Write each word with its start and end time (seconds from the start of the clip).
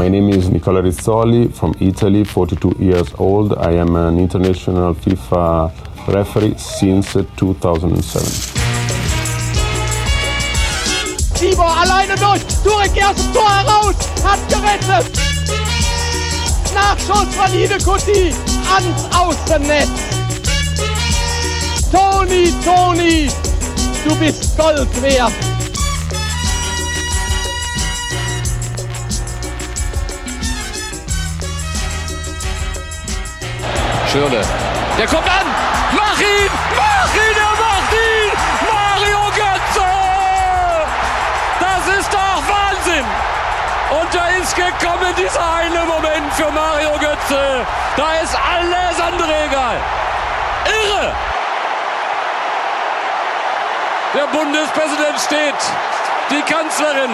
My 0.00 0.08
name 0.08 0.30
is 0.30 0.48
Nicola 0.48 0.80
Rizzoli 0.80 1.52
from 1.52 1.74
Italy, 1.78 2.24
42 2.24 2.76
years 2.78 3.12
old. 3.18 3.52
I 3.58 3.72
am 3.72 3.96
an 3.96 4.18
international 4.18 4.94
FIFA 4.94 5.70
referee 6.08 6.54
since 6.56 7.12
2007. 7.36 8.24
Tibor 11.34 11.76
alleine 11.76 12.14
durch, 12.14 12.40
Turek 12.64 12.96
erst 12.96 13.34
Tor 13.34 13.50
heraus, 13.50 13.94
hat 14.24 14.40
gerettet. 14.48 15.12
Nachschuss 16.72 17.34
von 17.34 17.52
Idekuti 17.52 18.32
ans 18.72 19.04
Außennetz. 19.14 19.90
Toni, 21.92 22.50
Toni, 22.64 23.28
du 24.08 24.16
bist 24.16 24.56
Gold 24.56 25.02
wert. 25.02 25.49
Schürle. 34.10 34.40
Der 34.98 35.06
kommt 35.06 35.28
an. 35.28 35.46
Mach 35.92 36.18
ihn! 36.18 36.50
Mach 36.74 37.14
ihn! 37.14 37.36
Er 37.36 37.54
macht 37.62 37.92
ihn! 37.94 38.32
Mario 38.66 39.20
Götze! 39.36 39.86
Das 41.60 41.96
ist 41.96 42.12
doch 42.12 42.42
Wahnsinn! 42.48 43.04
Und 43.90 44.12
da 44.12 44.26
ist 44.40 44.56
gekommen 44.56 45.14
dieser 45.16 45.40
eine 45.54 45.84
Moment 45.86 46.32
für 46.34 46.50
Mario 46.50 46.90
Götze. 46.98 47.64
Da 47.96 48.14
ist 48.14 48.34
alles 48.34 49.00
andere 49.00 49.44
egal. 49.44 49.76
Irre! 50.64 51.12
Der 54.14 54.26
Bundespräsident 54.26 55.20
steht. 55.20 55.54
Die 56.30 56.42
Kanzlerin. 56.52 57.10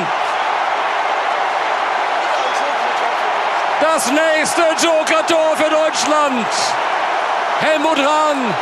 Das 3.82 4.10
nächste 4.10 4.62
Joker-Tor 4.82 5.56
für 5.56 5.68
Deutschland. 5.68 6.46
Helmut 7.58 7.96
Rahn, 7.96 8.54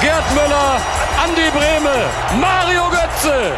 Gerd 0.00 0.24
Müller, 0.32 0.80
Andi 1.24 1.50
Brehme, 1.50 2.08
Mario 2.40 2.84
Götze. 2.88 3.52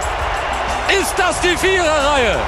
Ist 1.01 1.15
das 1.19 1.39
die 1.43 1.55
Viererreihe? 1.57 2.39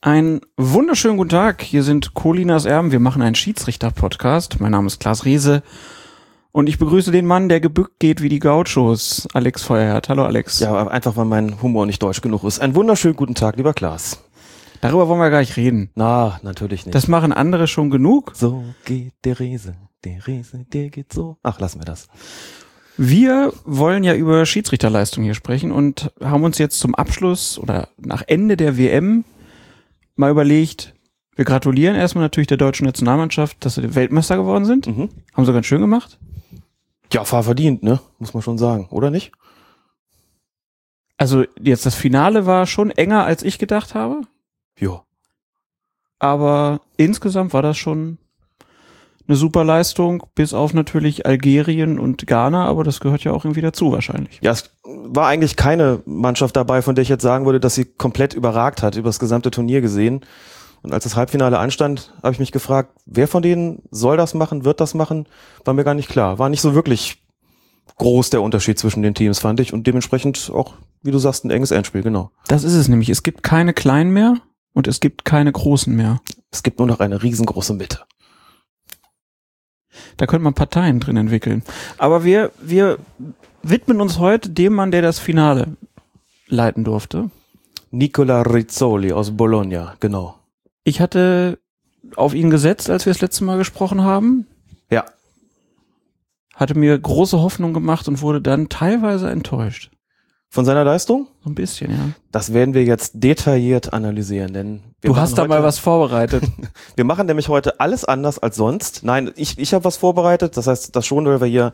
Einen 0.00 0.40
wunderschönen 0.56 1.16
guten 1.16 1.30
Tag. 1.30 1.62
Hier 1.62 1.84
sind 1.84 2.14
Colinas 2.14 2.64
Erben. 2.64 2.90
Wir 2.90 2.98
machen 2.98 3.22
einen 3.22 3.36
Schiedsrichter-Podcast. 3.36 4.58
Mein 4.58 4.72
Name 4.72 4.88
ist 4.88 4.98
Klaas 4.98 5.24
Rehse. 5.24 5.62
Und 6.52 6.68
ich 6.68 6.78
begrüße 6.78 7.12
den 7.12 7.26
Mann, 7.26 7.48
der 7.48 7.60
gebückt 7.60 8.00
geht 8.00 8.22
wie 8.22 8.28
die 8.28 8.40
Gauchos, 8.40 9.28
Alex 9.32 9.62
Feuerherd. 9.62 10.08
Hallo 10.08 10.24
Alex. 10.24 10.58
Ja, 10.58 10.88
einfach 10.88 11.16
weil 11.16 11.24
mein 11.24 11.62
Humor 11.62 11.86
nicht 11.86 12.02
deutsch 12.02 12.22
genug 12.22 12.42
ist. 12.42 12.58
Einen 12.58 12.74
wunderschönen 12.74 13.14
guten 13.14 13.36
Tag, 13.36 13.56
lieber 13.56 13.72
Klaas. 13.72 14.24
Darüber 14.80 15.06
wollen 15.06 15.20
wir 15.20 15.30
gar 15.30 15.40
nicht 15.40 15.56
reden. 15.56 15.90
Na, 15.94 16.40
natürlich 16.42 16.86
nicht. 16.86 16.94
Das 16.94 17.06
machen 17.06 17.32
andere 17.32 17.68
schon 17.68 17.88
genug. 17.90 18.32
so 18.34 18.64
geht 18.84 19.12
der 19.24 19.38
Riese, 19.38 19.76
der 20.04 20.26
Riese, 20.26 20.66
der 20.72 20.90
geht 20.90 21.12
so. 21.12 21.36
Ach, 21.44 21.60
lassen 21.60 21.80
wir 21.80 21.84
das. 21.84 22.08
Wir 22.96 23.52
wollen 23.64 24.02
ja 24.02 24.14
über 24.14 24.44
Schiedsrichterleistung 24.44 25.22
hier 25.22 25.34
sprechen 25.34 25.70
und 25.70 26.12
haben 26.20 26.42
uns 26.42 26.58
jetzt 26.58 26.80
zum 26.80 26.96
Abschluss 26.96 27.60
oder 27.60 27.88
nach 27.96 28.24
Ende 28.26 28.56
der 28.56 28.76
WM 28.76 29.24
mal 30.16 30.32
überlegt, 30.32 30.94
wir 31.36 31.44
gratulieren 31.44 31.94
erstmal 31.94 32.24
natürlich 32.24 32.48
der 32.48 32.56
deutschen 32.56 32.86
Nationalmannschaft, 32.86 33.64
dass 33.64 33.76
sie 33.76 33.94
Weltmeister 33.94 34.36
geworden 34.36 34.64
sind. 34.64 34.88
Mhm. 34.88 35.10
Haben 35.32 35.46
sie 35.46 35.52
ganz 35.52 35.66
schön 35.66 35.80
gemacht. 35.80 36.18
Ja, 37.12 37.24
fahr 37.24 37.42
verdient, 37.42 37.82
ne? 37.82 38.00
Muss 38.18 38.34
man 38.34 38.42
schon 38.42 38.58
sagen, 38.58 38.86
oder 38.90 39.10
nicht? 39.10 39.32
Also 41.16 41.44
jetzt 41.60 41.84
das 41.86 41.94
Finale 41.94 42.46
war 42.46 42.66
schon 42.66 42.90
enger, 42.90 43.24
als 43.24 43.42
ich 43.42 43.58
gedacht 43.58 43.94
habe. 43.94 44.22
Jo. 44.78 45.02
aber 46.18 46.80
insgesamt 46.96 47.52
war 47.52 47.62
das 47.62 47.76
schon 47.76 48.18
eine 49.26 49.36
super 49.36 49.62
Leistung, 49.64 50.24
bis 50.34 50.52
auf 50.54 50.74
natürlich 50.74 51.24
Algerien 51.26 51.98
und 51.98 52.26
Ghana, 52.26 52.66
aber 52.66 52.82
das 52.82 52.98
gehört 53.00 53.22
ja 53.22 53.32
auch 53.32 53.44
irgendwie 53.44 53.60
dazu 53.60 53.92
wahrscheinlich. 53.92 54.38
Ja, 54.42 54.50
es 54.50 54.70
war 54.84 55.28
eigentlich 55.28 55.56
keine 55.56 56.02
Mannschaft 56.04 56.56
dabei, 56.56 56.82
von 56.82 56.94
der 56.94 57.02
ich 57.02 57.08
jetzt 57.08 57.22
sagen 57.22 57.46
würde, 57.46 57.60
dass 57.60 57.74
sie 57.76 57.84
komplett 57.84 58.34
überragt 58.34 58.82
hat, 58.82 58.96
über 58.96 59.08
das 59.08 59.20
gesamte 59.20 59.50
Turnier 59.50 59.80
gesehen. 59.80 60.22
Und 60.82 60.94
als 60.94 61.04
das 61.04 61.16
Halbfinale 61.16 61.58
anstand, 61.58 62.12
habe 62.22 62.32
ich 62.32 62.38
mich 62.38 62.52
gefragt, 62.52 62.92
wer 63.04 63.28
von 63.28 63.42
denen 63.42 63.82
soll 63.90 64.16
das 64.16 64.34
machen, 64.34 64.64
wird 64.64 64.80
das 64.80 64.94
machen, 64.94 65.26
war 65.64 65.74
mir 65.74 65.84
gar 65.84 65.94
nicht 65.94 66.08
klar. 66.08 66.38
War 66.38 66.48
nicht 66.48 66.62
so 66.62 66.74
wirklich 66.74 67.22
groß 67.98 68.30
der 68.30 68.42
Unterschied 68.42 68.78
zwischen 68.78 69.02
den 69.02 69.14
Teams, 69.14 69.38
fand 69.38 69.60
ich. 69.60 69.72
Und 69.72 69.86
dementsprechend 69.86 70.50
auch, 70.54 70.74
wie 71.02 71.10
du 71.10 71.18
sagst, 71.18 71.44
ein 71.44 71.50
enges 71.50 71.70
Endspiel, 71.70 72.02
genau. 72.02 72.30
Das 72.48 72.64
ist 72.64 72.74
es 72.74 72.88
nämlich. 72.88 73.10
Es 73.10 73.22
gibt 73.22 73.42
keine 73.42 73.74
kleinen 73.74 74.10
mehr 74.10 74.36
und 74.72 74.88
es 74.88 75.00
gibt 75.00 75.24
keine 75.24 75.52
großen 75.52 75.94
mehr. 75.94 76.20
Es 76.50 76.62
gibt 76.62 76.78
nur 76.78 76.88
noch 76.88 77.00
eine 77.00 77.22
riesengroße 77.22 77.74
Mitte. 77.74 78.00
Da 80.16 80.26
könnte 80.26 80.44
man 80.44 80.54
Parteien 80.54 81.00
drin 81.00 81.16
entwickeln. 81.16 81.62
Aber 81.98 82.24
wir, 82.24 82.52
wir 82.60 82.98
widmen 83.62 84.00
uns 84.00 84.18
heute 84.18 84.48
dem 84.48 84.74
Mann, 84.74 84.90
der 84.90 85.02
das 85.02 85.18
Finale 85.18 85.76
leiten 86.46 86.84
durfte. 86.84 87.30
Nicola 87.90 88.42
Rizzoli 88.42 89.12
aus 89.12 89.36
Bologna, 89.36 89.96
genau. 90.00 90.39
Ich 90.90 91.00
hatte 91.00 91.60
auf 92.16 92.34
ihn 92.34 92.50
gesetzt, 92.50 92.90
als 92.90 93.06
wir 93.06 93.12
das 93.12 93.22
letzte 93.22 93.44
Mal 93.44 93.58
gesprochen 93.58 94.02
haben. 94.02 94.48
Ja. 94.90 95.04
Hatte 96.56 96.76
mir 96.76 96.98
große 96.98 97.40
Hoffnung 97.40 97.72
gemacht 97.72 98.08
und 98.08 98.22
wurde 98.22 98.42
dann 98.42 98.68
teilweise 98.68 99.30
enttäuscht. 99.30 99.92
Von 100.48 100.64
seiner 100.64 100.82
Leistung? 100.82 101.28
So 101.44 101.50
ein 101.50 101.54
bisschen, 101.54 101.92
ja. 101.92 102.08
Das 102.32 102.52
werden 102.52 102.74
wir 102.74 102.82
jetzt 102.82 103.12
detailliert 103.14 103.92
analysieren, 103.92 104.52
denn 104.52 104.82
Du 105.02 105.16
hast 105.16 105.38
da 105.38 105.46
mal 105.46 105.62
was 105.62 105.78
vorbereitet. 105.78 106.42
Wir 106.96 107.04
machen 107.04 107.28
nämlich 107.28 107.48
heute 107.48 107.78
alles 107.78 108.04
anders 108.04 108.40
als 108.40 108.56
sonst. 108.56 109.04
Nein, 109.04 109.30
ich, 109.36 109.60
ich 109.60 109.72
habe 109.72 109.84
was 109.84 109.96
vorbereitet. 109.96 110.56
Das 110.56 110.66
heißt, 110.66 110.96
das 110.96 111.06
schon, 111.06 111.24
weil 111.24 111.40
wir 111.40 111.46
hier 111.46 111.72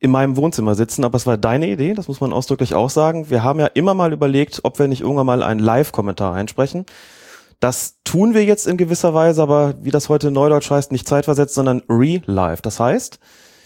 in 0.00 0.10
meinem 0.10 0.38
Wohnzimmer 0.38 0.74
sitzen, 0.74 1.04
aber 1.04 1.16
es 1.16 1.26
war 1.26 1.36
deine 1.36 1.68
Idee, 1.68 1.92
das 1.92 2.08
muss 2.08 2.22
man 2.22 2.32
ausdrücklich 2.32 2.74
auch 2.74 2.88
sagen. 2.88 3.28
Wir 3.28 3.44
haben 3.44 3.60
ja 3.60 3.66
immer 3.66 3.92
mal 3.92 4.14
überlegt, 4.14 4.60
ob 4.62 4.78
wir 4.78 4.88
nicht 4.88 5.02
irgendwann 5.02 5.26
mal 5.26 5.42
einen 5.42 5.60
Live-Kommentar 5.60 6.34
einsprechen. 6.34 6.86
Das 7.62 8.00
tun 8.02 8.34
wir 8.34 8.44
jetzt 8.44 8.66
in 8.66 8.76
gewisser 8.76 9.14
Weise, 9.14 9.40
aber 9.40 9.74
wie 9.84 9.92
das 9.92 10.08
heute 10.08 10.32
neudeutsch 10.32 10.68
heißt, 10.68 10.90
nicht 10.90 11.06
zeitversetzt, 11.06 11.54
sondern 11.54 11.80
re-live. 11.88 12.60
Das 12.60 12.80
heißt, 12.80 13.20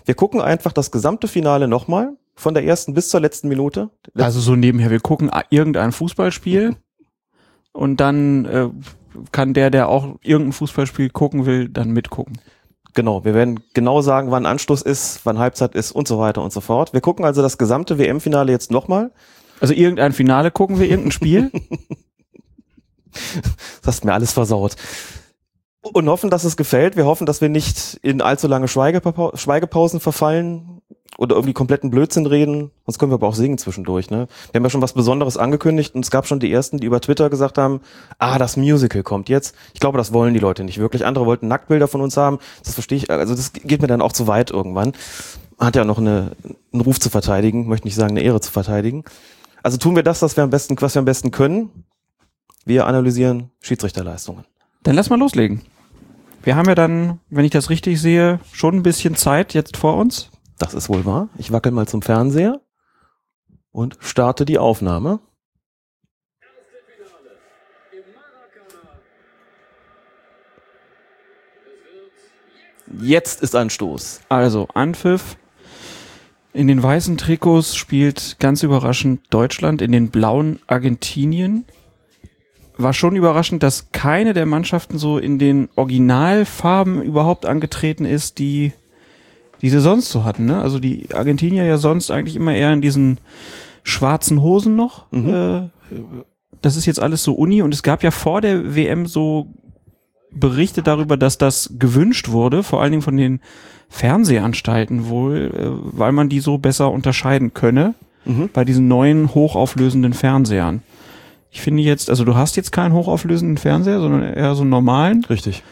wir 0.04 0.14
gucken 0.14 0.42
einfach 0.42 0.72
das 0.74 0.90
gesamte 0.90 1.28
Finale 1.28 1.66
nochmal, 1.66 2.12
von 2.34 2.52
der 2.52 2.66
ersten 2.66 2.92
bis 2.92 3.08
zur 3.08 3.20
letzten 3.20 3.48
Minute. 3.48 3.88
Also 4.14 4.40
so 4.40 4.54
nebenher, 4.54 4.90
wir 4.90 5.00
gucken 5.00 5.30
irgendein 5.48 5.92
Fußballspiel 5.92 6.76
und 7.72 7.96
dann 7.98 8.44
äh, 8.44 8.68
kann 9.32 9.54
der, 9.54 9.70
der 9.70 9.88
auch 9.88 10.16
irgendein 10.20 10.52
Fußballspiel 10.52 11.08
gucken 11.08 11.46
will, 11.46 11.70
dann 11.70 11.88
mitgucken. 11.88 12.38
Genau, 12.92 13.24
wir 13.24 13.32
werden 13.32 13.60
genau 13.72 14.02
sagen, 14.02 14.30
wann 14.30 14.44
Anschluss 14.44 14.82
ist, 14.82 15.22
wann 15.24 15.38
Halbzeit 15.38 15.74
ist 15.74 15.92
und 15.92 16.06
so 16.06 16.18
weiter 16.18 16.42
und 16.42 16.52
so 16.52 16.60
fort. 16.60 16.92
Wir 16.92 17.00
gucken 17.00 17.24
also 17.24 17.40
das 17.40 17.56
gesamte 17.56 17.98
WM-Finale 17.98 18.52
jetzt 18.52 18.70
nochmal. 18.70 19.10
Also 19.58 19.72
irgendein 19.72 20.12
Finale 20.12 20.50
gucken 20.50 20.78
wir, 20.78 20.86
irgendein 20.86 21.12
Spiel. 21.12 21.50
Das 23.82 23.96
hast 23.96 24.04
mir 24.04 24.14
alles 24.14 24.32
versaut. 24.32 24.76
Und 25.80 26.08
hoffen, 26.08 26.30
dass 26.30 26.44
es 26.44 26.56
gefällt. 26.56 26.96
Wir 26.96 27.06
hoffen, 27.06 27.26
dass 27.26 27.40
wir 27.40 27.48
nicht 27.48 28.00
in 28.02 28.20
allzu 28.20 28.48
lange 28.48 28.66
Schweigepau 28.66 29.36
Schweigepausen 29.36 30.00
verfallen 30.00 30.76
oder 31.18 31.36
irgendwie 31.36 31.52
kompletten 31.52 31.90
Blödsinn 31.90 32.26
reden. 32.26 32.70
Sonst 32.84 32.98
können 32.98 33.10
wir 33.10 33.16
aber 33.16 33.28
auch 33.28 33.34
singen 33.34 33.58
zwischendurch. 33.58 34.10
Ne? 34.10 34.28
Wir 34.50 34.58
haben 34.58 34.64
ja 34.64 34.70
schon 34.70 34.82
was 34.82 34.92
Besonderes 34.92 35.36
angekündigt 35.36 35.94
und 35.94 36.04
es 36.04 36.10
gab 36.10 36.26
schon 36.26 36.40
die 36.40 36.52
ersten, 36.52 36.78
die 36.78 36.86
über 36.86 37.00
Twitter 37.00 37.30
gesagt 37.30 37.58
haben, 37.58 37.80
ah, 38.18 38.38
das 38.38 38.56
Musical 38.56 39.02
kommt 39.02 39.28
jetzt. 39.28 39.54
Ich 39.74 39.80
glaube, 39.80 39.98
das 39.98 40.12
wollen 40.12 40.34
die 40.34 40.40
Leute 40.40 40.64
nicht 40.64 40.78
wirklich. 40.78 41.06
Andere 41.06 41.26
wollten 41.26 41.48
Nacktbilder 41.48 41.88
von 41.88 42.00
uns 42.00 42.16
haben. 42.16 42.38
Das 42.64 42.74
verstehe 42.74 42.98
ich. 42.98 43.10
Also 43.10 43.34
das 43.34 43.52
geht 43.52 43.80
mir 43.80 43.88
dann 43.88 44.02
auch 44.02 44.12
zu 44.12 44.26
weit 44.26 44.50
irgendwann. 44.50 44.92
Hat 45.58 45.76
ja 45.76 45.84
noch 45.84 45.98
eine, 45.98 46.32
einen 46.72 46.82
Ruf 46.82 47.00
zu 47.00 47.08
verteidigen, 47.08 47.66
möchte 47.66 47.86
nicht 47.86 47.94
sagen, 47.94 48.10
eine 48.10 48.20
Ehre 48.20 48.40
zu 48.40 48.52
verteidigen. 48.52 49.04
Also 49.62 49.78
tun 49.78 49.96
wir 49.96 50.02
das, 50.02 50.20
was 50.22 50.36
wir 50.36 50.44
am 50.44 50.50
besten, 50.50 50.76
was 50.80 50.94
wir 50.94 51.00
am 51.00 51.06
besten 51.06 51.30
können. 51.30 51.84
Wir 52.66 52.88
analysieren 52.88 53.52
Schiedsrichterleistungen. 53.60 54.44
Dann 54.82 54.96
lass 54.96 55.08
mal 55.08 55.20
loslegen. 55.20 55.62
Wir 56.42 56.56
haben 56.56 56.68
ja 56.68 56.74
dann, 56.74 57.20
wenn 57.30 57.44
ich 57.44 57.52
das 57.52 57.70
richtig 57.70 58.00
sehe, 58.00 58.40
schon 58.50 58.74
ein 58.74 58.82
bisschen 58.82 59.14
Zeit 59.14 59.54
jetzt 59.54 59.76
vor 59.76 59.96
uns. 59.96 60.32
Das 60.58 60.74
ist 60.74 60.88
wohl 60.88 61.04
wahr. 61.04 61.28
Ich 61.38 61.52
wackel 61.52 61.70
mal 61.70 61.86
zum 61.86 62.02
Fernseher 62.02 62.60
und 63.70 63.96
starte 64.00 64.44
die 64.44 64.58
Aufnahme. 64.58 65.20
Jetzt 73.00 73.42
ist 73.42 73.54
Anstoß. 73.54 74.22
Also, 74.28 74.66
Anpfiff. 74.74 75.36
In 76.52 76.66
den 76.66 76.82
weißen 76.82 77.16
Trikots 77.16 77.76
spielt 77.76 78.40
ganz 78.40 78.64
überraschend 78.64 79.22
Deutschland, 79.30 79.82
in 79.82 79.92
den 79.92 80.10
blauen 80.10 80.58
Argentinien. 80.66 81.64
War 82.78 82.92
schon 82.92 83.16
überraschend, 83.16 83.62
dass 83.62 83.90
keine 83.92 84.34
der 84.34 84.46
Mannschaften 84.46 84.98
so 84.98 85.18
in 85.18 85.38
den 85.38 85.68
Originalfarben 85.76 87.02
überhaupt 87.02 87.46
angetreten 87.46 88.04
ist, 88.04 88.38
die 88.38 88.72
die 89.62 89.70
sie 89.70 89.80
sonst 89.80 90.10
so 90.10 90.24
hatten. 90.24 90.44
Ne? 90.44 90.60
Also 90.60 90.78
die 90.78 91.08
Argentinier 91.14 91.64
ja 91.64 91.78
sonst 91.78 92.10
eigentlich 92.10 92.36
immer 92.36 92.54
eher 92.54 92.72
in 92.74 92.82
diesen 92.82 93.18
schwarzen 93.82 94.42
Hosen 94.42 94.76
noch. 94.76 95.10
Mhm. 95.10 95.28
Äh, 95.30 95.70
das 96.60 96.76
ist 96.76 96.84
jetzt 96.86 97.00
alles 97.00 97.22
so 97.22 97.32
Uni 97.34 97.62
und 97.62 97.72
es 97.72 97.82
gab 97.82 98.02
ja 98.02 98.10
vor 98.10 98.40
der 98.42 98.76
WM 98.76 99.06
so 99.06 99.46
Berichte 100.30 100.82
darüber, 100.82 101.16
dass 101.16 101.38
das 101.38 101.74
gewünscht 101.78 102.28
wurde, 102.28 102.62
vor 102.62 102.82
allen 102.82 102.90
Dingen 102.92 103.02
von 103.02 103.16
den 103.16 103.40
Fernsehanstalten 103.88 105.08
wohl, 105.08 105.52
äh, 105.54 105.98
weil 105.98 106.12
man 106.12 106.28
die 106.28 106.40
so 106.40 106.58
besser 106.58 106.90
unterscheiden 106.90 107.54
könne 107.54 107.94
Mhm. 108.26 108.50
bei 108.52 108.64
diesen 108.64 108.88
neuen 108.88 109.34
hochauflösenden 109.34 110.12
Fernsehern. 110.12 110.82
Ich 111.56 111.62
finde 111.62 111.82
jetzt, 111.82 112.10
also 112.10 112.26
du 112.26 112.34
hast 112.34 112.56
jetzt 112.56 112.70
keinen 112.70 112.92
hochauflösenden 112.92 113.56
Fernseher, 113.56 113.98
sondern 113.98 114.22
eher 114.34 114.54
so 114.54 114.60
einen 114.60 114.68
normalen. 114.68 115.24
Richtig. 115.24 115.62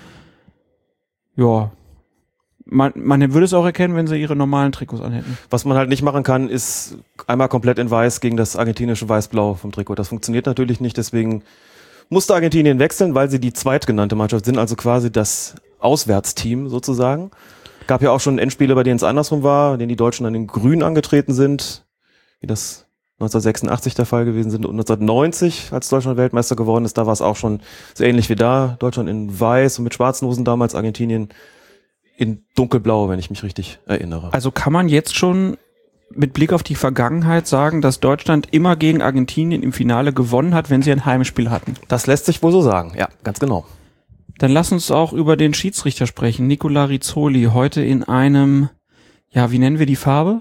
Ja. 1.36 1.72
Man, 2.64 2.92
man 2.96 3.34
würde 3.34 3.44
es 3.44 3.52
auch 3.52 3.66
erkennen, 3.66 3.94
wenn 3.94 4.06
sie 4.06 4.16
ihre 4.16 4.34
normalen 4.34 4.72
Trikots 4.72 5.02
anhätten. 5.02 5.36
Was 5.50 5.66
man 5.66 5.76
halt 5.76 5.90
nicht 5.90 6.00
machen 6.00 6.22
kann, 6.22 6.48
ist 6.48 6.96
einmal 7.26 7.50
komplett 7.50 7.78
in 7.78 7.90
weiß 7.90 8.22
gegen 8.22 8.38
das 8.38 8.56
argentinische 8.56 9.10
Weiß-Blau 9.10 9.54
vom 9.54 9.72
Trikot. 9.72 9.96
Das 9.96 10.08
funktioniert 10.08 10.46
natürlich 10.46 10.80
nicht, 10.80 10.96
deswegen 10.96 11.42
musste 12.08 12.32
Argentinien 12.32 12.78
wechseln, 12.78 13.14
weil 13.14 13.28
sie 13.28 13.38
die 13.38 13.52
zweitgenannte 13.52 14.16
Mannschaft 14.16 14.46
sind, 14.46 14.56
also 14.56 14.76
quasi 14.76 15.12
das 15.12 15.54
Auswärtsteam 15.80 16.70
sozusagen. 16.70 17.30
Gab 17.86 18.00
ja 18.00 18.10
auch 18.10 18.20
schon 18.20 18.38
Endspiele, 18.38 18.74
bei 18.74 18.84
denen 18.84 18.96
es 18.96 19.04
andersrum 19.04 19.42
war, 19.42 19.74
in 19.74 19.80
denen 19.80 19.90
die 19.90 19.96
Deutschen 19.96 20.24
dann 20.24 20.34
in 20.34 20.46
Grün 20.46 20.82
angetreten 20.82 21.34
sind, 21.34 21.84
wie 22.40 22.46
das 22.46 22.83
1986 23.20 23.94
der 23.94 24.06
Fall 24.06 24.24
gewesen 24.24 24.50
sind 24.50 24.66
und 24.66 24.72
1990, 24.72 25.68
als 25.72 25.88
Deutschland 25.88 26.18
Weltmeister 26.18 26.56
geworden 26.56 26.84
ist, 26.84 26.98
da 26.98 27.06
war 27.06 27.12
es 27.12 27.22
auch 27.22 27.36
schon 27.36 27.60
so 27.94 28.02
ähnlich 28.02 28.28
wie 28.28 28.34
da. 28.34 28.76
Deutschland 28.80 29.08
in 29.08 29.38
Weiß 29.38 29.78
und 29.78 29.84
mit 29.84 29.94
schwarzen 29.94 30.26
Hosen 30.26 30.44
damals, 30.44 30.74
Argentinien 30.74 31.28
in 32.16 32.44
dunkelblau, 32.56 33.08
wenn 33.08 33.18
ich 33.18 33.30
mich 33.30 33.42
richtig 33.42 33.78
erinnere. 33.86 34.32
Also 34.32 34.50
kann 34.50 34.72
man 34.72 34.88
jetzt 34.88 35.14
schon 35.14 35.56
mit 36.10 36.32
Blick 36.32 36.52
auf 36.52 36.62
die 36.62 36.74
Vergangenheit 36.74 37.46
sagen, 37.46 37.80
dass 37.80 38.00
Deutschland 38.00 38.48
immer 38.52 38.76
gegen 38.76 39.02
Argentinien 39.02 39.62
im 39.62 39.72
Finale 39.72 40.12
gewonnen 40.12 40.54
hat, 40.54 40.70
wenn 40.70 40.82
sie 40.82 40.92
ein 40.92 41.04
Heimspiel 41.04 41.50
hatten. 41.50 41.74
Das 41.88 42.06
lässt 42.06 42.26
sich 42.26 42.42
wohl 42.42 42.52
so 42.52 42.62
sagen, 42.62 42.94
ja, 42.96 43.08
ganz 43.22 43.40
genau. 43.40 43.64
Dann 44.38 44.50
lass 44.50 44.72
uns 44.72 44.90
auch 44.90 45.12
über 45.12 45.36
den 45.36 45.54
Schiedsrichter 45.54 46.06
sprechen. 46.06 46.46
Nicola 46.46 46.84
Rizzoli, 46.84 47.44
heute 47.52 47.84
in 47.84 48.02
einem, 48.02 48.68
ja, 49.30 49.52
wie 49.52 49.58
nennen 49.58 49.78
wir 49.78 49.86
die 49.86 49.96
Farbe? 49.96 50.40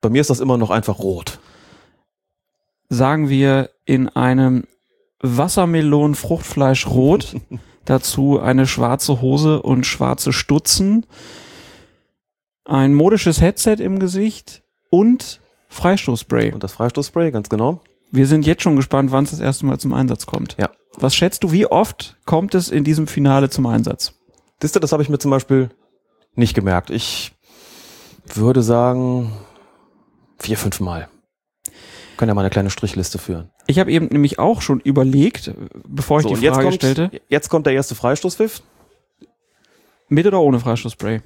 Bei 0.00 0.08
mir 0.08 0.20
ist 0.20 0.30
das 0.30 0.40
immer 0.40 0.58
noch 0.58 0.70
einfach 0.70 0.98
rot. 0.98 1.38
Sagen 2.92 3.28
wir 3.30 3.70
in 3.86 4.10
einem 4.10 4.64
Wassermelonen-Fruchtfleisch-Rot. 5.20 7.36
Dazu 7.86 8.38
eine 8.38 8.66
schwarze 8.66 9.22
Hose 9.22 9.62
und 9.62 9.86
schwarze 9.86 10.34
Stutzen. 10.34 11.06
Ein 12.66 12.92
modisches 12.92 13.40
Headset 13.40 13.76
im 13.78 13.98
Gesicht 13.98 14.62
und 14.90 15.40
Freistoßspray. 15.68 16.52
Und 16.52 16.62
das 16.62 16.72
Freistoßspray, 16.72 17.30
ganz 17.30 17.48
genau. 17.48 17.80
Wir 18.10 18.26
sind 18.26 18.44
jetzt 18.44 18.62
schon 18.62 18.76
gespannt, 18.76 19.10
wann 19.10 19.24
es 19.24 19.30
das 19.30 19.40
erste 19.40 19.64
Mal 19.64 19.78
zum 19.78 19.94
Einsatz 19.94 20.26
kommt. 20.26 20.56
Ja. 20.60 20.68
Was 20.98 21.16
schätzt 21.16 21.44
du, 21.44 21.50
wie 21.50 21.64
oft 21.64 22.18
kommt 22.26 22.54
es 22.54 22.68
in 22.68 22.84
diesem 22.84 23.06
Finale 23.06 23.48
zum 23.48 23.64
Einsatz? 23.64 24.12
Diste, 24.62 24.80
das 24.80 24.92
habe 24.92 25.02
ich 25.02 25.08
mir 25.08 25.18
zum 25.18 25.30
Beispiel 25.30 25.70
nicht 26.34 26.52
gemerkt. 26.52 26.90
Ich 26.90 27.32
würde 28.34 28.60
sagen 28.60 29.32
vier, 30.38 30.58
fünf 30.58 30.78
Mal. 30.80 31.08
Können 32.22 32.30
ja 32.30 32.34
mal 32.34 32.42
eine 32.42 32.50
kleine 32.50 32.70
Strichliste 32.70 33.18
führen. 33.18 33.50
Ich 33.66 33.80
habe 33.80 33.90
eben 33.90 34.06
nämlich 34.06 34.38
auch 34.38 34.62
schon 34.62 34.78
überlegt, 34.78 35.52
bevor 35.88 36.20
ich 36.20 36.22
So, 36.22 36.36
die 36.36 36.46
Frage 36.46 36.62
kommt, 36.62 36.74
stellte, 36.76 37.10
jetzt 37.26 37.48
kommt 37.48 37.66
der 37.66 37.72
erste 37.72 37.96
Freistoßpfiff. 37.96 38.62
mit 40.08 40.24
oder 40.24 40.40
ohne 40.40 40.60
Freistoßspray? 40.60 41.20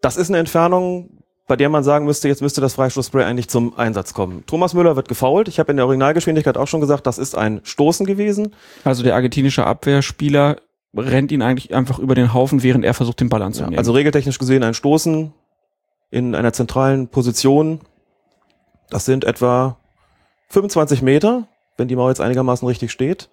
Das 0.00 0.16
ist 0.16 0.30
eine 0.30 0.38
Entfernung, 0.38 1.22
bei 1.46 1.56
der 1.56 1.68
man 1.68 1.84
sagen 1.84 2.06
müsste, 2.06 2.28
jetzt 2.28 2.40
müsste 2.40 2.62
das 2.62 2.72
Freistoßspray 2.72 3.24
eigentlich 3.24 3.48
zum 3.48 3.76
Einsatz 3.78 4.14
kommen. 4.14 4.42
Thomas 4.46 4.72
Müller 4.72 4.96
wird 4.96 5.08
gefoult. 5.08 5.48
Ich 5.48 5.58
habe 5.58 5.70
in 5.70 5.76
der 5.76 5.84
Originalgeschwindigkeit 5.84 6.56
auch 6.56 6.66
schon 6.66 6.80
gesagt, 6.80 7.06
das 7.06 7.18
ist 7.18 7.36
ein 7.36 7.60
Stoßen 7.62 8.06
gewesen. 8.06 8.54
Also 8.84 9.02
der 9.02 9.14
argentinische 9.16 9.66
Abwehrspieler 9.66 10.62
rennt 10.96 11.30
ihn 11.30 11.42
eigentlich 11.42 11.74
einfach 11.74 11.98
über 11.98 12.14
den 12.14 12.32
Haufen, 12.32 12.62
während 12.62 12.86
er 12.86 12.94
versucht, 12.94 13.20
den 13.20 13.28
Ball 13.28 13.42
anzunehmen. 13.42 13.76
Also 13.76 13.92
regeltechnisch 13.92 14.38
gesehen 14.38 14.62
ein 14.62 14.72
Stoßen 14.72 15.34
in 16.10 16.34
einer 16.34 16.54
zentralen 16.54 17.08
Position. 17.08 17.80
Das 18.92 19.06
sind 19.06 19.24
etwa 19.24 19.78
25 20.50 21.00
Meter, 21.00 21.48
wenn 21.78 21.88
die 21.88 21.96
Mauer 21.96 22.10
jetzt 22.10 22.20
einigermaßen 22.20 22.68
richtig 22.68 22.92
steht. 22.92 23.30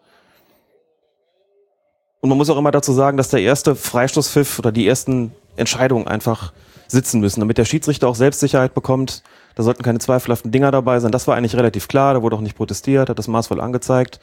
Und 2.22 2.30
man 2.30 2.38
muss 2.38 2.50
auch 2.50 2.58
immer 2.58 2.72
dazu 2.72 2.94
sagen, 2.94 3.18
dass 3.18 3.28
der 3.28 3.42
erste 3.42 3.76
Freistoßpfiff 3.76 4.60
oder 4.60 4.72
die 4.72 4.88
ersten 4.88 5.34
Entscheidungen 5.58 6.08
einfach 6.08 6.54
sitzen 6.88 7.20
müssen, 7.20 7.42
damit 7.42 7.58
der 7.58 7.66
Schiedsrichter 7.66 8.08
auch 8.08 8.16
Selbstsicherheit 8.16 8.74
bekommt. 8.74 9.22
Da 9.56 9.64
sollten 9.64 9.84
keine 9.84 10.00
zweifelhaften 10.00 10.50
Dinger 10.50 10.72
dabei 10.72 11.02
sein. 11.02 11.12
Das 11.12 11.28
war 11.28 11.36
eigentlich 11.36 11.58
relativ 11.58 11.90
klar, 11.90 12.14
da 12.14 12.22
wurde 12.22 12.38
auch 12.38 12.42
nicht 12.42 12.56
protestiert, 12.56 13.10
hat 13.10 13.20
das 13.20 13.28
maßvoll 13.28 13.60
angezeigt. 13.60 14.22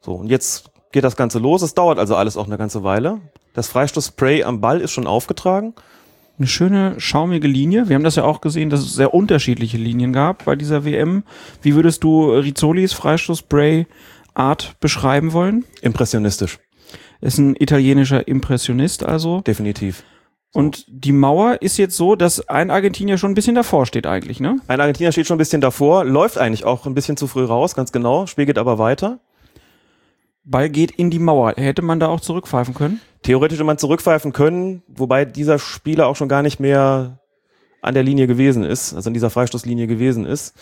So, 0.00 0.14
und 0.14 0.26
jetzt 0.28 0.70
geht 0.90 1.04
das 1.04 1.14
Ganze 1.14 1.38
los. 1.38 1.62
Es 1.62 1.74
dauert 1.74 2.00
also 2.00 2.16
alles 2.16 2.36
auch 2.36 2.46
eine 2.46 2.58
ganze 2.58 2.82
Weile. 2.82 3.20
Das 3.54 3.68
Freistoßspray 3.68 4.42
am 4.42 4.60
Ball 4.60 4.80
ist 4.80 4.90
schon 4.90 5.06
aufgetragen. 5.06 5.72
Eine 6.36 6.48
schöne, 6.48 6.94
schaumige 6.98 7.46
Linie. 7.46 7.88
Wir 7.88 7.94
haben 7.94 8.02
das 8.02 8.16
ja 8.16 8.24
auch 8.24 8.40
gesehen, 8.40 8.68
dass 8.68 8.80
es 8.80 8.94
sehr 8.94 9.14
unterschiedliche 9.14 9.76
Linien 9.76 10.12
gab 10.12 10.44
bei 10.44 10.56
dieser 10.56 10.84
WM. 10.84 11.22
Wie 11.62 11.76
würdest 11.76 12.02
du 12.02 12.30
Rizzolis 12.32 12.92
Freistoßspray-Art 12.92 14.74
beschreiben 14.80 15.32
wollen? 15.32 15.64
Impressionistisch, 15.80 16.58
Ist 17.20 17.38
ein 17.38 17.54
italienischer 17.56 18.26
Impressionist 18.26 19.04
also. 19.04 19.42
definitiv. 19.42 20.02
Und 20.52 20.84
die 20.88 21.12
Mauer 21.12 21.62
ist 21.62 21.78
jetzt 21.78 21.96
so, 21.96 22.14
dass 22.14 22.48
ein 22.48 22.70
Argentinier 22.70 23.18
schon 23.18 23.32
ein 23.32 23.34
bisschen 23.34 23.56
davor 23.56 23.86
steht 23.86 24.06
eigentlich, 24.06 24.38
ne? 24.38 24.58
Ein 24.68 24.80
Argentinier 24.80 25.10
steht 25.10 25.26
schon 25.26 25.34
ein 25.36 25.38
bisschen 25.38 25.60
davor, 25.60 26.04
läuft 26.04 26.38
eigentlich 26.38 26.64
auch 26.64 26.86
ein 26.86 26.94
bisschen 26.94 27.16
zu 27.16 27.26
früh 27.26 27.44
raus, 27.44 27.74
ganz 27.74 27.90
genau, 27.90 28.26
Spiel 28.26 28.46
geht 28.46 28.58
aber 28.58 28.78
weiter. 28.78 29.18
Ball 30.44 30.68
geht 30.68 30.90
in 30.90 31.10
die 31.10 31.18
Mauer. 31.18 31.54
Hätte 31.56 31.82
man 31.82 32.00
da 32.00 32.08
auch 32.08 32.20
zurückpfeifen 32.20 32.74
können? 32.74 33.00
Theoretisch 33.22 33.56
hätte 33.56 33.64
man 33.64 33.78
zurückpfeifen 33.78 34.32
können, 34.32 34.82
wobei 34.86 35.24
dieser 35.24 35.58
Spieler 35.58 36.06
auch 36.06 36.16
schon 36.16 36.28
gar 36.28 36.42
nicht 36.42 36.60
mehr 36.60 37.18
an 37.80 37.94
der 37.94 38.02
Linie 38.02 38.26
gewesen 38.26 38.64
ist, 38.64 38.94
also 38.94 39.08
in 39.08 39.14
dieser 39.14 39.30
Freistoßlinie 39.30 39.86
gewesen 39.86 40.26
ist. 40.26 40.54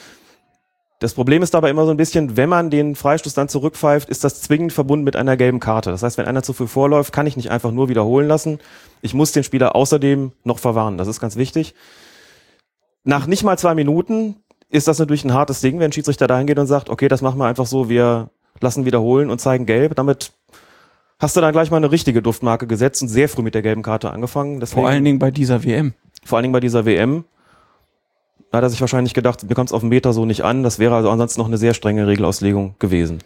Das 1.01 1.15
Problem 1.15 1.43
ist 1.43 1.53
dabei 1.53 1.71
immer 1.71 1.85
so 1.85 1.91
ein 1.91 1.97
bisschen, 1.97 2.37
wenn 2.37 2.49
man 2.49 2.71
den 2.71 2.95
Freistoß 2.95 3.35
dann 3.35 3.49
zurückpfeift, 3.49 4.09
ist 4.09 4.23
das 4.23 4.41
zwingend 4.41 4.73
verbunden 4.73 5.05
mit 5.05 5.17
einer 5.17 5.37
gelben 5.37 5.59
Karte. 5.59 5.91
Das 5.91 6.05
heißt, 6.05 6.17
wenn 6.17 6.27
einer 6.27 6.45
zu 6.45 6.53
früh 6.53 6.69
vorläuft, 6.69 7.13
kann 7.13 7.27
ich 7.27 7.37
nicht 7.37 7.51
einfach 7.51 7.73
nur 7.73 7.89
wiederholen 7.89 8.29
lassen. 8.29 8.61
Ich 9.01 9.13
muss 9.13 9.33
den 9.33 9.43
Spieler 9.43 9.75
außerdem 9.75 10.31
noch 10.45 10.61
verwarnen. 10.61 10.99
Das 10.99 11.09
ist 11.09 11.19
ganz 11.19 11.35
wichtig. 11.35 11.75
Nach 13.03 13.27
nicht 13.27 13.43
mal 13.43 13.59
zwei 13.59 13.75
Minuten 13.75 14.37
ist 14.69 14.87
das 14.87 15.01
natürlich 15.01 15.25
ein 15.25 15.35
hartes 15.35 15.61
Ding, 15.61 15.81
wenn 15.81 15.87
ein 15.87 15.93
Schiedsrichter 15.93 16.29
dahin 16.29 16.47
geht 16.47 16.61
und 16.61 16.69
sagt, 16.69 16.89
okay, 16.89 17.09
das 17.09 17.21
machen 17.21 17.39
wir 17.39 17.47
einfach 17.47 17.67
so, 17.67 17.89
wir 17.89 18.31
lassen 18.63 18.85
wiederholen 18.85 19.31
und 19.31 19.41
zeigen 19.41 19.67
gelb. 19.67 19.95
Damit 19.97 20.33
hast 21.19 21.37
du 21.37 21.41
dann 21.41 21.53
gleich 21.53 21.71
mal 21.71 21.77
eine 21.79 21.91
richtige 21.91 22.23
Duftmarke 22.23 22.67
gesetzt 22.67 23.03
und 23.03 23.09
sehr 23.09 23.29
früh 23.29 23.43
mit 23.43 23.55
der 23.55 23.63
gelben 23.63 23.83
Karte 23.83 24.11
angefangen. 24.11 24.61
Deswegen, 24.61 24.81
Vor 24.81 24.89
allen 24.89 25.05
Dingen 25.05 25.19
bei 25.19 25.31
dieser 25.31 25.65
WM. 25.65 25.95
vor 26.25 26.37
allen 26.39 26.45
Dingen 26.45 26.53
bei 26.53 26.61
dieser 26.61 26.85
WM. 26.85 27.25
Da 28.51 28.59
hat 28.59 28.65
er 28.65 28.71
sich 28.71 28.81
wahrscheinlich 28.81 29.15
gedacht, 29.15 29.43
mir 29.49 29.55
kommt 29.55 29.71
es 29.71 29.73
auf 29.73 29.81
den 29.81 29.89
Meter 29.89 30.13
so 30.13 30.25
nicht 30.27 30.43
an. 30.45 30.63
Das 30.63 30.79
wäre 30.79 30.95
also 30.95 31.11
ansonsten 31.11 31.41
noch 31.41 31.49
eine 31.49 31.57
sehr 31.59 31.75
strenge 31.75 32.07
Regelauslegung 32.07 32.75
gewesen. 32.79 33.19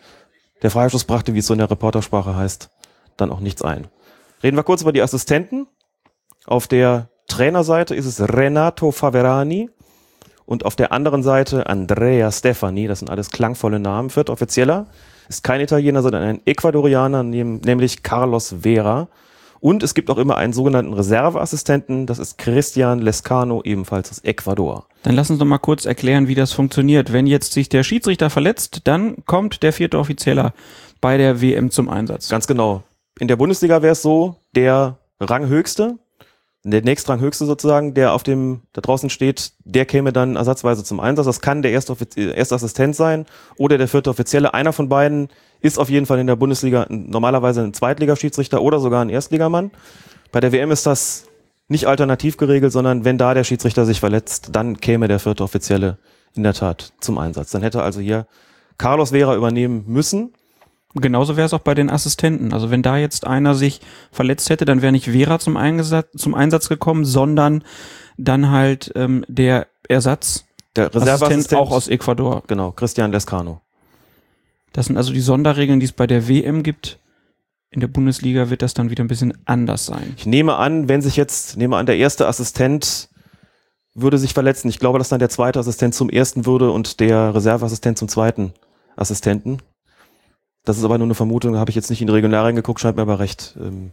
Der 0.62 0.70
Freistoß 0.70 1.04
brachte, 1.04 1.34
wie 1.34 1.40
es 1.40 1.46
so 1.46 1.52
in 1.54 1.58
der 1.58 1.70
Reportersprache 1.70 2.36
heißt, 2.36 2.70
dann 3.16 3.30
auch 3.32 3.40
nichts 3.40 3.62
ein. 3.62 3.88
Reden 4.42 4.56
wir 4.56 4.62
kurz 4.62 4.82
über 4.82 4.92
die 4.92 5.02
Assistenten. 5.02 5.66
Auf 6.46 6.68
der 6.68 7.08
Trainerseite 7.26 7.94
ist 7.94 8.06
es 8.06 8.20
Renato 8.20 8.92
Faverani 8.92 9.68
und 10.44 10.64
auf 10.64 10.76
der 10.76 10.92
anderen 10.92 11.24
Seite 11.24 11.66
Andrea 11.66 12.30
Stefani. 12.30 12.86
Das 12.86 13.00
sind 13.00 13.10
alles 13.10 13.30
klangvolle 13.30 13.80
Namen. 13.80 14.10
Viert 14.10 14.30
Offizieller 14.30 14.86
ist 15.28 15.44
kein 15.44 15.60
Italiener, 15.60 16.02
sondern 16.02 16.22
ein 16.22 16.40
Ecuadorianer, 16.44 17.22
nämlich 17.22 18.02
Carlos 18.02 18.54
Vera. 18.62 19.08
Und 19.60 19.82
es 19.82 19.94
gibt 19.94 20.10
auch 20.10 20.18
immer 20.18 20.36
einen 20.36 20.52
sogenannten 20.52 20.92
Reserveassistenten, 20.92 22.06
das 22.06 22.18
ist 22.18 22.38
Christian 22.38 23.00
Lescano, 23.00 23.62
ebenfalls 23.64 24.10
aus 24.10 24.18
Ecuador. 24.20 24.86
Dann 25.02 25.14
lass 25.14 25.30
uns 25.30 25.38
doch 25.38 25.46
mal 25.46 25.58
kurz 25.58 25.86
erklären, 25.86 26.28
wie 26.28 26.34
das 26.34 26.52
funktioniert. 26.52 27.12
Wenn 27.12 27.26
jetzt 27.26 27.52
sich 27.52 27.68
der 27.68 27.82
Schiedsrichter 27.82 28.30
verletzt, 28.30 28.82
dann 28.84 29.24
kommt 29.24 29.62
der 29.62 29.72
vierte 29.72 29.98
Offizieller 29.98 30.52
bei 31.00 31.16
der 31.16 31.40
WM 31.40 31.70
zum 31.70 31.88
Einsatz. 31.88 32.28
Ganz 32.28 32.46
genau. 32.46 32.82
In 33.18 33.28
der 33.28 33.36
Bundesliga 33.36 33.82
wäre 33.82 33.92
es 33.92 34.02
so, 34.02 34.36
der 34.54 34.98
Ranghöchste, 35.20 35.98
der 36.70 36.82
nächstranghöchste 36.82 37.46
sozusagen, 37.46 37.94
der 37.94 38.12
auf 38.12 38.22
dem, 38.22 38.62
da 38.72 38.80
draußen 38.80 39.10
steht, 39.10 39.52
der 39.64 39.86
käme 39.86 40.12
dann 40.12 40.36
ersatzweise 40.36 40.84
zum 40.84 41.00
Einsatz. 41.00 41.26
Das 41.26 41.40
kann 41.40 41.62
der 41.62 41.70
erste, 41.70 41.96
äh, 42.16 42.36
erste 42.36 42.54
Assistent 42.54 42.96
sein 42.96 43.26
oder 43.56 43.78
der 43.78 43.88
vierte 43.88 44.10
Offizielle. 44.10 44.54
Einer 44.54 44.72
von 44.72 44.88
beiden 44.88 45.28
ist 45.60 45.78
auf 45.78 45.88
jeden 45.88 46.06
Fall 46.06 46.18
in 46.18 46.26
der 46.26 46.36
Bundesliga 46.36 46.86
normalerweise 46.88 47.62
ein 47.62 47.74
Zweitligaschiedsrichter 47.74 48.60
oder 48.62 48.80
sogar 48.80 49.02
ein 49.02 49.10
Erstligamann. 49.10 49.70
Bei 50.32 50.40
der 50.40 50.52
WM 50.52 50.70
ist 50.70 50.86
das 50.86 51.26
nicht 51.68 51.86
alternativ 51.86 52.36
geregelt, 52.36 52.72
sondern 52.72 53.04
wenn 53.04 53.18
da 53.18 53.34
der 53.34 53.44
Schiedsrichter 53.44 53.86
sich 53.86 54.00
verletzt, 54.00 54.50
dann 54.52 54.78
käme 54.80 55.08
der 55.08 55.18
vierte 55.18 55.42
Offizielle 55.42 55.98
in 56.34 56.42
der 56.42 56.54
Tat 56.54 56.92
zum 57.00 57.18
Einsatz. 57.18 57.50
Dann 57.50 57.62
hätte 57.62 57.82
also 57.82 58.00
hier 58.00 58.26
Carlos 58.78 59.10
Vera 59.10 59.34
übernehmen 59.34 59.84
müssen. 59.86 60.34
Genauso 60.94 61.36
wäre 61.36 61.46
es 61.46 61.52
auch 61.52 61.60
bei 61.60 61.74
den 61.74 61.90
Assistenten. 61.90 62.52
Also 62.52 62.70
wenn 62.70 62.82
da 62.82 62.96
jetzt 62.96 63.26
einer 63.26 63.54
sich 63.54 63.80
verletzt 64.10 64.48
hätte, 64.48 64.64
dann 64.64 64.80
wäre 64.80 64.92
nicht 64.92 65.10
Vera 65.10 65.38
zum, 65.38 65.56
Einsatz, 65.56 66.08
zum 66.16 66.34
Einsatz 66.34 66.68
gekommen, 66.68 67.04
sondern 67.04 67.64
dann 68.16 68.50
halt 68.50 68.92
ähm, 68.94 69.24
der 69.28 69.66
Ersatz 69.88 70.44
Der 70.74 70.86
Assistent 70.86 71.02
Reserveassistent, 71.02 71.60
auch 71.60 71.70
aus 71.70 71.88
Ecuador. 71.88 72.42
genau, 72.46 72.72
Christian 72.72 73.12
Lescano. 73.12 73.60
Das 74.72 74.86
sind 74.86 74.96
also 74.96 75.12
die 75.12 75.20
Sonderregeln, 75.20 75.80
die 75.80 75.86
es 75.86 75.92
bei 75.92 76.06
der 76.06 76.28
WM 76.28 76.62
gibt. 76.62 76.98
In 77.70 77.80
der 77.80 77.88
Bundesliga 77.88 78.48
wird 78.48 78.62
das 78.62 78.74
dann 78.74 78.90
wieder 78.90 79.04
ein 79.04 79.08
bisschen 79.08 79.36
anders 79.44 79.86
sein. 79.86 80.14
Ich 80.16 80.26
nehme 80.26 80.56
an, 80.56 80.88
wenn 80.88 81.02
sich 81.02 81.16
jetzt, 81.16 81.56
nehme 81.56 81.76
an, 81.76 81.86
der 81.86 81.98
erste 81.98 82.26
Assistent 82.26 83.10
würde 83.94 84.18
sich 84.18 84.34
verletzen. 84.34 84.68
Ich 84.68 84.78
glaube, 84.78 84.98
dass 84.98 85.08
dann 85.08 85.18
der 85.18 85.30
zweite 85.30 85.58
Assistent 85.58 85.94
zum 85.94 86.10
ersten 86.10 86.46
würde 86.46 86.70
und 86.70 87.00
der 87.00 87.34
Reserveassistent 87.34 87.98
zum 87.98 88.08
zweiten 88.08 88.52
Assistenten. 88.96 89.58
Das 90.66 90.76
ist 90.76 90.84
aber 90.84 90.98
nur 90.98 91.06
eine 91.06 91.14
Vermutung, 91.14 91.56
habe 91.56 91.70
ich 91.70 91.76
jetzt 91.76 91.90
nicht 91.90 92.00
in 92.00 92.08
die 92.08 92.12
Regularien 92.12 92.56
geguckt, 92.56 92.80
scheint 92.80 92.96
mir 92.96 93.02
aber 93.02 93.20
recht 93.20 93.56
ähm, 93.58 93.92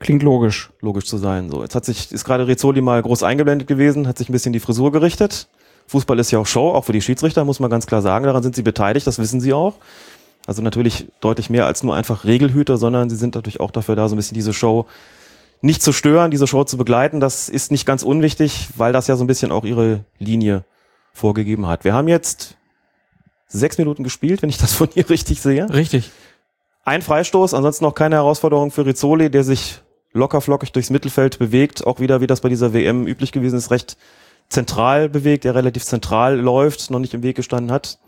Klingt 0.00 0.22
logisch. 0.22 0.70
logisch 0.80 1.04
zu 1.04 1.18
sein. 1.18 1.50
So, 1.50 1.62
jetzt 1.62 1.74
hat 1.74 1.84
sich, 1.84 2.10
ist 2.10 2.24
gerade 2.24 2.46
Rizzoli 2.46 2.80
mal 2.80 3.00
groß 3.00 3.22
eingeblendet 3.22 3.68
gewesen, 3.68 4.08
hat 4.08 4.18
sich 4.18 4.28
ein 4.28 4.32
bisschen 4.32 4.52
die 4.52 4.60
Frisur 4.60 4.92
gerichtet. 4.92 5.46
Fußball 5.86 6.18
ist 6.18 6.30
ja 6.30 6.38
auch 6.38 6.46
Show, 6.46 6.70
auch 6.70 6.86
für 6.86 6.92
die 6.92 7.02
Schiedsrichter, 7.02 7.44
muss 7.44 7.60
man 7.60 7.70
ganz 7.70 7.86
klar 7.86 8.00
sagen. 8.00 8.24
Daran 8.24 8.42
sind 8.42 8.56
sie 8.56 8.62
beteiligt, 8.62 9.06
das 9.06 9.18
wissen 9.18 9.40
sie 9.40 9.52
auch. 9.52 9.74
Also 10.46 10.62
natürlich 10.62 11.06
deutlich 11.20 11.50
mehr 11.50 11.66
als 11.66 11.82
nur 11.82 11.94
einfach 11.94 12.24
Regelhüter, 12.24 12.78
sondern 12.78 13.10
sie 13.10 13.16
sind 13.16 13.34
natürlich 13.34 13.60
auch 13.60 13.70
dafür 13.70 13.94
da, 13.94 14.08
so 14.08 14.14
ein 14.14 14.16
bisschen 14.16 14.34
diese 14.34 14.54
Show 14.54 14.86
nicht 15.60 15.82
zu 15.82 15.92
stören, 15.92 16.30
diese 16.30 16.46
Show 16.46 16.64
zu 16.64 16.78
begleiten. 16.78 17.20
Das 17.20 17.50
ist 17.50 17.70
nicht 17.70 17.86
ganz 17.86 18.02
unwichtig, 18.02 18.68
weil 18.76 18.92
das 18.92 19.06
ja 19.06 19.16
so 19.16 19.24
ein 19.24 19.26
bisschen 19.26 19.52
auch 19.52 19.64
ihre 19.64 20.04
Linie 20.18 20.64
vorgegeben 21.12 21.66
hat. 21.66 21.84
Wir 21.84 21.92
haben 21.92 22.08
jetzt 22.08 22.56
sechs 23.58 23.78
Minuten 23.78 24.04
gespielt, 24.04 24.42
wenn 24.42 24.50
ich 24.50 24.58
das 24.58 24.72
von 24.72 24.88
ihr 24.94 25.08
richtig 25.10 25.40
sehe. 25.40 25.68
Richtig. 25.72 26.10
Ein 26.84 27.02
Freistoß, 27.02 27.54
ansonsten 27.54 27.84
noch 27.84 27.94
keine 27.94 28.16
Herausforderung 28.16 28.70
für 28.70 28.84
Rizzoli, 28.84 29.30
der 29.30 29.44
sich 29.44 29.80
locker 30.12 30.40
flockig 30.40 30.72
durchs 30.72 30.90
Mittelfeld 30.90 31.38
bewegt. 31.38 31.86
Auch 31.86 32.00
wieder, 32.00 32.20
wie 32.20 32.26
das 32.26 32.40
bei 32.40 32.48
dieser 32.48 32.72
WM 32.72 33.06
üblich 33.06 33.32
gewesen 33.32 33.56
ist, 33.56 33.70
recht 33.70 33.96
zentral 34.48 35.08
bewegt, 35.08 35.44
der 35.44 35.54
relativ 35.54 35.84
zentral 35.84 36.38
läuft, 36.38 36.90
noch 36.90 36.98
nicht 36.98 37.14
im 37.14 37.22
Weg 37.22 37.36
gestanden 37.36 37.72
hat. 37.72 37.98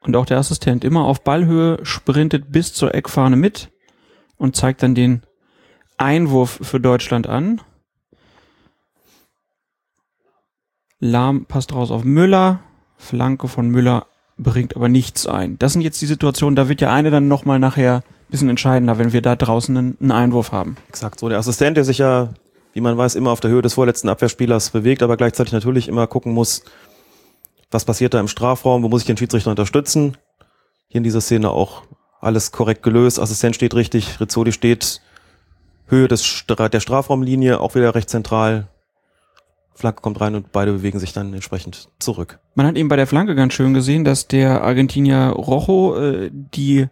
Und 0.00 0.16
auch 0.16 0.26
der 0.26 0.38
Assistent 0.38 0.84
immer 0.84 1.04
auf 1.04 1.22
Ballhöhe 1.22 1.84
sprintet 1.84 2.50
bis 2.50 2.72
zur 2.72 2.94
Eckfahne 2.94 3.36
mit 3.36 3.70
und 4.38 4.56
zeigt 4.56 4.82
dann 4.82 4.94
den 4.94 5.22
Einwurf 5.98 6.58
für 6.62 6.80
Deutschland 6.80 7.26
an. 7.26 7.60
Lahm 11.00 11.46
passt 11.46 11.74
raus 11.74 11.90
auf 11.90 12.04
Müller. 12.04 12.60
Flanke 12.96 13.48
von 13.48 13.68
Müller 13.68 14.06
bringt 14.36 14.76
aber 14.76 14.88
nichts 14.88 15.26
ein. 15.26 15.58
Das 15.58 15.72
sind 15.72 15.82
jetzt 15.82 16.00
die 16.00 16.06
Situationen, 16.06 16.56
da 16.56 16.68
wird 16.68 16.80
ja 16.80 16.92
eine 16.92 17.10
dann 17.10 17.28
nochmal 17.28 17.58
nachher 17.58 17.96
ein 17.96 18.30
bisschen 18.30 18.50
entscheidender, 18.50 18.98
wenn 18.98 19.12
wir 19.12 19.22
da 19.22 19.34
draußen 19.36 19.76
einen, 19.76 20.12
Einwurf 20.12 20.52
haben. 20.52 20.76
Exakt 20.88 21.20
so. 21.20 21.28
Der 21.28 21.38
Assistent, 21.38 21.76
der 21.76 21.84
sich 21.84 21.98
ja, 21.98 22.28
wie 22.74 22.80
man 22.80 22.96
weiß, 22.96 23.14
immer 23.14 23.30
auf 23.30 23.40
der 23.40 23.50
Höhe 23.50 23.62
des 23.62 23.74
vorletzten 23.74 24.08
Abwehrspielers 24.08 24.70
bewegt, 24.70 25.02
aber 25.02 25.16
gleichzeitig 25.16 25.52
natürlich 25.52 25.88
immer 25.88 26.06
gucken 26.06 26.32
muss, 26.32 26.62
was 27.70 27.84
passiert 27.84 28.14
da 28.14 28.20
im 28.20 28.28
Strafraum, 28.28 28.82
wo 28.82 28.88
muss 28.88 29.02
ich 29.02 29.06
den 29.06 29.16
Schiedsrichter 29.16 29.50
unterstützen. 29.50 30.16
Hier 30.88 30.98
in 30.98 31.04
dieser 31.04 31.20
Szene 31.20 31.50
auch 31.50 31.82
alles 32.20 32.52
korrekt 32.52 32.82
gelöst. 32.82 33.18
Assistent 33.18 33.54
steht 33.54 33.74
richtig, 33.74 34.20
Rizzoli 34.20 34.52
steht 34.52 35.00
Höhe 35.86 36.08
des 36.08 36.44
der 36.46 36.80
Strafraumlinie, 36.80 37.60
auch 37.60 37.74
wieder 37.74 37.94
recht 37.94 38.10
zentral. 38.10 38.68
Flanke 39.80 40.02
kommt 40.02 40.20
rein 40.20 40.34
und 40.34 40.52
beide 40.52 40.72
bewegen 40.72 40.98
sich 40.98 41.12
dann 41.12 41.34
entsprechend 41.34 41.88
zurück. 41.98 42.38
Man 42.54 42.66
hat 42.66 42.76
eben 42.76 42.88
bei 42.88 42.96
der 42.96 43.06
Flanke 43.06 43.34
ganz 43.34 43.54
schön 43.54 43.74
gesehen, 43.74 44.04
dass 44.04 44.28
der 44.28 44.62
Argentinier 44.62 45.30
Rojo 45.30 45.96
äh, 45.96 46.30
die, 46.32 46.86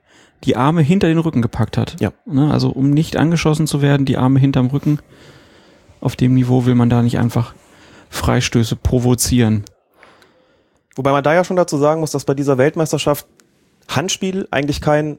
die 0.44 0.56
Arme 0.56 0.82
hinter 0.82 1.06
den 1.08 1.18
Rücken 1.18 1.42
gepackt 1.42 1.76
hat. 1.76 2.00
Ja. 2.00 2.12
Ne, 2.26 2.50
also 2.52 2.70
um 2.70 2.90
nicht 2.90 3.16
angeschossen 3.16 3.66
zu 3.66 3.82
werden, 3.82 4.06
die 4.06 4.16
Arme 4.16 4.40
hinterm 4.40 4.66
Rücken. 4.66 4.98
Auf 6.00 6.16
dem 6.16 6.34
Niveau 6.34 6.64
will 6.66 6.74
man 6.74 6.90
da 6.90 7.02
nicht 7.02 7.18
einfach 7.18 7.54
Freistöße 8.10 8.76
provozieren. 8.76 9.64
Wobei 10.96 11.12
man 11.12 11.22
da 11.22 11.34
ja 11.34 11.44
schon 11.44 11.56
dazu 11.56 11.76
sagen 11.76 12.00
muss, 12.00 12.10
dass 12.10 12.24
bei 12.24 12.34
dieser 12.34 12.58
Weltmeisterschaft 12.58 13.26
Handspiel 13.88 14.48
eigentlich 14.50 14.80
kein 14.80 15.18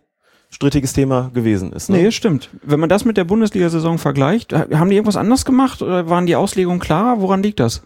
strittiges 0.50 0.94
Thema 0.94 1.30
gewesen 1.34 1.72
ist. 1.74 1.90
Ne? 1.90 1.98
Nee, 1.98 2.12
stimmt. 2.12 2.50
Wenn 2.64 2.80
man 2.80 2.90
das 2.90 3.06
mit 3.06 3.18
der 3.18 3.24
Bundesliga-Saison 3.24 3.98
vergleicht, 4.00 4.52
ha- 4.54 4.68
haben 4.74 4.90
die 4.90 4.96
irgendwas 4.96 5.16
anders 5.16 5.46
gemacht 5.46 5.82
oder 5.82 6.10
waren 6.10 6.26
die 6.26 6.36
Auslegungen 6.36 6.80
klar? 6.80 7.22
Woran 7.22 7.44
liegt 7.44 7.60
das? 7.60 7.84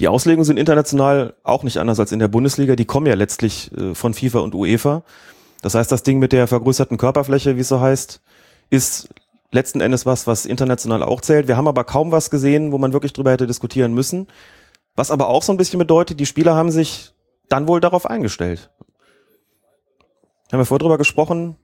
Die 0.00 0.08
Auslegungen 0.08 0.44
sind 0.44 0.58
international 0.58 1.34
auch 1.42 1.62
nicht 1.62 1.78
anders 1.78 2.00
als 2.00 2.12
in 2.12 2.18
der 2.18 2.28
Bundesliga. 2.28 2.76
Die 2.76 2.84
kommen 2.84 3.06
ja 3.06 3.14
letztlich 3.14 3.70
äh, 3.76 3.94
von 3.94 4.14
FIFA 4.14 4.40
und 4.40 4.54
UEFA. 4.54 5.02
Das 5.62 5.74
heißt, 5.74 5.90
das 5.92 6.02
Ding 6.02 6.18
mit 6.18 6.32
der 6.32 6.46
vergrößerten 6.46 6.96
Körperfläche, 6.98 7.56
wie 7.56 7.60
es 7.60 7.68
so 7.68 7.80
heißt, 7.80 8.20
ist 8.70 9.08
letzten 9.52 9.80
Endes 9.80 10.04
was, 10.06 10.26
was 10.26 10.44
international 10.46 11.02
auch 11.02 11.20
zählt. 11.20 11.48
Wir 11.48 11.56
haben 11.56 11.68
aber 11.68 11.84
kaum 11.84 12.12
was 12.12 12.30
gesehen, 12.30 12.72
wo 12.72 12.78
man 12.78 12.92
wirklich 12.92 13.12
drüber 13.12 13.30
hätte 13.30 13.46
diskutieren 13.46 13.94
müssen. 13.94 14.26
Was 14.96 15.10
aber 15.10 15.28
auch 15.28 15.42
so 15.42 15.52
ein 15.52 15.56
bisschen 15.58 15.78
bedeutet, 15.78 16.18
die 16.20 16.26
Spieler 16.26 16.54
haben 16.54 16.70
sich 16.70 17.12
dann 17.48 17.68
wohl 17.68 17.80
darauf 17.80 18.06
eingestellt. 18.06 18.70
Haben 20.52 20.60
wir 20.60 20.64
vorher 20.66 20.80
drüber 20.80 20.98
gesprochen, 20.98 21.56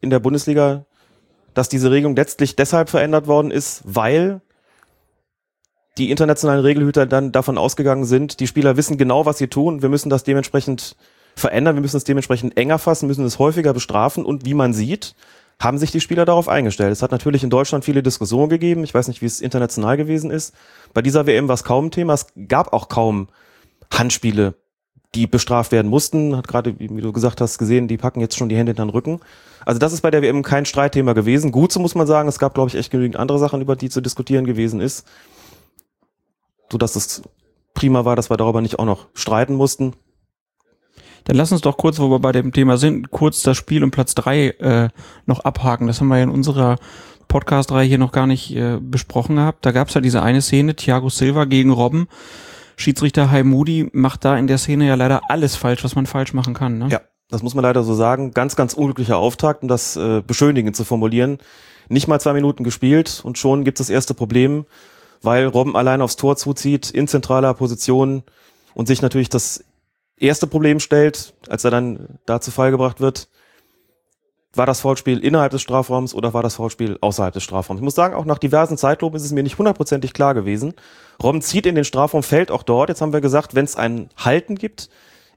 in 0.00 0.10
der 0.10 0.18
Bundesliga, 0.18 0.84
dass 1.54 1.68
diese 1.68 1.90
Regelung 1.90 2.14
letztlich 2.14 2.56
deshalb 2.56 2.88
verändert 2.88 3.26
worden 3.26 3.50
ist, 3.50 3.82
weil 3.84 4.40
die 5.98 6.10
internationalen 6.10 6.60
Regelhüter 6.60 7.06
dann 7.06 7.32
davon 7.32 7.58
ausgegangen 7.58 8.04
sind, 8.04 8.40
die 8.40 8.46
Spieler 8.46 8.76
wissen 8.76 8.98
genau, 8.98 9.26
was 9.26 9.38
sie 9.38 9.48
tun, 9.48 9.82
wir 9.82 9.88
müssen 9.88 10.10
das 10.10 10.22
dementsprechend 10.22 10.96
verändern, 11.34 11.76
wir 11.76 11.82
müssen 11.82 11.96
es 11.96 12.04
dementsprechend 12.04 12.56
enger 12.56 12.78
fassen, 12.78 13.08
müssen 13.08 13.24
es 13.24 13.38
häufiger 13.38 13.72
bestrafen 13.72 14.24
und 14.24 14.44
wie 14.44 14.54
man 14.54 14.72
sieht, 14.72 15.14
haben 15.60 15.78
sich 15.78 15.90
die 15.90 16.00
Spieler 16.00 16.24
darauf 16.24 16.48
eingestellt. 16.48 16.92
Es 16.92 17.02
hat 17.02 17.10
natürlich 17.10 17.42
in 17.42 17.50
Deutschland 17.50 17.84
viele 17.84 18.02
Diskussionen 18.02 18.48
gegeben, 18.48 18.84
ich 18.84 18.94
weiß 18.94 19.08
nicht, 19.08 19.22
wie 19.22 19.26
es 19.26 19.40
international 19.40 19.96
gewesen 19.96 20.30
ist. 20.30 20.54
Bei 20.94 21.02
dieser 21.02 21.26
WM 21.26 21.48
war 21.48 21.54
es 21.54 21.64
kaum 21.64 21.90
Thema, 21.90 22.14
es 22.14 22.26
gab 22.46 22.72
auch 22.72 22.88
kaum 22.88 23.28
Handspiele, 23.92 24.54
die 25.14 25.26
bestraft 25.26 25.72
werden 25.72 25.88
mussten, 25.88 26.36
hat 26.36 26.46
gerade, 26.46 26.78
wie 26.78 26.86
du 27.00 27.12
gesagt 27.12 27.40
hast, 27.40 27.58
gesehen, 27.58 27.88
die 27.88 27.96
packen 27.96 28.20
jetzt 28.20 28.36
schon 28.36 28.48
die 28.48 28.56
Hände 28.56 28.70
in 28.70 28.76
den 28.76 28.90
Rücken. 28.90 29.20
Also 29.64 29.78
das 29.78 29.92
ist 29.92 30.00
bei 30.00 30.10
der 30.10 30.22
WM 30.22 30.42
kein 30.42 30.64
Streitthema 30.64 31.12
gewesen. 31.12 31.52
Gut, 31.52 31.72
so 31.72 31.80
muss 31.80 31.94
man 31.94 32.06
sagen, 32.06 32.28
es 32.28 32.38
gab, 32.38 32.54
glaube 32.54 32.68
ich, 32.68 32.76
echt 32.76 32.90
genügend 32.90 33.16
andere 33.16 33.38
Sachen, 33.38 33.60
über 33.60 33.76
die 33.76 33.90
zu 33.90 34.00
diskutieren 34.00 34.44
gewesen 34.44 34.80
ist 34.80 35.06
so 36.70 36.78
dass 36.78 36.96
es 36.96 37.22
prima 37.74 38.04
war, 38.04 38.16
dass 38.16 38.30
wir 38.30 38.36
darüber 38.36 38.60
nicht 38.60 38.78
auch 38.78 38.84
noch 38.84 39.06
streiten 39.14 39.54
mussten. 39.54 39.94
Dann 41.24 41.36
lass 41.36 41.52
uns 41.52 41.60
doch 41.60 41.76
kurz, 41.76 41.98
wo 41.98 42.10
wir 42.10 42.20
bei 42.20 42.32
dem 42.32 42.52
Thema 42.52 42.78
sind, 42.78 43.10
kurz 43.10 43.42
das 43.42 43.56
Spiel 43.56 43.84
um 43.84 43.90
Platz 43.90 44.14
drei 44.14 44.48
äh, 44.48 44.88
noch 45.26 45.40
abhaken. 45.40 45.86
Das 45.86 46.00
haben 46.00 46.08
wir 46.08 46.16
ja 46.16 46.24
in 46.24 46.30
unserer 46.30 46.76
Podcast-Reihe 47.28 47.86
hier 47.86 47.98
noch 47.98 48.12
gar 48.12 48.26
nicht 48.26 48.54
äh, 48.56 48.78
besprochen 48.80 49.36
gehabt. 49.36 49.66
Da 49.66 49.72
gab 49.72 49.88
es 49.88 49.94
ja 49.94 50.00
diese 50.00 50.22
eine 50.22 50.40
Szene, 50.40 50.74
Thiago 50.74 51.10
Silva 51.10 51.44
gegen 51.44 51.70
Robben. 51.70 52.08
Schiedsrichter 52.76 53.44
Moody 53.44 53.90
macht 53.92 54.24
da 54.24 54.38
in 54.38 54.46
der 54.46 54.56
Szene 54.56 54.86
ja 54.86 54.94
leider 54.94 55.20
alles 55.28 55.56
falsch, 55.56 55.84
was 55.84 55.96
man 55.96 56.06
falsch 56.06 56.32
machen 56.32 56.54
kann. 56.54 56.78
Ne? 56.78 56.88
Ja, 56.88 57.00
das 57.30 57.42
muss 57.42 57.54
man 57.54 57.62
leider 57.62 57.82
so 57.82 57.94
sagen. 57.94 58.32
Ganz, 58.32 58.56
ganz 58.56 58.74
unglücklicher 58.74 59.18
Auftakt, 59.18 59.62
um 59.62 59.68
das 59.68 59.96
äh, 59.96 60.22
beschönigend 60.26 60.76
zu 60.76 60.84
formulieren. 60.84 61.38
Nicht 61.88 62.08
mal 62.08 62.20
zwei 62.20 62.32
Minuten 62.32 62.64
gespielt 62.64 63.20
und 63.24 63.38
schon 63.38 63.64
gibt 63.64 63.80
es 63.80 63.86
das 63.86 63.94
erste 63.94 64.14
Problem, 64.14 64.66
weil 65.22 65.46
Robben 65.46 65.76
allein 65.76 66.02
aufs 66.02 66.16
Tor 66.16 66.36
zuzieht, 66.36 66.90
in 66.90 67.08
zentraler 67.08 67.54
Position 67.54 68.22
und 68.74 68.88
sich 68.88 69.02
natürlich 69.02 69.28
das 69.28 69.64
erste 70.16 70.46
Problem 70.46 70.80
stellt, 70.80 71.34
als 71.48 71.64
er 71.64 71.70
dann 71.70 72.18
da 72.26 72.40
zu 72.40 72.50
Fall 72.50 72.70
gebracht 72.70 73.00
wird. 73.00 73.28
War 74.54 74.66
das 74.66 74.80
Foulspiel 74.80 75.18
innerhalb 75.18 75.52
des 75.52 75.62
Strafraums 75.62 76.14
oder 76.14 76.32
war 76.32 76.42
das 76.42 76.56
Foulspiel 76.56 76.98
außerhalb 77.00 77.34
des 77.34 77.42
Strafraums? 77.42 77.80
Ich 77.80 77.84
muss 77.84 77.94
sagen, 77.94 78.14
auch 78.14 78.24
nach 78.24 78.38
diversen 78.38 78.78
Zeitlupen 78.78 79.16
ist 79.16 79.24
es 79.24 79.32
mir 79.32 79.42
nicht 79.42 79.58
hundertprozentig 79.58 80.14
klar 80.14 80.34
gewesen. 80.34 80.74
Robben 81.22 81.42
zieht 81.42 81.66
in 81.66 81.74
den 81.74 81.84
Strafraum, 81.84 82.22
fällt 82.22 82.50
auch 82.50 82.62
dort. 82.62 82.88
Jetzt 82.88 83.00
haben 83.00 83.12
wir 83.12 83.20
gesagt, 83.20 83.54
wenn 83.54 83.66
es 83.66 83.76
ein 83.76 84.08
Halten 84.16 84.56
gibt, 84.56 84.88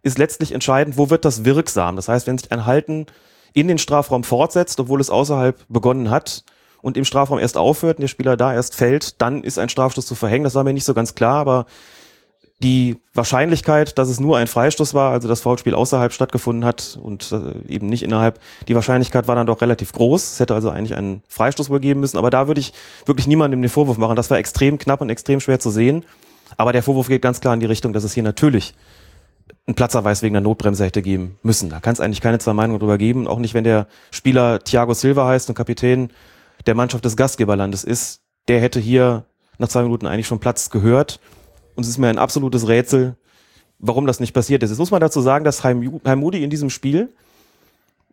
ist 0.03 0.17
letztlich 0.17 0.51
entscheidend, 0.51 0.98
wo 0.98 1.10
wird 1.10 1.25
das 1.25 1.46
wirksam? 1.46 1.96
Das 1.96 2.08
heißt, 2.08 2.27
wenn 2.27 2.38
sich 2.38 2.51
ein 2.51 2.65
Halten 2.65 3.05
in 3.53 3.67
den 3.67 3.77
Strafraum 3.77 4.24
fortsetzt, 4.24 4.79
obwohl 4.79 5.01
es 5.01 5.10
außerhalb 5.10 5.60
begonnen 5.70 6.10
hat 6.10 6.43
und 6.81 6.98
im 6.98 7.05
Strafraum 7.05 7.39
erst 7.39 7.58
aufhört 7.58 7.98
und 7.98 8.01
der 8.01 8.08
Spieler 8.08 8.38
da 8.38 8.53
erst 8.53 8.75
fällt, 8.75 9.22
dann 9.22 9.43
ist 9.43 9.60
ein 9.60 9.70
Strafstoß 9.70 10.05
zu 10.05 10.15
verhängen. 10.15 10.43
Das 10.43 10.55
war 10.55 10.63
mir 10.63 10.74
nicht 10.74 10.86
so 10.86 10.93
ganz 10.93 11.15
klar, 11.15 11.36
aber 11.36 11.65
die 12.63 12.98
Wahrscheinlichkeit, 13.13 13.98
dass 13.98 14.08
es 14.08 14.20
nur 14.20 14.38
ein 14.38 14.46
Freistoß 14.46 14.93
war, 14.93 15.12
also 15.12 15.27
das 15.27 15.41
Foulspiel 15.41 15.74
außerhalb 15.74 16.13
stattgefunden 16.13 16.63
hat 16.63 16.98
und 17.01 17.31
äh, 17.31 17.74
eben 17.74 17.88
nicht 17.88 18.03
innerhalb, 18.03 18.39
die 18.67 18.75
Wahrscheinlichkeit 18.75 19.27
war 19.27 19.36
dann 19.36 19.48
doch 19.48 19.62
relativ 19.62 19.91
groß. 19.93 20.34
Es 20.34 20.39
hätte 20.39 20.53
also 20.53 20.70
eigentlich 20.70 20.96
einen 20.96 21.24
Freistoß 21.27 21.72
wohl 21.72 21.79
geben 21.79 22.00
müssen, 22.01 22.17
aber 22.17 22.29
da 22.29 22.48
würde 22.48 22.62
ich 22.62 22.74
wirklich 23.05 23.25
niemandem 23.25 23.62
den 23.62 23.70
Vorwurf 23.70 23.98
machen. 23.98 24.15
Das 24.15 24.29
war 24.29 24.38
extrem 24.38 24.77
knapp 24.77 25.01
und 25.01 25.10
extrem 25.10 25.39
schwer 25.39 25.60
zu 25.60 25.72
sehen. 25.72 26.05
Aber 26.58 26.72
der 26.72 26.84
Vorwurf 26.84 27.08
geht 27.08 27.22
ganz 27.22 27.41
klar 27.41 27.53
in 27.53 27.62
die 27.62 27.65
Richtung, 27.65 27.93
dass 27.93 28.03
es 28.03 28.13
hier 28.13 28.24
natürlich 28.24 28.75
einen 29.72 29.75
Platzerweis 29.75 30.22
wegen 30.22 30.34
der 30.34 30.42
Notbremse 30.42 30.86
hätte 30.86 31.01
geben 31.01 31.38
müssen. 31.44 31.70
Da 31.70 31.80
kann 31.80 31.94
es 31.94 32.01
eigentlich 32.01 32.20
keine 32.20 32.40
zwei 32.40 32.54
Meinungen 32.54 32.80
drüber 32.80 32.98
geben. 32.98 33.25
Auch 33.28 33.40
nicht, 33.40 33.54
wenn 33.54 33.63
der 33.63 33.88
Spieler 34.12 34.60
Thiago 34.60 34.94
Silva 34.94 35.28
heißt 35.28 35.48
und 35.50 35.56
Kapitän 35.56 36.12
der 36.66 36.75
Mannschaft 36.75 37.06
des 37.06 37.16
Gastgeberlandes 37.16 37.84
ist. 37.84 38.22
Der 38.50 38.60
hätte 38.60 38.80
hier 38.80 39.25
nach 39.58 39.70
zwei 39.70 39.84
Minuten 39.84 40.08
eigentlich 40.08 40.28
schon 40.28 40.40
Platz 40.40 40.70
gehört. 40.70 41.20
Und 41.75 41.84
es 41.84 41.90
ist 41.90 41.98
mir 41.98 42.10
ein 42.10 42.18
absolutes 42.18 42.68
Rätsel, 42.68 43.16
warum 43.80 44.06
das 44.06 44.20
nicht 44.20 44.34
passiert 44.34 44.62
ist. 44.62 44.72
Jetzt 44.72 44.80
muss 44.80 44.92
man 44.92 45.00
dazu 45.00 45.22
sagen, 45.22 45.46
dass 45.46 45.63
Heim, 45.63 46.01
Heim 46.06 46.20
Moody 46.20 46.44
in 46.44 46.50
diesem 46.50 46.70
Spiel 46.70 47.10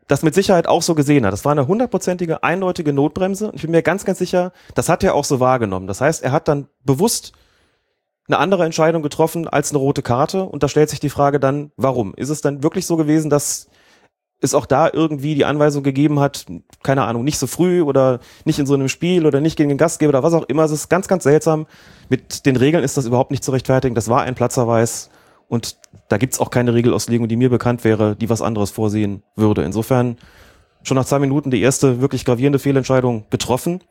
das 0.06 0.22
mit 0.22 0.34
Sicherheit 0.34 0.68
auch 0.68 0.82
so 0.82 0.94
gesehen 0.94 1.26
hat. 1.26 1.32
Das 1.32 1.44
war 1.44 1.52
eine 1.52 1.66
hundertprozentige, 1.66 2.42
eindeutige 2.42 2.92
Notbremse. 2.92 3.50
Ich 3.54 3.62
bin 3.62 3.72
mir 3.72 3.82
ganz, 3.82 4.04
ganz 4.04 4.18
sicher, 4.18 4.52
das 4.74 4.88
hat 4.88 5.02
er 5.02 5.14
auch 5.14 5.24
so 5.24 5.40
wahrgenommen. 5.40 5.86
Das 5.86 6.00
heißt, 6.00 6.22
er 6.22 6.32
hat 6.32 6.48
dann 6.48 6.68
bewusst 6.84 7.32
eine 8.28 8.38
andere 8.38 8.64
Entscheidung 8.64 9.02
getroffen 9.02 9.48
als 9.48 9.70
eine 9.70 9.78
rote 9.78 10.02
Karte. 10.02 10.44
Und 10.44 10.62
da 10.62 10.68
stellt 10.68 10.90
sich 10.90 11.00
die 11.00 11.10
Frage 11.10 11.40
dann, 11.40 11.72
warum? 11.76 12.14
Ist 12.14 12.28
es 12.28 12.40
dann 12.40 12.62
wirklich 12.62 12.86
so 12.86 12.96
gewesen, 12.96 13.30
dass 13.30 13.68
es 14.40 14.54
auch 14.54 14.66
da 14.66 14.88
irgendwie 14.92 15.34
die 15.34 15.44
Anweisung 15.44 15.82
gegeben 15.82 16.20
hat, 16.20 16.46
keine 16.82 17.02
Ahnung, 17.02 17.24
nicht 17.24 17.38
so 17.38 17.46
früh 17.46 17.82
oder 17.82 18.20
nicht 18.44 18.58
in 18.58 18.66
so 18.66 18.74
einem 18.74 18.88
Spiel 18.88 19.26
oder 19.26 19.40
nicht 19.40 19.56
gegen 19.56 19.68
den 19.68 19.78
Gastgeber 19.78 20.10
oder 20.10 20.22
was 20.22 20.34
auch 20.34 20.44
immer. 20.44 20.64
Es 20.64 20.70
ist 20.70 20.88
ganz, 20.88 21.08
ganz 21.08 21.24
seltsam. 21.24 21.66
Mit 22.08 22.46
den 22.46 22.56
Regeln 22.56 22.84
ist 22.84 22.96
das 22.96 23.06
überhaupt 23.06 23.32
nicht 23.32 23.42
zu 23.42 23.50
rechtfertigen. 23.50 23.96
Das 23.96 24.08
war 24.08 24.22
ein 24.22 24.36
Platzerweis 24.36 25.10
und 25.48 25.78
da 26.08 26.18
gibt's 26.18 26.38
auch 26.38 26.50
keine 26.50 26.74
Regelauslegung, 26.74 27.26
die 27.26 27.36
mir 27.36 27.50
bekannt 27.50 27.82
wäre, 27.82 28.14
die 28.14 28.30
was 28.30 28.42
anderes 28.42 28.70
vorsehen 28.70 29.22
würde. 29.34 29.64
Insofern 29.64 30.16
schon 30.84 30.96
nach 30.96 31.04
zwei 31.04 31.18
Minuten 31.18 31.50
die 31.50 31.60
erste 31.60 32.00
wirklich 32.00 32.24
gravierende 32.24 32.60
Fehlentscheidung 32.60 33.26
getroffen. 33.30 33.82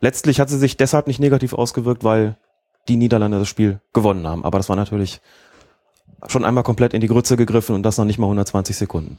Letztlich 0.00 0.40
hat 0.40 0.48
sie 0.48 0.58
sich 0.58 0.76
deshalb 0.76 1.06
nicht 1.06 1.20
negativ 1.20 1.52
ausgewirkt, 1.52 2.02
weil 2.02 2.36
die 2.88 2.96
Niederlande 2.96 3.38
das 3.38 3.48
Spiel 3.48 3.80
gewonnen 3.92 4.26
haben. 4.26 4.44
Aber 4.44 4.58
das 4.58 4.68
war 4.68 4.76
natürlich 4.76 5.20
schon 6.26 6.44
einmal 6.44 6.64
komplett 6.64 6.94
in 6.94 7.00
die 7.00 7.08
Grütze 7.08 7.36
gegriffen 7.36 7.74
und 7.74 7.82
das 7.82 7.98
noch 7.98 8.04
nicht 8.04 8.18
mal 8.18 8.26
120 8.26 8.76
Sekunden. 8.76 9.18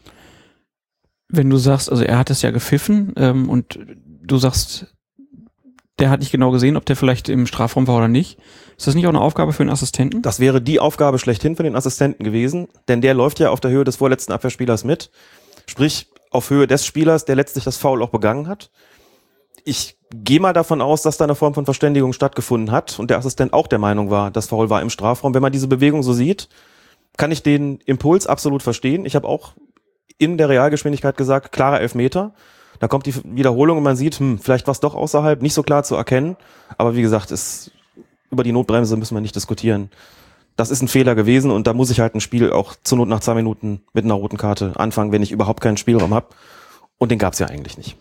Wenn 1.29 1.49
du 1.49 1.57
sagst, 1.57 1.91
also 1.91 2.03
er 2.03 2.17
hat 2.17 2.29
es 2.29 2.41
ja 2.41 2.51
gepfiffen 2.51 3.13
ähm, 3.15 3.49
und 3.49 3.79
du 4.23 4.38
sagst, 4.38 4.88
der 5.99 6.09
hat 6.09 6.21
nicht 6.21 6.31
genau 6.31 6.51
gesehen, 6.51 6.77
ob 6.77 6.85
der 6.85 6.95
vielleicht 6.95 7.29
im 7.29 7.45
Strafraum 7.45 7.88
war 7.88 7.97
oder 7.97 8.07
nicht. 8.07 8.39
Ist 8.77 8.88
das 8.88 8.95
nicht 8.95 9.05
auch 9.05 9.09
eine 9.09 9.21
Aufgabe 9.21 9.53
für 9.53 9.63
einen 9.63 9.69
Assistenten? 9.69 10.21
Das 10.21 10.39
wäre 10.39 10.61
die 10.61 10.79
Aufgabe 10.79 11.19
schlechthin 11.19 11.55
für 11.55 11.63
den 11.63 11.75
Assistenten 11.75 12.23
gewesen, 12.23 12.67
denn 12.88 13.01
der 13.01 13.13
läuft 13.13 13.39
ja 13.39 13.49
auf 13.49 13.59
der 13.59 13.71
Höhe 13.71 13.83
des 13.83 13.97
vorletzten 13.97 14.31
Abwehrspielers 14.31 14.83
mit. 14.83 15.11
Sprich, 15.67 16.07
auf 16.31 16.49
Höhe 16.49 16.67
des 16.67 16.85
Spielers, 16.85 17.25
der 17.25 17.35
letztlich 17.35 17.63
das 17.63 17.77
Foul 17.77 18.01
auch 18.01 18.09
begangen 18.09 18.47
hat. 18.47 18.71
Ich 19.65 19.97
gehe 20.11 20.39
mal 20.39 20.53
davon 20.53 20.81
aus, 20.81 21.01
dass 21.01 21.17
da 21.17 21.25
eine 21.25 21.35
Form 21.35 21.53
von 21.53 21.65
Verständigung 21.65 22.13
stattgefunden 22.13 22.71
hat 22.71 22.99
und 22.99 23.09
der 23.09 23.17
Assistent 23.17 23.53
auch 23.53 23.67
der 23.67 23.79
Meinung 23.79 24.09
war, 24.09 24.31
das 24.31 24.47
Foul 24.47 24.69
war 24.69 24.81
im 24.81 24.89
Strafraum. 24.89 25.33
Wenn 25.33 25.41
man 25.41 25.51
diese 25.51 25.67
Bewegung 25.67 26.03
so 26.03 26.13
sieht, 26.13 26.49
kann 27.17 27.31
ich 27.31 27.43
den 27.43 27.79
Impuls 27.85 28.27
absolut 28.27 28.63
verstehen. 28.63 29.05
Ich 29.05 29.15
habe 29.15 29.27
auch 29.27 29.53
in 30.17 30.37
der 30.37 30.49
Realgeschwindigkeit 30.49 31.17
gesagt, 31.17 31.51
klarer 31.51 31.81
Elfmeter. 31.81 32.33
Da 32.79 32.87
kommt 32.87 33.05
die 33.05 33.15
Wiederholung 33.23 33.77
und 33.77 33.83
man 33.83 33.95
sieht, 33.95 34.15
hm, 34.15 34.39
vielleicht 34.39 34.67
war 34.67 34.71
es 34.71 34.79
doch 34.79 34.95
außerhalb, 34.95 35.41
nicht 35.41 35.53
so 35.53 35.63
klar 35.63 35.83
zu 35.83 35.95
erkennen. 35.95 36.37
Aber 36.77 36.95
wie 36.95 37.01
gesagt, 37.01 37.31
ist, 37.31 37.71
über 38.31 38.43
die 38.43 38.51
Notbremse 38.51 38.95
müssen 38.95 39.15
wir 39.15 39.21
nicht 39.21 39.35
diskutieren. 39.35 39.89
Das 40.55 40.71
ist 40.71 40.81
ein 40.81 40.87
Fehler 40.87 41.15
gewesen 41.15 41.51
und 41.51 41.67
da 41.67 41.73
muss 41.73 41.89
ich 41.89 41.99
halt 41.99 42.15
ein 42.15 42.21
Spiel 42.21 42.51
auch 42.51 42.75
zur 42.83 42.97
Not 42.97 43.07
nach 43.07 43.21
zwei 43.21 43.33
Minuten 43.33 43.81
mit 43.93 44.05
einer 44.05 44.13
roten 44.13 44.37
Karte 44.37 44.73
anfangen, 44.75 45.11
wenn 45.11 45.23
ich 45.23 45.31
überhaupt 45.31 45.61
keinen 45.61 45.77
Spielraum 45.77 46.13
habe. 46.13 46.27
Und 46.97 47.11
den 47.11 47.19
gab 47.19 47.33
es 47.33 47.39
ja 47.39 47.47
eigentlich 47.47 47.77
nicht. 47.77 47.95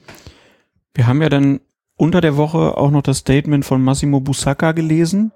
Wir 0.99 1.07
haben 1.07 1.23
ja 1.23 1.29
dann 1.29 1.61
unter 1.97 2.21
der 2.21 2.37
Woche 2.37 2.77
auch 2.77 2.91
noch 2.91 3.03
das 3.03 3.19
Statement 3.19 3.65
von 3.65 3.81
Massimo 3.81 4.19
Busacca 4.19 4.73
gelesen, 4.73 5.31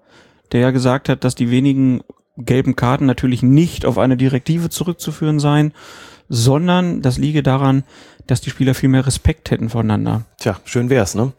der 0.50 0.58
ja 0.58 0.72
gesagt 0.72 1.08
hat, 1.08 1.22
dass 1.22 1.36
die 1.36 1.52
wenigen 1.52 2.02
gelben 2.36 2.74
Karten 2.74 3.06
natürlich 3.06 3.44
nicht 3.44 3.86
auf 3.86 3.96
eine 3.96 4.16
Direktive 4.16 4.70
zurückzuführen 4.70 5.38
seien, 5.38 5.72
sondern 6.28 7.00
das 7.00 7.16
liege 7.16 7.44
daran, 7.44 7.84
dass 8.26 8.40
die 8.40 8.50
Spieler 8.50 8.74
viel 8.74 8.88
mehr 8.88 9.06
Respekt 9.06 9.52
hätten 9.52 9.68
voneinander. 9.68 10.24
Tja, 10.40 10.58
schön 10.64 10.90
wär's, 10.90 11.14
ne? 11.14 11.32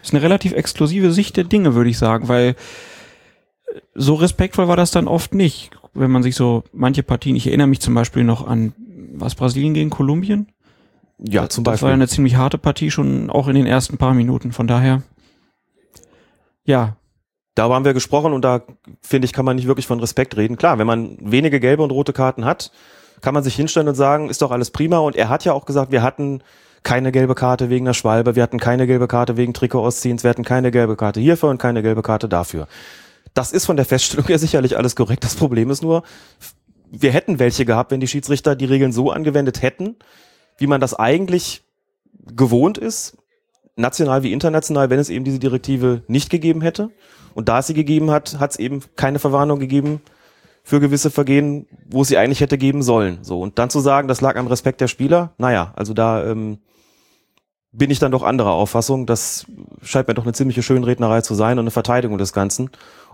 Das 0.00 0.08
ist 0.08 0.14
eine 0.14 0.22
relativ 0.22 0.52
exklusive 0.52 1.10
Sicht 1.10 1.38
der 1.38 1.44
Dinge, 1.44 1.74
würde 1.74 1.88
ich 1.88 1.96
sagen, 1.96 2.28
weil 2.28 2.54
so 3.94 4.12
respektvoll 4.12 4.68
war 4.68 4.76
das 4.76 4.90
dann 4.90 5.08
oft 5.08 5.32
nicht. 5.32 5.70
Wenn 5.94 6.10
man 6.10 6.22
sich 6.22 6.36
so 6.36 6.64
manche 6.74 7.02
Partien, 7.02 7.36
ich 7.36 7.46
erinnere 7.46 7.68
mich 7.68 7.80
zum 7.80 7.94
Beispiel 7.94 8.24
noch 8.24 8.46
an, 8.46 8.74
was 9.14 9.34
Brasilien 9.34 9.72
gegen 9.72 9.88
Kolumbien? 9.88 10.51
Ja, 11.24 11.48
zum 11.48 11.64
Das 11.64 11.70
war 11.70 11.72
Beispiel. 11.72 11.88
ja 11.88 11.94
eine 11.94 12.08
ziemlich 12.08 12.36
harte 12.36 12.58
Partie 12.58 12.90
schon 12.90 13.30
auch 13.30 13.48
in 13.48 13.54
den 13.54 13.66
ersten 13.66 13.96
paar 13.96 14.14
Minuten. 14.14 14.52
Von 14.52 14.66
daher, 14.66 15.02
ja, 16.64 16.96
Darüber 17.54 17.74
haben 17.74 17.84
wir 17.84 17.92
gesprochen 17.92 18.32
und 18.32 18.42
da 18.44 18.62
finde 19.02 19.26
ich, 19.26 19.32
kann 19.34 19.44
man 19.44 19.56
nicht 19.56 19.66
wirklich 19.68 19.86
von 19.86 20.00
Respekt 20.00 20.36
reden. 20.36 20.56
Klar, 20.56 20.78
wenn 20.78 20.86
man 20.86 21.18
wenige 21.20 21.60
gelbe 21.60 21.82
und 21.82 21.90
rote 21.90 22.14
Karten 22.14 22.44
hat, 22.46 22.72
kann 23.20 23.34
man 23.34 23.42
sich 23.42 23.54
hinstellen 23.54 23.88
und 23.88 23.94
sagen, 23.94 24.30
ist 24.30 24.40
doch 24.40 24.50
alles 24.50 24.70
prima. 24.70 24.98
Und 24.98 25.16
er 25.16 25.28
hat 25.28 25.44
ja 25.44 25.52
auch 25.52 25.66
gesagt, 25.66 25.92
wir 25.92 26.02
hatten 26.02 26.42
keine 26.82 27.12
gelbe 27.12 27.34
Karte 27.34 27.68
wegen 27.68 27.84
der 27.84 27.92
Schwalbe, 27.92 28.36
wir 28.36 28.42
hatten 28.42 28.58
keine 28.58 28.86
gelbe 28.86 29.06
Karte 29.06 29.36
wegen 29.36 29.52
Trikot-Ausziehens, 29.52 30.24
wir 30.24 30.30
hatten 30.30 30.44
keine 30.44 30.70
gelbe 30.70 30.96
Karte 30.96 31.20
hierfür 31.20 31.50
und 31.50 31.58
keine 31.58 31.82
gelbe 31.82 32.02
Karte 32.02 32.28
dafür. 32.28 32.66
Das 33.34 33.52
ist 33.52 33.66
von 33.66 33.76
der 33.76 33.84
Feststellung 33.84 34.26
her 34.26 34.38
sicherlich 34.38 34.76
alles 34.78 34.96
korrekt. 34.96 35.22
Das 35.22 35.34
Problem 35.36 35.70
ist 35.70 35.82
nur, 35.82 36.02
wir 36.90 37.12
hätten 37.12 37.38
welche 37.38 37.66
gehabt, 37.66 37.90
wenn 37.90 38.00
die 38.00 38.08
Schiedsrichter 38.08 38.56
die 38.56 38.64
Regeln 38.64 38.92
so 38.92 39.10
angewendet 39.10 39.60
hätten, 39.60 39.96
wie 40.58 40.66
man 40.66 40.80
das 40.80 40.94
eigentlich 40.94 41.62
gewohnt 42.34 42.78
ist, 42.78 43.16
national 43.76 44.22
wie 44.22 44.32
international, 44.32 44.90
wenn 44.90 44.98
es 44.98 45.10
eben 45.10 45.24
diese 45.24 45.38
Direktive 45.38 46.02
nicht 46.06 46.30
gegeben 46.30 46.60
hätte. 46.60 46.90
Und 47.34 47.48
da 47.48 47.60
es 47.60 47.66
sie 47.66 47.74
gegeben 47.74 48.10
hat, 48.10 48.38
hat 48.38 48.52
es 48.52 48.58
eben 48.58 48.82
keine 48.96 49.18
Verwarnung 49.18 49.58
gegeben 49.58 50.02
für 50.62 50.80
gewisse 50.80 51.10
Vergehen, 51.10 51.66
wo 51.90 52.02
es 52.02 52.08
sie 52.08 52.18
eigentlich 52.18 52.40
hätte 52.40 52.58
geben 52.58 52.82
sollen. 52.82 53.18
So 53.22 53.40
und 53.40 53.58
dann 53.58 53.70
zu 53.70 53.80
sagen, 53.80 54.08
das 54.08 54.20
lag 54.20 54.36
am 54.36 54.46
Respekt 54.46 54.80
der 54.80 54.88
Spieler, 54.88 55.32
naja, 55.38 55.72
also 55.76 55.94
da 55.94 56.24
ähm, 56.24 56.58
bin 57.72 57.90
ich 57.90 57.98
dann 57.98 58.12
doch 58.12 58.22
anderer 58.22 58.52
Auffassung. 58.52 59.06
Das 59.06 59.46
scheint 59.82 60.06
mir 60.06 60.14
doch 60.14 60.24
eine 60.24 60.34
ziemliche 60.34 60.62
Schönrednerei 60.62 61.22
zu 61.22 61.34
sein 61.34 61.58
und 61.58 61.64
eine 61.64 61.70
Verteidigung 61.70 62.18
des 62.18 62.32
Ganzen. 62.32 62.66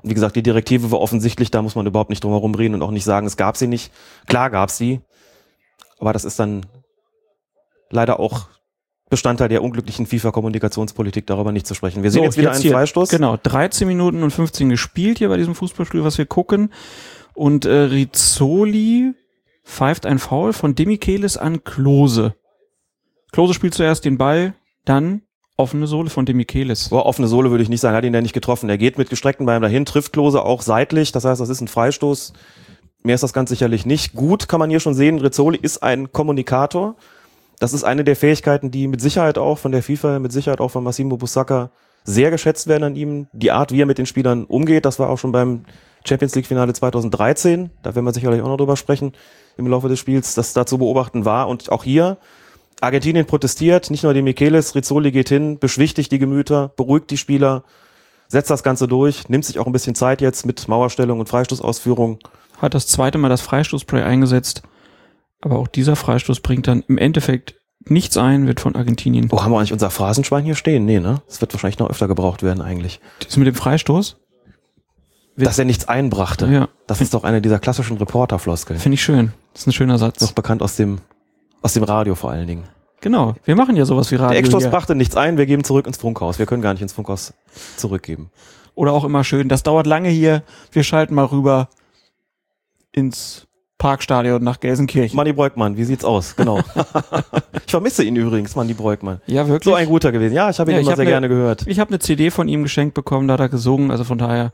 Und 0.03 0.11
wie 0.11 0.15
gesagt, 0.15 0.37
die 0.37 0.43
Direktive 0.43 0.91
war 0.91 1.01
offensichtlich, 1.01 1.51
da 1.51 1.63
muss 1.63 1.77
man 1.77 1.87
überhaupt 1.87 2.11
nicht 2.11 2.25
drum 2.25 2.33
herum 2.33 2.55
reden 2.55 2.75
und 2.75 2.83
auch 2.83 2.91
nicht 2.91 3.05
sagen, 3.05 3.27
es 3.27 3.37
gab 3.37 3.57
sie 3.57 3.69
nicht. 3.69 3.93
Klar 4.27 4.51
gab 4.51 4.71
sie, 4.71 5.01
aber 6.01 6.13
das 6.13 6.25
ist 6.25 6.39
dann 6.39 6.67
leider 7.91 8.21
auch 8.21 8.49
Bestandteil 9.11 9.49
der 9.49 9.63
unglücklichen 9.63 10.07
FIFA-Kommunikationspolitik, 10.07 11.27
darüber 11.27 11.53
nicht 11.53 11.67
zu 11.67 11.75
sprechen. 11.75 12.03
Wir 12.03 12.11
sehen 12.11 12.25
jetzt 12.25 12.37
wieder 12.37 12.53
einen 12.53 12.61
hier, 12.61 12.73
Freistoß. 12.73 13.09
Genau, 13.09 13.39
13 13.43 13.89
Minuten 13.89 14.23
und 14.23 14.31
15 14.31 14.69
gespielt 14.69 15.19
hier 15.19 15.31
bei 15.31 15.39
diesem 15.39 15.55
Fußballspiel, 15.55 16.05
was 16.05 16.19
wir 16.19 16.27
gucken. 16.27 16.73
Und 17.35 17.65
äh, 17.65 17.73
Rizzoli 17.73 19.15
pfeift 19.65 20.05
ein 20.05 20.19
Foul 20.19 20.53
von 20.53 20.75
Demichelis 20.75 21.37
an 21.37 21.65
Klose. 21.65 22.35
Klose 23.33 23.55
spielt 23.55 23.75
zuerst 23.75 24.05
den 24.05 24.19
Ball, 24.19 24.55
dann 24.85 25.23
offene 25.57 25.87
Sohle 25.87 26.11
von 26.11 26.27
Demichelis. 26.27 26.91
Boah, 26.91 27.07
offene 27.07 27.29
Sohle 27.29 27.51
würde 27.51 27.63
ich 27.63 27.69
nicht 27.69 27.81
sagen, 27.81 27.97
hat 27.97 28.05
ihn 28.05 28.15
ja 28.15 28.21
nicht 28.21 28.33
getroffen. 28.33 28.69
Er 28.69 28.79
geht 28.79 28.99
mit 28.99 29.11
gestreckten 29.11 29.47
Beinen 29.47 29.63
dahin, 29.63 29.85
trifft 29.85 30.13
Klose 30.13 30.43
auch 30.43 30.63
seitlich, 30.63 31.13
das 31.13 31.25
heißt, 31.25 31.41
das 31.41 31.49
ist 31.49 31.61
ein 31.61 31.69
Freistoß. 31.69 32.33
Mehr 33.03 33.15
ist 33.15 33.23
das 33.23 33.33
ganz 33.33 33.51
sicherlich 33.51 33.87
nicht. 33.87 34.15
Gut 34.15 34.49
kann 34.49 34.61
man 34.61 34.71
hier 34.71 34.81
schon 34.81 34.95
sehen, 34.95 35.19
Rizzoli 35.19 35.59
ist 35.61 35.83
ein 35.83 36.13
Kommunikator. 36.13 36.97
Das 37.59 37.73
ist 37.73 37.85
eine 37.85 38.05
der 38.05 38.17
Fähigkeiten, 38.17 38.71
die 38.71 38.87
mit 38.87 39.01
Sicherheit 39.01 39.39
auch 39.39 39.59
von 39.59 39.73
der 39.73 39.83
FIFA, 39.83 40.19
mit 40.19 40.33
Sicherheit 40.33 40.61
auch 40.61 40.71
von 40.71 40.85
Massimo 40.85 41.17
Busacca 41.17 41.71
sehr 42.05 42.31
geschätzt 42.31 42.69
werden 42.69 42.85
an 42.85 42.97
ihm. 42.97 43.27
Die 43.33 43.51
Art, 43.51 43.73
wie 43.73 43.83
er 43.83 43.87
mit 43.87 43.99
den 43.99 44.07
Spielern 44.07 44.45
umgeht, 44.45 44.85
das 44.85 44.99
war 44.99 45.11
auch 45.11 45.19
schon 45.19 45.33
beim 45.33 45.65
Champions 46.07 46.35
League 46.35 46.47
Finale 46.47 46.73
2013. 46.73 47.71
Da 47.83 47.95
werden 47.95 48.05
wir 48.05 48.15
sicherlich 48.15 48.43
auch 48.43 48.49
noch 48.49 48.57
drüber 48.57 48.77
sprechen 48.77 49.13
im 49.57 49.67
Laufe 49.67 49.89
des 49.89 49.99
Spiels, 49.99 50.35
dass 50.35 50.53
da 50.53 50.67
zu 50.67 50.79
beobachten 50.79 51.25
war. 51.25 51.49
Und 51.49 51.71
auch 51.73 51.85
hier, 51.85 52.17
Argentinien 52.81 53.27
protestiert, 53.27 53.91
nicht 53.91 54.05
nur 54.05 54.15
die 54.15 54.23
Michelis, 54.23 54.75
Rizzoli 54.75 55.11
geht 55.11 55.29
hin, 55.29 55.59
beschwichtigt 55.59 56.13
die 56.13 56.19
Gemüter, 56.19 56.71
beruhigt 56.77 57.11
die 57.11 57.17
Spieler, 57.17 57.65
setzt 58.29 58.51
das 58.51 58.63
Ganze 58.63 58.87
durch, 58.87 59.29
nimmt 59.29 59.45
sich 59.45 59.59
auch 59.59 59.67
ein 59.67 59.73
bisschen 59.73 59.97
Zeit 59.97 60.21
jetzt 60.21 60.47
mit 60.47 60.69
Mauerstellung 60.69 61.19
und 61.19 61.29
Freistoßausführung. 61.29 62.21
Hat 62.63 62.75
das 62.75 62.87
zweite 62.87 63.19
Mal 63.19 63.29
das 63.29 63.41
Freistoßspray 63.41 64.03
eingesetzt. 64.03 64.63
Aber 65.41 65.59
auch 65.59 65.69
dieser 65.69 65.97
Freistoß 65.97 66.41
bringt 66.41 66.67
dann 66.67 66.83
im 66.89 66.99
Endeffekt 66.99 67.55
nichts 67.85 68.17
ein, 68.17 68.47
wird 68.47 68.61
von 68.61 68.77
Argentinien. 68.77 69.29
Oh, 69.31 69.43
haben 69.43 69.53
wir 69.53 69.59
eigentlich 69.59 69.73
unser 69.73 69.91
Phrasenschwein 69.91 70.45
hier 70.45 70.55
stehen? 70.55 70.85
Nee, 70.85 71.01
ne? 71.01 71.23
Das 71.27 71.41
wird 71.41 71.53
wahrscheinlich 71.55 71.79
noch 71.79 71.91
öfter 71.91 72.09
gebraucht 72.09 72.43
werden 72.43 72.61
eigentlich. 72.61 73.01
Das 73.21 73.37
mit 73.37 73.47
dem 73.47 73.55
Freistoß? 73.55 74.17
Dass 75.37 75.59
er 75.59 75.65
nichts 75.65 75.87
einbrachte. 75.87 76.47
Ja. 76.49 76.69
Das 76.89 77.01
ist 77.01 77.15
doch 77.15 77.23
eine 77.23 77.41
dieser 77.41 77.61
klassischen 77.61 77.97
Reporterfloskeln. 77.97 78.81
Finde 78.81 78.95
ich 78.95 79.03
schön. 79.03 79.33
Das 79.53 79.63
ist 79.63 79.69
ein 79.69 79.73
schöner 79.73 79.99
Satz. 79.99 80.21
Noch 80.21 80.33
bekannt 80.33 80.63
aus 80.63 80.75
dem, 80.75 80.99
aus 81.63 81.75
dem 81.75 81.85
Radio 81.85 82.17
vor 82.17 82.33
allen 82.33 82.49
Dingen. 82.49 82.65
Genau. 83.01 83.35
Wir 83.45 83.55
machen 83.55 83.77
ja 83.77 83.85
sowas 83.85 84.11
wie 84.11 84.17
Radio. 84.17 84.31
Der 84.31 84.41
Eckstoß 84.41 84.65
hier. 84.65 84.71
brachte 84.71 84.97
nichts 84.97 85.17
ein, 85.17 85.39
wir 85.39 85.47
geben 85.47 85.63
zurück 85.63 85.87
ins 85.87 85.97
Funkhaus. 85.97 86.41
Wir 86.41 86.47
können 86.47 86.63
gar 86.63 86.73
nicht 86.73 86.83
ins 86.83 86.93
Funkhaus 86.93 87.35
zurückgeben. 87.77 88.31
Oder 88.75 88.93
auch 88.93 89.05
immer 89.05 89.23
schön. 89.23 89.49
Das 89.49 89.63
dauert 89.63 89.87
lange 89.87 90.09
hier. 90.09 90.43
Wir 90.73 90.83
schalten 90.83 91.15
mal 91.15 91.25
rüber 91.25 91.69
ins 92.91 93.48
Parkstadion 93.79 94.43
nach 94.43 94.59
Gelsenkirchen. 94.61 95.17
Manni 95.17 95.33
Breukmann, 95.33 95.77
wie 95.77 95.85
sieht's 95.85 96.05
aus? 96.05 96.35
Genau. 96.37 96.59
ich 97.65 97.71
vermisse 97.71 98.03
ihn 98.05 98.17
übrigens, 98.17 98.57
Manni 98.57 98.75
Breukmann. 98.75 99.21
ja, 99.27 99.47
wirklich. 99.47 99.65
So 99.65 99.75
ein 99.75 99.87
guter 99.87 100.11
gewesen. 100.13 100.35
Ja, 100.35 100.51
ich 100.51 100.59
habe 100.59 100.71
ihn 100.71 100.75
Ja, 100.75 100.81
immer 100.81 100.91
hab 100.91 100.97
sehr 100.97 101.05
ne- 101.05 101.11
gerne 101.13 101.29
gehört. 101.29 101.65
Ich 101.67 101.79
habe 101.79 101.91
eine 101.91 101.99
CD 102.01 102.31
von 102.31 102.49
ihm 102.49 102.65
geschenkt 102.65 102.95
bekommen, 102.95 103.29
da 103.29 103.35
hat 103.35 103.41
er 103.41 103.49
gesungen. 103.49 103.91
Also 103.91 104.05
von 104.05 104.19
daher 104.19 104.53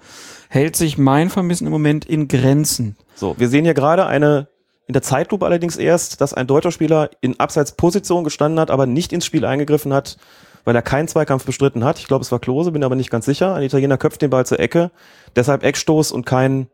hält 0.48 0.76
sich 0.76 0.98
mein 0.98 1.30
Vermissen 1.30 1.66
im 1.66 1.72
Moment 1.72 2.04
in 2.04 2.28
Grenzen. 2.28 2.96
So, 3.14 3.34
wir 3.38 3.48
sehen 3.48 3.64
hier 3.64 3.74
gerade 3.74 4.06
eine, 4.06 4.48
in 4.86 4.92
der 4.92 5.02
Zeitlupe 5.02 5.46
allerdings 5.46 5.76
erst, 5.76 6.20
dass 6.20 6.34
ein 6.34 6.46
deutscher 6.46 6.70
Spieler 6.70 7.08
in 7.22 7.40
Abseitsposition 7.40 8.24
gestanden 8.24 8.60
hat, 8.60 8.70
aber 8.70 8.84
nicht 8.86 9.12
ins 9.14 9.24
Spiel 9.24 9.44
eingegriffen 9.46 9.94
hat, 9.94 10.18
weil 10.64 10.76
er 10.76 10.82
keinen 10.82 11.08
Zweikampf 11.08 11.44
bestritten 11.46 11.84
hat. 11.84 11.98
Ich 11.98 12.06
glaube, 12.08 12.22
es 12.22 12.30
war 12.32 12.38
Klose, 12.40 12.72
bin 12.72 12.84
aber 12.84 12.94
nicht 12.96 13.10
ganz 13.10 13.24
sicher. 13.24 13.54
Ein 13.54 13.62
Italiener 13.62 13.96
köpft 13.96 14.20
den 14.20 14.30
Ball 14.30 14.44
zur 14.44 14.60
Ecke. 14.60 14.90
Deshalb 15.36 15.62
Eckstoß 15.62 16.12
und 16.12 16.26
kein, 16.26 16.68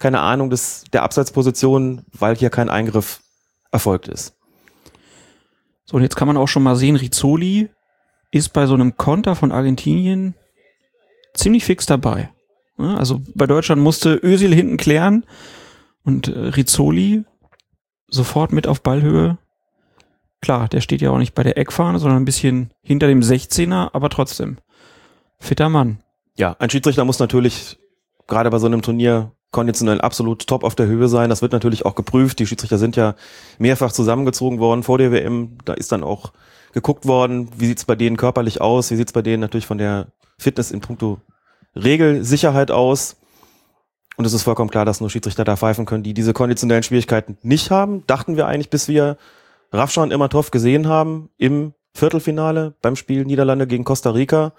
keine 0.00 0.20
Ahnung 0.20 0.50
des, 0.50 0.84
der 0.92 1.02
Abseitsposition, 1.02 2.04
weil 2.12 2.36
hier 2.36 2.50
kein 2.50 2.68
Eingriff 2.68 3.20
erfolgt 3.70 4.08
ist. 4.08 4.34
So, 5.84 5.96
und 5.96 6.02
jetzt 6.02 6.16
kann 6.16 6.26
man 6.26 6.36
auch 6.36 6.48
schon 6.48 6.62
mal 6.62 6.76
sehen, 6.76 6.96
Rizzoli 6.96 7.68
ist 8.30 8.52
bei 8.52 8.66
so 8.66 8.74
einem 8.74 8.96
Konter 8.96 9.34
von 9.36 9.52
Argentinien 9.52 10.34
ziemlich 11.34 11.64
fix 11.64 11.86
dabei. 11.86 12.30
Also 12.76 13.20
bei 13.34 13.46
Deutschland 13.46 13.82
musste 13.82 14.18
Özil 14.22 14.54
hinten 14.54 14.78
klären 14.78 15.26
und 16.02 16.28
äh, 16.28 16.38
Rizzoli 16.38 17.24
sofort 18.08 18.52
mit 18.52 18.66
auf 18.66 18.82
Ballhöhe. 18.82 19.38
Klar, 20.40 20.68
der 20.68 20.80
steht 20.80 21.02
ja 21.02 21.10
auch 21.10 21.18
nicht 21.18 21.34
bei 21.34 21.42
der 21.42 21.58
Eckfahne, 21.58 21.98
sondern 21.98 22.22
ein 22.22 22.24
bisschen 22.24 22.72
hinter 22.80 23.06
dem 23.06 23.20
16er, 23.20 23.90
aber 23.92 24.08
trotzdem. 24.08 24.56
Fitter 25.38 25.68
Mann. 25.68 26.02
Ja, 26.36 26.56
ein 26.58 26.70
Schiedsrichter 26.70 27.04
muss 27.04 27.18
natürlich 27.18 27.78
gerade 28.26 28.48
bei 28.48 28.58
so 28.58 28.66
einem 28.66 28.80
Turnier 28.80 29.32
konditionell 29.50 30.00
absolut 30.00 30.46
top 30.46 30.64
auf 30.64 30.74
der 30.74 30.86
Höhe 30.86 31.08
sein. 31.08 31.30
Das 31.30 31.42
wird 31.42 31.52
natürlich 31.52 31.84
auch 31.84 31.94
geprüft. 31.94 32.38
Die 32.38 32.46
Schiedsrichter 32.46 32.78
sind 32.78 32.96
ja 32.96 33.14
mehrfach 33.58 33.92
zusammengezogen 33.92 34.58
worden 34.58 34.82
vor 34.82 34.98
der 34.98 35.12
WM. 35.12 35.58
Da 35.64 35.74
ist 35.74 35.92
dann 35.92 36.04
auch 36.04 36.32
geguckt 36.72 37.06
worden, 37.06 37.50
wie 37.56 37.66
sieht's 37.66 37.84
bei 37.84 37.96
denen 37.96 38.16
körperlich 38.16 38.60
aus, 38.60 38.90
wie 38.90 38.96
sieht's 38.96 39.12
bei 39.12 39.22
denen 39.22 39.40
natürlich 39.40 39.66
von 39.66 39.78
der 39.78 40.08
Fitness 40.38 40.70
in 40.70 40.80
puncto 40.80 41.20
Regelsicherheit 41.74 42.70
aus. 42.70 43.16
Und 44.16 44.24
es 44.24 44.32
ist 44.32 44.42
vollkommen 44.42 44.70
klar, 44.70 44.84
dass 44.84 45.00
nur 45.00 45.10
Schiedsrichter 45.10 45.44
da 45.44 45.56
pfeifen 45.56 45.86
können, 45.86 46.02
die 46.02 46.14
diese 46.14 46.32
konditionellen 46.32 46.82
Schwierigkeiten 46.82 47.38
nicht 47.42 47.70
haben. 47.70 48.06
Dachten 48.06 48.36
wir 48.36 48.46
eigentlich, 48.46 48.70
bis 48.70 48.86
wir 48.86 49.16
Rafschan 49.72 50.10
Immertov 50.10 50.50
gesehen 50.50 50.88
haben 50.88 51.30
im 51.38 51.74
Viertelfinale 51.94 52.74
beim 52.82 52.96
Spiel 52.96 53.24
Niederlande 53.24 53.66
gegen 53.66 53.84
Costa 53.84 54.10
Rica 54.10 54.52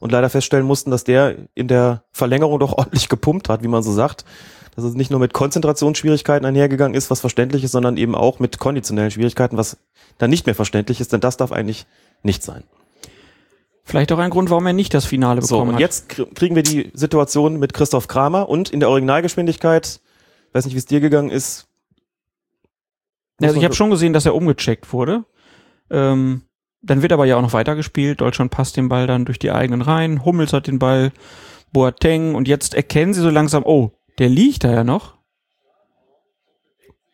und 0.00 0.12
leider 0.12 0.28
feststellen 0.30 0.66
mussten, 0.66 0.90
dass 0.90 1.04
der 1.04 1.36
in 1.54 1.68
der 1.68 2.04
Verlängerung 2.12 2.58
doch 2.60 2.72
ordentlich 2.72 3.08
gepumpt 3.08 3.48
hat, 3.48 3.62
wie 3.62 3.68
man 3.68 3.82
so 3.82 3.92
sagt. 3.92 4.24
Dass 4.74 4.84
es 4.84 4.94
nicht 4.94 5.10
nur 5.10 5.20
mit 5.20 5.32
Konzentrationsschwierigkeiten 5.32 6.44
einhergegangen 6.46 6.94
ist, 6.94 7.10
was 7.10 7.20
verständlich 7.20 7.64
ist, 7.64 7.72
sondern 7.72 7.96
eben 7.96 8.14
auch 8.14 8.40
mit 8.40 8.58
konditionellen 8.58 9.10
Schwierigkeiten, 9.10 9.56
was 9.56 9.78
dann 10.18 10.28
nicht 10.28 10.44
mehr 10.44 10.54
verständlich 10.54 11.00
ist, 11.00 11.14
denn 11.14 11.20
das 11.20 11.38
darf 11.38 11.50
eigentlich 11.50 11.86
nicht 12.22 12.42
sein. 12.42 12.62
Vielleicht 13.84 14.12
auch 14.12 14.18
ein 14.18 14.30
Grund, 14.30 14.50
warum 14.50 14.66
er 14.66 14.72
nicht 14.74 14.92
das 14.92 15.06
Finale 15.06 15.40
So, 15.40 15.54
bekommen 15.56 15.68
und 15.70 15.74
hat. 15.76 15.80
jetzt 15.80 16.10
kr- 16.10 16.26
kriegen 16.34 16.56
wir 16.56 16.62
die 16.62 16.90
Situation 16.92 17.58
mit 17.58 17.72
Christoph 17.72 18.08
Kramer 18.08 18.48
und 18.48 18.68
in 18.68 18.80
der 18.80 18.90
Originalgeschwindigkeit, 18.90 20.00
weiß 20.52 20.64
nicht, 20.66 20.74
wie 20.74 20.78
es 20.78 20.86
dir 20.86 21.00
gegangen 21.00 21.30
ist. 21.30 21.68
Also 23.40 23.56
ich 23.56 23.64
habe 23.64 23.74
schon 23.74 23.90
gesehen, 23.90 24.12
dass 24.12 24.26
er 24.26 24.34
umgecheckt 24.34 24.92
wurde. 24.92 25.24
Ähm, 25.88 26.42
dann 26.82 27.02
wird 27.02 27.12
aber 27.12 27.24
ja 27.24 27.36
auch 27.36 27.42
noch 27.42 27.52
weitergespielt. 27.52 28.20
Deutschland 28.20 28.50
passt 28.50 28.76
den 28.76 28.88
Ball 28.88 29.06
dann 29.06 29.24
durch 29.24 29.38
die 29.38 29.50
eigenen 29.50 29.82
Reihen. 29.82 30.24
Hummels 30.24 30.52
hat 30.52 30.66
den 30.66 30.78
Ball, 30.78 31.12
Boateng. 31.72 32.34
Und 32.34 32.48
jetzt 32.48 32.74
erkennen 32.74 33.14
sie 33.14 33.20
so 33.20 33.30
langsam, 33.30 33.64
oh, 33.64 33.92
der 34.18 34.28
liegt 34.28 34.64
da 34.64 34.72
ja 34.72 34.84
noch. 34.84 35.16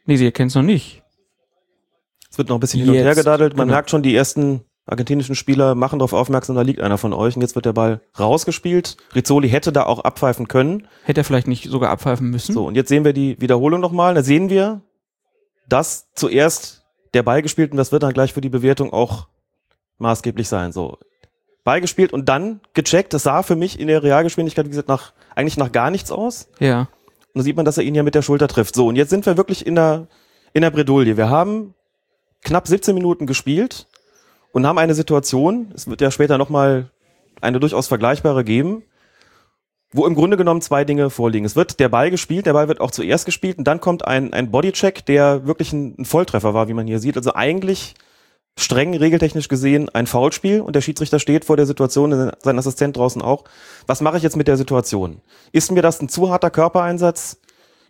Nee, 0.04 0.16
sie 0.16 0.24
erkennen 0.24 0.48
es 0.48 0.54
noch 0.54 0.62
nicht. 0.62 1.02
Es 2.30 2.38
wird 2.38 2.48
noch 2.48 2.56
ein 2.56 2.60
bisschen 2.60 2.80
hin 2.80 2.90
und 2.90 2.96
her 2.96 3.06
Jetzt, 3.06 3.18
gedadelt. 3.18 3.56
Man 3.56 3.66
genau. 3.66 3.76
merkt 3.76 3.90
schon, 3.90 4.02
die 4.02 4.14
ersten 4.14 4.62
argentinischen 4.86 5.34
Spieler 5.34 5.74
machen 5.74 5.98
darauf 5.98 6.12
aufmerksam, 6.12 6.56
da 6.56 6.62
liegt 6.62 6.80
einer 6.80 6.98
von 6.98 7.12
euch 7.12 7.36
und 7.36 7.42
jetzt 7.42 7.54
wird 7.54 7.66
der 7.66 7.72
Ball 7.72 8.00
rausgespielt. 8.18 8.96
Rizzoli 9.14 9.48
hätte 9.48 9.72
da 9.72 9.84
auch 9.84 10.00
abpfeifen 10.00 10.48
können. 10.48 10.88
Hätte 11.04 11.20
er 11.20 11.24
vielleicht 11.24 11.46
nicht 11.46 11.68
sogar 11.68 11.90
abpfeifen 11.90 12.30
müssen. 12.30 12.52
So, 12.52 12.66
und 12.66 12.74
jetzt 12.74 12.88
sehen 12.88 13.04
wir 13.04 13.12
die 13.12 13.40
Wiederholung 13.40 13.80
nochmal. 13.80 14.14
Da 14.14 14.22
sehen 14.22 14.50
wir, 14.50 14.82
dass 15.68 16.08
zuerst 16.14 16.84
der 17.14 17.22
Ball 17.22 17.42
gespielt 17.42 17.70
und 17.70 17.76
das 17.76 17.92
wird 17.92 18.02
dann 18.02 18.12
gleich 18.12 18.32
für 18.32 18.40
die 18.40 18.48
Bewertung 18.48 18.92
auch 18.92 19.28
maßgeblich 19.98 20.48
sein. 20.48 20.72
So, 20.72 20.98
Ball 21.64 21.80
gespielt 21.80 22.12
und 22.12 22.28
dann 22.28 22.60
gecheckt. 22.74 23.14
Das 23.14 23.22
sah 23.22 23.42
für 23.42 23.56
mich 23.56 23.78
in 23.78 23.88
der 23.88 24.02
Realgeschwindigkeit, 24.02 24.66
wie 24.66 24.70
gesagt, 24.70 24.88
nach, 24.88 25.12
eigentlich 25.34 25.56
nach 25.56 25.72
gar 25.72 25.90
nichts 25.90 26.10
aus. 26.10 26.48
Ja. 26.58 26.88
Und 27.34 27.38
da 27.38 27.42
sieht 27.42 27.56
man, 27.56 27.64
dass 27.64 27.78
er 27.78 27.84
ihn 27.84 27.94
ja 27.94 28.02
mit 28.02 28.14
der 28.14 28.22
Schulter 28.22 28.48
trifft. 28.48 28.74
So, 28.74 28.88
und 28.88 28.96
jetzt 28.96 29.10
sind 29.10 29.24
wir 29.26 29.36
wirklich 29.36 29.66
in 29.66 29.74
der, 29.74 30.06
in 30.52 30.62
der 30.62 30.70
Bredouille. 30.70 31.16
Wir 31.16 31.30
haben 31.30 31.74
knapp 32.42 32.66
17 32.66 32.94
Minuten 32.94 33.26
gespielt 33.26 33.86
und 34.52 34.66
haben 34.66 34.78
eine 34.78 34.94
Situation, 34.94 35.72
es 35.74 35.88
wird 35.88 36.00
ja 36.00 36.10
später 36.10 36.36
nochmal 36.36 36.90
eine 37.40 37.60
durchaus 37.60 37.86
vergleichbare 37.86 38.44
geben, 38.44 38.82
wo 39.92 40.06
im 40.06 40.14
Grunde 40.14 40.36
genommen 40.36 40.60
zwei 40.60 40.84
Dinge 40.84 41.10
vorliegen. 41.10 41.44
Es 41.44 41.56
wird 41.56 41.80
der 41.80 41.88
Ball 41.88 42.10
gespielt, 42.10 42.46
der 42.46 42.52
Ball 42.54 42.68
wird 42.68 42.80
auch 42.80 42.90
zuerst 42.90 43.24
gespielt 43.24 43.58
und 43.58 43.64
dann 43.64 43.80
kommt 43.80 44.06
ein, 44.06 44.32
ein 44.32 44.50
Bodycheck, 44.50 45.06
der 45.06 45.46
wirklich 45.46 45.72
ein, 45.72 45.94
ein 45.98 46.04
Volltreffer 46.04 46.54
war, 46.54 46.68
wie 46.68 46.74
man 46.74 46.86
hier 46.86 46.98
sieht. 46.98 47.16
Also 47.16 47.34
eigentlich 47.34 47.94
streng 48.58 48.94
regeltechnisch 48.94 49.48
gesehen 49.48 49.88
ein 49.88 50.06
Foulspiel 50.06 50.60
und 50.60 50.76
der 50.76 50.80
Schiedsrichter 50.80 51.18
steht 51.18 51.44
vor 51.44 51.56
der 51.56 51.66
Situation, 51.66 52.32
sein 52.40 52.58
Assistent 52.58 52.96
draußen 52.96 53.22
auch. 53.22 53.44
Was 53.86 54.00
mache 54.00 54.16
ich 54.16 54.22
jetzt 54.22 54.36
mit 54.36 54.48
der 54.48 54.56
Situation? 54.56 55.20
Ist 55.52 55.72
mir 55.72 55.82
das 55.82 56.00
ein 56.00 56.08
zu 56.08 56.30
harter 56.30 56.50
Körpereinsatz? 56.50 57.38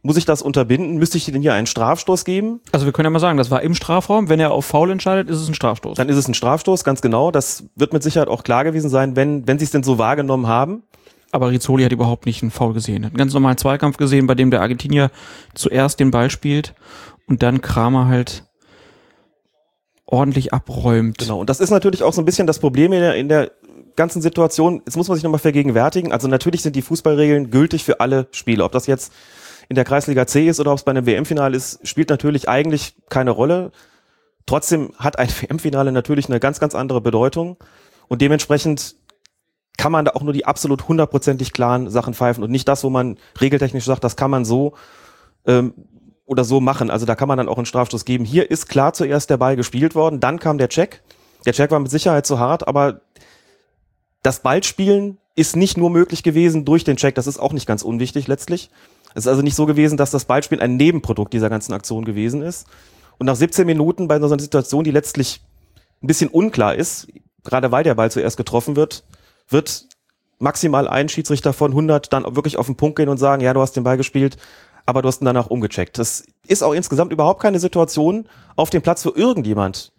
Muss 0.04 0.16
ich 0.16 0.24
das 0.24 0.42
unterbinden? 0.42 0.96
Müsste 0.96 1.16
ich 1.16 1.26
denn 1.26 1.42
hier 1.42 1.54
einen 1.54 1.68
Strafstoß 1.68 2.24
geben? 2.24 2.60
Also 2.72 2.86
wir 2.86 2.92
können 2.92 3.06
ja 3.06 3.10
mal 3.10 3.20
sagen, 3.20 3.38
das 3.38 3.52
war 3.52 3.62
im 3.62 3.74
Strafraum. 3.74 4.28
Wenn 4.28 4.40
er 4.40 4.50
auf 4.50 4.64
Foul 4.66 4.90
entscheidet, 4.90 5.30
ist 5.30 5.38
es 5.38 5.48
ein 5.48 5.54
Strafstoß. 5.54 5.96
Dann 5.96 6.08
ist 6.08 6.16
es 6.16 6.26
ein 6.26 6.34
Strafstoß, 6.34 6.82
ganz 6.82 7.02
genau. 7.02 7.30
Das 7.30 7.64
wird 7.76 7.92
mit 7.92 8.02
Sicherheit 8.02 8.28
auch 8.28 8.42
klar 8.42 8.64
gewesen 8.64 8.90
sein, 8.90 9.14
wenn, 9.14 9.46
wenn 9.46 9.60
sie 9.60 9.64
es 9.64 9.70
denn 9.70 9.84
so 9.84 9.98
wahrgenommen 9.98 10.48
haben. 10.48 10.82
Aber 11.30 11.50
Rizzoli 11.50 11.84
hat 11.84 11.92
überhaupt 11.92 12.26
nicht 12.26 12.42
einen 12.42 12.50
Foul 12.50 12.74
gesehen. 12.74 13.04
Er 13.04 13.06
hat 13.06 13.12
einen 13.12 13.18
ganz 13.18 13.32
normalen 13.32 13.58
Zweikampf 13.58 13.96
gesehen, 13.96 14.26
bei 14.26 14.34
dem 14.34 14.50
der 14.50 14.60
Argentinier 14.60 15.10
zuerst 15.54 16.00
den 16.00 16.10
Ball 16.10 16.30
spielt 16.30 16.74
und 17.28 17.42
dann 17.42 17.62
Kramer 17.62 18.08
halt 18.08 18.44
ordentlich 20.12 20.52
abräumt. 20.52 21.18
Genau. 21.18 21.40
Und 21.40 21.48
das 21.48 21.58
ist 21.58 21.70
natürlich 21.70 22.02
auch 22.02 22.12
so 22.12 22.20
ein 22.20 22.26
bisschen 22.26 22.46
das 22.46 22.58
Problem 22.58 22.92
in 22.92 23.00
der, 23.00 23.14
in 23.16 23.28
der 23.28 23.50
ganzen 23.96 24.20
Situation. 24.20 24.82
Jetzt 24.84 24.96
muss 24.96 25.08
man 25.08 25.16
sich 25.16 25.24
nochmal 25.24 25.40
vergegenwärtigen. 25.40 26.12
Also 26.12 26.28
natürlich 26.28 26.62
sind 26.62 26.76
die 26.76 26.82
Fußballregeln 26.82 27.50
gültig 27.50 27.82
für 27.82 28.00
alle 28.00 28.28
Spiele. 28.30 28.62
Ob 28.62 28.72
das 28.72 28.86
jetzt 28.86 29.12
in 29.70 29.74
der 29.74 29.84
Kreisliga 29.84 30.26
C 30.26 30.46
ist 30.46 30.60
oder 30.60 30.70
ob 30.72 30.78
es 30.78 30.84
bei 30.84 30.90
einem 30.90 31.06
WM-Finale 31.06 31.56
ist, 31.56 31.86
spielt 31.88 32.10
natürlich 32.10 32.46
eigentlich 32.46 32.94
keine 33.08 33.30
Rolle. 33.30 33.72
Trotzdem 34.44 34.92
hat 34.98 35.18
ein 35.18 35.28
WM-Finale 35.40 35.92
natürlich 35.92 36.28
eine 36.28 36.40
ganz, 36.40 36.60
ganz 36.60 36.74
andere 36.74 37.00
Bedeutung. 37.00 37.56
Und 38.08 38.20
dementsprechend 38.20 38.96
kann 39.78 39.92
man 39.92 40.04
da 40.04 40.12
auch 40.12 40.22
nur 40.22 40.34
die 40.34 40.44
absolut 40.44 40.88
hundertprozentig 40.88 41.54
klaren 41.54 41.88
Sachen 41.88 42.12
pfeifen 42.12 42.44
und 42.44 42.50
nicht 42.50 42.68
das, 42.68 42.84
wo 42.84 42.90
man 42.90 43.16
regeltechnisch 43.40 43.86
sagt, 43.86 44.04
das 44.04 44.16
kann 44.16 44.30
man 44.30 44.44
so 44.44 44.74
ähm, 45.46 45.72
oder 46.26 46.44
so 46.44 46.60
machen. 46.60 46.90
Also 46.90 47.06
da 47.06 47.14
kann 47.14 47.28
man 47.28 47.38
dann 47.38 47.48
auch 47.48 47.56
einen 47.56 47.66
Strafstoß 47.66 48.04
geben. 48.04 48.24
Hier 48.24 48.50
ist 48.50 48.68
klar 48.68 48.92
zuerst 48.92 49.30
der 49.30 49.36
Ball 49.36 49.56
gespielt 49.56 49.94
worden, 49.94 50.20
dann 50.20 50.38
kam 50.38 50.58
der 50.58 50.68
Check. 50.68 51.02
Der 51.46 51.52
Check 51.52 51.70
war 51.70 51.80
mit 51.80 51.90
Sicherheit 51.90 52.26
zu 52.26 52.38
hart, 52.38 52.68
aber 52.68 53.00
das 54.22 54.40
Ballspielen 54.40 55.18
ist 55.34 55.56
nicht 55.56 55.76
nur 55.76 55.90
möglich 55.90 56.22
gewesen 56.22 56.64
durch 56.64 56.84
den 56.84 56.96
Check. 56.96 57.14
Das 57.14 57.26
ist 57.26 57.38
auch 57.38 57.52
nicht 57.52 57.66
ganz 57.66 57.82
unwichtig 57.82 58.28
letztlich. 58.28 58.70
Es 59.14 59.24
ist 59.24 59.28
also 59.28 59.42
nicht 59.42 59.56
so 59.56 59.66
gewesen, 59.66 59.96
dass 59.96 60.10
das 60.10 60.24
Ballspielen 60.24 60.62
ein 60.62 60.76
Nebenprodukt 60.76 61.32
dieser 61.32 61.50
ganzen 61.50 61.72
Aktion 61.72 62.04
gewesen 62.04 62.42
ist. 62.42 62.66
Und 63.18 63.26
nach 63.26 63.36
17 63.36 63.66
Minuten 63.66 64.08
bei 64.08 64.18
so 64.18 64.26
einer 64.26 64.38
Situation, 64.38 64.84
die 64.84 64.90
letztlich 64.90 65.42
ein 66.02 66.06
bisschen 66.06 66.30
unklar 66.30 66.74
ist, 66.74 67.08
gerade 67.44 67.72
weil 67.72 67.84
der 67.84 67.94
Ball 67.94 68.10
zuerst 68.10 68.36
getroffen 68.36 68.76
wird, 68.76 69.04
wird 69.48 69.86
maximal 70.38 70.88
ein 70.88 71.08
Schiedsrichter 71.08 71.52
von 71.52 71.70
100 71.70 72.12
dann 72.12 72.24
wirklich 72.36 72.56
auf 72.56 72.66
den 72.66 72.76
Punkt 72.76 72.96
gehen 72.96 73.08
und 73.08 73.18
sagen, 73.18 73.42
ja, 73.42 73.54
du 73.54 73.60
hast 73.60 73.76
den 73.76 73.84
Ball 73.84 73.96
gespielt, 73.96 74.36
aber 74.86 75.02
du 75.02 75.08
hast 75.08 75.22
ihn 75.22 75.26
danach 75.26 75.48
umgecheckt. 75.48 75.98
Das 75.98 76.24
ist 76.46 76.62
auch 76.62 76.72
insgesamt 76.72 77.12
überhaupt 77.12 77.40
keine 77.40 77.60
Situation 77.60 78.26
auf 78.56 78.70
dem 78.70 78.82
Platz, 78.82 79.04
wo 79.06 79.12
irgendjemand, 79.14 79.92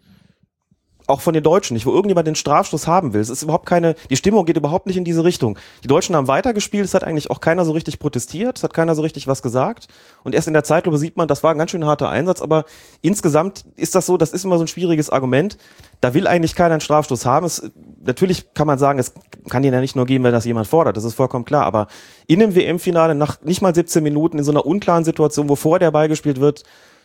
auch 1.06 1.20
von 1.20 1.34
den 1.34 1.42
Deutschen 1.42 1.74
nicht, 1.74 1.86
wo 1.86 1.90
irgendjemand 1.90 2.26
den 2.26 2.34
Strafstoß 2.34 2.86
haben 2.86 3.12
will. 3.12 3.20
Es 3.20 3.28
ist 3.28 3.42
überhaupt 3.42 3.66
keine, 3.66 3.94
die 4.10 4.16
Stimmung 4.16 4.46
geht 4.46 4.56
überhaupt 4.56 4.86
nicht 4.86 4.96
in 4.96 5.04
diese 5.04 5.24
Richtung. 5.24 5.58
Die 5.82 5.88
Deutschen 5.88 6.16
haben 6.16 6.28
weitergespielt, 6.28 6.84
es 6.84 6.94
hat 6.94 7.04
eigentlich 7.04 7.30
auch 7.30 7.40
keiner 7.40 7.64
so 7.64 7.72
richtig 7.72 7.98
protestiert, 7.98 8.58
es 8.58 8.64
hat 8.64 8.72
keiner 8.72 8.94
so 8.94 9.02
richtig 9.02 9.26
was 9.26 9.42
gesagt. 9.42 9.88
Und 10.22 10.34
erst 10.34 10.48
in 10.48 10.54
der 10.54 10.64
Zeitlupe 10.64 10.98
sieht 10.98 11.16
man, 11.16 11.28
das 11.28 11.42
war 11.42 11.50
ein 11.50 11.58
ganz 11.58 11.70
schön 11.70 11.84
harter 11.84 12.08
Einsatz, 12.08 12.40
aber 12.40 12.64
insgesamt 13.02 13.64
ist 13.76 13.94
das 13.94 14.06
so, 14.06 14.16
das 14.16 14.32
ist 14.32 14.44
immer 14.44 14.56
so 14.56 14.64
ein 14.64 14.68
schwieriges 14.68 15.10
Argument. 15.10 15.58
Da 16.00 16.14
will 16.14 16.26
eigentlich 16.26 16.54
keiner 16.54 16.74
einen 16.74 16.80
Strafstoß 16.80 17.26
haben. 17.26 17.46
Es, 17.46 17.70
natürlich 18.02 18.54
kann 18.54 18.66
man 18.66 18.78
sagen, 18.78 18.98
es 18.98 19.12
kann 19.48 19.62
den 19.62 19.74
ja 19.74 19.80
nicht 19.80 19.96
nur 19.96 20.06
geben, 20.06 20.24
wenn 20.24 20.32
das 20.32 20.44
jemand 20.44 20.66
fordert, 20.66 20.96
das 20.96 21.04
ist 21.04 21.14
vollkommen 21.14 21.44
klar. 21.44 21.64
Aber 21.64 21.88
in 22.26 22.42
einem 22.42 22.54
WM-Finale 22.54 23.14
nach 23.14 23.42
nicht 23.42 23.62
mal 23.62 23.74
17 23.74 24.02
Minuten 24.02 24.38
in 24.38 24.44
so 24.44 24.52
einer 24.52 24.64
unklaren 24.64 25.04
Situation, 25.04 25.48
wo 25.48 25.56
vorher 25.56 25.80
der 25.80 25.90
Ball 25.90 26.08
gespielt 26.08 26.40
wird, 26.40 26.62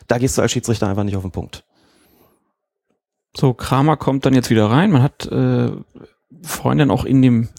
da 0.08 0.18
gehst 0.18 0.38
du 0.38 0.42
als 0.42 0.52
Schiedsrichter 0.52 0.88
einfach 0.88 1.04
nicht 1.04 1.16
auf 1.16 1.22
den 1.22 1.32
Punkt. 1.32 1.64
So, 3.36 3.54
Kramer 3.54 3.98
kommt 3.98 4.26
dann 4.26 4.34
jetzt 4.34 4.50
wieder 4.50 4.70
rein. 4.70 4.92
Man 4.92 5.04
hat 5.04 5.26
äh, 5.28 5.72
vorhin 6.42 6.80
dann 6.80 6.92
auch 6.92 7.06
in 7.06 7.22
dem, 7.22 7.50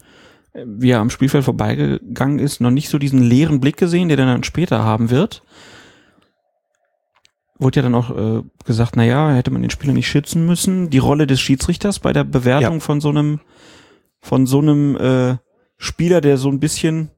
wie 0.55 0.91
er 0.91 1.01
am 1.01 1.11
Spielfeld 1.11 1.45
vorbeigegangen 1.45 2.39
ist, 2.39 2.61
noch 2.61 2.71
nicht 2.71 2.89
so 2.89 2.99
diesen 2.99 3.23
leeren 3.23 3.61
Blick 3.61 3.77
gesehen, 3.77 4.09
der 4.09 4.17
dann 4.17 4.43
später 4.45 4.83
haben 4.85 5.11
wird. 5.11 5.43
Wurde 7.59 7.77
ja 7.77 7.83
dann 7.83 7.95
auch 7.95 8.11
äh, 8.11 8.43
gesagt, 8.65 8.97
na 8.97 9.05
ja, 9.05 9.33
hätte 9.33 9.51
man 9.51 9.61
den 9.63 9.71
Spieler 9.71 9.93
nicht 9.93 10.09
schützen 10.09 10.47
müssen. 10.47 10.89
Die 10.91 10.99
Rolle 10.99 11.27
des 11.27 11.41
Schiedsrichters 11.41 11.99
bei 11.99 12.13
der 12.13 12.25
Bewertung 12.25 12.75
Ja. 12.75 12.81
von 12.81 13.01
so 13.01 13.11
einem, 13.11 13.41
von 14.21 14.47
so 14.47 14.61
einem 14.61 14.97
äh, 14.97 15.37
Spieler, 15.77 16.21
der 16.21 16.37
so 16.39 16.49
ein 16.49 16.59
bisschen 16.59 17.11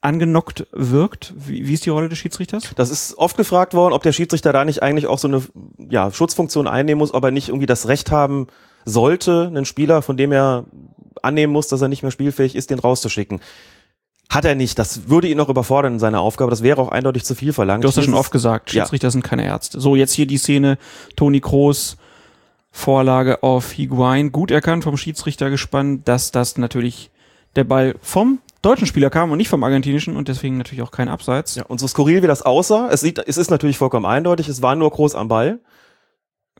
angenockt 0.00 0.66
wirkt. 0.72 1.34
Wie, 1.36 1.66
wie 1.66 1.74
ist 1.74 1.84
die 1.84 1.90
Rolle 1.90 2.08
des 2.08 2.18
Schiedsrichters? 2.18 2.70
Das 2.76 2.90
ist 2.90 3.18
oft 3.18 3.36
gefragt 3.36 3.74
worden, 3.74 3.92
ob 3.92 4.02
der 4.02 4.12
Schiedsrichter 4.12 4.52
da 4.52 4.64
nicht 4.64 4.82
eigentlich 4.82 5.06
auch 5.06 5.18
so 5.18 5.28
eine 5.28 5.42
ja, 5.90 6.10
Schutzfunktion 6.10 6.66
einnehmen 6.66 6.98
muss, 6.98 7.12
ob 7.12 7.24
er 7.24 7.30
nicht 7.30 7.48
irgendwie 7.48 7.66
das 7.66 7.88
Recht 7.88 8.10
haben 8.10 8.46
sollte, 8.84 9.46
einen 9.46 9.66
Spieler, 9.66 10.00
von 10.00 10.16
dem 10.16 10.32
er 10.32 10.64
annehmen 11.22 11.52
muss, 11.52 11.68
dass 11.68 11.82
er 11.82 11.88
nicht 11.88 12.02
mehr 12.02 12.10
spielfähig 12.10 12.56
ist, 12.56 12.70
den 12.70 12.78
rauszuschicken. 12.78 13.40
Hat 14.30 14.44
er 14.44 14.54
nicht. 14.54 14.78
Das 14.78 15.08
würde 15.08 15.28
ihn 15.28 15.36
noch 15.36 15.48
überfordern 15.48 15.94
in 15.94 15.98
seiner 15.98 16.20
Aufgabe. 16.20 16.50
Das 16.50 16.62
wäre 16.62 16.80
auch 16.80 16.88
eindeutig 16.88 17.24
zu 17.24 17.34
viel 17.34 17.52
verlangt. 17.52 17.84
Du 17.84 17.88
hast 17.88 17.96
ja 17.96 18.02
schon 18.02 18.14
oft 18.14 18.30
gesagt, 18.30 18.72
Ja. 18.72 18.82
Schiedsrichter 18.82 19.10
sind 19.10 19.24
keine 19.24 19.44
Ärzte. 19.44 19.80
So, 19.80 19.96
jetzt 19.96 20.12
hier 20.12 20.26
die 20.26 20.38
Szene, 20.38 20.78
Toni 21.16 21.40
Kroos, 21.40 21.96
Vorlage 22.70 23.42
auf 23.42 23.72
Higuain, 23.72 24.30
gut 24.30 24.52
erkannt 24.52 24.84
vom 24.84 24.96
Schiedsrichter 24.96 25.50
gespannt, 25.50 26.06
dass 26.06 26.30
das 26.30 26.56
natürlich 26.56 27.10
der 27.56 27.64
Ball 27.64 27.96
vom 28.00 28.38
deutschen 28.62 28.86
Spieler 28.86 29.10
kam 29.10 29.30
und 29.30 29.38
nicht 29.38 29.48
vom 29.48 29.62
argentinischen 29.64 30.16
und 30.16 30.28
deswegen 30.28 30.58
natürlich 30.58 30.82
auch 30.82 30.90
kein 30.90 31.08
Abseits. 31.08 31.54
Ja, 31.54 31.64
und 31.66 31.80
so 31.80 31.86
skurril 31.86 32.22
wie 32.22 32.26
das 32.26 32.42
aussah, 32.42 32.88
es, 32.90 33.00
sieht, 33.00 33.18
es 33.18 33.36
ist 33.36 33.50
natürlich 33.50 33.78
vollkommen 33.78 34.06
eindeutig, 34.06 34.48
es 34.48 34.60
war 34.62 34.74
nur 34.76 34.90
groß 34.90 35.14
am 35.14 35.28
Ball. 35.28 35.60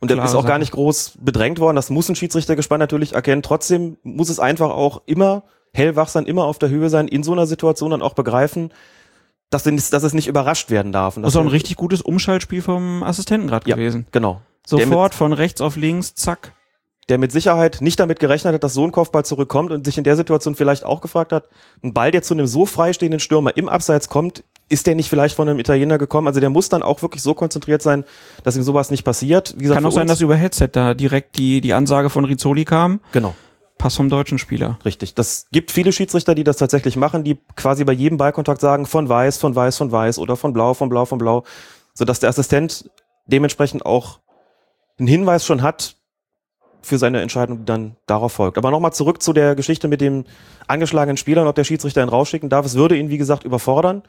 Und 0.00 0.10
Klare 0.10 0.26
ist 0.26 0.34
auch 0.34 0.46
gar 0.46 0.58
nicht 0.58 0.72
groß 0.72 1.18
bedrängt 1.20 1.58
worden. 1.58 1.76
Das 1.76 1.90
muss 1.90 2.08
ein 2.08 2.14
Schiedsrichter 2.16 2.56
gespannt 2.56 2.80
natürlich 2.80 3.12
erkennen. 3.14 3.42
Trotzdem 3.42 3.98
muss 4.02 4.30
es 4.30 4.40
einfach 4.40 4.70
auch 4.70 5.02
immer 5.04 5.42
hellwach 5.74 6.08
sein, 6.08 6.24
immer 6.24 6.44
auf 6.46 6.58
der 6.58 6.70
Höhe 6.70 6.88
sein, 6.88 7.06
in 7.06 7.22
so 7.22 7.32
einer 7.32 7.46
Situation 7.46 7.90
dann 7.90 8.00
auch 8.00 8.14
begreifen, 8.14 8.72
dass, 9.50 9.66
es- 9.66 9.90
dass 9.90 10.02
es 10.02 10.14
nicht 10.14 10.26
überrascht 10.26 10.70
werden 10.70 10.90
darf. 10.92 11.18
Und 11.18 11.22
Das 11.24 11.34
ist 11.34 11.36
auch 11.36 11.42
ein 11.42 11.48
richtig 11.48 11.76
gutes 11.76 12.00
Umschaltspiel 12.00 12.62
vom 12.62 13.02
Assistenten 13.02 13.46
gerade 13.48 13.68
Ja. 13.68 13.76
gewesen. 13.76 14.06
Genau. 14.10 14.40
Der 14.70 14.78
Sofort 14.86 15.14
von 15.14 15.32
rechts 15.34 15.60
auf 15.60 15.76
links, 15.76 16.14
zack. 16.14 16.54
Der 17.08 17.18
mit 17.18 17.32
Sicherheit 17.32 17.78
nicht 17.80 17.98
damit 17.98 18.20
gerechnet 18.20 18.54
hat, 18.54 18.62
dass 18.62 18.74
so 18.74 18.84
ein 18.84 18.92
Kopfball 18.92 19.24
zurückkommt 19.24 19.72
und 19.72 19.84
sich 19.84 19.98
in 19.98 20.04
der 20.04 20.16
Situation 20.16 20.54
vielleicht 20.54 20.84
auch 20.84 21.00
gefragt 21.00 21.32
hat, 21.32 21.44
ein 21.82 21.92
Ball, 21.92 22.10
der 22.10 22.22
zu 22.22 22.34
einem 22.34 22.46
so 22.46 22.66
freistehenden 22.66 23.20
Stürmer 23.20 23.56
im 23.56 23.68
Abseits 23.68 24.08
kommt, 24.08 24.44
ist 24.68 24.86
der 24.86 24.94
nicht 24.94 25.08
vielleicht 25.08 25.34
von 25.34 25.48
einem 25.48 25.58
Italiener 25.58 25.98
gekommen? 25.98 26.28
Also 26.28 26.38
der 26.38 26.50
muss 26.50 26.68
dann 26.68 26.82
auch 26.82 27.02
wirklich 27.02 27.22
so 27.22 27.34
konzentriert 27.34 27.82
sein, 27.82 28.04
dass 28.44 28.56
ihm 28.56 28.62
sowas 28.62 28.90
nicht 28.90 29.02
passiert. 29.02 29.54
Wie 29.56 29.62
gesagt, 29.62 29.78
Kann 29.78 29.86
auch 29.86 29.92
sein, 29.92 30.06
dass 30.06 30.20
über 30.20 30.36
Headset 30.36 30.68
da 30.72 30.94
direkt 30.94 31.36
die, 31.36 31.60
die 31.60 31.72
Ansage 31.72 32.10
von 32.10 32.24
Rizzoli 32.24 32.64
kam. 32.64 33.00
genau. 33.12 33.34
Pass 33.78 33.96
vom 33.96 34.10
deutschen 34.10 34.36
Spieler. 34.36 34.78
Richtig. 34.84 35.14
Das 35.14 35.46
gibt 35.52 35.70
viele 35.70 35.90
Schiedsrichter, 35.90 36.34
die 36.34 36.44
das 36.44 36.58
tatsächlich 36.58 36.96
machen, 36.96 37.24
die 37.24 37.38
quasi 37.56 37.82
bei 37.84 37.94
jedem 37.94 38.18
Ballkontakt 38.18 38.60
sagen, 38.60 38.84
von 38.84 39.08
weiß, 39.08 39.38
von 39.38 39.56
weiß, 39.56 39.78
von 39.78 39.90
weiß 39.90 40.18
oder 40.18 40.36
von 40.36 40.52
blau, 40.52 40.74
von 40.74 40.90
blau, 40.90 41.06
von 41.06 41.16
blau, 41.16 41.44
sodass 41.94 42.20
der 42.20 42.28
Assistent 42.28 42.90
dementsprechend 43.24 43.86
auch 43.86 44.18
einen 44.98 45.08
Hinweis 45.08 45.46
schon 45.46 45.62
hat 45.62 45.96
für 46.82 46.98
seine 46.98 47.20
Entscheidung, 47.20 47.58
die 47.58 47.64
dann 47.64 47.96
darauf 48.06 48.32
folgt. 48.32 48.58
Aber 48.58 48.70
nochmal 48.70 48.92
zurück 48.92 49.22
zu 49.22 49.32
der 49.32 49.54
Geschichte 49.54 49.88
mit 49.88 50.00
dem 50.00 50.24
angeschlagenen 50.66 51.16
Spieler 51.16 51.42
und 51.42 51.48
ob 51.48 51.54
der 51.54 51.64
Schiedsrichter 51.64 52.02
ihn 52.02 52.08
rausschicken 52.08 52.48
darf. 52.48 52.64
Es 52.66 52.74
würde 52.74 52.96
ihn, 52.96 53.10
wie 53.10 53.18
gesagt, 53.18 53.44
überfordern, 53.44 54.02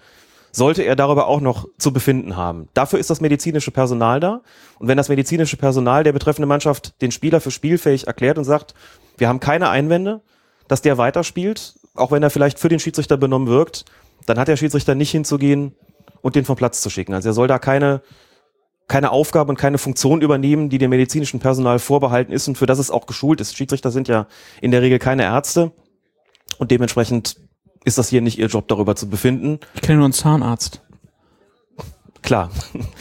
sollte 0.52 0.84
er 0.84 0.96
darüber 0.96 1.28
auch 1.28 1.42
noch 1.42 1.68
zu 1.78 1.94
befinden 1.94 2.36
haben. 2.36 2.68
Dafür 2.74 3.00
ist 3.00 3.10
das 3.10 3.22
medizinische 3.22 3.72
Personal 3.72 4.20
da. 4.20 4.42
Und 4.80 4.88
wenn 4.88 4.98
das 4.98 5.10
medizinische 5.10 5.58
Personal 5.58 6.04
der 6.04 6.12
betreffenden 6.12 6.50
Mannschaft 6.50 7.02
den 7.02 7.12
Spieler 7.12 7.42
für 7.42 7.52
spielfähig 7.52 8.08
erklärt 8.08 8.38
und 8.38 8.44
sagt, 8.44 8.74
wir 9.18 9.28
haben 9.28 9.40
keine 9.40 9.70
Einwände, 9.70 10.22
dass 10.68 10.82
der 10.82 10.98
weiterspielt, 10.98 11.76
auch 11.96 12.12
wenn 12.12 12.24
er 12.24 12.30
vielleicht 12.30 12.60
für 12.60 12.70
den 12.70 12.80
Schiedsrichter 12.80 13.18
benommen 13.18 13.48
wirkt, 13.48 13.86
dann 14.26 14.38
hat 14.38 14.48
der 14.48 14.58
Schiedsrichter 14.58 14.96
nicht 14.96 15.12
hinzugehen 15.12 15.76
und 16.22 16.36
den 16.36 16.46
vom 16.46 16.56
Platz 16.56 16.82
zu 16.82 16.90
schicken. 16.90 17.14
Also 17.14 17.30
er 17.30 17.34
soll 17.34 17.48
da 17.48 17.60
keine, 17.60 18.02
keine 18.92 19.12
Aufgabe 19.12 19.50
und 19.50 19.58
keine 19.58 19.78
Funktion 19.78 20.22
übernehmen, 20.22 20.68
die 20.68 20.78
dem 20.78 20.90
medizinischen 20.90 21.40
Personal 21.40 21.80
vorbehalten 21.80 22.34
ist 22.34 22.50
und 22.50 22.58
für 22.58 22.66
das 22.66 22.78
es 22.78 22.92
auch 22.92 23.06
geschult 23.06 23.40
ist. 23.40 23.56
Schiedsrichter 23.56 23.90
sind 23.90 24.10
ja 24.10 24.28
in 24.60 24.72
der 24.72 24.82
Regel 24.82 25.00
keine 25.00 25.24
Ärzte 25.24 25.72
und 26.58 26.72
dementsprechend 26.72 27.38
ist 27.86 27.98
das 27.98 28.10
hier 28.10 28.20
nicht 28.20 28.38
ihr 28.38 28.48
Job, 28.48 28.68
darüber 28.68 28.98
zu 28.98 29.08
befinden. 29.08 29.60
Ich 29.76 29.82
kenne 29.82 30.00
nur 30.00 30.06
einen 30.08 30.14
Zahnarzt. 30.14 30.82
Klar, 32.22 32.52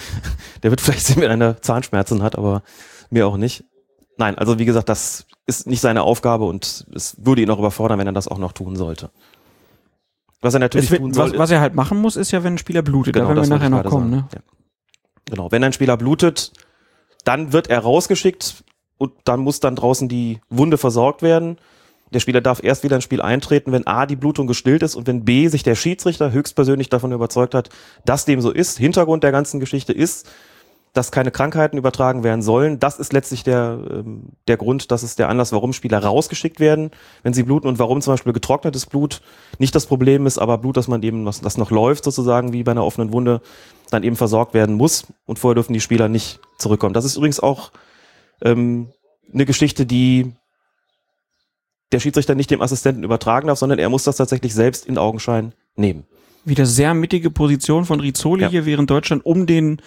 der 0.63 0.71
wird 0.71 0.81
vielleicht 0.81 1.07
sehen, 1.07 1.21
wenn 1.23 1.31
einer 1.33 1.61
Zahnschmerzen 1.61 2.23
hat, 2.23 2.39
aber 2.39 2.63
mir 3.11 3.27
auch 3.27 3.37
nicht. 3.37 3.65
Nein, 4.17 4.39
also 4.39 4.61
wie 4.61 4.67
gesagt, 4.67 4.89
das 4.89 5.27
ist 5.47 5.67
nicht 5.67 5.81
seine 5.81 6.05
Aufgabe 6.05 6.45
und 6.45 6.87
es 6.95 7.17
würde 7.19 7.43
ihn 7.43 7.51
auch 7.51 7.59
überfordern, 7.59 7.99
wenn 7.99 8.07
er 8.07 8.13
das 8.13 8.29
auch 8.29 8.39
noch 8.39 8.53
tun 8.53 8.77
sollte. 8.77 9.11
Was 10.41 10.55
er 10.55 10.61
natürlich 10.61 10.93
wird, 10.93 11.01
tun 11.01 11.13
soll, 11.13 11.33
was, 11.33 11.39
was 11.39 11.51
er 11.51 11.61
halt 11.61 11.75
machen 11.75 12.01
muss, 12.01 12.15
ist 12.15 12.31
ja, 12.31 12.45
wenn 12.45 12.55
ein 12.55 12.59
Spieler 12.59 12.83
blutet. 12.83 13.17
da 13.17 13.27
werden 13.27 13.37
wir 13.37 13.43
Genau, 13.43 13.57
nachher 13.57 13.71
noch 13.71 13.85
kommen. 13.85 14.11
Ne? 14.11 14.29
Ja. 14.33 14.41
Genau, 15.27 15.51
wenn 15.53 15.65
ein 15.65 15.73
Spieler 15.73 15.97
blutet, 15.97 16.53
dann 17.25 17.53
wird 17.53 17.69
er 17.69 17.81
rausgeschickt 17.81 18.65
und 18.99 19.13
dann 19.25 19.41
muss 19.41 19.61
dann 19.61 19.77
draußen 19.77 20.09
die 20.09 20.41
Wunde 20.49 20.79
versorgt 20.79 21.23
werden. 21.23 21.59
Der 22.13 22.21
Spieler 22.21 22.41
darf 22.41 22.63
erst 22.63 22.83
wieder 22.83 22.97
ins 22.97 23.05
Spiel 23.05 23.23
eintreten, 23.23 23.73
wenn 23.73 23.87
A, 23.87 24.07
die 24.07 24.17
Blutung 24.17 24.47
gestillt 24.47 24.83
ist 24.83 24.97
und 24.97 25.07
wenn 25.07 25.25
B, 25.25 25.47
sich 25.49 25.63
der 25.63 25.77
Schiedsrichter 25.77 26.33
höchstpersönlich 26.33 26.89
davon 26.89 27.13
überzeugt 27.13 27.55
hat, 27.55 27.71
dass 28.05 28.25
dem 28.25 28.41
so 28.41 28.51
ist. 28.51 28.79
Hintergrund 28.79 29.23
der 29.23 29.33
ganzen 29.33 29.61
Geschichte 29.61 29.93
ist, 29.93 30.29
dass 30.93 31.13
keine 31.13 31.31
Krankheiten 31.31 31.79
übertragen 31.79 32.25
werden 32.25 32.43
sollen. 32.43 32.81
Das 32.81 32.99
ist 32.99 33.13
letztlich 33.13 33.45
der, 33.45 33.79
ähm, 33.91 34.31
der 34.49 34.57
Grund, 34.57 34.91
das 34.91 35.03
ist 35.03 35.19
der 35.19 35.29
Anlass, 35.29 35.53
warum 35.53 35.73
Spieler 35.73 36.03
rausgeschickt 36.03 36.59
werden, 36.59 36.91
wenn 37.23 37.33
sie 37.33 37.45
bluten 37.45 37.69
und 37.69 37.79
warum 37.79 38.01
zum 38.01 38.15
Beispiel 38.15 38.33
getrocknetes 38.33 38.87
Blut 38.87 39.23
nicht 39.59 39.75
das 39.75 39.87
Problem 39.87 40.27
ist, 40.27 40.39
aber 40.39 40.59
Blut, 40.59 40.77
das 40.77 40.89
man 40.89 41.03
eben, 41.03 41.25
was, 41.27 41.41
das 41.41 41.59
noch 41.59 41.71
läuft 41.71 42.05
sozusagen, 42.05 42.53
wie 42.53 42.65
bei 42.65 42.73
einer 42.73 42.85
offenen 42.85 43.13
Wunde, 43.13 43.41
dann 43.91 44.03
eben 44.03 44.17
versorgt 44.17 44.53
werden 44.55 44.75
muss 44.75 45.07
und 45.27 45.39
vorher 45.39 45.55
dürfen 45.55 45.73
die 45.73 45.81
Spieler 45.81 46.09
nicht 46.09 46.41
zurückkommen. 46.59 46.95
Das 46.95 47.05
ist 47.05 47.17
übrigens 47.17 47.41
auch 47.41 47.71
ähm, 48.43 48.89
eine 49.33 49.47
Geschichte, 49.47 49.87
die 49.87 50.33
der 51.93 52.01
Schiedsrichter 52.01 52.35
nicht 52.35 52.51
dem 52.51 52.63
Assistenten 52.63 53.05
übertragen 53.05 53.49
darf, 53.49 53.59
sondern 53.59 53.79
er 53.79 53.89
muss 53.89 54.05
das 54.05 54.17
tatsächlich 54.17 54.55
selbst 54.55 54.87
in 54.87 54.99
Augenschein 54.99 55.53
nehmen. 55.77 56.05
Wieder 56.45 56.67
sehr 56.67 56.95
mittige 56.95 57.31
Position 57.31 57.85
von 57.85 58.01
Rizzoli 58.01 58.43
Ja. 58.43 58.49
hier, 58.49 58.67
während 58.67 58.91
Deutschland 58.91 59.27
um 59.27 59.47
den 59.47 59.83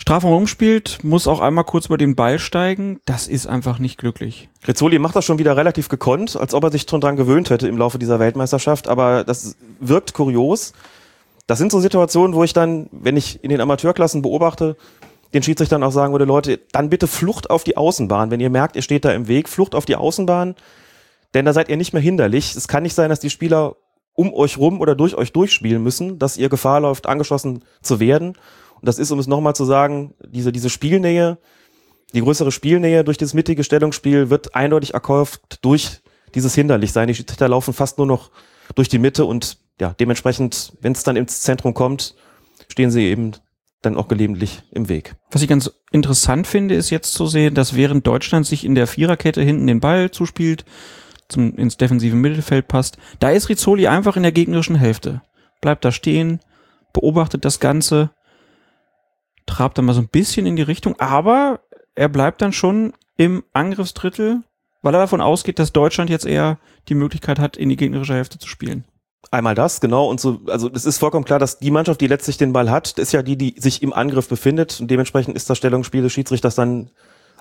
Strafraum 0.00 0.32
rumspielt, 0.32 1.00
muss 1.02 1.26
auch 1.26 1.40
einmal 1.40 1.64
kurz 1.64 1.86
über 1.86 1.98
den 1.98 2.14
Ball 2.14 2.38
steigen. 2.38 3.00
Das 3.04 3.26
ist 3.26 3.46
einfach 3.46 3.78
nicht 3.78 3.98
glücklich. 3.98 4.48
Rizzoli 4.66 4.98
macht 4.98 5.16
das 5.16 5.24
schon 5.24 5.38
wieder 5.38 5.56
relativ 5.56 5.88
gekonnt, 5.88 6.36
als 6.36 6.54
ob 6.54 6.64
er 6.64 6.70
sich 6.70 6.86
schon 6.88 7.00
dran 7.00 7.16
gewöhnt 7.16 7.50
hätte 7.50 7.68
im 7.68 7.76
Laufe 7.76 7.98
dieser 7.98 8.20
Weltmeisterschaft, 8.20 8.88
aber 8.88 9.24
das 9.24 9.56
wirkt 9.80 10.14
kurios. 10.14 10.72
Das 11.46 11.58
sind 11.58 11.72
so 11.72 11.80
Situationen, 11.80 12.34
wo 12.36 12.44
ich 12.44 12.52
dann, 12.52 12.88
wenn 12.92 13.16
ich 13.16 13.42
in 13.42 13.50
den 13.50 13.60
Amateurklassen 13.60 14.22
beobachte, 14.22 14.76
den 15.34 15.42
Schiedsrichtern 15.42 15.82
auch 15.82 15.92
sagen 15.92 16.12
würde, 16.12 16.24
Leute, 16.24 16.60
dann 16.72 16.90
bitte 16.90 17.06
Flucht 17.06 17.50
auf 17.50 17.64
die 17.64 17.76
Außenbahn. 17.76 18.30
Wenn 18.30 18.40
ihr 18.40 18.50
merkt, 18.50 18.76
ihr 18.76 18.82
steht 18.82 19.04
da 19.04 19.12
im 19.12 19.28
Weg, 19.28 19.48
Flucht 19.48 19.74
auf 19.74 19.84
die 19.84 19.96
Außenbahn, 19.96 20.54
denn 21.34 21.44
da 21.44 21.52
seid 21.52 21.68
ihr 21.68 21.76
nicht 21.76 21.92
mehr 21.92 22.02
hinderlich. 22.02 22.54
Es 22.54 22.68
kann 22.68 22.82
nicht 22.82 22.94
sein, 22.94 23.10
dass 23.10 23.20
die 23.20 23.30
Spieler 23.30 23.76
um 24.14 24.32
euch 24.32 24.58
rum 24.58 24.80
oder 24.80 24.94
durch 24.94 25.14
euch 25.14 25.32
durchspielen 25.32 25.82
müssen, 25.82 26.18
dass 26.18 26.36
ihr 26.36 26.48
Gefahr 26.48 26.80
läuft, 26.80 27.06
angeschossen 27.06 27.64
zu 27.82 28.00
werden. 28.00 28.34
Und 28.80 28.86
das 28.86 28.98
ist, 28.98 29.10
um 29.10 29.18
es 29.18 29.26
nochmal 29.26 29.54
zu 29.54 29.64
sagen, 29.64 30.14
diese, 30.24 30.52
diese 30.52 30.70
Spielnähe, 30.70 31.38
die 32.14 32.20
größere 32.20 32.52
Spielnähe 32.52 33.04
durch 33.04 33.18
dieses 33.18 33.34
mittige 33.34 33.64
Stellungsspiel 33.64 34.30
wird 34.30 34.54
eindeutig 34.54 34.94
erkauft 34.94 35.58
durch 35.62 36.00
dieses 36.34 36.54
Hinderlichsein. 36.54 37.08
Die 37.08 37.14
Schiedsrichter 37.14 37.48
laufen 37.48 37.74
fast 37.74 37.98
nur 37.98 38.06
noch 38.06 38.30
durch 38.74 38.88
die 38.88 38.98
Mitte 38.98 39.24
und 39.24 39.58
ja, 39.80 39.94
dementsprechend, 39.98 40.72
wenn 40.80 40.92
es 40.92 41.02
dann 41.02 41.16
ins 41.16 41.42
Zentrum 41.42 41.74
kommt, 41.74 42.14
stehen 42.68 42.90
sie 42.90 43.06
eben 43.06 43.32
dann 43.82 43.96
auch 43.96 44.08
gelegentlich 44.08 44.62
im 44.72 44.88
Weg. 44.88 45.14
Was 45.30 45.42
ich 45.42 45.48
ganz 45.48 45.70
interessant 45.92 46.46
finde, 46.46 46.74
ist 46.74 46.90
jetzt 46.90 47.12
zu 47.12 47.26
sehen, 47.26 47.54
dass 47.54 47.76
während 47.76 48.06
Deutschland 48.06 48.46
sich 48.46 48.64
in 48.64 48.74
der 48.74 48.86
Viererkette 48.86 49.42
hinten 49.42 49.66
den 49.66 49.80
Ball 49.80 50.10
zuspielt, 50.10 50.64
zum, 51.28 51.56
ins 51.56 51.76
defensive 51.76 52.16
Mittelfeld 52.16 52.68
passt, 52.68 52.98
da 53.20 53.30
ist 53.30 53.48
Rizzoli 53.48 53.86
einfach 53.86 54.16
in 54.16 54.22
der 54.22 54.32
gegnerischen 54.32 54.76
Hälfte. 54.76 55.22
Bleibt 55.60 55.84
da 55.84 55.92
stehen, 55.92 56.40
beobachtet 56.92 57.44
das 57.44 57.60
Ganze, 57.60 58.10
trabt 59.48 59.78
dann 59.78 59.84
mal 59.84 59.94
so 59.94 60.00
ein 60.00 60.08
bisschen 60.08 60.46
in 60.46 60.56
die 60.56 60.62
Richtung, 60.62 60.98
aber 61.00 61.60
er 61.94 62.08
bleibt 62.08 62.42
dann 62.42 62.52
schon 62.52 62.92
im 63.16 63.42
Angriffsdrittel, 63.52 64.42
weil 64.82 64.94
er 64.94 65.00
davon 65.00 65.20
ausgeht, 65.20 65.58
dass 65.58 65.72
Deutschland 65.72 66.10
jetzt 66.10 66.26
eher 66.26 66.58
die 66.88 66.94
Möglichkeit 66.94 67.38
hat, 67.38 67.56
in 67.56 67.68
die 67.68 67.76
gegnerische 67.76 68.14
Hälfte 68.14 68.38
zu 68.38 68.48
spielen. 68.48 68.84
Einmal 69.30 69.54
das, 69.54 69.80
genau. 69.80 70.08
Und 70.08 70.20
so, 70.20 70.40
also 70.46 70.70
es 70.72 70.86
ist 70.86 70.98
vollkommen 70.98 71.24
klar, 71.24 71.38
dass 71.38 71.58
die 71.58 71.70
Mannschaft, 71.70 72.00
die 72.00 72.06
letztlich 72.06 72.38
den 72.38 72.52
Ball 72.52 72.70
hat, 72.70 72.98
ist 72.98 73.12
ja 73.12 73.22
die, 73.22 73.36
die 73.36 73.54
sich 73.58 73.82
im 73.82 73.92
Angriff 73.92 74.28
befindet. 74.28 74.80
Und 74.80 74.90
dementsprechend 74.90 75.36
ist 75.36 75.50
das 75.50 75.58
Stellungsspiel 75.58 76.02
des 76.02 76.12
Schiedsrichters 76.12 76.54
dann 76.54 76.90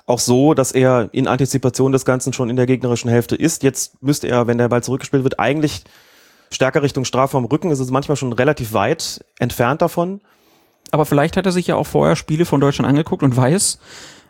auch 0.05 0.19
so, 0.19 0.53
dass 0.53 0.71
er 0.71 1.09
in 1.11 1.27
Antizipation 1.27 1.91
des 1.91 2.03
Ganzen 2.03 2.33
schon 2.33 2.49
in 2.49 2.55
der 2.55 2.65
gegnerischen 2.65 3.09
Hälfte 3.09 3.35
ist. 3.35 3.61
Jetzt 3.61 4.01
müsste 4.01 4.27
er, 4.27 4.47
wenn 4.47 4.57
der 4.57 4.69
Ball 4.69 4.83
zurückgespielt 4.83 5.23
wird, 5.23 5.39
eigentlich 5.39 5.83
stärker 6.49 6.81
Richtung 6.81 7.05
Strafraum 7.05 7.45
rücken. 7.45 7.71
Es 7.71 7.79
ist 7.79 7.91
manchmal 7.91 8.17
schon 8.17 8.33
relativ 8.33 8.73
weit 8.73 9.23
entfernt 9.37 9.81
davon. 9.81 10.21
Aber 10.91 11.05
vielleicht 11.05 11.37
hat 11.37 11.45
er 11.45 11.51
sich 11.51 11.67
ja 11.67 11.75
auch 11.75 11.87
vorher 11.87 12.15
Spiele 12.15 12.45
von 12.45 12.61
Deutschland 12.61 12.87
angeguckt 12.89 13.23
und 13.23 13.35
weiß, 13.35 13.79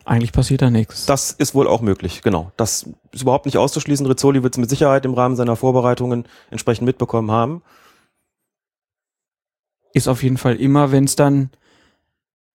eigentlich 0.04 0.32
passiert 0.32 0.62
da 0.62 0.70
nichts. 0.70 1.06
Das 1.06 1.32
ist 1.32 1.54
wohl 1.54 1.68
auch 1.68 1.82
möglich, 1.82 2.22
genau. 2.22 2.50
Das 2.56 2.88
ist 3.12 3.22
überhaupt 3.22 3.46
nicht 3.46 3.58
auszuschließen. 3.58 4.06
Rizzoli 4.06 4.42
wird 4.42 4.54
es 4.54 4.58
mit 4.58 4.70
Sicherheit 4.70 5.04
im 5.04 5.14
Rahmen 5.14 5.36
seiner 5.36 5.54
Vorbereitungen 5.54 6.24
entsprechend 6.50 6.86
mitbekommen 6.86 7.30
haben. 7.30 7.62
ist 9.92 10.08
auf 10.08 10.22
jeden 10.22 10.38
Fall 10.38 10.56
immer, 10.56 10.92
wenn 10.92 11.04
es 11.04 11.16
dann 11.16 11.50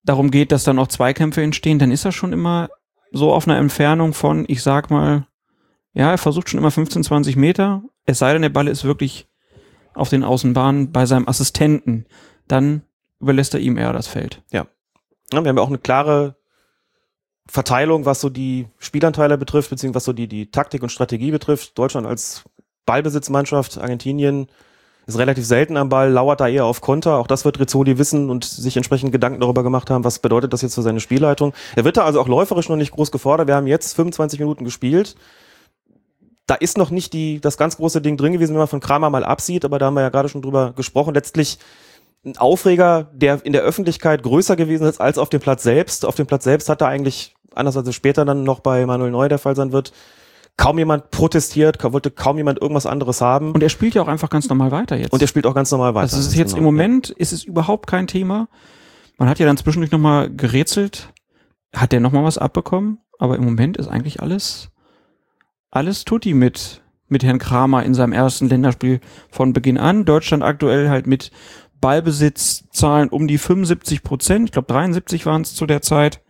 darum 0.04 0.30
geht, 0.30 0.52
dass 0.52 0.64
dann 0.64 0.78
auch 0.78 0.88
Zweikämpfe 0.88 1.42
entstehen, 1.42 1.78
dann 1.78 1.90
ist 1.90 2.04
er 2.04 2.12
schon 2.12 2.32
immer 2.32 2.68
so 3.12 3.32
auf 3.32 3.46
einer 3.46 3.58
Entfernung 3.58 4.12
von, 4.12 4.44
ich 4.48 4.62
sag 4.62 4.90
mal, 4.90 5.26
ja, 5.92 6.10
er 6.10 6.18
versucht 6.18 6.50
schon 6.50 6.58
immer 6.58 6.70
15, 6.70 7.04
20 7.04 7.36
Meter, 7.36 7.82
es 8.04 8.18
sei 8.18 8.32
denn, 8.32 8.42
der 8.42 8.48
Ball 8.48 8.68
ist 8.68 8.84
wirklich 8.84 9.28
auf 9.94 10.08
den 10.08 10.24
Außenbahnen 10.24 10.90
bei 10.92 11.06
seinem 11.06 11.28
Assistenten, 11.28 12.06
dann 12.48 12.82
überlässt 13.24 13.54
er 13.54 13.60
ihm 13.60 13.78
eher 13.78 13.92
das 13.92 14.06
Feld. 14.06 14.42
Ja, 14.52 14.66
wir 15.30 15.38
haben 15.38 15.56
ja 15.56 15.62
auch 15.62 15.68
eine 15.68 15.78
klare 15.78 16.36
Verteilung, 17.46 18.04
was 18.04 18.20
so 18.20 18.28
die 18.28 18.68
Spielanteile 18.78 19.38
betrifft, 19.38 19.70
beziehungsweise 19.70 19.96
was 19.96 20.04
so 20.04 20.12
die, 20.12 20.28
die 20.28 20.50
Taktik 20.50 20.82
und 20.82 20.90
Strategie 20.90 21.30
betrifft. 21.30 21.78
Deutschland 21.78 22.06
als 22.06 22.44
Ballbesitzmannschaft, 22.86 23.78
Argentinien 23.78 24.48
ist 25.06 25.18
relativ 25.18 25.44
selten 25.44 25.76
am 25.76 25.88
Ball, 25.88 26.10
lauert 26.10 26.40
da 26.40 26.48
eher 26.48 26.64
auf 26.64 26.80
Konter. 26.80 27.18
Auch 27.18 27.26
das 27.26 27.44
wird 27.44 27.60
Rizzoli 27.60 27.98
wissen 27.98 28.30
und 28.30 28.44
sich 28.44 28.76
entsprechend 28.76 29.12
Gedanken 29.12 29.40
darüber 29.40 29.62
gemacht 29.62 29.90
haben, 29.90 30.04
was 30.04 30.18
bedeutet 30.18 30.52
das 30.52 30.62
jetzt 30.62 30.74
für 30.74 30.82
seine 30.82 31.00
Spielleitung. 31.00 31.52
Er 31.76 31.84
wird 31.84 31.96
da 31.96 32.04
also 32.04 32.20
auch 32.20 32.28
läuferisch 32.28 32.68
noch 32.68 32.76
nicht 32.76 32.92
groß 32.92 33.10
gefordert. 33.10 33.48
Wir 33.48 33.56
haben 33.56 33.66
jetzt 33.66 33.94
25 33.94 34.38
Minuten 34.40 34.64
gespielt. 34.64 35.16
Da 36.46 36.54
ist 36.54 36.78
noch 36.78 36.90
nicht 36.90 37.12
die, 37.12 37.40
das 37.40 37.56
ganz 37.56 37.76
große 37.76 38.00
Ding 38.00 38.16
drin 38.16 38.32
gewesen, 38.32 38.52
wenn 38.52 38.58
man 38.58 38.68
von 38.68 38.80
Kramer 38.80 39.10
mal 39.10 39.24
absieht, 39.24 39.64
aber 39.64 39.78
da 39.78 39.86
haben 39.86 39.94
wir 39.94 40.02
ja 40.02 40.10
gerade 40.10 40.28
schon 40.28 40.42
drüber 40.42 40.72
gesprochen. 40.74 41.14
Letztlich 41.14 41.58
ein 42.24 42.36
Aufreger, 42.36 43.10
der 43.12 43.44
in 43.44 43.52
der 43.52 43.62
Öffentlichkeit 43.62 44.22
größer 44.22 44.56
gewesen 44.56 44.86
ist 44.86 45.00
als 45.00 45.18
auf 45.18 45.28
dem 45.28 45.40
Platz 45.40 45.62
selbst. 45.62 46.04
Auf 46.04 46.14
dem 46.14 46.26
Platz 46.26 46.44
selbst 46.44 46.68
hat 46.68 46.80
er 46.80 46.88
eigentlich, 46.88 47.34
anders 47.54 47.76
als 47.76 47.88
es 47.88 47.94
später 47.94 48.24
dann 48.24 48.44
noch 48.44 48.60
bei 48.60 48.86
Manuel 48.86 49.10
Neuer 49.10 49.28
der 49.28 49.38
Fall 49.38 49.56
sein 49.56 49.72
wird, 49.72 49.92
kaum 50.56 50.78
jemand 50.78 51.10
protestiert, 51.10 51.82
wollte 51.82 52.10
kaum 52.10 52.36
jemand 52.36 52.60
irgendwas 52.60 52.86
anderes 52.86 53.20
haben. 53.20 53.52
Und 53.52 53.62
er 53.62 53.68
spielt 53.68 53.94
ja 53.94 54.02
auch 54.02 54.08
einfach 54.08 54.30
ganz 54.30 54.48
normal 54.48 54.70
weiter 54.70 54.96
jetzt. 54.96 55.12
Und 55.12 55.20
er 55.20 55.28
spielt 55.28 55.46
auch 55.46 55.54
ganz 55.54 55.70
normal 55.70 55.94
weiter. 55.94 56.02
Also 56.02 56.18
es 56.18 56.28
ist 56.28 56.36
jetzt 56.36 56.54
genau. 56.54 56.58
im 56.58 56.64
Moment 56.64 57.10
ist 57.10 57.32
es 57.32 57.44
überhaupt 57.44 57.86
kein 57.86 58.06
Thema. 58.06 58.48
Man 59.18 59.28
hat 59.28 59.38
ja 59.38 59.46
dann 59.46 59.56
zwischendurch 59.56 59.92
nochmal 59.92 60.30
gerätselt. 60.30 61.12
Hat 61.74 61.92
der 61.92 62.00
nochmal 62.00 62.24
was 62.24 62.38
abbekommen? 62.38 62.98
Aber 63.18 63.36
im 63.36 63.44
Moment 63.44 63.76
ist 63.76 63.88
eigentlich 63.88 64.20
alles, 64.22 64.70
alles 65.70 66.04
tutti 66.04 66.34
mit, 66.34 66.82
mit 67.08 67.24
Herrn 67.24 67.38
Kramer 67.38 67.82
in 67.84 67.94
seinem 67.94 68.12
ersten 68.12 68.48
Länderspiel 68.48 69.00
von 69.30 69.52
Beginn 69.52 69.78
an. 69.78 70.04
Deutschland 70.04 70.42
aktuell 70.42 70.88
halt 70.88 71.06
mit 71.06 71.30
Ballbesitzzahlen 71.80 73.08
um 73.08 73.26
die 73.26 73.38
75 73.38 74.02
Prozent. 74.02 74.46
Ich 74.46 74.52
glaube 74.52 74.72
73 74.72 75.26
waren 75.26 75.42
es 75.42 75.54
zu 75.54 75.66
der 75.66 75.82
Zeit. 75.82 76.20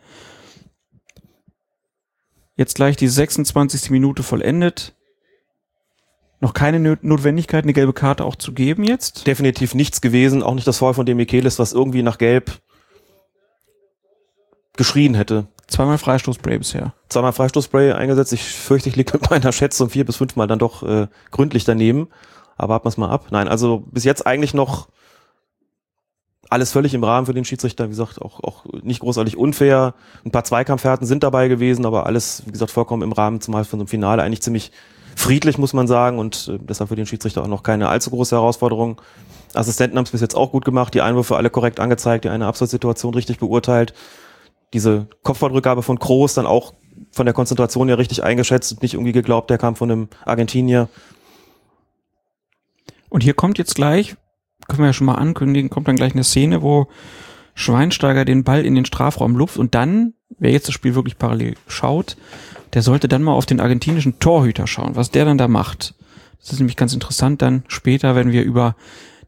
Jetzt 2.57 2.75
gleich 2.75 2.97
die 2.97 3.09
26. 3.09 3.91
Minute 3.91 4.23
vollendet. 4.23 4.95
Noch 6.41 6.53
keine 6.53 6.79
Notwendigkeit, 7.01 7.65
eine 7.65 7.73
gelbe 7.73 7.95
Karte 7.95 8.25
auch 8.25 8.37
zu 8.37 8.53
geben 8.53 8.85
jetzt? 8.85 9.27
Definitiv 9.27 9.75
nichts 9.75 10.01
gewesen, 10.01 10.43
auch 10.43 10.55
nicht 10.55 10.67
das 10.67 10.79
Foul 10.79 10.93
von 10.93 11.07
dem 11.07 11.17
Michelis, 11.17 11.59
was 11.59 11.73
irgendwie 11.73 12.03
nach 12.03 12.19
Gelb 12.19 12.61
geschrien 14.77 15.15
hätte. 15.15 15.47
Zweimal 15.69 15.99
Freistoßspray 15.99 16.59
bisher. 16.59 16.93
Zweimal 17.09 17.33
Freistoßspray 17.33 17.93
eingesetzt. 17.93 18.33
Ich 18.33 18.43
fürchte, 18.43 18.89
ich 18.89 18.97
liege 18.97 19.13
mit 19.15 19.31
meiner 19.31 19.53
Schätzung 19.53 19.89
vier 19.89 20.05
bis 20.05 20.17
fünfmal 20.17 20.47
dann 20.47 20.59
doch 20.59 20.83
äh, 20.83 21.07
gründlich 21.31 21.65
daneben. 21.65 22.09
Aber 22.57 22.75
warten 22.75 22.85
wir 22.85 22.91
es 22.91 22.97
mal 22.99 23.11
ab. 23.11 23.29
Nein, 23.31 23.49
also 23.49 23.83
bis 23.91 24.05
jetzt 24.05 24.27
eigentlich 24.27 24.55
noch 24.55 24.89
alles 26.55 26.73
völlig 26.73 26.95
im 26.95 27.05
Rahmen 27.05 27.27
für 27.27 27.35
den 27.35 27.45
Schiedsrichter, 27.45 27.87
wie 27.87 27.91
gesagt, 27.91 28.23
auch, 28.23 28.43
auch 28.43 28.65
nicht 28.83 29.01
großartig 29.01 29.37
unfair. 29.37 29.95
Ein 30.25 30.31
paar 30.31 30.45
Zweikampfhärten 30.45 31.07
sind 31.07 31.23
dabei 31.23 31.49
gewesen, 31.49 31.85
aber 31.85 32.07
alles, 32.07 32.45
wie 32.47 32.53
gesagt, 32.53 32.71
vollkommen 32.71 33.03
im 33.03 33.13
Rahmen, 33.13 33.41
zumal 33.41 33.65
von 33.65 33.81
so 33.81 33.83
einem 33.83 33.89
Finale 33.89 34.23
eigentlich 34.23 34.41
ziemlich 34.41 34.71
friedlich, 35.17 35.59
muss 35.59 35.73
man 35.73 35.87
sagen, 35.87 36.19
und 36.19 36.49
äh, 36.49 36.59
deshalb 36.61 36.89
für 36.89 36.97
den 36.97 37.07
Schiedsrichter 37.07 37.43
auch 37.43 37.49
noch 37.49 37.63
keine 37.63 37.89
allzu 37.89 38.11
große 38.11 38.37
Herausforderung. 38.37 39.01
Assistenten 39.53 39.99
haben 39.99 40.05
es 40.05 40.11
bis 40.11 40.21
jetzt 40.21 40.37
auch 40.37 40.53
gut 40.53 40.65
gemacht, 40.65 40.95
die 40.95 41.03
Einwürfe 41.03 41.37
alle 41.37 41.51
korrekt 41.51 41.81
angezeigt, 41.81 42.25
die 42.25 42.29
eine 42.29 42.47
Absatzsituation 42.47 43.15
richtig 43.15 43.39
beurteilt. 43.39 43.95
Diese 44.73 45.07
Kopfballrückgabe 45.23 45.83
von 45.83 45.99
Kroos 45.99 46.35
dann 46.35 46.47
auch 46.47 46.73
von 47.11 47.27
der 47.27 47.35
Konzentration 47.35 47.89
ja 47.89 47.97
richtig 47.97 48.23
eingeschätzt 48.23 48.73
und 48.73 48.83
nicht 48.83 48.95
irgendwie 48.95 49.13
geglaubt, 49.13 49.51
der 49.51 49.59
kam 49.59 49.77
von 49.77 49.91
einem 49.91 50.09
Argentinier. 50.25 50.89
Und 53.09 53.23
hier 53.23 53.35
kommt 53.35 53.59
jetzt 53.59 53.75
gleich, 53.77 54.17
können 54.69 54.81
wir 54.81 54.87
ja 54.87 54.93
schon 54.93 55.07
mal 55.07 55.15
ankündigen, 55.15 55.71
kommt 55.71 55.89
dann 55.89 55.97
gleich 55.97 56.13
eine 56.13 56.25
Szene, 56.25 56.63
wo 56.63 56.89
Schweinsteiger 57.55 58.25
den 58.25 58.45
Ball 58.45 58.65
in 58.65 58.75
den 58.75 58.85
Strafraum 58.85 59.37
luft 59.37 59.59
und 59.59 59.75
dann, 59.75 60.15
wer 60.39 60.51
jetzt 60.51 60.69
das 60.69 60.75
Spiel 60.75 60.95
wirklich 60.95 61.19
parallel 61.19 61.55
schaut, 61.69 62.17
der 62.73 62.83
sollte 62.83 63.09
dann 63.09 63.23
mal 63.23 63.33
auf 63.33 63.47
den 63.47 63.61
argentinischen 63.61 64.19
Torhüter 64.19 64.67
schauen, 64.67 64.97
was 64.97 65.11
der 65.11 65.25
dann 65.25 65.39
da 65.39 65.49
macht. 65.49 65.95
Das 66.41 66.53
ist 66.53 66.59
nämlich 66.59 66.77
ganz 66.77 66.93
interessant 66.93 67.41
dann 67.41 67.63
später, 67.69 68.17
wenn 68.17 68.33
wir 68.33 68.43
über 68.43 68.77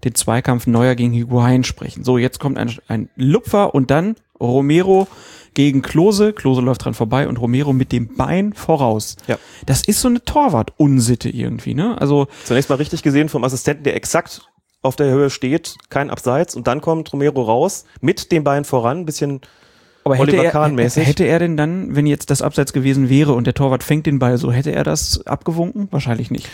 den 0.05 0.15
Zweikampf 0.15 0.67
Neuer 0.67 0.95
gegen 0.95 1.13
Higuain 1.13 1.65
sprechen. 1.65 2.05
So, 2.05 2.19
jetzt 2.19 2.41
kommt 2.41 2.59
ein, 2.59 2.71
ein 2.89 3.09
Lupfer 3.17 3.75
und 3.75 3.91
dann 3.91 4.17
Romero 4.39 5.09
gegen 5.55 5.81
Klose. 5.81 6.33
Klose 6.33 6.61
läuft 6.61 6.85
dran 6.85 6.95
vorbei 6.95 7.27
und 7.29 7.41
Romero 7.41 7.73
mit 7.73 7.93
dem 7.93 8.15
Bein 8.15 8.53
voraus. 8.53 9.17
Ja. 9.27 9.39
Das 9.65 9.83
ist 9.83 10.01
so 10.01 10.09
eine 10.09 10.23
Torwart-Unsitte 10.23 11.31
irgendwie, 11.31 11.75
ne? 11.75 11.99
Also. 11.99 12.27
Zunächst 12.45 12.69
mal 12.69 12.77
richtig 12.77 13.03
gesehen 13.03 13.29
vom 13.29 13.45
Assistenten, 13.45 13.85
der 13.85 13.97
exakt 13.97 14.49
auf 14.87 14.97
der 14.97 15.11
Höhe 15.11 15.31
steht, 15.31 15.77
kein 15.91 16.11
Abseits 16.11 16.55
und 16.57 16.67
dann 16.67 16.81
kommt 16.81 17.13
Romero 17.13 17.43
raus 17.43 17.85
mit 18.01 18.33
dem 18.33 18.45
Bein 18.45 18.65
voran, 18.65 19.01
ein 19.01 19.07
bisschen 19.07 19.41
aber 20.07 20.15
hätte 20.15 20.29
Oliver 20.31 20.45
er, 20.45 20.51
Kahn-mäßig. 20.53 21.05
hätte 21.05 21.25
er 21.25 21.41
denn 21.41 21.57
dann, 21.57 21.97
wenn 21.97 22.07
jetzt 22.07 22.31
das 22.31 22.41
Abseits 22.41 22.73
gewesen 22.73 23.09
wäre 23.09 23.33
und 23.33 23.45
der 23.45 23.55
Torwart 23.55 23.83
fängt 23.83 24.07
den 24.07 24.21
Ball 24.21 24.39
so, 24.39 24.53
hätte 24.53 24.71
er 24.71 24.85
das 24.85 25.27
abgewunken? 25.27 25.89
Wahrscheinlich 25.91 26.31
nicht. 26.31 26.49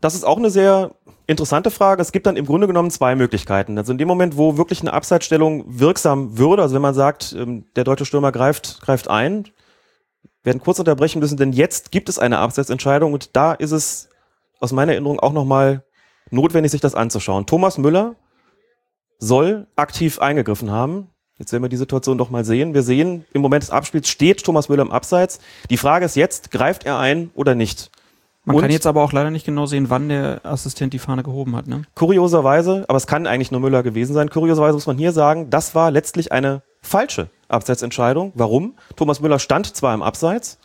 Das 0.00 0.14
ist 0.14 0.24
auch 0.24 0.38
eine 0.38 0.48
sehr 0.48 0.92
interessante 1.26 1.72
Frage. 1.72 2.00
Es 2.00 2.12
gibt 2.12 2.26
dann 2.26 2.36
im 2.36 2.46
Grunde 2.46 2.68
genommen 2.68 2.92
zwei 2.92 3.16
Möglichkeiten. 3.16 3.76
Also 3.78 3.90
in 3.90 3.98
dem 3.98 4.06
Moment, 4.06 4.36
wo 4.36 4.56
wirklich 4.56 4.80
eine 4.80 4.92
Abseitsstellung 4.92 5.64
wirksam 5.66 6.38
würde, 6.38 6.62
also 6.62 6.76
wenn 6.76 6.82
man 6.82 6.94
sagt, 6.94 7.34
ähm, 7.36 7.64
der 7.74 7.82
deutsche 7.82 8.04
Stürmer 8.04 8.30
greift, 8.30 8.80
greift 8.80 9.08
ein, 9.08 9.48
werden 10.44 10.60
kurz 10.60 10.78
unterbrechen 10.78 11.18
müssen, 11.18 11.36
denn 11.36 11.52
jetzt 11.52 11.90
gibt 11.90 12.08
es 12.08 12.20
eine 12.20 12.38
Abseitsentscheidung 12.38 13.12
und 13.12 13.34
da 13.34 13.54
ist 13.54 13.72
es 13.72 14.08
aus 14.60 14.70
meiner 14.70 14.92
Erinnerung 14.92 15.18
auch 15.18 15.32
nochmal 15.32 15.82
notwendig, 16.30 16.72
sich 16.72 16.80
das 16.80 16.94
anzuschauen. 16.94 17.46
Thomas 17.46 17.78
Müller 17.78 18.14
soll 19.18 19.66
aktiv 19.76 20.18
eingegriffen 20.20 20.70
haben. 20.70 21.08
Jetzt 21.38 21.52
werden 21.52 21.62
wir 21.62 21.68
die 21.68 21.76
Situation 21.76 22.18
doch 22.18 22.30
mal 22.30 22.44
sehen. 22.44 22.74
Wir 22.74 22.82
sehen, 22.82 23.24
im 23.32 23.42
Moment 23.42 23.62
des 23.62 23.70
Abspiels 23.70 24.08
steht 24.08 24.44
Thomas 24.44 24.68
Müller 24.68 24.82
im 24.82 24.90
Abseits. 24.90 25.38
Die 25.70 25.76
Frage 25.76 26.04
ist 26.04 26.16
jetzt, 26.16 26.50
greift 26.50 26.84
er 26.84 26.98
ein 26.98 27.30
oder 27.34 27.54
nicht? 27.54 27.90
Man 28.44 28.56
Und- 28.56 28.62
kann 28.62 28.70
jetzt 28.70 28.86
aber 28.86 29.02
auch 29.04 29.12
leider 29.12 29.30
nicht 29.30 29.44
genau 29.46 29.66
sehen, 29.66 29.90
wann 29.90 30.08
der 30.08 30.40
Assistent 30.44 30.92
die 30.94 30.98
Fahne 30.98 31.22
gehoben 31.22 31.54
hat, 31.54 31.66
ne? 31.66 31.82
Kurioserweise, 31.94 32.84
aber 32.88 32.96
es 32.96 33.06
kann 33.06 33.26
eigentlich 33.26 33.50
nur 33.52 33.60
Müller 33.60 33.82
gewesen 33.82 34.14
sein, 34.14 34.30
kurioserweise 34.30 34.74
muss 34.74 34.86
man 34.86 34.96
hier 34.98 35.12
sagen, 35.12 35.50
das 35.50 35.74
war 35.74 35.90
letztlich 35.90 36.32
eine 36.32 36.62
falsche 36.80 37.28
Abseitsentscheidung. 37.48 38.32
Warum? 38.34 38.74
Thomas 38.96 39.20
Müller 39.20 39.38
stand 39.38 39.76
zwar 39.76 39.94
im 39.94 40.02
Abseits, 40.02 40.58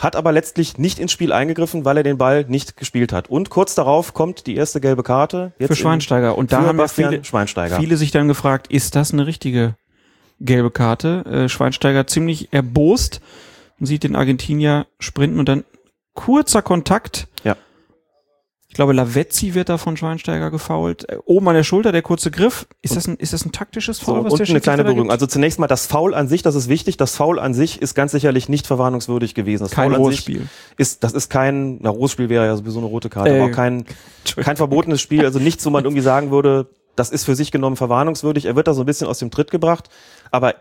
hat 0.00 0.16
aber 0.16 0.32
letztlich 0.32 0.78
nicht 0.78 0.98
ins 0.98 1.12
Spiel 1.12 1.30
eingegriffen, 1.30 1.84
weil 1.84 1.98
er 1.98 2.02
den 2.02 2.16
Ball 2.16 2.46
nicht 2.48 2.76
gespielt 2.76 3.12
hat. 3.12 3.28
Und 3.28 3.50
kurz 3.50 3.74
darauf 3.74 4.14
kommt 4.14 4.46
die 4.46 4.56
erste 4.56 4.80
gelbe 4.80 5.02
Karte. 5.02 5.52
Jetzt 5.58 5.68
Für 5.68 5.76
Schweinsteiger. 5.76 6.36
Und 6.36 6.52
da 6.52 6.62
haben 6.62 6.78
Bastian 6.78 7.10
viele, 7.10 7.24
Schweinsteiger. 7.24 7.76
viele 7.76 7.96
sich 7.98 8.10
dann 8.10 8.26
gefragt, 8.26 8.68
ist 8.68 8.96
das 8.96 9.12
eine 9.12 9.26
richtige 9.26 9.76
gelbe 10.40 10.70
Karte? 10.70 11.24
Äh, 11.26 11.48
Schweinsteiger 11.50 12.06
ziemlich 12.06 12.48
erbost 12.50 13.20
und 13.78 13.86
sieht 13.86 14.02
den 14.02 14.16
Argentinier 14.16 14.86
sprinten 14.98 15.38
und 15.38 15.48
dann 15.48 15.64
kurzer 16.14 16.62
Kontakt. 16.62 17.28
Ja. 17.44 17.56
Ich 18.70 18.74
glaube, 18.74 18.92
Lavezzi 18.92 19.54
wird 19.54 19.68
da 19.68 19.78
von 19.78 19.96
Schweinsteiger 19.96 20.52
gefault. 20.52 21.08
Äh, 21.08 21.16
Oben 21.24 21.48
an 21.48 21.56
der 21.56 21.64
Schulter 21.64 21.90
der 21.90 22.02
kurze 22.02 22.30
Griff. 22.30 22.68
Ist 22.82 22.94
das 22.94 23.08
ein, 23.08 23.16
ist 23.16 23.32
das 23.32 23.44
ein 23.44 23.50
taktisches 23.50 23.98
So, 23.98 24.06
Foul, 24.06 24.18
und 24.20 24.26
was 24.26 24.34
der 24.34 24.48
eine 24.48 24.60
kleine 24.60 24.84
Berührung. 24.84 25.10
Also 25.10 25.26
zunächst 25.26 25.58
mal 25.58 25.66
das 25.66 25.86
Foul 25.86 26.14
an 26.14 26.28
sich, 26.28 26.42
das 26.42 26.54
ist 26.54 26.68
wichtig. 26.68 26.96
Das 26.96 27.16
Foul 27.16 27.40
an 27.40 27.52
sich 27.52 27.82
ist 27.82 27.96
ganz 27.96 28.12
sicherlich 28.12 28.48
nicht 28.48 28.68
verwarnungswürdig 28.68 29.34
gewesen. 29.34 29.64
Das 29.64 29.72
Kein 29.72 29.92
Foul 29.92 30.14
ist, 30.76 31.02
das 31.02 31.12
ist 31.12 31.30
kein, 31.30 31.78
na, 31.82 31.90
rohes 31.90 32.12
Spiel 32.12 32.28
wäre 32.28 32.46
ja 32.46 32.56
sowieso 32.56 32.78
eine 32.78 32.86
rote 32.86 33.08
Karte, 33.08 33.30
Äh, 33.32 33.40
aber 33.40 33.50
auch 33.50 33.54
kein, 33.56 33.86
kein 34.36 34.56
verbotenes 34.56 35.00
Spiel, 35.00 35.24
also 35.24 35.40
nichts, 35.40 35.66
wo 35.66 35.70
man 35.70 35.82
irgendwie 35.82 36.02
sagen 36.02 36.30
würde, 36.30 36.68
das 36.94 37.10
ist 37.10 37.24
für 37.24 37.34
sich 37.34 37.50
genommen 37.50 37.74
verwarnungswürdig. 37.74 38.44
Er 38.44 38.54
wird 38.54 38.68
da 38.68 38.74
so 38.74 38.84
ein 38.84 38.86
bisschen 38.86 39.08
aus 39.08 39.18
dem 39.18 39.32
Tritt 39.32 39.50
gebracht. 39.50 39.88
Aber 40.30 40.54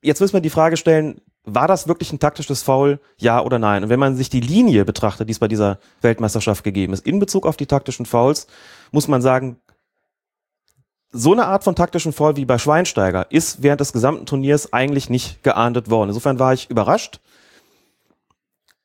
jetzt 0.00 0.20
müssen 0.20 0.34
wir 0.34 0.40
die 0.40 0.50
Frage 0.50 0.76
stellen, 0.76 1.20
war 1.54 1.68
das 1.68 1.88
wirklich 1.88 2.12
ein 2.12 2.18
taktisches 2.18 2.62
Foul? 2.62 3.00
Ja 3.16 3.42
oder 3.42 3.58
nein? 3.58 3.84
Und 3.84 3.88
wenn 3.88 4.00
man 4.00 4.16
sich 4.16 4.30
die 4.30 4.40
Linie 4.40 4.84
betrachtet, 4.84 5.28
die 5.28 5.32
es 5.32 5.38
bei 5.38 5.48
dieser 5.48 5.78
Weltmeisterschaft 6.00 6.64
gegeben 6.64 6.92
ist, 6.92 7.06
in 7.06 7.18
Bezug 7.18 7.46
auf 7.46 7.56
die 7.56 7.66
taktischen 7.66 8.06
Fouls, 8.06 8.46
muss 8.92 9.08
man 9.08 9.22
sagen, 9.22 9.56
so 11.10 11.32
eine 11.32 11.46
Art 11.46 11.64
von 11.64 11.74
taktischen 11.74 12.12
Foul 12.12 12.36
wie 12.36 12.44
bei 12.44 12.58
Schweinsteiger 12.58 13.26
ist 13.30 13.62
während 13.62 13.80
des 13.80 13.92
gesamten 13.92 14.26
Turniers 14.26 14.72
eigentlich 14.72 15.08
nicht 15.08 15.42
geahndet 15.42 15.88
worden. 15.90 16.10
Insofern 16.10 16.38
war 16.38 16.52
ich 16.52 16.70
überrascht, 16.70 17.20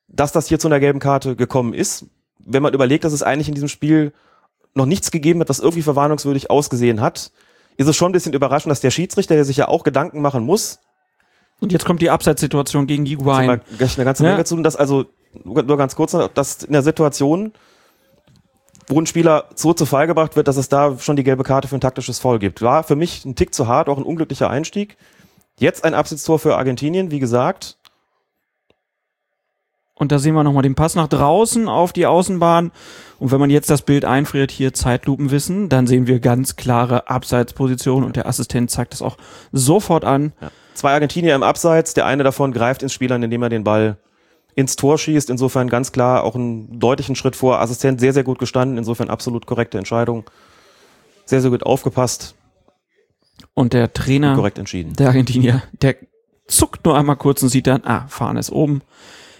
dass 0.08 0.32
das 0.32 0.48
hier 0.48 0.58
zu 0.58 0.68
einer 0.68 0.80
gelben 0.80 1.00
Karte 1.00 1.36
gekommen 1.36 1.74
ist. 1.74 2.06
Wenn 2.38 2.62
man 2.62 2.74
überlegt, 2.74 3.04
dass 3.04 3.12
es 3.12 3.22
eigentlich 3.22 3.48
in 3.48 3.54
diesem 3.54 3.68
Spiel 3.68 4.12
noch 4.74 4.86
nichts 4.86 5.10
gegeben 5.10 5.40
hat, 5.40 5.48
was 5.48 5.60
irgendwie 5.60 5.82
verwarnungswürdig 5.82 6.50
ausgesehen 6.50 7.00
hat, 7.00 7.30
ist 7.76 7.88
es 7.88 7.96
schon 7.96 8.10
ein 8.10 8.12
bisschen 8.12 8.32
überraschend, 8.32 8.70
dass 8.70 8.80
der 8.80 8.90
Schiedsrichter, 8.90 9.34
der 9.34 9.44
sich 9.44 9.56
ja 9.56 9.68
auch 9.68 9.84
Gedanken 9.84 10.20
machen 10.20 10.44
muss, 10.44 10.78
Und 11.64 11.72
jetzt 11.72 11.84
kommt 11.84 12.02
die 12.02 12.10
Abseitssituation 12.10 12.86
gegen 12.86 13.04
Sagen 13.06 13.18
Higuain. 13.20 13.48
wir 13.48 13.60
gleich 13.78 13.96
eine 13.98 14.04
ganze 14.04 14.24
Ja. 14.24 14.30
Menge 14.32 14.44
zu, 14.44 14.60
dass 14.62 14.76
also, 14.76 15.06
nur 15.42 15.76
ganz 15.76 15.96
kurz, 15.96 16.16
dass 16.34 16.62
in 16.62 16.72
der 16.72 16.82
Situation, 16.82 17.52
wo 18.86 19.00
ein 19.00 19.06
Spieler 19.06 19.46
so 19.54 19.72
zu 19.72 19.86
Fall 19.86 20.06
gebracht 20.06 20.36
wird, 20.36 20.46
dass 20.46 20.56
es 20.56 20.68
da 20.68 20.98
schon 20.98 21.16
die 21.16 21.24
gelbe 21.24 21.42
Karte 21.42 21.68
für 21.68 21.76
ein 21.76 21.80
taktisches 21.80 22.18
Foul 22.18 22.38
gibt. 22.38 22.62
War 22.62 22.84
für 22.84 22.96
mich 22.96 23.24
ein 23.24 23.34
Tick 23.34 23.54
zu 23.54 23.66
hart, 23.66 23.88
auch 23.88 23.98
ein 23.98 24.04
unglücklicher 24.04 24.50
Einstieg. 24.50 24.96
Jetzt 25.58 25.84
ein 25.84 25.94
Abseitstor 25.94 26.38
für 26.38 26.56
Argentinien, 26.56 27.10
wie 27.10 27.18
gesagt. 27.18 27.78
Und 29.94 30.10
da 30.10 30.18
sehen 30.18 30.34
wir 30.34 30.42
nochmal 30.42 30.64
den 30.64 30.74
Pass 30.74 30.96
nach 30.96 31.06
draußen 31.08 31.68
auf 31.68 31.92
die 31.92 32.06
Außenbahn. 32.06 32.72
Und 33.20 33.30
wenn 33.30 33.38
man 33.38 33.48
jetzt 33.48 33.70
das 33.70 33.82
Bild 33.82 34.04
einfriert, 34.04 34.50
hier 34.50 34.74
Zeitlupenwissen, 34.74 35.68
dann 35.68 35.86
sehen 35.86 36.06
wir 36.08 36.18
ganz 36.18 36.56
klare 36.56 37.08
Abseitsposition 37.08 38.02
und 38.02 38.16
der 38.16 38.26
Assistent 38.26 38.70
zeigt 38.70 38.92
das 38.92 39.02
auch 39.02 39.16
sofort 39.52 40.04
an. 40.04 40.32
Zwei 40.74 40.92
Argentinier 40.92 41.34
im 41.34 41.42
Abseits, 41.42 41.94
der 41.94 42.06
eine 42.06 42.24
davon 42.24 42.52
greift 42.52 42.82
ins 42.82 42.92
Spiel 42.92 43.12
an, 43.12 43.22
indem 43.22 43.42
er 43.42 43.48
den 43.48 43.64
Ball 43.64 43.96
ins 44.54 44.76
Tor 44.76 44.98
schießt. 44.98 45.30
Insofern 45.30 45.68
ganz 45.68 45.92
klar 45.92 46.24
auch 46.24 46.34
einen 46.34 46.78
deutlichen 46.78 47.16
Schritt 47.16 47.36
vor. 47.36 47.60
Assistent 47.60 48.00
sehr, 48.00 48.12
sehr 48.12 48.24
gut 48.24 48.38
gestanden. 48.38 48.78
Insofern 48.78 49.08
absolut 49.08 49.46
korrekte 49.46 49.78
Entscheidung. 49.78 50.24
Sehr, 51.24 51.40
sehr 51.40 51.50
gut 51.50 51.64
aufgepasst. 51.64 52.34
Und 53.54 53.72
der 53.72 53.92
Trainer, 53.92 54.34
Korrekt 54.34 54.58
entschieden. 54.58 54.94
der 54.94 55.08
Argentinier, 55.08 55.62
der 55.80 55.96
zuckt 56.46 56.84
nur 56.84 56.96
einmal 56.96 57.16
kurz 57.16 57.42
und 57.42 57.48
sieht 57.48 57.66
dann, 57.66 57.84
ah, 57.84 58.06
Fahne 58.08 58.40
ist 58.40 58.50
oben. 58.50 58.82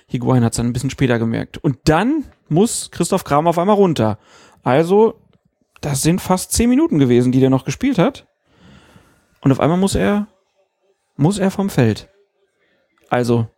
Higuain 0.07 0.45
hat 0.45 0.53
es 0.53 0.57
dann 0.57 0.67
ein 0.67 0.73
bisschen 0.73 0.91
später 0.91 1.19
gemerkt. 1.19 1.59
Und 1.59 1.79
dann 1.85 2.25
muss 2.49 2.91
Christoph 2.91 3.25
Kramer 3.25 3.51
auf 3.51 3.59
einmal 3.59 3.77
runter. 3.77 4.19
Also, 4.63 5.21
das 5.81 6.03
sind 6.03 6.21
fast 6.21 6.53
zehn 6.53 6.71
Minuten 6.71 6.99
gewesen, 6.99 7.33
die 7.33 7.41
der 7.41 7.51
noch 7.51 7.65
gespielt 7.65 7.99
hat. 7.99 8.27
Und 9.41 9.53
auf 9.53 9.61
einmal 9.61 9.79
muss 9.79 9.95
er, 9.95 10.29
muss 11.17 11.39
er 11.39 11.51
vom 11.51 11.71
Feld. 11.71 12.09
Also, 13.09 13.49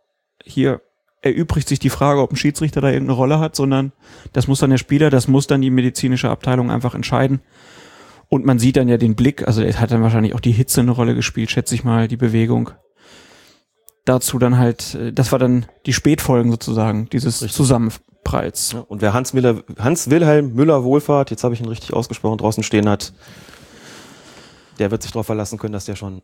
hier 0.43 0.81
erübrigt 1.21 1.67
sich 1.67 1.79
die 1.79 1.89
Frage, 1.89 2.21
ob 2.21 2.31
ein 2.31 2.35
Schiedsrichter 2.35 2.81
da 2.81 2.89
irgendeine 2.89 3.17
Rolle 3.17 3.39
hat, 3.39 3.55
sondern 3.55 3.91
das 4.33 4.47
muss 4.47 4.59
dann 4.59 4.69
der 4.69 4.77
Spieler, 4.77 5.09
das 5.09 5.27
muss 5.27 5.47
dann 5.47 5.61
die 5.61 5.71
medizinische 5.71 6.29
Abteilung 6.29 6.71
einfach 6.71 6.95
entscheiden. 6.95 7.41
Und 8.29 8.45
man 8.45 8.59
sieht 8.59 8.77
dann 8.77 8.89
ja 8.89 8.97
den 8.97 9.15
Blick, 9.15 9.47
also 9.47 9.61
er 9.61 9.79
hat 9.79 9.91
dann 9.91 10.01
wahrscheinlich 10.01 10.35
auch 10.35 10.39
die 10.39 10.51
Hitze 10.51 10.81
eine 10.81 10.91
Rolle 10.91 11.15
gespielt, 11.15 11.49
schätze 11.49 11.75
ich 11.75 11.83
mal, 11.83 12.07
die 12.07 12.17
Bewegung. 12.17 12.71
Dazu 14.05 14.37
dann 14.37 14.57
halt, 14.57 14.95
äh, 14.95 15.13
das 15.13 15.31
war 15.31 15.39
dann 15.39 15.65
die 15.85 15.93
Spätfolgen 15.93 16.51
sozusagen, 16.51 17.09
dieses 17.09 17.39
Zusammenpralls. 17.39 18.73
Ja, 18.73 18.79
und 18.81 19.01
wer 19.01 19.13
Hans, 19.13 19.33
Miller, 19.33 19.63
Hans 19.79 20.09
Wilhelm 20.09 20.53
Müller 20.53 20.83
Wohlfahrt, 20.83 21.31
jetzt 21.31 21.43
habe 21.43 21.53
ich 21.53 21.61
ihn 21.61 21.67
richtig 21.67 21.93
ausgesprochen, 21.93 22.37
draußen 22.37 22.63
stehen 22.63 22.87
hat, 22.87 23.13
der 24.79 24.91
wird 24.91 25.03
sich 25.03 25.11
darauf 25.11 25.25
verlassen 25.25 25.57
können, 25.57 25.73
dass 25.73 25.85
der 25.85 25.95
schon, 25.95 26.21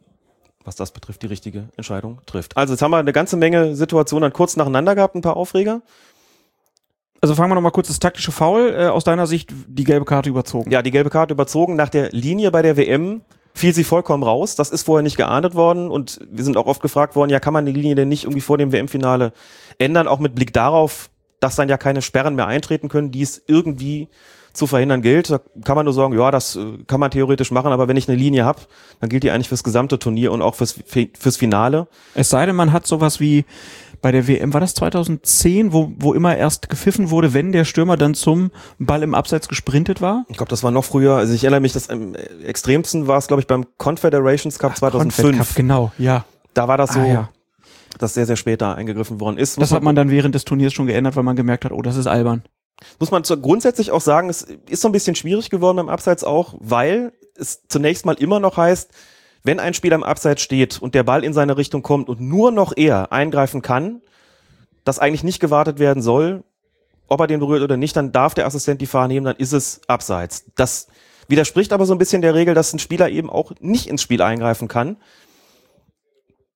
was 0.65 0.75
das 0.75 0.91
betrifft, 0.91 1.21
die 1.21 1.27
richtige 1.27 1.69
Entscheidung 1.77 2.19
trifft. 2.25 2.57
Also 2.57 2.73
jetzt 2.73 2.81
haben 2.81 2.91
wir 2.91 2.97
eine 2.97 3.13
ganze 3.13 3.37
Menge 3.37 3.75
Situationen 3.75 4.23
dann 4.23 4.33
kurz 4.33 4.55
nacheinander 4.55 4.95
gehabt, 4.95 5.15
ein 5.15 5.21
paar 5.21 5.37
Aufreger. 5.37 5.81
Also 7.21 7.35
fangen 7.35 7.51
wir 7.51 7.55
nochmal 7.55 7.71
kurz 7.71 7.87
das 7.87 7.99
taktische 7.99 8.31
Foul, 8.31 8.73
äh, 8.77 8.87
aus 8.87 9.05
deiner 9.05 9.27
Sicht 9.27 9.49
die 9.67 9.85
gelbe 9.85 10.05
Karte 10.05 10.29
überzogen. 10.29 10.71
Ja, 10.71 10.81
die 10.81 10.91
gelbe 10.91 11.09
Karte 11.09 11.33
überzogen. 11.33 11.75
Nach 11.75 11.89
der 11.89 12.09
Linie 12.11 12.51
bei 12.51 12.61
der 12.61 12.75
WM 12.75 13.21
fiel 13.53 13.73
sie 13.73 13.83
vollkommen 13.83 14.23
raus. 14.23 14.55
Das 14.55 14.71
ist 14.71 14.83
vorher 14.83 15.03
nicht 15.03 15.15
geahndet 15.15 15.55
worden 15.55 15.89
und 15.89 16.19
wir 16.29 16.43
sind 16.43 16.57
auch 16.57 16.65
oft 16.65 16.81
gefragt 16.81 17.15
worden, 17.15 17.29
ja, 17.29 17.39
kann 17.39 17.53
man 17.53 17.65
die 17.65 17.71
Linie 17.71 17.95
denn 17.95 18.09
nicht 18.09 18.23
irgendwie 18.23 18.41
vor 18.41 18.57
dem 18.57 18.71
WM-Finale 18.71 19.31
ändern, 19.77 20.07
auch 20.07 20.19
mit 20.19 20.35
Blick 20.35 20.53
darauf, 20.53 21.09
dass 21.39 21.55
dann 21.55 21.69
ja 21.69 21.77
keine 21.77 22.01
Sperren 22.01 22.35
mehr 22.35 22.47
eintreten 22.47 22.89
können, 22.89 23.11
die 23.11 23.21
es 23.21 23.41
irgendwie 23.47 24.09
zu 24.53 24.67
verhindern 24.67 25.01
gilt. 25.01 25.29
Da 25.29 25.39
kann 25.63 25.75
man 25.75 25.85
nur 25.85 25.93
sagen, 25.93 26.17
ja, 26.17 26.31
das 26.31 26.55
äh, 26.55 26.77
kann 26.87 26.99
man 26.99 27.11
theoretisch 27.11 27.51
machen, 27.51 27.71
aber 27.71 27.87
wenn 27.87 27.97
ich 27.97 28.07
eine 28.07 28.17
Linie 28.17 28.45
habe, 28.45 28.61
dann 28.99 29.09
gilt 29.09 29.23
die 29.23 29.31
eigentlich 29.31 29.49
fürs 29.49 29.63
gesamte 29.63 29.99
Turnier 29.99 30.31
und 30.31 30.41
auch 30.41 30.55
fürs, 30.55 30.75
fürs 30.85 31.37
Finale. 31.37 31.87
Es 32.13 32.29
sei 32.29 32.45
denn, 32.45 32.55
man 32.55 32.71
hat 32.71 32.85
sowas 32.87 33.19
wie 33.19 33.45
bei 34.01 34.11
der 34.11 34.27
WM, 34.27 34.53
war 34.53 34.59
das 34.59 34.73
2010, 34.73 35.71
wo, 35.71 35.91
wo 35.97 36.13
immer 36.13 36.35
erst 36.35 36.69
gepfiffen 36.69 37.09
wurde, 37.09 37.33
wenn 37.33 37.53
der 37.53 37.63
Stürmer 37.63 37.95
dann 37.95 38.13
zum 38.15 38.51
Ball 38.77 39.01
im 39.01 39.15
Abseits 39.15 39.47
gesprintet 39.47 40.01
war? 40.01 40.25
Ich 40.27 40.35
glaube, 40.37 40.49
das 40.49 40.61
war 40.61 40.71
noch 40.71 40.83
früher. 40.83 41.15
Also 41.15 41.33
ich 41.33 41.43
erinnere 41.45 41.61
mich, 41.61 41.71
das 41.71 41.89
am 41.89 42.13
extremsten 42.45 43.07
war 43.07 43.17
es, 43.17 43.27
glaube 43.27 43.41
ich, 43.41 43.47
beim 43.47 43.65
Confederations 43.77 44.59
Cup 44.59 44.75
2005. 44.75 45.15
Confed 45.25 45.47
Cup, 45.47 45.55
genau, 45.55 45.91
ja. 45.97 46.25
Da 46.53 46.67
war 46.67 46.77
das 46.77 46.93
so, 46.93 46.99
Ah, 46.99 47.05
ja. 47.07 47.29
dass 47.97 48.13
sehr, 48.13 48.25
sehr 48.25 48.35
später 48.35 48.75
eingegriffen 48.75 49.19
worden 49.21 49.37
ist. 49.37 49.59
Das 49.59 49.71
hat 49.71 49.83
man 49.83 49.95
dann 49.95 50.09
während 50.11 50.35
des 50.35 50.43
Turniers 50.43 50.73
schon 50.73 50.87
geändert, 50.87 51.15
weil 51.15 51.23
man 51.23 51.35
gemerkt 51.37 51.63
hat, 51.63 51.71
oh, 51.71 51.81
das 51.81 51.95
ist 51.95 52.07
albern. 52.07 52.43
Muss 52.99 53.11
man 53.11 53.23
grundsätzlich 53.23 53.91
auch 53.91 54.01
sagen, 54.01 54.29
es 54.29 54.41
ist 54.41 54.81
so 54.81 54.89
ein 54.89 54.91
bisschen 54.91 55.15
schwierig 55.15 55.49
geworden 55.49 55.77
beim 55.77 55.89
Abseits 55.89 56.23
auch, 56.23 56.55
weil 56.59 57.13
es 57.35 57.63
zunächst 57.67 58.05
mal 58.05 58.15
immer 58.15 58.39
noch 58.39 58.57
heißt, 58.57 58.91
wenn 59.43 59.59
ein 59.59 59.73
Spieler 59.73 59.95
im 59.95 60.03
Abseits 60.03 60.41
steht 60.41 60.81
und 60.81 60.95
der 60.95 61.03
Ball 61.03 61.23
in 61.23 61.33
seine 61.33 61.57
Richtung 61.57 61.81
kommt 61.81 62.09
und 62.09 62.21
nur 62.21 62.51
noch 62.51 62.73
er 62.75 63.11
eingreifen 63.11 63.61
kann, 63.61 64.01
dass 64.83 64.99
eigentlich 64.99 65.23
nicht 65.23 65.39
gewartet 65.39 65.79
werden 65.79 66.01
soll, 66.01 66.43
ob 67.07 67.19
er 67.19 67.27
den 67.27 67.39
berührt 67.39 67.61
oder 67.61 67.77
nicht, 67.77 67.95
dann 67.95 68.11
darf 68.11 68.33
der 68.33 68.45
Assistent 68.45 68.81
die 68.81 68.85
Fahne 68.85 69.13
nehmen, 69.13 69.25
dann 69.25 69.35
ist 69.35 69.53
es 69.53 69.81
Abseits. 69.87 70.45
Das 70.55 70.87
widerspricht 71.27 71.73
aber 71.73 71.85
so 71.85 71.93
ein 71.93 71.97
bisschen 71.97 72.21
der 72.21 72.33
Regel, 72.33 72.53
dass 72.53 72.73
ein 72.73 72.79
Spieler 72.79 73.09
eben 73.09 73.29
auch 73.29 73.51
nicht 73.59 73.87
ins 73.87 74.01
Spiel 74.01 74.21
eingreifen 74.21 74.67
kann. 74.67 74.97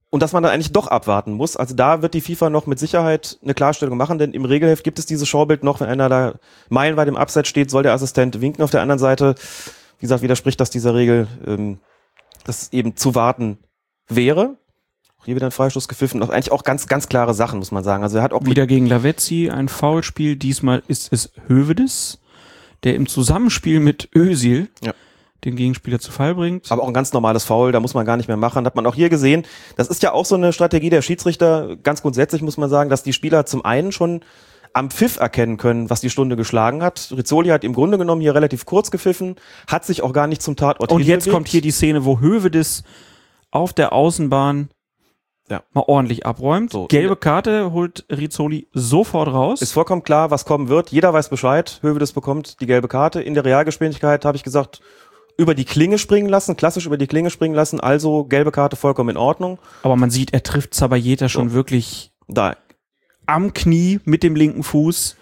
Und 0.10 0.24
dass 0.24 0.32
man 0.32 0.42
dann 0.42 0.54
eigentlich 0.54 0.72
doch 0.72 0.88
abwarten 0.88 1.34
muss. 1.34 1.58
Also 1.58 1.76
da 1.76 2.02
wird 2.02 2.14
die 2.14 2.22
FIFA 2.22 2.50
noch 2.50 2.66
mit 2.66 2.80
Sicherheit 2.80 3.38
eine 3.44 3.54
Klarstellung 3.54 3.98
machen, 3.98 4.18
denn 4.18 4.32
im 4.32 4.46
Regelheft 4.46 4.84
gibt 4.84 5.00
es 5.00 5.06
dieses 5.06 5.28
Schaubild 5.28 5.64
noch, 5.64 5.82
wenn 5.82 5.90
einer 5.90 6.08
da 6.08 6.36
meilenweit 6.70 7.10
im 7.10 7.18
Abseits 7.18 7.50
steht, 7.50 7.70
soll 7.70 7.84
der 7.84 7.94
Assistent 7.94 8.40
winken. 8.40 8.64
Auf 8.64 8.72
der 8.72 8.82
anderen 8.82 9.00
Seite, 9.00 9.36
wie 10.00 10.04
gesagt, 10.04 10.22
widerspricht 10.22 10.62
das 10.62 10.70
dieser 10.70 10.96
Regel, 10.96 11.28
ähm, 11.46 11.80
dass 12.46 12.72
eben 12.72 12.96
zu 12.96 13.16
warten 13.16 13.58
wäre. 14.08 14.56
Auch 15.20 15.26
hier 15.26 15.36
wieder 15.36 15.48
ein 15.48 15.52
Freistoß 15.52 15.90
gepfiffen. 15.90 16.24
Auch 16.24 16.30
eigentlich 16.30 16.54
auch 16.54 16.64
ganz, 16.64 16.88
ganz 16.88 17.10
klare 17.10 17.34
Sachen, 17.34 17.60
muss 17.60 17.72
man 17.72 17.84
sagen. 17.84 18.04
Also 18.04 18.18
er 18.20 18.24
hat 18.24 18.32
auch 18.32 18.46
Wieder 18.46 18.66
gegen 18.66 18.86
Lavezzi 18.86 19.50
ein 19.50 19.68
Foulspiel. 19.68 20.38
Diesmal 20.38 20.84
ist 20.88 21.12
es 21.12 21.32
Hövedes, 21.48 22.20
der 22.84 22.96
im 22.96 23.08
Zusammenspiel 23.08 23.82
mit 23.82 24.08
Özil 24.16 24.70
Ja. 24.82 24.94
Den 25.46 25.56
Gegenspieler 25.56 26.00
zu 26.00 26.12
Fall 26.12 26.36
bringt. 26.36 26.72
Aber 26.72 26.84
auch 26.84 26.88
ein 26.88 26.94
ganz 26.94 27.14
normales 27.14 27.44
Foul, 27.44 27.72
da 27.72 27.80
muss 27.80 27.94
man 27.94 28.06
gar 28.06 28.18
nicht 28.18 28.28
mehr 28.28 28.38
machen. 28.38 28.66
Hat 28.66 28.76
man 28.76 28.86
auch 28.86 28.96
hier 28.96 29.10
gesehen. 29.10 29.44
Das 29.76 29.88
ist 29.88 30.02
ja 30.04 30.12
auch 30.14 30.26
so 30.26 30.36
eine 30.36 30.52
Strategie 30.54 30.90
der 30.90 31.02
Schiedsrichter. 31.02 31.76
Ganz 31.84 32.02
grundsätzlich 32.02 32.42
muss 32.42 32.58
man 32.58 32.70
sagen, 32.70 32.90
dass 32.90 33.04
die 33.04 33.14
Spieler 33.14 33.46
zum 33.46 33.64
einen 33.64 33.92
schon 33.92 34.22
am 34.74 34.90
Pfiff 34.92 35.18
erkennen 35.20 35.58
können, 35.58 35.90
was 35.90 36.02
die 36.02 36.10
Stunde 36.10 36.36
geschlagen 36.36 36.84
hat. 36.84 37.12
Rizzoli 37.16 37.50
hat 37.50 37.64
im 37.64 37.74
Grunde 37.74 37.98
genommen 37.98 38.22
hier 38.22 38.36
relativ 38.36 38.66
kurz 38.66 38.92
gepfiffen, 38.92 39.36
hat 39.68 39.86
sich 39.86 40.04
auch 40.04 40.14
gar 40.14 40.28
nicht 40.28 40.42
zum 40.42 40.56
Tatort 40.56 40.92
Und 40.92 41.00
jetzt 41.00 41.24
hinbewegt. 41.24 41.34
kommt 41.34 41.48
hier 41.48 41.62
die 41.62 41.72
Szene, 41.72 42.06
wo 42.06 42.20
Hövedes 42.20 42.84
auf 43.50 43.74
der 43.74 43.94
Außenbahn 43.94 44.70
Ja. 45.50 45.64
mal 45.74 45.86
ordentlich 45.88 46.26
abräumt. 46.26 46.72
So. 46.74 46.88
Gelbe 46.88 47.16
Karte 47.16 47.72
holt 47.72 48.06
Rizzoli 48.12 48.68
sofort 48.74 49.30
raus. 49.30 49.62
Ist 49.62 49.72
vollkommen 49.72 50.04
klar, 50.04 50.30
was 50.30 50.44
kommen 50.46 50.68
wird. 50.68 50.90
Jeder 50.92 51.14
weiß 51.14 51.30
Bescheid. 51.30 51.80
Hövedes 51.82 52.12
bekommt 52.12 52.60
die 52.62 52.66
gelbe 52.68 52.90
Karte. 52.90 53.22
In 53.22 53.34
der 53.34 53.46
Realgeschwindigkeit 53.46 54.26
habe 54.26 54.36
ich 54.36 54.44
gesagt, 54.44 54.82
über 55.38 55.54
die 55.54 55.66
Klinge 55.66 55.98
springen 55.98 56.30
lassen, 56.30 56.58
klassisch 56.58 56.86
über 56.86 56.98
die 56.98 57.08
Klinge 57.08 57.30
springen 57.30 57.56
lassen. 57.56 57.80
Also 57.80 58.24
gelbe 58.24 58.52
Karte 58.52 58.76
vollkommen 58.76 59.12
in 59.12 59.18
Ordnung. 59.18 59.60
Aber 59.84 59.96
man 59.96 60.10
sieht, 60.10 60.34
er 60.34 60.44
trifft 60.44 60.74
Zabayeta 60.74 61.30
schon 61.30 61.54
wirklich 61.54 62.12
Da 62.28 62.56
am 63.28 63.54
Knie 63.54 64.00
mit 64.06 64.24
dem 64.24 64.36
linken 64.36 64.64
Fuß. 64.64 65.16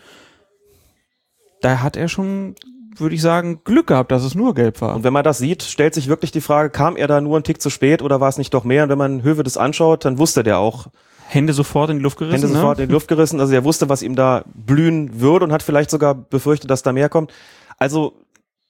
Da 1.61 1.81
hat 1.81 1.97
er 1.97 2.07
schon, 2.07 2.55
würde 2.95 3.15
ich 3.15 3.21
sagen, 3.21 3.61
Glück 3.63 3.87
gehabt, 3.87 4.11
dass 4.11 4.23
es 4.23 4.35
nur 4.35 4.53
gelb 4.53 4.79
war. 4.79 4.95
Und 4.95 5.03
wenn 5.03 5.11
man 5.11 5.23
das 5.23 5.39
sieht, 5.39 5.63
stellt 5.63 5.93
sich 5.95 6.07
wirklich 6.07 6.31
die 6.31 6.41
Frage, 6.41 6.69
kam 6.69 6.95
er 6.95 7.07
da 7.07 7.19
nur 7.19 7.35
einen 7.35 7.43
Tick 7.43 7.61
zu 7.61 7.69
spät 7.69 8.01
oder 8.01 8.21
war 8.21 8.29
es 8.29 8.37
nicht 8.37 8.53
doch 8.53 8.63
mehr? 8.63 8.83
Und 8.83 8.89
wenn 8.89 8.97
man 8.97 9.23
Höwe 9.23 9.43
das 9.43 9.57
anschaut, 9.57 10.05
dann 10.05 10.19
wusste 10.19 10.43
der 10.43 10.59
auch, 10.59 10.87
Hände 11.27 11.53
sofort 11.53 11.89
in 11.89 11.97
die 11.97 12.03
Luft 12.03 12.19
gerissen. 12.19 12.41
Hände 12.41 12.47
ne? 12.49 12.53
sofort 12.53 12.79
in 12.79 12.87
die 12.87 12.93
Luft 12.93 13.07
gerissen. 13.07 13.39
Also 13.39 13.53
er 13.53 13.63
wusste, 13.63 13.89
was 13.89 14.03
ihm 14.03 14.15
da 14.15 14.43
blühen 14.45 15.19
würde 15.19 15.45
und 15.45 15.51
hat 15.51 15.63
vielleicht 15.63 15.89
sogar 15.89 16.13
befürchtet, 16.13 16.69
dass 16.69 16.83
da 16.83 16.93
mehr 16.93 17.09
kommt. 17.09 17.33
Also 17.79 18.13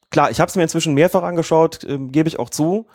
klar, 0.09 0.31
ich 0.31 0.39
habe 0.39 0.49
es 0.49 0.55
mir 0.55 0.63
inzwischen 0.63 0.93
mehrfach 0.93 1.23
angeschaut, 1.23 1.83
ähm, 1.87 2.11
gebe 2.11 2.27
ich 2.27 2.39
auch 2.39 2.49
zu. 2.49 2.87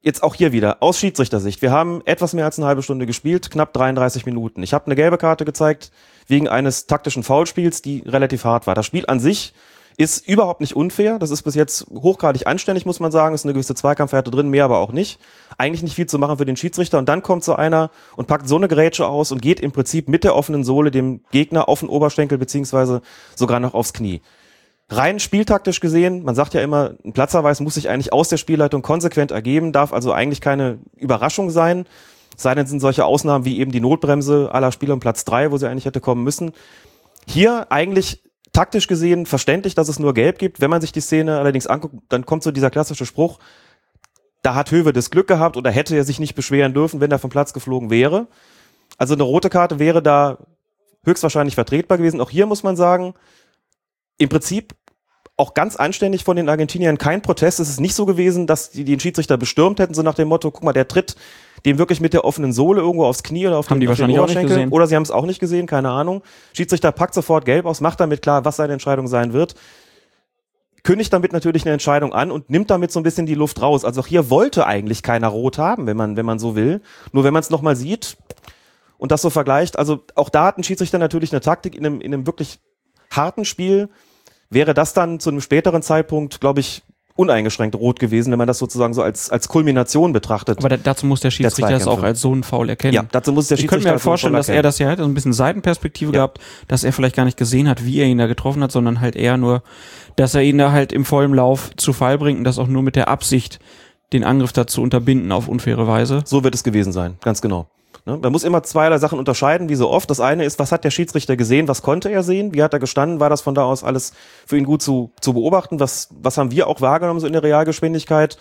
Jetzt 0.00 0.24
auch 0.24 0.34
hier 0.34 0.50
wieder, 0.50 0.78
aus 0.82 0.98
Schiedsrichtersicht. 0.98 1.62
Wir 1.62 1.70
haben 1.70 2.02
etwas 2.06 2.32
mehr 2.34 2.44
als 2.44 2.58
eine 2.58 2.66
halbe 2.66 2.82
Stunde 2.82 3.06
gespielt, 3.06 3.52
knapp 3.52 3.72
33 3.72 4.26
Minuten. 4.26 4.62
Ich 4.64 4.74
habe 4.74 4.86
eine 4.86 4.96
gelbe 4.96 5.16
Karte 5.16 5.44
gezeigt 5.44 5.92
wegen 6.26 6.48
eines 6.48 6.86
taktischen 6.86 7.22
Foulspiels, 7.22 7.82
die 7.82 8.02
relativ 8.04 8.44
hart 8.44 8.66
war. 8.66 8.74
Das 8.74 8.84
Spiel 8.84 9.04
an 9.06 9.20
sich 9.20 9.54
ist 9.96 10.26
überhaupt 10.26 10.60
nicht 10.60 10.74
unfair. 10.74 11.18
Das 11.18 11.30
ist 11.30 11.42
bis 11.42 11.54
jetzt 11.54 11.86
hochgradig 11.90 12.46
anständig, 12.46 12.86
muss 12.86 13.00
man 13.00 13.12
sagen. 13.12 13.34
Ist 13.34 13.44
eine 13.44 13.52
gewisse 13.52 13.74
Zweikampfhärte 13.74 14.30
drin, 14.30 14.48
mehr 14.48 14.64
aber 14.64 14.78
auch 14.78 14.92
nicht. 14.92 15.20
Eigentlich 15.58 15.82
nicht 15.82 15.94
viel 15.94 16.06
zu 16.06 16.18
machen 16.18 16.38
für 16.38 16.44
den 16.44 16.56
Schiedsrichter. 16.56 16.98
Und 16.98 17.08
dann 17.08 17.22
kommt 17.22 17.44
so 17.44 17.54
einer 17.54 17.90
und 18.16 18.26
packt 18.26 18.48
so 18.48 18.56
eine 18.56 18.68
Grätsche 18.68 19.06
aus 19.06 19.32
und 19.32 19.42
geht 19.42 19.60
im 19.60 19.72
Prinzip 19.72 20.08
mit 20.08 20.24
der 20.24 20.34
offenen 20.34 20.64
Sohle 20.64 20.90
dem 20.90 21.22
Gegner 21.30 21.68
auf 21.68 21.80
den 21.80 21.88
Oberschenkel 21.88 22.38
beziehungsweise 22.38 23.02
sogar 23.36 23.60
noch 23.60 23.74
aufs 23.74 23.92
Knie. 23.92 24.22
Rein 24.92 25.18
spieltaktisch 25.20 25.80
gesehen, 25.80 26.22
man 26.22 26.34
sagt 26.34 26.54
ja 26.54 26.60
immer, 26.60 26.94
ein 27.04 27.12
Platzverweis 27.12 27.60
muss 27.60 27.74
sich 27.74 27.88
eigentlich 27.88 28.12
aus 28.12 28.28
der 28.28 28.36
Spielleitung 28.36 28.82
konsequent 28.82 29.30
ergeben, 29.30 29.72
darf 29.72 29.92
also 29.92 30.12
eigentlich 30.12 30.40
keine 30.40 30.78
Überraschung 30.96 31.50
sein. 31.50 31.86
Sei 32.36 32.54
denn, 32.54 32.66
sind 32.66 32.80
solche 32.80 33.04
Ausnahmen 33.04 33.44
wie 33.44 33.58
eben 33.58 33.72
die 33.72 33.80
Notbremse 33.80 34.50
aller 34.52 34.72
Spieler 34.72 34.94
um 34.94 35.00
Platz 35.00 35.24
drei, 35.24 35.50
wo 35.50 35.56
sie 35.56 35.68
eigentlich 35.68 35.86
hätte 35.86 36.00
kommen 36.00 36.24
müssen. 36.24 36.52
Hier 37.26 37.70
eigentlich 37.70 38.22
taktisch 38.52 38.86
gesehen 38.86 39.26
verständlich, 39.26 39.74
dass 39.74 39.88
es 39.88 39.98
nur 39.98 40.14
gelb 40.14 40.38
gibt. 40.38 40.60
Wenn 40.60 40.70
man 40.70 40.80
sich 40.80 40.92
die 40.92 41.00
Szene 41.00 41.38
allerdings 41.38 41.66
anguckt, 41.66 41.96
dann 42.08 42.26
kommt 42.26 42.42
so 42.42 42.50
dieser 42.50 42.70
klassische 42.70 43.06
Spruch, 43.06 43.38
da 44.42 44.54
hat 44.54 44.72
Höwe 44.72 44.92
das 44.92 45.10
Glück 45.10 45.28
gehabt 45.28 45.56
oder 45.56 45.70
hätte 45.70 45.96
er 45.96 46.04
sich 46.04 46.20
nicht 46.20 46.34
beschweren 46.34 46.74
dürfen, 46.74 47.00
wenn 47.00 47.10
er 47.10 47.18
vom 47.18 47.30
Platz 47.30 47.52
geflogen 47.52 47.90
wäre. 47.90 48.26
Also 48.98 49.14
eine 49.14 49.22
rote 49.22 49.48
Karte 49.48 49.78
wäre 49.78 50.02
da 50.02 50.38
höchstwahrscheinlich 51.04 51.54
vertretbar 51.54 51.98
gewesen. 51.98 52.20
Auch 52.20 52.30
hier 52.30 52.46
muss 52.46 52.62
man 52.62 52.76
sagen, 52.76 53.14
im 54.18 54.28
Prinzip 54.28 54.74
auch 55.42 55.54
ganz 55.54 55.76
anständig 55.76 56.22
von 56.24 56.36
den 56.36 56.48
Argentiniern 56.48 56.98
kein 56.98 57.20
Protest. 57.20 57.58
Es 57.58 57.68
ist 57.68 57.80
nicht 57.80 57.94
so 57.94 58.06
gewesen, 58.06 58.46
dass 58.46 58.70
die 58.70 58.84
den 58.84 59.00
Schiedsrichter 59.00 59.36
bestürmt 59.36 59.80
hätten, 59.80 59.92
so 59.92 60.02
nach 60.02 60.14
dem 60.14 60.28
Motto, 60.28 60.50
guck 60.52 60.62
mal, 60.62 60.72
der 60.72 60.86
tritt 60.86 61.16
dem 61.66 61.78
wirklich 61.78 62.00
mit 62.00 62.12
der 62.12 62.24
offenen 62.24 62.52
Sohle 62.52 62.80
irgendwo 62.80 63.04
aufs 63.04 63.24
Knie 63.24 63.46
oder 63.46 63.58
auf 63.58 63.68
Haben 63.68 63.80
den, 63.80 63.80
die 63.80 63.88
auf 63.88 63.96
den 63.96 64.02
wahrscheinlich 64.08 64.20
auch 64.20 64.28
nicht 64.28 64.48
gesehen. 64.48 64.70
Oder 64.70 64.86
sie 64.86 64.94
haben 64.94 65.02
es 65.02 65.10
auch 65.10 65.26
nicht 65.26 65.40
gesehen, 65.40 65.66
keine 65.66 65.90
Ahnung. 65.90 66.22
Schiedsrichter 66.52 66.92
packt 66.92 67.14
sofort 67.14 67.44
gelb 67.44 67.66
aus, 67.66 67.80
macht 67.80 67.98
damit 67.98 68.22
klar, 68.22 68.44
was 68.44 68.56
seine 68.56 68.72
Entscheidung 68.72 69.08
sein 69.08 69.32
wird. 69.32 69.54
Kündigt 70.84 71.12
damit 71.12 71.32
natürlich 71.32 71.64
eine 71.64 71.72
Entscheidung 71.72 72.12
an 72.12 72.30
und 72.30 72.48
nimmt 72.48 72.70
damit 72.70 72.92
so 72.92 73.00
ein 73.00 73.02
bisschen 73.02 73.26
die 73.26 73.34
Luft 73.34 73.60
raus. 73.60 73.84
Also 73.84 74.00
auch 74.00 74.06
hier 74.06 74.30
wollte 74.30 74.66
eigentlich 74.66 75.02
keiner 75.02 75.28
rot 75.28 75.58
haben, 75.58 75.86
wenn 75.86 75.96
man, 75.96 76.16
wenn 76.16 76.26
man 76.26 76.38
so 76.38 76.54
will. 76.54 76.80
Nur 77.12 77.24
wenn 77.24 77.32
man 77.32 77.40
es 77.40 77.50
nochmal 77.50 77.76
sieht, 77.76 78.16
und 78.98 79.10
das 79.10 79.20
so 79.20 79.30
vergleicht, 79.30 79.76
also 79.80 80.04
auch 80.14 80.28
da 80.28 80.44
hat 80.44 80.58
ein 80.58 80.62
Schiedsrichter 80.62 80.96
natürlich 80.96 81.32
eine 81.32 81.40
Taktik 81.40 81.74
in 81.74 81.84
einem, 81.84 82.00
in 82.00 82.14
einem 82.14 82.24
wirklich 82.24 82.60
harten 83.10 83.44
Spiel, 83.44 83.88
wäre 84.52 84.74
das 84.74 84.94
dann 84.94 85.20
zu 85.20 85.30
einem 85.30 85.40
späteren 85.40 85.82
Zeitpunkt, 85.82 86.40
glaube 86.40 86.60
ich, 86.60 86.82
uneingeschränkt 87.14 87.76
rot 87.76 88.00
gewesen, 88.00 88.30
wenn 88.30 88.38
man 88.38 88.46
das 88.46 88.58
sozusagen 88.58 88.94
so 88.94 89.02
als, 89.02 89.30
als 89.30 89.48
Kulmination 89.48 90.12
betrachtet. 90.12 90.58
Aber 90.58 90.70
da, 90.70 90.76
dazu 90.78 91.06
muss 91.06 91.20
der 91.20 91.30
Schiedsrichter 91.30 91.72
das 91.72 91.86
auch 91.86 92.02
als 92.02 92.20
so 92.20 92.32
einen 92.32 92.42
Foul 92.42 92.70
erkennen. 92.70 92.94
Ja, 92.94 93.04
dazu 93.10 93.32
muss 93.32 93.48
der 93.48 93.56
Schiedsrichter. 93.56 93.64
Ich 93.64 93.68
könnte 93.68 93.88
mir 93.88 93.92
halt 93.92 94.00
vorstellen, 94.00 94.32
dass 94.32 94.48
er 94.48 94.62
das 94.62 94.78
ja 94.78 94.88
hat, 94.88 94.98
so 94.98 95.04
ein 95.04 95.14
bisschen 95.14 95.32
Seitenperspektive 95.32 96.12
ja. 96.12 96.18
gehabt, 96.18 96.38
dass 96.68 96.84
er 96.84 96.92
vielleicht 96.92 97.16
gar 97.16 97.24
nicht 97.24 97.36
gesehen 97.36 97.68
hat, 97.68 97.84
wie 97.84 98.00
er 98.00 98.06
ihn 98.06 98.18
da 98.18 98.26
getroffen 98.26 98.62
hat, 98.62 98.72
sondern 98.72 99.00
halt 99.00 99.16
eher 99.16 99.36
nur, 99.36 99.62
dass 100.16 100.34
er 100.34 100.42
ihn 100.42 100.58
da 100.58 100.72
halt 100.72 100.92
im 100.92 101.04
vollen 101.04 101.34
Lauf 101.34 101.70
zu 101.76 101.92
Fall 101.92 102.16
bringt 102.18 102.38
und 102.38 102.44
das 102.44 102.58
auch 102.58 102.68
nur 102.68 102.82
mit 102.82 102.96
der 102.96 103.08
Absicht, 103.08 103.58
den 104.12 104.24
Angriff 104.24 104.52
dazu 104.52 104.82
unterbinden 104.82 105.32
auf 105.32 105.48
unfaire 105.48 105.86
Weise. 105.86 106.22
So 106.24 106.44
wird 106.44 106.54
es 106.54 106.64
gewesen 106.64 106.92
sein, 106.92 107.16
ganz 107.22 107.40
genau. 107.42 107.68
Ne? 108.04 108.18
Man 108.18 108.32
muss 108.32 108.44
immer 108.44 108.62
zweierlei 108.62 108.98
Sachen 108.98 109.18
unterscheiden, 109.18 109.68
wie 109.68 109.74
so 109.74 109.90
oft. 109.90 110.10
Das 110.10 110.20
eine 110.20 110.44
ist, 110.44 110.58
was 110.58 110.72
hat 110.72 110.84
der 110.84 110.90
Schiedsrichter 110.90 111.36
gesehen, 111.36 111.68
was 111.68 111.82
konnte 111.82 112.10
er 112.10 112.22
sehen, 112.22 112.54
wie 112.54 112.62
hat 112.62 112.72
er 112.72 112.78
gestanden, 112.78 113.20
war 113.20 113.30
das 113.30 113.40
von 113.40 113.54
da 113.54 113.64
aus 113.64 113.84
alles 113.84 114.12
für 114.46 114.56
ihn 114.56 114.64
gut 114.64 114.82
zu, 114.82 115.12
zu 115.20 115.34
beobachten, 115.34 115.80
was, 115.80 116.08
was 116.10 116.38
haben 116.38 116.50
wir 116.50 116.66
auch 116.66 116.80
wahrgenommen 116.80 117.20
so 117.20 117.26
in 117.26 117.32
der 117.32 117.42
Realgeschwindigkeit. 117.42 118.38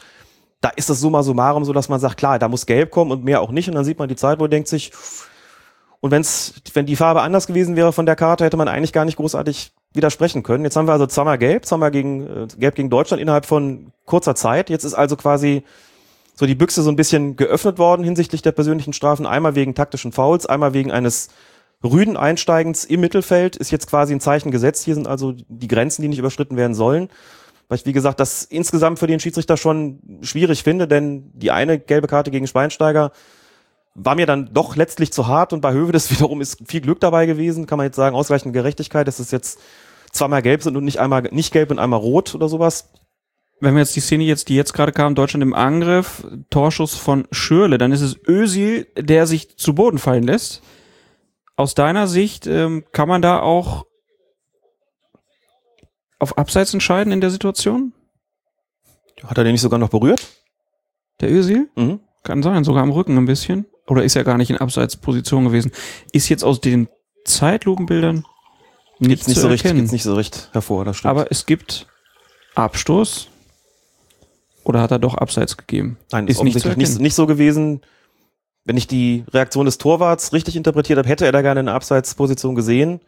Da 0.62 0.70
ist 0.70 0.90
das 0.90 1.00
summa 1.00 1.24
summarum 1.24 1.66
so, 1.66 1.74
dass 1.74 1.90
man 1.90 2.00
sagt, 2.00 2.18
klar, 2.18 2.40
da 2.40 2.48
muss 2.48 2.66
gelb 2.66 2.92
kommen 2.92 3.12
und 3.12 3.24
mehr 3.24 3.42
auch 3.42 3.52
nicht 3.52 3.68
und 3.68 3.76
dann 3.76 3.86
sieht 3.86 4.00
man 4.00 4.10
die 4.10 4.16
Zeit, 4.16 4.40
wo 4.40 4.46
er 4.46 4.50
denkt 4.50 4.68
sich, 4.68 4.92
und 6.02 6.10
wenn's, 6.10 6.56
wenn 6.74 6.88
die 6.88 6.96
Farbe 6.96 7.22
anders 7.22 7.46
gewesen 7.46 7.76
wäre 7.76 7.94
von 7.94 8.08
der 8.08 8.16
Karte, 8.16 8.44
hätte 8.44 8.58
man 8.58 8.68
eigentlich 8.68 8.92
gar 8.92 9.06
nicht 9.06 9.18
großartig 9.18 9.72
widersprechen 9.94 10.42
können. 10.42 10.64
Jetzt 10.64 10.76
haben 10.76 10.88
wir 10.88 10.94
also 10.94 11.06
zweimal 11.06 11.38
gelb, 11.38 11.66
zweimal 11.66 11.92
gegen, 11.92 12.26
äh, 12.26 12.48
gelb 12.58 12.76
gegen 12.76 12.90
Deutschland 12.90 13.22
innerhalb 13.22 13.46
von 13.46 13.92
kurzer 14.06 14.34
Zeit. 14.34 14.72
Jetzt 14.72 14.84
ist 14.84 14.96
also 14.96 15.16
quasi 15.16 15.64
so 16.42 16.48
die 16.48 16.56
Büchse 16.56 16.82
so 16.82 16.90
ein 16.90 16.96
bisschen 16.96 17.36
geöffnet 17.36 17.78
worden 17.78 18.04
hinsichtlich 18.04 18.42
der 18.42 18.52
persönlichen 18.52 18.94
Strafen. 18.94 19.28
Einmal 19.28 19.54
wegen 19.54 19.76
taktischen 19.76 20.12
Fouls, 20.12 20.48
einmal 20.48 20.74
wegen 20.74 20.92
eines 20.92 21.30
rüden 21.84 22.18
Einsteigens 22.18 22.84
im 22.84 23.00
Mittelfeld 23.00 23.56
ist 23.56 23.70
jetzt 23.70 23.88
quasi 23.88 24.12
ein 24.12 24.20
Zeichen 24.20 24.50
gesetzt. 24.50 24.84
Hier 24.84 24.96
sind 24.96 25.08
also 25.08 25.34
die 25.34 25.68
Grenzen, 25.68 26.02
die 26.02 26.08
nicht 26.08 26.18
überschritten 26.18 26.58
werden 26.58 26.74
sollen. 26.74 27.10
Weil 27.70 27.78
ich, 27.78 27.86
wie 27.86 27.94
gesagt, 27.94 28.20
das 28.20 28.44
insgesamt 28.44 28.98
für 28.98 29.06
den 29.06 29.20
Schiedsrichter 29.20 29.56
schon 29.56 30.00
schwierig 30.24 30.64
finde, 30.64 30.88
denn 30.88 31.30
die 31.36 31.52
eine 31.52 31.78
gelbe 31.78 32.08
Karte 32.08 32.32
gegen 32.32 32.48
Schweinsteiger 32.48 33.12
war 33.94 34.16
mir 34.16 34.26
dann 34.26 34.50
doch 34.52 34.76
letztlich 34.76 35.14
zu 35.14 35.28
hart 35.28 35.54
und 35.54 35.62
bei 35.62 35.74
Hövedes 35.74 36.10
wiederum 36.18 36.42
ist 36.42 36.58
viel 36.66 36.82
Glück 36.82 37.00
dabei 37.02 37.28
gewesen, 37.28 37.68
kann 37.68 37.78
man 37.78 37.86
jetzt 37.86 37.98
sagen, 37.98 38.16
ausreichende 38.16 38.58
Gerechtigkeit, 38.58 39.08
dass 39.08 39.20
es 39.20 39.30
jetzt 39.30 39.60
zweimal 40.12 40.42
gelb 40.42 40.64
sind 40.64 40.76
und 40.76 40.86
nicht 40.86 41.00
einmal 41.00 41.22
nicht 41.22 41.54
gelb 41.54 41.70
und 41.70 41.78
einmal 41.78 42.00
rot 42.00 42.34
oder 42.34 42.50
sowas 42.50 42.90
wenn 43.62 43.76
wir 43.76 43.80
jetzt 43.80 43.96
die 43.96 44.02
Szene 44.02 44.24
jetzt, 44.24 44.50
die 44.50 44.56
jetzt 44.56 44.74
gerade 44.74 44.92
kam, 44.92 45.16
Deutschland 45.16 45.44
im 45.44 45.54
Angriff, 45.54 46.26
Torschuss 46.50 46.96
von 46.96 47.28
Schürle, 47.32 47.78
dann 47.78 47.92
ist 47.92 48.02
es 48.02 48.18
Özil, 48.28 48.88
der 48.98 49.28
sich 49.28 49.56
zu 49.56 49.76
Boden 49.76 50.00
fallen 50.00 50.24
lässt. 50.24 50.62
Aus 51.56 51.76
deiner 51.76 52.08
Sicht 52.08 52.48
ähm, 52.48 52.84
kann 52.92 53.08
man 53.08 53.22
da 53.22 53.40
auch 53.40 53.86
auf 56.18 56.38
Abseits 56.38 56.74
entscheiden 56.74 57.14
in 57.14 57.22
der 57.22 57.30
Situation? 57.30 57.94
Hat 59.24 59.38
er 59.38 59.44
den 59.44 59.54
nicht 59.54 59.62
sogar 59.62 59.80
noch 59.80 59.90
berührt? 59.90 60.28
Der 61.20 61.32
Özil? 61.32 61.70
Mhm. 61.76 62.00
Kann 62.24 62.42
sein, 62.42 62.64
sogar 62.64 62.82
am 62.84 62.92
Rücken 62.92 63.18
ein 63.18 63.26
bisschen. 63.26 63.68
Oder 63.88 64.04
ist 64.04 64.16
er 64.16 64.24
gar 64.24 64.38
nicht 64.38 64.50
in 64.50 64.58
Abseitsposition 64.58 65.46
gewesen? 65.46 65.72
Ist 66.12 66.30
jetzt 66.30 66.44
aus 66.44 66.62
den 66.62 66.88
Zeitlupenbildern 67.26 68.26
nicht, 69.00 69.28
nicht 69.28 69.40
so 69.40 69.48
richtig, 69.48 69.74
nicht 69.74 70.04
so 70.04 70.16
richtig 70.16 70.50
hervor, 70.52 70.86
das 70.86 70.98
stimmt. 70.98 71.10
Aber 71.10 71.32
es 71.32 71.46
gibt 71.46 71.88
Abstoß 72.54 73.31
oder 74.64 74.82
hat 74.82 74.92
er 74.92 75.00
doch 75.00 75.16
Abseits 75.16 75.58
gegeben? 75.58 75.98
Nein, 76.12 76.28
ist 76.28 76.44
nicht, 76.44 76.78
nicht, 76.78 77.00
nicht 77.00 77.16
so 77.16 77.28
gewesen. 77.28 77.82
Wenn 78.64 78.78
ich 78.78 78.88
die 78.88 79.24
Reaktion 79.34 79.66
des 79.66 79.78
Torwarts 79.78 80.34
richtig 80.34 80.56
interpretiert 80.56 81.00
habe, 81.00 81.10
hätte 81.10 81.26
er 81.26 81.32
da 81.32 81.42
gerne 81.42 81.62
eine 81.62 81.74
Abseitsposition 81.74 82.54
gesehen. 82.54 83.00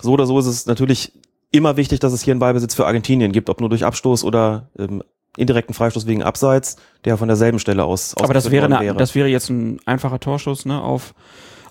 So 0.00 0.12
oder 0.12 0.26
so 0.26 0.38
ist 0.38 0.46
es 0.46 0.66
natürlich 0.66 1.12
immer 1.50 1.76
wichtig, 1.76 2.00
dass 2.00 2.12
es 2.12 2.22
hier 2.22 2.32
einen 2.32 2.40
Ballbesitz 2.40 2.74
für 2.74 2.86
Argentinien 2.86 3.32
gibt, 3.32 3.48
ob 3.48 3.60
nur 3.60 3.70
durch 3.70 3.84
Abstoß 3.84 4.24
oder 4.24 4.68
ähm, 4.78 5.02
indirekten 5.36 5.74
Freistoß 5.74 6.06
wegen 6.06 6.22
Abseits, 6.22 6.76
der 7.04 7.16
von 7.16 7.28
derselben 7.28 7.58
Stelle 7.58 7.84
aus. 7.84 8.14
Aber 8.16 8.34
das 8.34 8.50
wäre, 8.50 8.66
eine, 8.66 8.80
wäre. 8.80 8.96
das 8.96 9.14
wäre 9.14 9.28
jetzt 9.28 9.48
ein 9.48 9.80
einfacher 9.86 10.20
Torschuss 10.20 10.66
ne, 10.66 10.82
auf 10.82 11.14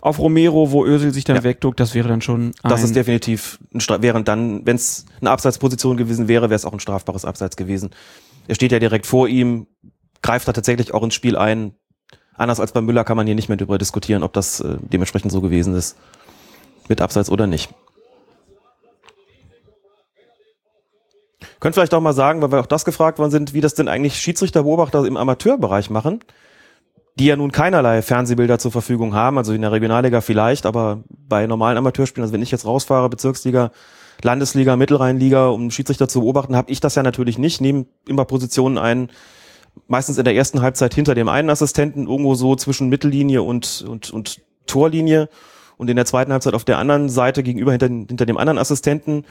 auf 0.01 0.17
Romero, 0.17 0.71
wo 0.71 0.83
Özil 0.83 1.13
sich 1.13 1.23
dann 1.23 1.37
ja. 1.37 1.43
wegduckt, 1.43 1.79
das 1.79 1.93
wäre 1.93 2.09
dann 2.09 2.21
schon. 2.21 2.53
das 2.63 2.83
ist 2.83 2.95
definitiv 2.95 3.59
ein 3.71 4.01
während 4.01 4.27
dann, 4.27 4.65
wenn 4.65 4.75
es 4.75 5.05
eine 5.21 5.29
Abseitsposition 5.29 5.95
gewesen 5.95 6.27
wäre, 6.27 6.49
wäre 6.49 6.55
es 6.55 6.65
auch 6.65 6.73
ein 6.73 6.79
strafbares 6.79 7.23
Abseits 7.23 7.55
gewesen. 7.55 7.91
Er 8.51 8.55
steht 8.55 8.73
ja 8.73 8.79
direkt 8.79 9.05
vor 9.05 9.29
ihm, 9.29 9.65
greift 10.21 10.45
da 10.45 10.51
tatsächlich 10.51 10.93
auch 10.93 11.03
ins 11.03 11.13
Spiel 11.13 11.37
ein. 11.37 11.73
Anders 12.35 12.59
als 12.59 12.73
bei 12.73 12.81
Müller 12.81 13.05
kann 13.05 13.15
man 13.15 13.25
hier 13.25 13.33
nicht 13.33 13.47
mehr 13.47 13.55
darüber 13.55 13.77
diskutieren, 13.77 14.23
ob 14.23 14.33
das 14.33 14.59
äh, 14.59 14.75
dementsprechend 14.81 15.31
so 15.31 15.39
gewesen 15.39 15.73
ist. 15.73 15.95
Mit 16.89 16.99
Abseits 16.99 17.29
oder 17.29 17.47
nicht. 17.47 17.73
Könnt 21.61 21.75
vielleicht 21.75 21.93
auch 21.93 22.01
mal 22.01 22.11
sagen, 22.11 22.41
weil 22.41 22.51
wir 22.51 22.59
auch 22.59 22.65
das 22.65 22.83
gefragt 22.83 23.19
worden 23.19 23.31
sind, 23.31 23.53
wie 23.53 23.61
das 23.61 23.73
denn 23.73 23.87
eigentlich 23.87 24.19
Schiedsrichterbeobachter 24.19 25.05
im 25.05 25.15
Amateurbereich 25.15 25.89
machen, 25.89 26.19
die 27.17 27.27
ja 27.27 27.37
nun 27.37 27.53
keinerlei 27.53 28.01
Fernsehbilder 28.01 28.59
zur 28.59 28.73
Verfügung 28.73 29.13
haben, 29.15 29.37
also 29.37 29.53
in 29.53 29.61
der 29.61 29.71
Regionalliga 29.71 30.19
vielleicht, 30.19 30.65
aber 30.65 31.05
bei 31.07 31.47
normalen 31.47 31.77
Amateurspielen, 31.77 32.25
also 32.25 32.33
wenn 32.33 32.41
ich 32.41 32.51
jetzt 32.51 32.65
rausfahre, 32.65 33.07
Bezirksliga, 33.07 33.71
Landesliga, 34.25 34.75
Mittelrheinliga, 34.75 35.47
um 35.47 35.71
Schiedsrichter 35.71 36.07
zu 36.07 36.21
beobachten, 36.21 36.55
habe 36.55 36.71
ich 36.71 36.79
das 36.79 36.95
ja 36.95 37.03
natürlich 37.03 37.37
nicht. 37.37 37.61
Nehme 37.61 37.85
immer 38.07 38.25
Positionen 38.25 38.77
ein, 38.77 39.09
meistens 39.87 40.17
in 40.17 40.25
der 40.25 40.35
ersten 40.35 40.61
Halbzeit 40.61 40.93
hinter 40.93 41.15
dem 41.15 41.29
einen 41.29 41.49
Assistenten, 41.49 42.07
irgendwo 42.07 42.35
so 42.35 42.55
zwischen 42.55 42.89
Mittellinie 42.89 43.43
und, 43.43 43.85
und, 43.87 44.11
und 44.11 44.41
Torlinie 44.67 45.29
und 45.77 45.89
in 45.89 45.95
der 45.95 46.05
zweiten 46.05 46.31
Halbzeit 46.31 46.53
auf 46.53 46.63
der 46.63 46.77
anderen 46.77 47.09
Seite 47.09 47.43
gegenüber 47.43 47.71
hinter, 47.71 47.87
hinter 47.87 48.25
dem 48.25 48.37
anderen 48.37 48.57
Assistenten 48.59 49.25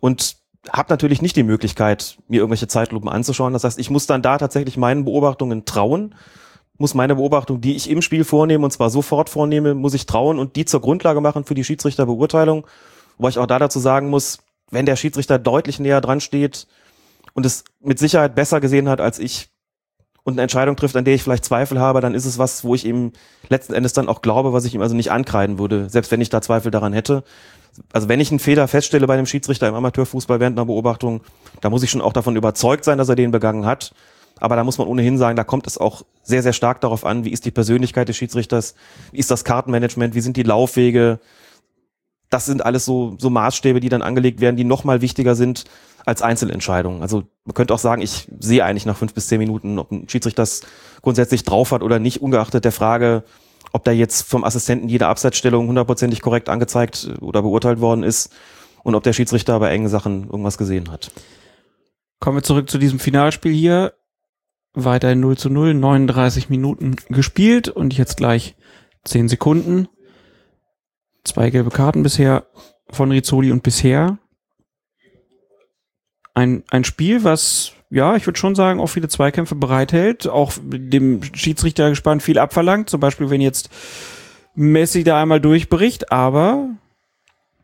und 0.00 0.36
habe 0.70 0.90
natürlich 0.90 1.22
nicht 1.22 1.36
die 1.36 1.42
Möglichkeit, 1.42 2.18
mir 2.28 2.40
irgendwelche 2.40 2.68
Zeitlupen 2.68 3.08
anzuschauen. 3.08 3.52
Das 3.52 3.64
heißt, 3.64 3.78
ich 3.78 3.90
muss 3.90 4.06
dann 4.06 4.22
da 4.22 4.38
tatsächlich 4.38 4.76
meinen 4.76 5.04
Beobachtungen 5.04 5.64
trauen, 5.64 6.14
muss 6.76 6.94
meine 6.94 7.16
Beobachtung, 7.16 7.60
die 7.60 7.76
ich 7.76 7.88
im 7.88 8.02
Spiel 8.02 8.24
vornehme, 8.24 8.64
und 8.64 8.70
zwar 8.70 8.90
sofort 8.90 9.28
vornehme, 9.30 9.74
muss 9.74 9.94
ich 9.94 10.06
trauen 10.06 10.38
und 10.38 10.56
die 10.56 10.64
zur 10.64 10.80
Grundlage 10.80 11.20
machen 11.20 11.44
für 11.44 11.54
die 11.54 11.64
Schiedsrichterbeurteilung. 11.64 12.66
Wobei 13.18 13.30
ich 13.30 13.38
auch 13.38 13.46
da 13.46 13.58
dazu 13.58 13.78
sagen 13.78 14.08
muss, 14.08 14.38
wenn 14.70 14.86
der 14.86 14.96
Schiedsrichter 14.96 15.38
deutlich 15.38 15.78
näher 15.78 16.00
dran 16.00 16.20
steht 16.20 16.66
und 17.34 17.46
es 17.46 17.64
mit 17.80 17.98
Sicherheit 17.98 18.34
besser 18.34 18.60
gesehen 18.60 18.88
hat 18.88 19.00
als 19.00 19.18
ich 19.18 19.48
und 20.24 20.34
eine 20.34 20.42
Entscheidung 20.42 20.74
trifft, 20.76 20.96
an 20.96 21.04
der 21.04 21.14
ich 21.14 21.22
vielleicht 21.22 21.44
Zweifel 21.44 21.78
habe, 21.78 22.00
dann 22.00 22.14
ist 22.14 22.24
es 22.24 22.38
was, 22.38 22.64
wo 22.64 22.74
ich 22.74 22.86
ihm 22.86 23.12
letzten 23.50 23.74
Endes 23.74 23.92
dann 23.92 24.08
auch 24.08 24.22
glaube, 24.22 24.54
was 24.54 24.64
ich 24.64 24.74
ihm 24.74 24.80
also 24.80 24.96
nicht 24.96 25.12
ankreiden 25.12 25.58
würde, 25.58 25.90
selbst 25.90 26.10
wenn 26.10 26.20
ich 26.20 26.30
da 26.30 26.40
Zweifel 26.40 26.70
daran 26.70 26.94
hätte. 26.94 27.24
Also 27.92 28.08
wenn 28.08 28.20
ich 28.20 28.30
einen 28.30 28.38
Fehler 28.38 28.66
feststelle 28.66 29.06
bei 29.06 29.14
einem 29.14 29.26
Schiedsrichter 29.26 29.68
im 29.68 29.74
Amateurfußball 29.74 30.40
während 30.40 30.58
einer 30.58 30.66
Beobachtung, 30.66 31.20
da 31.60 31.68
muss 31.68 31.82
ich 31.82 31.90
schon 31.90 32.00
auch 32.00 32.14
davon 32.14 32.36
überzeugt 32.36 32.84
sein, 32.84 32.96
dass 32.96 33.08
er 33.08 33.16
den 33.16 33.32
begangen 33.32 33.66
hat. 33.66 33.92
Aber 34.40 34.56
da 34.56 34.64
muss 34.64 34.78
man 34.78 34.88
ohnehin 34.88 35.18
sagen, 35.18 35.36
da 35.36 35.44
kommt 35.44 35.66
es 35.66 35.78
auch 35.78 36.02
sehr, 36.22 36.42
sehr 36.42 36.52
stark 36.52 36.80
darauf 36.80 37.04
an, 37.04 37.24
wie 37.24 37.30
ist 37.30 37.44
die 37.44 37.50
Persönlichkeit 37.50 38.08
des 38.08 38.16
Schiedsrichters, 38.16 38.74
wie 39.12 39.18
ist 39.18 39.30
das 39.30 39.44
Kartenmanagement, 39.44 40.14
wie 40.14 40.20
sind 40.20 40.36
die 40.36 40.42
Laufwege, 40.42 41.20
das 42.30 42.46
sind 42.46 42.64
alles 42.64 42.84
so, 42.84 43.16
so 43.18 43.30
Maßstäbe, 43.30 43.80
die 43.80 43.88
dann 43.88 44.02
angelegt 44.02 44.40
werden, 44.40 44.56
die 44.56 44.64
nochmal 44.64 45.00
wichtiger 45.00 45.34
sind 45.34 45.64
als 46.04 46.22
Einzelentscheidungen. 46.22 47.02
Also 47.02 47.24
man 47.44 47.54
könnte 47.54 47.74
auch 47.74 47.78
sagen, 47.78 48.02
ich 48.02 48.28
sehe 48.38 48.64
eigentlich 48.64 48.86
nach 48.86 48.96
fünf 48.96 49.14
bis 49.14 49.28
zehn 49.28 49.38
Minuten, 49.38 49.78
ob 49.78 49.90
ein 49.90 50.08
Schiedsrichter 50.08 50.42
das 50.42 50.62
grundsätzlich 51.02 51.44
drauf 51.44 51.72
hat 51.72 51.82
oder 51.82 51.98
nicht, 51.98 52.22
ungeachtet 52.22 52.64
der 52.64 52.72
Frage, 52.72 53.24
ob 53.72 53.84
da 53.84 53.90
jetzt 53.90 54.22
vom 54.22 54.44
Assistenten 54.44 54.88
jede 54.88 55.06
Abseitsstellung 55.06 55.66
hundertprozentig 55.68 56.20
korrekt 56.20 56.48
angezeigt 56.48 57.08
oder 57.20 57.42
beurteilt 57.42 57.80
worden 57.80 58.02
ist 58.02 58.32
und 58.82 58.94
ob 58.94 59.02
der 59.02 59.12
Schiedsrichter 59.12 59.58
bei 59.58 59.70
engen 59.70 59.88
Sachen 59.88 60.24
irgendwas 60.24 60.58
gesehen 60.58 60.90
hat. 60.90 61.10
Kommen 62.20 62.38
wir 62.38 62.42
zurück 62.42 62.70
zu 62.70 62.78
diesem 62.78 62.98
Finalspiel 62.98 63.52
hier. 63.52 63.94
Weiterhin 64.74 65.20
0 65.20 65.36
zu 65.38 65.50
0, 65.50 65.74
39 65.74 66.50
Minuten 66.50 66.96
gespielt 67.08 67.68
und 67.68 67.96
jetzt 67.96 68.16
gleich 68.16 68.56
10 69.04 69.28
Sekunden. 69.28 69.88
Zwei 71.24 71.50
gelbe 71.50 71.70
Karten 71.70 72.02
bisher 72.02 72.46
von 72.90 73.10
Rizzoli 73.10 73.50
und 73.50 73.62
bisher 73.62 74.18
ein, 76.34 76.64
ein 76.70 76.84
Spiel, 76.84 77.24
was, 77.24 77.72
ja, 77.90 78.16
ich 78.16 78.26
würde 78.26 78.38
schon 78.38 78.54
sagen, 78.54 78.80
auch 78.80 78.88
viele 78.88 79.08
Zweikämpfe 79.08 79.54
bereithält, 79.54 80.28
auch 80.28 80.52
dem 80.62 81.22
Schiedsrichter 81.22 81.88
gespannt 81.90 82.22
viel 82.22 82.38
abverlangt, 82.38 82.90
zum 82.90 83.00
Beispiel 83.00 83.30
wenn 83.30 83.40
jetzt 83.40 83.70
Messi 84.54 85.04
da 85.04 85.22
einmal 85.22 85.40
durchbricht, 85.40 86.12
aber 86.12 86.68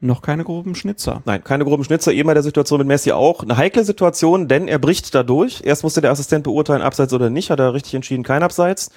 noch 0.00 0.22
keine 0.22 0.44
groben 0.44 0.74
Schnitzer. 0.74 1.22
Nein, 1.26 1.44
keine 1.44 1.64
groben 1.64 1.84
Schnitzer, 1.84 2.12
eben 2.12 2.26
bei 2.26 2.34
der 2.34 2.42
Situation 2.42 2.78
mit 2.78 2.88
Messi 2.88 3.12
auch. 3.12 3.42
Eine 3.42 3.56
heikle 3.56 3.84
Situation, 3.84 4.48
denn 4.48 4.66
er 4.66 4.78
bricht 4.78 5.14
da 5.14 5.22
durch. 5.22 5.60
Erst 5.62 5.82
musste 5.82 6.00
der 6.00 6.10
Assistent 6.10 6.44
beurteilen, 6.44 6.80
abseits 6.80 7.12
oder 7.12 7.28
nicht, 7.28 7.50
hat 7.50 7.60
er 7.60 7.74
richtig 7.74 7.94
entschieden, 7.94 8.22
kein 8.22 8.42
Abseits. 8.42 8.90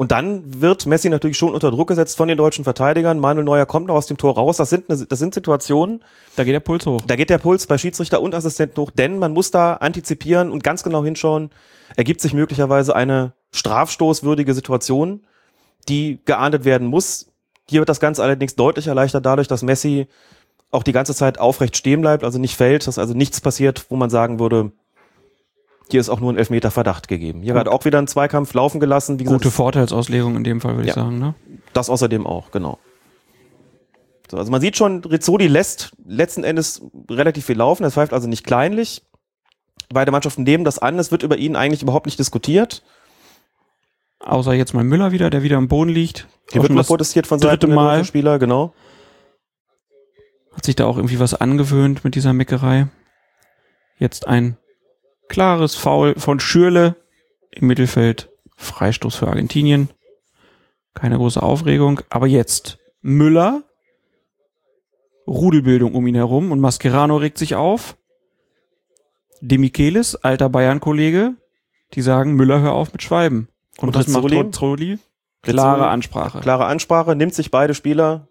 Und 0.00 0.12
dann 0.12 0.62
wird 0.62 0.86
Messi 0.86 1.10
natürlich 1.10 1.36
schon 1.36 1.52
unter 1.52 1.70
Druck 1.70 1.88
gesetzt 1.88 2.16
von 2.16 2.26
den 2.26 2.38
deutschen 2.38 2.64
Verteidigern. 2.64 3.18
Manuel 3.18 3.44
Neuer 3.44 3.66
kommt 3.66 3.88
noch 3.88 3.96
aus 3.96 4.06
dem 4.06 4.16
Tor 4.16 4.34
raus. 4.34 4.56
Das 4.56 4.70
sind, 4.70 4.86
das 4.88 5.18
sind 5.18 5.34
Situationen. 5.34 6.02
Da 6.36 6.44
geht 6.44 6.54
der 6.54 6.60
Puls 6.60 6.86
hoch. 6.86 7.02
Da 7.06 7.16
geht 7.16 7.28
der 7.28 7.36
Puls 7.36 7.66
bei 7.66 7.76
Schiedsrichter 7.76 8.22
und 8.22 8.34
Assistenten 8.34 8.80
hoch, 8.80 8.90
denn 8.90 9.18
man 9.18 9.34
muss 9.34 9.50
da 9.50 9.74
antizipieren 9.74 10.50
und 10.50 10.64
ganz 10.64 10.82
genau 10.84 11.04
hinschauen. 11.04 11.50
Ergibt 11.96 12.22
sich 12.22 12.32
möglicherweise 12.32 12.96
eine 12.96 13.34
strafstoßwürdige 13.52 14.54
Situation, 14.54 15.20
die 15.86 16.20
geahndet 16.24 16.64
werden 16.64 16.86
muss, 16.86 17.30
Hier 17.68 17.82
wird 17.82 17.90
das 17.90 18.00
Ganze 18.00 18.22
allerdings 18.22 18.56
deutlich 18.56 18.86
erleichtert 18.86 19.26
dadurch, 19.26 19.48
dass 19.48 19.60
Messi 19.60 20.06
auch 20.70 20.82
die 20.82 20.92
ganze 20.92 21.14
Zeit 21.14 21.38
aufrecht 21.38 21.76
stehen 21.76 22.00
bleibt, 22.00 22.24
also 22.24 22.38
nicht 22.38 22.56
fällt, 22.56 22.86
dass 22.86 22.98
also 22.98 23.12
nichts 23.12 23.42
passiert, 23.42 23.84
wo 23.90 23.96
man 23.96 24.08
sagen 24.08 24.40
würde, 24.40 24.72
hier 25.92 26.00
ist 26.00 26.08
auch 26.08 26.20
nur 26.20 26.32
ein 26.32 26.36
Elfmeter 26.38 26.70
Verdacht 26.70 27.08
gegeben. 27.08 27.42
Hier 27.42 27.54
hat 27.54 27.68
auch 27.68 27.84
wieder 27.84 27.98
einen 27.98 28.06
Zweikampf 28.06 28.52
laufen 28.54 28.80
gelassen. 28.80 29.18
Wie 29.18 29.24
gesagt, 29.24 29.42
Gute 29.42 29.50
Vorteilsauslegung 29.52 30.36
in 30.36 30.44
dem 30.44 30.60
Fall, 30.60 30.72
würde 30.76 30.88
ich 30.88 30.96
Ja. 30.96 31.02
sagen. 31.02 31.18
Ne? 31.18 31.34
Das 31.72 31.90
außerdem 31.90 32.26
auch, 32.26 32.50
genau. 32.50 32.78
So, 34.30 34.36
also 34.36 34.50
man 34.50 34.60
sieht 34.60 34.76
schon, 34.76 35.02
Rizzoli 35.04 35.48
lässt 35.48 35.92
letzten 36.06 36.44
Endes 36.44 36.82
relativ 37.10 37.46
viel 37.46 37.56
laufen. 37.56 37.82
Er 37.84 37.90
pfeift 37.90 38.12
also 38.12 38.28
nicht 38.28 38.44
kleinlich. 38.44 39.02
Beide 39.92 40.12
Mannschaften 40.12 40.44
nehmen 40.44 40.64
das 40.64 40.78
an. 40.78 40.98
Es 41.00 41.10
wird 41.10 41.24
über 41.24 41.36
ihn 41.36 41.56
eigentlich 41.56 41.82
überhaupt 41.82 42.06
nicht 42.06 42.18
diskutiert. 42.18 42.82
Außer 44.20 44.52
jetzt 44.52 44.72
mal 44.74 44.84
Müller 44.84 45.10
wieder, 45.12 45.30
der 45.30 45.42
wieder 45.42 45.56
am 45.56 45.66
Boden 45.66 45.90
liegt. 45.90 46.28
Hier 46.52 46.62
wird 46.62 46.70
mal 46.72 46.80
das- 46.80 46.86
protestiert 46.88 47.26
von 47.26 47.38
Seiten 47.40 47.74
Mal. 47.74 47.96
deutschen 47.96 48.06
Spieler, 48.06 48.38
genau. 48.38 48.72
Hat 50.54 50.64
sich 50.64 50.76
da 50.76 50.84
auch 50.86 50.96
irgendwie 50.96 51.18
was 51.18 51.34
angewöhnt 51.34 52.04
mit 52.04 52.14
dieser 52.14 52.32
Meckerei. 52.32 52.88
Jetzt 53.98 54.26
ein 54.28 54.56
klares 55.30 55.76
Foul 55.76 56.16
von 56.18 56.40
Schürle 56.40 56.96
im 57.50 57.68
Mittelfeld. 57.68 58.28
Freistoß 58.56 59.16
für 59.16 59.28
Argentinien. 59.28 59.88
Keine 60.92 61.16
große 61.16 61.42
Aufregung. 61.42 62.02
Aber 62.10 62.26
jetzt 62.26 62.78
Müller. 63.00 63.62
Rudelbildung 65.26 65.94
um 65.94 66.06
ihn 66.06 66.16
herum 66.16 66.50
und 66.50 66.60
Mascherano 66.60 67.16
regt 67.16 67.38
sich 67.38 67.54
auf. 67.54 67.96
De 69.40 69.56
Michelis, 69.56 70.16
alter 70.16 70.48
Bayern-Kollege, 70.48 71.34
die 71.94 72.02
sagen, 72.02 72.34
Müller, 72.34 72.60
hör 72.60 72.72
auf 72.72 72.92
mit 72.92 73.02
Schweiben. 73.02 73.48
Und, 73.78 73.88
Und 73.88 73.96
das 73.96 74.08
macht? 74.08 74.24
Rizzoli. 74.24 74.98
Klare 75.42 75.86
Ansprache. 75.86 76.40
Klare 76.40 76.66
Ansprache, 76.66 77.14
nimmt 77.14 77.34
sich 77.34 77.50
beide 77.50 77.74
Spieler. 77.74 78.28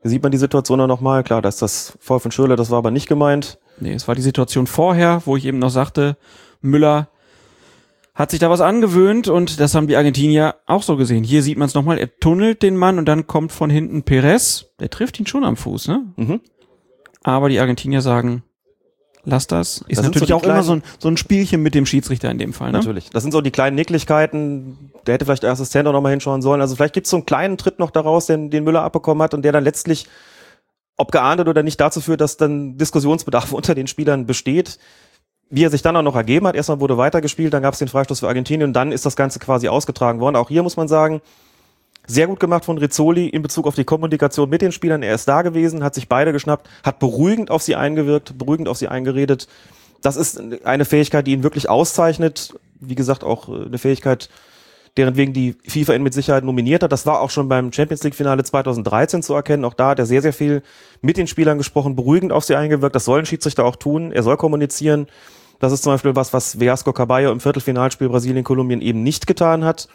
Hier 0.00 0.10
sieht 0.10 0.22
man 0.22 0.32
die 0.32 0.38
Situation 0.38 0.78
dann 0.78 0.88
nochmal. 0.88 1.22
Klar, 1.22 1.42
da 1.42 1.48
ist 1.50 1.60
das 1.60 1.96
Foul 2.00 2.20
von 2.20 2.32
Schürrle, 2.32 2.56
das 2.56 2.70
war 2.70 2.78
aber 2.78 2.90
nicht 2.90 3.06
gemeint. 3.06 3.58
Nee, 3.80 3.94
es 3.94 4.08
war 4.08 4.14
die 4.14 4.22
Situation 4.22 4.66
vorher, 4.66 5.22
wo 5.24 5.36
ich 5.36 5.44
eben 5.44 5.58
noch 5.58 5.70
sagte, 5.70 6.16
Müller 6.60 7.08
hat 8.14 8.30
sich 8.30 8.40
da 8.40 8.48
was 8.48 8.62
angewöhnt 8.62 9.28
und 9.28 9.60
das 9.60 9.74
haben 9.74 9.88
die 9.88 9.96
Argentinier 9.96 10.56
auch 10.66 10.82
so 10.82 10.96
gesehen. 10.96 11.22
Hier 11.22 11.42
sieht 11.42 11.58
man 11.58 11.66
es 11.66 11.74
nochmal, 11.74 11.98
er 11.98 12.18
tunnelt 12.18 12.62
den 12.62 12.76
Mann 12.76 12.98
und 12.98 13.04
dann 13.04 13.26
kommt 13.26 13.52
von 13.52 13.68
hinten 13.68 14.04
Perez, 14.04 14.66
der 14.80 14.88
trifft 14.88 15.20
ihn 15.20 15.26
schon 15.26 15.44
am 15.44 15.56
Fuß, 15.56 15.88
ne? 15.88 16.06
Mhm. 16.16 16.40
Aber 17.22 17.50
die 17.50 17.60
Argentinier 17.60 18.00
sagen, 18.00 18.42
lass 19.26 19.46
das. 19.46 19.78
Ist 19.88 19.90
Das 19.90 19.96
so 19.98 20.02
natürlich 20.04 20.28
die 20.28 20.32
auch 20.32 20.42
immer 20.44 20.62
so 20.62 20.76
ein, 20.76 20.82
so 20.98 21.08
ein 21.08 21.18
Spielchen 21.18 21.62
mit 21.62 21.74
dem 21.74 21.84
Schiedsrichter 21.84 22.30
in 22.30 22.38
dem 22.38 22.54
Fall, 22.54 22.72
ne? 22.72 22.78
Natürlich. 22.78 23.10
Das 23.10 23.22
sind 23.22 23.32
so 23.32 23.42
die 23.42 23.50
kleinen 23.50 23.76
Nicklichkeiten. 23.76 24.92
Der 25.06 25.14
hätte 25.14 25.26
vielleicht 25.26 25.42
der 25.42 25.50
Assistent 25.50 25.86
auch 25.86 25.92
nochmal 25.92 26.12
hinschauen 26.12 26.40
sollen. 26.40 26.62
Also 26.62 26.74
vielleicht 26.74 26.94
gibt 26.94 27.06
es 27.06 27.10
so 27.10 27.18
einen 27.18 27.26
kleinen 27.26 27.58
Tritt 27.58 27.78
noch 27.78 27.90
daraus, 27.90 28.26
den, 28.26 28.50
den 28.50 28.64
Müller 28.64 28.82
abbekommen 28.82 29.22
hat 29.22 29.34
und 29.34 29.42
der 29.42 29.52
dann 29.52 29.64
letztlich, 29.64 30.06
ob 30.96 31.12
geahndet 31.12 31.48
oder 31.48 31.62
nicht, 31.62 31.80
dazu 31.80 32.00
führt, 32.00 32.20
dass 32.20 32.36
dann 32.36 32.78
Diskussionsbedarf 32.78 33.52
unter 33.52 33.74
den 33.74 33.86
Spielern 33.86 34.26
besteht. 34.26 34.78
Wie 35.48 35.64
er 35.64 35.70
sich 35.70 35.82
dann 35.82 35.96
auch 35.96 36.02
noch 36.02 36.16
ergeben 36.16 36.46
hat. 36.48 36.56
Erstmal 36.56 36.80
wurde 36.80 36.98
weitergespielt, 36.98 37.54
dann 37.54 37.62
gab 37.62 37.74
es 37.74 37.78
den 37.78 37.86
Freistoß 37.86 38.18
für 38.20 38.28
Argentinien 38.28 38.70
und 38.70 38.72
dann 38.72 38.90
ist 38.90 39.06
das 39.06 39.14
Ganze 39.14 39.38
quasi 39.38 39.68
ausgetragen 39.68 40.18
worden. 40.18 40.34
Auch 40.34 40.48
hier 40.48 40.64
muss 40.64 40.76
man 40.76 40.88
sagen, 40.88 41.20
sehr 42.06 42.26
gut 42.26 42.40
gemacht 42.40 42.64
von 42.64 42.78
Rizzoli 42.78 43.28
in 43.28 43.42
Bezug 43.42 43.66
auf 43.66 43.74
die 43.74 43.84
Kommunikation 43.84 44.48
mit 44.48 44.62
den 44.62 44.72
Spielern. 44.72 45.02
Er 45.02 45.14
ist 45.14 45.26
da 45.28 45.42
gewesen, 45.42 45.84
hat 45.84 45.94
sich 45.94 46.08
beide 46.08 46.32
geschnappt, 46.32 46.68
hat 46.82 46.98
beruhigend 46.98 47.50
auf 47.50 47.62
sie 47.62 47.76
eingewirkt, 47.76 48.38
beruhigend 48.38 48.68
auf 48.68 48.78
sie 48.78 48.88
eingeredet. 48.88 49.48
Das 50.02 50.16
ist 50.16 50.40
eine 50.64 50.84
Fähigkeit, 50.84 51.26
die 51.26 51.32
ihn 51.32 51.42
wirklich 51.42 51.68
auszeichnet. 51.68 52.54
Wie 52.80 52.94
gesagt, 52.94 53.24
auch 53.24 53.48
äh, 53.48 53.66
eine 53.66 53.78
Fähigkeit, 53.78 54.28
deren 54.96 55.16
wegen 55.16 55.32
die 55.32 55.56
FIFA 55.66 55.94
ihn 55.94 56.02
mit 56.02 56.14
Sicherheit 56.14 56.44
nominiert 56.44 56.82
hat. 56.82 56.90
Das 56.92 57.04
war 57.06 57.20
auch 57.20 57.30
schon 57.30 57.48
beim 57.48 57.72
Champions 57.72 58.02
League 58.02 58.14
Finale 58.14 58.42
2013 58.44 59.22
zu 59.22 59.34
erkennen. 59.34 59.64
Auch 59.64 59.74
da 59.74 59.90
hat 59.90 59.98
er 59.98 60.06
sehr, 60.06 60.22
sehr 60.22 60.32
viel 60.32 60.62
mit 61.02 61.16
den 61.16 61.26
Spielern 61.26 61.58
gesprochen, 61.58 61.96
beruhigend 61.96 62.32
auf 62.32 62.44
sie 62.44 62.56
eingewirkt. 62.56 62.94
Das 62.96 63.04
soll 63.04 63.18
ein 63.18 63.26
Schiedsrichter 63.26 63.64
auch 63.64 63.76
tun. 63.76 64.12
Er 64.12 64.22
soll 64.22 64.36
kommunizieren. 64.36 65.06
Das 65.58 65.72
ist 65.72 65.82
zum 65.82 65.92
Beispiel 65.92 66.16
was, 66.16 66.32
was 66.32 66.60
Velasco 66.60 66.92
Caballo 66.92 67.30
im 67.32 67.40
Viertelfinalspiel 67.40 68.08
Brasilien-Kolumbien 68.08 68.80
eben 68.80 69.02
nicht 69.02 69.26
getan 69.26 69.64
hat. 69.64 69.88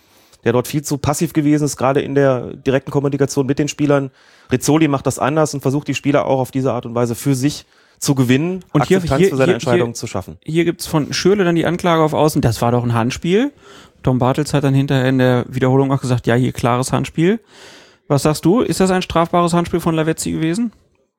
Der 0.44 0.54
dort 0.54 0.68
viel 0.68 0.82
zu 0.82 0.98
passiv 0.98 1.34
gewesen 1.34 1.66
ist, 1.66 1.78
gerade 1.78 2.02
in 2.02 2.16
der 2.16 2.56
direkten 2.56 2.90
Kommunikation 2.92 3.46
mit 3.46 3.60
den 3.60 3.68
Spielern. 3.68 4.10
Rizzoli 4.52 4.88
macht 4.88 5.06
das 5.06 5.20
anders 5.20 5.54
und 5.54 5.62
versucht 5.62 5.88
die 5.88 5.94
Spieler 5.94 6.26
auch 6.26 6.40
auf 6.40 6.50
diese 6.52 6.74
Art 6.74 6.86
und 6.88 6.96
Weise 6.96 7.14
für 7.14 7.36
sich 7.36 7.66
zu 8.00 8.16
gewinnen 8.16 8.66
Und 8.74 8.88
hier- 8.88 8.98
Akzeptanz 8.98 9.20
hier- 9.20 9.30
für 9.30 9.36
seine 9.36 9.46
hier- 9.50 9.54
Entscheidung 9.54 9.90
hier- 9.90 9.94
zu 9.94 10.08
schaffen. 10.08 10.38
Hier 10.44 10.66
gibt's 10.66 10.88
von 10.88 11.14
Schürle 11.14 11.44
dann 11.44 11.54
die 11.54 11.68
Anklage 11.68 12.02
auf 12.02 12.14
Außen, 12.14 12.42
das 12.42 12.60
war 12.64 12.72
doch 12.72 12.84
ein 12.84 12.96
Handspiel. 12.96 13.52
Tom 14.04 14.20
Bartels 14.20 14.54
hat 14.54 14.64
dann 14.64 14.74
hinterher 14.74 15.08
in 15.08 15.18
der 15.20 15.46
Wiederholung 15.48 15.92
auch 15.92 16.02
gesagt, 16.02 16.28
ja, 16.28 16.36
hier 16.36 16.52
klares 16.52 16.92
Handspiel. 16.92 17.40
Was 18.08 18.24
sagst 18.24 18.44
du? 18.46 18.62
Ist 18.62 18.80
das 18.80 18.92
ein 18.92 19.02
strafbares 19.02 19.54
Handspiel 19.54 19.80
von 19.80 19.96
Lavezzi 19.96 20.32
gewesen? 20.32 20.72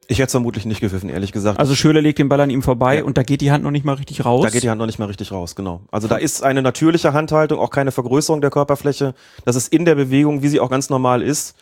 Ich 0.08 0.18
hätte 0.18 0.26
es 0.26 0.32
vermutlich 0.32 0.66
nicht 0.66 0.80
gepfiffen, 0.80 1.08
ehrlich 1.08 1.32
gesagt. 1.32 1.58
Also 1.60 1.74
Schürle 1.74 2.00
legt 2.00 2.18
den 2.18 2.28
Ball 2.28 2.40
an 2.40 2.50
ihm 2.50 2.62
vorbei 2.62 2.98
Ja. 2.98 3.04
und 3.04 3.16
da 3.16 3.22
geht 3.22 3.40
die 3.40 3.52
Hand 3.52 3.62
noch 3.64 3.70
nicht 3.70 3.84
mal 3.84 3.94
richtig 3.94 4.24
raus. 4.24 4.42
Da 4.42 4.50
geht 4.50 4.62
die 4.64 4.68
Hand 4.68 4.78
noch 4.80 4.86
nicht 4.86 4.98
mal 4.98 5.06
richtig 5.06 5.30
raus, 5.32 5.54
genau. 5.54 5.82
Also 5.90 6.08
da 6.08 6.16
ist 6.16 6.42
eine 6.42 6.60
natürliche 6.60 7.12
Handhaltung, 7.12 7.58
auch 7.60 7.70
keine 7.70 7.92
Vergrößerung 7.92 8.40
der 8.40 8.50
Körperfläche. 8.50 9.14
Das 9.44 9.56
ist 9.56 9.72
in 9.72 9.84
der 9.84 9.94
Bewegung, 9.94 10.42
wie 10.42 10.48
sie 10.48 10.60
auch 10.60 10.70
ganz 10.70 10.90
normal 10.90 11.22
ist. 11.22 11.54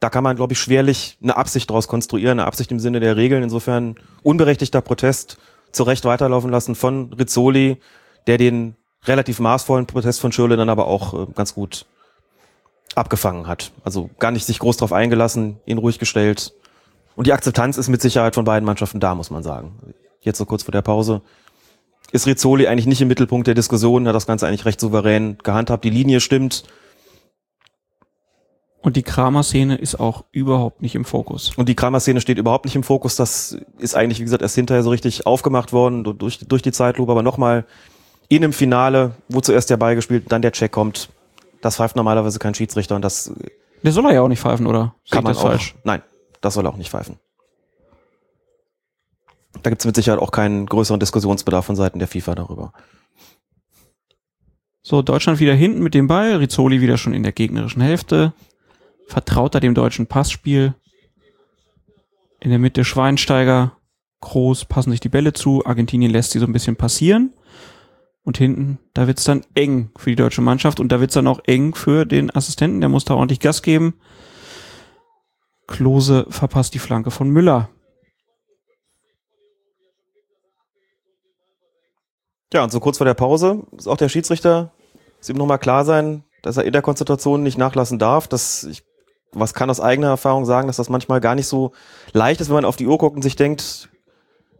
Da 0.00 0.10
kann 0.10 0.24
man, 0.24 0.36
glaube 0.36 0.52
ich, 0.52 0.58
schwerlich 0.58 1.16
eine 1.22 1.36
Absicht 1.36 1.70
daraus 1.70 1.88
konstruieren, 1.88 2.38
eine 2.40 2.46
Absicht 2.46 2.70
im 2.70 2.80
Sinne 2.80 3.00
der 3.00 3.16
Regeln. 3.16 3.42
Insofern 3.44 3.94
unberechtigter 4.22 4.82
Protest 4.82 5.38
zu 5.72 5.84
Recht 5.84 6.04
weiterlaufen 6.04 6.50
lassen 6.50 6.74
von 6.74 7.12
Rizzoli, 7.14 7.78
der 8.26 8.36
den 8.36 8.74
relativ 9.06 9.38
maßvollen 9.40 9.86
Protest 9.86 10.20
von 10.20 10.32
Schürle 10.32 10.56
dann 10.56 10.68
aber 10.68 10.86
auch 10.86 11.14
äh, 11.14 11.26
ganz 11.34 11.54
gut 11.54 11.86
abgefangen 12.94 13.46
hat. 13.46 13.72
Also 13.84 14.10
gar 14.18 14.30
nicht 14.30 14.46
sich 14.46 14.58
groß 14.58 14.78
drauf 14.78 14.92
eingelassen, 14.92 15.60
ihn 15.66 15.78
ruhig 15.78 15.98
gestellt. 15.98 16.52
Und 17.14 17.26
die 17.26 17.32
Akzeptanz 17.32 17.78
ist 17.78 17.88
mit 17.88 18.00
Sicherheit 18.02 18.34
von 18.34 18.44
beiden 18.44 18.66
Mannschaften 18.66 19.00
da, 19.00 19.14
muss 19.14 19.30
man 19.30 19.42
sagen. 19.42 19.78
Jetzt 20.20 20.38
so 20.38 20.44
kurz 20.46 20.62
vor 20.64 20.72
der 20.72 20.82
Pause 20.82 21.22
ist 22.12 22.26
Rizzoli 22.26 22.68
eigentlich 22.68 22.86
nicht 22.86 23.00
im 23.00 23.08
Mittelpunkt 23.08 23.46
der 23.46 23.54
Diskussion, 23.54 24.06
hat 24.06 24.14
das 24.14 24.26
Ganze 24.26 24.46
eigentlich 24.46 24.64
recht 24.64 24.80
souverän 24.80 25.38
gehandhabt. 25.42 25.84
Die 25.84 25.90
Linie 25.90 26.20
stimmt 26.20 26.64
Und 28.80 28.94
die 28.96 29.02
Kramer-Szene 29.02 29.76
ist 29.76 29.98
auch 29.98 30.24
überhaupt 30.30 30.80
nicht 30.82 30.94
im 30.94 31.04
Fokus. 31.04 31.52
und 31.56 31.68
die 31.68 31.74
Kramer-Szene 31.74 32.20
steht 32.20 32.38
überhaupt 32.38 32.64
nicht 32.64 32.76
im 32.76 32.84
Fokus. 32.84 33.16
Das 33.16 33.56
ist 33.78 33.96
eigentlich, 33.96 34.20
wie 34.20 34.24
gesagt, 34.24 34.42
erst 34.42 34.54
hinterher 34.54 34.82
so 34.84 34.90
richtig 34.90 35.26
aufgemacht 35.26 35.72
worden 35.72 36.04
du- 36.04 36.12
durch, 36.12 36.38
durch 36.46 36.62
die 36.62 36.70
Zeitlupe, 36.72 37.10
aber 37.10 37.22
nochmal 37.22 37.66
in 38.28 38.42
einem 38.42 38.52
Finale, 38.52 39.12
wo 39.28 39.40
zuerst 39.40 39.70
der 39.70 39.76
Ball 39.76 39.94
gespielt, 39.94 40.24
dann 40.28 40.42
der 40.42 40.52
Check 40.52 40.72
kommt. 40.72 41.08
Das 41.60 41.76
pfeift 41.76 41.96
normalerweise 41.96 42.38
kein 42.38 42.54
Schiedsrichter 42.54 42.96
und 42.96 43.02
das 43.02 43.32
Der 43.82 43.92
soll 43.92 44.04
er 44.06 44.14
ja 44.14 44.22
auch 44.22 44.28
nicht 44.28 44.40
pfeifen, 44.40 44.66
oder? 44.66 44.94
Kann 45.10 45.24
man 45.24 45.36
auch. 45.36 45.42
falsch? 45.42 45.74
Nein, 45.84 46.02
das 46.40 46.54
soll 46.54 46.66
er 46.66 46.72
auch 46.72 46.76
nicht 46.76 46.90
pfeifen. 46.90 47.18
Da 49.62 49.70
gibt 49.70 49.82
es 49.82 49.86
mit 49.86 49.96
Sicherheit 49.96 50.20
auch 50.20 50.32
keinen 50.32 50.66
größeren 50.66 51.00
Diskussionsbedarf 51.00 51.64
von 51.64 51.76
Seiten 51.76 51.98
der 51.98 52.08
FIFA 52.08 52.34
darüber. 52.34 52.72
So, 54.82 55.02
Deutschland 55.02 55.40
wieder 55.40 55.54
hinten 55.54 55.82
mit 55.82 55.94
dem 55.94 56.06
Ball, 56.06 56.36
Rizzoli 56.36 56.80
wieder 56.80 56.98
schon 56.98 57.14
in 57.14 57.22
der 57.22 57.32
gegnerischen 57.32 57.82
Hälfte. 57.82 58.32
Vertraut 59.08 59.54
er 59.54 59.60
dem 59.60 59.74
deutschen 59.74 60.06
Passspiel. 60.06 60.74
In 62.38 62.50
der 62.50 62.58
Mitte 62.58 62.84
Schweinsteiger, 62.84 63.76
Groß 64.20 64.64
passen 64.66 64.90
sich 64.90 65.00
die 65.00 65.08
Bälle 65.08 65.32
zu. 65.32 65.64
Argentinien 65.66 66.10
lässt 66.10 66.30
sie 66.30 66.38
so 66.38 66.46
ein 66.46 66.52
bisschen 66.52 66.76
passieren. 66.76 67.32
Und 68.26 68.38
hinten, 68.38 68.80
da 68.92 69.06
wird's 69.06 69.22
dann 69.22 69.42
eng 69.54 69.92
für 69.96 70.10
die 70.10 70.16
deutsche 70.16 70.42
Mannschaft 70.42 70.80
und 70.80 70.90
da 70.90 70.98
wird's 70.98 71.14
dann 71.14 71.28
auch 71.28 71.38
eng 71.44 71.76
für 71.76 72.04
den 72.04 72.34
Assistenten. 72.34 72.80
Der 72.80 72.88
muss 72.88 73.04
da 73.04 73.14
ordentlich 73.14 73.38
Gas 73.38 73.62
geben. 73.62 73.94
Klose 75.68 76.26
verpasst 76.28 76.74
die 76.74 76.80
Flanke 76.80 77.12
von 77.12 77.30
Müller. 77.30 77.68
Ja, 82.52 82.64
und 82.64 82.72
so 82.72 82.80
kurz 82.80 82.98
vor 82.98 83.04
der 83.04 83.14
Pause 83.14 83.62
ist 83.78 83.86
auch 83.86 83.96
der 83.96 84.08
Schiedsrichter, 84.08 84.72
ist 85.20 85.30
ihm 85.30 85.36
nochmal 85.36 85.60
klar 85.60 85.84
sein, 85.84 86.24
dass 86.42 86.56
er 86.56 86.64
in 86.64 86.72
der 86.72 86.82
Konzentration 86.82 87.44
nicht 87.44 87.58
nachlassen 87.58 88.00
darf. 88.00 88.26
Das, 88.26 88.64
ich, 88.64 88.82
was 89.30 89.54
kann 89.54 89.70
aus 89.70 89.80
eigener 89.80 90.08
Erfahrung 90.08 90.46
sagen, 90.46 90.66
dass 90.66 90.78
das 90.78 90.88
manchmal 90.88 91.20
gar 91.20 91.36
nicht 91.36 91.46
so 91.46 91.70
leicht 92.12 92.40
ist, 92.40 92.48
wenn 92.48 92.56
man 92.56 92.64
auf 92.64 92.76
die 92.76 92.88
Uhr 92.88 92.98
guckt 92.98 93.14
und 93.14 93.22
sich 93.22 93.36
denkt, 93.36 93.88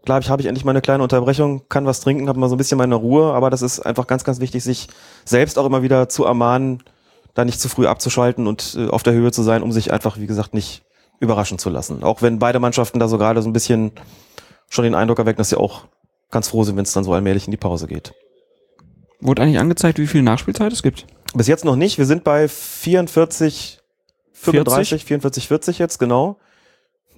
klar, 0.07 0.21
ich 0.21 0.31
habe 0.31 0.41
ich 0.41 0.49
endlich 0.49 0.65
mal 0.65 0.71
eine 0.71 0.81
kleine 0.81 1.03
Unterbrechung, 1.03 1.69
kann 1.69 1.85
was 1.85 2.01
trinken, 2.01 2.29
habe 2.29 2.39
mal 2.39 2.49
so 2.49 2.55
ein 2.55 2.59
bisschen 2.59 2.79
meine 2.79 2.95
Ruhe, 2.95 3.35
aber 3.35 3.51
das 3.51 3.61
ist 3.61 3.81
einfach 3.81 4.07
ganz, 4.07 4.25
ganz 4.25 4.41
wichtig, 4.41 4.65
sich 4.65 4.89
selbst 5.27 5.59
auch 5.59 5.67
immer 5.67 5.83
wieder 5.83 6.09
zu 6.09 6.25
ermahnen, 6.25 6.83
da 7.35 7.45
nicht 7.45 7.61
zu 7.61 7.69
früh 7.69 7.87
abzuschalten 7.87 8.47
und 8.47 8.77
äh, 8.79 8.89
auf 8.89 9.03
der 9.03 9.13
Höhe 9.13 9.33
zu 9.33 9.43
sein, 9.43 9.63
um 9.63 9.73
sich 9.73 9.93
einfach, 9.93 10.19
wie 10.19 10.27
gesagt, 10.27 10.55
nicht 10.55 10.83
überraschen 11.21 11.59
zu 11.59 11.69
lassen. 11.69 12.03
Auch 12.03 12.23
wenn 12.23 12.39
beide 12.39 12.61
Mannschaften 12.61 12.99
da 12.99 13.09
so 13.09 13.19
gerade 13.19 13.43
so 13.43 13.49
ein 13.49 13.53
bisschen 13.53 13.93
schon 14.71 14.85
den 14.85 14.95
Eindruck 14.95 15.19
erwecken, 15.19 15.39
dass 15.39 15.51
sie 15.51 15.59
auch 15.59 15.83
ganz 16.31 16.49
froh 16.49 16.65
sind, 16.65 16.77
wenn 16.77 16.85
es 16.85 16.93
dann 16.93 17.05
so 17.05 17.13
allmählich 17.13 17.47
in 17.47 17.51
die 17.51 17.57
Pause 17.57 17.87
geht. 17.87 18.15
Wurde 19.21 19.43
eigentlich 19.43 19.59
angezeigt, 19.59 19.99
wie 19.99 20.07
viel 20.07 20.23
Nachspielzeit 20.23 20.73
es 20.73 20.83
gibt? 20.83 21.07
Bis 21.35 21.47
jetzt 21.47 21.65
noch 21.65 21.77
nicht. 21.77 21.99
Wir 21.99 22.07
sind 22.07 22.23
bei 22.25 22.49
44, 22.49 23.81
35, 24.33 25.05
44, 25.05 25.49
40 25.49 25.79
jetzt, 25.79 25.99
genau. 25.99 26.39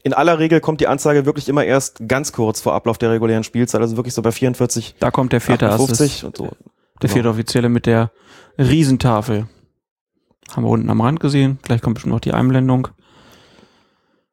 In 0.03 0.14
aller 0.14 0.38
Regel 0.38 0.61
kommt 0.61 0.80
die 0.80 0.86
Anzeige 0.86 1.26
wirklich 1.26 1.49
immer 1.49 1.64
erst 1.64 2.09
ganz 2.09 2.32
kurz 2.32 2.61
vor 2.61 2.72
Ablauf 2.74 2.99
der 2.99 3.11
regulären 3.11 3.44
Spielzeit, 3.44 3.80
also 3.80 3.96
wirklich 3.96 4.14
so 4.14 4.22
bei 4.22 4.32
44, 4.32 4.94
Da 5.01 5.11
kommt 5.11 5.32
der 5.32 5.40
vierte 5.40 5.68
Assist. 5.68 5.90
58 5.92 6.24
und 6.24 6.36
so. 6.36 6.44
Der 6.44 6.53
Genau. 7.01 7.12
vierte 7.12 7.28
Offizielle 7.30 7.68
mit 7.68 7.86
der 7.86 8.11
Riesentafel. 8.59 9.49
Haben 10.55 10.64
wir 10.64 10.70
unten 10.70 10.88
am 10.90 11.01
Rand 11.01 11.20
gesehen. 11.20 11.59
Gleich 11.62 11.82
kommt 11.82 11.94
bestimmt 11.94 12.14
noch 12.14 12.20
die 12.20 12.32
Einblendung. 12.32 12.88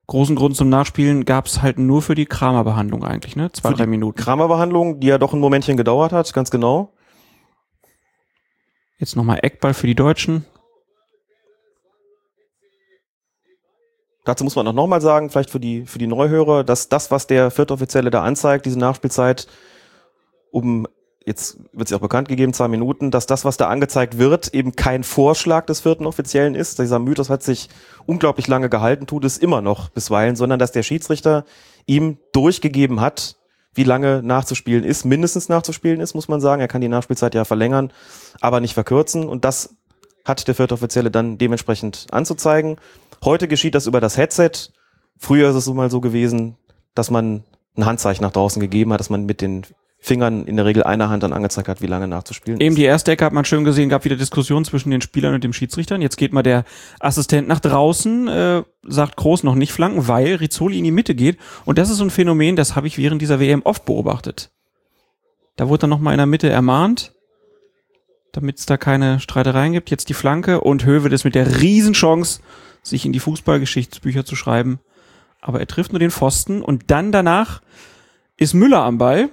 Großen 0.07 0.35
Grund 0.35 0.55
zum 0.55 0.69
Nachspielen 0.69 1.25
gab's 1.25 1.61
halt 1.63 1.79
nur 1.79 2.01
für 2.03 2.13
die 2.15 2.25
Kramerbehandlung 2.27 3.03
eigentlich, 3.03 3.35
ne? 3.35 3.51
Zwei, 3.51 3.69
Für 3.69 3.75
drei 3.75 3.87
Minuten. 3.87 4.17
Kramerbehandlung, 4.17 4.99
die 4.99 5.07
ja 5.07 5.17
doch 5.17 5.33
ein 5.33 5.39
Momentchen 5.39 5.77
gedauert 5.77 6.11
hat, 6.11 6.31
ganz 6.33 6.51
genau. 6.51 6.93
Jetzt 8.99 9.15
nochmal 9.15 9.39
Eckball 9.41 9.73
für 9.73 9.87
die 9.87 9.95
Deutschen. 9.95 10.45
Dazu 14.25 14.43
muss 14.43 14.55
man 14.55 14.67
auch 14.67 14.73
nochmal 14.73 15.01
sagen, 15.01 15.29
vielleicht 15.29 15.51
für 15.51 15.59
die, 15.59 15.85
für 15.85 15.99
die 15.99 16.07
Neuhörer, 16.07 16.63
dass 16.63 16.89
das, 16.89 17.11
was 17.11 17.27
der 17.27 17.51
Viertoffizielle 17.51 18.09
da 18.09 18.23
anzeigt, 18.23 18.65
diese 18.65 18.79
Nachspielzeit, 18.79 19.47
um, 20.51 20.87
jetzt 21.25 21.57
wird 21.73 21.87
sie 21.87 21.95
auch 21.95 22.01
bekannt 22.01 22.27
gegeben, 22.27 22.51
zwei 22.51 22.67
Minuten, 22.67 23.11
dass 23.11 23.27
das, 23.27 23.45
was 23.45 23.57
da 23.57 23.69
angezeigt 23.69 24.17
wird, 24.17 24.53
eben 24.53 24.75
kein 24.75 25.03
Vorschlag 25.03 25.67
des 25.67 25.81
vierten 25.81 26.07
Offiziellen 26.07 26.55
ist. 26.55 26.79
Dieser 26.79 26.97
Mythos 26.97 27.29
hat 27.29 27.43
sich 27.43 27.69
unglaublich 28.07 28.47
lange 28.47 28.67
gehalten, 28.67 29.05
tut 29.05 29.25
es 29.25 29.37
immer 29.37 29.61
noch 29.61 29.89
bisweilen, 29.89 30.35
sondern 30.35 30.57
dass 30.57 30.71
der 30.71 30.83
Schiedsrichter 30.83 31.45
ihm 31.85 32.17
durchgegeben 32.33 33.01
hat, 33.01 33.35
wie 33.75 33.83
lange 33.83 34.23
nachzuspielen 34.23 34.83
ist, 34.83 35.05
mindestens 35.05 35.49
nachzuspielen 35.49 35.99
ist, 35.99 36.15
muss 36.15 36.29
man 36.29 36.41
sagen. 36.41 36.61
Er 36.61 36.67
kann 36.67 36.81
die 36.81 36.87
Nachspielzeit 36.87 37.35
ja 37.35 37.45
verlängern, 37.45 37.91
aber 38.41 38.59
nicht 38.59 38.73
verkürzen. 38.73 39.27
Und 39.27 39.45
das 39.45 39.75
hat 40.23 40.47
der 40.47 40.55
vierte 40.55 40.73
Offizielle 40.73 41.11
dann 41.11 41.37
dementsprechend 41.37 42.07
anzuzeigen. 42.11 42.77
Heute 43.23 43.47
geschieht 43.47 43.75
das 43.75 43.87
über 43.87 44.01
das 44.01 44.17
Headset. 44.17 44.51
Früher 45.17 45.49
ist 45.49 45.55
es 45.55 45.65
so 45.65 45.73
mal 45.73 45.89
so 45.89 46.01
gewesen, 46.01 46.57
dass 46.93 47.11
man 47.11 47.43
ein 47.77 47.85
Handzeichen 47.85 48.23
nach 48.23 48.31
draußen 48.31 48.59
gegeben 48.59 48.93
hat, 48.93 48.99
dass 48.99 49.09
man 49.09 49.25
mit 49.25 49.41
den 49.41 49.65
Fingern 50.05 50.45
in 50.45 50.55
der 50.55 50.65
Regel 50.65 50.83
einer 50.83 51.09
Hand 51.09 51.23
dann 51.23 51.33
angezeigt 51.33 51.67
hat, 51.67 51.81
wie 51.81 51.87
lange 51.87 52.07
nachzuspielen 52.07 52.59
Eben 52.61 52.73
ist. 52.73 52.77
die 52.77 52.83
erste 52.83 53.11
Ecke 53.11 53.25
hat 53.25 53.33
man 53.33 53.43
schön 53.43 53.63
gesehen, 53.63 53.89
gab 53.89 54.05
wieder 54.05 54.15
Diskussion 54.15 54.63
zwischen 54.63 54.91
den 54.91 55.01
Spielern 55.01 55.33
und 55.33 55.43
dem 55.43 55.51
Schiedsrichtern. 55.51 56.01
Jetzt 56.01 56.17
geht 56.17 56.31
mal 56.31 56.43
der 56.43 56.63
Assistent 56.99 57.47
nach 57.47 57.59
draußen, 57.59 58.27
äh, 58.27 58.63
sagt 58.83 59.15
Groß 59.15 59.43
noch 59.43 59.55
nicht 59.55 59.71
flanken, 59.71 60.07
weil 60.07 60.35
Rizzoli 60.35 60.77
in 60.77 60.83
die 60.83 60.91
Mitte 60.91 61.15
geht. 61.15 61.37
Und 61.65 61.79
das 61.79 61.89
ist 61.89 61.97
so 61.97 62.03
ein 62.03 62.11
Phänomen, 62.11 62.55
das 62.55 62.75
habe 62.75 62.85
ich 62.85 62.99
während 62.99 63.21
dieser 63.21 63.39
WM 63.39 63.63
oft 63.63 63.85
beobachtet. 63.85 64.51
Da 65.55 65.69
wurde 65.69 65.81
dann 65.81 65.89
nochmal 65.89 66.13
in 66.13 66.19
der 66.19 66.27
Mitte 66.27 66.49
ermahnt, 66.49 67.13
damit 68.31 68.59
es 68.59 68.67
da 68.67 68.77
keine 68.77 69.19
Streitereien 69.19 69.73
gibt. 69.73 69.89
Jetzt 69.89 70.09
die 70.09 70.13
Flanke 70.13 70.61
und 70.61 70.85
Höwe 70.85 71.09
das 71.09 71.23
mit 71.23 71.33
der 71.33 71.61
Riesenchance, 71.61 72.41
sich 72.87 73.05
in 73.05 73.13
die 73.13 73.19
Fußballgeschichtsbücher 73.19 74.25
zu 74.25 74.35
schreiben. 74.35 74.79
Aber 75.41 75.59
er 75.59 75.67
trifft 75.67 75.91
nur 75.91 75.99
den 75.99 76.11
Pfosten 76.11 76.61
und 76.61 76.91
dann 76.91 77.11
danach 77.11 77.61
ist 78.37 78.53
Müller 78.53 78.83
am 78.83 78.97
Ball. 78.97 79.29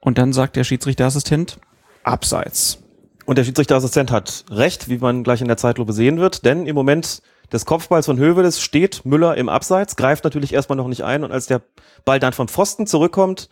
Und 0.00 0.18
dann 0.18 0.32
sagt 0.32 0.56
der 0.56 0.64
Schiedsrichterassistent, 0.64 1.58
abseits. 2.04 2.82
Und 3.24 3.38
der 3.38 3.44
Schiedsrichterassistent 3.44 4.12
hat 4.12 4.44
recht, 4.50 4.88
wie 4.88 4.98
man 4.98 5.24
gleich 5.24 5.40
in 5.40 5.48
der 5.48 5.56
Zeitlupe 5.56 5.92
sehen 5.92 6.18
wird, 6.18 6.44
denn 6.44 6.66
im 6.66 6.76
Moment 6.76 7.22
des 7.52 7.66
Kopfballs 7.66 8.06
von 8.06 8.18
Hövedes 8.18 8.60
steht 8.60 9.04
Müller 9.04 9.36
im 9.36 9.48
Abseits, 9.48 9.96
greift 9.96 10.24
natürlich 10.24 10.52
erstmal 10.52 10.76
noch 10.76 10.88
nicht 10.88 11.02
ein 11.02 11.24
und 11.24 11.32
als 11.32 11.46
der 11.46 11.62
Ball 12.04 12.20
dann 12.20 12.32
vom 12.32 12.48
Pfosten 12.48 12.86
zurückkommt, 12.86 13.48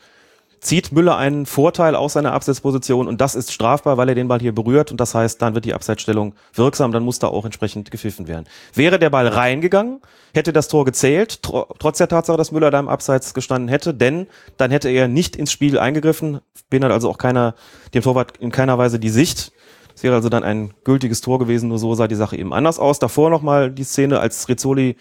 zieht 0.64 0.92
Müller 0.92 1.18
einen 1.18 1.44
Vorteil 1.44 1.94
aus 1.94 2.14
seiner 2.14 2.32
Abseitsposition 2.32 3.06
und 3.06 3.20
das 3.20 3.34
ist 3.34 3.52
strafbar, 3.52 3.98
weil 3.98 4.08
er 4.08 4.14
den 4.14 4.28
Ball 4.28 4.40
hier 4.40 4.54
berührt 4.54 4.90
und 4.90 4.98
das 4.98 5.14
heißt, 5.14 5.40
dann 5.42 5.54
wird 5.54 5.66
die 5.66 5.74
Abseitsstellung 5.74 6.34
wirksam, 6.54 6.90
dann 6.90 7.04
muss 7.04 7.18
da 7.18 7.28
auch 7.28 7.44
entsprechend 7.44 7.90
gepfiffen 7.90 8.28
werden. 8.28 8.46
Wäre 8.72 8.98
der 8.98 9.10
Ball 9.10 9.28
reingegangen, 9.28 10.00
hätte 10.32 10.54
das 10.54 10.68
Tor 10.68 10.86
gezählt, 10.86 11.42
tro 11.42 11.66
trotz 11.78 11.98
der 11.98 12.08
Tatsache, 12.08 12.38
dass 12.38 12.50
Müller 12.50 12.70
da 12.70 12.80
im 12.80 12.88
Abseits 12.88 13.34
gestanden 13.34 13.68
hätte, 13.68 13.92
denn 13.92 14.26
dann 14.56 14.70
hätte 14.70 14.88
er 14.88 15.06
nicht 15.06 15.36
ins 15.36 15.52
Spiel 15.52 15.78
eingegriffen, 15.78 16.40
behindert 16.70 16.92
also 16.92 17.10
auch 17.10 17.18
keiner, 17.18 17.54
dem 17.92 18.02
Torwart 18.02 18.38
in 18.38 18.50
keiner 18.50 18.78
Weise 18.78 18.98
die 18.98 19.10
Sicht. 19.10 19.52
Das 19.92 20.02
wäre 20.02 20.14
also 20.14 20.30
dann 20.30 20.44
ein 20.44 20.72
gültiges 20.82 21.20
Tor 21.20 21.38
gewesen, 21.38 21.68
nur 21.68 21.78
so 21.78 21.94
sah 21.94 22.08
die 22.08 22.14
Sache 22.14 22.36
eben 22.36 22.54
anders 22.54 22.78
aus. 22.78 22.98
Davor 22.98 23.28
nochmal 23.30 23.70
die 23.70 23.84
Szene, 23.84 24.18
als 24.18 24.48
Rizzoli 24.48 24.96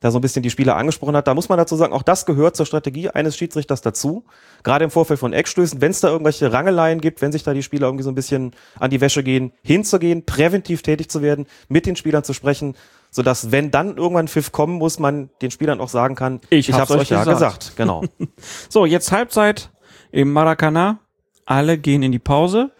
da 0.00 0.10
so 0.10 0.18
ein 0.18 0.22
bisschen 0.22 0.42
die 0.42 0.50
Spieler 0.50 0.76
angesprochen 0.76 1.14
hat. 1.14 1.28
Da 1.28 1.34
muss 1.34 1.50
man 1.50 1.58
dazu 1.58 1.76
sagen, 1.76 1.92
auch 1.92 2.02
das 2.02 2.24
gehört 2.24 2.56
zur 2.56 2.64
Strategie 2.64 3.10
eines 3.10 3.36
Schiedsrichters 3.36 3.82
dazu. 3.82 4.24
Gerade 4.62 4.84
im 4.84 4.90
Vorfeld 4.90 5.20
von 5.20 5.34
Eckstößen, 5.34 5.80
wenn 5.82 5.90
es 5.90 6.00
da 6.00 6.08
irgendwelche 6.08 6.52
Rangeleien 6.52 7.00
gibt, 7.02 7.20
wenn 7.20 7.32
sich 7.32 7.42
da 7.42 7.52
die 7.52 7.62
Spieler 7.62 7.86
irgendwie 7.86 8.04
so 8.04 8.10
ein 8.10 8.14
bisschen 8.14 8.52
an 8.78 8.90
die 8.90 9.00
Wäsche 9.02 9.22
gehen, 9.22 9.52
hinzugehen, 9.62 10.24
präventiv 10.24 10.80
tätig 10.82 11.10
zu 11.10 11.20
werden, 11.20 11.46
mit 11.68 11.84
den 11.84 11.96
Spielern 11.96 12.24
zu 12.24 12.32
sprechen, 12.32 12.76
sodass, 13.10 13.52
wenn 13.52 13.70
dann 13.70 13.98
irgendwann 13.98 14.28
Pfiff 14.28 14.52
kommen 14.52 14.78
muss, 14.78 14.98
man 14.98 15.28
den 15.42 15.50
Spielern 15.50 15.80
auch 15.80 15.90
sagen 15.90 16.14
kann, 16.14 16.40
Ich 16.48 16.68
hab's 16.72 16.80
hab's 16.80 16.90
euch 16.92 17.00
euch 17.02 17.10
ja 17.10 17.24
gesagt. 17.24 17.38
gesagt. 17.38 17.76
Genau. 17.76 18.04
So, 18.70 18.86
jetzt 18.86 19.12
Halbzeit 19.12 19.70
im 20.12 20.32
Maracanã. 20.32 20.98
Alle 21.44 21.76
gehen 21.78 22.02
in 22.02 22.12
die 22.12 22.18
Pause. 22.18 22.70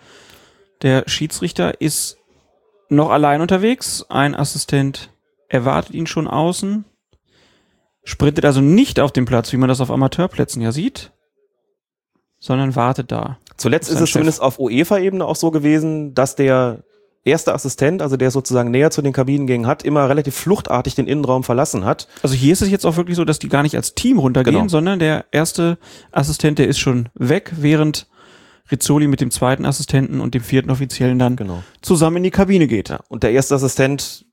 Der 0.82 1.04
Schiedsrichter 1.06 1.80
ist 1.80 2.16
noch 2.88 3.10
allein 3.10 3.40
unterwegs. 3.42 4.06
Ein 4.08 4.34
Assistent 4.34 5.10
erwartet 5.48 5.94
ihn 5.94 6.06
schon 6.06 6.26
außen. 6.28 6.84
Sprintet 8.02 8.44
also 8.44 8.60
nicht 8.60 8.98
auf 9.00 9.12
dem 9.12 9.24
Platz, 9.26 9.52
wie 9.52 9.56
man 9.56 9.68
das 9.68 9.80
auf 9.80 9.90
Amateurplätzen 9.90 10.62
ja 10.62 10.72
sieht, 10.72 11.12
sondern 12.38 12.74
wartet 12.76 13.12
da. 13.12 13.38
Zuletzt 13.56 13.90
Ist 13.90 14.00
es 14.00 14.08
Chef. 14.08 14.12
zumindest 14.14 14.40
auf 14.40 14.58
UEFA-Ebene 14.58 15.24
auch 15.24 15.36
so 15.36 15.50
gewesen, 15.50 16.14
dass 16.14 16.34
der 16.34 16.82
erste 17.24 17.52
Assistent, 17.52 18.00
also 18.00 18.16
der 18.16 18.30
sozusagen 18.30 18.70
näher 18.70 18.90
zu 18.90 19.02
den 19.02 19.12
Kabinengängen 19.12 19.66
hat, 19.66 19.82
immer 19.82 20.08
relativ 20.08 20.34
fluchtartig 20.34 20.94
den 20.94 21.06
Innenraum 21.06 21.44
verlassen 21.44 21.84
hat. 21.84 22.08
Also 22.22 22.34
hier 22.34 22.54
ist 22.54 22.62
es 22.62 22.70
jetzt 22.70 22.86
auch 22.86 22.96
wirklich 22.96 23.16
so, 23.16 23.26
dass 23.26 23.38
die 23.38 23.50
gar 23.50 23.62
nicht 23.62 23.76
als 23.76 23.94
Team 23.94 24.18
runtergehen, 24.18 24.56
Genau. 24.56 24.68
sondern 24.68 24.98
der 24.98 25.26
erste 25.30 25.76
Assistent, 26.12 26.58
der 26.58 26.68
ist 26.68 26.78
schon 26.78 27.10
weg, 27.14 27.52
während 27.56 28.06
Rizzoli 28.70 29.06
mit 29.08 29.20
dem 29.20 29.30
zweiten 29.30 29.66
Assistenten 29.66 30.22
und 30.22 30.32
dem 30.32 30.42
vierten 30.42 30.70
Offiziellen 30.70 31.18
dann 31.18 31.36
Genau. 31.36 31.62
zusammen 31.82 32.18
in 32.18 32.22
die 32.22 32.30
Kabine 32.30 32.66
geht. 32.66 32.88
Ja, 32.88 33.00
und 33.08 33.22
der 33.22 33.32
erste 33.32 33.54
Assistent 33.54 34.24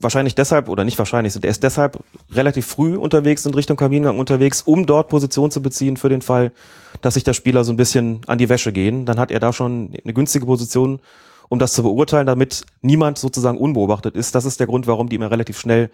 wahrscheinlich 0.00 0.34
deshalb, 0.34 0.68
oder 0.68 0.84
nicht 0.84 0.98
wahrscheinlich, 0.98 1.38
der 1.38 1.50
ist 1.50 1.62
deshalb 1.62 1.98
relativ 2.32 2.66
früh 2.66 2.96
unterwegs 2.96 3.46
in 3.46 3.54
Richtung 3.54 3.76
Kabinengang 3.76 4.18
unterwegs, 4.18 4.62
um 4.62 4.86
dort 4.86 5.08
Position 5.08 5.50
zu 5.50 5.62
beziehen 5.62 5.96
für 5.96 6.08
den 6.08 6.22
Fall, 6.22 6.52
dass 7.00 7.14
sich 7.14 7.24
der 7.24 7.34
Spieler 7.34 7.64
so 7.64 7.72
ein 7.72 7.76
bisschen 7.76 8.20
an 8.26 8.38
die 8.38 8.48
Wäsche 8.48 8.72
gehen. 8.72 9.06
Dann 9.06 9.18
hat 9.18 9.30
er 9.30 9.40
da 9.40 9.52
schon 9.52 9.94
eine 10.02 10.14
günstige 10.14 10.46
Position, 10.46 11.00
um 11.48 11.58
das 11.58 11.72
zu 11.72 11.82
beurteilen, 11.82 12.26
damit 12.26 12.64
niemand 12.82 13.18
sozusagen 13.18 13.58
unbeobachtet 13.58 14.16
ist. 14.16 14.34
Das 14.34 14.44
ist 14.44 14.60
der 14.60 14.66
Grund, 14.66 14.86
warum 14.86 15.08
die 15.08 15.16
immer 15.16 15.30
relativ 15.30 15.58
schnell 15.58 15.90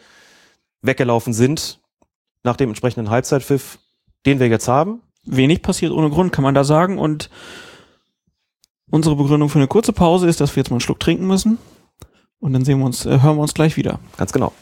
weggelaufen 0.82 1.32
sind 1.32 1.80
nach 2.42 2.56
dem 2.56 2.70
entsprechenden 2.70 3.10
Halbzeitpfiff, 3.10 3.78
den 4.26 4.40
wir 4.40 4.48
jetzt 4.48 4.68
haben. 4.68 5.02
wenig 5.24 5.62
passiert 5.62 5.92
ohne 5.92 6.10
Grund, 6.10 6.32
kann 6.32 6.44
man 6.44 6.54
da 6.54 6.64
sagen. 6.64 6.98
Und 6.98 7.30
unsere 8.90 9.16
Begründung 9.16 9.48
für 9.48 9.58
eine 9.58 9.68
kurze 9.68 9.92
Pause 9.92 10.28
ist, 10.28 10.40
dass 10.40 10.56
wir 10.56 10.62
jetzt 10.62 10.70
mal 10.70 10.76
einen 10.76 10.80
Schluck 10.80 11.00
trinken 11.00 11.26
müssen. 11.26 11.58
Und 12.40 12.54
dann 12.54 12.64
sehen 12.64 12.78
wir 12.78 12.86
uns, 12.86 13.04
äh, 13.04 13.20
hören 13.20 13.36
wir 13.36 13.42
uns 13.42 13.52
gleich 13.52 13.76
wieder. 13.76 13.98
Ganz 14.16 14.32
genau. 14.32 14.52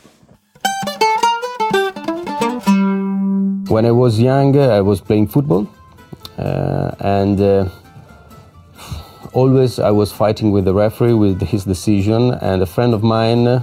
When 3.70 3.84
I 3.84 3.90
was 3.90 4.18
young, 4.18 4.54
I 4.56 4.80
was 4.80 5.00
playing 5.00 5.28
football, 5.28 5.66
uh, 6.38 6.90
and 6.98 7.38
uh, 7.38 7.66
always 9.32 9.78
I 9.78 9.90
was 9.90 10.10
fighting 10.10 10.52
with 10.52 10.64
the 10.64 10.72
referee 10.72 11.12
with 11.12 11.40
his 11.42 11.64
decision. 11.64 12.32
And 12.32 12.62
a 12.62 12.66
friend 12.66 12.94
of 12.94 13.02
mine 13.02 13.46
uh, 13.46 13.62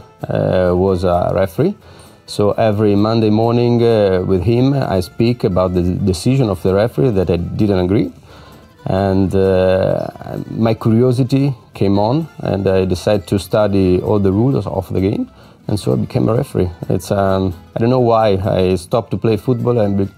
was 0.73 1.03
a 1.03 1.31
referee, 1.33 1.75
so 2.27 2.51
every 2.51 2.95
Monday 2.95 3.31
morning 3.31 3.81
uh, 3.81 4.23
with 4.25 4.43
him, 4.43 4.73
I 4.73 5.01
speak 5.01 5.43
about 5.43 5.73
the 5.73 5.81
decision 5.81 6.49
of 6.49 6.61
the 6.61 6.73
referee 6.73 7.09
that 7.11 7.29
I 7.29 7.37
didn't 7.37 7.79
agree. 7.79 8.11
And 8.85 9.33
uh, 9.35 10.07
my 10.51 10.75
curiosity 10.75 11.55
came 11.73 11.97
on, 11.97 12.27
and 12.39 12.67
I 12.67 12.85
decided 12.85 13.27
to 13.27 13.39
study 13.39 13.99
all 13.99 14.19
the 14.19 14.31
rules 14.31 14.67
of 14.67 14.93
the 14.93 15.01
game 15.01 15.29
and 15.67 15.79
so 15.79 15.93
I 15.93 15.95
became 15.95 16.29
a 16.29 16.35
referee. 16.35 16.69
It's 16.89 17.11
um, 17.11 17.53
I 17.75 17.79
don't 17.79 17.89
know 17.89 17.99
why 17.99 18.37
I 18.37 18.75
stopped 18.75 19.11
to 19.11 19.17
play 19.17 19.37
football, 19.37 19.79
and 19.79 20.11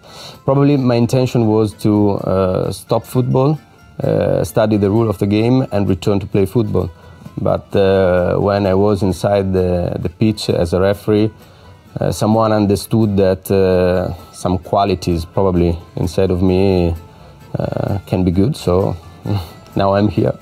probably 0.44 0.78
my 0.78 0.96
intention 0.96 1.48
was 1.48 1.74
to 1.84 2.12
uh, 2.12 2.72
stop 2.72 3.06
football, 3.06 3.60
uh, 4.04 4.44
study 4.44 4.78
the 4.78 4.90
rule 4.90 5.10
of 5.10 5.18
the 5.20 5.28
game, 5.28 5.66
and 5.72 5.88
return 5.88 6.20
to 6.20 6.26
play 6.26 6.46
football. 6.46 6.92
But 7.40 7.74
uh, 7.76 8.38
when 8.38 8.66
I 8.66 8.74
was 8.74 9.04
inside 9.04 9.54
the, 9.54 9.96
the 10.00 10.10
pitch 10.10 10.50
as 10.50 10.74
a 10.74 10.82
referee, 10.82 11.32
uh, 12.00 12.12
someone 12.12 12.52
understood 12.52 13.16
that 13.18 13.50
uh, 13.50 14.14
some 14.34 14.58
qualities 14.58 15.24
probably 15.24 15.78
inside 15.96 16.32
of 16.32 16.42
me 16.42 16.96
uh, 17.58 18.00
can 18.06 18.24
be 18.24 18.32
good. 18.32 18.56
So 18.56 18.96
now 19.76 19.96
I'm 19.96 20.10
here. 20.10 20.38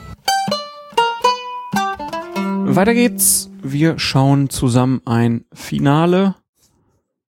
Weiter 2.68 2.94
geht's. 2.94 3.50
Wir 3.62 4.00
schauen 4.00 4.50
zusammen 4.50 5.02
ein 5.06 5.46
Finale 5.54 6.36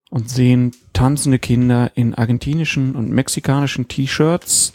und 0.10 0.30
sehen 0.30 0.72
tanzende 0.94 1.40
Kinder 1.40 1.92
in 1.96 2.16
argentinischen 2.16 2.96
und 2.96 3.12
mexikanischen 3.12 3.88
T-Shirts. 3.88 4.74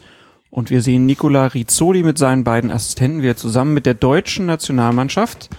Und 0.50 0.70
wir 0.70 0.82
sehen 0.82 1.06
Nicola 1.06 1.46
Rizzoli 1.46 2.02
mit 2.02 2.18
seinen 2.18 2.44
beiden 2.44 2.70
Assistenten, 2.70 3.22
wie 3.22 3.28
er 3.28 3.36
zusammen 3.36 3.74
mit 3.74 3.86
der 3.86 3.94
deutschen 3.94 4.46
Nationalmannschaft 4.46 5.50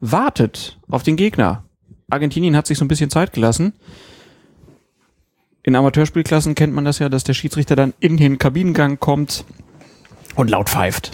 wartet 0.00 0.78
auf 0.88 1.02
den 1.02 1.16
Gegner. 1.16 1.64
Argentinien 2.10 2.56
hat 2.56 2.66
sich 2.66 2.78
so 2.78 2.84
ein 2.84 2.88
bisschen 2.88 3.10
Zeit 3.10 3.32
gelassen. 3.32 3.74
In 5.70 5.76
Amateurspielklassen 5.76 6.56
kennt 6.56 6.74
man 6.74 6.84
das 6.84 6.98
ja, 6.98 7.08
dass 7.08 7.22
der 7.22 7.32
Schiedsrichter 7.32 7.76
dann 7.76 7.94
in 8.00 8.16
den 8.16 8.38
Kabinengang 8.38 8.98
kommt 8.98 9.44
und 10.34 10.50
laut 10.50 10.68
pfeift. 10.68 11.12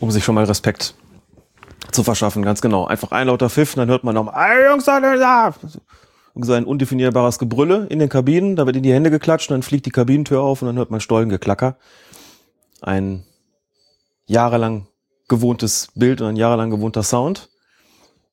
Um 0.00 0.10
sich 0.10 0.24
schon 0.24 0.34
mal 0.34 0.42
Respekt 0.46 0.96
zu 1.92 2.02
verschaffen, 2.02 2.42
ganz 2.42 2.60
genau. 2.60 2.88
Einfach 2.88 3.12
ein 3.12 3.28
lauter 3.28 3.48
Pfiff, 3.48 3.76
dann 3.76 3.88
hört 3.88 4.02
man 4.02 4.16
noch, 4.16 4.34
ey 4.34 4.68
Jungs. 4.68 4.84
So 6.44 6.52
ein 6.54 6.64
undefinierbares 6.64 7.38
Gebrülle 7.38 7.86
in 7.88 8.00
den 8.00 8.08
Kabinen, 8.08 8.56
da 8.56 8.66
wird 8.66 8.74
in 8.74 8.82
die 8.82 8.92
Hände 8.92 9.12
geklatscht, 9.12 9.52
dann 9.52 9.62
fliegt 9.62 9.86
die 9.86 9.90
Kabinentür 9.90 10.42
auf 10.42 10.60
und 10.60 10.66
dann 10.66 10.76
hört 10.76 10.90
man 10.90 10.98
Stollengeklacker. 10.98 11.76
Ein 12.80 13.22
jahrelang 14.26 14.88
gewohntes 15.28 15.92
Bild 15.94 16.20
und 16.20 16.26
ein 16.26 16.36
jahrelang 16.36 16.70
gewohnter 16.70 17.04
Sound. 17.04 17.48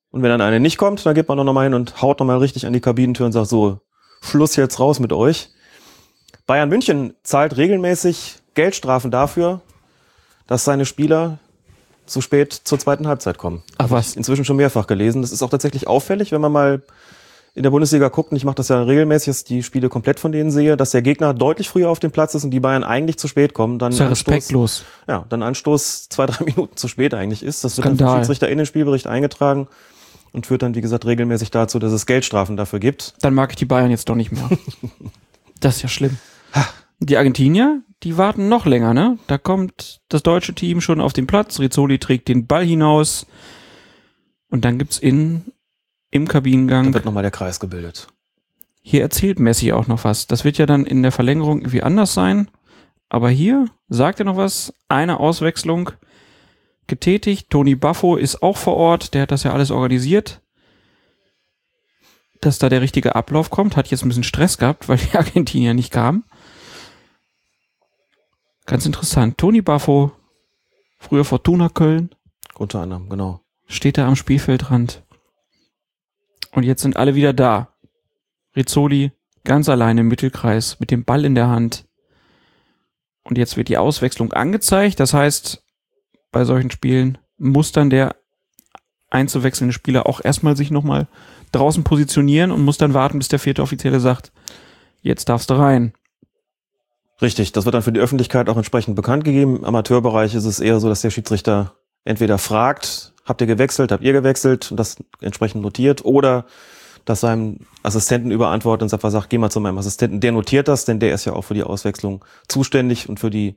Und 0.09 0.23
wenn 0.23 0.31
dann 0.31 0.41
eine 0.41 0.59
nicht 0.59 0.79
kommt, 0.79 1.05
dann 1.05 1.13
geht 1.13 1.27
man 1.27 1.37
noch 1.37 1.53
mal 1.53 1.65
hin 1.65 1.75
und 1.75 2.01
haut 2.01 2.19
noch 2.19 2.25
mal 2.25 2.39
richtig 2.39 2.65
an 2.65 2.73
die 2.73 2.81
Kabinentür 2.81 3.27
und 3.27 3.31
sagt 3.31 3.47
so, 3.47 3.81
Schluss 4.25 4.55
jetzt 4.55 4.79
raus 4.79 4.99
mit 4.99 5.13
euch. 5.13 5.49
Bayern 6.47 6.69
München 6.69 7.13
zahlt 7.23 7.57
regelmäßig 7.57 8.35
Geldstrafen 8.53 9.11
dafür, 9.11 9.61
dass 10.47 10.63
seine 10.63 10.85
Spieler 10.85 11.39
zu 12.05 12.21
spät 12.21 12.53
zur 12.53 12.77
zweiten 12.77 13.07
Halbzeit 13.07 13.37
kommen. 13.37 13.63
Ach 13.79 13.89
was. 13.89 14.15
Inzwischen 14.15 14.45
schon 14.45 14.57
mehrfach 14.57 14.85
gelesen. 14.87 15.21
Das 15.23 15.31
ist 15.31 15.41
auch 15.41 15.49
tatsächlich 15.49 15.87
auffällig, 15.87 16.31
wenn 16.31 16.41
man 16.41 16.51
mal 16.51 16.83
in 17.55 17.63
der 17.63 17.69
Bundesliga 17.69 18.09
guckt, 18.09 18.31
und 18.31 18.37
ich 18.37 18.43
mache 18.43 18.55
das 18.55 18.67
ja 18.67 18.83
regelmäßig, 18.83 19.27
dass 19.27 19.37
ich 19.39 19.43
die 19.45 19.63
Spiele 19.63 19.87
komplett 19.87 20.19
von 20.19 20.33
denen 20.33 20.51
sehe, 20.51 20.75
dass 20.75 20.91
der 20.91 21.01
Gegner 21.01 21.33
deutlich 21.33 21.69
früher 21.69 21.89
auf 21.89 21.99
dem 21.99 22.11
Platz 22.11 22.35
ist 22.35 22.43
und 22.43 22.51
die 22.51 22.59
Bayern 22.59 22.83
eigentlich 22.83 23.17
zu 23.17 23.29
spät 23.29 23.53
kommen. 23.53 23.79
Dann 23.79 23.93
Ist 23.93 23.99
ja 23.99 24.07
Anstoß- 24.07 24.11
respektlos. 24.11 24.83
ja, 25.07 25.25
dann 25.29 25.41
Anstoß 25.41 26.09
zwei, 26.09 26.25
drei 26.25 26.43
Minuten 26.45 26.75
zu 26.75 26.87
spät 26.89 27.13
eigentlich 27.13 27.43
ist. 27.43 27.63
Das 27.63 27.77
wird 27.77 27.85
dann 27.87 27.95
Skandal. 27.95 28.09
vom 28.15 28.19
Schiedsrichter 28.23 28.49
in 28.49 28.57
den 28.57 28.67
Spielbericht 28.67 29.07
eingetragen 29.07 29.67
und 30.35 30.45
führt 30.45 30.61
dann, 30.61 30.75
wie 30.75 30.81
gesagt, 30.81 31.05
regelmäßig 31.05 31.49
dazu, 31.49 31.79
dass 31.79 31.93
es 31.93 32.05
Geldstrafen 32.05 32.57
dafür 32.57 32.79
gibt. 32.79 33.13
Dann 33.21 33.33
mag 33.33 33.51
ich 33.51 33.55
die 33.55 33.65
Bayern 33.65 33.89
jetzt 33.89 34.09
doch 34.09 34.15
nicht 34.15 34.33
mehr. 34.33 34.49
das 35.61 35.77
ist 35.77 35.81
ja 35.83 35.89
schlimm. 35.89 36.17
Die 36.99 37.17
Argentinier, 37.17 37.81
die 38.03 38.17
warten 38.17 38.49
noch 38.49 38.65
länger, 38.65 38.93
ne? 38.93 39.17
Da 39.27 39.37
kommt 39.37 40.01
das 40.09 40.23
deutsche 40.23 40.53
Team 40.53 40.81
schon 40.81 40.99
auf 40.99 41.13
den 41.13 41.25
Platz, 41.25 41.59
Rizzoli 41.59 41.99
trägt 41.99 42.27
den 42.27 42.47
Ball 42.47 42.65
hinaus 42.65 43.25
und 44.49 44.65
dann 44.65 44.77
gibt's 44.77 44.97
in, 44.97 45.53
im 46.11 46.25
Dann 46.25 46.27
Kabinengang, 46.27 46.93
wird 46.93 47.05
nochmal 47.05 47.23
der 47.23 47.31
Kreis 47.31 47.59
gebildet. 47.59 48.07
hier 48.81 49.01
erzählt 49.01 49.39
Messi 49.39 49.71
auch 49.71 49.87
noch 49.87 50.03
was. 50.03 50.27
Das 50.27 50.43
wird 50.43 50.57
ja 50.57 50.65
dann 50.65 50.85
in 50.85 51.01
der 51.01 51.11
Verlängerung 51.13 51.59
irgendwie 51.59 51.83
anders 51.83 52.13
sein, 52.13 52.49
aber 53.07 53.29
hier 53.29 53.67
sagt 53.87 54.19
er 54.19 54.25
noch 54.25 54.37
was, 54.37 54.73
eine 54.89 55.19
Auswechslung 55.19 55.91
getätigt, 56.87 57.49
Toni 57.49 57.75
Baffo 57.75 58.15
ist 58.15 58.41
auch 58.41 58.57
vor 58.57 58.75
Ort, 58.75 59.13
der 59.13 59.23
hat 59.23 59.31
das 59.31 59.43
ja 59.43 59.53
alles 59.53 59.71
organisiert. 59.71 60.41
Dass 62.41 62.59
da 62.59 62.69
der 62.69 62.81
richtige 62.81 63.15
Ablauf 63.15 63.49
kommt, 63.49 63.75
hat 63.75 63.87
jetzt 63.87 64.03
ein 64.03 64.09
bisschen 64.09 64.23
Stress 64.23 64.57
gehabt, 64.57 64.87
weil 64.87 64.97
die 64.97 65.11
Argentinier 65.17 65.73
nicht 65.73 65.91
kamen. 65.91 66.23
Ganz 68.65 68.85
interessant. 68.85 69.37
Toni 69.37 69.61
Baffo, 69.61 70.11
früher 70.97 71.25
Fortuna 71.25 71.69
Köln, 71.69 72.09
Unter 72.55 72.81
anderem, 72.81 73.09
genau. 73.09 73.41
steht 73.67 73.97
da 73.97 74.07
am 74.07 74.15
Spielfeldrand. 74.15 75.03
Und 76.51 76.63
jetzt 76.63 76.81
sind 76.81 76.97
alle 76.97 77.15
wieder 77.15 77.33
da. 77.33 77.75
Rizzoli 78.55 79.11
ganz 79.43 79.69
alleine 79.69 80.01
im 80.01 80.07
Mittelkreis 80.07 80.79
mit 80.79 80.89
dem 80.89 81.03
Ball 81.03 81.25
in 81.25 81.35
der 81.35 81.47
Hand. 81.47 81.85
Und 83.23 83.37
jetzt 83.37 83.57
wird 83.57 83.69
die 83.69 83.77
Auswechslung 83.77 84.33
angezeigt. 84.33 84.99
Das 84.99 85.13
heißt, 85.13 85.64
bei 86.35 86.43
solchen 86.43 86.69
Spielen 86.69 87.17
muss 87.37 87.71
dann 87.71 87.89
der 87.89 88.17
einzuwechselnde 89.09 89.71
Spieler 89.71 90.05
auch 90.05 90.19
erstmal 90.21 90.57
sich 90.57 90.69
nochmal 90.69 91.07
draußen 91.53 91.85
positionieren 91.85 92.51
und 92.51 92.65
muss 92.65 92.77
dann 92.77 92.93
warten, 92.93 93.19
bis 93.19 93.29
der 93.29 93.39
vierte 93.39 93.61
Offizielle 93.61 94.01
sagt, 94.01 94.33
jetzt 95.01 95.29
darfst 95.29 95.49
du 95.49 95.53
rein. 95.53 95.93
Richtig, 97.21 97.53
das 97.53 97.63
wird 97.63 97.73
dann 97.73 97.83
für 97.83 97.93
die 97.93 98.01
Öffentlichkeit 98.01 98.49
auch 98.49 98.57
entsprechend 98.57 98.97
bekannt 98.97 99.23
gegeben. 99.23 99.55
Im 99.59 99.63
Amateurbereich 99.63 100.35
ist 100.35 100.43
es 100.43 100.59
eher 100.59 100.81
so, 100.81 100.89
dass 100.89 100.99
der 100.99 101.09
Schiedsrichter 101.09 101.75
entweder 102.03 102.37
fragt, 102.37 103.13
habt 103.23 103.39
ihr 103.39 103.47
gewechselt, 103.47 103.93
habt 103.93 104.03
ihr 104.03 104.11
gewechselt 104.11 104.71
und 104.71 104.77
das 104.77 104.97
entsprechend 105.21 105.61
notiert 105.61 106.03
oder 106.03 106.47
dass 107.05 107.21
seinem 107.21 107.59
Assistenten 107.81 108.31
überantwortet 108.31 108.83
und 108.83 108.89
sagt, 108.89 109.29
geh 109.29 109.37
mal 109.37 109.49
zu 109.49 109.61
meinem 109.61 109.77
Assistenten, 109.77 110.19
der 110.19 110.33
notiert 110.33 110.67
das, 110.67 110.83
denn 110.83 110.99
der 110.99 111.13
ist 111.13 111.23
ja 111.23 111.31
auch 111.31 111.43
für 111.43 111.53
die 111.53 111.63
Auswechslung 111.63 112.25
zuständig 112.49 113.07
und 113.07 113.21
für 113.21 113.29
die 113.29 113.55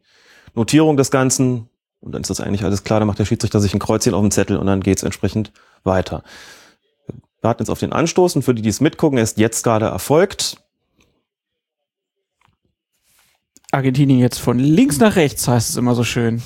Notierung 0.55 0.97
des 0.97 1.11
Ganzen. 1.11 1.69
Und 2.01 2.13
dann 2.13 2.23
ist 2.23 2.31
das 2.31 2.41
eigentlich 2.41 2.65
alles 2.65 2.85
klar, 2.85 3.01
dann 3.01 3.07
macht 3.09 3.19
der 3.19 3.25
Schiedsrichter 3.25 3.61
sich 3.61 3.75
ein 3.75 3.81
Kreuzchen 3.81 4.15
auf 4.15 4.23
den 4.23 4.31
Zettel 4.31 4.57
und 4.57 4.67
dann 4.67 4.81
geht's 4.81 5.03
entsprechend 5.03 5.53
weiter. 5.85 6.23
Wir 7.07 7.17
warten 7.43 7.63
jetzt 7.63 7.71
auf 7.71 7.81
den 7.81 7.93
Anstoß 7.93 8.37
und 8.37 8.43
für 8.43 8.55
die, 8.55 8.63
die 8.63 8.69
es 8.69 8.81
mitgucken, 8.81 9.19
er 9.19 9.25
ist 9.25 9.39
jetzt 9.39 9.65
gerade 9.65 9.87
erfolgt. 9.87 10.63
Argentinien 13.71 14.21
jetzt 14.21 14.39
von 14.39 14.59
links 14.59 14.99
nach 14.99 15.17
rechts, 15.17 15.47
heißt 15.47 15.71
es 15.71 15.77
immer 15.77 15.95
so 15.95 16.05
schön. 16.05 16.43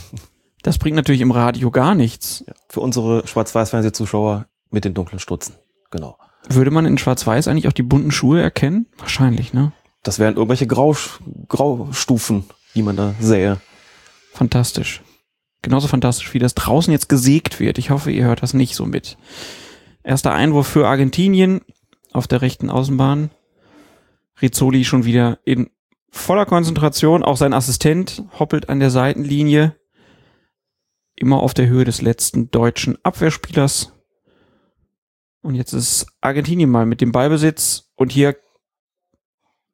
Das 0.63 0.79
bringt 0.79 0.97
natürlich 0.97 1.21
im 1.21 1.31
Radio 1.31 1.71
gar 1.71 1.95
nichts. 1.95 2.45
Ja, 2.47 2.55
für 2.69 2.81
unsere 2.81 3.27
Schwarz-Weiß-Fernsehzuschauer 3.27 4.47
mit 4.71 4.85
den 4.85 4.95
dunklen 4.95 5.19
Stutzen. 5.19 5.55
Genau. 5.91 6.19
Würde 6.49 6.71
man 6.71 6.87
in 6.87 6.99
Schwarz-Weiß 6.99 7.47
eigentlich 7.49 7.69
auch 7.69 7.73
die 7.73 7.83
bunten 7.83 8.11
Schuhe 8.11 8.41
erkennen? 8.41 8.87
Wahrscheinlich, 8.99 9.53
ne? 9.53 9.73
Das 10.03 10.19
wären 10.19 10.35
irgendwelche 10.35 10.67
Grau, 10.67 10.97
Graustufen, 11.49 12.45
die 12.75 12.83
man 12.83 12.97
da 12.97 13.15
sähe. 13.21 13.61
Fantastisch. 14.33 15.03
Genauso 15.63 15.87
fantastisch, 15.87 16.35
wie 16.35 16.41
das 16.41 16.55
draußen 16.55 16.93
jetzt 16.93 17.09
gesägt 17.09 17.61
wird. 17.61 17.79
Ich 17.79 17.91
hoffe, 17.91 18.11
ihr 18.11 18.25
hört 18.25 18.43
das 18.43 18.53
nicht 18.53 18.75
so 18.75 18.85
mit. 18.85 19.17
Erster 20.03 20.35
Einwurf 20.35 20.67
für 20.67 20.89
Argentinien 20.89 21.61
auf 22.13 22.27
der 22.27 22.43
rechten 22.43 22.69
Außenbahn. 22.69 23.31
Rizzoli 24.41 24.85
schon 24.85 25.05
wieder 25.05 25.39
in 25.45 25.71
voller 26.11 26.47
Konzentration. 26.47 27.23
Auch 27.23 27.37
sein 27.37 27.53
Assistent 27.53 28.25
hoppelt 28.39 28.69
an 28.69 28.81
der 28.81 28.91
Seitenlinie. 28.91 29.77
Immer 31.15 31.41
auf 31.41 31.55
der 31.55 31.69
Höhe 31.69 31.85
des 31.85 32.03
letzten 32.03 32.51
deutschen 32.51 32.99
Abwehrspielers. 33.05 33.93
Und 35.43 35.55
jetzt 35.55 35.73
ist 35.73 36.07
Argentinien 36.21 36.71
mal 36.71 36.87
mit 36.87 37.01
dem 37.01 37.13
Ballbesitz. 37.13 37.93
Und 37.95 38.11
hier 38.11 38.37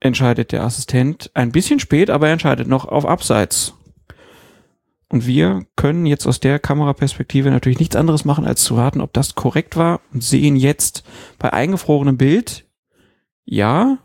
entscheidet 0.01 0.53
der 0.53 0.64
Assistent 0.64 1.30
ein 1.32 1.51
bisschen 1.51 1.80
spät, 1.80 2.11
aber 2.11 2.26
er 2.26 2.34
entscheidet 2.34 2.68
noch 2.68 2.84
auf 2.84 3.07
Abseits. 3.07 3.74
Und 5.11 5.26
wir 5.26 5.64
können 5.74 6.04
jetzt 6.04 6.26
aus 6.26 6.38
der 6.38 6.59
Kameraperspektive 6.59 7.50
natürlich 7.50 7.78
nichts 7.78 7.96
anderes 7.96 8.24
machen, 8.24 8.46
als 8.46 8.62
zu 8.62 8.76
warten, 8.76 9.00
ob 9.00 9.12
das 9.14 9.34
korrekt 9.34 9.76
war 9.76 10.00
und 10.12 10.22
sehen 10.22 10.54
jetzt 10.54 11.02
bei 11.38 11.52
eingefrorenem 11.52 12.18
Bild, 12.18 12.66
ja, 13.44 13.98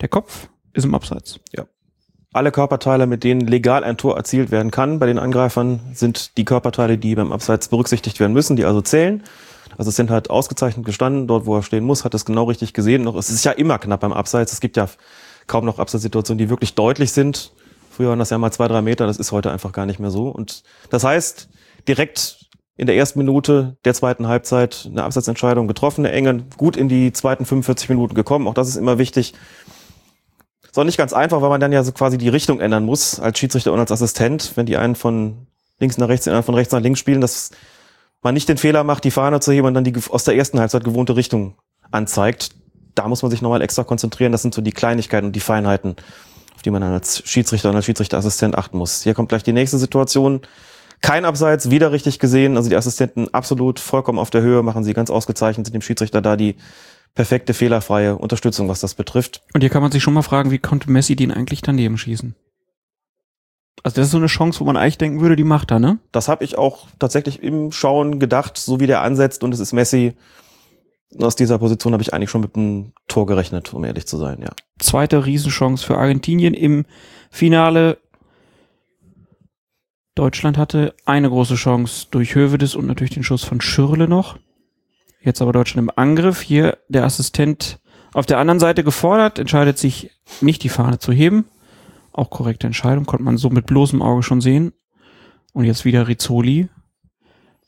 der 0.00 0.08
Kopf 0.08 0.48
ist 0.72 0.84
im 0.84 0.94
Abseits. 0.94 1.38
Alle 2.32 2.52
Körperteile, 2.52 3.06
mit 3.06 3.22
denen 3.22 3.46
legal 3.46 3.84
ein 3.84 3.96
Tor 3.96 4.16
erzielt 4.16 4.50
werden 4.50 4.70
kann 4.70 4.98
bei 4.98 5.06
den 5.06 5.18
Angreifern, 5.18 5.80
sind 5.94 6.36
die 6.36 6.44
Körperteile, 6.44 6.98
die 6.98 7.14
beim 7.14 7.32
Abseits 7.32 7.68
berücksichtigt 7.68 8.18
werden 8.18 8.32
müssen, 8.32 8.56
die 8.56 8.64
also 8.64 8.80
zählen. 8.82 9.22
Also 9.78 9.90
es 9.90 9.96
sind 9.96 10.10
halt 10.10 10.30
ausgezeichnet 10.30 10.84
gestanden, 10.84 11.26
dort 11.26 11.46
wo 11.46 11.56
er 11.56 11.62
stehen 11.62 11.84
muss, 11.84 12.04
hat 12.04 12.14
es 12.14 12.24
genau 12.24 12.44
richtig 12.44 12.72
gesehen. 12.72 13.02
Noch, 13.02 13.16
es 13.16 13.30
ist 13.30 13.44
ja 13.44 13.52
immer 13.52 13.78
knapp 13.78 14.00
beim 14.00 14.12
Abseits. 14.12 14.52
Es 14.52 14.60
gibt 14.60 14.76
ja 14.76 14.88
kaum 15.46 15.64
noch 15.64 15.78
Abseitssituationen, 15.78 16.38
die 16.38 16.50
wirklich 16.50 16.74
deutlich 16.74 17.12
sind. 17.12 17.52
Früher 18.00 18.08
waren 18.08 18.18
das 18.18 18.30
ja 18.30 18.38
mal 18.38 18.50
zwei, 18.50 18.66
drei 18.66 18.80
Meter, 18.80 19.06
das 19.06 19.18
ist 19.18 19.30
heute 19.30 19.50
einfach 19.50 19.72
gar 19.72 19.84
nicht 19.84 20.00
mehr 20.00 20.10
so. 20.10 20.28
Und 20.28 20.62
das 20.88 21.04
heißt, 21.04 21.50
direkt 21.86 22.46
in 22.78 22.86
der 22.86 22.96
ersten 22.96 23.18
Minute 23.18 23.76
der 23.84 23.92
zweiten 23.92 24.26
Halbzeit 24.26 24.88
eine 24.90 25.04
Abseitsentscheidung 25.04 25.68
getroffen, 25.68 26.06
eine 26.06 26.14
enge, 26.14 26.46
gut 26.56 26.78
in 26.78 26.88
die 26.88 27.12
zweiten 27.12 27.44
45 27.44 27.90
Minuten 27.90 28.14
gekommen. 28.14 28.48
Auch 28.48 28.54
das 28.54 28.68
ist 28.68 28.76
immer 28.76 28.96
wichtig. 28.96 29.34
Ist 30.62 30.78
auch 30.78 30.84
nicht 30.84 30.96
ganz 30.96 31.12
einfach, 31.12 31.42
weil 31.42 31.50
man 31.50 31.60
dann 31.60 31.72
ja 31.72 31.82
so 31.82 31.92
quasi 31.92 32.16
die 32.16 32.30
Richtung 32.30 32.60
ändern 32.60 32.86
muss, 32.86 33.20
als 33.20 33.38
Schiedsrichter 33.38 33.70
und 33.70 33.80
als 33.80 33.92
Assistent, 33.92 34.52
wenn 34.54 34.64
die 34.64 34.78
einen 34.78 34.94
von 34.94 35.46
links 35.78 35.98
nach 35.98 36.08
rechts, 36.08 36.24
den 36.24 36.30
anderen 36.30 36.46
von 36.46 36.54
rechts 36.54 36.72
nach 36.72 36.80
links 36.80 37.00
spielen, 37.00 37.20
dass 37.20 37.50
man 38.22 38.32
nicht 38.32 38.48
den 38.48 38.56
Fehler 38.56 38.82
macht, 38.82 39.04
die 39.04 39.10
Fahne 39.10 39.40
zu 39.40 39.52
heben 39.52 39.66
und 39.66 39.74
dann 39.74 39.84
die 39.84 39.92
aus 40.08 40.24
der 40.24 40.36
ersten 40.36 40.58
Halbzeit 40.58 40.84
gewohnte 40.84 41.16
Richtung 41.16 41.54
anzeigt. 41.90 42.52
Da 42.94 43.06
muss 43.08 43.20
man 43.20 43.30
sich 43.30 43.42
nochmal 43.42 43.60
extra 43.60 43.84
konzentrieren. 43.84 44.32
Das 44.32 44.40
sind 44.40 44.54
so 44.54 44.62
die 44.62 44.72
Kleinigkeiten 44.72 45.26
und 45.26 45.36
die 45.36 45.40
Feinheiten, 45.40 45.96
auf 46.60 46.62
die 46.62 46.70
man 46.70 46.82
dann 46.82 46.92
als 46.92 47.22
Schiedsrichter 47.26 47.70
und 47.70 47.76
als 47.76 47.86
Schiedsrichterassistent 47.86 48.54
achten 48.54 48.76
muss. 48.76 49.02
Hier 49.02 49.14
kommt 49.14 49.30
gleich 49.30 49.42
die 49.42 49.54
nächste 49.54 49.78
Situation. 49.78 50.42
Kein 51.00 51.24
Abseits, 51.24 51.70
wieder 51.70 51.90
richtig 51.90 52.18
gesehen. 52.18 52.58
Also 52.58 52.68
die 52.68 52.76
Assistenten 52.76 53.32
absolut 53.32 53.80
vollkommen 53.80 54.18
auf 54.18 54.28
der 54.28 54.42
Höhe, 54.42 54.62
machen 54.62 54.84
sie 54.84 54.92
ganz 54.92 55.08
ausgezeichnet, 55.08 55.66
sind 55.66 55.72
dem 55.72 55.80
Schiedsrichter 55.80 56.20
da 56.20 56.36
die 56.36 56.56
perfekte, 57.14 57.54
fehlerfreie 57.54 58.14
Unterstützung, 58.14 58.68
was 58.68 58.80
das 58.80 58.92
betrifft. 58.92 59.40
Und 59.54 59.62
hier 59.62 59.70
kann 59.70 59.80
man 59.80 59.90
sich 59.90 60.02
schon 60.02 60.12
mal 60.12 60.20
fragen, 60.20 60.50
wie 60.50 60.58
konnte 60.58 60.90
Messi 60.90 61.16
den 61.16 61.32
eigentlich 61.32 61.62
daneben 61.62 61.96
schießen? 61.96 62.34
Also 63.82 63.94
das 63.94 64.08
ist 64.08 64.12
so 64.12 64.18
eine 64.18 64.26
Chance, 64.26 64.60
wo 64.60 64.64
man 64.64 64.76
eigentlich 64.76 64.98
denken 64.98 65.22
würde, 65.22 65.36
die 65.36 65.44
macht 65.44 65.70
er, 65.70 65.78
ne? 65.78 65.98
Das 66.12 66.28
habe 66.28 66.44
ich 66.44 66.58
auch 66.58 66.88
tatsächlich 66.98 67.42
im 67.42 67.72
Schauen 67.72 68.20
gedacht, 68.20 68.58
so 68.58 68.80
wie 68.80 68.86
der 68.86 69.00
ansetzt 69.00 69.42
und 69.42 69.54
es 69.54 69.60
ist 69.60 69.72
Messi. 69.72 70.14
Aus 71.18 71.34
dieser 71.34 71.58
Position 71.58 71.92
habe 71.92 72.02
ich 72.02 72.14
eigentlich 72.14 72.30
schon 72.30 72.40
mit 72.40 72.54
einem 72.54 72.92
Tor 73.08 73.26
gerechnet, 73.26 73.74
um 73.74 73.84
ehrlich 73.84 74.06
zu 74.06 74.16
sein, 74.16 74.40
ja. 74.42 74.50
Zweite 74.78 75.26
Riesenchance 75.26 75.84
für 75.84 75.98
Argentinien 75.98 76.54
im 76.54 76.86
Finale. 77.30 77.98
Deutschland 80.14 80.56
hatte 80.56 80.94
eine 81.06 81.28
große 81.28 81.56
Chance 81.56 82.06
durch 82.10 82.34
Hövedes 82.34 82.76
und 82.76 82.86
natürlich 82.86 83.14
den 83.14 83.24
Schuss 83.24 83.42
von 83.42 83.60
Schürle 83.60 84.06
noch. 84.06 84.38
Jetzt 85.20 85.42
aber 85.42 85.52
Deutschland 85.52 85.88
im 85.88 85.92
Angriff. 85.96 86.40
Hier 86.40 86.78
der 86.88 87.04
Assistent 87.04 87.80
auf 88.12 88.26
der 88.26 88.38
anderen 88.38 88.60
Seite 88.60 88.82
gefordert, 88.84 89.38
entscheidet 89.38 89.78
sich 89.78 90.10
nicht 90.40 90.62
die 90.62 90.68
Fahne 90.68 90.98
zu 90.98 91.12
heben. 91.12 91.46
Auch 92.12 92.30
korrekte 92.30 92.66
Entscheidung, 92.66 93.04
konnte 93.06 93.24
man 93.24 93.36
so 93.36 93.50
mit 93.50 93.66
bloßem 93.66 94.02
Auge 94.02 94.22
schon 94.22 94.40
sehen. 94.40 94.72
Und 95.52 95.64
jetzt 95.64 95.84
wieder 95.84 96.08
Rizzoli. 96.08 96.68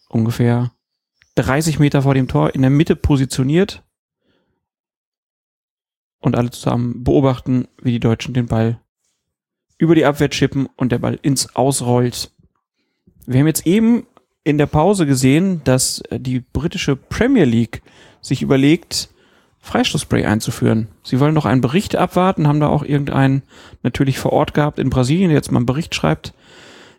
Ungefähr 0.08 0.72
30 1.36 1.78
Meter 1.78 2.02
vor 2.02 2.14
dem 2.14 2.28
Tor 2.28 2.54
in 2.54 2.62
der 2.62 2.70
Mitte 2.70 2.96
positioniert 2.96 3.82
und 6.20 6.36
alle 6.36 6.50
zusammen 6.50 7.04
beobachten, 7.04 7.68
wie 7.80 7.92
die 7.92 8.00
Deutschen 8.00 8.34
den 8.34 8.46
Ball 8.46 8.80
über 9.78 9.94
die 9.94 10.04
Abwehr 10.04 10.30
chippen 10.30 10.68
und 10.76 10.92
der 10.92 10.98
Ball 10.98 11.18
ins 11.22 11.56
Ausrollt. 11.56 12.30
Wir 13.26 13.40
haben 13.40 13.46
jetzt 13.46 13.66
eben 13.66 14.06
in 14.44 14.58
der 14.58 14.66
Pause 14.66 15.06
gesehen, 15.06 15.62
dass 15.64 16.00
äh, 16.10 16.20
die 16.20 16.40
britische 16.40 16.96
Premier 16.96 17.44
League 17.44 17.82
sich 18.20 18.42
überlegt, 18.42 19.08
Freistoßspray 19.60 20.24
einzuführen. 20.24 20.88
Sie 21.04 21.20
wollen 21.20 21.34
noch 21.34 21.46
einen 21.46 21.60
Bericht 21.60 21.94
abwarten, 21.94 22.48
haben 22.48 22.60
da 22.60 22.68
auch 22.68 22.82
irgendeinen 22.82 23.42
natürlich 23.82 24.18
vor 24.18 24.32
Ort 24.32 24.54
gehabt 24.54 24.80
in 24.80 24.90
Brasilien, 24.90 25.28
der 25.28 25.36
jetzt 25.36 25.52
mal 25.52 25.58
einen 25.58 25.66
Bericht 25.66 25.94
schreibt. 25.94 26.34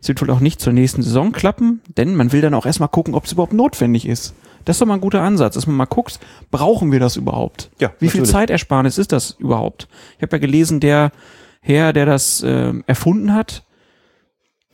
Es 0.04 0.10
wird 0.10 0.22
wohl 0.22 0.32
auch 0.32 0.42
nicht 0.42 0.60
zur 0.60 0.74
nächsten 0.74 1.02
Saison 1.02 1.32
klappen, 1.32 1.82
denn 1.96 2.14
man 2.14 2.34
will 2.34 2.42
dann 2.42 2.54
auch 2.56 2.66
erstmal 2.66 2.90
gucken, 2.90 3.16
ob 3.16 3.24
es 3.24 3.32
überhaupt 3.32 3.54
notwendig 3.54 4.06
ist. 4.06 4.34
Das 4.66 4.76
ist 4.76 4.82
doch 4.82 4.86
mal 4.86 4.96
ein 4.96 5.02
guter 5.02 5.22
Ansatz, 5.22 5.54
dass 5.54 5.66
man 5.66 5.78
mal 5.78 5.86
guckt, 5.86 6.20
brauchen 6.52 6.92
wir 6.92 7.00
das 7.00 7.16
überhaupt? 7.16 7.72
Ja, 7.80 7.94
Wie 8.00 8.10
viel. 8.10 8.26
Zeitersparnis 8.26 8.98
ist 8.98 9.14
das 9.14 9.38
überhaupt? 9.40 9.88
Ich 10.18 10.22
habe 10.22 10.36
ja 10.36 10.42
gelesen, 10.42 10.82
der 10.82 11.14
Herr, 11.62 11.94
der 11.94 12.06
das 12.06 12.44
äh, 12.44 12.74
erfunden 12.86 13.34
hat, 13.34 13.64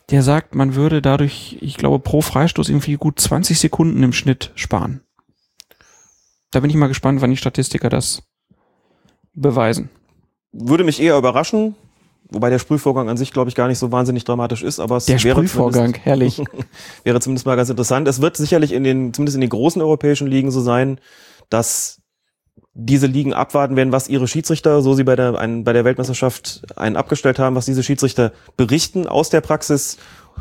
der 0.09 0.23
sagt, 0.23 0.55
man 0.55 0.73
würde 0.73 0.99
dadurch, 0.99 1.57
ich 1.61 1.77
glaube, 1.77 1.99
pro 1.99 2.21
Freistoß 2.21 2.67
irgendwie 2.67 2.95
gut 2.95 3.19
20 3.19 3.59
Sekunden 3.59 4.01
im 4.01 4.13
Schnitt 4.13 4.51
sparen. 4.55 5.01
Da 6.49 6.59
bin 6.59 6.71
ich 6.71 6.75
mal 6.75 6.87
gespannt, 6.87 7.21
wann 7.21 7.29
die 7.29 7.37
Statistiker 7.37 7.89
das 7.89 8.23
beweisen. 9.35 9.91
Würde 10.51 10.83
mich 10.83 10.99
eher 10.99 11.19
überraschen, 11.19 11.75
wobei 12.31 12.49
der 12.49 12.59
Sprühvorgang 12.59 13.09
an 13.09 13.17
sich, 13.17 13.31
glaube 13.33 13.49
ich, 13.49 13.55
gar 13.55 13.67
nicht 13.67 13.79
so 13.79 13.91
wahnsinnig 13.91 14.23
dramatisch 14.23 14.63
ist, 14.63 14.79
aber 14.79 14.97
es 14.97 15.05
Der 15.05 15.23
wäre 15.23 15.35
Sprühvorgang, 15.37 15.93
zumindest- 15.93 16.05
herrlich. 16.05 16.41
wäre 17.03 17.19
zumindest 17.19 17.45
mal 17.45 17.55
ganz 17.55 17.69
interessant. 17.69 18.07
Es 18.07 18.21
wird 18.21 18.37
sicherlich 18.37 18.71
in 18.71 18.83
den, 18.83 19.13
zumindest 19.13 19.35
in 19.35 19.41
den 19.41 19.49
großen 19.49 19.81
europäischen 19.81 20.27
Ligen 20.27 20.51
so 20.51 20.61
sein, 20.61 20.99
dass 21.49 22.01
diese 22.73 23.07
Ligen 23.07 23.33
abwarten 23.33 23.75
werden, 23.75 23.91
was 23.91 24.07
ihre 24.07 24.27
Schiedsrichter, 24.27 24.81
so 24.81 24.93
sie 24.93 25.03
bei 25.03 25.15
der, 25.15 25.37
ein, 25.37 25.63
bei 25.63 25.73
der 25.73 25.83
Weltmeisterschaft 25.85 26.61
einen 26.77 26.95
abgestellt 26.95 27.39
haben, 27.39 27.55
was 27.55 27.65
diese 27.65 27.83
Schiedsrichter 27.83 28.31
berichten 28.57 29.07
aus 29.07 29.29
der 29.29 29.41
Praxis 29.41 29.97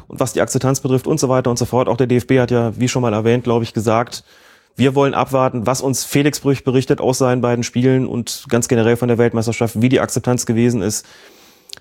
und 0.07 0.21
was 0.21 0.35
die 0.35 0.41
Akzeptanz 0.41 0.81
betrifft 0.81 1.07
und 1.07 1.19
so 1.19 1.29
weiter 1.29 1.51
und 1.51 1.59
so 1.59 1.65
fort. 1.65 1.89
Auch 1.89 1.97
der 1.97 2.07
DFB 2.07 2.39
hat 2.39 2.51
ja, 2.51 2.79
wie 2.79 2.87
schon 2.89 3.03
mal 3.03 3.13
erwähnt, 3.13 3.45
glaube 3.45 3.65
ich, 3.65 3.75
gesagt, 3.75 4.25
wir 4.77 4.95
wollen 4.95 5.15
abwarten, 5.15 5.67
was 5.67 5.81
uns 5.81 6.05
Felix 6.05 6.39
Brüch 6.39 6.63
berichtet 6.63 7.01
aus 7.01 7.19
seinen 7.19 7.41
beiden 7.41 7.65
Spielen 7.65 8.07
und 8.07 8.45
ganz 8.49 8.69
generell 8.69 8.97
von 8.97 9.09
der 9.09 9.19
Weltmeisterschaft, 9.19 9.81
wie 9.83 9.89
die 9.89 9.99
Akzeptanz 10.01 10.47
gewesen 10.47 10.83
ist, 10.83 11.05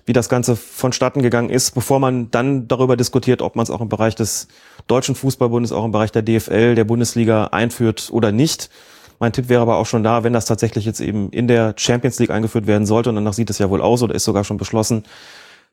wie 0.08 0.14
das 0.14 0.30
Ganze 0.30 0.56
vonstatten 0.56 1.22
gegangen 1.22 1.50
ist, 1.50 1.74
bevor 1.74 2.00
man 2.00 2.30
dann 2.30 2.66
darüber 2.66 2.96
diskutiert, 2.96 3.42
ob 3.42 3.56
man 3.56 3.62
es 3.62 3.70
auch 3.70 3.82
im 3.82 3.90
Bereich 3.90 4.14
des 4.14 4.48
Deutschen 4.86 5.14
Fußballbundes, 5.14 5.70
auch 5.70 5.84
im 5.84 5.92
Bereich 5.92 6.10
der 6.10 6.22
DFL, 6.22 6.74
der 6.74 6.84
Bundesliga 6.84 7.48
einführt 7.48 8.08
oder 8.10 8.32
nicht. 8.32 8.70
Mein 9.18 9.32
Tipp 9.32 9.50
wäre 9.50 9.60
aber 9.60 9.76
auch 9.76 9.84
schon 9.84 10.02
da, 10.02 10.24
wenn 10.24 10.32
das 10.32 10.46
tatsächlich 10.46 10.86
jetzt 10.86 11.00
eben 11.00 11.28
in 11.30 11.46
der 11.46 11.74
Champions 11.76 12.18
League 12.18 12.30
eingeführt 12.30 12.66
werden 12.66 12.86
sollte, 12.86 13.10
und 13.10 13.16
danach 13.16 13.34
sieht 13.34 13.50
es 13.50 13.58
ja 13.58 13.68
wohl 13.68 13.82
aus 13.82 14.02
oder 14.02 14.14
ist 14.14 14.24
sogar 14.24 14.44
schon 14.44 14.56
beschlossen, 14.56 15.02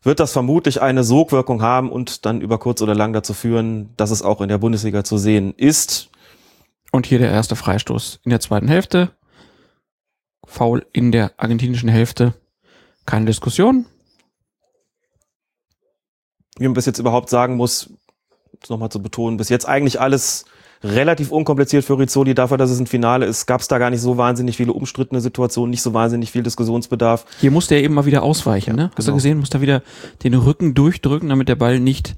wird 0.04 0.20
das 0.20 0.34
vermutlich 0.34 0.82
eine 0.82 1.06
Sogwirkung 1.06 1.62
haben 1.62 1.90
und 1.90 2.26
dann 2.26 2.42
über 2.42 2.58
kurz 2.58 2.82
oder 2.82 2.94
lang 2.94 3.14
dazu 3.14 3.34
führen, 3.34 3.92
dass 3.96 4.12
es 4.12 4.22
auch 4.22 4.42
in 4.42 4.50
der 4.50 4.58
Bundesliga 4.58 5.06
zu 5.06 5.18
sehen 5.18 5.54
ist. 5.56 6.10
Und 6.92 7.06
hier 7.06 7.20
der 7.20 7.32
erste 7.32 7.56
Freistoß 7.56 8.20
in 8.26 8.32
der 8.32 8.42
zweiten 8.42 8.68
Hälfte. 8.68 9.12
Foul 10.46 10.86
in 10.92 11.14
der 11.14 11.32
argentinischen 11.38 11.90
Hälfte. 11.90 12.34
Keine 13.06 13.26
Diskussion. 13.26 13.86
Wie 16.58 16.64
man 16.64 16.74
bis 16.74 16.86
jetzt 16.86 17.00
überhaupt 17.00 17.30
sagen 17.30 17.56
muss, 17.56 17.90
nochmal 18.70 18.90
zu 18.90 19.02
betonen, 19.02 19.38
bis 19.38 19.50
jetzt 19.50 19.68
eigentlich 19.68 20.00
alles 20.00 20.46
relativ 20.84 21.32
unkompliziert 21.32 21.84
für 21.84 21.98
Rizzoli. 21.98 22.34
Dafür, 22.34 22.58
dass 22.58 22.70
es 22.70 22.80
ein 22.80 22.88
Finale 22.88 23.26
ist, 23.26 23.46
gab 23.46 23.62
es 23.62 23.68
da 23.68 23.78
gar 23.78 23.90
nicht 23.90 24.02
so 24.02 24.18
wahnsinnig 24.18 24.58
viele 24.58 24.74
umstrittene 24.74 25.22
Situationen, 25.22 25.72
nicht 25.72 25.82
so 25.82 25.94
wahnsinnig 25.94 26.32
viel 26.32 26.44
Diskussionsbedarf. 26.44 27.26
Hier 27.40 27.52
musste 27.52 27.76
er 27.76 27.84
eben 27.84 27.94
mal 27.94 28.06
wieder 28.06 28.24
ausweichen, 28.24 28.76
ne? 28.76 28.92
Hast 28.96 29.00
du 29.00 29.12
genau. 29.12 29.16
gesehen? 29.16 29.40
Muss 29.40 29.50
da 29.50 29.62
wieder 29.62 29.82
den 30.24 30.34
Rücken 30.34 30.74
durchdrücken, 30.74 31.30
damit 31.30 31.50
der 31.50 31.56
Ball 31.56 31.80
nicht 31.80 32.16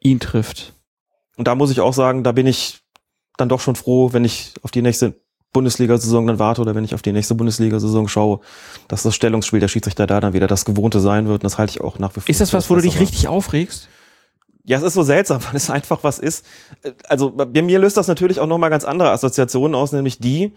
ihn 0.00 0.20
trifft. 0.20 0.74
Und 1.36 1.48
da 1.48 1.54
muss 1.54 1.70
ich 1.70 1.80
auch 1.80 1.92
sagen, 1.94 2.24
da 2.24 2.32
bin 2.32 2.46
ich 2.46 2.80
dann 3.36 3.48
doch 3.48 3.60
schon 3.60 3.76
froh, 3.76 4.12
wenn 4.12 4.24
ich 4.24 4.54
auf 4.62 4.70
die 4.70 4.82
nächste 4.82 5.20
Bundesliga-Saison 5.52 6.26
dann 6.26 6.38
warte 6.38 6.60
oder 6.60 6.74
wenn 6.74 6.84
ich 6.84 6.94
auf 6.94 7.02
die 7.02 7.12
nächste 7.12 7.34
Bundesliga-Saison 7.34 8.08
schaue, 8.08 8.40
dass 8.86 9.02
das 9.02 9.14
Stellungsspiel 9.14 9.60
der 9.60 9.68
Schiedsrichter 9.68 10.06
da 10.06 10.20
dann 10.20 10.32
wieder 10.32 10.46
das 10.46 10.64
Gewohnte 10.64 11.00
sein 11.00 11.26
wird. 11.26 11.42
Und 11.42 11.44
das 11.44 11.58
halte 11.58 11.70
ich 11.70 11.80
auch 11.80 11.98
nach 11.98 12.14
wie 12.16 12.20
vor. 12.20 12.28
Ist 12.28 12.40
das 12.40 12.52
was, 12.52 12.68
wo 12.68 12.74
du 12.74 12.82
dich 12.82 13.00
richtig 13.00 13.28
aufregst? 13.28 13.88
Ja, 14.64 14.76
es 14.76 14.82
ist 14.82 14.94
so 14.94 15.02
seltsam, 15.02 15.40
weil 15.46 15.56
es 15.56 15.70
einfach 15.70 16.00
was 16.02 16.18
ist. 16.18 16.44
Also 17.08 17.30
bei 17.30 17.62
mir 17.62 17.78
löst 17.78 17.96
das 17.96 18.08
natürlich 18.08 18.40
auch 18.40 18.46
nochmal 18.46 18.70
ganz 18.70 18.84
andere 18.84 19.10
Assoziationen 19.10 19.74
aus, 19.74 19.92
nämlich 19.92 20.18
die, 20.18 20.52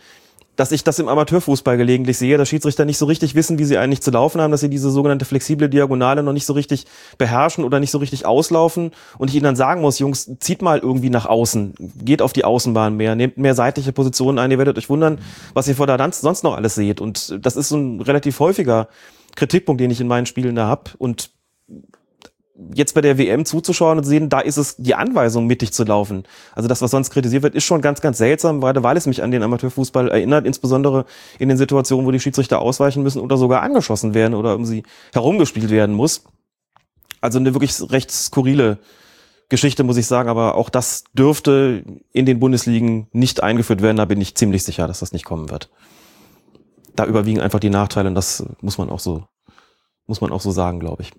dass 0.55 0.71
ich 0.71 0.83
das 0.83 0.99
im 0.99 1.07
Amateurfußball 1.07 1.77
gelegentlich 1.77 2.17
sehe, 2.17 2.37
dass 2.37 2.49
Schiedsrichter 2.49 2.85
nicht 2.85 2.97
so 2.97 3.05
richtig 3.05 3.35
wissen, 3.35 3.57
wie 3.57 3.63
sie 3.63 3.77
eigentlich 3.77 4.01
zu 4.01 4.11
laufen 4.11 4.41
haben, 4.41 4.51
dass 4.51 4.61
sie 4.61 4.69
diese 4.69 4.91
sogenannte 4.91 5.25
flexible 5.25 5.69
Diagonale 5.69 6.23
noch 6.23 6.33
nicht 6.33 6.45
so 6.45 6.53
richtig 6.53 6.85
beherrschen 7.17 7.63
oder 7.63 7.79
nicht 7.79 7.91
so 7.91 7.97
richtig 7.97 8.25
auslaufen. 8.25 8.91
Und 9.17 9.29
ich 9.29 9.35
ihnen 9.35 9.45
dann 9.45 9.55
sagen 9.55 9.81
muss, 9.81 9.99
Jungs, 9.99 10.29
zieht 10.39 10.61
mal 10.61 10.79
irgendwie 10.79 11.09
nach 11.09 11.25
außen, 11.25 11.73
geht 12.03 12.21
auf 12.21 12.33
die 12.33 12.43
Außenbahn 12.43 12.95
mehr, 12.95 13.15
nehmt 13.15 13.37
mehr 13.37 13.55
seitliche 13.55 13.93
Positionen 13.93 14.39
ein, 14.39 14.51
ihr 14.51 14.57
werdet 14.57 14.77
euch 14.77 14.89
wundern, 14.89 15.19
was 15.53 15.67
ihr 15.67 15.75
vor 15.75 15.87
der 15.87 15.97
Danz 15.97 16.21
sonst 16.21 16.43
noch 16.43 16.55
alles 16.55 16.75
seht. 16.75 17.01
Und 17.01 17.37
das 17.41 17.55
ist 17.55 17.69
so 17.69 17.77
ein 17.77 18.01
relativ 18.01 18.39
häufiger 18.39 18.87
Kritikpunkt, 19.35 19.79
den 19.79 19.91
ich 19.91 20.01
in 20.01 20.07
meinen 20.07 20.25
Spielen 20.25 20.55
da 20.55 20.67
hab. 20.67 20.95
Und 20.97 21.31
jetzt 22.73 22.93
bei 22.93 23.01
der 23.01 23.17
WM 23.17 23.45
zuzuschauen 23.45 23.97
und 23.97 24.03
sehen, 24.03 24.29
da 24.29 24.39
ist 24.39 24.57
es 24.57 24.75
die 24.77 24.95
Anweisung, 24.95 25.47
mittig 25.47 25.73
zu 25.73 25.83
laufen. 25.83 26.23
Also 26.53 26.67
das, 26.67 26.81
was 26.81 26.91
sonst 26.91 27.11
kritisiert 27.11 27.43
wird, 27.43 27.55
ist 27.55 27.63
schon 27.63 27.81
ganz, 27.81 28.01
ganz 28.01 28.17
seltsam, 28.17 28.61
gerade 28.61 28.83
weil 28.83 28.97
es 28.97 29.07
mich 29.07 29.23
an 29.23 29.31
den 29.31 29.43
Amateurfußball 29.43 30.09
erinnert, 30.09 30.45
insbesondere 30.45 31.05
in 31.39 31.49
den 31.49 31.57
Situationen, 31.57 32.05
wo 32.05 32.11
die 32.11 32.19
Schiedsrichter 32.19 32.61
ausweichen 32.61 33.03
müssen 33.03 33.21
oder 33.21 33.37
sogar 33.37 33.61
angeschossen 33.61 34.13
werden 34.13 34.33
oder 34.33 34.55
um 34.55 34.65
sie 34.65 34.83
herumgespielt 35.13 35.69
werden 35.69 35.95
muss. 35.95 36.23
Also 37.19 37.39
eine 37.39 37.53
wirklich 37.53 37.79
recht 37.91 38.11
skurrile 38.11 38.79
Geschichte, 39.49 39.83
muss 39.83 39.97
ich 39.97 40.07
sagen, 40.07 40.29
aber 40.29 40.55
auch 40.55 40.69
das 40.69 41.03
dürfte 41.13 41.83
in 42.13 42.25
den 42.25 42.39
Bundesligen 42.39 43.07
nicht 43.11 43.43
eingeführt 43.43 43.81
werden. 43.81 43.97
Da 43.97 44.05
bin 44.05 44.21
ich 44.21 44.35
ziemlich 44.35 44.63
sicher, 44.63 44.87
dass 44.87 44.99
das 44.99 45.11
nicht 45.11 45.25
kommen 45.25 45.49
wird. 45.49 45.69
Da 46.95 47.05
überwiegen 47.05 47.41
einfach 47.41 47.59
die 47.59 47.69
Nachteile 47.69 48.09
und 48.09 48.15
das 48.15 48.45
muss 48.61 48.77
man 48.77 48.89
auch 48.89 48.99
so, 48.99 49.25
muss 50.07 50.21
man 50.21 50.31
auch 50.31 50.41
so 50.41 50.51
sagen, 50.51 50.79
glaube 50.79 51.03
ich. 51.03 51.11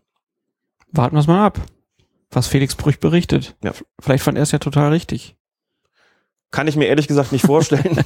Warten 0.92 1.16
wir 1.16 1.20
es 1.20 1.26
mal 1.26 1.44
ab, 1.44 1.60
was 2.30 2.46
Felix 2.46 2.74
Brüch 2.74 3.00
berichtet. 3.00 3.56
Ja. 3.64 3.72
Vielleicht 3.98 4.22
fand 4.22 4.36
er 4.36 4.42
es 4.42 4.52
ja 4.52 4.58
total 4.58 4.90
richtig. 4.90 5.34
Kann 6.50 6.68
ich 6.68 6.76
mir 6.76 6.86
ehrlich 6.86 7.08
gesagt 7.08 7.32
nicht 7.32 7.46
vorstellen. 7.46 8.04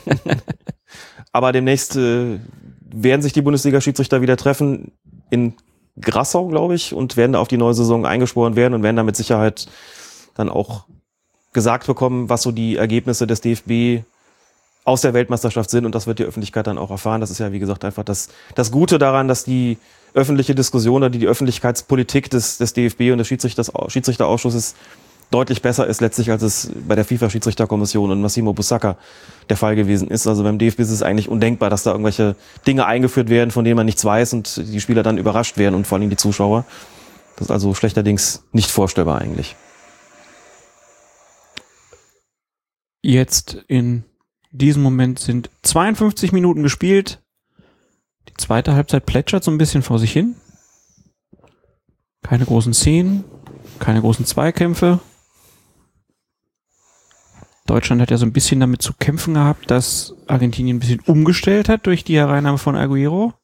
Aber 1.32 1.53
demnächst 1.53 1.97
äh, 1.97 2.39
werden 2.80 3.22
sich 3.22 3.32
die 3.32 3.43
Bundesliga-Schiedsrichter 3.43 4.22
wieder 4.22 4.37
treffen 4.37 4.93
in 5.30 5.55
Grassau, 6.01 6.47
glaube 6.47 6.74
ich, 6.74 6.95
und 6.95 7.16
werden 7.16 7.32
da 7.32 7.41
auf 7.41 7.49
die 7.49 7.57
neue 7.57 7.74
Saison 7.74 8.07
eingeschworen 8.07 8.55
werden 8.55 8.74
und 8.74 8.82
werden 8.82 8.97
da 8.97 9.03
mit 9.03 9.16
Sicherheit 9.16 9.66
dann 10.34 10.49
auch 10.49 10.87
gesagt 11.53 11.87
bekommen, 11.87 12.28
was 12.28 12.43
so 12.43 12.53
die 12.53 12.76
Ergebnisse 12.76 13.26
des 13.26 13.41
DFB 13.41 14.05
aus 14.84 15.01
der 15.01 15.14
Weltmeisterschaft 15.14 15.70
sind. 15.70 15.84
Und 15.84 15.95
das 15.95 16.07
wird 16.07 16.20
die 16.20 16.24
Öffentlichkeit 16.24 16.66
dann 16.66 16.78
auch 16.78 16.91
erfahren. 16.91 17.20
Das 17.20 17.30
ist 17.30 17.39
ja, 17.39 17.51
wie 17.51 17.59
gesagt, 17.59 17.84
einfach 17.84 18.05
das, 18.05 18.28
das 18.55 18.70
Gute 18.70 18.99
daran, 18.99 19.26
dass 19.26 19.43
die 19.43 19.78
öffentliche 20.17 20.55
Diskussion 20.55 20.97
oder 20.97 21.11
die, 21.11 21.19
die 21.19 21.27
Öffentlichkeitspolitik 21.27 22.31
des, 22.31 22.59
des 22.59 22.73
DFB 22.73 23.12
und 23.12 23.19
des 23.19 23.29
Schiedsrichters, 23.29 23.71
Schiedsrichterausschusses 23.89 24.75
deutlich 25.31 25.61
besser 25.62 25.87
ist 25.87 26.01
letztlich, 26.01 26.31
als 26.31 26.43
es 26.43 26.71
bei 26.87 26.95
der 26.95 27.05
FIFA-Schiedsrichterkommission 27.05 28.11
und 28.11 28.21
Massimo 28.21 28.53
Busacca 28.53 28.97
der 29.49 29.57
Fall 29.57 29.77
gewesen 29.77 30.09
ist. 30.09 30.27
Also 30.27 30.43
beim 30.43 30.59
DFB 30.59 30.81
ist 30.81 30.91
es 30.91 31.03
eigentlich 31.03 31.29
undenkbar, 31.29 31.69
dass 31.69 31.83
da 31.83 31.91
irgendwelche 31.91 32.37
Dinge 32.67 32.87
eingeführt 32.87 33.29
werden, 33.29 33.51
von 33.51 33.64
denen 33.64 33.77
man 33.77 33.87
nichts 33.87 34.05
weiß 34.05 34.33
und 34.35 34.57
die 34.57 34.81
Spieler 34.81 35.03
dann 35.03 35.19
überrascht 35.19 35.59
werden 35.59 35.75
und 35.75 35.87
vor 35.87 35.99
allem 35.99 36.11
die 36.11 36.17
Zuschauer. 36.17 36.64
Das 37.37 37.49
ist 37.49 37.51
also 37.51 37.75
schlechterdings 37.75 38.45
nicht 38.53 38.71
vorstellbar 38.71 39.21
eigentlich. 39.21 39.57
Jetzt 43.03 43.64
in 43.69 44.05
diesem 44.51 44.83
Moment 44.83 45.19
sind 45.19 45.51
52 45.62 46.33
Minuten 46.33 46.62
gespielt. 46.62 47.21
Zweite 48.39 48.74
Halbzeit 48.74 49.07
plätschert 49.07 49.45
so 49.45 49.51
ein 49.51 49.59
bisschen 49.59 49.82
vor 49.82 49.99
sich 49.99 50.12
hin. 50.12 50.37
Keine 52.22 52.45
großen 52.45 52.74
Szenen, 52.74 53.24
keine 53.78 54.01
großen 54.01 54.24
Zweikämpfe. 54.24 55.01
Deutschland 57.66 58.01
hat 58.01 58.11
ja 58.11 58.16
so 58.16 58.26
ein 58.26 58.32
bisschen 58.32 58.61
damit 58.61 58.82
zu 58.82 58.93
kämpfen 58.95 59.34
gehabt, 59.34 59.70
dass 59.70 60.14
Argentinien 60.28 60.76
ein 60.76 60.80
bisschen 60.80 61.01
umgestellt 61.01 61.68
hat 61.68 61.87
durch 61.87 62.05
die 62.05 62.16
Hereinnahme 62.16 62.59
von 62.59 62.76
Aguero. 62.76 63.34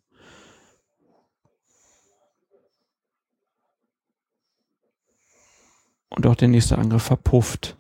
Und 6.11 6.27
auch 6.27 6.37
der 6.37 6.49
nächste 6.49 6.79
Angriff 6.79 7.03
verpufft. 7.03 7.77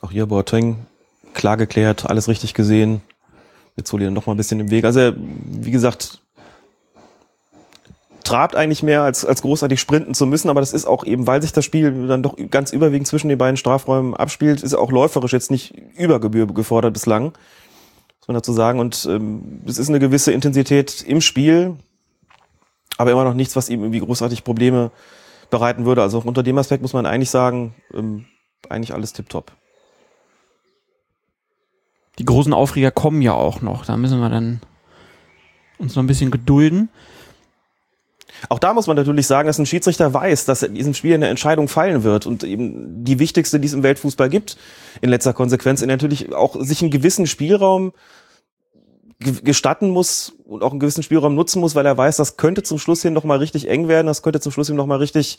Auch 0.00 0.10
hier 0.10 0.26
Boateng 0.26 0.86
klar 1.34 1.56
geklärt, 1.56 2.08
alles 2.08 2.28
richtig 2.28 2.54
gesehen. 2.54 3.02
Jetzt 3.76 3.92
hol 3.92 4.00
ich 4.00 4.06
dann 4.06 4.14
noch 4.14 4.26
mal 4.26 4.34
ein 4.34 4.38
bisschen 4.38 4.60
im 4.60 4.70
Weg. 4.70 4.84
Also 4.84 5.12
wie 5.16 5.70
gesagt, 5.70 6.20
trabt 8.24 8.54
eigentlich 8.54 8.82
mehr, 8.82 9.02
als, 9.02 9.24
als 9.24 9.42
großartig 9.42 9.80
sprinten 9.80 10.14
zu 10.14 10.26
müssen, 10.26 10.50
aber 10.50 10.60
das 10.60 10.72
ist 10.72 10.86
auch 10.86 11.04
eben, 11.04 11.26
weil 11.26 11.42
sich 11.42 11.52
das 11.52 11.64
Spiel 11.64 12.06
dann 12.06 12.22
doch 12.22 12.36
ganz 12.50 12.72
überwiegend 12.72 13.08
zwischen 13.08 13.28
den 13.28 13.38
beiden 13.38 13.56
Strafräumen 13.56 14.14
abspielt, 14.14 14.62
ist 14.62 14.74
auch 14.74 14.92
läuferisch 14.92 15.32
jetzt 15.32 15.50
nicht 15.50 15.74
über 15.96 16.20
Gebühr 16.20 16.46
gefordert 16.46 16.92
bislang, 16.92 17.24
muss 17.24 18.28
man 18.28 18.34
dazu 18.34 18.52
sagen. 18.52 18.78
Und 18.78 19.06
ähm, 19.10 19.62
es 19.66 19.78
ist 19.78 19.88
eine 19.88 19.98
gewisse 19.98 20.32
Intensität 20.32 21.02
im 21.02 21.20
Spiel, 21.20 21.76
aber 22.98 23.10
immer 23.10 23.24
noch 23.24 23.34
nichts, 23.34 23.56
was 23.56 23.68
ihm 23.68 23.80
irgendwie 23.80 24.00
großartig 24.00 24.44
Probleme 24.44 24.90
bereiten 25.50 25.84
würde. 25.84 26.02
Also 26.02 26.18
auch 26.18 26.24
unter 26.24 26.42
dem 26.42 26.58
Aspekt 26.58 26.82
muss 26.82 26.92
man 26.92 27.06
eigentlich 27.06 27.30
sagen, 27.30 27.74
ähm, 27.94 28.26
eigentlich 28.68 28.94
alles 28.94 29.12
tipptopp. 29.12 29.52
Die 32.20 32.26
großen 32.26 32.52
Aufreger 32.52 32.90
kommen 32.90 33.22
ja 33.22 33.32
auch 33.32 33.62
noch. 33.62 33.86
Da 33.86 33.96
müssen 33.96 34.20
wir 34.20 34.28
dann 34.28 34.60
uns 35.78 35.96
noch 35.96 36.02
ein 36.02 36.06
bisschen 36.06 36.30
gedulden. 36.30 36.90
Auch 38.50 38.58
da 38.58 38.74
muss 38.74 38.86
man 38.86 38.96
natürlich 38.96 39.26
sagen, 39.26 39.46
dass 39.46 39.58
ein 39.58 39.64
Schiedsrichter 39.64 40.12
weiß, 40.12 40.44
dass 40.44 40.62
in 40.62 40.74
diesem 40.74 40.92
Spiel 40.92 41.14
eine 41.14 41.28
Entscheidung 41.28 41.66
fallen 41.66 42.02
wird 42.02 42.26
und 42.26 42.44
eben 42.44 43.06
die 43.06 43.18
wichtigste, 43.18 43.58
die 43.58 43.66
es 43.68 43.72
im 43.72 43.82
Weltfußball 43.82 44.28
gibt, 44.28 44.58
in 45.00 45.08
letzter 45.08 45.32
Konsequenz, 45.32 45.80
und 45.80 45.88
natürlich 45.88 46.34
auch 46.34 46.60
sich 46.60 46.82
einen 46.82 46.90
gewissen 46.90 47.26
Spielraum 47.26 47.94
gestatten 49.18 49.88
muss 49.88 50.34
und 50.44 50.62
auch 50.62 50.72
einen 50.72 50.80
gewissen 50.80 51.02
Spielraum 51.02 51.34
nutzen 51.34 51.60
muss, 51.60 51.74
weil 51.74 51.86
er 51.86 51.96
weiß, 51.96 52.18
das 52.18 52.36
könnte 52.36 52.62
zum 52.62 52.78
Schluss 52.78 53.00
hin 53.00 53.14
nochmal 53.14 53.38
richtig 53.38 53.66
eng 53.66 53.88
werden, 53.88 54.06
das 54.06 54.20
könnte 54.20 54.40
zum 54.40 54.52
Schluss 54.52 54.66
hin 54.66 54.76
nochmal 54.76 54.98
richtig 54.98 55.38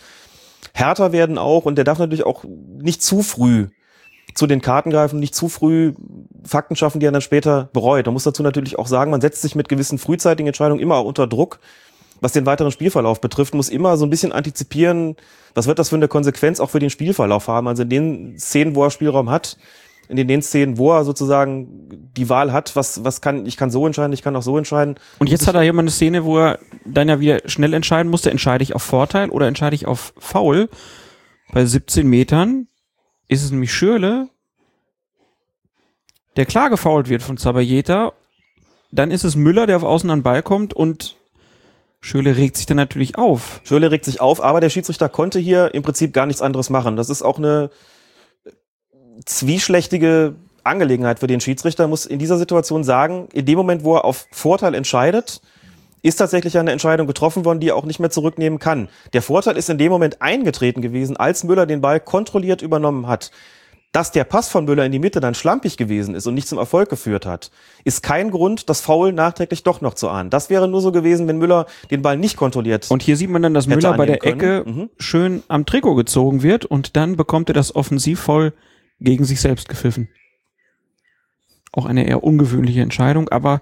härter 0.74 1.12
werden 1.12 1.38
auch 1.38 1.66
und 1.66 1.76
der 1.76 1.86
darf 1.86 2.00
natürlich 2.00 2.26
auch 2.26 2.44
nicht 2.44 3.04
zu 3.04 3.22
früh 3.22 3.68
zu 4.36 4.48
den 4.48 4.62
Karten 4.62 4.92
greifen, 4.92 5.20
nicht 5.20 5.36
zu 5.36 5.50
früh 5.50 5.94
Fakten 6.44 6.76
schaffen, 6.76 7.00
die 7.00 7.06
er 7.06 7.12
dann 7.12 7.22
später 7.22 7.70
bereut. 7.74 8.06
Man 8.06 8.14
muss 8.14 8.24
dazu 8.24 8.44
natürlich 8.44 8.80
auch 8.80 8.88
sagen, 8.88 9.12
man 9.12 9.22
setzt 9.22 9.42
sich 9.42 9.56
mit 9.56 9.70
gewissen 9.70 9.98
frühzeitigen 9.98 10.48
Entscheidungen 10.48 10.82
immer 10.82 11.06
unter 11.06 11.28
Druck 11.28 11.60
was 12.22 12.34
den 12.34 12.46
weiteren 12.46 12.72
Spielverlauf 12.72 13.20
betrifft, 13.20 13.56
muss 13.56 13.68
immer 13.68 13.98
so 13.98 14.06
ein 14.06 14.10
bisschen 14.10 14.32
antizipieren, 14.32 15.16
was 15.56 15.68
wird 15.68 15.80
das 15.80 15.90
für 15.90 15.96
eine 15.96 16.08
Konsequenz 16.08 16.60
auch 16.60 16.70
für 16.70 16.80
den 16.80 16.92
Spielverlauf 16.92 17.48
haben. 17.48 17.68
Also 17.68 17.84
in 17.84 17.90
den 17.90 18.40
Szenen, 18.40 18.76
wo 18.76 18.84
er 18.84 18.92
Spielraum 18.92 19.30
hat, 19.30 19.58
in 20.08 20.28
den 20.28 20.42
Szenen, 20.42 20.78
wo 20.78 20.92
er 20.92 21.04
sozusagen 21.04 22.12
die 22.16 22.30
Wahl 22.30 22.54
hat, 22.54 22.76
was, 22.76 23.04
was 23.04 23.22
kann, 23.22 23.46
ich 23.46 23.58
kann 23.58 23.72
so 23.72 23.88
entscheiden, 23.88 24.14
ich 24.14 24.22
kann 24.22 24.36
auch 24.36 24.44
so 24.44 24.58
entscheiden. 24.58 24.96
Und 25.20 25.30
jetzt 25.30 25.48
hat 25.48 25.56
er 25.56 25.62
hier 25.62 25.74
mal 25.74 25.82
eine 25.82 25.92
Szene, 25.92 26.24
wo 26.24 26.38
er 26.38 26.60
dann 26.86 27.10
ja 27.10 27.20
wieder 27.20 27.40
schnell 27.46 27.74
entscheiden 27.74 28.12
musste, 28.12 28.30
entscheide 28.30 28.64
ich 28.64 28.76
auf 28.76 28.84
Vorteil 28.84 29.30
oder 29.30 29.48
entscheide 29.48 29.76
ich 29.76 29.88
auf 29.88 30.14
Foul. 30.20 30.70
Bei 31.54 31.66
17 31.66 32.08
Metern 32.08 32.68
ist 33.30 33.44
es 33.44 33.52
nämlich 33.52 33.74
Schürle, 33.74 34.30
der 36.36 36.46
klar 36.46 36.70
gefault 36.70 37.10
wird 37.10 37.24
von 37.24 37.38
Zabayeta. 37.38 38.14
Dann 38.92 39.12
ist 39.12 39.24
es 39.24 39.36
Müller, 39.36 39.68
der 39.68 39.78
auf 39.78 39.84
Außen 39.84 40.10
an 40.10 40.20
den 40.20 40.24
Ball 40.24 40.44
kommt 40.44 40.74
und 40.74 41.16
Schöle 42.02 42.36
regt 42.36 42.58
sich 42.58 42.66
dann 42.66 42.78
natürlich 42.78 43.18
auf. 43.18 43.62
Schöle 43.64 43.92
regt 43.92 44.06
sich 44.06 44.20
auf, 44.20 44.44
aber 44.44 44.60
der 44.60 44.70
Schiedsrichter 44.70 45.08
konnte 45.08 45.40
hier 45.40 45.74
im 45.74 45.84
Prinzip 45.84 46.14
gar 46.14 46.26
nichts 46.26 46.42
anderes 46.42 46.70
machen. 46.70 46.96
Das 46.96 47.10
ist 47.10 47.22
auch 47.22 47.38
eine 47.38 47.70
zwieschlechtige 49.26 50.36
Angelegenheit 50.64 51.20
für 51.20 51.28
den 51.28 51.42
Schiedsrichter, 51.42 51.88
muss 51.88 52.06
in 52.06 52.20
dieser 52.20 52.38
Situation 52.38 52.84
sagen, 52.84 53.28
in 53.34 53.46
dem 53.46 53.58
Moment, 53.58 53.84
wo 53.84 53.96
er 53.96 54.06
auf 54.06 54.28
Vorteil 54.32 54.74
entscheidet, 54.74 55.42
ist 56.02 56.16
tatsächlich 56.16 56.58
eine 56.58 56.72
Entscheidung 56.72 57.06
getroffen 57.06 57.46
worden, 57.46 57.60
die 57.60 57.70
er 57.70 57.76
auch 57.76 57.86
nicht 57.86 58.00
mehr 58.00 58.10
zurücknehmen 58.10 58.58
kann. 58.58 58.90
Der 59.14 59.22
Vorteil 59.22 59.58
ist 59.58 59.70
in 59.70 59.78
dem 59.78 59.92
Moment 59.92 60.22
eingetreten 60.22 60.82
gewesen, 60.82 61.18
als 61.18 61.44
Müller 61.44 61.68
den 61.68 61.82
Ball 61.82 62.00
kontrolliert 62.00 62.62
übernommen 62.64 63.08
hat. 63.08 63.32
Dass 63.92 64.14
der 64.14 64.24
Pass 64.24 64.48
von 64.48 64.64
Müller 64.64 64.86
in 64.86 64.94
die 64.94 65.00
Mitte 65.00 65.20
dann 65.20 65.34
schlampig 65.34 65.76
gewesen 65.76 66.16
ist 66.16 66.26
und 66.26 66.34
nicht 66.34 66.48
zum 66.48 66.58
Erfolg 66.58 66.90
geführt 66.90 67.26
hat, 67.26 67.52
ist 67.84 68.02
kein 68.02 68.32
Grund, 68.32 68.70
das 68.70 68.80
Foul 68.80 69.12
nachträglich 69.12 69.64
doch 69.64 69.82
noch 69.82 69.96
zu 69.96 70.08
ahnen. 70.08 70.30
Das 70.30 70.50
wäre 70.50 70.70
nur 70.70 70.80
so 70.80 70.94
gewesen, 70.94 71.28
wenn 71.28 71.38
Müller 71.38 71.66
den 71.90 72.02
Ball 72.02 72.18
nicht 72.18 72.38
kontrolliert. 72.38 72.90
Und 72.90 73.04
hier 73.04 73.18
sieht 73.18 73.30
man 73.30 73.42
dann, 73.42 73.54
dass 73.54 73.68
Müller 73.68 73.98
bei 73.98 74.06
der 74.06 74.18
können. 74.18 74.40
Ecke 74.40 74.64
mhm. 74.66 74.90
schön 74.98 75.44
am 75.50 75.66
Trikot 75.66 75.96
gezogen 75.96 76.42
wird 76.42 76.64
und 76.64 76.96
dann 76.96 77.18
bekommt 77.18 77.50
er 77.50 77.54
das 77.54 77.76
Offensivfoul 77.76 78.54
gegen 79.02 79.26
sich 79.26 79.42
selbst 79.42 79.68
gepfiffen. 79.68 80.08
Auch 81.74 81.86
eine 81.86 82.08
eher 82.08 82.24
ungewöhnliche 82.24 82.82
Entscheidung, 82.82 83.28
aber 83.28 83.62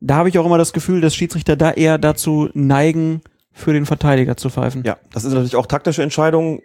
da 0.00 0.16
habe 0.16 0.28
ich 0.28 0.38
auch 0.38 0.44
immer 0.44 0.58
das 0.58 0.74
Gefühl, 0.74 1.00
dass 1.00 1.14
Schiedsrichter 1.14 1.56
da 1.56 1.70
eher 1.70 1.96
dazu 1.96 2.50
neigen, 2.52 3.22
für 3.54 3.72
den 3.72 3.86
Verteidiger 3.86 4.36
zu 4.36 4.50
pfeifen. 4.50 4.82
Ja, 4.84 4.98
das 5.12 5.24
ist 5.24 5.32
natürlich 5.32 5.56
auch 5.56 5.66
taktische 5.66 6.02
Entscheidung 6.02 6.60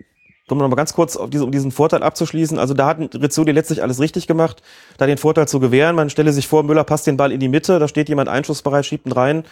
um 0.51 0.57
noch 0.57 0.67
mal 0.67 0.75
ganz 0.75 0.93
kurz 0.93 1.15
auf 1.17 1.29
diese, 1.29 1.43
um 1.43 1.51
diesen 1.51 1.71
Vorteil 1.71 2.03
abzuschließen. 2.03 2.59
Also 2.59 2.73
da 2.73 2.87
hat 2.87 2.97
Rizzoli 3.15 3.51
letztlich 3.51 3.81
alles 3.81 3.99
richtig 3.99 4.27
gemacht, 4.27 4.61
da 4.97 5.05
den 5.05 5.17
Vorteil 5.17 5.47
zu 5.47 5.59
gewähren. 5.59 5.95
Man 5.95 6.09
stelle 6.09 6.33
sich 6.33 6.47
vor, 6.47 6.63
Müller 6.63 6.83
passt 6.83 7.07
den 7.07 7.17
Ball 7.17 7.31
in 7.31 7.39
die 7.39 7.47
Mitte, 7.47 7.79
da 7.79 7.87
steht 7.87 8.09
jemand 8.09 8.29
einschussbereit, 8.29 8.85
schiebt 8.85 9.05
ihn 9.05 9.11
rein. 9.11 9.43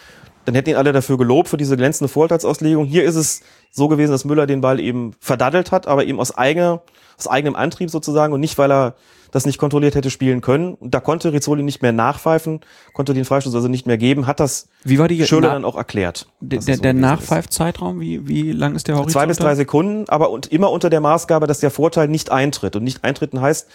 Dann 0.46 0.56
hätten 0.56 0.70
ihn 0.70 0.76
alle 0.78 0.94
dafür 0.94 1.18
gelobt 1.18 1.50
für 1.50 1.58
diese 1.58 1.76
glänzende 1.76 2.08
Vorteilsauslegung. 2.08 2.86
Hier 2.86 3.04
ist 3.04 3.16
es 3.16 3.42
so 3.70 3.90
gewesen, 3.90 4.12
dass 4.12 4.24
Müller 4.24 4.48
den 4.48 4.62
Ball 4.62 4.80
eben 4.80 5.12
verdaddelt 5.20 5.72
hat, 5.72 5.88
aber 5.88 6.06
eben 6.06 6.20
aus, 6.20 6.38
eigener, 6.38 6.82
aus 7.18 7.28
eigenem 7.28 7.56
Antrieb 7.56 7.90
sozusagen 7.90 8.34
und 8.34 8.40
nicht, 8.40 8.58
weil 8.58 8.72
er 8.72 8.96
das 9.32 9.46
nicht 9.46 9.58
kontrolliert 9.58 9.96
hätte 9.96 10.10
spielen 10.10 10.42
können. 10.42 10.74
Und 10.76 10.94
da 10.94 11.00
konnte 11.00 11.34
Rizzoli 11.34 11.64
nicht 11.64 11.82
mehr 11.82 11.92
nachpfeifen, 11.92 12.62
konnte 12.94 13.14
den 13.14 13.26
Freistoß 13.26 13.54
also 13.56 13.68
nicht 13.68 13.88
mehr 13.88 13.98
geben, 13.98 14.28
hat 14.28 14.40
das 14.40 14.70
wie 14.84 15.00
war 15.00 15.08
die 15.08 15.26
Schöler 15.26 15.50
dann 15.50 15.66
auch 15.66 15.76
erklärt. 15.76 16.28
Der, 16.40 16.60
der, 16.60 16.76
so 16.76 16.82
der 16.82 16.94
Nachpfeifzeitraum, 16.94 18.00
wie, 18.00 18.28
wie 18.28 18.52
lang 18.52 18.76
ist 18.76 18.88
der 18.88 18.96
Horizont? 18.96 19.14
Zwei 19.14 19.26
bis 19.26 19.38
drei 19.38 19.56
Sekunden, 19.56 20.10
aber 20.10 20.30
und 20.30 20.48
immer 20.48 20.72
unter 20.72 20.90
der 20.90 21.02
Maßgabe, 21.02 21.48
dass 21.48 21.60
der 21.60 21.72
Vorteil 21.72 22.08
nicht 22.08 22.32
eintritt. 22.32 22.76
Und 22.76 22.84
nicht 22.84 23.04
eintreten 23.04 23.42
heißt, 23.42 23.68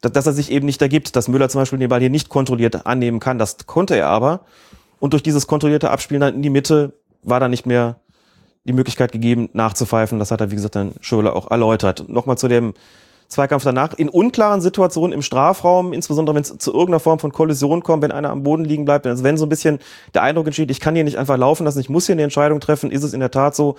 dass 0.00 0.26
er 0.26 0.32
sich 0.32 0.50
eben 0.50 0.66
nicht 0.66 0.82
ergibt, 0.82 1.16
dass 1.16 1.28
Müller 1.28 1.48
zum 1.48 1.62
Beispiel 1.62 1.78
den 1.78 1.88
Ball 1.88 2.00
hier 2.00 2.10
nicht 2.10 2.28
kontrolliert 2.28 2.86
annehmen 2.86 3.20
kann. 3.20 3.38
Das 3.38 3.56
konnte 3.66 3.96
er 3.96 4.08
aber. 4.08 4.42
Und 4.98 5.12
durch 5.12 5.22
dieses 5.22 5.46
kontrollierte 5.46 5.90
Abspielen 5.90 6.20
dann 6.20 6.34
in 6.34 6.42
die 6.42 6.50
Mitte 6.50 6.94
war 7.22 7.40
da 7.40 7.48
nicht 7.48 7.66
mehr 7.66 8.00
die 8.64 8.72
Möglichkeit 8.72 9.12
gegeben, 9.12 9.48
nachzupfeifen. 9.52 10.18
Das 10.18 10.30
hat 10.30 10.40
er, 10.40 10.50
wie 10.50 10.56
gesagt, 10.56 10.74
dann 10.74 10.94
Schöler 11.00 11.36
auch 11.36 11.50
erläutert. 11.50 12.08
Nochmal 12.08 12.36
zu 12.36 12.48
dem 12.48 12.74
Zweikampf 13.28 13.64
danach. 13.64 13.94
In 13.94 14.08
unklaren 14.08 14.60
Situationen 14.60 15.12
im 15.12 15.22
Strafraum, 15.22 15.92
insbesondere 15.92 16.34
wenn 16.34 16.42
es 16.42 16.56
zu 16.58 16.72
irgendeiner 16.72 17.00
Form 17.00 17.18
von 17.18 17.32
Kollision 17.32 17.82
kommt, 17.82 18.02
wenn 18.02 18.12
einer 18.12 18.30
am 18.30 18.42
Boden 18.42 18.64
liegen 18.64 18.84
bleibt, 18.84 19.06
also 19.06 19.24
wenn 19.24 19.36
so 19.36 19.46
ein 19.46 19.48
bisschen 19.48 19.78
der 20.14 20.22
Eindruck 20.22 20.46
entsteht, 20.46 20.70
ich 20.70 20.80
kann 20.80 20.94
hier 20.94 21.04
nicht 21.04 21.18
einfach 21.18 21.36
laufen 21.36 21.64
lassen, 21.64 21.80
ich 21.80 21.88
muss 21.88 22.06
hier 22.06 22.14
eine 22.14 22.22
Entscheidung 22.22 22.60
treffen, 22.60 22.90
ist 22.90 23.02
es 23.02 23.12
in 23.12 23.20
der 23.20 23.30
Tat 23.30 23.56
so, 23.56 23.76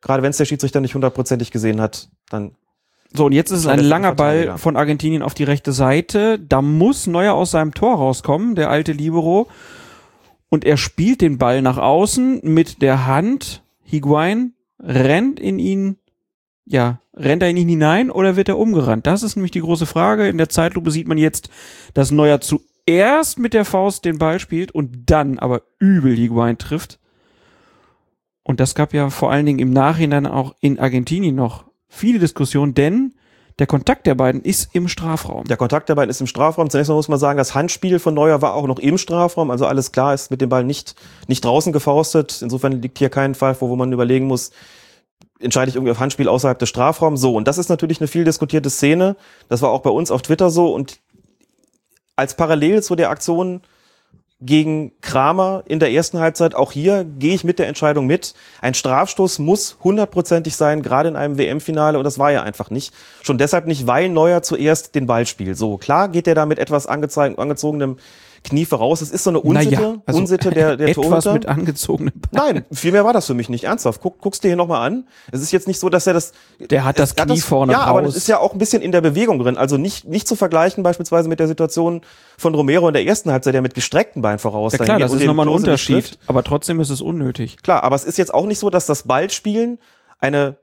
gerade 0.00 0.22
wenn 0.22 0.30
es 0.30 0.36
der 0.36 0.44
Schiedsrichter 0.44 0.80
nicht 0.80 0.94
hundertprozentig 0.94 1.50
gesehen 1.50 1.80
hat, 1.80 2.08
dann 2.30 2.52
so, 3.14 3.26
und 3.26 3.32
jetzt 3.32 3.50
ist 3.50 3.60
es 3.60 3.66
ein 3.66 3.80
langer 3.80 4.14
Ball 4.14 4.56
von 4.56 4.74
Argentinien 4.74 5.22
auf 5.22 5.34
die 5.34 5.44
rechte 5.44 5.72
Seite. 5.72 6.38
Da 6.38 6.62
muss 6.62 7.06
Neuer 7.06 7.34
aus 7.34 7.50
seinem 7.50 7.74
Tor 7.74 7.96
rauskommen, 7.96 8.54
der 8.54 8.70
alte 8.70 8.92
Libero. 8.92 9.48
Und 10.48 10.64
er 10.64 10.78
spielt 10.78 11.20
den 11.20 11.36
Ball 11.36 11.60
nach 11.60 11.76
außen 11.76 12.40
mit 12.42 12.80
der 12.80 13.06
Hand. 13.06 13.62
Higuain 13.82 14.54
rennt 14.78 15.40
in 15.40 15.58
ihn 15.58 15.98
ja, 16.64 17.00
rennt 17.14 17.42
er 17.42 17.50
in 17.50 17.56
ihn 17.56 17.68
hinein 17.68 18.10
oder 18.10 18.36
wird 18.36 18.48
er 18.48 18.58
umgerannt? 18.58 19.06
Das 19.06 19.22
ist 19.22 19.36
nämlich 19.36 19.50
die 19.50 19.60
große 19.60 19.86
Frage. 19.86 20.28
In 20.28 20.38
der 20.38 20.48
Zeitlupe 20.48 20.90
sieht 20.90 21.08
man 21.08 21.18
jetzt, 21.18 21.50
dass 21.94 22.10
Neuer 22.10 22.40
zuerst 22.40 23.38
mit 23.38 23.54
der 23.54 23.64
Faust 23.64 24.04
den 24.04 24.18
Ball 24.18 24.38
spielt 24.38 24.72
und 24.72 25.10
dann 25.10 25.38
aber 25.38 25.62
übel 25.78 26.14
Higuain 26.14 26.58
trifft. 26.58 26.98
Und 28.44 28.60
das 28.60 28.74
gab 28.74 28.92
ja 28.92 29.10
vor 29.10 29.30
allen 29.30 29.46
Dingen 29.46 29.58
im 29.58 29.70
Nachhinein 29.72 30.26
auch 30.26 30.54
in 30.60 30.78
Argentinien 30.78 31.34
noch 31.34 31.64
viele 31.88 32.18
Diskussionen, 32.18 32.74
denn 32.74 33.14
der 33.58 33.66
Kontakt 33.66 34.06
der 34.06 34.14
beiden 34.14 34.40
ist 34.42 34.74
im 34.74 34.88
Strafraum. 34.88 35.44
Der 35.44 35.56
Kontakt 35.56 35.88
der 35.88 35.94
beiden 35.94 36.10
ist 36.10 36.20
im 36.20 36.26
Strafraum. 36.26 36.70
Zunächst 36.70 36.88
mal 36.88 36.94
muss 36.96 37.08
man 37.08 37.18
sagen, 37.18 37.36
das 37.36 37.54
Handspiel 37.54 37.98
von 37.98 38.14
Neuer 38.14 38.40
war 38.40 38.54
auch 38.54 38.66
noch 38.66 38.78
im 38.78 38.98
Strafraum. 38.98 39.50
Also 39.50 39.66
alles 39.66 39.92
klar 39.92 40.14
ist 40.14 40.30
mit 40.30 40.40
dem 40.40 40.48
Ball 40.48 40.64
nicht, 40.64 40.96
nicht 41.28 41.44
draußen 41.44 41.72
gefaustet. 41.72 42.40
Insofern 42.40 42.80
liegt 42.80 42.98
hier 42.98 43.10
kein 43.10 43.34
Fall 43.34 43.54
vor, 43.54 43.68
wo 43.68 43.76
man 43.76 43.92
überlegen 43.92 44.26
muss, 44.26 44.52
entscheide 45.42 45.68
ich 45.68 45.76
irgendwie 45.76 45.92
auf 45.92 46.00
Handspiel 46.00 46.28
außerhalb 46.28 46.58
des 46.58 46.68
Strafraums. 46.68 47.20
So, 47.20 47.34
und 47.34 47.48
das 47.48 47.58
ist 47.58 47.68
natürlich 47.68 48.00
eine 48.00 48.08
viel 48.08 48.24
diskutierte 48.24 48.70
Szene. 48.70 49.16
Das 49.48 49.62
war 49.62 49.70
auch 49.70 49.80
bei 49.80 49.90
uns 49.90 50.10
auf 50.10 50.22
Twitter 50.22 50.50
so. 50.50 50.72
Und 50.72 50.98
als 52.16 52.34
Parallel 52.34 52.82
zu 52.82 52.94
der 52.94 53.10
Aktion 53.10 53.62
gegen 54.44 54.92
Kramer 55.00 55.62
in 55.66 55.78
der 55.78 55.92
ersten 55.92 56.18
Halbzeit, 56.18 56.54
auch 56.54 56.72
hier 56.72 57.04
gehe 57.04 57.34
ich 57.34 57.44
mit 57.44 57.58
der 57.58 57.68
Entscheidung 57.68 58.06
mit. 58.06 58.34
Ein 58.60 58.74
Strafstoß 58.74 59.38
muss 59.38 59.76
hundertprozentig 59.84 60.56
sein, 60.56 60.82
gerade 60.82 61.08
in 61.08 61.16
einem 61.16 61.38
WM-Finale, 61.38 61.96
und 61.96 62.04
das 62.04 62.18
war 62.18 62.32
ja 62.32 62.42
einfach 62.42 62.70
nicht. 62.70 62.92
Schon 63.22 63.38
deshalb 63.38 63.66
nicht, 63.66 63.86
weil 63.86 64.08
Neuer 64.08 64.42
zuerst 64.42 64.94
den 64.96 65.06
Ball 65.06 65.26
spielt. 65.26 65.56
So, 65.56 65.78
klar 65.78 66.08
geht 66.08 66.26
er 66.26 66.34
da 66.34 66.44
mit 66.44 66.58
etwas 66.58 66.86
angezogenem 66.88 67.98
Knie 68.44 68.64
voraus. 68.64 69.00
Es 69.00 69.10
ist 69.10 69.24
so 69.24 69.30
eine 69.30 69.40
Unsitte, 69.40 69.74
naja, 69.74 69.94
also 70.06 70.18
Unsitte 70.20 70.50
der, 70.50 70.76
der 70.76 70.88
etwas 70.88 71.04
Torhüter. 71.04 71.32
mit 71.32 71.46
angezogenen 71.46 72.12
Beinen. 72.30 72.54
Nein, 72.54 72.64
viel 72.72 72.92
mehr 72.92 73.04
war 73.04 73.12
das 73.12 73.26
für 73.26 73.34
mich 73.34 73.48
nicht. 73.48 73.64
Ernsthaft. 73.64 74.00
Guck, 74.00 74.20
guckst 74.20 74.42
dir 74.44 74.48
hier 74.48 74.56
nochmal 74.56 74.86
an. 74.86 75.06
Es 75.30 75.40
ist 75.40 75.52
jetzt 75.52 75.68
nicht 75.68 75.78
so, 75.78 75.88
dass 75.88 76.06
er 76.06 76.14
das... 76.14 76.32
Der 76.58 76.84
hat 76.84 76.98
das 76.98 77.14
Knie 77.14 77.26
das, 77.36 77.44
vorne 77.44 77.72
Ja, 77.72 77.80
raus. 77.80 77.88
aber 77.88 78.02
das 78.02 78.16
ist 78.16 78.28
ja 78.28 78.38
auch 78.38 78.52
ein 78.52 78.58
bisschen 78.58 78.82
in 78.82 78.92
der 78.92 79.00
Bewegung 79.00 79.38
drin. 79.38 79.56
Also 79.56 79.76
nicht, 79.76 80.06
nicht 80.06 80.26
zu 80.26 80.36
vergleichen 80.36 80.82
beispielsweise 80.82 81.28
mit 81.28 81.40
der 81.40 81.48
Situation 81.48 82.02
von 82.38 82.54
Romero 82.54 82.88
in 82.88 82.94
der 82.94 83.04
ersten 83.04 83.30
Halbzeit, 83.30 83.54
der 83.54 83.62
mit 83.62 83.74
gestreckten 83.74 84.22
Beinen 84.22 84.38
voraus 84.38 84.72
Ja 84.72 84.78
klar, 84.84 84.98
das 84.98 85.12
ist 85.12 85.24
nochmal 85.24 85.46
ein 85.46 85.52
Unterschied. 85.52 86.18
Aber 86.26 86.42
trotzdem 86.42 86.80
ist 86.80 86.90
es 86.90 87.00
unnötig. 87.00 87.58
Klar, 87.62 87.84
aber 87.84 87.96
es 87.96 88.04
ist 88.04 88.18
jetzt 88.18 88.34
auch 88.34 88.46
nicht 88.46 88.58
so, 88.58 88.70
dass 88.70 88.86
das 88.86 89.04
Ballspielen 89.04 89.78
eine 90.18 90.56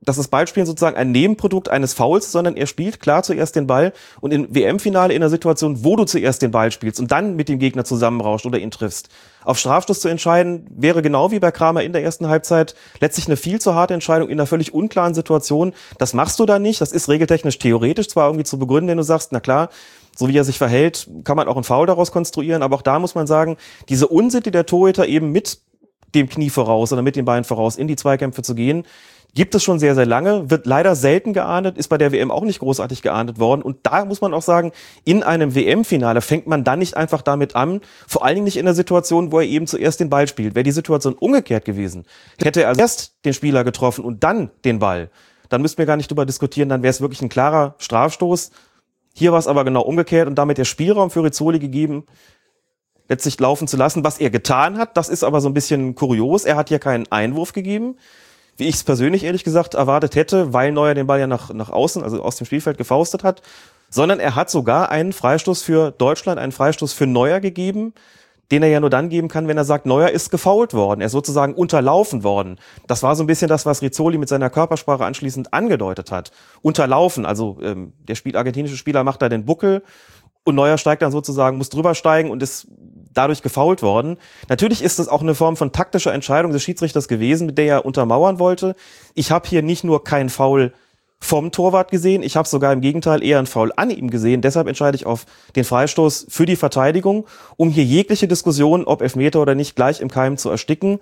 dass 0.00 0.16
das 0.16 0.28
Ballspielen 0.28 0.66
sozusagen 0.66 0.96
ein 0.96 1.10
Nebenprodukt 1.10 1.68
eines 1.68 1.92
Fouls, 1.92 2.30
sondern 2.30 2.56
er 2.56 2.66
spielt 2.66 3.00
klar 3.00 3.22
zuerst 3.22 3.56
den 3.56 3.66
Ball 3.66 3.92
und 4.20 4.32
im 4.32 4.54
WM-Finale 4.54 5.12
in 5.12 5.22
einer 5.22 5.30
Situation, 5.30 5.84
wo 5.84 5.96
du 5.96 6.04
zuerst 6.04 6.40
den 6.40 6.52
Ball 6.52 6.70
spielst 6.70 7.00
und 7.00 7.10
dann 7.10 7.34
mit 7.34 7.48
dem 7.48 7.58
Gegner 7.58 7.84
zusammenrauscht 7.84 8.46
oder 8.46 8.58
ihn 8.58 8.70
triffst. 8.70 9.08
Auf 9.44 9.58
Strafstoß 9.58 10.00
zu 10.00 10.08
entscheiden, 10.08 10.66
wäre 10.70 11.02
genau 11.02 11.30
wie 11.30 11.40
bei 11.40 11.50
Kramer 11.50 11.82
in 11.82 11.92
der 11.92 12.04
ersten 12.04 12.28
Halbzeit 12.28 12.74
letztlich 13.00 13.26
eine 13.26 13.36
viel 13.36 13.60
zu 13.60 13.74
harte 13.74 13.94
Entscheidung 13.94 14.28
in 14.28 14.38
einer 14.38 14.46
völlig 14.46 14.72
unklaren 14.72 15.14
Situation. 15.14 15.72
Das 15.98 16.14
machst 16.14 16.38
du 16.38 16.46
da 16.46 16.58
nicht. 16.58 16.80
Das 16.80 16.92
ist 16.92 17.08
regeltechnisch 17.08 17.58
theoretisch 17.58 18.08
zwar 18.08 18.28
irgendwie 18.28 18.44
zu 18.44 18.58
begründen, 18.58 18.88
wenn 18.90 18.98
du 18.98 19.04
sagst, 19.04 19.32
na 19.32 19.40
klar, 19.40 19.68
so 20.16 20.28
wie 20.28 20.36
er 20.36 20.44
sich 20.44 20.58
verhält, 20.58 21.08
kann 21.24 21.36
man 21.36 21.48
auch 21.48 21.54
einen 21.54 21.64
Foul 21.64 21.86
daraus 21.86 22.12
konstruieren, 22.12 22.62
aber 22.62 22.76
auch 22.76 22.82
da 22.82 22.98
muss 22.98 23.14
man 23.14 23.26
sagen, 23.26 23.56
diese 23.88 24.08
Unsitte 24.08 24.50
der 24.50 24.66
Torhüter 24.66 25.06
eben 25.06 25.30
mit 25.30 25.60
dem 26.14 26.28
Knie 26.28 26.50
voraus 26.50 26.92
oder 26.92 27.02
mit 27.02 27.16
den 27.16 27.24
Beinen 27.24 27.44
voraus 27.44 27.76
in 27.76 27.86
die 27.86 27.96
Zweikämpfe 27.96 28.42
zu 28.42 28.54
gehen, 28.54 28.84
Gibt 29.34 29.54
es 29.54 29.62
schon 29.62 29.78
sehr, 29.78 29.94
sehr 29.94 30.06
lange, 30.06 30.50
wird 30.50 30.66
leider 30.66 30.96
selten 30.96 31.32
geahndet, 31.32 31.76
ist 31.76 31.88
bei 31.88 31.98
der 31.98 32.12
WM 32.12 32.30
auch 32.30 32.44
nicht 32.44 32.60
großartig 32.60 33.02
geahndet 33.02 33.38
worden. 33.38 33.62
Und 33.62 33.78
da 33.82 34.04
muss 34.04 34.20
man 34.20 34.32
auch 34.32 34.42
sagen, 34.42 34.72
in 35.04 35.22
einem 35.22 35.54
WM-Finale 35.54 36.22
fängt 36.22 36.46
man 36.46 36.64
dann 36.64 36.78
nicht 36.78 36.96
einfach 36.96 37.22
damit 37.22 37.54
an, 37.54 37.82
vor 38.06 38.24
allen 38.24 38.36
Dingen 38.36 38.46
nicht 38.46 38.56
in 38.56 38.64
der 38.64 38.74
Situation, 38.74 39.30
wo 39.30 39.38
er 39.38 39.46
eben 39.46 39.66
zuerst 39.66 40.00
den 40.00 40.08
Ball 40.08 40.26
spielt. 40.26 40.54
Wäre 40.54 40.64
die 40.64 40.72
Situation 40.72 41.14
umgekehrt 41.14 41.66
gewesen, 41.66 42.04
hätte 42.42 42.62
er 42.62 42.76
erst 42.78 43.24
den 43.24 43.34
Spieler 43.34 43.64
getroffen 43.64 44.04
und 44.04 44.24
dann 44.24 44.50
den 44.64 44.78
Ball, 44.78 45.10
dann 45.50 45.62
müssten 45.62 45.78
wir 45.78 45.86
gar 45.86 45.96
nicht 45.96 46.10
drüber 46.10 46.26
diskutieren, 46.26 46.68
dann 46.68 46.82
wäre 46.82 46.90
es 46.90 47.00
wirklich 47.00 47.22
ein 47.22 47.28
klarer 47.28 47.74
Strafstoß. 47.78 48.50
Hier 49.14 49.32
war 49.32 49.38
es 49.38 49.46
aber 49.46 49.64
genau 49.64 49.82
umgekehrt 49.82 50.26
und 50.26 50.36
damit 50.36 50.58
der 50.58 50.64
Spielraum 50.64 51.10
für 51.10 51.22
Rizzoli 51.22 51.58
gegeben, 51.58 52.06
letztlich 53.08 53.38
laufen 53.40 53.68
zu 53.68 53.76
lassen, 53.76 54.04
was 54.04 54.18
er 54.18 54.30
getan 54.30 54.78
hat. 54.78 54.96
Das 54.96 55.08
ist 55.08 55.24
aber 55.24 55.40
so 55.40 55.48
ein 55.48 55.54
bisschen 55.54 55.94
kurios. 55.94 56.44
Er 56.44 56.56
hat 56.56 56.68
hier 56.68 56.78
keinen 56.78 57.10
Einwurf 57.10 57.52
gegeben 57.52 57.96
wie 58.58 58.66
ich 58.66 58.74
es 58.74 58.84
persönlich 58.84 59.24
ehrlich 59.24 59.44
gesagt 59.44 59.74
erwartet 59.74 60.16
hätte, 60.16 60.52
weil 60.52 60.72
Neuer 60.72 60.94
den 60.94 61.06
Ball 61.06 61.20
ja 61.20 61.26
nach, 61.26 61.54
nach 61.54 61.70
außen, 61.70 62.02
also 62.02 62.22
aus 62.22 62.36
dem 62.36 62.46
Spielfeld 62.46 62.76
gefaustet 62.76 63.24
hat, 63.24 63.40
sondern 63.88 64.20
er 64.20 64.34
hat 64.34 64.50
sogar 64.50 64.90
einen 64.90 65.12
Freistoß 65.12 65.62
für 65.62 65.92
Deutschland, 65.92 66.38
einen 66.38 66.52
Freistoß 66.52 66.92
für 66.92 67.06
Neuer 67.06 67.40
gegeben, 67.40 67.94
den 68.50 68.62
er 68.62 68.68
ja 68.68 68.80
nur 68.80 68.90
dann 68.90 69.10
geben 69.10 69.28
kann, 69.28 69.46
wenn 69.46 69.56
er 69.56 69.64
sagt, 69.64 69.86
Neuer 69.86 70.08
ist 70.08 70.30
gefault 70.30 70.74
worden, 70.74 71.00
er 71.00 71.06
ist 71.06 71.12
sozusagen 71.12 71.54
unterlaufen 71.54 72.24
worden. 72.24 72.58
Das 72.86 73.02
war 73.02 73.14
so 73.14 73.22
ein 73.22 73.26
bisschen 73.26 73.48
das, 73.48 73.64
was 73.64 73.82
Rizzoli 73.82 74.18
mit 74.18 74.28
seiner 74.28 74.50
Körpersprache 74.50 75.04
anschließend 75.04 75.52
angedeutet 75.52 76.10
hat. 76.10 76.32
Unterlaufen, 76.62 77.26
also 77.26 77.58
ähm, 77.62 77.92
der 78.00 78.16
Spiel, 78.16 78.36
argentinische 78.36 78.76
Spieler 78.76 79.04
macht 79.04 79.22
da 79.22 79.28
den 79.28 79.44
Buckel 79.44 79.82
und 80.44 80.54
Neuer 80.54 80.78
steigt 80.78 81.02
dann 81.02 81.12
sozusagen, 81.12 81.58
muss 81.58 81.68
drüber 81.68 81.94
steigen 81.94 82.30
und 82.30 82.42
ist 82.42 82.66
dadurch 83.18 83.42
gefault 83.42 83.82
worden. 83.82 84.16
Natürlich 84.48 84.82
ist 84.82 84.98
das 84.98 85.08
auch 85.08 85.20
eine 85.20 85.34
Form 85.34 85.56
von 85.56 85.72
taktischer 85.72 86.14
Entscheidung 86.14 86.52
des 86.52 86.62
Schiedsrichters 86.62 87.08
gewesen, 87.08 87.46
mit 87.46 87.58
der 87.58 87.66
er 87.66 87.84
untermauern 87.84 88.38
wollte. 88.38 88.74
Ich 89.14 89.30
habe 89.30 89.48
hier 89.48 89.62
nicht 89.62 89.84
nur 89.84 90.04
kein 90.04 90.28
Foul 90.28 90.72
vom 91.20 91.50
Torwart 91.50 91.90
gesehen, 91.90 92.22
ich 92.22 92.36
habe 92.36 92.46
sogar 92.46 92.72
im 92.72 92.80
Gegenteil 92.80 93.24
eher 93.24 93.40
ein 93.40 93.46
Foul 93.46 93.72
an 93.74 93.90
ihm 93.90 94.08
gesehen. 94.08 94.40
Deshalb 94.40 94.68
entscheide 94.68 94.96
ich 94.96 95.04
auf 95.04 95.26
den 95.56 95.64
Freistoß 95.64 96.26
für 96.28 96.46
die 96.46 96.54
Verteidigung, 96.54 97.26
um 97.56 97.70
hier 97.70 97.84
jegliche 97.84 98.28
Diskussion, 98.28 98.84
ob 98.84 99.02
Elfmeter 99.02 99.42
oder 99.42 99.56
nicht, 99.56 99.74
gleich 99.74 100.00
im 100.00 100.08
Keim 100.08 100.36
zu 100.36 100.48
ersticken. 100.48 101.00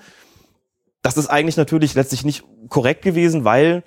Das 1.03 1.19
ist 1.19 1.29
eigentlich 1.29 1.59
natürlich 1.59 1.95
letztlich 1.95 2.25
nicht 2.25 2.45
korrekt 2.71 3.03
gewesen, 3.03 3.45
weil 3.45 3.85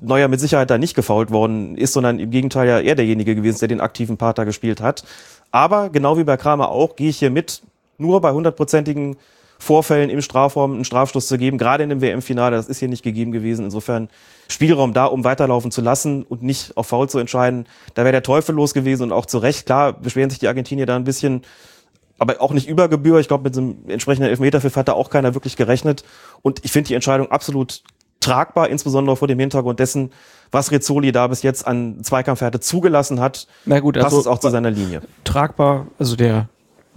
Neuer 0.00 0.28
mit 0.28 0.40
Sicherheit 0.40 0.70
da 0.70 0.78
nicht 0.78 0.94
gefault 0.94 1.30
worden 1.30 1.76
ist, 1.76 1.92
sondern 1.92 2.18
im 2.18 2.30
Gegenteil 2.30 2.68
ja 2.68 2.80
er 2.80 2.94
derjenige 2.94 3.34
gewesen, 3.34 3.58
der 3.60 3.68
den 3.68 3.80
aktiven 3.80 4.16
Pater 4.16 4.44
gespielt 4.44 4.80
hat. 4.80 5.04
Aber 5.50 5.90
genau 5.90 6.16
wie 6.16 6.24
bei 6.24 6.36
Kramer 6.36 6.70
auch, 6.70 6.96
gehe 6.96 7.10
ich 7.10 7.18
hier 7.18 7.30
mit, 7.30 7.62
nur 7.98 8.20
bei 8.20 8.32
hundertprozentigen 8.32 9.16
Vorfällen 9.58 10.08
im 10.08 10.22
Strafraum 10.22 10.72
einen 10.72 10.84
Strafstoß 10.86 11.26
zu 11.26 11.36
geben, 11.36 11.58
gerade 11.58 11.84
in 11.84 11.90
dem 11.90 12.00
WM-Finale, 12.00 12.56
das 12.56 12.68
ist 12.68 12.78
hier 12.78 12.88
nicht 12.88 13.02
gegeben 13.02 13.30
gewesen. 13.30 13.66
Insofern 13.66 14.08
Spielraum 14.48 14.94
da, 14.94 15.04
um 15.04 15.22
weiterlaufen 15.22 15.70
zu 15.70 15.82
lassen 15.82 16.22
und 16.22 16.42
nicht 16.42 16.76
auf 16.78 16.86
Foul 16.86 17.10
zu 17.10 17.18
entscheiden. 17.18 17.66
Da 17.92 18.02
wäre 18.02 18.12
der 18.12 18.22
Teufel 18.22 18.54
los 18.54 18.72
gewesen 18.72 19.02
und 19.04 19.12
auch 19.12 19.26
zu 19.26 19.36
Recht, 19.36 19.66
klar, 19.66 19.92
beschweren 19.92 20.30
sich 20.30 20.38
die 20.38 20.48
Argentinier 20.48 20.86
da 20.86 20.96
ein 20.96 21.04
bisschen, 21.04 21.42
aber 22.18 22.40
auch 22.40 22.52
nicht 22.52 22.68
über 22.68 22.88
Gebühr. 22.88 23.18
Ich 23.18 23.28
glaube, 23.28 23.44
mit 23.44 23.54
so 23.54 23.60
einem 23.60 23.76
entsprechenden 23.88 24.30
Elfmeterpfiff 24.30 24.76
hat 24.76 24.88
da 24.88 24.94
auch 24.94 25.10
keiner 25.10 25.34
wirklich 25.34 25.56
gerechnet. 25.56 26.04
Und 26.40 26.64
ich 26.64 26.72
finde 26.72 26.88
die 26.88 26.94
Entscheidung 26.94 27.30
absolut 27.30 27.82
tragbar, 28.20 28.68
insbesondere 28.68 29.16
vor 29.16 29.28
dem 29.28 29.38
Hintergrund 29.38 29.80
dessen, 29.80 30.10
was 30.52 30.70
Rizzoli 30.70 31.12
da 31.12 31.26
bis 31.26 31.42
jetzt 31.42 31.66
an 31.66 32.02
Zweikampfhärte 32.02 32.60
zugelassen 32.60 33.20
hat, 33.20 33.46
Na 33.64 33.80
gut, 33.80 33.94
passt 33.94 34.06
also 34.06 34.20
es 34.20 34.26
auch 34.26 34.38
zu 34.38 34.50
seiner 34.50 34.70
Linie. 34.70 35.00
tragbar, 35.24 35.86
also 35.98 36.16
der, 36.16 36.48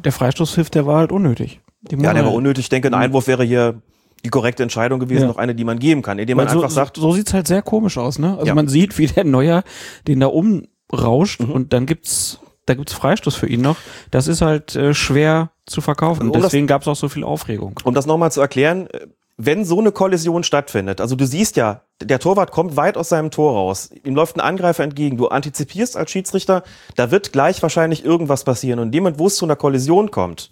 der 0.03 0.11
Freistoßpfiff, 0.11 0.69
der 0.69 0.85
war 0.85 0.97
halt 0.99 1.11
unnötig. 1.11 1.61
Die 1.81 1.95
Ja, 1.95 2.13
der 2.13 2.25
war 2.25 2.33
unnötig. 2.33 2.65
Ich 2.65 2.69
denke, 2.69 2.87
ein 2.87 2.93
Einwurf 2.93 3.27
wäre 3.27 3.43
hier 3.43 3.81
die 4.25 4.29
korrekte 4.29 4.63
Entscheidung 4.63 4.99
gewesen, 5.01 5.23
Ja. 5.23 5.27
noch 5.27 5.37
eine, 5.37 5.53
die 5.53 5.65
man 5.65 5.79
geben 5.79 6.01
kann, 6.01 6.17
indem 6.17 6.37
man 6.37 6.45
Weil 6.47 6.53
so, 6.53 6.59
einfach 6.61 6.71
sagt, 6.73 6.97
so 6.97 7.11
sieht's 7.11 7.33
halt 7.33 7.45
sehr 7.47 7.61
komisch 7.61 7.97
aus, 7.97 8.19
ne? 8.19 8.33
Also 8.35 8.45
Ja. 8.47 8.55
man 8.55 8.67
sieht, 8.69 8.97
wie 8.97 9.07
der 9.07 9.25
Neuer 9.25 9.63
den 10.07 10.21
da 10.21 10.27
umrauscht 10.27 11.41
Mhm. 11.41 11.51
und 11.51 11.73
dann 11.73 11.85
gibt's 11.85 12.39
da 12.65 12.75
gibt's 12.75 12.93
Freistoß 12.93 13.35
für 13.35 13.47
ihn 13.47 13.59
noch. 13.59 13.75
Das 14.11 14.29
ist 14.29 14.41
halt 14.41 14.73
äh, 14.77 14.93
schwer 14.93 15.51
zu 15.65 15.81
verkaufen. 15.81 16.27
Um 16.27 16.31
das- 16.31 16.43
Deswegen 16.43 16.65
gab's 16.67 16.87
auch 16.87 16.95
so 16.95 17.09
viel 17.09 17.25
Aufregung. 17.25 17.77
um 17.83 17.93
das 17.93 18.05
nochmal 18.05 18.31
zu 18.31 18.39
erklären, 18.39 18.87
äh, 18.87 19.07
wenn 19.37 19.65
so 19.65 19.79
eine 19.79 19.91
Kollision 19.91 20.43
stattfindet, 20.43 21.01
also 21.01 21.15
du 21.15 21.25
siehst 21.25 21.55
ja, 21.55 21.81
der 22.01 22.19
Torwart 22.19 22.51
kommt 22.51 22.75
weit 22.75 22.97
aus 22.97 23.09
seinem 23.09 23.31
Tor 23.31 23.53
raus, 23.53 23.89
ihm 24.03 24.15
läuft 24.15 24.35
ein 24.35 24.41
Angreifer 24.41 24.83
entgegen, 24.83 25.17
du 25.17 25.27
antizipierst 25.27 25.97
als 25.97 26.11
Schiedsrichter, 26.11 26.63
da 26.95 27.11
wird 27.11 27.31
gleich 27.31 27.61
wahrscheinlich 27.61 28.05
irgendwas 28.05 28.43
passieren 28.43 28.79
und 28.79 28.93
Moment, 28.93 29.19
wo 29.19 29.27
es 29.27 29.35
zu 29.35 29.45
einer 29.45 29.55
Kollision 29.55 30.11
kommt, 30.11 30.51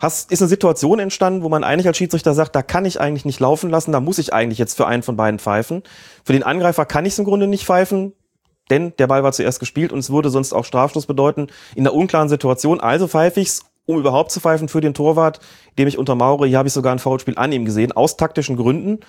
hast, 0.00 0.32
ist 0.32 0.42
eine 0.42 0.48
Situation 0.48 0.98
entstanden, 0.98 1.42
wo 1.42 1.48
man 1.48 1.62
eigentlich 1.62 1.86
als 1.86 1.98
Schiedsrichter 1.98 2.34
sagt, 2.34 2.56
da 2.56 2.62
kann 2.62 2.84
ich 2.84 3.00
eigentlich 3.00 3.24
nicht 3.24 3.38
laufen 3.38 3.70
lassen, 3.70 3.92
da 3.92 4.00
muss 4.00 4.18
ich 4.18 4.32
eigentlich 4.32 4.58
jetzt 4.58 4.76
für 4.76 4.86
einen 4.86 5.02
von 5.02 5.16
beiden 5.16 5.38
pfeifen. 5.38 5.82
Für 6.24 6.32
den 6.32 6.42
Angreifer 6.42 6.86
kann 6.86 7.04
ich 7.04 7.12
es 7.12 7.18
im 7.18 7.26
Grunde 7.26 7.46
nicht 7.46 7.66
pfeifen, 7.66 8.14
denn 8.70 8.94
der 8.98 9.06
Ball 9.08 9.22
war 9.22 9.32
zuerst 9.32 9.60
gespielt 9.60 9.92
und 9.92 9.98
es 9.98 10.10
würde 10.10 10.30
sonst 10.30 10.52
auch 10.52 10.64
Strafstoß 10.64 11.06
bedeuten 11.06 11.48
in 11.74 11.86
einer 11.86 11.94
unklaren 11.94 12.28
Situation. 12.28 12.80
Also 12.80 13.08
pfeife 13.08 13.40
ich's, 13.40 13.62
um 13.90 13.98
überhaupt 13.98 14.30
zu 14.30 14.40
pfeifen 14.40 14.68
für 14.68 14.80
den 14.80 14.94
Torwart, 14.94 15.40
dem 15.78 15.88
ich 15.88 15.98
untermauere. 15.98 16.46
Hier 16.46 16.58
habe 16.58 16.68
ich 16.68 16.74
sogar 16.74 16.92
ein 16.92 16.98
Foulspiel 16.98 17.36
an 17.36 17.52
ihm 17.52 17.64
gesehen, 17.64 17.92
aus 17.92 18.16
taktischen 18.16 18.56
Gründen. 18.56 19.00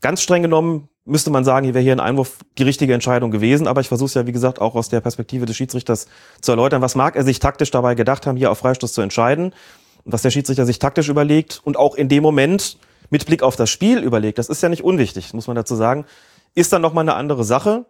Ganz 0.00 0.22
streng 0.22 0.42
genommen 0.42 0.88
müsste 1.06 1.30
man 1.30 1.44
sagen, 1.44 1.64
hier 1.64 1.74
wäre 1.74 1.84
hier 1.84 1.92
ein 1.92 2.00
Einwurf 2.00 2.38
die 2.58 2.64
richtige 2.64 2.92
Entscheidung 2.92 3.30
gewesen, 3.30 3.68
aber 3.68 3.80
ich 3.80 3.88
versuche 3.88 4.08
es 4.08 4.14
ja, 4.14 4.26
wie 4.26 4.32
gesagt, 4.32 4.60
auch 4.60 4.74
aus 4.74 4.88
der 4.88 5.00
Perspektive 5.00 5.46
des 5.46 5.56
Schiedsrichters 5.56 6.08
zu 6.40 6.52
erläutern. 6.52 6.82
Was 6.82 6.96
mag 6.96 7.16
er 7.16 7.24
sich 7.24 7.38
taktisch 7.38 7.70
dabei 7.70 7.94
gedacht 7.94 8.26
haben, 8.26 8.36
hier 8.36 8.50
auf 8.50 8.58
Freistoß 8.58 8.92
zu 8.92 9.00
entscheiden? 9.00 9.54
Was 10.04 10.22
der 10.22 10.30
Schiedsrichter 10.30 10.66
sich 10.66 10.78
taktisch 10.78 11.08
überlegt 11.08 11.60
und 11.64 11.76
auch 11.76 11.94
in 11.94 12.08
dem 12.08 12.22
Moment 12.22 12.78
mit 13.10 13.24
Blick 13.26 13.42
auf 13.42 13.56
das 13.56 13.70
Spiel 13.70 13.98
überlegt, 13.98 14.38
das 14.38 14.48
ist 14.48 14.62
ja 14.62 14.68
nicht 14.68 14.82
unwichtig, 14.84 15.32
muss 15.32 15.46
man 15.46 15.56
dazu 15.56 15.76
sagen, 15.76 16.04
ist 16.54 16.72
dann 16.72 16.82
nochmal 16.82 17.02
eine 17.02 17.14
andere 17.14 17.44
Sache. 17.44 17.86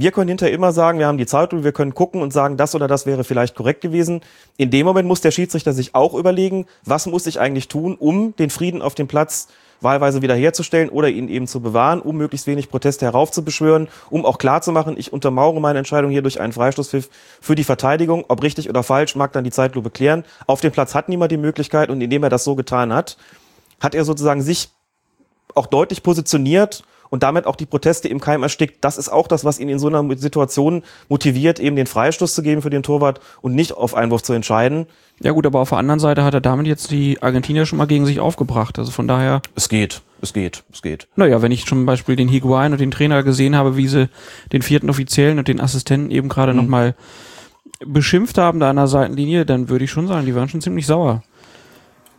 Wir 0.00 0.12
können 0.12 0.28
hinterher 0.28 0.54
immer 0.54 0.70
sagen, 0.70 1.00
wir 1.00 1.08
haben 1.08 1.18
die 1.18 1.26
Zeit 1.26 1.52
und 1.52 1.64
wir 1.64 1.72
können 1.72 1.92
gucken 1.92 2.22
und 2.22 2.32
sagen, 2.32 2.56
das 2.56 2.76
oder 2.76 2.86
das 2.86 3.04
wäre 3.04 3.24
vielleicht 3.24 3.56
korrekt 3.56 3.80
gewesen. 3.80 4.20
In 4.56 4.70
dem 4.70 4.86
Moment 4.86 5.08
muss 5.08 5.22
der 5.22 5.32
Schiedsrichter 5.32 5.72
sich 5.72 5.96
auch 5.96 6.14
überlegen, 6.14 6.66
was 6.84 7.06
muss 7.06 7.26
ich 7.26 7.40
eigentlich 7.40 7.66
tun, 7.66 7.96
um 7.98 8.32
den 8.36 8.48
Frieden 8.48 8.80
auf 8.80 8.94
dem 8.94 9.08
Platz 9.08 9.48
wahlweise 9.80 10.22
wiederherzustellen 10.22 10.88
oder 10.88 11.08
ihn 11.08 11.28
eben 11.28 11.48
zu 11.48 11.60
bewahren, 11.60 12.00
um 12.00 12.16
möglichst 12.16 12.46
wenig 12.46 12.70
Proteste 12.70 13.06
heraufzubeschwören, 13.06 13.88
um 14.08 14.24
auch 14.24 14.38
klarzumachen, 14.38 14.96
ich 14.96 15.12
untermauere 15.12 15.60
meine 15.60 15.80
Entscheidung 15.80 16.12
hier 16.12 16.22
durch 16.22 16.40
einen 16.40 16.52
Freistoßpfiff 16.52 17.10
für 17.40 17.56
die 17.56 17.64
Verteidigung. 17.64 18.24
Ob 18.28 18.44
richtig 18.44 18.68
oder 18.68 18.84
falsch, 18.84 19.16
mag 19.16 19.32
dann 19.32 19.42
die 19.42 19.50
Zeitlupe 19.50 19.90
klären. 19.90 20.24
Auf 20.46 20.60
dem 20.60 20.70
Platz 20.70 20.94
hat 20.94 21.08
niemand 21.08 21.32
die 21.32 21.38
Möglichkeit 21.38 21.90
und 21.90 22.00
indem 22.00 22.22
er 22.22 22.30
das 22.30 22.44
so 22.44 22.54
getan 22.54 22.92
hat, 22.92 23.16
hat 23.80 23.96
er 23.96 24.04
sozusagen 24.04 24.42
sich 24.42 24.68
auch 25.56 25.66
deutlich 25.66 26.04
positioniert 26.04 26.84
und 27.10 27.22
damit 27.22 27.46
auch 27.46 27.56
die 27.56 27.66
Proteste 27.66 28.08
im 28.08 28.20
Keim 28.20 28.42
erstickt. 28.42 28.84
Das 28.84 28.98
ist 28.98 29.08
auch 29.08 29.26
das, 29.28 29.44
was 29.44 29.58
ihn 29.58 29.68
in 29.68 29.78
so 29.78 29.88
einer 29.88 30.04
Situation 30.16 30.82
motiviert, 31.08 31.60
eben 31.60 31.76
den 31.76 31.86
Freistoß 31.86 32.34
zu 32.34 32.42
geben 32.42 32.62
für 32.62 32.70
den 32.70 32.82
Torwart 32.82 33.20
und 33.42 33.54
nicht 33.54 33.72
auf 33.72 33.94
Einwurf 33.94 34.22
zu 34.22 34.32
entscheiden. 34.32 34.86
Ja 35.20 35.32
gut, 35.32 35.46
aber 35.46 35.60
auf 35.60 35.70
der 35.70 35.78
anderen 35.78 36.00
Seite 36.00 36.22
hat 36.24 36.34
er 36.34 36.40
damit 36.40 36.66
jetzt 36.66 36.90
die 36.90 37.20
Argentinier 37.22 37.66
schon 37.66 37.78
mal 37.78 37.86
gegen 37.86 38.06
sich 38.06 38.20
aufgebracht. 38.20 38.78
Also 38.78 38.92
von 38.92 39.08
daher, 39.08 39.42
Es 39.56 39.68
geht, 39.68 40.02
es 40.22 40.32
geht, 40.32 40.62
es 40.72 40.82
geht. 40.82 41.08
naja, 41.16 41.42
wenn 41.42 41.50
ich 41.52 41.66
zum 41.66 41.86
Beispiel 41.86 42.14
den 42.16 42.28
Higuain 42.28 42.72
und 42.72 42.80
den 42.80 42.90
Trainer 42.92 43.22
gesehen 43.22 43.56
habe, 43.56 43.76
wie 43.76 43.88
sie 43.88 44.08
den 44.52 44.62
vierten 44.62 44.88
Offiziellen 44.90 45.38
und 45.38 45.48
den 45.48 45.60
Assistenten 45.60 46.10
eben 46.10 46.28
gerade 46.28 46.54
noch 46.54 46.62
nochmal 46.62 46.94
beschimpft 47.84 48.38
haben 48.38 48.60
da 48.60 48.70
an 48.70 48.76
der 48.76 48.86
Seitenlinie, 48.88 49.46
dann 49.46 49.68
würde 49.68 49.84
ich 49.84 49.90
schon 49.90 50.08
sagen, 50.08 50.26
die 50.26 50.34
waren 50.34 50.48
schon 50.48 50.60
ziemlich 50.60 50.86
sauer. 50.86 51.22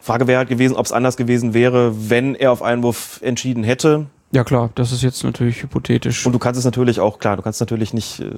Frage 0.02 0.28
wäre 0.28 0.40
halt 0.40 0.50
gewesen, 0.50 0.76
ob 0.78 0.86
es 0.86 0.92
anders 0.92 1.18
gewesen 1.18 1.54
wäre, 1.54 2.10
wenn 2.10 2.36
er 2.36 2.52
auf 2.52 2.62
Einwurf 2.62 3.20
entschieden 3.22 3.64
hätte. 3.64 4.08
Ja 4.32 4.44
klar, 4.44 4.70
das 4.76 4.92
ist 4.92 5.02
jetzt 5.02 5.24
natürlich 5.24 5.64
hypothetisch. 5.64 6.24
Und 6.28 6.34
du 6.34 6.40
kannst 6.40 6.60
es 6.60 6.66
natürlich 6.66 7.00
auch, 7.00 7.18
klar, 7.18 7.36
du 7.36 7.42
kannst 7.42 7.60
natürlich 7.62 7.96
nicht, 7.96 8.20
äh, 8.20 8.30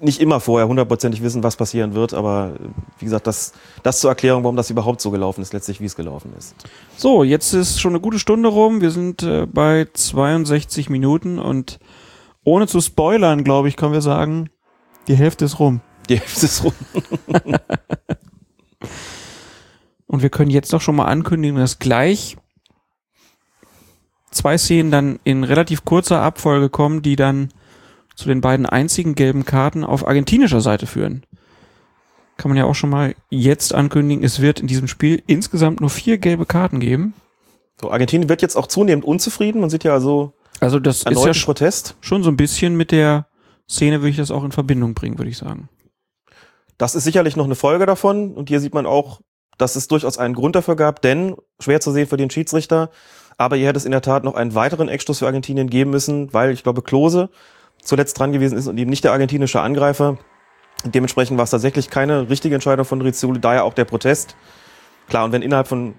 nicht 0.00 0.20
immer 0.20 0.40
vorher 0.40 0.68
hundertprozentig 0.68 1.22
wissen, 1.22 1.42
was 1.42 1.56
passieren 1.56 1.94
wird, 1.94 2.12
aber 2.12 2.52
äh, 2.54 2.68
wie 2.98 3.06
gesagt, 3.06 3.26
das, 3.26 3.54
das 3.82 4.00
zur 4.00 4.10
Erklärung, 4.10 4.44
warum 4.44 4.56
das 4.56 4.68
überhaupt 4.68 5.00
so 5.00 5.10
gelaufen 5.10 5.40
ist, 5.40 5.54
letztlich 5.54 5.80
wie 5.80 5.86
es 5.86 5.96
gelaufen 5.96 6.34
ist. 6.36 6.54
So, 6.98 7.24
jetzt 7.24 7.54
ist 7.54 7.80
schon 7.80 7.92
eine 7.92 8.00
gute 8.00 8.18
Stunde 8.18 8.50
rum. 8.50 8.82
Wir 8.82 8.90
sind 8.90 9.22
äh, 9.22 9.46
bei 9.46 9.86
62 9.90 10.90
Minuten 10.90 11.38
und 11.38 11.78
ohne 12.44 12.66
zu 12.66 12.82
spoilern, 12.82 13.42
glaube 13.42 13.68
ich, 13.68 13.76
können 13.76 13.94
wir 13.94 14.02
sagen, 14.02 14.50
die 15.06 15.16
Hälfte 15.16 15.46
ist 15.46 15.58
rum. 15.58 15.80
Die 16.10 16.18
Hälfte 16.18 16.44
ist 16.44 16.62
rum. 16.64 16.74
Und 20.06 20.22
wir 20.22 20.30
können 20.30 20.50
jetzt 20.50 20.72
doch 20.72 20.80
schon 20.80 20.96
mal 20.96 21.04
ankündigen, 21.04 21.58
dass 21.58 21.78
gleich 21.78 22.38
zwei 24.38 24.56
Szenen 24.58 24.90
dann 24.90 25.18
in 25.24 25.44
relativ 25.44 25.84
kurzer 25.84 26.22
Abfolge 26.22 26.68
kommen, 26.70 27.02
die 27.02 27.16
dann 27.16 27.50
zu 28.14 28.28
den 28.28 28.40
beiden 28.40 28.66
einzigen 28.66 29.14
gelben 29.14 29.44
Karten 29.44 29.84
auf 29.84 30.06
argentinischer 30.06 30.60
Seite 30.60 30.86
führen. 30.86 31.24
Kann 32.36 32.50
man 32.50 32.58
ja 32.58 32.64
auch 32.64 32.74
schon 32.74 32.90
mal 32.90 33.14
jetzt 33.30 33.74
ankündigen, 33.74 34.24
es 34.24 34.40
wird 34.40 34.60
in 34.60 34.66
diesem 34.66 34.88
Spiel 34.88 35.22
insgesamt 35.26 35.80
nur 35.80 35.90
vier 35.90 36.18
gelbe 36.18 36.46
Karten 36.46 36.80
geben. 36.80 37.14
So, 37.80 37.90
Argentinien 37.90 38.28
wird 38.28 38.42
jetzt 38.42 38.56
auch 38.56 38.66
zunehmend 38.66 39.04
unzufrieden. 39.04 39.60
Man 39.60 39.70
sieht 39.70 39.84
ja 39.84 39.92
also 39.92 40.32
Also 40.60 40.80
das 40.80 41.02
ist 41.02 41.24
ja 41.24 41.32
Protest. 41.44 41.96
schon 42.00 42.22
so 42.22 42.30
ein 42.30 42.36
bisschen 42.36 42.76
mit 42.76 42.90
der 42.90 43.26
Szene, 43.68 44.00
würde 44.00 44.10
ich 44.10 44.16
das 44.16 44.30
auch 44.30 44.44
in 44.44 44.52
Verbindung 44.52 44.94
bringen, 44.94 45.18
würde 45.18 45.30
ich 45.30 45.38
sagen. 45.38 45.68
Das 46.76 46.94
ist 46.94 47.04
sicherlich 47.04 47.36
noch 47.36 47.44
eine 47.44 47.54
Folge 47.54 47.86
davon. 47.86 48.34
Und 48.34 48.48
hier 48.48 48.60
sieht 48.60 48.74
man 48.74 48.86
auch, 48.86 49.20
dass 49.58 49.76
es 49.76 49.88
durchaus 49.88 50.18
einen 50.18 50.34
Grund 50.34 50.56
dafür 50.56 50.76
gab, 50.76 51.02
denn 51.02 51.36
schwer 51.60 51.80
zu 51.80 51.92
sehen 51.92 52.06
für 52.06 52.16
den 52.16 52.30
Schiedsrichter. 52.30 52.90
Aber 53.38 53.56
hier 53.56 53.68
hätte 53.68 53.78
es 53.78 53.84
in 53.84 53.92
der 53.92 54.02
Tat 54.02 54.24
noch 54.24 54.34
einen 54.34 54.54
weiteren 54.54 54.88
Eckstoß 54.88 55.20
für 55.20 55.26
Argentinien 55.26 55.70
geben 55.70 55.90
müssen, 55.90 56.34
weil 56.34 56.50
ich 56.50 56.64
glaube, 56.64 56.82
Klose 56.82 57.30
zuletzt 57.82 58.18
dran 58.18 58.32
gewesen 58.32 58.58
ist 58.58 58.66
und 58.66 58.76
eben 58.76 58.90
nicht 58.90 59.04
der 59.04 59.12
argentinische 59.12 59.60
Angreifer. 59.60 60.18
Dementsprechend 60.84 61.38
war 61.38 61.44
es 61.44 61.50
tatsächlich 61.50 61.88
keine 61.88 62.28
richtige 62.28 62.54
Entscheidung 62.54 62.84
von 62.84 63.00
Rizzoli, 63.00 63.40
daher 63.40 63.64
auch 63.64 63.74
der 63.74 63.84
Protest. 63.84 64.36
Klar, 65.08 65.24
und 65.24 65.32
wenn 65.32 65.42
innerhalb 65.42 65.68
von 65.68 65.94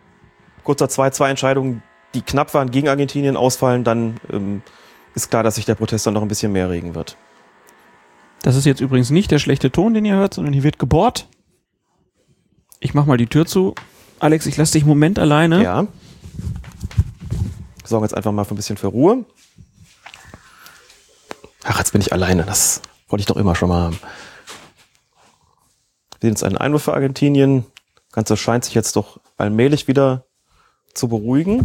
kurzer 0.64 0.86
2-2-Entscheidungen, 0.86 1.82
die 2.14 2.22
knapp 2.22 2.54
waren, 2.54 2.72
gegen 2.72 2.90
Argentinien 2.90 3.38
ausfallen, 3.38 3.84
dann 3.84 4.20
ähm, 4.32 4.62
ist 5.16 5.30
klar, 5.30 5.44
dass 5.44 5.56
sich 5.56 5.66
der 5.66 5.76
Protest 5.76 6.06
dann 6.06 6.14
noch 6.14 6.22
ein 6.22 6.28
bisschen 6.28 6.52
mehr 6.52 6.70
regen 6.70 6.94
wird. 6.94 7.18
Das 8.42 8.56
ist 8.56 8.66
jetzt 8.66 8.82
übrigens 8.82 9.10
nicht 9.10 9.32
der 9.32 9.40
schlechte 9.40 9.72
Ton, 9.72 9.94
den 9.94 10.06
ihr 10.06 10.16
hört, 10.16 10.34
sondern 10.34 10.54
hier 10.54 10.64
wird 10.64 10.80
gebohrt. 10.80 11.28
Ich 12.80 12.94
mach 12.94 13.06
mal 13.06 13.18
die 13.18 13.28
Tür 13.28 13.46
zu. 13.46 13.76
Alex, 14.20 14.46
ich 14.46 14.58
lasse 14.58 14.74
dich 14.74 14.84
einen 14.84 14.90
Moment 14.90 15.20
alleine. 15.20 15.64
Ja. 15.64 15.88
Sorgen 17.90 18.06
jetzt 18.06 18.16
einfach 18.16 18.32
mal 18.32 18.44
für 18.46 18.54
ein 18.54 18.58
bisschen 18.58 18.78
für 18.78 18.88
Ruhe. 18.88 19.26
Ach, 21.64 21.78
jetzt 21.78 21.92
bin 21.92 22.02
ich 22.02 22.14
alleine. 22.14 22.44
Das 22.44 22.82
wollte 23.08 23.22
ich 23.22 23.26
doch 23.26 23.38
immer 23.38 23.56
schon 23.56 23.70
mal 23.70 23.82
haben. 23.84 24.00
Wir 26.20 26.22
sehen 26.22 26.30
jetzt 26.32 26.44
einen 26.44 26.58
Einwurf 26.58 26.84
für 26.84 26.94
Argentinien. 26.94 27.66
Das 28.08 28.14
Ganze 28.14 28.38
scheint 28.38 28.66
sich 28.66 28.74
jetzt 28.74 28.96
doch 28.96 29.20
allmählich 29.38 29.88
wieder 29.88 30.26
zu 30.94 31.08
beruhigen. 31.08 31.60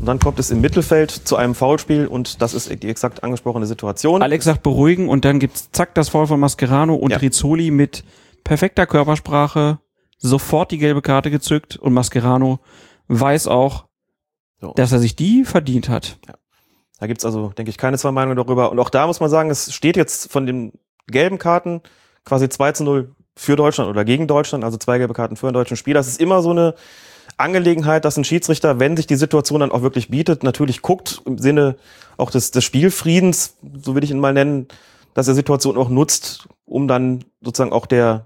Und 0.00 0.06
dann 0.06 0.18
kommt 0.18 0.38
es 0.38 0.50
im 0.50 0.60
Mittelfeld 0.60 1.10
zu 1.10 1.36
einem 1.36 1.54
Foulspiel 1.54 2.06
und 2.06 2.42
das 2.42 2.52
ist 2.52 2.68
die 2.82 2.88
exakt 2.88 3.24
angesprochene 3.24 3.64
Situation. 3.66 4.22
Alex 4.22 4.44
sagt 4.44 4.62
beruhigen 4.62 5.08
und 5.08 5.24
dann 5.24 5.38
gibt's 5.38 5.70
zack 5.72 5.94
das 5.94 6.10
Foul 6.10 6.26
von 6.26 6.38
Mascherano 6.40 6.94
und 6.94 7.10
Ja. 7.10 7.16
Rizzoli 7.18 7.70
mit 7.70 8.04
perfekter 8.42 8.86
Körpersprache 8.86 9.78
sofort 10.18 10.72
die 10.72 10.78
gelbe 10.78 11.00
Karte 11.00 11.30
gezückt 11.30 11.76
und 11.76 11.94
Mascherano 11.94 12.58
weiß 13.08 13.46
auch, 13.48 13.86
So. 14.64 14.72
dass 14.72 14.92
er 14.92 14.98
sich 14.98 15.14
die 15.14 15.44
verdient 15.44 15.90
hat. 15.90 16.16
Da 16.98 17.06
gibt's 17.06 17.26
also, 17.26 17.50
denke 17.50 17.68
ich, 17.68 17.76
keine 17.76 17.98
zwei 17.98 18.12
Meinungen 18.12 18.38
darüber. 18.38 18.72
Und 18.72 18.78
auch 18.78 18.88
da 18.88 19.06
muss 19.06 19.20
man 19.20 19.28
sagen, 19.28 19.50
es 19.50 19.74
steht 19.74 19.94
jetzt 19.94 20.32
von 20.32 20.46
den 20.46 20.72
gelben 21.06 21.36
Karten 21.36 21.82
quasi 22.24 22.48
2 22.48 22.72
zu 22.72 22.84
0 22.84 23.14
für 23.36 23.56
Deutschland 23.56 23.90
oder 23.90 24.06
gegen 24.06 24.26
Deutschland, 24.26 24.64
also 24.64 24.78
zwei 24.78 24.96
gelbe 24.96 25.12
Karten 25.12 25.36
für 25.36 25.48
einen 25.48 25.52
deutschen 25.52 25.76
Spieler. 25.76 26.00
Das 26.00 26.08
ist 26.08 26.18
immer 26.18 26.40
so 26.40 26.52
eine 26.52 26.76
Angelegenheit, 27.36 28.06
dass 28.06 28.16
ein 28.16 28.24
Schiedsrichter, 28.24 28.80
wenn 28.80 28.96
sich 28.96 29.06
die 29.06 29.16
Situation 29.16 29.60
dann 29.60 29.70
auch 29.70 29.82
wirklich 29.82 30.08
bietet, 30.08 30.42
natürlich 30.44 30.80
guckt 30.80 31.20
im 31.26 31.36
Sinne 31.36 31.76
auch 32.16 32.30
des, 32.30 32.50
des 32.50 32.64
Spielfriedens, 32.64 33.58
so 33.82 33.94
will 33.94 34.04
ich 34.04 34.10
ihn 34.10 34.20
mal 34.20 34.32
nennen, 34.32 34.68
dass 35.12 35.28
er 35.28 35.34
Situation 35.34 35.76
auch 35.76 35.90
nutzt, 35.90 36.48
um 36.64 36.88
dann 36.88 37.22
sozusagen 37.42 37.74
auch 37.74 37.84
der 37.84 38.24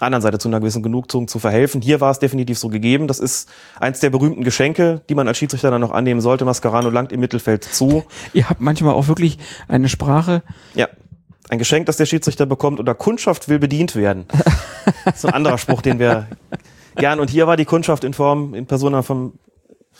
anderen 0.00 0.22
Seite 0.22 0.38
zu 0.38 0.48
einer 0.48 0.60
gewissen 0.60 0.82
Genugtuung 0.82 1.26
zu 1.28 1.38
verhelfen. 1.38 1.80
Hier 1.80 2.00
war 2.00 2.10
es 2.10 2.18
definitiv 2.18 2.58
so 2.58 2.68
gegeben. 2.68 3.08
Das 3.08 3.18
ist 3.18 3.48
eins 3.80 4.00
der 4.00 4.10
berühmten 4.10 4.44
Geschenke, 4.44 5.02
die 5.08 5.14
man 5.14 5.26
als 5.26 5.38
Schiedsrichter 5.38 5.70
dann 5.70 5.80
noch 5.80 5.90
annehmen 5.90 6.20
sollte. 6.20 6.44
Mascherano 6.44 6.90
langt 6.90 7.10
im 7.12 7.20
Mittelfeld 7.20 7.64
zu. 7.64 8.04
Ihr 8.32 8.48
habt 8.48 8.60
manchmal 8.60 8.94
auch 8.94 9.08
wirklich 9.08 9.38
eine 9.66 9.88
Sprache, 9.88 10.42
Ja. 10.74 10.88
Ein 11.50 11.58
Geschenk, 11.58 11.86
das 11.86 11.96
der 11.96 12.04
Schiedsrichter 12.04 12.44
bekommt 12.44 12.78
oder 12.78 12.94
Kundschaft 12.94 13.48
will 13.48 13.58
bedient 13.58 13.96
werden. 13.96 14.26
Das 15.04 15.16
ist 15.16 15.24
ein 15.24 15.32
anderer 15.34 15.56
Spruch, 15.58 15.80
den 15.82 15.98
wir 15.98 16.28
gern. 16.96 17.20
Und 17.20 17.30
hier 17.30 17.46
war 17.46 17.56
die 17.56 17.64
Kundschaft 17.64 18.04
in 18.04 18.12
Form, 18.12 18.52
in 18.54 18.66
Persona 18.66 19.02
von 19.02 19.38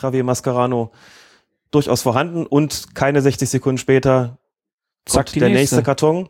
Javier 0.01 0.24
Mascarano 0.24 0.93
durchaus 1.70 2.02
vorhanden 2.02 2.47
und 2.47 2.94
keine 2.94 3.23
60 3.23 3.48
Sekunden 3.48 3.78
später 3.78 4.39
kommt 5.10 5.35
der 5.35 5.48
nächste. 5.48 5.77
nächste 5.77 5.82
Karton. 5.82 6.28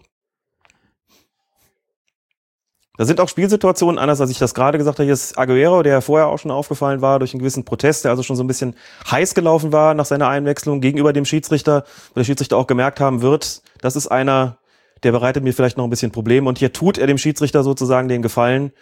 Da 2.99 3.05
sind 3.05 3.21
auch 3.21 3.29
Spielsituationen, 3.29 3.97
anders 3.97 4.21
als 4.21 4.29
ich 4.29 4.39
das 4.39 4.55
gerade 4.55 4.77
gesagt 4.77 4.99
habe. 4.99 5.05
Hier 5.05 5.15
ist 5.15 5.39
Aguero, 5.39 5.85
der 5.85 6.03
vorher 6.03 6.27
auch 6.27 6.39
schon 6.39 6.51
aufgefallen 6.51 7.01
war 7.01 7.21
durch 7.21 7.33
einen 7.33 7.39
gewissen 7.39 7.65
Protest, 7.65 8.05
der 8.05 8.11
also 8.11 8.25
schon 8.25 8.35
so 8.35 8.43
ein 8.43 8.49
bisschen 8.49 8.75
heiß 9.09 9.35
gelaufen 9.35 9.73
war 9.73 9.95
nach 9.95 10.05
seiner 10.05 10.29
Einwechslung 10.29 10.81
gegenüber 10.81 11.13
dem 11.13 11.25
Schiedsrichter, 11.25 11.85
weil 12.13 12.23
der 12.23 12.25
Schiedsrichter 12.25 12.57
auch 12.57 12.67
gemerkt 12.67 12.99
haben 12.99 13.23
wird, 13.23 13.63
das 13.81 13.95
ist 13.95 14.09
einer, 14.09 14.59
der 15.05 15.13
bereitet 15.13 15.45
mir 15.45 15.55
vielleicht 15.55 15.77
noch 15.77 15.85
ein 15.85 15.91
bisschen 15.91 16.11
Probleme. 16.11 16.49
Und 16.49 16.59
hier 16.59 16.73
tut 16.73 16.99
er 16.99 17.07
dem 17.07 17.19
Schiedsrichter 17.19 17.63
sozusagen 17.63 18.09
den 18.09 18.21
Gefallen 18.21 18.73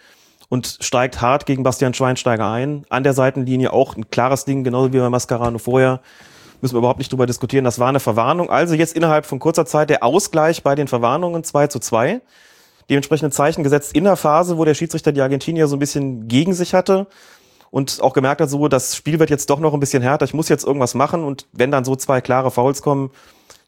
und 0.49 0.79
steigt 0.81 1.21
hart 1.21 1.45
gegen 1.45 1.61
Bastian 1.61 1.93
Schweinsteiger 1.93 2.49
ein. 2.49 2.85
An 2.89 3.03
der 3.03 3.13
Seitenlinie 3.13 3.71
auch 3.71 3.95
ein 3.95 4.09
klares 4.09 4.45
Ding, 4.45 4.63
genauso 4.63 4.93
wie 4.93 4.97
bei 4.97 5.11
Mascarano 5.11 5.59
vorher. 5.59 6.01
Müssen 6.61 6.73
wir 6.73 6.79
überhaupt 6.79 6.97
nicht 6.97 7.11
drüber 7.11 7.27
diskutieren. 7.27 7.65
Das 7.65 7.77
war 7.77 7.89
eine 7.89 7.99
Verwarnung. 7.99 8.49
Also 8.49 8.73
jetzt 8.73 8.95
innerhalb 8.95 9.27
von 9.27 9.37
kurzer 9.37 9.67
Zeit 9.67 9.91
der 9.91 10.03
Ausgleich 10.03 10.63
bei 10.63 10.73
den 10.73 10.87
Verwarnungen 10.87 11.43
2 11.43 11.67
zu 11.67 11.77
2. 11.77 12.19
Dementsprechend 12.89 13.33
Zeichen 13.33 13.63
gesetzt 13.63 13.93
in 13.95 14.05
der 14.05 14.15
Phase, 14.15 14.57
wo 14.57 14.65
der 14.65 14.73
Schiedsrichter 14.73 15.11
die 15.11 15.21
Argentinier 15.21 15.67
so 15.67 15.75
ein 15.75 15.79
bisschen 15.79 16.27
gegen 16.27 16.53
sich 16.53 16.73
hatte 16.73 17.07
und 17.69 18.01
auch 18.01 18.13
gemerkt 18.13 18.41
hat, 18.41 18.49
so, 18.49 18.67
das 18.67 18.95
Spiel 18.95 19.19
wird 19.19 19.29
jetzt 19.29 19.49
doch 19.49 19.59
noch 19.59 19.73
ein 19.73 19.79
bisschen 19.79 20.01
härter, 20.01 20.25
ich 20.25 20.33
muss 20.33 20.49
jetzt 20.49 20.65
irgendwas 20.65 20.95
machen 20.95 21.23
und 21.23 21.47
wenn 21.51 21.71
dann 21.71 21.83
so 21.83 21.95
zwei 21.95 22.21
klare 22.21 22.51
Fouls 22.51 22.81
kommen, 22.81 23.11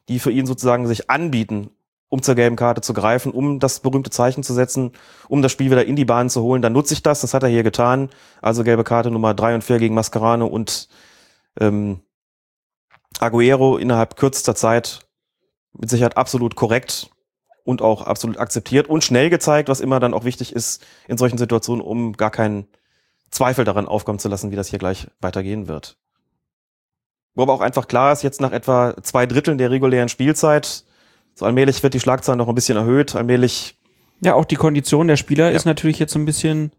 die 0.08 0.18
für 0.18 0.30
ihn 0.30 0.46
sozusagen 0.46 0.86
sich 0.86 1.10
anbieten, 1.10 1.70
um 2.08 2.22
zur 2.22 2.34
gelben 2.34 2.56
Karte 2.56 2.80
zu 2.80 2.94
greifen, 2.94 3.30
um 3.30 3.60
das 3.60 3.80
berühmte 3.80 4.10
Zeichen 4.10 4.42
zu 4.42 4.54
setzen, 4.54 4.92
um 5.28 5.42
das 5.42 5.52
Spiel 5.52 5.70
wieder 5.70 5.84
in 5.84 5.96
die 5.96 6.04
Bahn 6.04 6.30
zu 6.30 6.42
holen, 6.42 6.62
dann 6.62 6.72
nutze 6.72 6.94
ich 6.94 7.02
das, 7.02 7.20
das 7.20 7.34
hat 7.34 7.42
er 7.42 7.48
hier 7.48 7.62
getan, 7.62 8.08
also 8.40 8.64
gelbe 8.64 8.84
Karte 8.84 9.10
Nummer 9.10 9.34
drei 9.34 9.54
und 9.54 9.62
vier 9.62 9.78
gegen 9.78 9.94
Mascherano 9.94 10.46
und 10.46 10.88
ähm, 11.60 12.00
Aguero 13.20 13.76
innerhalb 13.76 14.16
kürzester 14.16 14.54
Zeit 14.54 15.00
mit 15.72 15.90
Sicherheit 15.90 16.16
absolut 16.16 16.56
korrekt 16.56 17.10
und 17.64 17.82
auch 17.82 18.02
absolut 18.02 18.38
akzeptiert 18.38 18.88
und 18.88 19.04
schnell 19.04 19.30
gezeigt, 19.30 19.68
was 19.68 19.80
immer 19.80 20.00
dann 20.00 20.14
auch 20.14 20.24
wichtig 20.24 20.54
ist 20.54 20.84
in 21.08 21.18
solchen 21.18 21.38
Situationen, 21.38 21.84
um 21.84 22.14
gar 22.14 22.30
keinen 22.30 22.66
Zweifel 23.30 23.64
daran 23.64 23.86
aufkommen 23.86 24.18
zu 24.18 24.28
lassen, 24.28 24.50
wie 24.50 24.56
das 24.56 24.68
hier 24.68 24.78
gleich 24.78 25.06
weitergehen 25.20 25.68
wird. 25.68 25.96
Wo 27.34 27.42
aber 27.42 27.52
auch 27.52 27.60
einfach 27.60 27.86
klar 27.86 28.12
ist, 28.12 28.22
jetzt 28.22 28.40
nach 28.40 28.52
etwa 28.52 28.94
zwei 29.02 29.26
Dritteln 29.26 29.58
der 29.58 29.70
regulären 29.70 30.08
Spielzeit, 30.08 30.84
so 31.34 31.46
allmählich 31.46 31.82
wird 31.82 31.94
die 31.94 32.00
Schlagzahl 32.00 32.36
noch 32.36 32.48
ein 32.48 32.54
bisschen 32.54 32.76
erhöht, 32.76 33.14
allmählich, 33.14 33.78
Ja, 34.22 34.34
auch 34.34 34.44
die 34.44 34.56
Kondition 34.56 35.06
der 35.06 35.16
Spieler 35.16 35.52
ist 35.52 35.64
natürlich 35.64 35.98
jetzt 35.98 36.14
ein 36.16 36.24
bisschen 36.26 36.72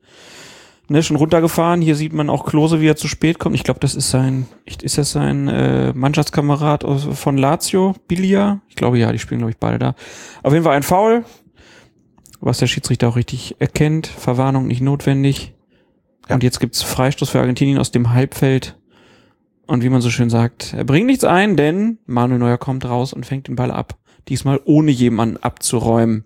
ne, 0.92 1.02
schon 1.04 1.18
runtergefahren. 1.18 1.82
Hier 1.82 1.96
sieht 1.96 2.14
man 2.14 2.30
auch 2.30 2.46
Klose, 2.46 2.82
wie 2.82 2.88
er 2.88 2.96
zu 2.96 3.08
spät 3.08 3.40
kommt. 3.40 3.56
Ich 3.56 3.64
glaube, 3.64 3.80
das 3.80 3.96
ist 3.96 4.10
sein, 4.10 4.46
ist 4.66 4.98
das 4.98 5.12
sein 5.12 5.48
äh, 5.48 5.94
Mannschaftskamerad 5.94 6.84
aus, 6.84 7.08
von 7.14 7.38
Lazio, 7.38 7.96
Bilia? 8.08 8.62
Ich 8.68 8.76
glaube 8.76 9.00
ja, 9.00 9.12
die 9.12 9.20
spielen 9.20 9.40
glaube 9.40 9.52
ich 9.52 9.58
beide 9.58 9.80
da. 9.80 9.96
Auf 10.44 10.54
jeden 10.54 10.66
Fall 10.66 10.76
ein 10.76 10.84
Foul, 10.84 11.24
was 12.42 12.58
der 12.58 12.68
Schiedsrichter 12.68 13.08
auch 13.08 13.16
richtig 13.16 13.56
erkennt. 13.60 14.08
Verwarnung 14.08 14.68
nicht 14.68 14.82
notwendig. 14.82 15.54
Ja. 16.28 16.36
Und 16.36 16.44
jetzt 16.44 16.60
gibt's 16.60 16.84
Freistoß 16.84 17.30
für 17.30 17.40
Argentinien 17.40 17.80
aus 17.80 17.92
dem 17.92 18.12
Halbfeld. 18.12 18.78
Und 19.68 19.84
wie 19.84 19.90
man 19.90 20.02
so 20.02 20.10
schön 20.10 20.30
sagt, 20.30 20.74
er 20.74 20.84
bringt 20.84 21.08
nichts 21.08 21.24
ein, 21.24 21.56
denn 21.56 22.00
Manuel 22.06 22.40
Neuer 22.40 22.58
kommt 22.58 22.84
raus 22.84 23.14
und 23.14 23.26
fängt 23.26 23.48
den 23.48 23.56
Ball 23.56 23.72
ab. 23.72 23.98
Diesmal 24.28 24.60
ohne 24.66 24.92
jemanden 24.92 25.38
abzuräumen. 25.38 26.26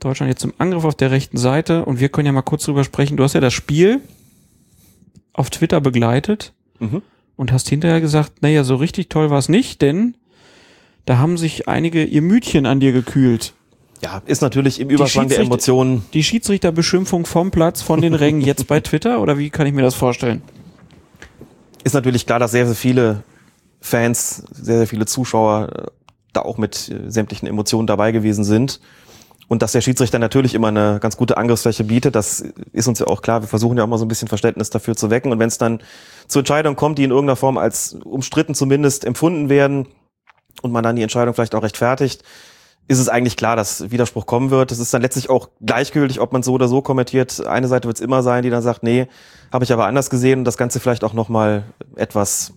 Deutschland 0.00 0.28
jetzt 0.30 0.40
zum 0.40 0.52
Angriff 0.58 0.84
auf 0.84 0.94
der 0.94 1.10
rechten 1.10 1.36
Seite 1.36 1.84
und 1.84 2.00
wir 2.00 2.08
können 2.08 2.26
ja 2.26 2.32
mal 2.32 2.42
kurz 2.42 2.64
drüber 2.64 2.84
sprechen. 2.84 3.16
Du 3.16 3.22
hast 3.24 3.34
ja 3.34 3.40
das 3.40 3.52
Spiel 3.54 4.00
auf 5.32 5.50
Twitter 5.50 5.80
begleitet 5.80 6.52
Mhm. 6.78 7.02
und 7.36 7.52
hast 7.52 7.68
hinterher 7.68 8.00
gesagt, 8.00 8.42
naja, 8.42 8.64
so 8.64 8.74
richtig 8.76 9.08
toll 9.10 9.30
war 9.30 9.38
es 9.38 9.48
nicht, 9.48 9.82
denn 9.82 10.16
da 11.04 11.18
haben 11.18 11.36
sich 11.38 11.68
einige 11.68 12.04
ihr 12.04 12.22
Mütchen 12.22 12.66
an 12.66 12.80
dir 12.80 12.92
gekühlt. 12.92 13.52
ja, 14.02 14.22
ist 14.26 14.40
natürlich 14.40 14.80
im 14.80 14.88
Überschwang 14.88 15.28
der 15.28 15.40
Emotionen. 15.40 16.04
Die 16.14 16.22
Schiedsrichterbeschimpfung 16.24 17.26
vom 17.26 17.50
Platz, 17.50 17.82
von 17.82 18.00
den 18.00 18.14
Rängen 18.14 18.40
jetzt 18.40 18.66
bei 18.66 18.80
Twitter 18.80 19.20
oder 19.20 19.36
wie 19.36 19.50
kann 19.50 19.66
ich 19.66 19.74
mir 19.74 19.82
das 19.82 19.94
vorstellen? 19.94 20.40
Ist 21.84 21.92
natürlich 21.94 22.24
klar, 22.26 22.38
dass 22.38 22.50
sehr, 22.52 22.66
sehr 22.66 22.74
viele 22.74 23.22
Fans, 23.80 24.42
sehr, 24.52 24.78
sehr 24.78 24.86
viele 24.86 25.04
Zuschauer 25.06 25.68
äh, 25.74 25.86
da 26.32 26.42
auch 26.42 26.58
mit 26.58 26.88
äh, 26.90 27.10
sämtlichen 27.10 27.46
Emotionen 27.48 27.86
dabei 27.86 28.12
gewesen 28.12 28.44
sind. 28.44 28.80
Und 29.50 29.62
dass 29.62 29.72
der 29.72 29.80
Schiedsrichter 29.80 30.20
natürlich 30.20 30.54
immer 30.54 30.68
eine 30.68 31.00
ganz 31.00 31.16
gute 31.16 31.36
Angriffsfläche 31.36 31.82
bietet, 31.82 32.14
das 32.14 32.44
ist 32.72 32.86
uns 32.86 33.00
ja 33.00 33.08
auch 33.08 33.20
klar. 33.20 33.42
Wir 33.42 33.48
versuchen 33.48 33.76
ja 33.76 33.82
auch 33.82 33.88
mal 33.88 33.98
so 33.98 34.04
ein 34.04 34.08
bisschen 34.08 34.28
Verständnis 34.28 34.70
dafür 34.70 34.94
zu 34.94 35.10
wecken. 35.10 35.32
Und 35.32 35.40
wenn 35.40 35.48
es 35.48 35.58
dann 35.58 35.82
zur 36.28 36.42
Entscheidung 36.42 36.76
kommt, 36.76 36.98
die 36.98 37.02
in 37.02 37.10
irgendeiner 37.10 37.34
Form 37.34 37.58
als 37.58 37.94
umstritten 38.04 38.54
zumindest 38.54 39.04
empfunden 39.04 39.48
werden 39.48 39.88
und 40.62 40.70
man 40.70 40.84
dann 40.84 40.94
die 40.94 41.02
Entscheidung 41.02 41.34
vielleicht 41.34 41.56
auch 41.56 41.64
rechtfertigt, 41.64 42.22
ist 42.86 43.00
es 43.00 43.08
eigentlich 43.08 43.36
klar, 43.36 43.56
dass 43.56 43.90
Widerspruch 43.90 44.24
kommen 44.24 44.52
wird. 44.52 44.70
Es 44.70 44.78
ist 44.78 44.94
dann 44.94 45.02
letztlich 45.02 45.28
auch 45.28 45.48
gleichgültig, 45.60 46.20
ob 46.20 46.32
man 46.32 46.44
so 46.44 46.52
oder 46.52 46.68
so 46.68 46.80
kommentiert. 46.80 47.44
Eine 47.44 47.66
Seite 47.66 47.88
wird 47.88 47.96
es 47.96 48.00
immer 48.00 48.22
sein, 48.22 48.44
die 48.44 48.50
dann 48.50 48.62
sagt, 48.62 48.84
nee, 48.84 49.08
habe 49.52 49.64
ich 49.64 49.72
aber 49.72 49.86
anders 49.86 50.10
gesehen 50.10 50.38
und 50.38 50.44
das 50.44 50.58
Ganze 50.58 50.78
vielleicht 50.78 51.02
auch 51.02 51.12
nochmal 51.12 51.64
etwas 51.96 52.52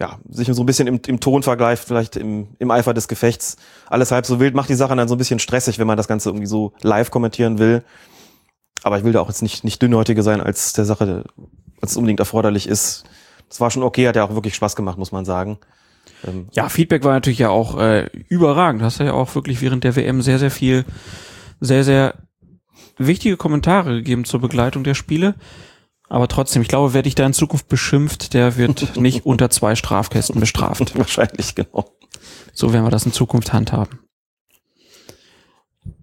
ja, 0.00 0.18
sich 0.28 0.48
so 0.48 0.62
ein 0.62 0.66
bisschen 0.66 0.88
im, 0.88 1.00
im 1.06 1.20
Ton 1.20 1.42
vergleicht, 1.42 1.84
vielleicht 1.84 2.16
im, 2.16 2.48
im 2.58 2.70
Eifer 2.70 2.94
des 2.94 3.08
Gefechts. 3.08 3.56
Alles 3.86 4.10
halb 4.10 4.26
so 4.26 4.40
wild, 4.40 4.54
macht 4.54 4.68
die 4.68 4.74
Sache 4.74 4.96
dann 4.96 5.08
so 5.08 5.14
ein 5.14 5.18
bisschen 5.18 5.38
stressig, 5.38 5.78
wenn 5.78 5.86
man 5.86 5.96
das 5.96 6.08
Ganze 6.08 6.30
irgendwie 6.30 6.46
so 6.46 6.72
live 6.82 7.10
kommentieren 7.10 7.58
will. 7.58 7.84
Aber 8.82 8.98
ich 8.98 9.04
will 9.04 9.12
da 9.12 9.20
auch 9.20 9.28
jetzt 9.28 9.42
nicht, 9.42 9.64
nicht 9.64 9.80
dünnhäutiger 9.80 10.22
sein, 10.22 10.40
als 10.40 10.72
der 10.72 10.84
Sache, 10.84 11.24
als 11.80 11.92
es 11.92 11.96
unbedingt 11.96 12.20
erforderlich 12.20 12.66
ist. 12.66 13.04
Es 13.48 13.60
war 13.60 13.70
schon 13.70 13.82
okay, 13.82 14.08
hat 14.08 14.16
ja 14.16 14.24
auch 14.24 14.34
wirklich 14.34 14.54
Spaß 14.54 14.74
gemacht, 14.74 14.98
muss 14.98 15.12
man 15.12 15.24
sagen. 15.24 15.58
Ähm 16.26 16.48
ja, 16.52 16.68
Feedback 16.68 17.04
war 17.04 17.12
natürlich 17.12 17.38
ja 17.38 17.50
auch 17.50 17.78
äh, 17.78 18.06
überragend. 18.28 18.82
Hast 18.82 18.98
du 18.98 19.04
ja 19.04 19.12
auch 19.12 19.34
wirklich 19.34 19.60
während 19.60 19.84
der 19.84 19.94
WM 19.94 20.22
sehr, 20.22 20.38
sehr 20.38 20.50
viel, 20.50 20.84
sehr, 21.60 21.84
sehr 21.84 22.14
wichtige 22.98 23.36
Kommentare 23.36 23.94
gegeben 23.94 24.24
zur 24.24 24.40
Begleitung 24.40 24.84
der 24.84 24.94
Spiele. 24.94 25.34
Aber 26.12 26.28
trotzdem, 26.28 26.60
ich 26.60 26.68
glaube, 26.68 26.92
wer 26.92 27.00
dich 27.00 27.14
da 27.14 27.24
in 27.24 27.32
Zukunft 27.32 27.68
beschimpft, 27.68 28.34
der 28.34 28.58
wird 28.58 28.96
nicht 29.00 29.24
unter 29.24 29.48
zwei 29.48 29.74
Strafkästen 29.74 30.40
bestraft. 30.40 30.94
Wahrscheinlich, 30.98 31.54
genau. 31.54 31.86
So 32.52 32.74
werden 32.74 32.84
wir 32.84 32.90
das 32.90 33.06
in 33.06 33.12
Zukunft 33.12 33.54
handhaben. 33.54 33.98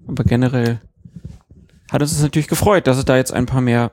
Aber 0.08 0.24
generell 0.24 0.82
hat 1.92 2.02
uns 2.02 2.20
natürlich 2.20 2.48
gefreut, 2.48 2.88
dass 2.88 2.98
es 2.98 3.06
da 3.06 3.18
jetzt 3.18 3.32
ein 3.32 3.46
paar 3.46 3.62
mehr 3.62 3.92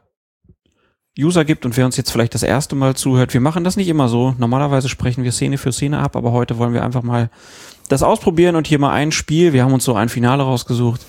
User 1.19 1.45
gibt 1.45 1.67
und 1.67 1.77
wer 1.77 1.85
uns 1.85 1.99
jetzt 1.99 2.11
vielleicht 2.11 2.35
das 2.35 2.43
erste 2.43 2.77
Mal 2.77 2.97
zuhört, 2.97 3.35
wir 3.35 3.43
machen 3.43 3.63
das 3.63 3.77
nicht 3.77 3.89
immer 3.89 4.09
so. 4.09 4.35
Normalerweise 4.39 4.89
sprechen 4.89 5.23
wir 5.23 5.33
Szene 5.33 5.59
für 5.59 5.71
Szene 5.73 5.99
ab, 5.99 6.17
aber 6.17 6.33
heute 6.33 6.57
wollen 6.57 6.73
wir 6.73 6.83
einfach 6.83 7.03
mal 7.03 7.29
das 7.91 8.03
ausprobieren 8.03 8.57
und 8.57 8.67
hier 8.67 8.79
mal 8.79 8.93
ein 8.93 9.13
Spiel, 9.13 9.53
wir 9.53 9.65
haben 9.65 9.75
uns 9.75 9.85
so 9.85 9.95
ein 9.95 10.09
Finale 10.09 10.45
rausgesucht, 10.45 11.03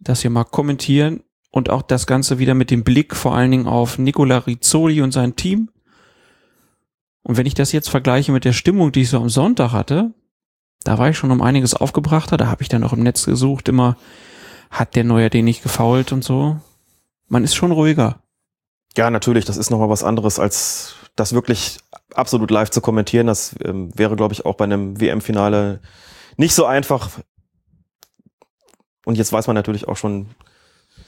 das 0.00 0.22
hier 0.22 0.30
mal 0.30 0.42
kommentieren 0.42 1.22
und 1.54 1.70
auch 1.70 1.82
das 1.82 2.08
Ganze 2.08 2.40
wieder 2.40 2.54
mit 2.54 2.72
dem 2.72 2.82
Blick 2.82 3.14
vor 3.14 3.36
allen 3.36 3.52
Dingen 3.52 3.68
auf 3.68 3.96
Nicola 3.96 4.38
Rizzoli 4.38 5.00
und 5.02 5.12
sein 5.12 5.36
Team. 5.36 5.70
Und 7.22 7.36
wenn 7.36 7.46
ich 7.46 7.54
das 7.54 7.70
jetzt 7.70 7.88
vergleiche 7.88 8.32
mit 8.32 8.44
der 8.44 8.52
Stimmung, 8.52 8.90
die 8.90 9.02
ich 9.02 9.10
so 9.10 9.18
am 9.18 9.28
Sonntag 9.28 9.70
hatte, 9.70 10.12
da 10.82 10.98
war 10.98 11.10
ich 11.10 11.16
schon 11.16 11.30
um 11.30 11.40
einiges 11.40 11.72
aufgebrachter, 11.74 12.36
da 12.36 12.48
habe 12.48 12.62
ich 12.62 12.68
dann 12.68 12.82
auch 12.82 12.92
im 12.92 13.04
Netz 13.04 13.24
gesucht, 13.24 13.68
immer 13.68 13.96
hat 14.68 14.96
der 14.96 15.04
Neuer 15.04 15.30
den 15.30 15.44
nicht 15.44 15.62
gefault 15.62 16.10
und 16.10 16.24
so. 16.24 16.56
Man 17.28 17.44
ist 17.44 17.54
schon 17.54 17.70
ruhiger. 17.70 18.18
Ja, 18.96 19.08
natürlich, 19.10 19.44
das 19.44 19.56
ist 19.56 19.70
nochmal 19.70 19.88
was 19.88 20.02
anderes, 20.02 20.40
als 20.40 20.96
das 21.14 21.34
wirklich 21.34 21.78
absolut 22.14 22.50
live 22.50 22.70
zu 22.70 22.80
kommentieren. 22.80 23.28
Das 23.28 23.54
ähm, 23.62 23.96
wäre, 23.96 24.16
glaube 24.16 24.34
ich, 24.34 24.44
auch 24.44 24.56
bei 24.56 24.64
einem 24.64 25.00
WM-Finale 25.00 25.80
nicht 26.36 26.56
so 26.56 26.66
einfach. 26.66 27.10
Und 29.04 29.16
jetzt 29.16 29.32
weiß 29.32 29.46
man 29.46 29.54
natürlich 29.54 29.86
auch 29.86 29.96
schon 29.96 30.34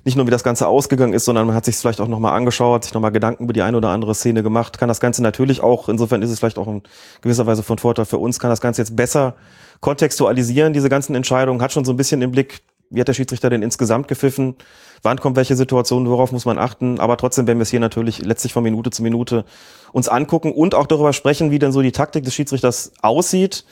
nicht 0.07 0.17
nur, 0.17 0.27
wie 0.27 0.31
das 0.31 0.45
Ganze 0.45 0.69
ausgegangen 0.69 1.13
ist, 1.13 1.25
sondern 1.25 1.49
man 1.49 1.57
hat 1.57 1.65
sich 1.65 1.77
vielleicht 1.77 2.01
auch 2.01 2.07
nochmal 2.07 2.33
angeschaut, 2.33 2.85
sich 2.85 2.95
nochmal 2.95 3.11
Gedanken 3.11 3.43
über 3.45 3.53
die 3.53 3.63
eine 3.63 3.77
oder 3.77 3.89
andere 3.89 4.15
Szene 4.15 4.45
gemacht, 4.45 4.79
kann 4.79 4.89
das 4.89 5.01
Ganze 5.01 5.21
natürlich 5.21 5.63
auch, 5.63 5.89
insofern 5.89 6.23
ist 6.23 6.31
es 6.31 6.39
vielleicht 6.39 6.59
auch 6.59 6.69
in 6.69 6.83
gewisser 7.23 7.47
Weise 7.47 7.65
von 7.65 7.77
Vorteil 7.79 8.05
für 8.05 8.19
uns, 8.19 8.39
kann 8.39 8.49
das 8.49 8.61
Ganze 8.61 8.83
jetzt 8.83 8.95
besser 8.95 9.35
kontextualisieren, 9.81 10.73
diese 10.73 10.89
ganzen 10.89 11.17
Entscheidungen, 11.17 11.61
hat 11.61 11.73
schon 11.73 11.85
so 11.85 11.93
ein 11.93 11.97
bisschen 11.97 12.23
im 12.23 12.31
Blick, 12.31 12.63
wie 12.89 13.01
hat 13.01 13.09
der 13.09 13.15
Schiedsrichter 13.15 13.51
denn 13.51 13.63
insgesamt 13.63 14.07
gepfiffen, 14.07 14.55
wann 15.03 15.19
kommt 15.19 15.35
welche 15.37 15.57
Situation, 15.57 16.09
worauf 16.09 16.31
muss 16.31 16.45
man 16.45 16.57
achten. 16.57 17.01
Aber 17.01 17.17
trotzdem 17.17 17.49
werden 17.49 17.59
wir 17.59 17.65
es 17.65 17.71
hier 17.71 17.81
natürlich 17.81 18.25
letztlich 18.25 18.53
von 18.53 18.63
Minute 18.63 18.91
zu 18.91 19.03
Minute 19.03 19.45
uns 19.93 20.09
angucken 20.09 20.53
und 20.53 20.77
auch 20.77 20.87
darüber 20.87 21.13
sprechen, 21.13 21.51
wie 21.51 21.59
denn 21.59 21.73
so 21.73 21.83
die 21.83 21.91
Taktik 21.91 22.23
des 22.23 22.33
Schiedsrichters 22.33 22.93
aussieht 23.03 23.65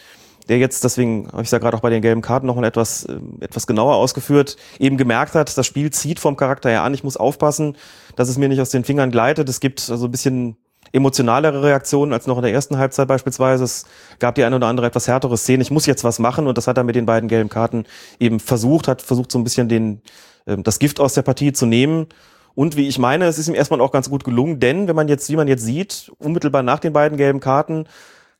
der 0.48 0.58
jetzt, 0.58 0.84
deswegen 0.84 1.28
habe 1.32 1.42
ich 1.42 1.48
es 1.48 1.52
ja 1.52 1.58
gerade 1.58 1.76
auch 1.76 1.80
bei 1.80 1.90
den 1.90 2.02
gelben 2.02 2.22
Karten 2.22 2.46
nochmal 2.46 2.64
etwas, 2.64 3.04
äh, 3.04 3.18
etwas 3.40 3.66
genauer 3.66 3.96
ausgeführt, 3.96 4.56
eben 4.78 4.96
gemerkt 4.96 5.34
hat, 5.34 5.56
das 5.56 5.66
Spiel 5.66 5.90
zieht 5.90 6.20
vom 6.20 6.36
Charakter 6.36 6.70
her 6.70 6.82
an, 6.82 6.94
ich 6.94 7.04
muss 7.04 7.16
aufpassen, 7.16 7.76
dass 8.16 8.28
es 8.28 8.38
mir 8.38 8.48
nicht 8.48 8.60
aus 8.60 8.70
den 8.70 8.84
Fingern 8.84 9.10
gleitet. 9.10 9.48
Es 9.48 9.60
gibt 9.60 9.88
also 9.90 10.06
ein 10.06 10.10
bisschen 10.10 10.56
emotionalere 10.92 11.62
Reaktionen 11.62 12.12
als 12.12 12.26
noch 12.26 12.36
in 12.36 12.42
der 12.42 12.52
ersten 12.52 12.78
Halbzeit 12.78 13.08
beispielsweise. 13.08 13.64
Es 13.64 13.84
gab 14.20 14.34
die 14.36 14.44
eine 14.44 14.56
oder 14.56 14.68
andere 14.68 14.86
etwas 14.86 15.08
härtere 15.08 15.36
Szene. 15.36 15.62
Ich 15.62 15.70
muss 15.70 15.86
jetzt 15.86 16.04
was 16.04 16.18
machen 16.18 16.46
und 16.46 16.56
das 16.56 16.68
hat 16.68 16.76
er 16.76 16.84
mit 16.84 16.94
den 16.94 17.06
beiden 17.06 17.28
gelben 17.28 17.48
Karten 17.48 17.84
eben 18.20 18.38
versucht, 18.38 18.86
hat 18.86 19.02
versucht 19.02 19.32
so 19.32 19.38
ein 19.38 19.44
bisschen 19.44 19.68
den, 19.68 20.02
ähm, 20.46 20.62
das 20.62 20.78
Gift 20.78 21.00
aus 21.00 21.14
der 21.14 21.22
Partie 21.22 21.52
zu 21.52 21.66
nehmen. 21.66 22.06
Und 22.54 22.76
wie 22.76 22.86
ich 22.86 22.98
meine, 23.00 23.24
es 23.26 23.38
ist 23.38 23.48
ihm 23.48 23.54
erstmal 23.54 23.80
auch 23.80 23.90
ganz 23.90 24.08
gut 24.08 24.22
gelungen, 24.22 24.60
denn 24.60 24.86
wenn 24.86 24.94
man 24.94 25.08
jetzt, 25.08 25.28
wie 25.28 25.36
man 25.36 25.48
jetzt 25.48 25.64
sieht, 25.64 26.12
unmittelbar 26.18 26.62
nach 26.62 26.78
den 26.78 26.92
beiden 26.92 27.18
gelben 27.18 27.40
Karten, 27.40 27.86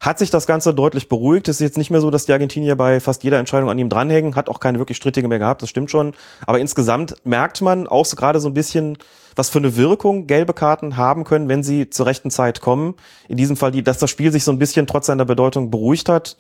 hat 0.05 0.19
sich 0.19 0.31
das 0.31 0.47
Ganze 0.47 0.75
deutlich 0.75 1.09
beruhigt. 1.09 1.49
Es 1.49 1.57
ist 1.57 1.61
jetzt 1.61 1.79
nicht 1.79 1.91
mehr 1.91 2.03
so, 2.03 2.11
dass 2.11 2.27
die 2.27 2.33
Argentinier 2.33 2.77
bei 2.77 3.01
fast 3.01 3.25
jeder 3.25 3.39
Entscheidung 3.39 3.71
an 3.71 3.79
ihm 3.79 3.89
dranhängen, 3.89 4.37
hat 4.37 4.51
auch 4.51 4.61
keine 4.61 4.79
wirklich 4.79 4.99
strittige 4.99 5.29
mehr 5.29 5.39
gehabt, 5.39 5.63
das 5.63 5.71
stimmt 5.71 5.91
schon. 5.91 6.13
Aber 6.47 6.59
insgesamt 6.59 7.17
merkt 7.25 7.63
man 7.63 7.87
auch 7.87 8.05
so 8.05 8.15
gerade 8.15 8.39
so 8.39 8.49
ein 8.49 8.55
bisschen, 8.55 8.99
was 9.35 9.49
für 9.49 9.59
eine 9.59 9.77
Wirkung 9.77 10.27
gelbe 10.27 10.53
Karten 10.53 10.99
haben 10.99 11.25
können, 11.25 11.49
wenn 11.49 11.63
sie 11.63 11.89
zur 11.89 12.05
rechten 12.05 12.31
Zeit 12.31 12.61
kommen. 12.61 12.95
In 13.29 13.39
diesem 13.39 13.57
Fall, 13.57 13.71
die, 13.71 13.83
dass 13.83 13.99
das 13.99 14.11
Spiel 14.11 14.31
sich 14.31 14.45
so 14.45 14.53
ein 14.53 14.59
bisschen 14.59 14.87
trotz 14.87 15.07
seiner 15.07 15.25
Bedeutung 15.25 15.71
beruhigt 15.71 16.11
hat 16.11 16.37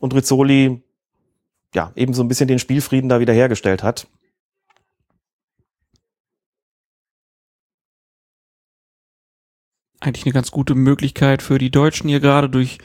und 0.00 0.14
Rizzoli 0.14 0.82
ja 1.74 1.92
eben 1.94 2.14
so 2.14 2.22
ein 2.22 2.28
bisschen 2.28 2.48
den 2.48 2.58
Spielfrieden 2.58 3.10
da 3.10 3.20
wiederhergestellt 3.20 3.82
hat. 3.82 4.06
Eigentlich 10.02 10.26
eine 10.26 10.32
ganz 10.32 10.50
gute 10.50 10.74
Möglichkeit 10.74 11.42
für 11.42 11.58
die 11.58 11.70
Deutschen 11.70 12.08
hier 12.08 12.20
gerade 12.20 12.48
durch 12.48 12.78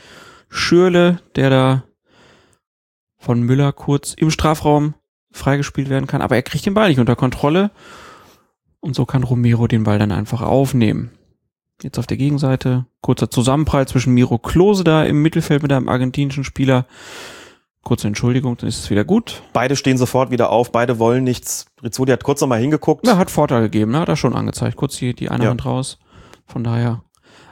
Schürle, 0.49 1.19
der 1.35 1.49
da 1.49 1.83
von 3.17 3.41
Müller 3.41 3.73
kurz 3.73 4.13
im 4.13 4.31
Strafraum 4.31 4.93
freigespielt 5.31 5.89
werden 5.89 6.07
kann. 6.07 6.21
Aber 6.21 6.35
er 6.35 6.43
kriegt 6.43 6.65
den 6.65 6.73
Ball 6.73 6.89
nicht 6.89 6.99
unter 6.99 7.15
Kontrolle. 7.15 7.71
Und 8.79 8.95
so 8.95 9.05
kann 9.05 9.23
Romero 9.23 9.67
den 9.67 9.83
Ball 9.83 9.99
dann 9.99 10.11
einfach 10.11 10.41
aufnehmen. 10.41 11.11
Jetzt 11.81 11.99
auf 11.99 12.07
der 12.07 12.17
Gegenseite 12.17 12.85
kurzer 13.01 13.29
Zusammenprall 13.29 13.87
zwischen 13.87 14.13
Miro 14.13 14.37
Klose 14.37 14.83
da 14.83 15.03
im 15.03 15.21
Mittelfeld 15.21 15.63
mit 15.63 15.71
einem 15.71 15.89
argentinischen 15.89 16.43
Spieler. 16.43 16.85
Kurze 17.83 18.07
Entschuldigung, 18.07 18.57
dann 18.57 18.67
ist 18.67 18.79
es 18.79 18.89
wieder 18.89 19.05
gut. 19.05 19.41
Beide 19.53 19.75
stehen 19.75 19.97
sofort 19.97 20.31
wieder 20.31 20.49
auf, 20.49 20.71
beide 20.71 20.99
wollen 20.99 21.23
nichts. 21.23 21.67
Rizzoli 21.81 22.11
hat 22.11 22.23
kurz 22.23 22.41
nochmal 22.41 22.59
hingeguckt. 22.59 23.05
Ja, 23.07 23.17
hat 23.17 23.31
Vorteil 23.31 23.61
gegeben, 23.61 23.91
ne? 23.91 23.99
hat 23.99 24.09
er 24.09 24.15
schon 24.15 24.35
angezeigt. 24.35 24.75
Kurz 24.75 24.97
die, 24.97 25.13
die 25.13 25.29
eine 25.29 25.45
ja. 25.45 25.49
Hand 25.49 25.65
raus. 25.65 25.99
Von 26.45 26.63
daher 26.63 27.03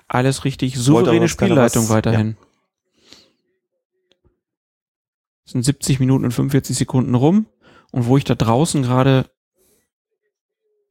alles 0.08 0.46
richtig. 0.46 0.76
Souveräne 0.78 1.28
Spielleitung 1.28 1.90
weiterhin. 1.90 2.38
Ja. 2.40 2.48
Es 5.46 5.52
sind 5.52 5.64
70 5.64 6.00
Minuten 6.00 6.26
und 6.26 6.32
45 6.32 6.76
Sekunden 6.76 7.16
rum. 7.16 7.48
Und 7.92 8.08
wo 8.08 8.18
ich 8.18 8.24
da 8.24 8.36
draußen 8.36 8.82
gerade 8.84 9.30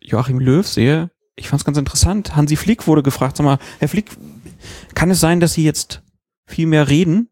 Joachim 0.00 0.38
Löw 0.38 0.66
sehe, 0.66 1.10
ich 1.36 1.48
fand 1.48 1.60
es 1.60 1.64
ganz 1.64 1.76
interessant. 1.76 2.36
Hansi 2.36 2.56
Flick 2.56 2.86
wurde 2.86 3.02
gefragt, 3.02 3.36
sag 3.36 3.44
mal, 3.44 3.58
Herr 3.78 3.88
Flick, 3.88 4.16
kann 4.94 5.10
es 5.10 5.20
sein, 5.20 5.40
dass 5.40 5.54
Sie 5.54 5.64
jetzt 5.64 6.02
viel 6.46 6.66
mehr 6.66 6.88
reden? 6.88 7.28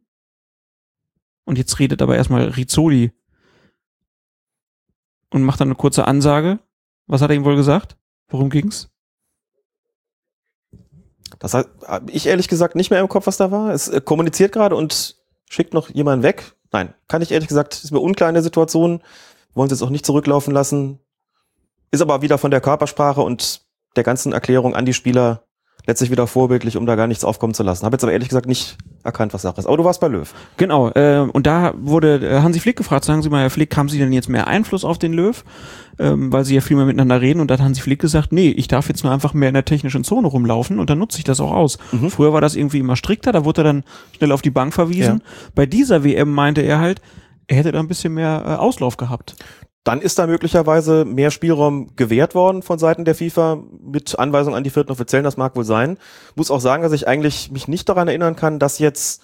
Und 1.45 1.59
jetzt 1.59 1.79
redet 1.79 2.03
aber 2.03 2.17
erstmal 2.17 2.49
Rizzoli 2.49 3.13
und 5.31 5.43
macht 5.43 5.61
dann 5.61 5.69
eine 5.69 5.75
kurze 5.75 6.07
Ansage. 6.07 6.61
Was 7.07 7.21
hat 7.21 7.31
er 7.31 7.37
ihm 7.37 7.45
wohl 7.45 7.57
gesagt? 7.57 7.97
Worum 8.29 8.51
ging's? 8.51 8.92
Das 11.43 11.55
habe 11.55 11.67
ich 12.07 12.27
ehrlich 12.27 12.47
gesagt 12.47 12.77
nicht 12.77 12.93
mehr 12.93 13.01
im 13.01 13.09
Kopf, 13.09 13.27
was 13.27 13.37
da 13.37 13.51
war. 13.51 13.71
Es 13.71 13.89
äh, 13.89 14.01
kommuniziert 14.01 14.53
gerade 14.53 14.77
und 14.77 15.17
schickt 15.51 15.75
noch 15.75 15.91
jemanden 15.91 16.23
weg. 16.23 16.55
Nein, 16.71 16.95
kann 17.09 17.21
ich 17.21 17.33
ehrlich 17.33 17.49
gesagt, 17.49 17.75
ist 17.83 17.91
mir 17.91 17.99
unklar 17.99 18.29
in 18.29 18.35
der 18.35 18.45
Situation. 18.45 19.03
Wollen 19.53 19.69
sie 19.69 19.75
es 19.75 19.83
auch 19.83 19.91
nicht 19.91 20.07
zurücklaufen 20.07 20.55
lassen. 20.55 21.01
Ist 21.91 22.01
aber 22.01 22.23
wieder 22.23 22.39
von 22.39 22.53
der 22.53 22.61
Körpersprache 22.61 23.23
und 23.23 23.63
der 23.97 24.05
ganzen 24.05 24.33
Erklärung 24.33 24.77
an 24.77 24.87
die 24.87 24.95
Spieler 24.95 25.43
letztlich 25.87 26.11
wieder 26.11 26.27
vorbildlich, 26.27 26.77
um 26.77 26.87
da 26.87 26.95
gar 26.95 27.07
nichts 27.07 27.25
aufkommen 27.25 27.55
zu 27.55 27.63
lassen. 27.63 27.85
Habe 27.85 27.95
jetzt 27.95 28.05
aber 28.05 28.13
ehrlich 28.13 28.29
gesagt 28.29 28.47
nicht 28.47 28.77
erkannt, 29.03 29.35
was 29.35 29.43
Sache 29.43 29.59
ist. 29.59 29.67
Aber 29.67 29.77
du 29.77 29.85
warst 29.85 30.01
bei 30.01 30.09
Löw. 30.09 30.33
Genau. 30.57 30.91
Äh, 30.91 31.27
und 31.33 31.47
da 31.47 31.75
wurde 31.77 32.17
äh, 32.17 32.41
Hansi 32.41 32.61
Flick 32.61 32.77
gefragt, 32.77 33.05
sagen 33.05 33.23
Sie 33.23 33.31
mal, 33.31 33.41
Herr 33.41 33.51
Flick, 33.51 33.77
haben 33.77 33.89
Sie 33.89 33.99
denn 33.99 34.13
jetzt 34.13 34.29
mehr 34.29 34.47
Einfluss 34.47 34.85
auf 34.85 34.99
den 34.99 35.13
Löw? 35.13 35.45
Ähm, 35.99 36.33
weil 36.33 36.45
Sie 36.45 36.55
ja 36.55 36.61
viel 36.61 36.77
mehr 36.77 36.87
miteinander 36.87 37.21
reden. 37.21 37.41
Und 37.41 37.51
da 37.51 37.55
hat 37.55 37.61
Hansi 37.61 37.81
Flick 37.81 38.01
gesagt, 38.01 38.33
nee, 38.33 38.51
ich 38.51 38.69
darf 38.69 38.89
jetzt 38.89 39.03
nur 39.03 39.13
einfach 39.13 39.35
mehr 39.35 39.49
in 39.49 39.55
der 39.55 39.65
technischen 39.65 40.05
Zone 40.05 40.29
rumlaufen 40.29 40.79
und 40.79 40.89
dann 40.89 40.99
nutze 40.99 41.19
ich 41.19 41.25
das 41.25 41.41
auch 41.41 41.53
aus. 41.53 41.79
Mhm. 41.91 42.11
Früher 42.11 42.33
war 42.33 42.41
das 42.41 42.55
irgendwie 42.55 42.79
immer 42.79 42.97
strikter, 42.97 43.33
da 43.33 43.45
wurde 43.45 43.63
er 43.63 43.65
dann 43.65 43.85
schnell 44.17 44.33
auf 44.33 44.43
die 44.43 44.51
Bank 44.51 44.73
verwiesen. 44.73 45.19
Ja. 45.19 45.51
Bei 45.55 45.67
dieser 45.67 46.05
WM 46.05 46.33
meinte 46.33 46.63
er 46.63 46.79
halt, 46.79 47.01
er 47.49 47.57
hätte 47.57 47.73
da 47.73 47.81
ein 47.81 47.89
bisschen 47.89 48.15
mehr 48.15 48.43
äh, 48.47 48.51
Auslauf 48.55 48.97
gehabt 48.97 49.37
dann 49.85 50.01
ist 50.01 50.19
da 50.19 50.27
möglicherweise 50.27 51.05
mehr 51.05 51.31
Spielraum 51.31 51.97
gewährt 51.97 52.35
worden 52.35 52.63
von 52.63 52.79
Seiten 52.79 53.05
der 53.05 53.17
FIFA 53.17 53.63
mit 53.81 54.19
Anweisung 54.19 54.55
an 54.55 54.63
die 54.63 54.71
vierten 54.71 54.93
Offiziellen, 54.93 55.25
das 55.25 55.37
mag 55.37 55.57
wohl 55.57 55.65
sein. 55.65 55.99
Muss 56.37 56.51
auch 56.51 56.61
sagen, 56.61 56.83
dass 56.83 56.93
ich 56.93 57.09
eigentlich 57.09 57.51
mich 57.51 57.67
nicht 57.67 57.89
daran 57.89 58.09
erinnern 58.09 58.37
kann, 58.37 58.61
dass 58.61 58.79
jetzt 58.79 59.23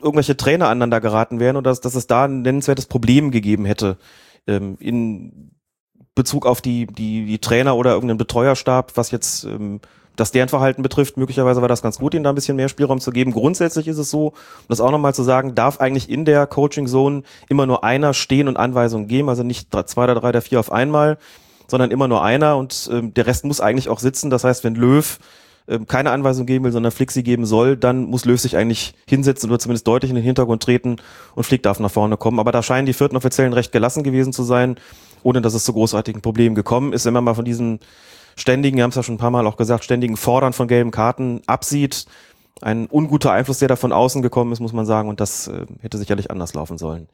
irgendwelche 0.00 0.36
Trainer 0.36 0.66
aneinander 0.66 1.00
geraten 1.00 1.40
wären 1.40 1.56
oder 1.56 1.70
dass, 1.70 1.80
dass 1.80 1.96
es 1.96 2.06
da 2.06 2.24
ein 2.24 2.42
nennenswertes 2.42 2.86
Problem 2.86 3.32
gegeben 3.32 3.64
hätte 3.64 3.98
ähm, 4.46 4.76
in 4.78 5.50
Bezug 6.14 6.46
auf 6.46 6.60
die, 6.60 6.86
die, 6.86 7.26
die 7.26 7.38
Trainer 7.38 7.76
oder 7.76 7.92
irgendeinen 7.92 8.18
Betreuerstab, 8.18 8.96
was 8.96 9.10
jetzt 9.10 9.44
ähm, 9.44 9.80
das 10.16 10.32
deren 10.32 10.48
Verhalten 10.48 10.82
betrifft, 10.82 11.16
möglicherweise 11.16 11.60
war 11.60 11.68
das 11.68 11.82
ganz 11.82 11.98
gut, 11.98 12.14
ihnen 12.14 12.24
da 12.24 12.30
ein 12.30 12.34
bisschen 12.34 12.56
mehr 12.56 12.68
Spielraum 12.68 13.00
zu 13.00 13.10
geben. 13.10 13.32
Grundsätzlich 13.32 13.88
ist 13.88 13.98
es 13.98 14.10
so, 14.10 14.28
um 14.28 14.34
das 14.68 14.80
auch 14.80 14.90
nochmal 14.90 15.14
zu 15.14 15.22
sagen, 15.22 15.54
darf 15.54 15.80
eigentlich 15.80 16.10
in 16.10 16.24
der 16.24 16.46
Coaching 16.46 16.86
Zone 16.86 17.22
immer 17.48 17.66
nur 17.66 17.84
einer 17.84 18.12
stehen 18.12 18.48
und 18.48 18.56
Anweisungen 18.56 19.06
geben, 19.06 19.28
also 19.28 19.42
nicht 19.42 19.68
zwei 19.86 20.04
oder 20.04 20.14
drei 20.14 20.30
oder 20.30 20.42
vier 20.42 20.60
auf 20.60 20.72
einmal, 20.72 21.18
sondern 21.68 21.90
immer 21.90 22.08
nur 22.08 22.22
einer 22.22 22.56
und 22.56 22.90
ähm, 22.92 23.14
der 23.14 23.26
Rest 23.26 23.44
muss 23.44 23.60
eigentlich 23.60 23.88
auch 23.88 24.00
sitzen. 24.00 24.30
Das 24.30 24.44
heißt, 24.44 24.64
wenn 24.64 24.74
Löw 24.74 25.18
ähm, 25.68 25.86
keine 25.86 26.10
Anweisung 26.10 26.46
geben 26.46 26.64
will, 26.64 26.72
sondern 26.72 26.92
Flick 26.92 27.12
sie 27.12 27.22
geben 27.22 27.46
soll, 27.46 27.76
dann 27.76 28.04
muss 28.04 28.24
Löw 28.24 28.38
sich 28.38 28.56
eigentlich 28.56 28.94
hinsetzen 29.06 29.48
oder 29.50 29.60
zumindest 29.60 29.86
deutlich 29.86 30.10
in 30.10 30.16
den 30.16 30.24
Hintergrund 30.24 30.62
treten 30.62 30.96
und 31.34 31.44
Flick 31.44 31.62
darf 31.62 31.78
nach 31.78 31.90
vorne 31.90 32.16
kommen. 32.16 32.40
Aber 32.40 32.50
da 32.52 32.62
scheinen 32.62 32.86
die 32.86 32.92
vierten 32.92 33.16
Offiziellen 33.16 33.52
recht 33.52 33.70
gelassen 33.70 34.02
gewesen 34.02 34.32
zu 34.32 34.42
sein, 34.42 34.76
ohne 35.22 35.40
dass 35.40 35.54
es 35.54 35.64
zu 35.64 35.72
großartigen 35.72 36.22
Problemen 36.22 36.56
gekommen 36.56 36.92
ist. 36.92 37.06
Wenn 37.06 37.14
man 37.14 37.24
mal 37.24 37.34
von 37.34 37.44
diesen 37.44 37.78
ständigen, 38.36 38.76
wir 38.76 38.84
haben 38.84 38.90
es 38.90 38.96
ja 38.96 39.02
schon 39.02 39.14
ein 39.16 39.18
paar 39.18 39.30
Mal 39.30 39.46
auch 39.46 39.56
gesagt, 39.56 39.84
ständigen 39.84 40.16
Fordern 40.16 40.52
von 40.52 40.68
gelben 40.68 40.90
Karten 40.90 41.42
absieht, 41.46 42.06
ein 42.62 42.86
unguter 42.86 43.32
Einfluss, 43.32 43.58
der 43.58 43.68
da 43.68 43.76
von 43.76 43.92
außen 43.92 44.22
gekommen 44.22 44.52
ist, 44.52 44.60
muss 44.60 44.72
man 44.72 44.84
sagen, 44.86 45.08
und 45.08 45.20
das 45.20 45.48
äh, 45.48 45.66
hätte 45.80 45.98
sicherlich 45.98 46.30
anders 46.30 46.52
laufen 46.54 46.78
sollen. 46.78 47.08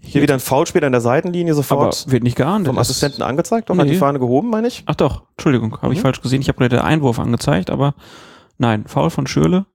Hier 0.00 0.22
wieder 0.22 0.34
ein 0.34 0.40
Foulspiel 0.40 0.84
an 0.84 0.92
der 0.92 1.00
Seitenlinie 1.00 1.54
sofort 1.54 2.02
Aber 2.04 2.12
wird 2.12 2.22
nicht 2.22 2.36
geahndet. 2.36 2.68
vom 2.68 2.78
Assistenten 2.78 3.22
angezeigt, 3.22 3.70
doch 3.70 3.76
hat 3.78 3.86
Nee. 3.86 3.92
die 3.92 3.98
Fahne 3.98 4.18
gehoben, 4.18 4.50
meine 4.50 4.68
ich. 4.68 4.82
Ach 4.86 4.94
doch, 4.94 5.22
Entschuldigung, 5.36 5.78
habe 5.82 5.92
ich 5.94 5.98
Mhm. 6.00 6.02
falsch 6.02 6.20
gesehen. 6.20 6.40
Ich 6.42 6.48
habe 6.48 6.58
gerade 6.58 6.76
den 6.76 6.84
Einwurf 6.84 7.18
angezeigt, 7.18 7.70
aber 7.70 7.94
nein, 8.58 8.84
Foul 8.86 9.10
von 9.10 9.26
Schürle. 9.26 9.66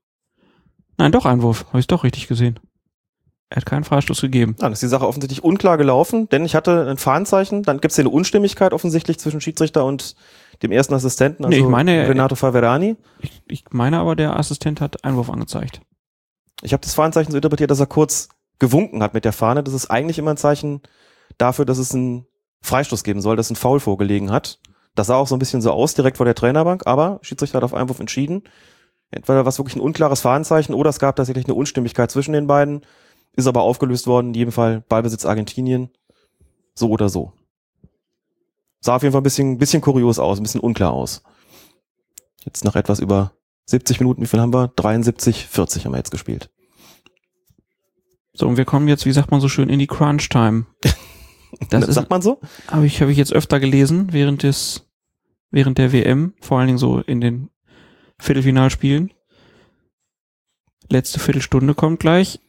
Nein, 0.98 1.10
doch 1.12 1.26
Einwurf, 1.26 1.66
habe 1.68 1.80
ich 1.80 1.86
doch 1.86 2.04
richtig 2.04 2.28
gesehen. 2.28 2.60
Er 3.52 3.56
hat 3.56 3.66
keinen 3.66 3.84
Freistoß 3.84 4.22
gegeben. 4.22 4.56
Dann 4.58 4.72
ist 4.72 4.80
die 4.80 4.88
Sache 4.88 5.06
offensichtlich 5.06 5.44
unklar 5.44 5.76
gelaufen, 5.76 6.26
denn 6.30 6.46
ich 6.46 6.54
hatte 6.54 6.88
ein 6.88 6.96
Fahnenzeichen, 6.96 7.62
dann 7.62 7.82
gibt 7.82 7.92
es 7.92 7.96
hier 7.96 8.04
eine 8.04 8.08
Unstimmigkeit 8.08 8.72
offensichtlich 8.72 9.18
zwischen 9.18 9.42
Schiedsrichter 9.42 9.84
und 9.84 10.16
dem 10.62 10.72
ersten 10.72 10.94
Assistenten, 10.94 11.44
also 11.44 11.54
Nee, 11.54 11.62
ich 11.62 11.68
meine, 11.68 12.08
Renato 12.08 12.34
Faverani. 12.34 12.96
Ich, 13.20 13.42
ich 13.46 13.64
meine 13.70 13.98
aber, 13.98 14.16
der 14.16 14.38
Assistent 14.38 14.80
hat 14.80 15.04
Einwurf 15.04 15.28
angezeigt. 15.28 15.82
Ich 16.62 16.72
habe 16.72 16.80
das 16.80 16.94
Fahnenzeichen 16.94 17.30
so 17.30 17.36
interpretiert, 17.36 17.70
dass 17.70 17.80
er 17.80 17.86
kurz 17.86 18.30
gewunken 18.58 19.02
hat 19.02 19.12
mit 19.12 19.26
der 19.26 19.34
Fahne. 19.34 19.62
Das 19.62 19.74
ist 19.74 19.90
eigentlich 19.90 20.18
immer 20.18 20.30
ein 20.30 20.38
Zeichen 20.38 20.80
dafür, 21.36 21.66
dass 21.66 21.76
es 21.76 21.94
einen 21.94 22.24
Freistoß 22.62 23.04
geben 23.04 23.20
soll, 23.20 23.36
dass 23.36 23.50
ein 23.50 23.56
Foul 23.56 23.80
vorgelegen 23.80 24.30
hat. 24.30 24.60
Das 24.94 25.08
sah 25.08 25.16
auch 25.16 25.26
so 25.26 25.36
ein 25.36 25.40
bisschen 25.40 25.60
so 25.60 25.72
aus, 25.72 25.92
direkt 25.92 26.16
vor 26.16 26.24
der 26.24 26.34
Trainerbank, 26.34 26.86
aber 26.86 27.18
Schiedsrichter 27.20 27.58
hat 27.58 27.64
auf 27.64 27.74
Einwurf 27.74 28.00
entschieden. 28.00 28.44
Entweder 29.10 29.44
war 29.44 29.48
es 29.48 29.58
wirklich 29.58 29.76
ein 29.76 29.82
unklares 29.82 30.22
Fahnenzeichen 30.22 30.74
oder 30.74 30.88
es 30.88 30.98
gab 30.98 31.16
tatsächlich 31.16 31.44
eine 31.44 31.54
Unstimmigkeit 31.54 32.10
zwischen 32.10 32.32
den 32.32 32.46
beiden, 32.46 32.80
ist 33.34 33.46
aber 33.46 33.62
aufgelöst 33.62 34.06
worden, 34.06 34.28
in 34.28 34.34
jedem 34.34 34.52
Fall 34.52 34.82
Ballbesitz 34.88 35.24
Argentinien. 35.24 35.90
So 36.74 36.88
oder 36.90 37.08
so. 37.08 37.32
Sah 38.80 38.96
auf 38.96 39.02
jeden 39.02 39.12
Fall 39.12 39.20
ein 39.20 39.24
bisschen, 39.24 39.58
bisschen 39.58 39.80
kurios 39.80 40.18
aus, 40.18 40.38
ein 40.38 40.42
bisschen 40.42 40.60
unklar 40.60 40.92
aus. 40.92 41.22
Jetzt 42.44 42.64
nach 42.64 42.74
etwas 42.74 42.98
über 42.98 43.32
70 43.66 44.00
Minuten, 44.00 44.22
wie 44.22 44.26
viel 44.26 44.40
haben 44.40 44.52
wir? 44.52 44.68
73, 44.68 45.46
40 45.46 45.84
haben 45.84 45.92
wir 45.92 45.98
jetzt 45.98 46.10
gespielt. 46.10 46.50
So, 48.34 48.48
und 48.48 48.56
wir 48.56 48.64
kommen 48.64 48.88
jetzt, 48.88 49.06
wie 49.06 49.12
sagt 49.12 49.30
man 49.30 49.40
so 49.40 49.48
schön, 49.48 49.68
in 49.68 49.78
die 49.78 49.86
Crunch-Time. 49.86 50.66
Das 51.68 51.86
ist, 51.86 51.96
sagt 51.96 52.08
man 52.08 52.22
so? 52.22 52.40
habe 52.68 52.86
ich, 52.86 53.02
habe 53.02 53.12
ich 53.12 53.18
jetzt 53.18 53.34
öfter 53.34 53.60
gelesen 53.60 54.08
während 54.10 54.42
des, 54.42 54.88
während 55.50 55.76
der 55.76 55.92
WM, 55.92 56.32
vor 56.40 56.58
allen 56.58 56.68
Dingen 56.68 56.78
so 56.78 57.00
in 57.00 57.20
den 57.20 57.50
Viertelfinalspielen. 58.18 59.12
Letzte 60.88 61.20
Viertelstunde 61.20 61.74
kommt 61.74 62.00
gleich. 62.00 62.40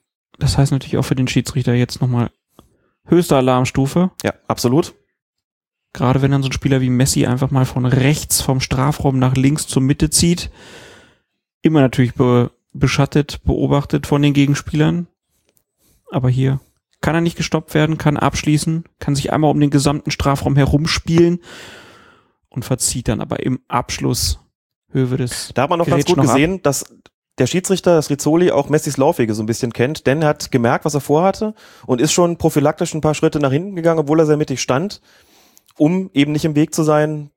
Das 0.43 0.57
heißt 0.57 0.73
natürlich 0.73 0.97
auch 0.97 1.05
für 1.05 1.15
den 1.15 1.29
Schiedsrichter 1.29 1.73
jetzt 1.73 2.01
nochmal 2.01 2.29
höchste 3.05 3.37
Alarmstufe. 3.37 4.11
Ja, 4.23 4.33
absolut. 4.49 4.93
Gerade 5.93 6.21
wenn 6.21 6.31
dann 6.31 6.43
so 6.43 6.49
ein 6.49 6.53
Spieler 6.53 6.81
wie 6.81 6.89
Messi 6.89 7.25
einfach 7.25 7.49
mal 7.49 7.63
von 7.63 7.85
rechts 7.85 8.41
vom 8.41 8.59
Strafraum 8.59 9.19
nach 9.19 9.35
links 9.35 9.67
zur 9.67 9.81
Mitte 9.81 10.09
zieht. 10.09 10.51
Immer 11.61 11.79
natürlich 11.79 12.15
be 12.15 12.51
beschattet, 12.73 13.39
beobachtet 13.45 14.05
von 14.05 14.21
den 14.21 14.33
Gegenspielern. 14.33 15.07
Aber 16.11 16.29
hier 16.29 16.59
kann 16.99 17.15
er 17.15 17.21
nicht 17.21 17.37
gestoppt 17.37 17.73
werden, 17.73 17.97
kann 17.97 18.17
abschließen, 18.17 18.83
kann 18.99 19.15
sich 19.15 19.31
einmal 19.31 19.49
um 19.49 19.61
den 19.61 19.69
gesamten 19.69 20.11
Strafraum 20.11 20.57
herumspielen 20.57 21.39
und 22.49 22.65
verzieht 22.65 23.07
dann 23.07 23.21
aber 23.21 23.43
im 23.43 23.61
Abschluss 23.69 24.39
Höhe 24.91 25.05
des. 25.15 25.51
Da 25.53 25.61
hat 25.61 25.69
man 25.69 25.79
noch 25.79 25.87
ganz 25.87 26.03
gut 26.03 26.17
noch 26.17 26.25
ab. 26.25 26.35
gesehen, 26.35 26.61
dass 26.63 26.83
der 27.39 27.47
Schiedsrichter, 27.47 27.95
das 27.95 28.09
Rizzoli, 28.09 28.51
auch 28.51 28.69
Messis 28.69 28.97
Laufwege 28.97 29.33
so 29.33 29.41
ein 29.41 29.47
bisschen 29.47 29.73
kennt, 29.73 30.05
denn 30.05 30.21
er 30.21 30.29
hat 30.29 30.51
gemerkt, 30.51 30.85
was 30.85 30.93
er 30.93 31.01
vorhatte 31.01 31.55
und 31.85 31.99
ist 31.99 32.13
schon 32.13 32.37
prophylaktisch 32.37 32.93
ein 32.93 33.01
paar 33.01 33.15
Schritte 33.15 33.39
nach 33.39 33.51
hinten 33.51 33.75
gegangen, 33.75 33.99
obwohl 33.99 34.19
er 34.19 34.25
sehr 34.25 34.37
mittig 34.37 34.61
stand, 34.61 35.01
um 35.77 36.11
eben 36.13 36.31
nicht 36.31 36.45
im 36.45 36.55
Weg 36.55 36.75
zu 36.75 36.83
sein. 36.83 37.31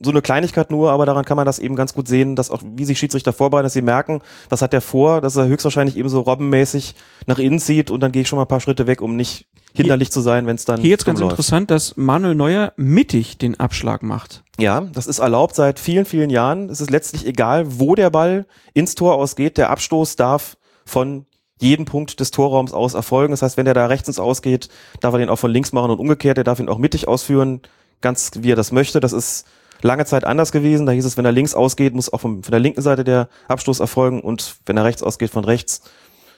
So 0.00 0.10
eine 0.10 0.22
Kleinigkeit 0.22 0.70
nur, 0.70 0.92
aber 0.92 1.06
daran 1.06 1.24
kann 1.24 1.36
man 1.36 1.44
das 1.44 1.58
eben 1.58 1.74
ganz 1.74 1.92
gut 1.92 2.06
sehen, 2.06 2.36
dass 2.36 2.52
auch, 2.52 2.62
wie 2.64 2.84
sich 2.84 3.00
Schiedsrichter 3.00 3.32
vorbereiten, 3.32 3.64
dass 3.64 3.72
sie 3.72 3.82
merken, 3.82 4.22
was 4.48 4.62
hat 4.62 4.72
er 4.72 4.80
vor, 4.80 5.20
dass 5.20 5.34
er 5.34 5.48
höchstwahrscheinlich 5.48 5.96
eben 5.96 6.08
so 6.08 6.20
robbenmäßig 6.20 6.94
nach 7.26 7.40
innen 7.40 7.58
zieht 7.58 7.90
und 7.90 8.00
dann 8.00 8.12
gehe 8.12 8.22
ich 8.22 8.28
schon 8.28 8.36
mal 8.36 8.44
ein 8.44 8.48
paar 8.48 8.60
Schritte 8.60 8.86
weg, 8.86 9.02
um 9.02 9.16
nicht 9.16 9.48
hinderlich 9.74 10.10
zu 10.10 10.20
sein, 10.20 10.46
wenn 10.46 10.56
es 10.56 10.64
dann 10.64 10.80
Hier 10.80 10.90
jetzt 10.90 11.04
ganz 11.04 11.20
läuft. 11.20 11.32
interessant, 11.32 11.70
dass 11.70 11.96
Manuel 11.96 12.34
Neuer 12.34 12.72
mittig 12.76 13.38
den 13.38 13.58
Abschlag 13.60 14.02
macht. 14.02 14.42
Ja, 14.58 14.80
das 14.92 15.06
ist 15.06 15.20
erlaubt 15.20 15.54
seit 15.54 15.78
vielen, 15.78 16.04
vielen 16.04 16.30
Jahren. 16.30 16.68
Es 16.68 16.80
ist 16.80 16.90
letztlich 16.90 17.26
egal, 17.26 17.78
wo 17.78 17.94
der 17.94 18.10
Ball 18.10 18.46
ins 18.74 18.94
Tor 18.94 19.14
ausgeht. 19.14 19.56
Der 19.56 19.70
Abstoß 19.70 20.16
darf 20.16 20.56
von 20.84 21.26
jedem 21.60 21.84
Punkt 21.84 22.20
des 22.20 22.30
Torraums 22.30 22.72
aus 22.72 22.94
erfolgen. 22.94 23.32
Das 23.32 23.42
heißt, 23.42 23.56
wenn 23.56 23.64
der 23.64 23.74
da 23.74 23.86
rechts 23.86 24.08
ins 24.08 24.18
Ausgeht, 24.18 24.68
darf 25.00 25.14
er 25.14 25.18
den 25.18 25.28
auch 25.28 25.38
von 25.38 25.50
links 25.50 25.72
machen 25.72 25.90
und 25.90 25.98
umgekehrt. 25.98 26.38
Er 26.38 26.44
darf 26.44 26.60
ihn 26.60 26.68
auch 26.68 26.78
mittig 26.78 27.08
ausführen, 27.08 27.62
ganz 28.00 28.32
wie 28.40 28.52
er 28.52 28.56
das 28.56 28.72
möchte. 28.72 29.00
Das 29.00 29.12
ist 29.12 29.46
lange 29.82 30.04
Zeit 30.06 30.24
anders 30.24 30.52
gewesen. 30.52 30.86
Da 30.86 30.92
hieß 30.92 31.04
es, 31.04 31.16
wenn 31.16 31.24
er 31.24 31.32
links 31.32 31.54
ausgeht, 31.54 31.94
muss 31.94 32.12
auch 32.12 32.20
vom, 32.20 32.42
von 32.42 32.50
der 32.50 32.60
linken 32.60 32.82
Seite 32.82 33.04
der 33.04 33.28
Abstoß 33.48 33.80
erfolgen 33.80 34.20
und 34.20 34.56
wenn 34.66 34.76
er 34.76 34.84
rechts 34.84 35.02
ausgeht, 35.02 35.30
von 35.30 35.44
rechts. 35.44 35.82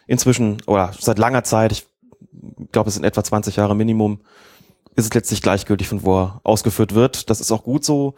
Inzwischen, 0.06 0.58
oder 0.66 0.92
seit 0.98 1.18
langer 1.18 1.44
Zeit, 1.44 1.70
ich 1.70 1.86
glaube, 2.72 2.88
es 2.88 2.94
sind 2.94 3.04
etwa 3.04 3.24
20 3.24 3.56
Jahre 3.56 3.74
Minimum, 3.74 4.20
ist 4.96 5.06
es 5.06 5.14
letztlich 5.14 5.42
gleichgültig, 5.42 5.88
von 5.88 6.02
wo 6.04 6.20
er 6.20 6.40
ausgeführt 6.42 6.94
wird. 6.94 7.30
Das 7.30 7.40
ist 7.40 7.52
auch 7.52 7.64
gut 7.64 7.84
so. 7.84 8.14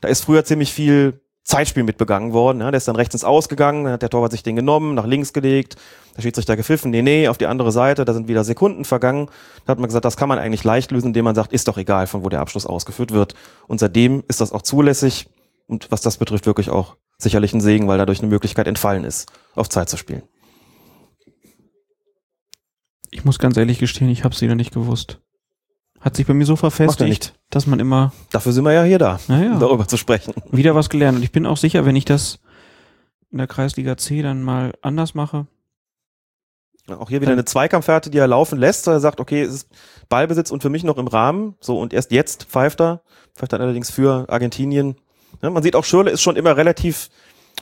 Da 0.00 0.08
ist 0.08 0.24
früher 0.24 0.44
ziemlich 0.44 0.72
viel 0.72 1.20
Zeitspiel 1.44 1.82
mit 1.82 1.98
begangen 1.98 2.32
worden. 2.32 2.60
Ja, 2.60 2.70
der 2.70 2.78
ist 2.78 2.88
dann 2.88 2.96
rechts 2.96 3.14
ins 3.14 3.24
Ausgegangen, 3.24 3.84
dann 3.84 3.92
hat 3.92 4.02
der 4.02 4.08
Torwart 4.08 4.32
sich 4.32 4.42
den 4.42 4.56
genommen, 4.56 4.94
nach 4.94 5.06
links 5.06 5.34
gelegt, 5.34 5.76
der 6.16 6.22
Schiedsrichter 6.22 6.56
gepfiffen, 6.56 6.90
nee, 6.90 7.02
nee, 7.02 7.28
auf 7.28 7.36
die 7.36 7.46
andere 7.46 7.70
Seite, 7.70 8.04
da 8.06 8.14
sind 8.14 8.28
wieder 8.28 8.44
Sekunden 8.44 8.86
vergangen. 8.86 9.28
Da 9.66 9.72
hat 9.72 9.78
man 9.78 9.88
gesagt, 9.88 10.06
das 10.06 10.16
kann 10.16 10.28
man 10.28 10.38
eigentlich 10.38 10.64
leicht 10.64 10.90
lösen, 10.90 11.08
indem 11.08 11.26
man 11.26 11.34
sagt, 11.34 11.52
ist 11.52 11.68
doch 11.68 11.76
egal, 11.76 12.06
von 12.06 12.24
wo 12.24 12.30
der 12.30 12.40
Abschluss 12.40 12.64
ausgeführt 12.64 13.12
wird. 13.12 13.34
Und 13.66 13.78
seitdem 13.78 14.24
ist 14.26 14.40
das 14.40 14.52
auch 14.52 14.62
zulässig 14.62 15.28
und 15.66 15.90
was 15.90 16.00
das 16.00 16.16
betrifft, 16.16 16.46
wirklich 16.46 16.70
auch 16.70 16.96
sicherlich 17.18 17.52
ein 17.52 17.60
Segen, 17.60 17.88
weil 17.88 17.98
dadurch 17.98 18.20
eine 18.20 18.28
Möglichkeit 18.28 18.66
entfallen 18.66 19.04
ist, 19.04 19.30
auf 19.54 19.68
Zeit 19.68 19.90
zu 19.90 19.98
spielen. 19.98 20.22
Ich 23.14 23.24
muss 23.24 23.38
ganz 23.38 23.56
ehrlich 23.56 23.78
gestehen, 23.78 24.10
ich 24.10 24.24
habe 24.24 24.34
es 24.34 24.42
wieder 24.42 24.56
nicht 24.56 24.74
gewusst. 24.74 25.20
Hat 26.00 26.16
sich 26.16 26.26
bei 26.26 26.34
mir 26.34 26.44
so 26.46 26.54
er 26.54 26.56
verfestigt, 26.56 27.32
dass 27.48 27.68
man 27.68 27.78
immer 27.78 28.12
Dafür 28.32 28.52
sind 28.52 28.64
wir 28.64 28.72
ja 28.72 28.82
hier 28.82 28.98
da, 28.98 29.20
um 29.28 29.60
darüber 29.60 29.86
zu 29.86 29.96
sprechen. 29.96 30.34
wieder 30.50 30.74
was 30.74 30.90
gelernt. 30.90 31.18
Und 31.18 31.22
ich 31.22 31.30
bin 31.30 31.46
auch 31.46 31.56
sicher, 31.56 31.86
wenn 31.86 31.94
ich 31.94 32.04
das 32.04 32.40
in 33.30 33.38
der 33.38 33.46
Kreisliga 33.46 33.96
C 33.96 34.20
dann 34.20 34.42
mal 34.42 34.72
anders 34.82 35.14
mache. 35.14 35.46
Auch 36.88 37.08
hier 37.08 37.20
wieder 37.20 37.30
eine 37.30 37.44
Zweikampfhärte, 37.44 38.10
die 38.10 38.18
er 38.18 38.26
laufen 38.26 38.58
lässt. 38.58 38.88
Er 38.88 38.98
sagt, 38.98 39.20
okay, 39.20 39.42
es 39.42 39.54
ist 39.54 39.68
Ballbesitz 40.08 40.50
und 40.50 40.62
für 40.62 40.68
mich 40.68 40.82
noch 40.82 40.98
im 40.98 41.06
Rahmen. 41.06 41.54
So, 41.60 41.78
und 41.78 41.92
erst 41.92 42.10
jetzt 42.10 42.44
pfeift 42.44 42.80
er. 42.80 43.02
Pfeift 43.36 43.52
dann 43.52 43.60
allerdings 43.60 43.92
für 43.92 44.28
Argentinien. 44.28 44.96
Ja, 45.40 45.50
man 45.50 45.62
sieht 45.62 45.76
auch, 45.76 45.84
Schürle 45.84 46.10
ist 46.10 46.20
schon 46.20 46.34
immer 46.34 46.56
relativ 46.56 47.10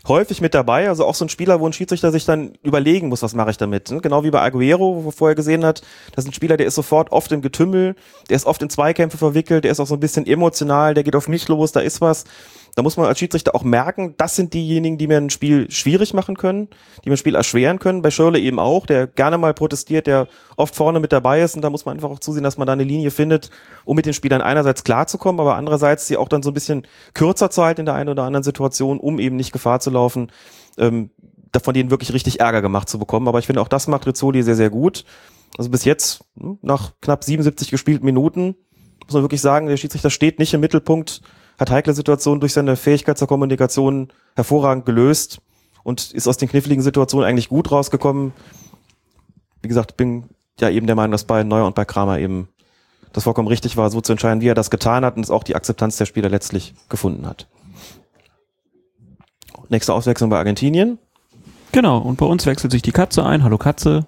häufig 0.08 0.40
mit 0.40 0.54
dabei. 0.54 0.88
Also 0.88 1.04
auch 1.04 1.14
so 1.14 1.24
ein 1.24 1.28
Spieler, 1.28 1.60
wo 1.60 1.66
ein 1.66 1.72
Schiedsrichter 1.72 2.10
sich 2.12 2.24
dann 2.24 2.52
überlegen 2.62 3.08
muss, 3.08 3.22
was 3.22 3.34
mache 3.34 3.50
ich 3.50 3.56
damit. 3.56 3.90
ne? 3.90 4.00
Genau 4.00 4.24
wie 4.24 4.30
bei 4.30 4.40
Aguero, 4.40 4.96
wo 4.96 5.04
wir 5.06 5.12
vorher 5.12 5.34
gesehen 5.34 5.64
hat. 5.64 5.82
Das 6.14 6.24
ist 6.24 6.30
ein 6.30 6.34
Spieler, 6.34 6.56
der 6.56 6.66
ist 6.66 6.74
sofort 6.74 7.12
oft 7.12 7.30
im 7.32 7.42
Getümmel. 7.42 7.94
Der 8.28 8.36
ist 8.36 8.46
oft 8.46 8.62
in 8.62 8.70
Zweikämpfe 8.70 9.18
verwickelt. 9.18 9.64
Der 9.64 9.72
ist 9.72 9.80
auch 9.80 9.86
so 9.86 9.94
ein 9.94 10.00
bisschen 10.00 10.26
emotional. 10.26 10.94
Der 10.94 11.04
geht 11.04 11.16
auf 11.16 11.28
mich 11.28 11.48
los. 11.48 11.72
Da 11.72 11.80
ist 11.80 12.00
was. 12.00 12.24
Da 12.74 12.82
muss 12.82 12.96
man 12.96 13.06
als 13.06 13.18
Schiedsrichter 13.18 13.54
auch 13.54 13.64
merken, 13.64 14.14
das 14.16 14.34
sind 14.34 14.54
diejenigen, 14.54 14.96
die 14.96 15.06
mir 15.06 15.18
ein 15.18 15.28
Spiel 15.28 15.70
schwierig 15.70 16.14
machen 16.14 16.38
können, 16.38 16.68
die 17.04 17.10
mir 17.10 17.14
ein 17.14 17.18
Spiel 17.18 17.34
erschweren 17.34 17.78
können. 17.78 18.00
Bei 18.00 18.10
Schirle 18.10 18.38
eben 18.38 18.58
auch, 18.58 18.86
der 18.86 19.06
gerne 19.06 19.36
mal 19.36 19.52
protestiert, 19.52 20.06
der 20.06 20.26
oft 20.56 20.74
vorne 20.74 20.98
mit 20.98 21.12
dabei 21.12 21.42
ist. 21.42 21.54
Und 21.54 21.62
da 21.62 21.68
muss 21.68 21.84
man 21.84 21.96
einfach 21.96 22.10
auch 22.10 22.18
zusehen, 22.18 22.42
dass 22.42 22.56
man 22.56 22.66
da 22.66 22.72
eine 22.72 22.84
Linie 22.84 23.10
findet, 23.10 23.50
um 23.84 23.96
mit 23.96 24.06
den 24.06 24.14
Spielern 24.14 24.40
einerseits 24.40 24.84
klarzukommen, 24.84 25.40
aber 25.40 25.56
andererseits 25.56 26.06
sie 26.06 26.16
auch 26.16 26.28
dann 26.28 26.42
so 26.42 26.50
ein 26.50 26.54
bisschen 26.54 26.86
kürzer 27.12 27.50
zu 27.50 27.62
halten 27.62 27.80
in 27.80 27.86
der 27.86 27.94
einen 27.94 28.08
oder 28.08 28.22
anderen 28.22 28.44
Situation, 28.44 28.98
um 28.98 29.18
eben 29.18 29.36
nicht 29.36 29.52
Gefahr 29.52 29.80
zu 29.80 29.90
laufen, 29.90 30.32
ähm, 30.78 31.10
von 31.62 31.74
denen 31.74 31.90
wirklich 31.90 32.14
richtig 32.14 32.40
Ärger 32.40 32.62
gemacht 32.62 32.88
zu 32.88 32.98
bekommen. 32.98 33.28
Aber 33.28 33.38
ich 33.38 33.46
finde, 33.46 33.60
auch 33.60 33.68
das 33.68 33.86
macht 33.86 34.06
Rizzoli 34.06 34.42
sehr, 34.42 34.56
sehr 34.56 34.70
gut. 34.70 35.04
Also 35.58 35.70
bis 35.70 35.84
jetzt, 35.84 36.24
hm, 36.38 36.58
nach 36.62 36.92
knapp 37.02 37.22
77 37.22 37.70
gespielten 37.70 38.06
Minuten, 38.06 38.56
muss 39.04 39.12
man 39.12 39.22
wirklich 39.22 39.42
sagen, 39.42 39.66
der 39.66 39.76
Schiedsrichter 39.76 40.08
steht 40.08 40.38
nicht 40.38 40.54
im 40.54 40.60
Mittelpunkt, 40.60 41.20
hat 41.62 41.70
heikle 41.70 41.94
Situationen 41.94 42.40
durch 42.40 42.52
seine 42.52 42.76
Fähigkeit 42.76 43.16
zur 43.16 43.28
Kommunikation 43.28 44.08
hervorragend 44.36 44.84
gelöst 44.84 45.40
und 45.82 46.12
ist 46.12 46.28
aus 46.28 46.36
den 46.36 46.48
kniffligen 46.48 46.82
Situationen 46.82 47.26
eigentlich 47.26 47.48
gut 47.48 47.70
rausgekommen. 47.70 48.32
Wie 49.62 49.68
gesagt, 49.68 49.96
bin 49.96 50.24
ja 50.60 50.68
eben 50.68 50.86
der 50.86 50.96
Meinung, 50.96 51.12
dass 51.12 51.24
bei 51.24 51.42
Neuer 51.44 51.66
und 51.66 51.74
bei 51.74 51.84
Kramer 51.84 52.18
eben 52.18 52.48
das 53.12 53.24
vollkommen 53.24 53.48
richtig 53.48 53.76
war, 53.76 53.90
so 53.90 54.00
zu 54.00 54.12
entscheiden, 54.12 54.40
wie 54.40 54.48
er 54.48 54.54
das 54.54 54.70
getan 54.70 55.04
hat 55.04 55.16
und 55.16 55.22
es 55.22 55.30
auch 55.30 55.44
die 55.44 55.54
Akzeptanz 55.54 55.96
der 55.96 56.06
Spieler 56.06 56.28
letztlich 56.28 56.74
gefunden 56.88 57.26
hat. 57.26 57.46
Nächste 59.68 59.94
Auswechslung 59.94 60.30
bei 60.30 60.38
Argentinien. 60.38 60.98
Genau, 61.72 61.98
und 61.98 62.18
bei 62.18 62.26
uns 62.26 62.44
wechselt 62.44 62.72
sich 62.72 62.82
die 62.82 62.92
Katze 62.92 63.24
ein. 63.24 63.42
Hallo 63.42 63.56
Katze. 63.56 64.06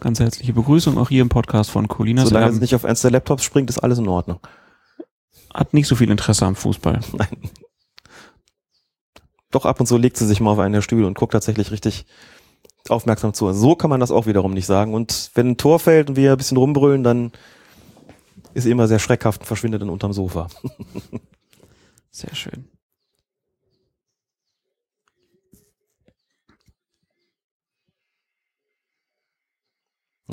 Ganz 0.00 0.20
herzliche 0.20 0.52
Begrüßung 0.52 0.98
auch 0.98 1.08
hier 1.08 1.22
im 1.22 1.28
Podcast 1.28 1.70
von 1.70 1.88
Colinas 1.88 2.28
Solange 2.28 2.52
es 2.52 2.60
nicht 2.60 2.74
auf 2.74 2.84
eins 2.84 3.02
der 3.02 3.10
Laptops 3.10 3.44
springt, 3.44 3.70
ist 3.70 3.78
alles 3.78 3.98
in 3.98 4.08
Ordnung. 4.08 4.40
Hat 5.52 5.74
nicht 5.74 5.86
so 5.86 5.96
viel 5.96 6.10
Interesse 6.10 6.46
am 6.46 6.56
Fußball. 6.56 7.00
doch 9.50 9.66
ab 9.66 9.80
und 9.80 9.86
zu 9.86 9.96
legt 9.96 10.16
sie 10.16 10.26
sich 10.26 10.40
mal 10.40 10.52
auf 10.52 10.58
einen 10.58 10.72
der 10.72 10.82
Stühle 10.82 11.06
und 11.06 11.18
guckt 11.18 11.32
tatsächlich 11.32 11.70
richtig 11.70 12.06
aufmerksam 12.88 13.34
zu. 13.34 13.52
So 13.52 13.76
kann 13.76 13.90
man 13.90 14.00
das 14.00 14.10
auch 14.10 14.26
wiederum 14.26 14.54
nicht 14.54 14.66
sagen. 14.66 14.94
Und 14.94 15.30
wenn 15.34 15.50
ein 15.50 15.56
Tor 15.56 15.78
fällt 15.78 16.10
und 16.10 16.16
wir 16.16 16.32
ein 16.32 16.38
bisschen 16.38 16.56
rumbrüllen, 16.56 17.04
dann 17.04 17.32
ist 18.54 18.64
sie 18.64 18.70
immer 18.70 18.88
sehr 18.88 18.98
schreckhaft 18.98 19.42
und 19.42 19.46
verschwindet 19.46 19.82
dann 19.82 19.90
unterm 19.90 20.12
Sofa. 20.12 20.48
Sehr 22.10 22.34
schön. 22.34 22.68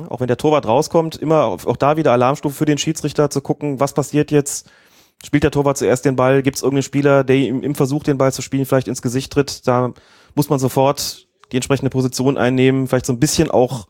Auch 0.09 0.19
wenn 0.19 0.27
der 0.27 0.37
Torwart 0.37 0.65
rauskommt, 0.65 1.15
immer 1.15 1.45
auch 1.45 1.77
da 1.77 1.97
wieder 1.97 2.11
Alarmstufe 2.11 2.55
für 2.55 2.65
den 2.65 2.77
Schiedsrichter 2.77 3.29
zu 3.29 3.41
gucken, 3.41 3.79
was 3.79 3.93
passiert 3.93 4.31
jetzt. 4.31 4.69
Spielt 5.23 5.43
der 5.43 5.51
Torwart 5.51 5.77
zuerst 5.77 6.05
den 6.05 6.15
Ball? 6.15 6.41
Gibt 6.41 6.57
es 6.57 6.63
irgendeinen 6.63 6.83
Spieler, 6.83 7.23
der 7.23 7.35
ihm 7.35 7.61
im 7.61 7.75
Versuch, 7.75 8.03
den 8.03 8.17
Ball 8.17 8.31
zu 8.31 8.41
spielen, 8.41 8.65
vielleicht 8.65 8.87
ins 8.87 9.01
Gesicht 9.01 9.33
tritt? 9.33 9.67
Da 9.67 9.93
muss 10.35 10.49
man 10.49 10.59
sofort 10.59 11.27
die 11.51 11.57
entsprechende 11.57 11.89
Position 11.89 12.37
einnehmen, 12.37 12.87
vielleicht 12.87 13.05
so 13.05 13.13
ein 13.13 13.19
bisschen 13.19 13.51
auch, 13.51 13.87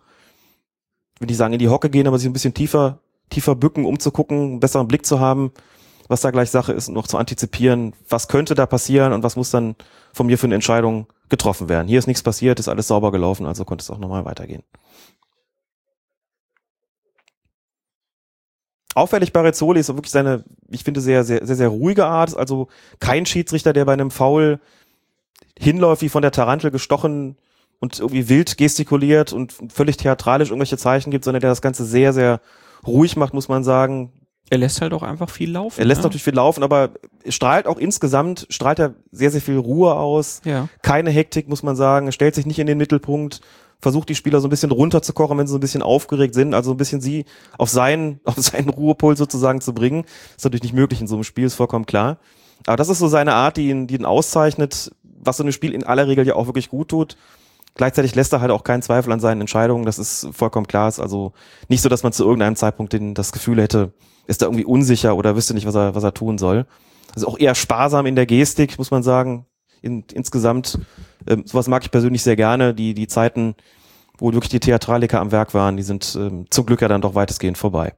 will 1.19 1.29
ich 1.29 1.37
sagen, 1.37 1.53
in 1.53 1.59
die 1.59 1.69
Hocke 1.69 1.89
gehen, 1.89 2.07
aber 2.07 2.17
sich 2.17 2.27
ein 2.27 2.33
bisschen 2.33 2.53
tiefer, 2.53 2.99
tiefer 3.29 3.55
bücken, 3.55 3.85
um 3.85 3.99
zu 3.99 4.11
gucken, 4.11 4.37
einen 4.37 4.59
besseren 4.59 4.87
Blick 4.87 5.05
zu 5.05 5.19
haben, 5.19 5.51
was 6.07 6.21
da 6.21 6.31
gleich 6.31 6.49
Sache 6.49 6.73
ist 6.73 6.87
und 6.87 6.95
noch 6.95 7.07
zu 7.07 7.17
antizipieren, 7.17 7.93
was 8.07 8.27
könnte 8.27 8.55
da 8.55 8.65
passieren 8.65 9.13
und 9.13 9.23
was 9.23 9.35
muss 9.35 9.51
dann 9.51 9.75
von 10.13 10.25
mir 10.25 10.37
für 10.37 10.47
eine 10.47 10.55
Entscheidung 10.55 11.07
getroffen 11.29 11.69
werden. 11.69 11.87
Hier 11.87 11.99
ist 11.99 12.07
nichts 12.07 12.23
passiert, 12.23 12.59
ist 12.59 12.67
alles 12.67 12.87
sauber 12.87 13.11
gelaufen, 13.11 13.45
also 13.45 13.65
konnte 13.65 13.83
es 13.83 13.91
auch 13.91 13.99
nochmal 13.99 14.25
weitergehen. 14.25 14.63
Auffällig 18.99 19.33
bei 19.33 19.41
Rezzoli 19.41 19.79
ist 19.79 19.87
wirklich 19.89 20.11
seine, 20.11 20.43
ich 20.69 20.83
finde, 20.83 21.01
sehr, 21.01 21.23
sehr, 21.23 21.45
sehr, 21.45 21.55
sehr 21.55 21.69
ruhige 21.69 22.05
Art. 22.05 22.35
Also 22.35 22.67
kein 22.99 23.25
Schiedsrichter, 23.25 23.73
der 23.73 23.85
bei 23.85 23.93
einem 23.93 24.11
Foul 24.11 24.59
hinläuft, 25.57 26.01
wie 26.01 26.09
von 26.09 26.21
der 26.21 26.31
Tarantel 26.31 26.69
gestochen 26.69 27.37
und 27.79 27.99
irgendwie 27.99 28.29
wild 28.29 28.57
gestikuliert 28.57 29.33
und 29.33 29.55
völlig 29.69 29.97
theatralisch 29.97 30.49
irgendwelche 30.49 30.77
Zeichen 30.77 31.11
gibt, 31.11 31.23
sondern 31.23 31.41
der 31.41 31.49
das 31.49 31.61
Ganze 31.61 31.85
sehr, 31.85 32.13
sehr 32.13 32.41
ruhig 32.85 33.15
macht, 33.15 33.33
muss 33.33 33.47
man 33.47 33.63
sagen. 33.63 34.11
Er 34.49 34.57
lässt 34.57 34.81
halt 34.81 34.93
auch 34.93 35.03
einfach 35.03 35.29
viel 35.29 35.51
laufen. 35.51 35.79
Er 35.79 35.85
lässt 35.85 36.01
ne? 36.01 36.03
natürlich 36.03 36.23
viel 36.23 36.35
laufen, 36.35 36.63
aber 36.63 36.89
strahlt 37.27 37.67
auch 37.67 37.77
insgesamt, 37.77 38.47
strahlt 38.49 38.79
er 38.79 38.95
sehr, 39.11 39.31
sehr 39.31 39.41
viel 39.41 39.57
Ruhe 39.57 39.93
aus. 39.95 40.41
Ja. 40.43 40.67
Keine 40.81 41.11
Hektik, 41.11 41.47
muss 41.47 41.63
man 41.63 41.75
sagen. 41.75 42.07
Er 42.07 42.11
stellt 42.11 42.35
sich 42.35 42.45
nicht 42.45 42.59
in 42.59 42.67
den 42.67 42.77
Mittelpunkt, 42.77 43.41
versucht 43.81 44.09
die 44.09 44.15
Spieler 44.15 44.41
so 44.41 44.47
ein 44.47 44.49
bisschen 44.49 44.71
runterzukochen, 44.71 45.37
wenn 45.37 45.47
sie 45.47 45.51
so 45.51 45.57
ein 45.57 45.61
bisschen 45.61 45.81
aufgeregt 45.81 46.33
sind, 46.33 46.53
also 46.53 46.71
ein 46.71 46.77
bisschen 46.77 47.01
sie 47.01 47.25
auf 47.57 47.69
seinen, 47.69 48.19
auf 48.25 48.35
seinen 48.37 48.69
Ruhepol 48.69 49.15
sozusagen 49.17 49.61
zu 49.61 49.73
bringen. 49.73 50.05
Ist 50.35 50.43
natürlich 50.43 50.63
nicht 50.63 50.75
möglich 50.75 51.01
in 51.01 51.07
so 51.07 51.15
einem 51.15 51.23
Spiel, 51.23 51.45
ist 51.45 51.55
vollkommen 51.55 51.85
klar. 51.85 52.17
Aber 52.65 52.75
das 52.75 52.89
ist 52.89 52.99
so 52.99 53.07
seine 53.07 53.33
Art, 53.33 53.57
die 53.57 53.69
ihn, 53.69 53.87
die 53.87 53.95
ihn 53.95 54.05
auszeichnet, 54.05 54.91
was 55.03 55.37
so 55.37 55.43
ein 55.43 55.51
Spiel 55.51 55.73
in 55.73 55.83
aller 55.83 56.07
Regel 56.07 56.27
ja 56.27 56.35
auch 56.35 56.47
wirklich 56.47 56.69
gut 56.69 56.89
tut. 56.89 57.17
Gleichzeitig 57.75 58.15
lässt 58.15 58.33
er 58.33 58.41
halt 58.41 58.51
auch 58.51 58.63
keinen 58.63 58.81
Zweifel 58.81 59.13
an 59.13 59.21
seinen 59.21 59.41
Entscheidungen, 59.41 59.85
das 59.85 59.99
ist 59.99 60.27
vollkommen 60.31 60.67
klar. 60.67 60.89
Ist 60.89 60.99
also 60.99 61.31
nicht 61.69 61.81
so, 61.81 61.87
dass 61.87 62.03
man 62.03 62.11
zu 62.11 62.25
irgendeinem 62.25 62.57
Zeitpunkt 62.57 62.91
den, 62.91 63.13
das 63.13 63.31
Gefühl 63.31 63.61
hätte, 63.61 63.93
ist 64.27 64.41
da 64.41 64.47
irgendwie 64.47 64.65
unsicher 64.65 65.15
oder 65.15 65.35
wüsste 65.35 65.53
nicht, 65.53 65.65
was 65.65 65.75
er, 65.75 65.95
was 65.95 66.03
er 66.03 66.13
tun 66.13 66.37
soll. 66.37 66.65
Also 67.15 67.27
auch 67.27 67.39
eher 67.39 67.55
sparsam 67.55 68.05
in 68.05 68.15
der 68.15 68.25
Gestik, 68.25 68.77
muss 68.77 68.91
man 68.91 69.03
sagen. 69.03 69.45
In, 69.81 70.03
insgesamt, 70.13 70.77
ähm, 71.27 71.43
sowas 71.45 71.67
mag 71.67 71.83
ich 71.83 71.91
persönlich 71.91 72.23
sehr 72.23 72.35
gerne. 72.35 72.73
Die, 72.73 72.93
die 72.93 73.07
Zeiten, 73.07 73.55
wo 74.17 74.33
wirklich 74.33 74.49
die 74.49 74.59
Theatraliker 74.59 75.19
am 75.19 75.31
Werk 75.31 75.53
waren, 75.53 75.77
die 75.77 75.83
sind 75.83 76.17
ähm, 76.19 76.45
zum 76.49 76.65
Glück 76.65 76.81
ja 76.81 76.87
dann 76.87 77.01
doch 77.01 77.15
weitestgehend 77.15 77.57
vorbei. 77.57 77.93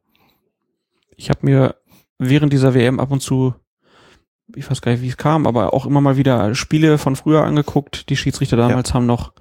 Ich 1.16 1.30
habe 1.30 1.40
mir 1.44 1.76
während 2.18 2.54
dieser 2.54 2.74
WM 2.74 3.00
ab 3.00 3.12
und 3.12 3.22
zu, 3.22 3.54
ich 4.56 4.70
weiß 4.70 4.82
gar 4.82 4.92
nicht, 4.92 5.02
wie 5.02 5.10
es 5.10 5.18
kam, 5.18 5.48
aber 5.48 5.74
auch 5.74 5.86
immer 5.86 6.02
mal 6.02 6.18
wieder 6.18 6.54
Spiele 6.56 6.98
von 6.98 7.16
früher 7.16 7.44
angeguckt. 7.44 8.10
Die 8.10 8.18
Schiedsrichter 8.18 8.58
damals 8.58 8.94
haben 8.94 9.06
noch 9.06 9.34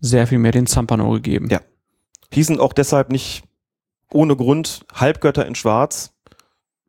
sehr 0.00 0.26
viel 0.26 0.38
mehr 0.38 0.52
den 0.52 0.66
Zampano 0.66 1.10
gegeben. 1.12 1.48
Ja. 1.50 1.60
Hießen 2.32 2.60
auch 2.60 2.72
deshalb 2.72 3.10
nicht 3.10 3.44
ohne 4.12 4.36
Grund 4.36 4.86
Halbgötter 4.94 5.46
in 5.46 5.54
Schwarz. 5.54 6.14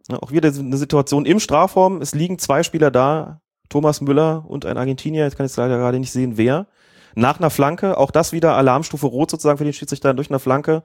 Ja, 0.10 0.18
auch 0.22 0.32
wieder 0.32 0.50
eine 0.50 0.78
Situation 0.78 1.26
im 1.26 1.40
Strafraum. 1.40 2.02
Es 2.02 2.14
liegen 2.14 2.40
zwei 2.40 2.64
Spieler 2.64 2.92
da, 2.92 3.41
Thomas 3.72 4.02
Müller 4.02 4.44
und 4.48 4.66
ein 4.66 4.78
Argentinier, 4.78 5.24
jetzt 5.24 5.38
kann 5.38 5.46
ich 5.46 5.52
es 5.54 5.58
leider 5.58 5.78
gerade 5.78 6.00
nicht 6.00 6.12
sehen, 6.12 6.38
wer. 6.38 6.68
Nach 7.16 7.40
einer 7.40 7.50
Flanke, 7.50 7.98
auch 7.98 8.12
das 8.12 8.32
wieder 8.32 8.56
Alarmstufe 8.56 9.08
Rot 9.08 9.32
sozusagen 9.32 9.58
für 9.58 9.64
den 9.64 9.74
Schiedsrichter 9.74 10.14
durch 10.14 10.30
eine 10.30 10.40
Flanke. 10.40 10.84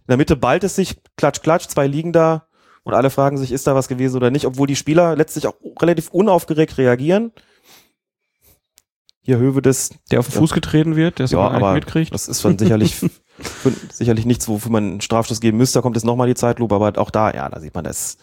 In 0.00 0.10
der 0.10 0.16
Mitte 0.16 0.36
ballt 0.36 0.64
es 0.64 0.76
sich, 0.76 0.96
klatsch, 1.16 1.42
klatsch, 1.42 1.66
zwei 1.66 1.86
liegen 1.86 2.12
da 2.12 2.46
und 2.84 2.94
alle 2.94 3.10
fragen 3.10 3.36
sich, 3.36 3.50
ist 3.50 3.66
da 3.66 3.74
was 3.74 3.88
gewesen 3.88 4.16
oder 4.16 4.30
nicht, 4.30 4.46
obwohl 4.46 4.68
die 4.68 4.76
Spieler 4.76 5.16
letztlich 5.16 5.46
auch 5.48 5.54
relativ 5.82 6.10
unaufgeregt 6.10 6.78
reagieren. 6.78 7.32
Hier 9.22 9.38
Hövedes, 9.38 9.90
Der 10.12 10.20
auf 10.20 10.28
den 10.28 10.38
Fuß 10.38 10.52
getreten 10.52 10.94
wird, 10.94 11.18
der 11.18 11.24
es 11.24 11.32
ja, 11.32 11.40
aber 11.40 11.72
mitkriegt. 11.72 12.14
das 12.14 12.28
ist 12.28 12.40
schon 12.40 12.56
sicherlich, 12.58 13.04
sicherlich 13.92 14.24
nichts, 14.24 14.46
wofür 14.46 14.70
man 14.70 14.84
einen 14.84 15.00
Strafstoß 15.00 15.40
geben 15.40 15.58
müsste. 15.58 15.78
Da 15.78 15.82
kommt 15.82 15.96
jetzt 15.96 16.04
nochmal 16.04 16.28
die 16.28 16.36
Zeitlupe, 16.36 16.76
aber 16.76 16.96
auch 16.96 17.10
da, 17.10 17.32
ja, 17.32 17.48
da 17.48 17.58
sieht 17.58 17.74
man 17.74 17.82
das. 17.82 18.18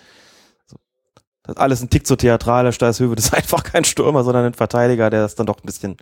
Das 1.44 1.56
ist 1.56 1.62
alles 1.62 1.82
ein 1.82 1.90
Tick 1.90 2.08
zu 2.08 2.16
theatralisch. 2.16 2.78
Da 2.78 2.90
ist 2.90 3.00
Höwe 3.00 3.16
das 3.16 3.26
ist 3.26 3.34
einfach 3.34 3.64
kein 3.64 3.84
Stürmer, 3.84 4.24
sondern 4.24 4.46
ein 4.46 4.54
Verteidiger, 4.54 5.10
der 5.10 5.22
das 5.22 5.36
dann 5.36 5.46
doch 5.46 5.58
ein 5.58 5.66
bisschen 5.66 5.98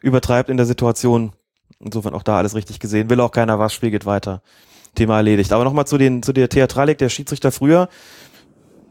übertreibt 0.00 0.48
in 0.48 0.56
der 0.56 0.66
Situation. 0.66 1.32
Insofern 1.78 2.14
auch 2.14 2.22
da 2.22 2.38
alles 2.38 2.54
richtig 2.54 2.80
gesehen. 2.80 3.10
Will 3.10 3.20
auch 3.20 3.32
keiner 3.32 3.58
was, 3.58 3.74
Spiel 3.74 3.90
geht 3.90 4.06
weiter. 4.06 4.42
Thema 4.94 5.16
erledigt. 5.16 5.52
Aber 5.52 5.64
nochmal 5.64 5.86
zu 5.86 5.98
den, 5.98 6.22
zu 6.22 6.32
der 6.32 6.48
Theatralik 6.48 6.98
der 6.98 7.08
Schiedsrichter 7.08 7.52
früher. 7.52 7.88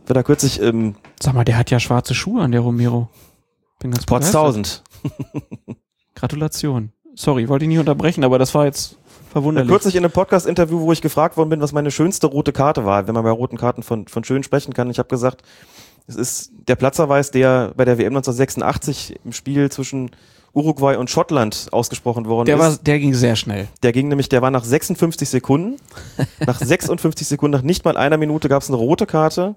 Wird 0.06 0.16
da 0.16 0.22
kürzlich, 0.22 0.62
ähm, 0.62 0.96
Sag 1.20 1.34
mal, 1.34 1.46
der 1.46 1.58
hat 1.58 1.72
ja 1.72 1.80
schwarze 1.80 2.14
Schuhe 2.14 2.44
an, 2.44 2.52
der 2.52 2.62
Romero. 2.62 3.10
Bin 3.80 3.92
ganz 3.92 4.06
begeistert. 4.06 4.34
Potztausend. 4.34 4.84
Gratulation. 6.16 6.92
Sorry, 7.16 7.48
wollte 7.50 7.66
ich 7.66 7.70
nicht 7.70 7.80
unterbrechen, 7.80 8.24
aber 8.24 8.38
das 8.38 8.54
war 8.54 8.66
jetzt 8.66 8.98
verwunderlich. 9.32 9.70
Kürzlich 9.70 9.96
in 9.96 10.04
einem 10.04 10.12
Podcast-Interview, 10.12 10.80
wo 10.80 10.92
ich 10.92 11.02
gefragt 11.02 11.38
worden 11.38 11.50
bin, 11.50 11.62
was 11.62 11.72
meine 11.72 11.90
schönste 11.90 12.28
rote 12.28 12.52
Karte 12.52 12.86
war, 12.86 13.08
wenn 13.08 13.16
man 13.16 13.24
bei 13.24 13.32
roten 13.32 13.58
Karten 13.58 13.84
von, 13.84 14.08
von 14.08 14.24
schön 14.24 14.44
sprechen 14.44 14.74
kann. 14.74 14.90
Ich 14.90 15.00
habe 15.00 15.10
gesagt, 15.10 15.42
es 16.08 16.16
ist 16.16 16.52
der 16.68 16.76
Platzerweis, 16.76 17.32
der 17.32 17.74
bei 17.76 17.86
der 17.86 17.98
WM 17.98 18.16
1986 18.16 19.20
im 19.24 19.32
Spiel 19.32 19.72
zwischen 19.72 20.12
Uruguay 20.54 20.96
und 20.96 21.10
Schottland 21.10 21.68
ausgesprochen 21.72 22.28
worden 22.28 22.46
der, 22.46 22.56
ist. 22.56 22.62
war, 22.62 22.78
der 22.78 23.00
ging 23.00 23.14
sehr 23.14 23.36
schnell. 23.36 23.68
Der 23.84 23.92
ging 23.92 24.08
nämlich, 24.08 24.30
der 24.30 24.42
war 24.42 24.52
nach 24.52 24.64
56 24.64 25.28
Sekunden. 25.28 25.78
nach 26.46 26.60
56 26.60 27.28
Sekunden, 27.28 27.58
nach 27.58 27.64
nicht 27.64 27.84
mal 27.84 27.98
einer 27.98 28.18
Minute 28.18 28.48
gab 28.48 28.62
es 28.62 28.70
eine 28.70 28.78
rote 28.78 29.06
Karte 29.06 29.56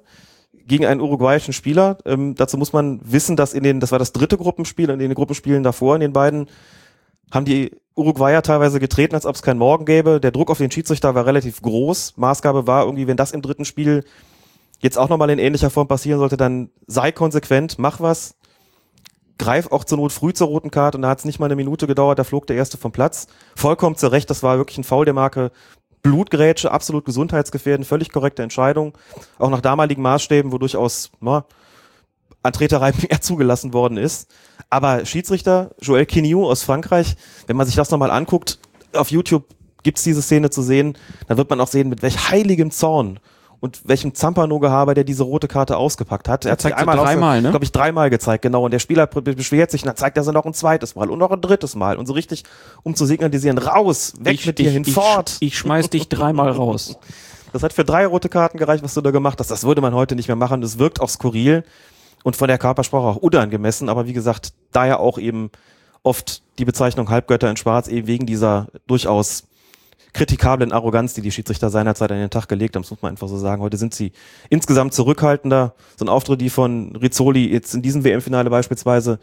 gegen 0.66 0.86
einen 0.86 1.00
uruguayischen 1.00 1.52
Spieler. 1.52 1.98
Ähm, 2.04 2.34
dazu 2.34 2.58
muss 2.58 2.72
man 2.72 3.00
wissen, 3.04 3.36
dass 3.36 3.54
in 3.54 3.62
den, 3.62 3.78
das 3.78 3.92
war 3.92 3.98
das 3.98 4.12
dritte 4.12 4.36
Gruppenspiel, 4.36 4.90
in 4.90 4.98
den 4.98 5.14
Gruppenspielen 5.14 5.62
davor, 5.62 5.94
in 5.94 6.00
den 6.00 6.12
beiden, 6.12 6.48
haben 7.30 7.44
die 7.44 7.76
Uruguayer 7.94 8.42
teilweise 8.42 8.80
getreten, 8.80 9.14
als 9.14 9.26
ob 9.26 9.36
es 9.36 9.42
keinen 9.42 9.58
Morgen 9.58 9.84
gäbe. 9.84 10.20
Der 10.20 10.30
Druck 10.30 10.50
auf 10.50 10.58
den 10.58 10.70
Schiedsrichter 10.70 11.14
war 11.14 11.26
relativ 11.26 11.62
groß. 11.62 12.14
Maßgabe 12.16 12.66
war 12.66 12.84
irgendwie, 12.84 13.06
wenn 13.06 13.16
das 13.16 13.32
im 13.32 13.42
dritten 13.42 13.64
Spiel 13.64 14.04
jetzt 14.80 14.98
auch 14.98 15.08
nochmal 15.08 15.30
in 15.30 15.38
ähnlicher 15.38 15.70
Form 15.70 15.88
passieren 15.88 16.18
sollte, 16.18 16.36
dann 16.36 16.70
sei 16.86 17.12
konsequent, 17.12 17.78
mach 17.78 18.00
was. 18.00 18.34
Greif 19.38 19.70
auch 19.70 19.84
zur 19.84 19.98
Not 19.98 20.12
früh 20.12 20.32
zur 20.32 20.48
roten 20.48 20.70
Karte 20.70 20.98
und 20.98 21.02
da 21.02 21.08
hat 21.10 21.20
es 21.20 21.24
nicht 21.24 21.38
mal 21.38 21.46
eine 21.46 21.56
Minute 21.56 21.86
gedauert, 21.86 22.18
da 22.18 22.24
flog 22.24 22.46
der 22.48 22.56
erste 22.56 22.76
vom 22.76 22.90
Platz. 22.90 23.28
Vollkommen 23.54 23.96
zu 23.96 24.08
Recht, 24.08 24.28
das 24.30 24.42
war 24.42 24.58
wirklich 24.58 24.78
ein 24.78 24.84
Foul 24.84 25.04
der 25.04 25.14
Marke 25.14 25.52
Blutgrätsche, 26.02 26.70
absolut 26.70 27.04
gesundheitsgefährdend, 27.04 27.86
völlig 27.86 28.10
korrekte 28.10 28.42
Entscheidung. 28.42 28.96
Auch 29.38 29.50
nach 29.50 29.60
damaligen 29.60 30.02
Maßstäben, 30.02 30.52
wo 30.52 30.58
durchaus 30.58 31.10
na, 31.20 31.44
an 32.42 32.52
Treterei 32.52 32.92
mehr 33.08 33.20
zugelassen 33.20 33.72
worden 33.72 33.96
ist. 33.96 34.28
Aber 34.70 35.04
Schiedsrichter 35.04 35.70
Joël 35.80 36.06
Quignou 36.06 36.46
aus 36.48 36.62
Frankreich, 36.62 37.16
wenn 37.46 37.56
man 37.56 37.66
sich 37.66 37.76
das 37.76 37.90
nochmal 37.90 38.10
anguckt, 38.10 38.58
auf 38.92 39.10
YouTube 39.10 39.44
gibt's 39.82 40.02
diese 40.02 40.22
Szene 40.22 40.50
zu 40.50 40.62
sehen, 40.62 40.96
dann 41.28 41.36
wird 41.36 41.50
man 41.50 41.60
auch 41.60 41.68
sehen, 41.68 41.88
mit 41.88 42.02
welch 42.02 42.30
heiligem 42.30 42.70
Zorn 42.70 43.20
und 43.60 43.80
welchem 43.88 44.14
Zampano-Gehaber 44.14 44.94
der 44.94 45.04
diese 45.04 45.24
rote 45.24 45.48
Karte 45.48 45.76
ausgepackt 45.76 46.28
hat. 46.28 46.44
Er 46.44 46.52
hat 46.52 46.60
zeigt 46.60 46.76
sie 46.76 46.80
einmal, 46.80 46.96
dreimal, 46.96 47.42
ne? 47.42 47.50
glaube 47.50 47.64
ich, 47.64 47.72
dreimal 47.72 48.08
gezeigt, 48.10 48.42
genau. 48.42 48.64
Und 48.64 48.70
der 48.70 48.78
Spieler 48.78 49.06
be- 49.06 49.22
beschwert 49.22 49.70
sich 49.70 49.82
und 49.82 49.86
dann 49.88 49.96
zeigt 49.96 50.16
er 50.16 50.22
sie 50.24 50.32
noch 50.32 50.44
ein 50.46 50.54
zweites 50.54 50.94
Mal 50.94 51.10
und 51.10 51.18
noch 51.18 51.30
ein 51.30 51.40
drittes 51.40 51.74
Mal. 51.74 51.96
Und 51.96 52.06
so 52.06 52.12
richtig, 52.12 52.44
um 52.84 52.94
zu 52.94 53.04
signalisieren, 53.04 53.58
raus, 53.58 54.14
weg 54.20 54.44
mit 54.46 54.58
dir, 54.58 54.70
hinfort. 54.70 55.36
Ich, 55.40 55.48
ich 55.48 55.58
schmeiß 55.58 55.90
dich 55.90 56.08
dreimal 56.08 56.50
raus. 56.52 56.96
Das 57.50 57.62
hat 57.62 57.72
für 57.72 57.82
drei 57.82 58.04
rote 58.04 58.28
Karten 58.28 58.58
gereicht, 58.58 58.84
was 58.84 58.92
du 58.92 59.00
da 59.00 59.10
gemacht 59.10 59.40
hast. 59.40 59.50
Das 59.50 59.64
würde 59.64 59.80
man 59.80 59.94
heute 59.94 60.14
nicht 60.14 60.28
mehr 60.28 60.36
machen. 60.36 60.60
Das 60.60 60.78
wirkt 60.78 61.00
auch 61.00 61.08
skurril 61.08 61.64
und 62.22 62.36
von 62.36 62.46
der 62.46 62.58
Körpersprache 62.58 63.06
auch 63.06 63.16
unangemessen. 63.16 63.88
Aber 63.88 64.06
wie 64.06 64.12
gesagt, 64.12 64.52
daher 64.70 65.00
auch 65.00 65.16
eben 65.16 65.50
oft 66.02 66.42
die 66.58 66.66
Bezeichnung 66.66 67.08
Halbgötter 67.08 67.48
in 67.48 67.56
Schwarz 67.56 67.88
eben 67.88 68.06
wegen 68.06 68.26
dieser 68.26 68.66
durchaus 68.86 69.44
kritikablen 70.12 70.72
Arroganz, 70.72 71.14
die 71.14 71.20
die 71.20 71.30
Schiedsrichter 71.30 71.70
seinerzeit 71.70 72.10
an 72.10 72.18
den 72.18 72.30
Tag 72.30 72.48
gelegt 72.48 72.74
haben. 72.74 72.82
Das 72.82 72.90
muss 72.90 73.02
man 73.02 73.10
einfach 73.10 73.28
so 73.28 73.38
sagen. 73.38 73.62
Heute 73.62 73.76
sind 73.76 73.94
sie 73.94 74.12
insgesamt 74.48 74.94
zurückhaltender. 74.94 75.74
So 75.96 76.04
ein 76.04 76.08
Auftritt 76.08 76.40
wie 76.40 76.50
von 76.50 76.96
Rizzoli 76.96 77.46
jetzt 77.46 77.74
in 77.74 77.82
diesem 77.82 78.04
WM-Finale 78.04 78.50
beispielsweise 78.50 79.18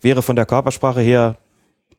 wäre 0.00 0.22
von 0.22 0.36
der 0.36 0.46
Körpersprache 0.46 1.00
her 1.00 1.36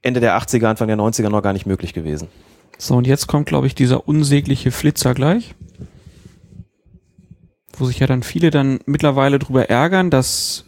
Ende 0.01 0.19
der 0.19 0.37
80er, 0.37 0.65
Anfang 0.65 0.87
der 0.87 0.97
90er 0.97 1.29
noch 1.29 1.41
gar 1.41 1.53
nicht 1.53 1.65
möglich 1.65 1.93
gewesen. 1.93 2.29
So, 2.77 2.95
und 2.95 3.07
jetzt 3.07 3.27
kommt, 3.27 3.47
glaube 3.47 3.67
ich, 3.67 3.75
dieser 3.75 4.07
unsägliche 4.07 4.71
Flitzer 4.71 5.13
gleich. 5.13 5.53
Wo 7.77 7.85
sich 7.85 7.99
ja 7.99 8.07
dann 8.07 8.23
viele 8.23 8.51
dann 8.51 8.79
mittlerweile 8.85 9.39
drüber 9.39 9.69
ärgern, 9.69 10.09
dass 10.09 10.65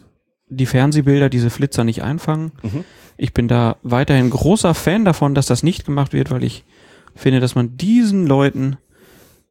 die 0.48 0.66
Fernsehbilder 0.66 1.30
diese 1.30 1.50
Flitzer 1.50 1.84
nicht 1.84 2.02
einfangen. 2.02 2.52
Mhm. 2.62 2.84
Ich 3.16 3.32
bin 3.32 3.48
da 3.48 3.76
weiterhin 3.82 4.28
großer 4.28 4.74
Fan 4.74 5.04
davon, 5.04 5.34
dass 5.34 5.46
das 5.46 5.62
nicht 5.62 5.86
gemacht 5.86 6.12
wird, 6.12 6.30
weil 6.30 6.44
ich 6.44 6.64
finde, 7.14 7.40
dass 7.40 7.54
man 7.54 7.76
diesen 7.76 8.26
Leuten 8.26 8.76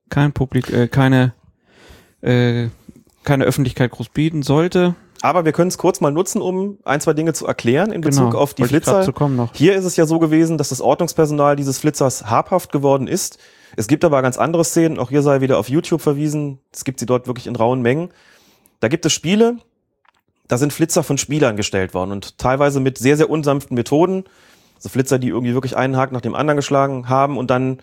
kein 0.09 0.33
Publik, 0.33 0.71
äh, 0.71 0.87
keine, 0.87 1.33
äh, 2.21 2.67
keine 3.23 3.45
Öffentlichkeit 3.45 3.91
groß 3.91 4.09
bieten 4.09 4.43
sollte. 4.43 4.95
Aber 5.21 5.45
wir 5.45 5.51
können 5.51 5.67
es 5.67 5.77
kurz 5.77 6.01
mal 6.01 6.11
nutzen, 6.11 6.41
um 6.41 6.79
ein, 6.83 6.99
zwei 6.99 7.13
Dinge 7.13 7.33
zu 7.33 7.45
erklären 7.45 7.91
in 7.91 8.01
Bezug 8.01 8.31
Genau, 8.31 8.39
auf 8.39 8.53
die 8.55 8.63
Flitzer. 8.63 9.05
Hier 9.53 9.75
ist 9.75 9.85
es 9.85 9.95
ja 9.95 10.05
so 10.07 10.17
gewesen, 10.17 10.57
dass 10.57 10.69
das 10.69 10.81
Ordnungspersonal 10.81 11.55
dieses 11.55 11.77
Flitzers 11.77 12.25
habhaft 12.25 12.71
geworden 12.71 13.07
ist. 13.07 13.37
Es 13.77 13.87
gibt 13.87 14.03
aber 14.03 14.21
ganz 14.21 14.37
andere 14.37 14.65
Szenen, 14.65 14.97
auch 14.97 15.09
hier 15.09 15.21
sei 15.21 15.41
wieder 15.41 15.59
auf 15.59 15.69
YouTube 15.69 16.01
verwiesen. 16.01 16.59
Es 16.73 16.83
gibt 16.83 16.99
sie 16.99 17.05
dort 17.05 17.27
wirklich 17.27 17.47
in 17.47 17.55
rauen 17.55 17.81
Mengen. 17.81 18.09
Da 18.79 18.87
gibt 18.87 19.05
es 19.05 19.13
Spiele, 19.13 19.57
da 20.47 20.57
sind 20.57 20.73
Flitzer 20.73 21.03
von 21.03 21.17
Spielern 21.17 21.55
gestellt 21.55 21.93
worden 21.93 22.11
und 22.11 22.37
teilweise 22.37 22.79
mit 22.79 22.97
sehr, 22.97 23.15
sehr 23.15 23.29
unsanften 23.29 23.75
Methoden. 23.75 24.25
Also 24.81 24.89
Flitzer, 24.89 25.19
die 25.19 25.27
irgendwie 25.27 25.53
wirklich 25.53 25.77
einen 25.77 25.95
Haken 25.95 26.15
nach 26.15 26.21
dem 26.21 26.33
anderen 26.33 26.57
geschlagen 26.57 27.07
haben 27.07 27.37
und 27.37 27.51
dann 27.51 27.81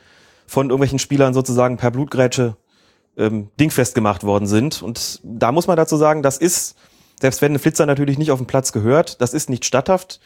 von 0.49 0.67
irgendwelchen 0.67 0.99
Spielern 0.99 1.33
sozusagen 1.33 1.77
per 1.77 1.93
Blutgrätsche 1.93 2.57
ähm, 3.17 3.51
dingfest 3.61 3.95
gemacht 3.95 4.25
worden 4.25 4.49
sind. 4.49 4.83
Und 4.83 5.21
da 5.23 5.53
muss 5.53 5.69
man 5.69 5.77
dazu 5.77 5.97
sagen, 5.97 6.25
das 6.25 6.39
ist, 6.39 6.77
selbst 7.21 7.41
wenn 7.41 7.53
ein 7.53 7.61
Flitzer 7.61 7.87
natürlich 7.87 8.19
nicht 8.19 8.33
auf 8.33 8.41
dem 8.41 8.49
Platz 8.49 8.73
gehört, 8.73 9.21
das 9.21 9.33
ist 9.33 9.49
nicht 9.49 9.65
statthaft. 9.65 10.19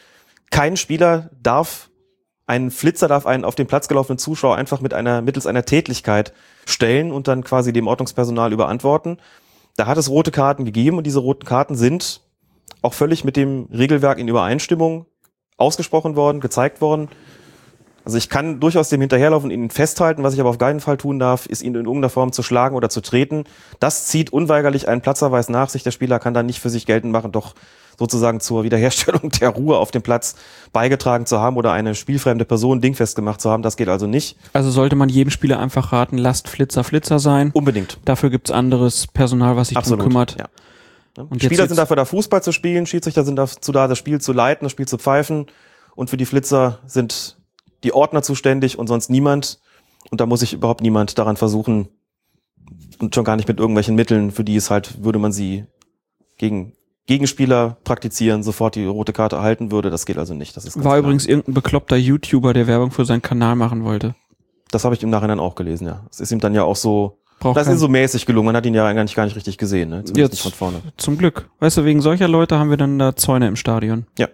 Kein 0.49 0.75
Spieler 0.75 1.29
darf, 1.39 1.91
ein 2.47 2.71
Flitzer 2.71 3.07
darf 3.07 3.27
einen 3.27 3.45
auf 3.45 3.53
den 3.53 3.67
Platz 3.67 3.87
gelaufenen 3.87 4.17
Zuschauer 4.17 4.55
einfach 4.55 4.81
mit 4.81 4.95
einer, 4.95 5.21
mittels 5.21 5.45
einer 5.45 5.65
Tätlichkeit 5.65 6.33
stellen 6.65 7.11
und 7.11 7.27
dann 7.27 7.43
quasi 7.43 7.71
dem 7.71 7.85
Ordnungspersonal 7.85 8.51
überantworten. 8.51 9.17
Da 9.75 9.85
hat 9.85 9.99
es 9.99 10.09
rote 10.09 10.31
Karten 10.31 10.65
gegeben 10.65 10.97
und 10.97 11.05
diese 11.05 11.19
roten 11.19 11.45
Karten 11.45 11.75
sind 11.75 12.21
auch 12.81 12.93
völlig 12.93 13.23
mit 13.23 13.37
dem 13.37 13.67
Regelwerk 13.71 14.17
in 14.17 14.27
Übereinstimmung 14.27 15.05
ausgesprochen 15.57 16.15
worden, 16.15 16.39
gezeigt 16.39 16.81
worden. 16.81 17.09
Also 18.05 18.17
ich 18.17 18.29
kann 18.29 18.59
durchaus 18.59 18.89
dem 18.89 18.99
hinterherlaufen 18.99 19.49
und 19.49 19.55
ihn 19.55 19.69
festhalten. 19.69 20.23
Was 20.23 20.33
ich 20.33 20.39
aber 20.41 20.49
auf 20.49 20.57
keinen 20.57 20.81
Fall 20.81 20.97
tun 20.97 21.19
darf, 21.19 21.45
ist 21.45 21.61
ihn 21.61 21.73
in 21.73 21.85
irgendeiner 21.85 22.09
Form 22.09 22.33
zu 22.33 22.43
schlagen 22.43 22.75
oder 22.75 22.89
zu 22.89 23.01
treten. 23.01 23.45
Das 23.79 24.07
zieht 24.07 24.33
unweigerlich 24.33 24.89
einen 24.89 25.01
Platzerweis 25.01 25.47
nach 25.47 25.69
sich. 25.69 25.83
Der 25.83 25.91
Spieler 25.91 26.19
kann 26.19 26.33
dann 26.33 26.45
nicht 26.45 26.59
für 26.59 26.69
sich 26.69 26.85
geltend 26.85 27.13
machen, 27.13 27.31
doch 27.31 27.55
sozusagen 27.97 28.39
zur 28.39 28.63
Wiederherstellung 28.63 29.29
der 29.41 29.49
Ruhe 29.49 29.77
auf 29.77 29.91
dem 29.91 30.01
Platz 30.01 30.35
beigetragen 30.73 31.25
zu 31.25 31.39
haben 31.39 31.55
oder 31.55 31.71
eine 31.71 31.95
spielfremde 31.95 32.43
Person 32.43 32.81
dingfest 32.81 33.15
gemacht 33.15 33.39
zu 33.39 33.49
haben. 33.49 33.63
Das 33.63 33.77
geht 33.77 33.87
also 33.87 34.07
nicht. 34.07 34.35
Also 34.51 34.71
sollte 34.71 34.95
man 34.95 35.07
jedem 35.07 35.31
Spieler 35.31 35.59
einfach 35.59 35.93
raten, 35.93 36.17
lasst 36.17 36.49
Flitzer 36.49 36.83
Flitzer 36.83 37.19
sein. 37.19 37.51
Unbedingt. 37.53 37.99
Dafür 38.03 38.29
gibt's 38.29 38.51
anderes 38.51 39.07
Personal, 39.07 39.55
was 39.55 39.69
sich 39.69 39.77
darum 39.77 39.99
kümmert. 39.99 40.35
Ja. 40.37 40.47
Ne? 41.17 41.25
Und 41.29 41.43
Spieler 41.43 41.61
jetzt- 41.63 41.69
sind 41.69 41.77
dafür 41.77 41.95
da, 41.95 42.05
Fußball 42.05 42.41
zu 42.43 42.51
spielen, 42.51 42.85
Schiedsrichter 42.85 43.23
sind 43.23 43.35
dazu 43.35 43.71
da, 43.71 43.87
das 43.87 43.97
Spiel 43.97 44.19
zu 44.21 44.33
leiten, 44.33 44.65
das 44.65 44.71
Spiel 44.71 44.87
zu 44.87 44.97
pfeifen. 44.97 45.47
Und 45.95 46.09
für 46.09 46.17
die 46.17 46.25
Flitzer 46.25 46.79
sind 46.85 47.37
die 47.83 47.93
Ordner 47.93 48.23
zuständig 48.23 48.79
und 48.79 48.87
sonst 48.87 49.09
niemand. 49.09 49.59
Und 50.09 50.21
da 50.21 50.25
muss 50.25 50.39
sich 50.41 50.53
überhaupt 50.53 50.81
niemand 50.81 51.17
daran 51.17 51.37
versuchen, 51.37 51.89
und 52.99 53.13
schon 53.13 53.23
gar 53.25 53.35
nicht 53.35 53.47
mit 53.47 53.59
irgendwelchen 53.59 53.95
Mitteln, 53.95 54.31
für 54.31 54.43
die 54.43 54.55
es 54.55 54.69
halt, 54.69 55.03
würde 55.03 55.19
man 55.19 55.31
sie 55.31 55.65
gegen 56.37 56.73
Gegenspieler 57.05 57.77
praktizieren, 57.83 58.43
sofort 58.43 58.75
die 58.75 58.85
rote 58.85 59.11
Karte 59.11 59.35
erhalten 59.35 59.71
würde. 59.71 59.89
Das 59.89 60.05
geht 60.05 60.17
also 60.17 60.33
nicht. 60.33 60.55
Das 60.55 60.63
ist 60.65 60.77
War 60.77 60.83
klar. 60.83 60.97
übrigens 60.99 61.25
irgendein 61.25 61.53
bekloppter 61.53 61.97
YouTuber, 61.97 62.53
der 62.53 62.65
Werbung 62.67 62.91
für 62.91 63.03
seinen 63.05 63.21
Kanal 63.21 63.55
machen 63.55 63.83
wollte. 63.83 64.15
Das 64.71 64.85
habe 64.85 64.95
ich 64.95 65.03
im 65.03 65.09
Nachhinein 65.09 65.39
auch 65.39 65.55
gelesen, 65.55 65.85
ja. 65.87 66.05
Es 66.09 66.21
ist 66.21 66.31
ihm 66.31 66.39
dann 66.39 66.53
ja 66.55 66.63
auch 66.63 66.77
so, 66.77 67.17
Braucht 67.43 67.57
das 67.57 67.67
ist 67.67 67.79
so 67.79 67.87
mäßig 67.87 68.25
gelungen. 68.25 68.47
Man 68.47 68.55
hat 68.55 68.65
ihn 68.65 68.73
ja 68.73 68.85
eigentlich 68.85 69.15
gar 69.15 69.25
nicht 69.25 69.35
richtig 69.35 69.57
gesehen, 69.57 69.89
ne? 69.89 70.03
Zumindest 70.03 70.17
Jetzt- 70.17 70.31
nicht 70.31 70.41
von 70.43 70.51
vorne. 70.71 70.81
Zum 70.97 71.17
Glück. 71.17 71.49
Weißt 71.59 71.77
du, 71.77 71.85
wegen 71.85 72.01
solcher 72.01 72.27
Leute 72.27 72.57
haben 72.57 72.69
wir 72.69 72.77
dann 72.77 72.97
da 72.99 73.15
Zäune 73.15 73.47
im 73.47 73.55
Stadion. 73.55 74.07
Ja. 74.17 74.27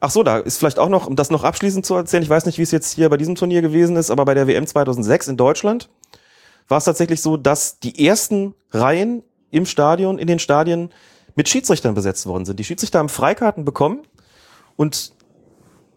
Ach 0.00 0.10
so, 0.10 0.22
da 0.22 0.38
ist 0.38 0.58
vielleicht 0.58 0.78
auch 0.78 0.88
noch, 0.88 1.06
um 1.06 1.16
das 1.16 1.30
noch 1.30 1.42
abschließend 1.44 1.84
zu 1.84 1.94
erzählen, 1.94 2.22
ich 2.22 2.30
weiß 2.30 2.46
nicht, 2.46 2.58
wie 2.58 2.62
es 2.62 2.70
jetzt 2.70 2.94
hier 2.94 3.08
bei 3.08 3.16
diesem 3.16 3.34
Turnier 3.34 3.62
gewesen 3.62 3.96
ist, 3.96 4.10
aber 4.10 4.24
bei 4.24 4.34
der 4.34 4.46
WM 4.46 4.66
2006 4.66 5.28
in 5.28 5.36
Deutschland 5.36 5.88
war 6.68 6.78
es 6.78 6.84
tatsächlich 6.84 7.20
so, 7.20 7.36
dass 7.36 7.80
die 7.80 8.06
ersten 8.06 8.54
Reihen 8.70 9.24
im 9.50 9.66
Stadion, 9.66 10.18
in 10.18 10.28
den 10.28 10.38
Stadien 10.38 10.90
mit 11.34 11.48
Schiedsrichtern 11.48 11.94
besetzt 11.94 12.26
worden 12.26 12.44
sind. 12.44 12.60
Die 12.60 12.64
Schiedsrichter 12.64 13.00
haben 13.00 13.08
Freikarten 13.08 13.64
bekommen 13.64 14.00
und 14.76 15.12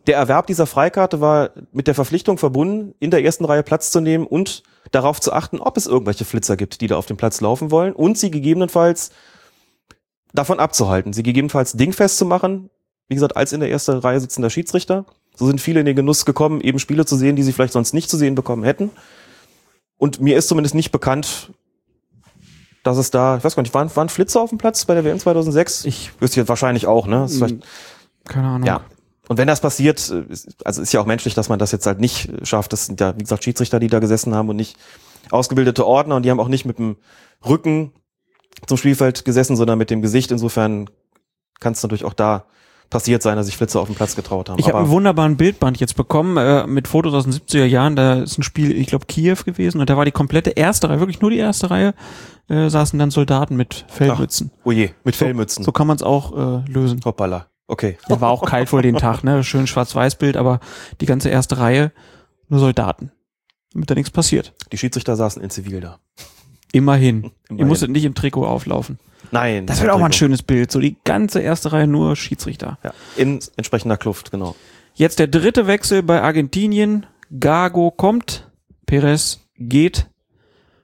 der 0.08 0.18
Erwerb 0.18 0.48
dieser 0.48 0.66
Freikarte 0.66 1.22
war 1.22 1.52
mit 1.72 1.86
der 1.86 1.94
Verpflichtung 1.94 2.40
verbunden, 2.40 2.96
in 3.00 3.12
der 3.12 3.24
ersten 3.24 3.46
Reihe 3.46 3.62
Platz 3.62 3.92
zu 3.92 4.00
nehmen 4.00 4.26
und 4.26 4.64
darauf 4.92 5.20
zu 5.20 5.34
achten, 5.34 5.60
ob 5.60 5.78
es 5.78 5.88
irgendwelche 5.88 6.26
Flitzer 6.26 6.58
gibt, 6.58 6.82
die 6.82 6.88
da 6.88 6.98
auf 6.98 7.06
dem 7.06 7.18
Platz 7.18 7.42
laufen 7.42 7.72
wollen 7.72 7.94
und 7.94 8.18
sie 8.18 8.30
gegebenenfalls 8.30 9.12
davon 10.34 10.60
abzuhalten, 10.60 11.14
sie 11.14 11.24
gegebenenfalls 11.24 11.74
dingfest 11.74 12.18
zu 12.18 12.26
machen, 12.26 12.70
wie 13.08 13.16
gesagt, 13.16 13.36
als 13.36 13.54
in 13.54 13.60
der 13.60 13.72
ersten 13.72 13.98
Reihe 13.98 14.20
sitzender 14.20 14.50
Schiedsrichter. 14.50 15.06
So 15.36 15.48
sind 15.48 15.60
viele 15.60 15.80
in 15.80 15.86
den 15.86 15.96
Genuss 15.96 16.26
gekommen, 16.26 16.62
eben 16.62 16.80
Spiele 16.80 17.06
zu 17.06 17.16
sehen, 17.16 17.36
die 17.36 17.44
sie 17.44 17.54
vielleicht 17.54 17.74
sonst 17.74 17.94
nicht 17.94 18.10
zu 18.10 18.18
sehen 18.18 18.36
bekommen 18.36 18.64
hätten. 18.64 18.92
Und 19.98 20.20
mir 20.20 20.38
ist 20.38 20.48
zumindest 20.48 20.76
nicht 20.76 20.92
bekannt, 20.92 21.52
dass 22.84 22.98
es 22.98 23.12
da, 23.12 23.38
ich 23.38 23.44
weiß 23.44 23.56
gar 23.56 23.64
nicht, 23.64 23.74
waren, 23.74 23.94
waren 23.96 24.10
Flitzer 24.10 24.42
auf 24.42 24.50
dem 24.50 24.58
Platz 24.58 24.86
bei 24.86 24.94
der 24.94 25.04
WM 25.04 25.20
2006? 25.20 25.86
Ich, 25.86 26.12
Wüsste 26.20 26.40
jetzt 26.40 26.50
wahrscheinlich 26.50 26.88
auch, 26.88 27.06
ne? 27.06 27.28
Vielleicht, 27.28 27.58
keine 28.26 28.48
Ahnung. 28.48 28.68
ja. 28.68 28.82
Und 29.32 29.38
wenn 29.38 29.48
das 29.48 29.62
passiert, 29.62 30.12
äh, 30.12 30.26
also 30.66 30.82
ist 30.82 30.92
ja 30.92 31.00
auch 31.00 31.06
menschlich, 31.06 31.34
dass 31.36 31.48
man 31.48 31.58
das 31.58 31.72
jetzt 31.72 31.86
halt 31.86 32.02
nicht 32.02 32.28
äh, 32.28 32.46
schafft. 32.46 32.74
Das 32.74 32.88
sind 32.88 33.00
ja, 33.00 33.16
wie 33.16 33.24
gesagt, 33.24 33.46
Schiedsrichter, 33.46 33.80
die 33.80 33.88
da 33.88 34.00
gesessen 34.00 34.36
haben 34.36 34.50
und 34.50 34.58
nicht 34.58 34.76
ausgebildete 35.30 35.88
Ordner 35.88 36.18
und 36.18 36.24
die 36.24 36.32
haben 36.32 36.42
auch 36.42 36.50
nicht 36.50 36.66
mit 36.66 36.80
dem 36.80 36.98
Rücken 37.48 37.94
zum 38.68 38.76
Spielfeld 38.76 39.24
gesessen, 39.24 39.56
sondern 39.56 39.78
mit 39.78 39.90
dem 39.90 40.02
Gesicht. 40.02 40.32
Insofern 40.32 40.90
kann 41.62 41.72
es 41.72 41.82
natürlich 41.82 42.04
auch 42.04 42.14
da 42.14 42.44
passiert 42.90 43.24
sein, 43.24 43.38
dass 43.38 43.46
sich 43.46 43.56
Flitzer 43.56 43.80
auf 43.80 43.88
den 43.88 43.96
Platz 43.96 44.18
getraut 44.18 44.50
haben. 44.50 44.60
Ich 44.60 44.68
habe 44.68 44.80
einen 44.80 44.90
wunderbaren 44.90 45.38
Bildband 45.38 45.80
jetzt 45.80 45.96
bekommen 45.96 46.36
äh, 46.36 46.68
mit 46.68 46.90
Fotos 46.90 47.14
aus 47.14 47.24
den 47.24 47.32
70er 47.32 47.64
Jahren. 47.64 47.96
Da 47.96 48.16
ist 48.16 48.38
ein 48.38 48.44
Spiel, 48.44 48.78
ich 48.78 48.88
glaube, 48.88 49.06
Kiew 49.06 49.38
gewesen 49.46 49.80
und 49.80 49.90
da 49.90 49.96
war 49.96 50.04
die 50.04 50.12
komplette 50.12 50.50
erste 50.50 50.90
Reihe, 50.90 51.00
wirklich 51.00 51.22
nur 51.22 51.32
die 51.32 51.38
erste 51.38 51.72
Reihe, 51.72 51.94
äh, 52.50 52.68
saßen 52.68 53.00
dann 53.00 53.12
Soldaten 53.12 53.56
mit 53.56 53.86
Fellmützen. 53.88 54.52
oh 54.66 54.74
je, 54.74 54.90
mit 55.06 55.16
Fellmützen. 55.16 55.64
So 55.64 55.72
kann 55.72 55.88
man 55.88 55.96
es 55.96 56.04
auch 56.04 56.66
äh, 56.66 56.70
lösen. 56.70 57.00
Hoppala. 57.06 57.48
Okay. 57.72 57.98
Ja, 58.10 58.20
war 58.20 58.30
auch 58.32 58.44
kalt 58.44 58.74
wohl 58.74 58.82
den 58.82 58.98
Tag, 58.98 59.24
ne? 59.24 59.46
Schön 59.46 59.66
Schwarz-Weiß-Bild, 59.66 60.36
aber 60.36 60.60
die 61.00 61.06
ganze 61.06 61.30
erste 61.30 61.58
Reihe 61.58 61.94
nur 62.50 62.60
Soldaten. 62.60 63.14
Damit 63.72 63.90
da 63.90 63.96
nichts 63.96 64.12
passiert. 64.12 64.54
Die 64.74 64.78
Schiedsrichter 64.78 65.16
saßen 65.16 65.42
in 65.42 65.50
Zivil 65.50 65.80
da. 65.80 66.00
Immerhin. 66.74 67.24
Ihr 67.24 67.32
Immerhin. 67.48 67.68
musstet 67.68 67.92
nicht 67.92 68.04
im 68.04 68.14
Trikot 68.14 68.46
auflaufen. 68.46 69.00
Nein. 69.32 69.68
Das 69.68 69.82
wäre 69.82 69.94
auch 69.94 70.00
mal 70.00 70.08
ein 70.08 70.12
schönes 70.12 70.44
Bild. 70.44 70.70
So 70.70 70.82
die 70.82 70.98
ganze 71.06 71.40
erste 71.40 71.72
Reihe 71.72 71.88
nur 71.88 72.18
Schiedsrichter. 72.18 72.78
Ja, 72.84 72.94
in 73.16 73.40
entsprechender 73.56 73.96
Kluft, 73.96 74.32
genau. 74.32 74.58
Jetzt 74.94 75.20
der 75.20 75.28
dritte 75.28 75.66
Wechsel 75.66 76.04
bei 76.04 76.22
Argentinien. 76.22 77.06
Gago 77.40 77.90
kommt, 77.90 78.52
Perez 78.86 79.40
geht 79.56 80.10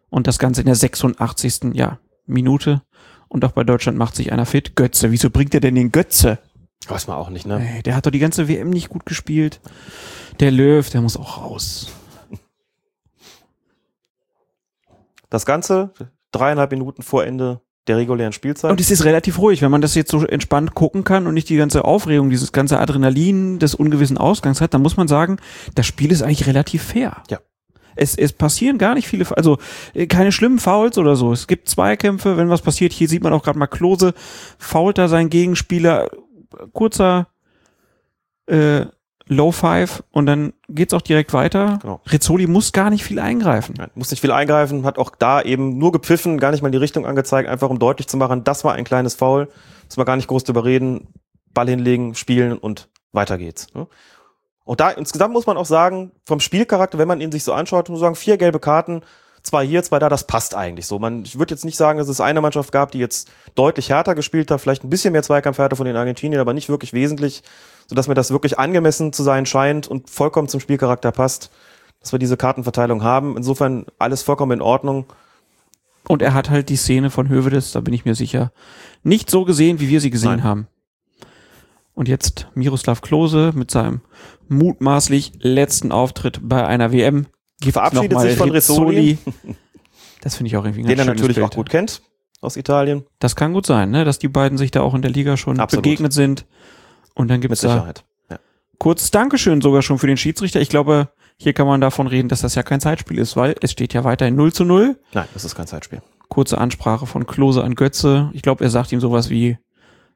und 0.09 0.25
das 0.25 0.39
Ganze 0.39 0.61
in 0.61 0.67
der 0.67 0.75
86. 0.75 1.73
Ja, 1.73 1.99
Minute. 2.25 2.81
Und 3.27 3.43
auch 3.43 3.51
bei 3.51 3.65
Deutschland 3.65 3.97
macht 3.97 4.15
sich 4.15 4.31
einer 4.31 4.45
fit. 4.45 4.77
Götze. 4.77 5.11
Wieso 5.11 5.29
bringt 5.29 5.53
er 5.53 5.59
denn 5.59 5.75
den 5.75 5.91
Götze? 5.91 6.39
Weiß 6.87 7.07
man 7.07 7.17
auch 7.17 7.29
nicht, 7.29 7.45
ne? 7.45 7.75
Ey, 7.75 7.83
der 7.83 7.95
hat 7.95 8.05
doch 8.05 8.11
die 8.11 8.19
ganze 8.19 8.47
WM 8.47 8.69
nicht 8.69 8.89
gut 8.89 9.05
gespielt. 9.05 9.59
Der 10.39 10.51
Löw, 10.51 10.87
der 10.89 11.01
muss 11.01 11.17
auch 11.17 11.41
raus. 11.41 11.87
Das 15.29 15.45
Ganze 15.45 15.91
dreieinhalb 16.31 16.71
Minuten 16.71 17.01
vor 17.01 17.25
Ende 17.25 17.61
der 17.87 17.97
regulären 17.97 18.33
Spielzeit. 18.33 18.71
Und 18.71 18.81
es 18.81 18.91
ist 18.91 19.05
relativ 19.05 19.39
ruhig, 19.39 19.61
wenn 19.61 19.71
man 19.71 19.81
das 19.81 19.95
jetzt 19.95 20.11
so 20.11 20.25
entspannt 20.25 20.75
gucken 20.75 21.03
kann 21.03 21.25
und 21.25 21.33
nicht 21.33 21.49
die 21.49 21.55
ganze 21.55 21.85
Aufregung, 21.85 22.29
dieses 22.29 22.51
ganze 22.51 22.79
Adrenalin 22.79 23.59
des 23.59 23.75
ungewissen 23.75 24.17
Ausgangs 24.17 24.61
hat, 24.61 24.73
dann 24.73 24.81
muss 24.81 24.97
man 24.97 25.07
sagen, 25.07 25.37
das 25.75 25.85
Spiel 25.85 26.11
ist 26.11 26.21
eigentlich 26.21 26.47
relativ 26.47 26.83
fair. 26.83 27.23
Ja. 27.29 27.39
Es, 27.95 28.15
es 28.15 28.31
passieren 28.31 28.77
gar 28.77 28.93
nicht 28.93 29.07
viele, 29.07 29.25
also 29.35 29.57
äh, 29.93 30.05
keine 30.05 30.31
schlimmen 30.31 30.59
Fouls 30.59 30.97
oder 30.97 31.15
so. 31.15 31.31
Es 31.31 31.47
gibt 31.47 31.67
Zweikämpfe, 31.67 32.37
wenn 32.37 32.49
was 32.49 32.61
passiert. 32.61 32.93
Hier 32.93 33.07
sieht 33.09 33.23
man 33.23 33.33
auch 33.33 33.43
gerade 33.43 33.57
mal 33.57 33.67
Klose, 33.67 34.13
fault 34.59 34.99
da 34.99 35.07
seinen 35.07 35.31
Gegenspieler, 35.31 36.09
kurzer 36.73 37.27
äh, 38.47 38.85
Low 39.29 39.51
Five 39.51 40.03
und 40.11 40.25
dann 40.25 40.53
geht's 40.69 40.93
auch 40.93 41.01
direkt 41.01 41.33
weiter. 41.33 41.79
Genau. 41.81 42.01
Rizzoli 42.09 42.47
muss 42.47 42.71
gar 42.71 42.89
nicht 42.89 43.03
viel 43.03 43.19
eingreifen. 43.19 43.75
Ja, 43.77 43.87
muss 43.93 44.09
nicht 44.09 44.21
viel 44.21 44.31
eingreifen, 44.31 44.85
hat 44.85 44.97
auch 44.97 45.11
da 45.17 45.41
eben 45.41 45.77
nur 45.77 45.91
gepfiffen, 45.91 46.39
gar 46.39 46.51
nicht 46.51 46.61
mal 46.61 46.71
die 46.71 46.77
Richtung 46.77 47.05
angezeigt, 47.05 47.49
einfach 47.49 47.69
um 47.69 47.79
deutlich 47.79 48.07
zu 48.07 48.15
machen, 48.17 48.43
das 48.43 48.63
war 48.63 48.73
ein 48.73 48.85
kleines 48.85 49.15
Foul. 49.15 49.49
Muss 49.85 49.97
man 49.97 50.05
gar 50.05 50.15
nicht 50.15 50.27
groß 50.27 50.45
drüber 50.45 50.63
reden. 50.63 51.07
Ball 51.53 51.67
hinlegen, 51.67 52.15
spielen 52.15 52.57
und 52.57 52.87
weiter 53.11 53.37
geht's. 53.37 53.73
ne? 53.73 53.87
Und 54.63 54.79
da 54.81 54.91
insgesamt 54.91 55.33
muss 55.33 55.47
man 55.47 55.57
auch 55.57 55.65
sagen, 55.65 56.11
vom 56.25 56.39
Spielcharakter, 56.39 56.97
wenn 56.97 57.07
man 57.07 57.21
ihn 57.21 57.31
sich 57.31 57.43
so 57.43 57.53
anschaut, 57.53 57.89
muss 57.89 58.01
man 58.01 58.07
sagen, 58.07 58.15
vier 58.15 58.37
gelbe 58.37 58.59
Karten, 58.59 59.01
zwei 59.47 59.65
hier, 59.65 59.83
zwei 59.83 59.99
da, 59.99 60.09
das 60.09 60.27
passt 60.27 60.55
eigentlich 60.55 60.85
so. 60.85 60.99
Man, 60.99 61.23
ich 61.23 61.39
würde 61.39 61.53
jetzt 61.53 61.65
nicht 61.65 61.77
sagen, 61.77 61.97
dass 61.97 62.07
es 62.07 62.21
eine 62.21 62.41
Mannschaft 62.41 62.71
gab, 62.71 62.91
die 62.91 62.99
jetzt 62.99 63.29
deutlich 63.55 63.89
härter 63.89 64.15
gespielt 64.15 64.51
hat, 64.51 64.61
vielleicht 64.61 64.83
ein 64.83 64.89
bisschen 64.89 65.11
mehr 65.11 65.23
Zweikampfhärte 65.23 65.75
von 65.75 65.85
den 65.85 65.95
Argentiniern, 65.95 66.41
aber 66.41 66.53
nicht 66.53 66.69
wirklich 66.69 66.93
wesentlich, 66.93 67.43
sodass 67.87 68.07
mir 68.07 68.13
das 68.13 68.31
wirklich 68.31 68.59
angemessen 68.59 69.13
zu 69.13 69.23
sein 69.23 69.45
scheint 69.45 69.87
und 69.87 70.09
vollkommen 70.09 70.47
zum 70.47 70.59
Spielcharakter 70.59 71.11
passt, 71.11 71.49
dass 72.01 72.11
wir 72.11 72.19
diese 72.19 72.37
Kartenverteilung 72.37 73.03
haben. 73.03 73.35
Insofern 73.37 73.85
alles 73.97 74.21
vollkommen 74.21 74.51
in 74.53 74.61
Ordnung. 74.61 75.05
Und 76.07 76.21
er 76.21 76.33
hat 76.33 76.49
halt 76.49 76.69
die 76.69 76.77
Szene 76.77 77.09
von 77.09 77.27
Hövedes, 77.27 77.71
da 77.71 77.81
bin 77.81 77.93
ich 77.93 78.05
mir 78.05 78.15
sicher, 78.15 78.51
nicht 79.03 79.29
so 79.29 79.45
gesehen, 79.45 79.79
wie 79.79 79.89
wir 79.89 79.99
sie 79.99 80.09
gesehen 80.09 80.37
Nein. 80.37 80.43
haben. 80.43 80.67
Und 81.93 82.07
jetzt 82.07 82.47
Miroslav 82.53 83.01
Klose 83.01 83.51
mit 83.55 83.71
seinem 83.71 84.01
mutmaßlich 84.47 85.33
letzten 85.39 85.91
Auftritt 85.91 86.39
bei 86.43 86.65
einer 86.65 86.91
WM. 86.91 87.25
Gibt 87.59 87.73
Verabschiedet 87.73 88.19
sich 88.21 88.37
von 88.37 88.49
Rizzoli. 88.51 89.17
Das 90.21 90.35
finde 90.35 90.47
ich 90.47 90.57
auch 90.57 90.63
irgendwie 90.65 90.81
ein 90.81 90.87
Den 90.87 90.99
er 90.99 91.05
natürlich 91.05 91.35
Bild. 91.35 91.45
auch 91.45 91.55
gut 91.55 91.69
kennt 91.69 92.01
aus 92.41 92.57
Italien. 92.57 93.05
Das 93.19 93.35
kann 93.35 93.53
gut 93.53 93.65
sein, 93.65 93.91
ne? 93.91 94.03
dass 94.03 94.19
die 94.19 94.27
beiden 94.27 94.57
sich 94.57 94.71
da 94.71 94.81
auch 94.81 94.93
in 94.95 95.01
der 95.01 95.11
Liga 95.11 95.37
schon 95.37 95.59
Absolut. 95.59 95.83
begegnet 95.83 96.11
sind. 96.11 96.45
Und 97.13 97.29
dann 97.29 97.39
Mit 97.39 97.49
gibt's 97.49 97.61
da 97.61 97.69
Sicherheit. 97.73 98.03
Ja. 98.29 98.39
kurzes 98.77 99.11
Dankeschön 99.11 99.61
sogar 99.61 99.83
schon 99.83 99.99
für 99.99 100.07
den 100.07 100.17
Schiedsrichter. 100.17 100.59
Ich 100.59 100.69
glaube, 100.69 101.09
hier 101.37 101.53
kann 101.53 101.67
man 101.67 101.81
davon 101.81 102.07
reden, 102.07 102.29
dass 102.29 102.41
das 102.41 102.55
ja 102.55 102.63
kein 102.63 102.81
Zeitspiel 102.81 103.19
ist, 103.19 103.35
weil 103.37 103.55
es 103.61 103.71
steht 103.71 103.93
ja 103.93 104.03
weiterhin 104.03 104.35
0 104.35 104.53
zu 104.53 104.65
0. 104.65 104.99
Nein, 105.13 105.27
das 105.33 105.45
ist 105.45 105.55
kein 105.55 105.67
Zeitspiel. 105.67 106.01
Kurze 106.29 106.57
Ansprache 106.57 107.05
von 107.05 107.25
Klose 107.27 107.63
an 107.63 107.75
Götze. 107.75 108.31
Ich 108.33 108.41
glaube, 108.41 108.63
er 108.63 108.69
sagt 108.69 108.91
ihm 108.91 108.99
sowas 108.99 109.29
wie, 109.29 109.57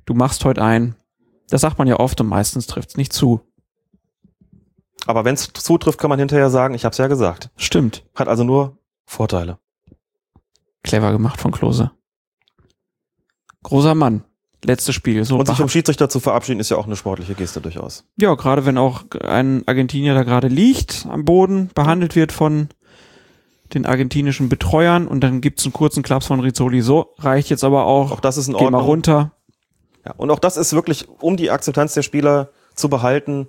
du 0.06 0.14
machst 0.14 0.44
heute 0.46 0.62
ein. 0.64 0.96
Das 1.50 1.62
sagt 1.62 1.78
man 1.78 1.88
ja 1.88 2.00
oft 2.00 2.20
und 2.22 2.28
meistens 2.28 2.66
trifft's 2.68 2.98
nicht 2.98 3.14
zu. 3.14 3.42
Aber 5.08 5.26
wenn 5.26 5.34
es 5.34 5.52
zutrifft, 5.54 6.00
kann 6.00 6.10
man 6.10 6.20
hinterher 6.20 6.50
sagen, 6.50 6.74
ich 6.74 6.86
habe 6.86 6.92
es 6.92 6.98
ja 6.98 7.08
gesagt. 7.08 7.50
Stimmt. 7.58 8.04
Hat 8.16 8.28
also 8.28 8.44
nur 8.44 8.78
Vorteile. 9.06 9.58
Clever 10.84 11.12
gemacht 11.12 11.40
von 11.40 11.52
Klose. 11.52 11.92
Großer 13.64 13.96
Mann. 13.96 14.24
Letztes 14.64 14.94
Spiel. 14.94 15.24
So 15.26 15.38
Und 15.38 15.48
sich 15.48 15.58
vom 15.58 15.70
Schiedsrichter 15.70 16.08
zu 16.08 16.20
verabschieden, 16.20 16.60
ist 16.60 16.70
ja 16.70 16.78
auch 16.78 16.86
eine 16.86 16.96
sportliche 16.96 17.34
Geste 17.34 17.62
durchaus. 17.62 18.04
Ja, 18.18 18.36
gerade 18.36 18.66
wenn 18.66 18.78
auch 18.78 19.06
ein 19.22 19.64
Argentinier 19.68 20.14
da 20.14 20.24
gerade 20.24 20.48
liegt 20.48 21.08
am 21.10 21.26
Boden, 21.26 21.70
behandelt 21.74 22.16
wird 22.16 22.32
von 22.32 22.70
den 23.74 23.86
argentinischen 23.86 24.50
Betreuern 24.50 25.08
und 25.08 25.22
dann 25.22 25.42
gibt's 25.42 25.64
einen 25.64 25.74
kurzen 25.74 26.04
Klaps 26.04 26.28
von 26.28 26.42
Rizzoli. 26.42 26.82
So, 26.82 27.14
reicht 27.18 27.50
jetzt 27.50 27.64
aber 27.64 27.86
auch. 27.86 28.12
Auch 28.12 28.20
das 28.20 28.38
ist 28.38 28.48
in 28.48 28.54
Geh 28.54 28.60
mal 28.60 28.66
Ordnung. 28.66 28.82
runter. 28.82 29.32
Ja, 30.06 30.14
und 30.18 30.30
auch 30.30 30.40
das 30.40 30.58
ist 30.58 30.74
wirklich, 30.74 31.08
um 31.10 31.38
die 31.38 31.50
Akzeptanz 31.52 31.94
der 31.94 32.02
Spieler 32.04 32.50
zu 32.76 32.90
behalten, 32.90 33.48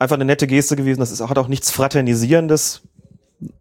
einfach 0.00 0.16
eine 0.16 0.24
nette 0.24 0.48
Geste 0.48 0.74
gewesen. 0.74 0.98
Das 0.98 1.12
ist, 1.12 1.20
hat 1.20 1.38
auch 1.38 1.48
nichts 1.48 1.70
Fraternisierendes, 1.70 2.82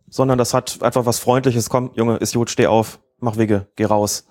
sondern 0.10 0.38
das 0.40 0.54
hat 0.56 0.82
einfach 0.82 1.06
was 1.06 1.20
Freundliches. 1.20 1.70
Komm, 1.70 1.92
Junge, 1.94 2.18
ist 2.18 2.34
gut, 2.34 2.50
steh 2.50 2.68
auf, 2.68 3.00
mach 3.20 3.38
Wege, 3.38 3.68
geh 3.76 3.86
raus. 3.86 4.26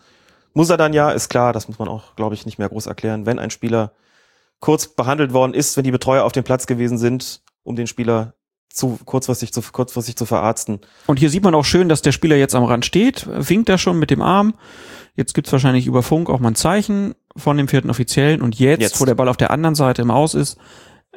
Muss 0.54 0.70
er 0.70 0.76
dann 0.76 0.92
ja, 0.92 1.10
ist 1.10 1.28
klar, 1.28 1.52
das 1.52 1.68
muss 1.68 1.78
man 1.78 1.88
auch, 1.88 2.16
glaube 2.16 2.34
ich, 2.34 2.46
nicht 2.46 2.58
mehr 2.58 2.68
groß 2.68 2.86
erklären. 2.86 3.26
Wenn 3.26 3.38
ein 3.38 3.50
Spieler 3.50 3.92
kurz 4.58 4.88
behandelt 4.88 5.32
worden 5.32 5.54
ist, 5.54 5.76
wenn 5.76 5.84
die 5.84 5.92
Betreuer 5.92 6.24
auf 6.24 6.32
dem 6.32 6.42
Platz 6.42 6.66
gewesen 6.66 6.98
sind, 6.98 7.42
um 7.62 7.76
den 7.76 7.86
Spieler 7.86 8.34
zu 8.72 8.98
kurzfristig 9.04 9.52
zu, 9.52 9.62
kurzfristig 9.62 10.16
zu 10.16 10.26
verarzten. 10.26 10.80
Und 11.06 11.18
hier 11.18 11.30
sieht 11.30 11.42
man 11.42 11.54
auch 11.54 11.64
schön, 11.64 11.88
dass 11.88 12.02
der 12.02 12.12
Spieler 12.12 12.36
jetzt 12.36 12.54
am 12.54 12.64
Rand 12.64 12.84
steht, 12.84 13.26
winkt 13.30 13.68
da 13.68 13.78
schon 13.78 13.98
mit 13.98 14.10
dem 14.10 14.22
Arm. 14.22 14.54
Jetzt 15.14 15.34
gibt's 15.34 15.52
wahrscheinlich 15.52 15.86
über 15.86 16.02
Funk 16.02 16.30
auch 16.30 16.38
mal 16.38 16.50
ein 16.50 16.54
Zeichen 16.54 17.14
von 17.36 17.56
dem 17.56 17.68
vierten 17.68 17.90
Offiziellen. 17.90 18.40
Und 18.40 18.58
jetzt, 18.58 18.80
Jetzt. 18.80 19.00
wo 19.00 19.04
der 19.04 19.14
Ball 19.14 19.28
auf 19.28 19.36
der 19.36 19.50
anderen 19.50 19.74
Seite 19.74 20.02
im 20.02 20.10
Aus 20.10 20.34
ist, 20.34 20.58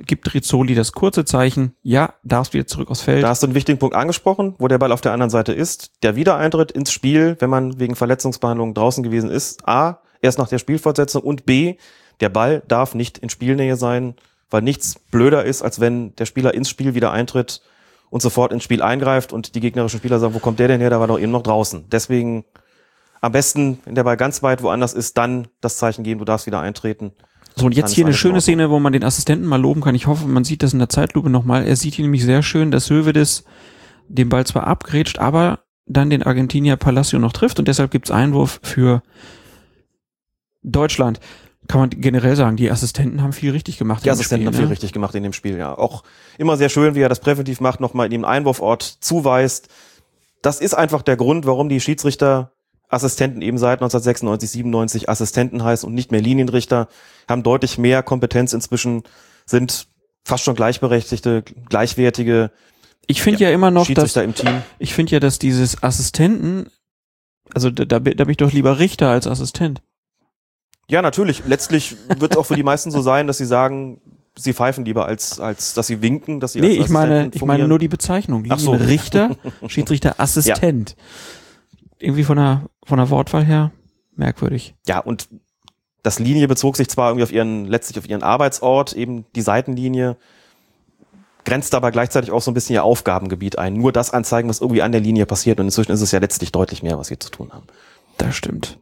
gibt 0.05 0.33
Rizzoli 0.33 0.75
das 0.75 0.91
kurze 0.91 1.25
Zeichen. 1.25 1.75
Ja, 1.83 2.13
darfst 2.23 2.53
wieder 2.53 2.67
zurück 2.67 2.89
aufs 2.89 3.01
Feld. 3.01 3.23
Da 3.23 3.29
hast 3.29 3.43
du 3.43 3.47
einen 3.47 3.55
wichtigen 3.55 3.79
Punkt 3.79 3.95
angesprochen, 3.95 4.55
wo 4.59 4.67
der 4.67 4.77
Ball 4.77 4.91
auf 4.91 5.01
der 5.01 5.13
anderen 5.13 5.29
Seite 5.29 5.53
ist. 5.53 5.91
Der 6.03 6.15
Wiedereintritt 6.15 6.71
ins 6.71 6.91
Spiel, 6.91 7.35
wenn 7.39 7.49
man 7.49 7.79
wegen 7.79 7.95
Verletzungsbehandlung 7.95 8.73
draußen 8.73 9.03
gewesen 9.03 9.29
ist. 9.29 9.67
A, 9.67 10.01
erst 10.21 10.37
nach 10.37 10.47
der 10.47 10.59
Spielfortsetzung 10.59 11.23
und 11.23 11.45
B, 11.45 11.75
der 12.19 12.29
Ball 12.29 12.63
darf 12.67 12.95
nicht 12.95 13.17
in 13.17 13.29
Spielnähe 13.29 13.75
sein, 13.75 14.15
weil 14.49 14.61
nichts 14.61 14.99
blöder 15.11 15.43
ist, 15.45 15.61
als 15.61 15.79
wenn 15.79 16.15
der 16.15 16.25
Spieler 16.25 16.53
ins 16.53 16.69
Spiel 16.69 16.93
wieder 16.93 17.11
eintritt 17.11 17.61
und 18.09 18.21
sofort 18.21 18.51
ins 18.51 18.63
Spiel 18.63 18.81
eingreift 18.81 19.33
und 19.33 19.55
die 19.55 19.61
gegnerischen 19.61 19.99
Spieler 19.99 20.19
sagen, 20.19 20.33
wo 20.33 20.39
kommt 20.39 20.59
der 20.59 20.67
denn 20.67 20.81
her? 20.81 20.89
Der 20.89 20.99
war 20.99 21.07
doch 21.07 21.19
eben 21.19 21.31
noch 21.31 21.43
draußen. 21.43 21.85
Deswegen 21.89 22.45
am 23.21 23.31
besten, 23.31 23.79
wenn 23.85 23.95
der 23.95 24.03
Ball 24.03 24.17
ganz 24.17 24.43
weit 24.43 24.63
woanders 24.63 24.93
ist, 24.93 25.17
dann 25.17 25.47
das 25.61 25.77
Zeichen 25.77 26.03
geben, 26.03 26.19
du 26.19 26.25
darfst 26.25 26.47
wieder 26.47 26.59
eintreten. 26.59 27.13
So, 27.55 27.65
und 27.65 27.75
jetzt 27.75 27.93
hier 27.93 28.05
eine 28.05 28.13
schöne. 28.13 28.41
Szene, 28.41 28.69
wo 28.69 28.79
man 28.79 28.93
den 28.93 29.03
Assistenten 29.03 29.47
mal 29.47 29.59
loben 29.61 29.81
kann. 29.81 29.95
Ich 29.95 30.07
hoffe, 30.07 30.27
man 30.27 30.43
sieht 30.43 30.63
das 30.63 30.73
in 30.73 30.79
der 30.79 30.89
Zeitlupe 30.89 31.29
nochmal. 31.29 31.65
Er 31.65 31.75
sieht 31.75 31.95
hier 31.95 32.03
nämlich 32.03 32.23
sehr 32.23 32.43
schön, 32.43 32.71
dass 32.71 32.89
Hövedes 32.89 33.43
den 34.07 34.29
Ball 34.29 34.45
zwar 34.45 34.67
abgrätscht, 34.67 35.19
aber 35.19 35.59
dann 35.85 36.09
den 36.09 36.23
Argentinier 36.23 36.77
Palacio 36.77 37.19
noch 37.19 37.33
trifft 37.33 37.59
und 37.59 37.67
deshalb 37.67 37.91
gibt's 37.91 38.11
Einwurf 38.11 38.59
für 38.63 39.01
Deutschland. 40.63 41.19
Kann 41.67 41.79
man 41.79 41.89
generell 41.89 42.35
sagen, 42.35 42.57
die 42.57 42.71
Assistenten 42.71 43.21
haben 43.21 43.33
viel 43.33 43.51
richtig 43.51 43.77
gemacht. 43.77 44.03
Die 44.03 44.11
Assistenten 44.11 44.47
haben 44.47 44.53
Spiel, 44.53 44.63
viel 44.63 44.67
ne? 44.67 44.71
richtig 44.71 44.93
gemacht 44.93 45.15
in 45.15 45.23
dem 45.23 45.33
Spiel, 45.33 45.57
ja. 45.57 45.77
Auch 45.77 46.03
immer 46.37 46.57
sehr 46.57 46.69
schön, 46.69 46.95
wie 46.95 47.01
er 47.01 47.09
das 47.09 47.19
präventiv 47.19 47.61
macht, 47.61 47.79
nochmal 47.79 48.05
in 48.07 48.11
dem 48.11 48.25
Einwurfort 48.25 48.81
zuweist. 48.81 49.69
Das 50.41 50.59
ist 50.59 50.73
einfach 50.73 51.01
der 51.03 51.17
Grund, 51.17 51.45
warum 51.45 51.69
die 51.69 51.79
Schiedsrichter 51.79 52.51
Assistenten 52.91 53.41
eben 53.41 53.57
seit 53.57 53.79
1996, 53.79 54.49
97 54.51 55.09
Assistenten 55.09 55.63
heißen 55.63 55.87
und 55.87 55.93
nicht 55.95 56.11
mehr 56.11 56.21
Linienrichter, 56.21 56.87
haben 57.29 57.43
deutlich 57.43 57.77
mehr 57.77 58.03
Kompetenz 58.03 58.53
inzwischen, 58.53 59.03
sind 59.45 59.87
fast 60.25 60.43
schon 60.43 60.55
gleichberechtigte, 60.55 61.43
gleichwertige 61.69 62.51
Ich 63.07 63.21
finde 63.21 63.39
ja, 63.43 63.49
immer 63.51 63.71
noch, 63.71 63.81
dass 63.81 63.87
Schiedsrichter 63.87 64.23
im 64.23 64.35
Team. 64.35 64.61
ich 64.79 64.93
finde 64.93 65.13
ja, 65.13 65.19
dass 65.19 65.39
dieses 65.39 65.81
Assistenten, 65.83 66.67
also 67.53 67.69
da, 67.69 67.85
da, 67.85 67.99
bin- 67.99 68.15
da 68.17 68.25
bin 68.25 68.31
ich 68.31 68.37
doch 68.37 68.51
lieber 68.51 68.79
Richter 68.79 69.09
als 69.09 69.25
Assistent. 69.27 69.81
Ja, 70.89 71.01
natürlich. 71.01 71.43
Letztlich 71.47 71.95
wird 72.19 72.33
es 72.33 72.37
auch 72.37 72.45
für 72.45 72.55
die 72.55 72.63
meisten 72.63 72.91
so 72.91 73.01
sein, 73.01 73.25
dass 73.27 73.37
sie 73.37 73.45
sagen, 73.45 74.01
sie 74.37 74.53
pfeifen 74.53 74.83
lieber 74.85 75.05
als, 75.05 75.39
als 75.39 75.73
dass 75.73 75.87
sie 75.87 76.01
winken, 76.01 76.39
dass 76.41 76.53
sie 76.53 76.59
Nee, 76.61 76.73
ich 76.73 76.89
meine, 76.89 77.31
ich 77.33 77.41
meine 77.43 77.67
nur 77.67 77.79
die 77.79 77.87
Bezeichnung. 77.87 78.45
Ach 78.49 78.59
so. 78.59 78.71
Richter, 78.73 79.37
Schiedsrichter, 79.67 80.19
Assistent. 80.19 80.95
Irgendwie 82.01 82.23
von 82.23 82.37
der, 82.37 82.63
von 82.85 82.97
der 82.97 83.09
Wortwahl 83.09 83.45
her 83.45 83.71
merkwürdig. 84.15 84.75
Ja, 84.87 84.99
und 84.99 85.29
das 86.03 86.19
Linie 86.19 86.47
bezog 86.47 86.77
sich 86.77 86.89
zwar 86.89 87.09
irgendwie 87.09 87.23
auf 87.23 87.31
ihren, 87.31 87.65
letztlich 87.65 87.99
auf 87.99 88.09
ihren 88.09 88.23
Arbeitsort, 88.23 88.93
eben 88.93 89.25
die 89.35 89.41
Seitenlinie, 89.41 90.17
grenzt 91.45 91.75
aber 91.75 91.91
gleichzeitig 91.91 92.31
auch 92.31 92.41
so 92.41 92.51
ein 92.51 92.53
bisschen 92.53 92.73
ihr 92.73 92.83
Aufgabengebiet 92.83 93.57
ein. 93.57 93.73
Nur 93.73 93.91
das 93.91 94.11
anzeigen, 94.11 94.49
was 94.49 94.61
irgendwie 94.61 94.81
an 94.81 94.91
der 94.91 95.01
Linie 95.01 95.25
passiert. 95.25 95.59
Und 95.59 95.67
inzwischen 95.67 95.91
ist 95.91 96.01
es 96.01 96.11
ja 96.11 96.19
letztlich 96.19 96.51
deutlich 96.51 96.83
mehr, 96.83 96.97
was 96.97 97.07
sie 97.07 97.19
zu 97.19 97.29
tun 97.29 97.51
haben. 97.51 97.65
Das 98.17 98.35
stimmt. 98.35 98.79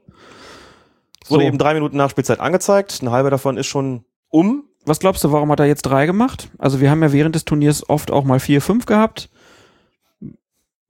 Es 1.24 1.30
wurde 1.30 1.44
So. 1.44 1.48
eben 1.48 1.58
drei 1.58 1.74
Minuten 1.74 1.98
Nachspielzeit 1.98 2.40
angezeigt. 2.40 3.00
Eine 3.02 3.12
halbe 3.12 3.30
davon 3.30 3.58
ist 3.58 3.68
schon 3.68 4.04
um. 4.30 4.64
Was 4.86 5.00
glaubst 5.00 5.24
du, 5.24 5.32
warum 5.32 5.52
hat 5.52 5.60
er 5.60 5.68
jetzt 5.68 5.84
drei 5.84 6.06
gemacht? 6.06 6.50
Also 6.58 6.80
wir 6.80 6.90
haben 6.90 7.04
ja 7.04 7.12
während 7.12 7.36
des 7.36 7.46
Turniers 7.46 7.88
oft 7.90 8.12
auch 8.12 8.24
mal 8.24 8.40
vier, 8.40 8.62
fünf 8.62 8.86
gehabt. 8.86 9.30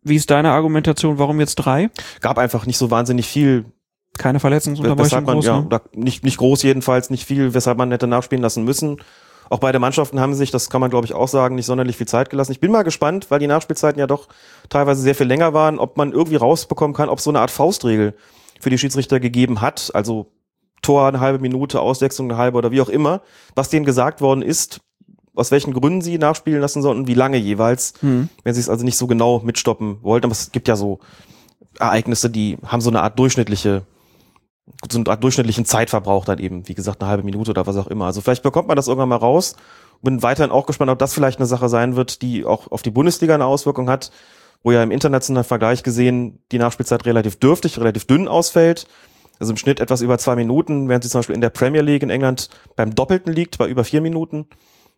Wie 0.03 0.15
ist 0.15 0.29
deine 0.31 0.51
Argumentation, 0.51 1.17
warum 1.17 1.39
jetzt 1.39 1.55
drei? 1.55 1.89
Gab 2.21 2.37
einfach 2.37 2.65
nicht 2.65 2.77
so 2.77 2.89
wahnsinnig 2.89 3.27
viel, 3.27 3.65
Keine 4.17 4.39
Verletzungsunterbrechung 4.39 5.23
man, 5.23 5.35
groß, 5.35 5.45
ja, 5.45 5.61
ne? 5.61 5.81
nicht, 5.93 6.23
nicht 6.23 6.37
groß 6.37 6.63
jedenfalls, 6.63 7.09
nicht 7.09 7.25
viel, 7.25 7.53
weshalb 7.53 7.77
man 7.77 7.91
hätte 7.91 8.07
nachspielen 8.07 8.41
lassen 8.41 8.63
müssen. 8.63 8.97
Auch 9.49 9.59
beide 9.59 9.79
Mannschaften 9.79 10.19
haben 10.19 10.35
sich, 10.35 10.51
das 10.51 10.69
kann 10.69 10.79
man 10.79 10.89
glaube 10.89 11.05
ich 11.05 11.13
auch 11.13 11.27
sagen, 11.27 11.55
nicht 11.55 11.65
sonderlich 11.65 11.97
viel 11.97 12.07
Zeit 12.07 12.29
gelassen. 12.29 12.51
Ich 12.51 12.59
bin 12.59 12.71
mal 12.71 12.83
gespannt, 12.83 13.31
weil 13.31 13.39
die 13.39 13.47
Nachspielzeiten 13.47 13.99
ja 13.99 14.07
doch 14.07 14.27
teilweise 14.69 15.01
sehr 15.01 15.15
viel 15.15 15.27
länger 15.27 15.53
waren, 15.53 15.79
ob 15.79 15.97
man 15.97 16.11
irgendwie 16.11 16.35
rausbekommen 16.35 16.95
kann, 16.95 17.09
ob 17.09 17.19
so 17.19 17.31
eine 17.31 17.39
Art 17.39 17.51
Faustregel 17.51 18.13
für 18.59 18.69
die 18.69 18.77
Schiedsrichter 18.77 19.19
gegeben 19.19 19.61
hat. 19.61 19.91
Also 19.93 20.27
Tor 20.81 21.07
eine 21.07 21.19
halbe 21.19 21.39
Minute, 21.39 21.81
Auswechslung 21.81 22.29
eine 22.29 22.37
halbe 22.37 22.57
oder 22.57 22.71
wie 22.71 22.81
auch 22.81 22.89
immer, 22.89 23.21
was 23.55 23.69
denen 23.69 23.85
gesagt 23.85 24.21
worden 24.21 24.41
ist, 24.41 24.81
aus 25.39 25.51
welchen 25.51 25.73
Gründen 25.73 26.01
sie 26.01 26.17
nachspielen 26.17 26.61
lassen 26.61 26.81
sollten, 26.81 27.07
wie 27.07 27.13
lange 27.13 27.37
jeweils, 27.37 27.93
Hm. 28.01 28.29
wenn 28.43 28.53
sie 28.53 28.59
es 28.59 28.69
also 28.69 28.85
nicht 28.85 28.97
so 28.97 29.07
genau 29.07 29.39
mitstoppen 29.39 30.03
wollten. 30.03 30.25
Aber 30.25 30.33
es 30.33 30.51
gibt 30.51 30.67
ja 30.67 30.75
so 30.75 30.99
Ereignisse, 31.79 32.29
die 32.29 32.57
haben 32.65 32.81
so 32.81 32.89
eine 32.89 33.01
Art 33.01 33.17
durchschnittliche 33.17 33.83
so 34.91 34.99
eine 34.99 35.09
Art 35.09 35.23
durchschnittlichen 35.23 35.65
Zeitverbrauch 35.65 36.25
dann 36.25 36.39
eben, 36.39 36.67
wie 36.67 36.75
gesagt, 36.75 37.01
eine 37.01 37.09
halbe 37.09 37.23
Minute 37.23 37.51
oder 37.51 37.65
was 37.65 37.75
auch 37.75 37.87
immer. 37.87 38.05
Also 38.05 38.21
vielleicht 38.21 38.43
bekommt 38.43 38.67
man 38.67 38.75
das 38.75 38.87
irgendwann 38.87 39.09
mal 39.09 39.15
raus. 39.15 39.55
Bin 40.01 40.21
weiterhin 40.23 40.51
auch 40.51 40.65
gespannt, 40.65 40.91
ob 40.91 40.99
das 40.99 41.13
vielleicht 41.13 41.39
eine 41.39 41.47
Sache 41.47 41.69
sein 41.69 41.95
wird, 41.95 42.21
die 42.21 42.45
auch 42.45 42.71
auf 42.71 42.81
die 42.81 42.91
Bundesliga 42.91 43.33
eine 43.33 43.45
Auswirkung 43.45 43.89
hat, 43.89 44.11
wo 44.63 44.71
ja 44.71 44.83
im 44.83 44.91
internationalen 44.91 45.43
Vergleich 45.43 45.83
gesehen 45.83 46.39
die 46.51 46.59
Nachspielzeit 46.59 47.05
relativ 47.05 47.37
dürftig, 47.39 47.79
relativ 47.79 48.05
dünn 48.05 48.27
ausfällt. 48.27 48.87
Also 49.39 49.53
im 49.53 49.57
Schnitt 49.57 49.79
etwas 49.79 50.01
über 50.01 50.17
zwei 50.17 50.35
Minuten, 50.35 50.87
während 50.89 51.03
sie 51.03 51.09
zum 51.09 51.19
Beispiel 51.19 51.35
in 51.35 51.41
der 51.41 51.49
Premier 51.49 51.81
League 51.81 52.03
in 52.03 52.09
England 52.09 52.49
beim 52.75 52.93
Doppelten 52.93 53.33
liegt, 53.33 53.57
bei 53.57 53.67
über 53.67 53.83
vier 53.83 54.01
Minuten. 54.01 54.47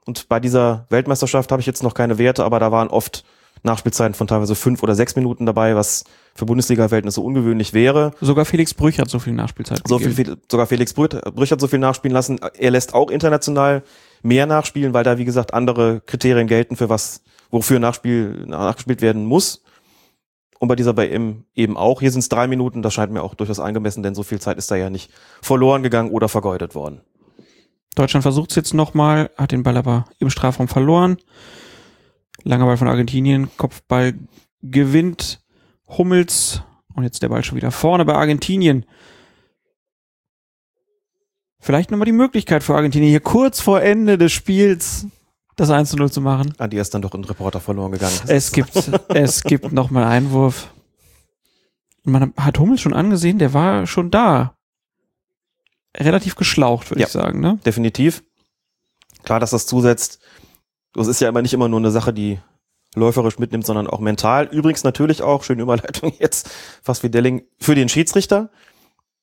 Und 0.05 0.27
bei 0.29 0.39
dieser 0.39 0.85
Weltmeisterschaft 0.89 1.51
habe 1.51 1.59
ich 1.59 1.67
jetzt 1.67 1.83
noch 1.83 1.93
keine 1.93 2.17
Werte, 2.17 2.43
aber 2.43 2.59
da 2.59 2.71
waren 2.71 2.87
oft 2.87 3.23
Nachspielzeiten 3.63 4.15
von 4.15 4.27
teilweise 4.27 4.55
fünf 4.55 4.81
oder 4.81 4.95
sechs 4.95 5.15
Minuten 5.15 5.45
dabei, 5.45 5.75
was 5.75 6.03
für 6.33 6.45
Bundesliga-Verhältnisse 6.45 7.21
ungewöhnlich 7.21 7.73
wäre. 7.73 8.11
Sogar 8.19 8.45
Felix 8.45 8.73
Brüch 8.73 8.97
hat 8.99 9.09
so 9.09 9.19
viel 9.19 9.33
Nachspielzeit 9.33 9.81
So 9.87 9.99
viel, 9.99 10.37
sogar 10.49 10.65
Felix 10.65 10.93
Brüch, 10.93 11.09
Brüch 11.09 11.51
hat 11.51 11.61
so 11.61 11.67
viel 11.67 11.79
nachspielen 11.79 12.13
lassen. 12.13 12.39
Er 12.57 12.71
lässt 12.71 12.93
auch 12.93 13.11
international 13.11 13.83
mehr 14.23 14.47
nachspielen, 14.47 14.93
weil 14.93 15.03
da, 15.03 15.17
wie 15.17 15.25
gesagt, 15.25 15.53
andere 15.53 16.01
Kriterien 16.01 16.47
gelten, 16.47 16.75
für 16.75 16.89
was, 16.89 17.21
wofür 17.51 17.79
Nachspiel, 17.79 18.45
nachgespielt 18.47 19.01
werden 19.01 19.25
muss. 19.25 19.63
Und 20.57 20.67
bei 20.67 20.75
dieser 20.75 20.93
bei 20.93 21.09
M 21.09 21.45
eben 21.55 21.75
auch. 21.75 22.01
Hier 22.01 22.11
sind 22.11 22.19
es 22.19 22.29
drei 22.29 22.47
Minuten, 22.47 22.81
das 22.81 22.93
scheint 22.93 23.11
mir 23.11 23.23
auch 23.23 23.33
durchaus 23.33 23.59
angemessen, 23.59 24.03
denn 24.03 24.15
so 24.15 24.23
viel 24.23 24.39
Zeit 24.39 24.57
ist 24.57 24.71
da 24.71 24.75
ja 24.75 24.89
nicht 24.89 25.11
verloren 25.41 25.83
gegangen 25.83 26.11
oder 26.11 26.29
vergeudet 26.29 26.75
worden. 26.75 27.01
Deutschland 27.95 28.23
versucht 28.23 28.51
es 28.51 28.55
jetzt 28.55 28.73
nochmal, 28.73 29.31
hat 29.37 29.51
den 29.51 29.63
Ball 29.63 29.77
aber 29.77 30.05
im 30.19 30.29
Strafraum 30.29 30.67
verloren. 30.67 31.17
Langer 32.43 32.65
Ball 32.65 32.77
von 32.77 32.87
Argentinien, 32.87 33.49
Kopfball 33.57 34.13
gewinnt 34.61 35.41
Hummels 35.87 36.63
und 36.93 37.03
jetzt 37.03 37.21
der 37.21 37.29
Ball 37.29 37.43
schon 37.43 37.57
wieder 37.57 37.71
vorne 37.71 38.05
bei 38.05 38.15
Argentinien. 38.15 38.85
vielleicht 41.59 41.91
nochmal 41.91 42.05
die 42.05 42.11
Möglichkeit 42.11 42.63
für 42.63 42.75
Argentinien 42.75 43.09
hier 43.11 43.19
kurz 43.19 43.59
vor 43.59 43.81
Ende 43.81 44.17
des 44.17 44.31
Spiels 44.31 45.05
das 45.55 45.69
1 45.69 45.89
zu 45.91 45.97
0 45.97 46.11
zu 46.11 46.21
machen. 46.21 46.53
An 46.57 46.69
die 46.69 46.77
ist 46.77 46.93
dann 46.93 47.01
doch 47.01 47.13
ein 47.13 47.23
Reporter 47.23 47.59
verloren 47.59 47.91
gegangen. 47.91 48.17
Es 48.27 48.51
gibt, 48.53 48.75
es 49.09 49.43
gibt 49.43 49.71
nochmal 49.71 50.05
Einwurf. 50.05 50.73
Man 52.03 52.33
hat 52.35 52.57
Hummels 52.57 52.81
schon 52.81 52.93
angesehen, 52.93 53.37
der 53.37 53.53
war 53.53 53.85
schon 53.85 54.09
da. 54.09 54.55
Relativ 55.97 56.35
geschlaucht, 56.35 56.89
würde 56.89 57.01
Ja. 57.01 57.07
ich 57.07 57.13
sagen, 57.13 57.39
ne? 57.39 57.59
Definitiv. 57.65 58.23
Klar, 59.23 59.39
dass 59.39 59.51
das 59.51 59.67
zusetzt. 59.67 60.19
Das 60.93 61.07
ist 61.07 61.21
ja 61.21 61.29
immer 61.29 61.41
nicht 61.41 61.53
immer 61.53 61.67
nur 61.69 61.79
eine 61.79 61.91
Sache, 61.91 62.13
die 62.13 62.39
läuferisch 62.95 63.39
mitnimmt, 63.39 63.65
sondern 63.65 63.87
auch 63.87 63.99
mental. 63.99 64.47
Übrigens 64.51 64.83
natürlich 64.83 65.21
auch, 65.21 65.43
schöne 65.43 65.61
Überleitung 65.61 66.13
jetzt, 66.19 66.49
fast 66.83 67.03
wie 67.03 67.09
Delling, 67.09 67.43
für 67.59 67.75
den 67.75 67.89
Schiedsrichter, 67.89 68.49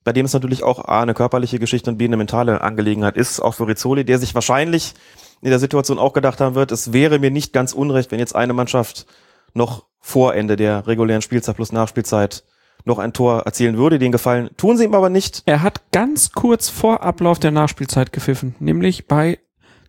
bei 0.04 0.12
dem 0.12 0.24
es 0.26 0.32
natürlich 0.32 0.62
auch 0.62 0.84
A, 0.86 1.02
eine 1.02 1.14
körperliche 1.14 1.58
Geschichte 1.58 1.90
und 1.90 1.98
B, 1.98 2.04
eine 2.06 2.16
mentale 2.16 2.60
Angelegenheit 2.62 3.16
ist, 3.16 3.40
auch 3.40 3.54
für 3.54 3.66
Rizzoli, 3.66 4.04
der 4.04 4.18
sich 4.18 4.34
wahrscheinlich 4.34 4.94
in 5.42 5.50
der 5.50 5.58
Situation 5.58 5.98
auch 5.98 6.14
gedacht 6.14 6.40
haben 6.40 6.54
wird, 6.54 6.72
es 6.72 6.92
wäre 6.92 7.18
mir 7.18 7.30
nicht 7.30 7.52
ganz 7.52 7.72
unrecht, 7.72 8.10
wenn 8.10 8.18
jetzt 8.18 8.34
eine 8.34 8.54
Mannschaft 8.54 9.06
noch 9.54 9.86
vor 10.00 10.34
Ende 10.34 10.56
der 10.56 10.86
regulären 10.86 11.22
Spielzeit 11.22 11.56
plus 11.56 11.72
Nachspielzeit 11.72 12.44
noch 12.88 12.98
ein 12.98 13.12
Tor 13.12 13.42
erzielen 13.42 13.76
würde. 13.76 13.98
Den 13.98 14.12
Gefallen 14.12 14.50
tun 14.56 14.76
sie 14.76 14.84
ihm 14.84 14.94
aber 14.94 15.10
nicht. 15.10 15.42
Er 15.46 15.62
hat 15.62 15.92
ganz 15.92 16.32
kurz 16.32 16.68
vor 16.68 17.02
Ablauf 17.02 17.38
der 17.38 17.52
Nachspielzeit 17.52 18.12
gepfiffen, 18.12 18.54
nämlich 18.58 19.06
bei 19.06 19.38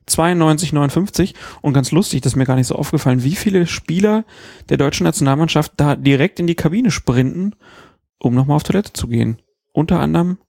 92, 0.10 0.74
59 0.74 1.36
und 1.62 1.74
ganz 1.74 1.92
lustig, 1.92 2.22
das 2.22 2.34
ist 2.34 2.36
mir 2.36 2.46
gar 2.46 2.56
nicht 2.56 2.68
so 2.68 2.76
aufgefallen, 2.76 3.24
wie 3.24 3.36
viele 3.36 3.68
Spieler 3.68 4.26
der 4.70 4.78
deutschen 4.78 5.04
Nationalmannschaft 5.04 5.74
da 5.78 5.96
direkt 5.96 6.40
in 6.40 6.48
die 6.48 6.56
Kabine 6.56 6.92
sprinten, 6.92 7.56
um 8.20 8.34
nochmal 8.34 8.58
auf 8.58 8.64
Toilette 8.64 8.94
zu 8.94 9.08
gehen. 9.08 9.38
Unter 9.72 10.00
anderem, 10.00 10.40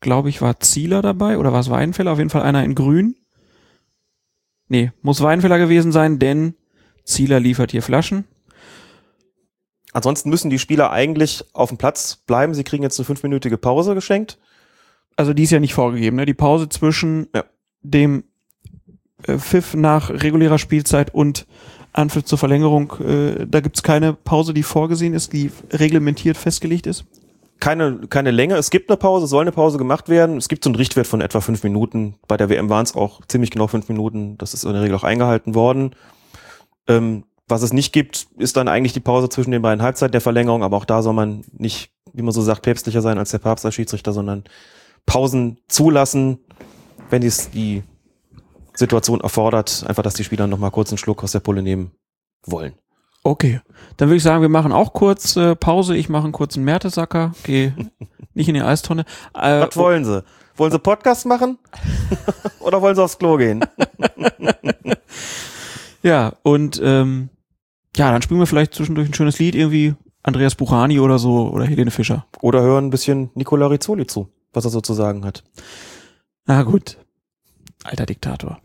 glaube 0.00 0.28
ich, 0.28 0.40
war 0.40 0.60
Zieler 0.60 1.02
dabei 1.02 1.38
oder 1.38 1.52
war 1.52 1.60
es 1.60 1.70
Weidenfeller? 1.70 2.12
Auf 2.12 2.18
jeden 2.18 2.30
Fall 2.30 2.42
einer 2.42 2.64
in 2.64 2.74
grün. 2.74 3.16
Nee, 4.68 4.92
muss 5.02 5.22
Weidenfeller 5.22 5.58
gewesen 5.58 5.92
sein, 5.92 6.18
denn 6.18 6.54
Zieler 7.04 7.40
liefert 7.40 7.72
hier 7.72 7.82
Flaschen. 7.82 8.24
Ansonsten 9.98 10.30
müssen 10.30 10.48
die 10.48 10.60
Spieler 10.60 10.92
eigentlich 10.92 11.44
auf 11.54 11.70
dem 11.70 11.76
Platz 11.78 12.22
bleiben. 12.24 12.54
Sie 12.54 12.62
kriegen 12.62 12.84
jetzt 12.84 13.00
eine 13.00 13.04
fünfminütige 13.04 13.58
Pause 13.58 13.94
geschenkt. 13.96 14.38
also 15.16 15.32
die 15.34 15.42
ist 15.42 15.50
ja 15.50 15.58
nicht 15.58 15.74
vorgegeben, 15.74 16.16
ne? 16.16 16.24
Die 16.24 16.34
Pause 16.34 16.68
zwischen 16.68 17.26
Ja. 17.34 17.42
dem 17.82 18.22
äh, 19.26 19.38
Pfiff 19.38 19.74
nach 19.74 20.10
regulärer 20.10 20.58
Spielzeit 20.58 21.12
und 21.12 21.48
Anpfiff 21.92 22.24
zur 22.24 22.38
Verlängerung, 22.38 22.92
äh, 23.04 23.44
da 23.44 23.58
gibt's 23.58 23.82
keine 23.82 24.12
Pause, 24.12 24.54
die 24.54 24.62
vorgesehen 24.62 25.14
ist, 25.14 25.32
die 25.32 25.50
reglementiert 25.72 26.36
festgelegt 26.36 26.86
ist. 26.86 27.04
Keine, 27.58 28.06
keine 28.08 28.30
Länge. 28.30 28.54
Es 28.54 28.70
gibt 28.70 28.88
eine 28.88 28.96
Pause, 28.96 29.26
soll 29.26 29.40
eine 29.42 29.50
Pause 29.50 29.78
gemacht 29.78 30.08
werden. 30.08 30.36
Es 30.36 30.48
gibt 30.48 30.62
so 30.62 30.70
einen 30.70 30.76
Richtwert 30.76 31.08
von 31.08 31.20
etwa 31.20 31.40
fünf 31.40 31.64
Minuten. 31.64 32.14
Bei 32.28 32.36
der 32.36 32.48
WM 32.48 32.68
waren 32.68 32.84
es 32.84 32.94
auch 32.94 33.20
ziemlich 33.26 33.50
genau 33.50 33.66
fünf 33.66 33.88
Minuten. 33.88 34.38
Das 34.38 34.54
ist 34.54 34.62
in 34.62 34.72
der 34.74 34.82
Regel 34.82 34.94
auch 34.94 35.02
eingehalten 35.02 35.56
worden. 35.56 35.96
Ähm, 36.86 37.24
was 37.48 37.62
es 37.62 37.72
nicht 37.72 37.92
gibt, 37.92 38.28
ist 38.36 38.56
dann 38.56 38.68
eigentlich 38.68 38.92
die 38.92 39.00
Pause 39.00 39.28
zwischen 39.28 39.50
den 39.50 39.62
beiden 39.62 39.82
Halbzeiten 39.82 40.12
der 40.12 40.20
Verlängerung. 40.20 40.62
Aber 40.62 40.76
auch 40.76 40.84
da 40.84 41.02
soll 41.02 41.14
man 41.14 41.44
nicht, 41.52 41.90
wie 42.12 42.22
man 42.22 42.32
so 42.32 42.42
sagt, 42.42 42.62
päpstlicher 42.62 43.02
sein 43.02 43.18
als 43.18 43.30
der 43.30 43.38
Papst 43.38 43.64
als 43.64 43.74
Schiedsrichter, 43.74 44.12
sondern 44.12 44.44
Pausen 45.06 45.58
zulassen, 45.68 46.38
wenn 47.10 47.22
dies 47.22 47.50
die 47.50 47.82
Situation 48.74 49.20
erfordert. 49.20 49.84
Einfach, 49.86 50.02
dass 50.02 50.14
die 50.14 50.24
Spieler 50.24 50.46
noch 50.46 50.58
mal 50.58 50.70
kurz 50.70 50.90
einen 50.90 50.98
Schluck 50.98 51.24
aus 51.24 51.32
der 51.32 51.40
Pulle 51.40 51.62
nehmen 51.62 51.92
wollen. 52.44 52.74
Okay. 53.24 53.60
Dann 53.96 54.08
würde 54.08 54.16
ich 54.16 54.22
sagen, 54.22 54.42
wir 54.42 54.48
machen 54.48 54.72
auch 54.72 54.92
kurz 54.92 55.36
äh, 55.36 55.56
Pause. 55.56 55.96
Ich 55.96 56.08
mache 56.08 56.24
einen 56.24 56.32
kurzen 56.32 56.64
Mertesacker, 56.64 57.32
gehe 57.42 57.74
nicht 58.34 58.48
in 58.48 58.54
die 58.54 58.62
Eistonne. 58.62 59.04
Äh, 59.34 59.66
Was 59.66 59.76
wollen 59.76 60.04
sie? 60.04 60.22
Wollen 60.56 60.72
sie 60.72 60.78
Podcast 60.78 61.24
machen? 61.26 61.58
Oder 62.60 62.82
wollen 62.82 62.94
sie 62.94 63.02
aufs 63.02 63.18
Klo 63.18 63.36
gehen? 63.36 63.64
Ja, 66.02 66.34
und 66.42 66.80
ähm, 66.82 67.28
ja, 67.98 68.12
dann 68.12 68.22
spielen 68.22 68.38
wir 68.38 68.46
vielleicht 68.46 68.74
zwischendurch 68.74 69.08
ein 69.08 69.14
schönes 69.14 69.40
Lied, 69.40 69.56
irgendwie 69.56 69.94
Andreas 70.22 70.54
Buchani 70.54 71.00
oder 71.00 71.18
so 71.18 71.50
oder 71.50 71.64
Helene 71.64 71.90
Fischer. 71.90 72.26
Oder 72.40 72.62
hören 72.62 72.86
ein 72.86 72.90
bisschen 72.90 73.30
Nicola 73.34 73.66
Rizzoli 73.66 74.06
zu, 74.06 74.28
was 74.52 74.64
er 74.64 74.70
so 74.70 74.80
zu 74.80 74.94
sagen 74.94 75.24
hat. 75.24 75.42
Na 76.46 76.62
gut. 76.62 76.96
Alter 77.82 78.06
Diktator. 78.06 78.58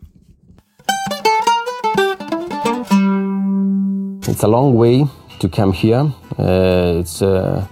It's 4.26 4.42
a 4.42 4.46
long 4.46 4.78
way 4.78 5.06
to 5.40 5.48
come 5.48 5.72
here. 5.72 6.12
Uh, 6.38 7.00
it's 7.00 7.20
uh, 7.20 7.64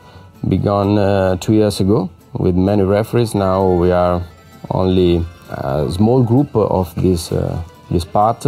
begun 0.48 0.98
uh, 0.98 1.36
two 1.36 1.54
years 1.54 1.80
ago 1.80 2.10
with 2.32 2.56
many 2.56 2.82
referees. 2.82 3.34
Now 3.34 3.64
we 3.80 3.92
are 3.92 4.22
only 4.70 5.24
a 5.48 5.88
small 5.90 6.24
group 6.24 6.54
of 6.54 6.92
this 6.96 7.30
uh, 7.32 7.62
this 7.90 8.04
part, 8.04 8.46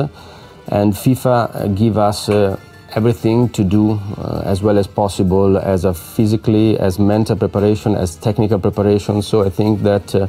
and 0.69 0.95
FIFA 0.95 1.75
give 1.75 1.97
us 1.97 2.29
uh, 2.29 2.57
everything 2.95 3.49
to 3.51 3.65
do 3.65 4.01
uh, 4.19 4.43
as 4.45 4.63
well 4.63 4.79
as 4.79 4.87
possible, 4.87 5.59
as 5.59 5.85
a 5.85 5.95
physically, 5.95 6.79
as 6.79 6.99
mental 6.99 7.37
preparation, 7.37 7.95
as 7.95 8.17
technical 8.17 8.59
preparation. 8.59 9.23
So 9.23 9.43
I 9.43 9.51
think 9.51 9.83
that. 9.83 10.15
Uh, 10.15 10.29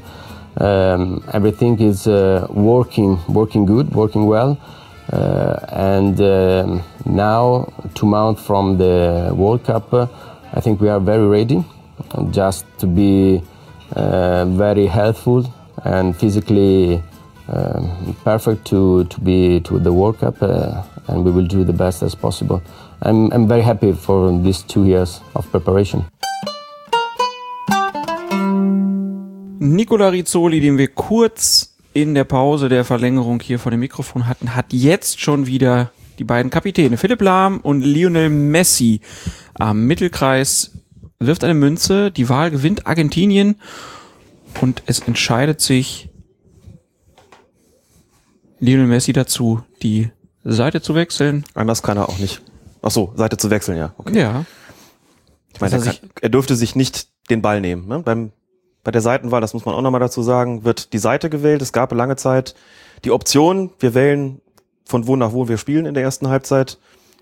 um, 0.58 1.24
everything 1.34 1.80
is 1.82 2.08
uh, 2.08 2.48
working, 2.50 3.20
working 3.28 3.66
good, 3.66 3.94
working 3.94 4.26
well. 4.26 4.58
Uh, 5.12 5.60
and 5.70 6.20
um, 6.22 6.84
now 7.06 7.72
to 7.96 8.06
mount 8.06 8.40
from 8.40 8.78
the 8.78 9.32
World 9.36 9.64
Cup, 9.64 9.94
uh, 9.94 10.08
I 10.54 10.62
think 10.62 10.82
we 10.82 10.90
are 10.90 11.00
very 11.00 11.28
ready, 11.28 11.64
just 12.32 12.66
to 12.80 12.88
be 12.88 13.44
uh, 13.96 14.46
very 14.46 14.88
helpful 14.88 15.46
and 15.84 16.16
physically 16.16 17.04
um, 17.50 18.16
perfect 18.24 18.66
to, 18.66 19.04
to 19.06 19.20
be 19.20 19.60
to 19.62 19.78
the 19.78 19.94
World 19.94 20.20
Cup, 20.20 20.42
and 21.08 21.26
we 21.26 21.34
will 21.34 21.48
do 21.48 21.64
the 21.64 21.74
best 21.74 22.04
as 22.04 22.16
possible. 22.16 22.62
I'm, 23.02 23.32
I'm 23.32 23.48
very 23.48 23.64
happy 23.64 23.94
for 23.94 24.32
these 24.44 24.64
two 24.64 24.86
years 24.86 25.22
of 25.34 25.50
preparation. 25.52 26.06
Nicola 29.60 30.10
Rizzoli, 30.10 30.60
den 30.60 30.78
wir 30.78 30.90
kurz 30.90 31.76
in 31.94 32.14
der 32.14 32.26
Pause 32.26 32.70
der 32.70 32.84
Verlängerung 32.84 33.40
hier 33.42 33.58
vor 33.58 33.72
dem 33.72 33.80
Mikrofon 33.80 34.28
hatten, 34.28 34.56
hat 34.56 34.74
jetzt 34.74 35.22
schon 35.22 35.48
wieder 35.48 35.92
die 36.20 36.24
beiden 36.24 36.50
Kapitäne 36.50 36.98
Philipp 36.98 37.22
Lahm 37.22 37.60
und 37.60 37.82
Lionel 37.82 38.30
Messi 38.30 39.02
am 39.54 39.86
Mittelkreis 39.86 40.72
wirft 41.20 41.44
eine 41.44 41.54
Münze, 41.54 42.12
die 42.12 42.30
Wahl 42.30 42.52
gewinnt 42.52 42.88
Argentinien 42.88 43.56
und 44.62 44.84
es 44.86 45.00
entscheidet 45.00 45.62
sich 45.62 46.10
Lionel 48.60 48.88
Messi 48.88 49.14
dazu, 49.14 49.62
die 49.82 50.10
Seite 50.46 50.82
zu 50.82 50.96
wechseln. 50.96 51.44
Anders 51.54 51.82
kann 51.82 51.98
er 51.98 52.08
auch 52.08 52.20
nicht. 52.20 52.42
Ach 52.82 52.92
so, 52.92 53.14
Seite 53.16 53.38
zu 53.38 53.50
wechseln, 53.50 53.78
ja. 53.78 53.94
Okay. 53.98 54.20
Ja, 54.20 54.46
Ich 55.54 55.60
meine, 55.60 55.74
er, 55.74 55.80
Dass 55.80 55.88
er 55.88 55.94
kann, 55.94 56.10
er 56.22 56.30
dürfte 56.30 56.56
sich 56.56 56.76
nicht 56.76 57.10
den 57.30 57.42
Ball 57.42 57.62
nehmen. 57.62 57.88
Ne? 57.88 58.00
Beim, 58.00 58.32
bei 58.84 58.92
der 58.92 59.02
Seitenwahl, 59.02 59.42
das 59.42 59.54
muss 59.54 59.66
man 59.66 59.74
auch 59.74 59.82
nochmal 59.82 60.00
dazu 60.00 60.22
sagen, 60.22 60.64
wird 60.64 60.94
die 60.94 61.00
Seite 61.00 61.32
gewählt. 61.32 61.64
Es 61.64 61.74
gab 61.74 61.92
lange 61.92 62.16
Zeit 62.16 62.54
die 63.04 63.12
Option, 63.12 63.72
wir 63.80 63.96
wählen 63.96 64.40
von 64.86 65.08
wo 65.08 65.16
nach 65.16 65.34
wo 65.34 65.48
wir 65.48 65.58
spielen 65.58 65.88
in 65.88 65.96
der 65.96 66.04
ersten 66.04 66.30
Halbzeit. 66.30 66.78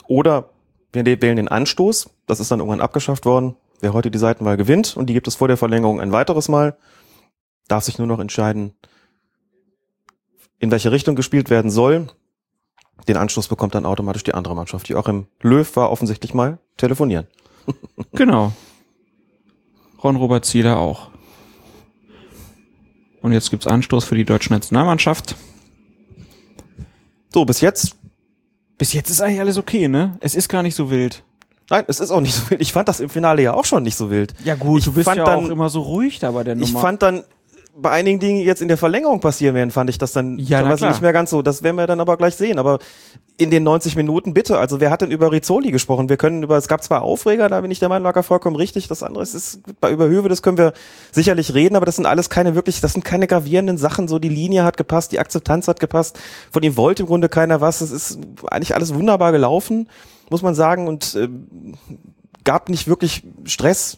Oder 0.07 0.49
wir 0.91 1.05
wählen 1.05 1.37
den 1.37 1.47
Anstoß. 1.47 2.09
Das 2.27 2.41
ist 2.41 2.51
dann 2.51 2.59
irgendwann 2.59 2.81
abgeschafft 2.81 3.25
worden. 3.25 3.55
Wer 3.79 3.93
heute 3.93 4.11
die 4.11 4.17
Seitenwahl 4.17 4.57
gewinnt 4.57 4.97
und 4.97 5.07
die 5.07 5.13
gibt 5.13 5.27
es 5.27 5.35
vor 5.35 5.47
der 5.47 5.57
Verlängerung 5.57 6.01
ein 6.01 6.11
weiteres 6.11 6.49
Mal, 6.49 6.77
darf 7.67 7.85
sich 7.85 7.97
nur 7.97 8.07
noch 8.07 8.19
entscheiden, 8.19 8.73
in 10.59 10.71
welche 10.71 10.91
Richtung 10.91 11.15
gespielt 11.15 11.49
werden 11.49 11.71
soll. 11.71 12.07
Den 13.07 13.17
Anschluss 13.17 13.47
bekommt 13.47 13.75
dann 13.75 13.85
automatisch 13.85 14.23
die 14.23 14.33
andere 14.33 14.55
Mannschaft. 14.55 14.87
Die 14.89 14.95
auch 14.95 15.07
im 15.07 15.27
Löw 15.41 15.75
war 15.75 15.91
offensichtlich 15.91 16.33
mal 16.33 16.57
telefonieren. 16.77 17.27
genau. 18.13 18.53
Ron-Robert 20.03 20.45
Zieler 20.45 20.77
auch. 20.77 21.09
Und 23.21 23.31
jetzt 23.31 23.49
gibt's 23.51 23.67
Anstoß 23.67 24.03
für 24.05 24.15
die 24.15 24.25
deutsche 24.25 24.51
Nationalmannschaft. 24.51 25.35
So, 27.33 27.45
bis 27.45 27.61
jetzt 27.61 27.95
Bis 28.77 28.93
jetzt 28.93 29.09
ist 29.09 29.21
eigentlich 29.21 29.39
alles 29.39 29.57
okay, 29.57 29.87
ne? 29.87 30.17
Es 30.19 30.35
ist 30.35 30.49
gar 30.49 30.61
nicht 30.63 30.75
so 30.75 30.89
wild. 30.91 31.23
Nein, 31.69 31.85
es 31.87 31.99
ist 31.99 32.11
auch 32.11 32.19
nicht 32.21 32.33
so 32.35 32.49
wild. 32.49 32.61
Ich 32.61 32.73
fand 32.73 32.87
das 32.89 32.99
im 32.99 33.09
Finale 33.09 33.41
ja 33.41 33.53
auch 33.53 33.65
schon 33.65 33.83
nicht 33.83 33.95
so 33.95 34.09
wild. 34.11 34.33
Ja 34.43 34.55
gut, 34.55 34.79
Ich 34.79 34.85
du 34.85 34.91
bist 34.93 35.05
fand 35.05 35.17
ja 35.17 35.23
dann- 35.25 35.45
auch 35.45 35.49
immer 35.49 35.69
so 35.69 35.81
ruhig 35.81 36.19
da 36.19 36.31
bei 36.31 36.43
der 36.43 36.55
Nummer. 36.55 36.67
Ich 36.67 36.73
fand 36.73 37.01
dann 37.01 37.23
bei 37.75 37.89
einigen 37.89 38.19
Dingen, 38.19 38.39
die 38.39 38.45
jetzt 38.45 38.61
in 38.61 38.67
der 38.67 38.77
Verlängerung 38.77 39.19
passieren 39.19 39.55
werden, 39.55 39.71
fand 39.71 39.89
ich 39.89 39.97
das 39.97 40.11
dann 40.11 40.37
Ja, 40.37 40.61
teilweise 40.61 40.87
nicht 40.87 41.01
mehr 41.01 41.13
ganz 41.13 41.31
so. 41.31 41.41
Das 41.41 41.63
werden 41.63 41.75
wir 41.75 41.87
dann 41.87 41.99
aber 41.99 42.17
gleich 42.17 42.35
sehen. 42.35 42.59
Aber 42.59 42.77
in 43.37 43.49
den 43.49 43.63
90 43.63 43.95
Minuten 43.95 44.35
bitte. 44.35 44.59
Also 44.59 44.79
wer 44.79 44.91
hat 44.91 45.01
denn 45.01 45.09
über 45.09 45.31
Rizzoli 45.31 45.71
gesprochen? 45.71 46.07
Wir 46.07 46.17
können 46.17 46.43
über, 46.43 46.55
es 46.57 46.67
gab 46.67 46.83
zwar 46.83 47.01
Aufreger, 47.01 47.49
da 47.49 47.61
bin 47.61 47.71
ich 47.71 47.79
der 47.79 47.89
Meinung, 47.89 48.03
lag 48.03 48.15
er 48.15 48.21
vollkommen 48.21 48.55
richtig. 48.55 48.87
Das 48.87 49.01
andere 49.01 49.23
ist, 49.23 49.33
ist 49.33 49.61
bei 49.81 49.91
über 49.91 50.07
Höwe, 50.07 50.29
das 50.29 50.43
können 50.43 50.59
wir 50.59 50.73
sicherlich 51.11 51.55
reden, 51.55 51.75
aber 51.75 51.87
das 51.87 51.95
sind 51.95 52.05
alles 52.05 52.29
keine 52.29 52.53
wirklich, 52.53 52.79
das 52.79 52.93
sind 52.93 53.03
keine 53.03 53.25
gravierenden 53.25 53.79
Sachen. 53.79 54.07
So 54.07 54.19
die 54.19 54.29
Linie 54.29 54.63
hat 54.63 54.77
gepasst, 54.77 55.11
die 55.11 55.19
Akzeptanz 55.19 55.67
hat 55.67 55.79
gepasst. 55.79 56.19
Von 56.51 56.61
ihm 56.61 56.77
wollte 56.77 57.03
im 57.03 57.07
Grunde 57.07 57.27
keiner 57.27 57.59
was. 57.59 57.81
Es 57.81 57.91
ist 57.91 58.19
eigentlich 58.51 58.75
alles 58.75 58.93
wunderbar 58.93 59.31
gelaufen, 59.31 59.89
muss 60.29 60.43
man 60.43 60.53
sagen. 60.53 60.87
Und 60.87 61.15
ähm, 61.15 61.75
gab 62.43 62.69
nicht 62.69 62.87
wirklich 62.87 63.23
Stress 63.45 63.97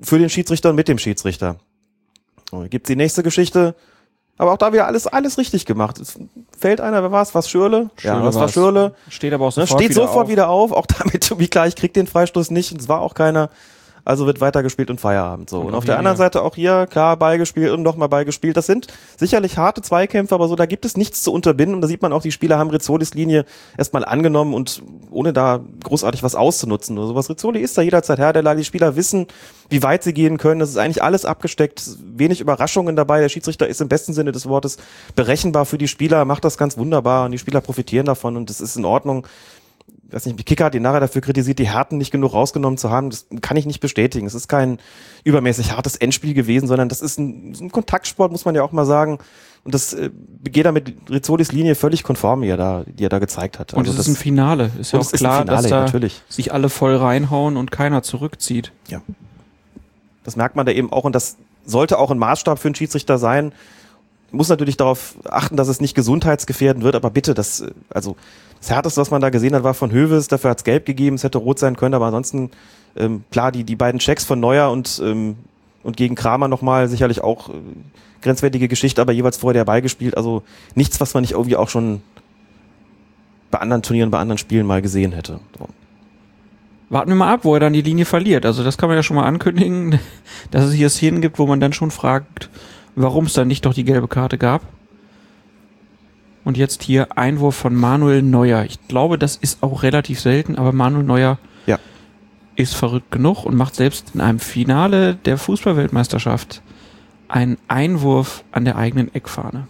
für 0.00 0.18
den 0.18 0.30
Schiedsrichter 0.30 0.70
und 0.70 0.76
mit 0.76 0.88
dem 0.88 0.98
Schiedsrichter. 0.98 1.58
So, 2.50 2.66
gibt 2.68 2.88
die 2.88 2.96
nächste 2.96 3.22
Geschichte. 3.22 3.74
Aber 4.38 4.52
auch 4.52 4.58
da 4.58 4.72
wieder 4.72 4.86
alles, 4.86 5.06
alles 5.06 5.38
richtig 5.38 5.64
gemacht. 5.64 5.98
Es 5.98 6.18
fällt 6.56 6.80
einer, 6.80 7.02
wer 7.02 7.10
war 7.10 7.22
es? 7.22 7.34
Was 7.34 7.48
Schürle? 7.48 7.90
Schürle 7.96 8.18
ja, 8.18 8.22
das 8.24 8.34
war 8.34 8.42
war's. 8.42 8.52
Schürle. 8.52 8.94
Steht 9.08 9.32
aber 9.32 9.46
auch 9.46 9.56
Ne, 9.56 9.66
sofort 9.66 9.80
steht 9.80 9.90
wieder 9.90 10.02
sofort 10.02 10.24
auf. 10.24 10.30
wieder 10.30 10.48
auf, 10.48 10.72
auch 10.72 10.86
damit 10.98 11.38
wie 11.38 11.48
klar, 11.48 11.66
ich 11.66 11.76
krieg 11.76 11.94
den 11.94 12.06
Freistoß 12.06 12.50
nicht 12.50 12.72
und 12.72 12.80
es 12.80 12.88
war 12.88 13.00
auch 13.00 13.14
keiner. 13.14 13.50
Also 14.06 14.24
wird 14.24 14.40
weitergespielt 14.40 14.88
und 14.88 15.00
Feierabend 15.00 15.50
so. 15.50 15.60
Und, 15.60 15.66
Und 15.66 15.74
auf 15.74 15.84
der 15.84 15.98
anderen. 15.98 16.16
Seite 16.16 16.42
auch 16.42 16.54
hier 16.54 16.86
klar 16.86 17.16
Ball 17.16 17.38
gespielt 17.38 17.72
und 17.72 17.82
nochmal 17.82 18.08
Ball 18.08 18.24
gespielt. 18.24 18.56
Das 18.56 18.66
sind 18.66 18.86
sicherlich 19.16 19.58
harte 19.58 19.82
Zweikämpfe, 19.82 20.32
aber 20.32 20.46
so 20.46 20.54
da 20.54 20.64
gibt 20.64 20.84
es 20.84 20.96
nichts 20.96 21.24
zu 21.24 21.32
unterbinden. 21.32 21.74
Und 21.74 21.80
da 21.80 21.88
sieht 21.88 22.02
man 22.02 22.12
auch, 22.12 22.22
die 22.22 22.30
Spieler 22.30 22.56
haben 22.56 22.70
Rizzolis 22.70 23.14
Linie 23.14 23.44
erstmal 23.76 24.04
angenommen 24.04 24.54
und 24.54 24.80
ohne 25.10 25.32
da 25.32 25.60
großartig 25.82 26.22
was 26.22 26.36
auszunutzen 26.36 26.96
oder 26.96 27.08
sowas. 27.08 27.28
Rizzoli 27.28 27.60
ist 27.60 27.76
da 27.76 27.82
jederzeit 27.82 28.18
Herr 28.18 28.32
der 28.32 28.42
Lage. 28.42 28.60
Die 28.60 28.64
Spieler 28.64 28.94
wissen, 28.94 29.26
wie 29.70 29.82
weit 29.82 30.04
sie 30.04 30.14
gehen 30.14 30.38
können. 30.38 30.60
Das 30.60 30.70
ist 30.70 30.76
eigentlich 30.76 31.02
alles 31.02 31.24
abgesteckt. 31.24 31.82
Wenig 32.16 32.40
Überraschungen 32.40 32.94
dabei. 32.94 33.20
Der 33.20 33.28
Schiedsrichter 33.28 33.66
ist 33.66 33.80
im 33.80 33.88
besten 33.88 34.12
Sinne 34.12 34.30
des 34.30 34.46
Wortes 34.48 34.76
berechenbar 35.16 35.66
für 35.66 35.78
die 35.78 35.88
Spieler, 35.88 36.24
macht 36.24 36.44
das 36.44 36.56
ganz 36.56 36.78
wunderbar 36.78 37.24
und 37.24 37.32
die 37.32 37.38
Spieler 37.38 37.60
profitieren 37.60 38.06
davon 38.06 38.36
und 38.36 38.50
das 38.50 38.60
ist 38.60 38.76
in 38.76 38.84
Ordnung 38.84 39.26
weiß 40.10 40.26
nicht, 40.26 40.46
Kicker 40.46 40.66
hat 40.66 40.74
ihn 40.74 40.82
nachher 40.82 41.00
dafür 41.00 41.22
kritisiert, 41.22 41.58
die 41.58 41.68
Härten 41.68 41.98
nicht 41.98 42.10
genug 42.10 42.32
rausgenommen 42.32 42.78
zu 42.78 42.90
haben. 42.90 43.10
Das 43.10 43.26
kann 43.40 43.56
ich 43.56 43.66
nicht 43.66 43.80
bestätigen. 43.80 44.26
Es 44.26 44.34
ist 44.34 44.48
kein 44.48 44.78
übermäßig 45.24 45.72
hartes 45.72 45.96
Endspiel 45.96 46.34
gewesen, 46.34 46.68
sondern 46.68 46.88
das 46.88 47.00
ist 47.00 47.18
ein, 47.18 47.56
ein 47.60 47.72
Kontaktsport, 47.72 48.30
muss 48.30 48.44
man 48.44 48.54
ja 48.54 48.62
auch 48.62 48.72
mal 48.72 48.86
sagen. 48.86 49.18
Und 49.64 49.74
das 49.74 49.94
äh, 49.94 50.10
geht 50.44 50.64
da 50.64 50.70
mit 50.70 50.94
Rizzolis 51.10 51.50
Linie 51.50 51.74
völlig 51.74 52.04
konform, 52.04 52.42
die 52.42 52.48
er 52.48 52.56
da, 52.56 52.84
die 52.86 53.04
er 53.04 53.08
da 53.08 53.18
gezeigt 53.18 53.58
hat. 53.58 53.74
Und 53.74 53.80
Also 53.80 53.92
es 53.92 53.98
ist 53.98 54.06
das, 54.06 54.14
ein 54.14 54.16
Finale. 54.16 54.70
Ist 54.80 54.92
ja 54.92 55.00
auch 55.00 55.02
ist 55.02 55.12
klar, 55.12 55.40
Finale, 55.40 55.62
dass 55.62 55.70
da 55.70 55.80
natürlich. 55.80 56.22
sich 56.28 56.52
alle 56.52 56.68
voll 56.68 56.94
reinhauen 56.94 57.56
und 57.56 57.72
keiner 57.72 58.02
zurückzieht. 58.02 58.72
das 60.22 60.36
merkt 60.36 60.54
man 60.54 60.66
da 60.66 60.72
eben 60.72 60.92
auch 60.92 61.04
und 61.04 61.14
das 61.14 61.36
sollte 61.64 61.98
auch 61.98 62.12
ein 62.12 62.18
Maßstab 62.18 62.58
für 62.58 62.68
einen 62.68 62.74
Schiedsrichter 62.76 63.18
sein. 63.18 63.52
Muss 64.32 64.48
natürlich 64.48 64.76
darauf 64.76 65.16
achten, 65.28 65.56
dass 65.56 65.68
es 65.68 65.80
nicht 65.80 65.94
gesundheitsgefährdend 65.94 66.84
wird, 66.84 66.96
aber 66.96 67.10
bitte, 67.10 67.32
das, 67.34 67.64
also 67.90 68.16
das 68.60 68.70
Härteste, 68.70 69.00
was 69.00 69.10
man 69.10 69.20
da 69.20 69.30
gesehen 69.30 69.54
hat, 69.54 69.62
war 69.62 69.74
von 69.74 69.92
Höves, 69.92 70.28
dafür 70.28 70.50
hat's 70.50 70.64
gelb 70.64 70.84
gegeben, 70.84 71.16
es 71.16 71.24
hätte 71.24 71.38
rot 71.38 71.58
sein 71.58 71.76
können, 71.76 71.94
aber 71.94 72.06
ansonsten, 72.06 72.50
ähm, 72.96 73.24
klar, 73.30 73.52
die, 73.52 73.64
die 73.64 73.76
beiden 73.76 74.00
Checks 74.00 74.24
von 74.24 74.40
Neuer 74.40 74.70
und, 74.70 75.00
ähm, 75.04 75.36
und 75.82 75.96
gegen 75.96 76.16
Kramer 76.16 76.48
nochmal 76.48 76.88
sicherlich 76.88 77.22
auch 77.22 77.50
äh, 77.50 77.52
grenzwertige 78.22 78.66
Geschichte, 78.66 79.00
aber 79.00 79.12
jeweils 79.12 79.36
vorher 79.36 79.60
der 79.60 79.64
Ball 79.64 79.82
gespielt, 79.82 80.16
also 80.16 80.42
nichts, 80.74 81.00
was 81.00 81.14
man 81.14 81.20
nicht 81.20 81.32
irgendwie 81.32 81.56
auch 81.56 81.68
schon 81.68 82.02
bei 83.50 83.58
anderen 83.58 83.82
Turnieren, 83.82 84.10
bei 84.10 84.18
anderen 84.18 84.38
Spielen 84.38 84.66
mal 84.66 84.82
gesehen 84.82 85.12
hätte. 85.12 85.38
So. 85.58 85.68
Warten 86.88 87.10
wir 87.10 87.16
mal 87.16 87.32
ab, 87.32 87.40
wo 87.42 87.54
er 87.54 87.60
dann 87.60 87.72
die 87.72 87.82
Linie 87.82 88.04
verliert. 88.04 88.46
Also 88.46 88.62
das 88.62 88.78
kann 88.78 88.88
man 88.88 88.96
ja 88.96 89.02
schon 89.02 89.16
mal 89.16 89.24
ankündigen, 89.24 89.98
dass 90.50 90.64
es 90.64 90.72
hier 90.72 90.90
Szenen 90.90 91.20
gibt, 91.20 91.38
wo 91.38 91.46
man 91.46 91.60
dann 91.60 91.72
schon 91.72 91.90
fragt, 91.90 92.50
warum 92.96 93.26
es 93.26 93.34
dann 93.34 93.48
nicht 93.48 93.64
doch 93.64 93.74
die 93.74 93.84
gelbe 93.84 94.08
Karte 94.08 94.38
gab. 94.38 94.62
Und 96.44 96.56
jetzt 96.56 96.82
hier 96.82 97.16
Einwurf 97.18 97.56
von 97.56 97.74
Manuel 97.74 98.22
Neuer. 98.22 98.64
Ich 98.64 98.86
glaube, 98.88 99.18
das 99.18 99.36
ist 99.36 99.62
auch 99.62 99.82
relativ 99.82 100.20
selten, 100.20 100.56
aber 100.56 100.72
Manuel 100.72 101.04
Neuer 101.04 101.38
Ja. 101.66 101.78
ist 102.54 102.74
verrückt 102.74 103.10
genug 103.10 103.44
und 103.44 103.56
macht 103.56 103.74
selbst 103.74 104.12
in 104.14 104.20
einem 104.20 104.38
Finale 104.38 105.16
der 105.16 105.38
Fußballweltmeisterschaft 105.38 106.62
einen 107.28 107.58
Einwurf 107.66 108.44
an 108.52 108.64
der 108.64 108.76
eigenen 108.76 109.12
Eckfahne. 109.14 109.66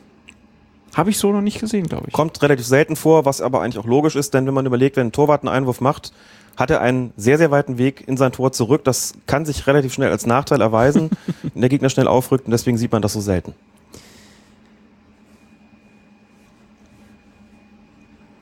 Habe 0.94 1.10
ich 1.10 1.18
so 1.18 1.32
noch 1.32 1.40
nicht 1.42 1.60
gesehen, 1.60 1.86
glaube 1.86 2.04
ich. 2.08 2.12
Kommt 2.12 2.40
relativ 2.42 2.66
selten 2.66 2.96
vor, 2.96 3.24
was 3.24 3.40
aber 3.40 3.62
eigentlich 3.62 3.78
auch 3.78 3.86
logisch 3.86 4.16
ist, 4.16 4.34
denn 4.34 4.46
wenn 4.46 4.54
man 4.54 4.66
überlegt, 4.66 4.96
wenn 4.96 5.08
ein 5.08 5.12
Torwart 5.12 5.42
einen 5.42 5.54
Einwurf 5.54 5.80
macht, 5.80 6.12
hat 6.56 6.70
er 6.70 6.80
einen 6.80 7.12
sehr, 7.16 7.38
sehr 7.38 7.50
weiten 7.50 7.78
Weg 7.78 8.04
in 8.06 8.16
sein 8.16 8.32
Tor 8.32 8.52
zurück. 8.52 8.84
Das 8.84 9.14
kann 9.26 9.44
sich 9.44 9.66
relativ 9.66 9.92
schnell 9.92 10.10
als 10.10 10.26
Nachteil 10.26 10.60
erweisen, 10.60 11.10
wenn 11.42 11.60
der 11.60 11.70
Gegner 11.70 11.90
schnell 11.90 12.08
aufrückt 12.08 12.46
und 12.46 12.52
deswegen 12.52 12.78
sieht 12.78 12.92
man 12.92 13.02
das 13.02 13.12
so 13.12 13.20
selten. 13.20 13.54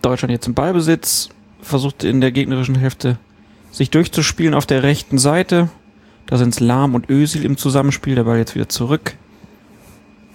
Deutschland 0.03 0.33
jetzt 0.33 0.47
im 0.47 0.55
Ballbesitz, 0.55 1.31
versucht 1.63 2.05
in 2.05 2.21
der 2.21 2.31
gegnerischen 2.31 2.75
Hälfte 2.75 3.19
sich 3.71 3.91
durchzuspielen 3.91 4.55
auf 4.55 4.67
der 4.67 4.83
rechten 4.83 5.19
Seite. 5.19 5.71
Da 6.27 6.37
sind 6.37 6.55
es 6.55 6.61
Lahm 6.61 6.95
und 6.95 7.11
Ösil 7.11 7.45
im 7.45 7.57
Zusammenspiel, 7.57 8.15
der 8.15 8.25
Ball 8.25 8.39
jetzt 8.39 8.55
wieder 8.55 8.69
zurück. 8.69 9.15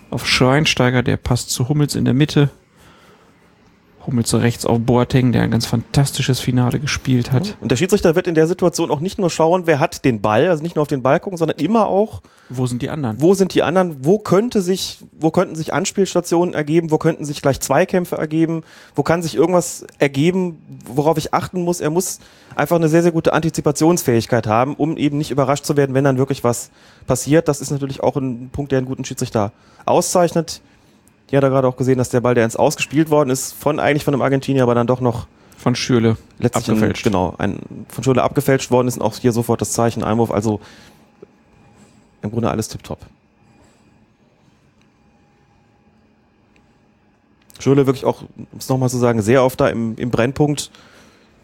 Auf 0.10 0.28
Schweinsteiger, 0.28 1.04
der 1.04 1.18
passt 1.18 1.52
zu 1.52 1.70
Hummels 1.70 1.96
in 1.96 2.06
der 2.06 2.16
Mitte. 2.16 2.50
Hummels 4.10 4.34
rechts 4.34 4.66
auf 4.66 4.80
Boateng, 4.80 5.32
der 5.32 5.44
ein 5.44 5.52
ganz 5.52 5.68
fantastisches 5.68 6.40
Finale 6.40 6.80
gespielt 6.80 7.32
hat. 7.32 7.56
Und 7.62 7.70
der 7.70 7.76
Schiedsrichter 7.76 8.16
wird 8.16 8.26
in 8.26 8.34
der 8.34 8.48
Situation 8.48 8.90
auch 8.90 9.02
nicht 9.02 9.20
nur 9.20 9.30
schauen, 9.30 9.68
wer 9.68 9.80
hat 9.80 10.04
den 10.04 10.20
Ball, 10.20 10.48
also 10.50 10.64
nicht 10.64 10.76
nur 10.76 10.82
auf 10.82 10.88
den 10.88 11.04
Ball 11.04 11.20
gucken, 11.20 11.38
sondern 11.38 11.60
immer 11.60 11.86
auch, 11.88 12.22
Wo 12.50 12.66
sind 12.66 12.82
die 12.82 12.90
anderen? 12.90 13.22
wo 13.22 13.36
sind 13.36 13.54
die 13.54 13.62
anderen, 13.62 14.04
wo 14.04 14.18
könnte 14.18 14.62
sich, 14.62 14.98
wo 15.20 15.30
könnten 15.30 15.56
sich 15.56 15.74
Anspielstationen 15.74 16.56
ergeben, 16.56 16.90
wo 16.90 16.98
könnten 16.98 17.24
sich 17.24 17.44
gleich 17.44 17.60
Zweikämpfe 17.60 18.18
ergeben, 18.18 18.64
wo 18.96 19.04
kann 19.04 19.22
sich 19.22 19.36
irgendwas 19.36 19.86
ergeben, 20.00 20.58
worauf 20.88 21.18
ich 21.20 21.32
achten 21.34 21.62
muss. 21.64 21.80
Er 21.80 21.92
muss 21.92 22.20
einfach 22.56 22.78
eine 22.78 22.90
sehr, 22.90 23.04
sehr 23.04 23.12
gute 23.12 23.34
Antizipationsfähigkeit 23.34 24.48
haben, 24.48 24.74
um 24.76 24.98
eben 24.98 25.20
nicht 25.20 25.30
überrascht 25.30 25.66
zu 25.66 25.78
werden, 25.78 25.94
wenn 25.94 26.04
dann 26.04 26.18
wirklich 26.18 26.44
was 26.44 26.72
passiert. 27.06 27.48
Das 27.48 27.62
ist 27.62 27.70
natürlich 27.70 28.02
auch 28.02 28.16
ein 28.16 28.50
Punkt, 28.52 28.72
der 28.72 28.80
einen 28.80 28.88
guten 28.88 29.06
Schiedsrichter 29.06 29.52
auszeichnet. 29.86 30.62
Hat 31.38 31.44
er 31.44 31.50
gerade 31.50 31.68
auch 31.68 31.78
gesehen, 31.78 31.98
dass 31.98 32.10
der 32.10 32.22
Ball, 32.22 32.36
der 32.36 32.44
ins 32.46 32.56
Ausgespielt 32.56 33.10
worden 33.10 33.30
ist, 33.30 33.54
von 33.54 33.80
eigentlich 33.80 34.04
von 34.04 34.14
einem 34.14 34.22
Argentinier, 34.22 34.64
aber 34.64 34.76
dann 34.76 34.88
doch 34.88 35.00
noch 35.02 35.28
Von 35.58 35.76
Schürle. 35.76 36.18
letztlich 36.40 36.70
Abgefälscht. 36.70 37.06
Ein, 37.06 37.12
genau, 37.12 37.36
ein, 37.38 37.60
von 37.90 38.04
Schule 38.04 38.24
abgefälscht 38.24 38.72
worden 38.72 38.88
ist 38.88 38.98
und 38.98 39.04
auch 39.04 39.16
hier 39.18 39.32
sofort 39.32 39.62
das 39.62 39.72
Zeichen 39.74 40.04
Einwurf. 40.04 40.32
Also 40.32 40.60
im 42.22 42.32
Grunde 42.32 42.50
alles 42.50 42.68
tipptopp. 42.68 43.00
Schule 47.60 47.86
wirklich 47.86 48.06
auch, 48.06 48.22
um 48.22 48.48
es 48.58 48.70
nochmal 48.70 48.90
zu 48.90 48.98
sagen, 48.98 49.22
sehr 49.22 49.44
oft 49.44 49.60
da 49.60 49.68
im, 49.68 49.96
im 49.98 50.12
Brennpunkt. 50.12 50.72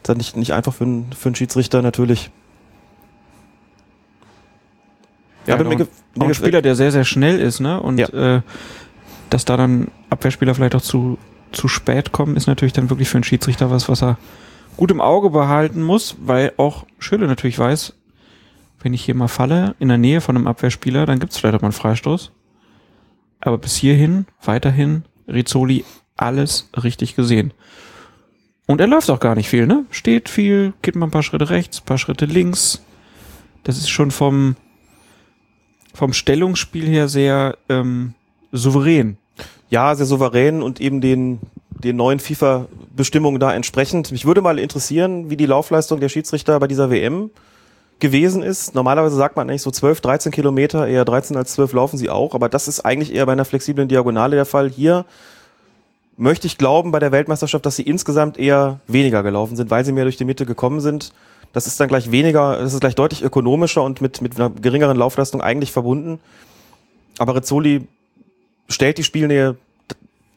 Ist 0.02 0.08
halt 0.10 0.18
nicht, 0.18 0.38
nicht 0.38 0.54
einfach 0.54 0.74
für, 0.74 0.86
einen- 0.86 1.12
für 1.14 1.30
einen 1.30 1.36
Schiedsrichter 1.36 1.82
natürlich. 1.82 2.32
Ja, 5.46 5.56
aber 5.56 5.66
auch, 5.70 5.78
mir 5.78 5.88
ein 6.18 6.34
Spieler, 6.34 6.62
der 6.62 6.76
sehr, 6.76 6.92
sehr 6.92 7.04
schnell 7.04 7.40
ist, 7.40 7.60
ne? 7.60 7.80
Und 7.82 7.98
Ja. 8.00 8.08
äh, 8.38 8.42
dass 9.36 9.44
da 9.44 9.58
dann 9.58 9.90
Abwehrspieler 10.10 10.56
vielleicht 10.56 10.76
auch 10.76 10.82
zu, 10.82 11.18
zu 11.52 11.68
spät 11.68 12.14
kommen, 12.14 12.38
ist 12.38 12.48
natürlich 12.48 12.72
dann 12.72 12.90
wirklich 12.90 13.10
für 13.10 13.18
einen 13.18 13.26
Schiedsrichter 13.26 13.70
was, 13.70 13.90
was 13.90 14.02
er 14.02 14.18
gut 14.78 14.92
im 14.92 15.02
Auge 15.02 15.30
behalten 15.30 15.84
muss, 15.84 16.16
weil 16.22 16.54
auch 16.56 16.86
Schülle 17.00 17.28
natürlich 17.28 17.60
weiß, 17.60 17.96
wenn 18.80 18.94
ich 18.94 19.04
hier 19.04 19.14
mal 19.14 19.28
falle, 19.28 19.76
in 19.78 19.90
der 19.90 19.98
Nähe 19.98 20.22
von 20.22 20.38
einem 20.38 20.48
Abwehrspieler, 20.48 21.06
dann 21.06 21.20
gibt 21.20 21.34
es 21.34 21.38
vielleicht 21.38 21.54
auch 21.54 21.62
mal 21.62 21.68
einen 21.68 21.74
Freistoß. 21.74 22.32
Aber 23.42 23.58
bis 23.58 23.76
hierhin, 23.76 24.26
weiterhin, 24.42 25.04
Rizzoli 25.28 25.84
alles 26.16 26.70
richtig 26.82 27.18
gesehen. 27.18 27.52
Und 28.68 28.80
er 28.80 28.88
läuft 28.88 29.10
auch 29.10 29.20
gar 29.20 29.36
nicht 29.36 29.50
viel, 29.50 29.68
ne? 29.68 29.86
Steht 29.90 30.30
viel, 30.30 30.72
geht 30.82 30.96
mal 30.96 31.08
ein 31.08 31.12
paar 31.12 31.24
Schritte 31.24 31.50
rechts, 31.50 31.82
ein 31.82 31.86
paar 31.86 31.98
Schritte 31.98 32.24
links. 32.24 32.86
Das 33.66 33.78
ist 33.78 33.90
schon 33.90 34.12
vom, 34.12 34.56
vom 35.94 36.14
Stellungsspiel 36.14 36.88
her 36.88 37.10
sehr 37.10 37.58
ähm, 37.68 38.14
souverän. 38.56 39.18
Ja, 39.76 39.94
sehr 39.94 40.06
souverän 40.06 40.64
und 40.64 40.80
eben 40.80 41.02
den, 41.02 41.40
den 41.70 41.98
neuen 41.98 42.20
FIFA-Bestimmungen 42.20 43.42
da 43.42 43.54
entsprechend. 43.54 44.10
Mich 44.14 44.26
würde 44.26 44.40
mal 44.40 44.58
interessieren, 44.58 45.30
wie 45.30 45.36
die 45.36 45.46
Laufleistung 45.46 46.00
der 46.00 46.08
Schiedsrichter 46.08 46.58
bei 46.62 46.68
dieser 46.68 46.90
WM 46.90 47.30
gewesen 48.00 48.42
ist. 48.42 48.74
Normalerweise 48.74 49.18
sagt 49.18 49.36
man 49.36 49.50
eigentlich 49.50 49.64
so 49.64 49.72
12, 49.72 50.00
13 50.00 50.32
Kilometer, 50.32 50.88
eher 50.88 51.04
13 51.04 51.36
als 51.36 51.52
12 51.54 51.74
laufen 51.74 51.98
sie 51.98 52.10
auch, 52.10 52.34
aber 52.34 52.48
das 52.48 52.70
ist 52.70 52.86
eigentlich 52.86 53.14
eher 53.14 53.26
bei 53.26 53.34
einer 53.34 53.44
flexiblen 53.44 53.90
Diagonale 53.90 54.38
der 54.38 54.46
Fall. 54.46 54.70
Hier 54.70 55.04
möchte 56.16 56.48
ich 56.48 56.58
glauben 56.58 56.92
bei 56.92 57.00
der 57.00 57.12
Weltmeisterschaft, 57.12 57.66
dass 57.66 57.76
sie 57.76 57.84
insgesamt 57.84 58.38
eher 58.38 58.80
weniger 58.88 59.24
gelaufen 59.24 59.58
sind, 59.58 59.72
weil 59.72 59.84
sie 59.84 59.92
mehr 59.92 60.06
durch 60.06 60.16
die 60.16 60.24
Mitte 60.24 60.46
gekommen 60.46 60.80
sind. 60.80 61.12
Das 61.52 61.68
ist 61.68 61.78
dann 61.82 61.90
gleich 61.90 62.12
weniger, 62.12 62.60
das 62.60 62.74
ist 62.74 62.80
gleich 62.80 62.96
deutlich 62.96 63.24
ökonomischer 63.24 63.84
und 63.84 64.00
mit, 64.00 64.22
mit 64.22 64.40
einer 64.40 64.52
geringeren 64.52 64.96
Laufleistung 64.96 65.42
eigentlich 65.42 65.74
verbunden. 65.74 66.20
Aber 67.18 67.36
Rizzoli 67.36 67.88
stellt 68.70 68.98
die 68.98 69.04
Spielnähe 69.04 69.58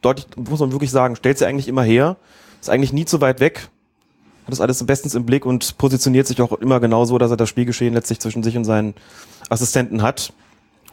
deutlich, 0.01 0.27
muss 0.37 0.59
man 0.59 0.71
wirklich 0.71 0.91
sagen, 0.91 1.15
stellt 1.15 1.37
sie 1.37 1.45
eigentlich 1.45 1.67
immer 1.67 1.83
her. 1.83 2.17
Ist 2.61 2.69
eigentlich 2.69 2.93
nie 2.93 3.05
zu 3.05 3.21
weit 3.21 3.39
weg. 3.39 3.69
Hat 4.45 4.51
das 4.51 4.61
alles 4.61 4.83
bestens 4.85 5.15
im 5.15 5.25
Blick 5.25 5.45
und 5.45 5.77
positioniert 5.77 6.27
sich 6.27 6.41
auch 6.41 6.51
immer 6.53 6.79
genau 6.79 7.05
so, 7.05 7.17
dass 7.17 7.31
er 7.31 7.37
das 7.37 7.49
Spielgeschehen 7.49 7.93
letztlich 7.93 8.19
zwischen 8.19 8.43
sich 8.43 8.57
und 8.57 8.65
seinen 8.65 8.95
Assistenten 9.49 10.01
hat. 10.01 10.33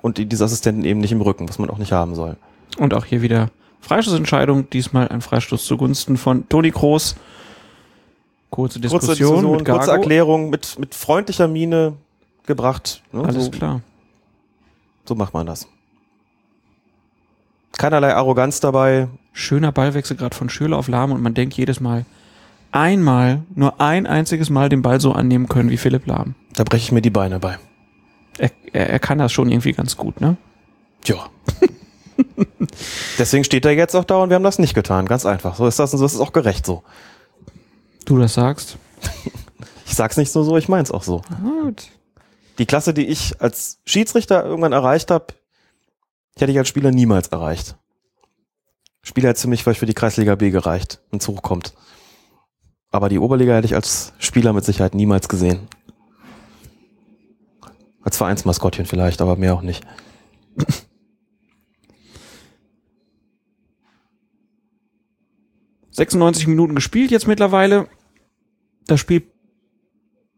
Und 0.03 0.19
die- 0.19 0.27
diese 0.27 0.45
Assistenten 0.45 0.85
eben 0.85 1.01
nicht 1.01 1.13
im 1.13 1.21
Rücken, 1.23 1.49
was 1.49 1.59
man 1.59 1.71
auch 1.71 1.79
nicht 1.79 1.93
haben 1.93 2.15
soll. 2.15 2.37
Und 2.79 2.95
auch 2.95 3.05
hier 3.05 3.23
wieder 3.23 3.51
Freistoßentscheidung, 3.81 4.69
diesmal 4.71 5.09
ein 5.09 5.21
Freistoß 5.23 5.65
zugunsten 5.65 6.17
von 6.17 6.49
Toni 6.49 6.71
Kroos. 6.71 7.17
Kurze 8.51 8.79
Diskussion, 8.81 9.09
Kurze 9.09 9.19
Diskussion, 9.23 9.57
mit 9.57 9.65
kurze 9.67 9.91
Erklärung, 9.91 10.51
mit, 10.51 10.79
mit 10.79 10.95
freundlicher 10.95 11.49
Miene 11.49 11.95
gebracht. 12.47 13.03
Ne? 13.13 13.25
Alles 13.25 13.47
so, 13.47 13.51
klar. 13.51 13.81
so 15.05 15.15
macht 15.15 15.35
man 15.35 15.47
das. 15.47 15.67
Keinerlei 17.73 18.15
Arroganz 18.15 18.61
dabei. 18.61 19.09
Schöner 19.33 19.73
Ballwechsel 19.73 20.17
gerade 20.17 20.35
von 20.35 20.49
Schürle 20.49 20.77
auf 20.77 20.89
Lahm 20.89 21.13
und 21.13 21.23
man 21.23 21.35
denkt 21.35 21.55
jedes 21.55 21.81
Mal, 21.81 22.07
einmal, 22.73 23.43
nur 23.55 23.81
ein 23.81 24.07
einziges 24.07 24.51
Mal 24.51 24.69
den 24.69 24.83
Ball 24.83 25.01
so 25.01 25.13
annehmen 25.13 25.49
können 25.49 25.71
wie 25.71 25.77
Philipp 25.77 26.07
Lahm. 26.07 26.35
Da 26.55 26.65
breche 26.65 26.85
ich 26.85 26.93
mir 26.93 27.03
die 27.03 27.11
Beine 27.11 27.39
bei. 27.39 27.59
Er, 28.39 28.51
er, 28.73 28.91
er 28.91 28.99
kann 28.99 29.19
das 29.19 29.33
schon 29.33 29.51
irgendwie 29.51 29.73
ganz 29.73 29.97
gut, 29.97 30.21
ne? 30.21 30.37
Ja. 31.05 31.29
Deswegen 33.19 33.45
steht 33.45 33.65
er 33.65 33.73
jetzt 33.73 33.95
auch 33.95 34.05
da 34.05 34.17
und 34.17 34.31
wir 34.31 34.35
haben 34.35 34.43
das 34.43 34.59
nicht 34.59 34.75
getan. 34.75 35.07
Ganz 35.07 35.27
einfach. 35.27 35.57
So 35.57 35.67
ist 35.67 35.79
das 35.79 35.93
und 35.93 35.99
so 35.99 36.07
ist 36.07 36.15
es 36.15 36.21
auch 36.21 36.33
gerecht 36.33 36.67
so. 36.67 36.83
Du 38.05 38.19
das 38.19 38.35
sagst. 38.35 38.79
Ich 39.89 39.95
sag's 39.95 40.17
nicht 40.17 40.33
so 40.33 40.43
so, 40.43 40.57
ich 40.57 40.69
mein's 40.69 40.91
auch 40.91 41.05
so. 41.05 41.23
Gut. 41.43 41.85
Die 42.59 42.67
Klasse, 42.67 42.93
die 42.93 43.07
ich 43.07 43.41
als 43.41 43.79
Schiedsrichter 43.87 44.45
irgendwann 44.45 44.73
erreicht 44.73 45.13
habe, 45.13 45.27
die 46.37 46.43
hätte 46.43 46.53
ich 46.53 46.59
als 46.59 46.69
Spieler 46.69 46.91
niemals 46.91 47.29
erreicht. 47.29 47.77
Spieler 49.03 49.31
hätte 49.31 49.41
für 49.41 49.49
mich 49.49 49.63
vielleicht 49.63 49.81
für 49.81 49.87
die 49.87 49.95
Kreisliga 49.95 50.35
B 50.35 50.51
gereicht, 50.51 51.01
wenn 51.11 51.21
es 51.21 51.29
hochkommt. 51.29 51.75
Aber 52.91 53.09
die 53.09 53.19
Oberliga 53.19 53.55
hätte 53.55 53.67
ich 53.67 53.75
als 53.75 54.13
Spieler 54.19 54.53
mit 54.53 54.65
Sicherheit 54.65 54.95
niemals 54.95 55.29
gesehen. 55.29 55.69
Als 58.03 58.17
Vereinsmaskottchen 58.17 58.87
vielleicht, 58.87 59.21
aber 59.21 59.37
mehr 59.37 59.55
auch 59.55 59.63
nicht. 59.63 59.85
96 65.91 66.47
Minuten 66.47 66.75
gespielt 66.75 67.11
jetzt 67.11 67.27
mittlerweile. 67.27 67.89
Das 68.87 69.01
Spiel 69.01 69.27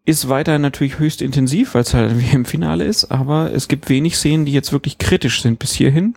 ist 0.08 0.30
weiterhin 0.30 0.62
natürlich 0.62 0.98
höchst 0.98 1.20
intensiv, 1.20 1.74
weil 1.74 1.82
es 1.82 1.92
halt 1.92 2.18
wie 2.18 2.34
im 2.34 2.46
Finale 2.46 2.84
ist, 2.84 3.04
aber 3.12 3.52
es 3.52 3.68
gibt 3.68 3.90
wenig 3.90 4.16
Szenen, 4.16 4.46
die 4.46 4.52
jetzt 4.52 4.72
wirklich 4.72 4.96
kritisch 4.96 5.42
sind 5.42 5.58
bis 5.58 5.72
hierhin. 5.72 6.14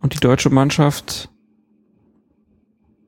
Und 0.00 0.14
die 0.14 0.20
deutsche 0.20 0.50
Mannschaft 0.50 1.30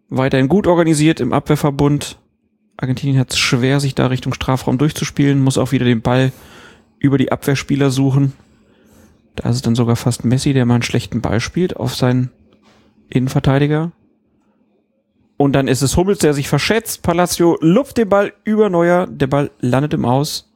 weiterhin 0.09 0.49
gut 0.49 0.69
organisiert 0.69 1.19
im 1.19 1.33
Abwehrverbund. 1.33 2.19
Argentinien 2.77 3.19
hat 3.19 3.33
es 3.33 3.39
schwer, 3.39 3.81
sich 3.81 3.97
da 3.97 4.07
Richtung 4.07 4.35
Strafraum 4.35 4.79
durchzuspielen, 4.79 5.43
muss 5.43 5.59
auch 5.59 5.73
wieder 5.73 5.85
den 5.85 6.01
Ball 6.01 6.33
über 7.01 7.19
die 7.19 7.33
Abwehrspieler 7.33 7.91
suchen. 7.91 8.35
Da 9.35 9.49
ist 9.49 9.57
es 9.57 9.63
dann 9.63 9.75
sogar 9.75 9.97
fast 9.97 10.25
Messi, 10.25 10.53
der 10.53 10.65
mal 10.65 10.75
einen 10.75 10.83
schlechten 10.85 11.21
Ball 11.21 11.41
spielt 11.41 11.77
auf 11.77 11.97
seinen 11.97 12.31
Innenverteidiger. 13.09 13.91
Und 15.39 15.53
dann 15.53 15.69
ist 15.69 15.83
es 15.83 15.97
Hummels, 15.97 16.19
der 16.19 16.35
sich 16.35 16.49
verschätzt. 16.49 17.03
Palacio 17.03 17.57
lupft 17.61 17.97
den 17.97 18.09
Ball 18.09 18.35
über 18.45 18.69
Neuer. 18.69 19.07
Der 19.07 19.29
Ball 19.29 19.51
landet 19.61 19.95
im 19.95 20.05
Aus. 20.05 20.53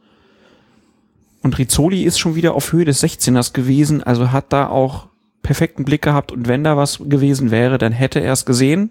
Und 1.40 1.56
Rizzoli 1.56 2.02
ist 2.02 2.18
schon 2.18 2.34
wieder 2.34 2.54
auf 2.54 2.72
Höhe 2.72 2.84
des 2.84 3.02
16ers 3.02 3.52
gewesen. 3.52 4.02
Also 4.02 4.32
hat 4.32 4.52
da 4.52 4.68
auch 4.68 5.06
perfekten 5.42 5.84
Blick 5.84 6.02
gehabt. 6.02 6.32
Und 6.32 6.48
wenn 6.48 6.64
da 6.64 6.76
was 6.76 6.98
gewesen 6.98 7.52
wäre, 7.52 7.78
dann 7.78 7.92
hätte 7.92 8.20
er 8.20 8.32
es 8.32 8.44
gesehen. 8.44 8.90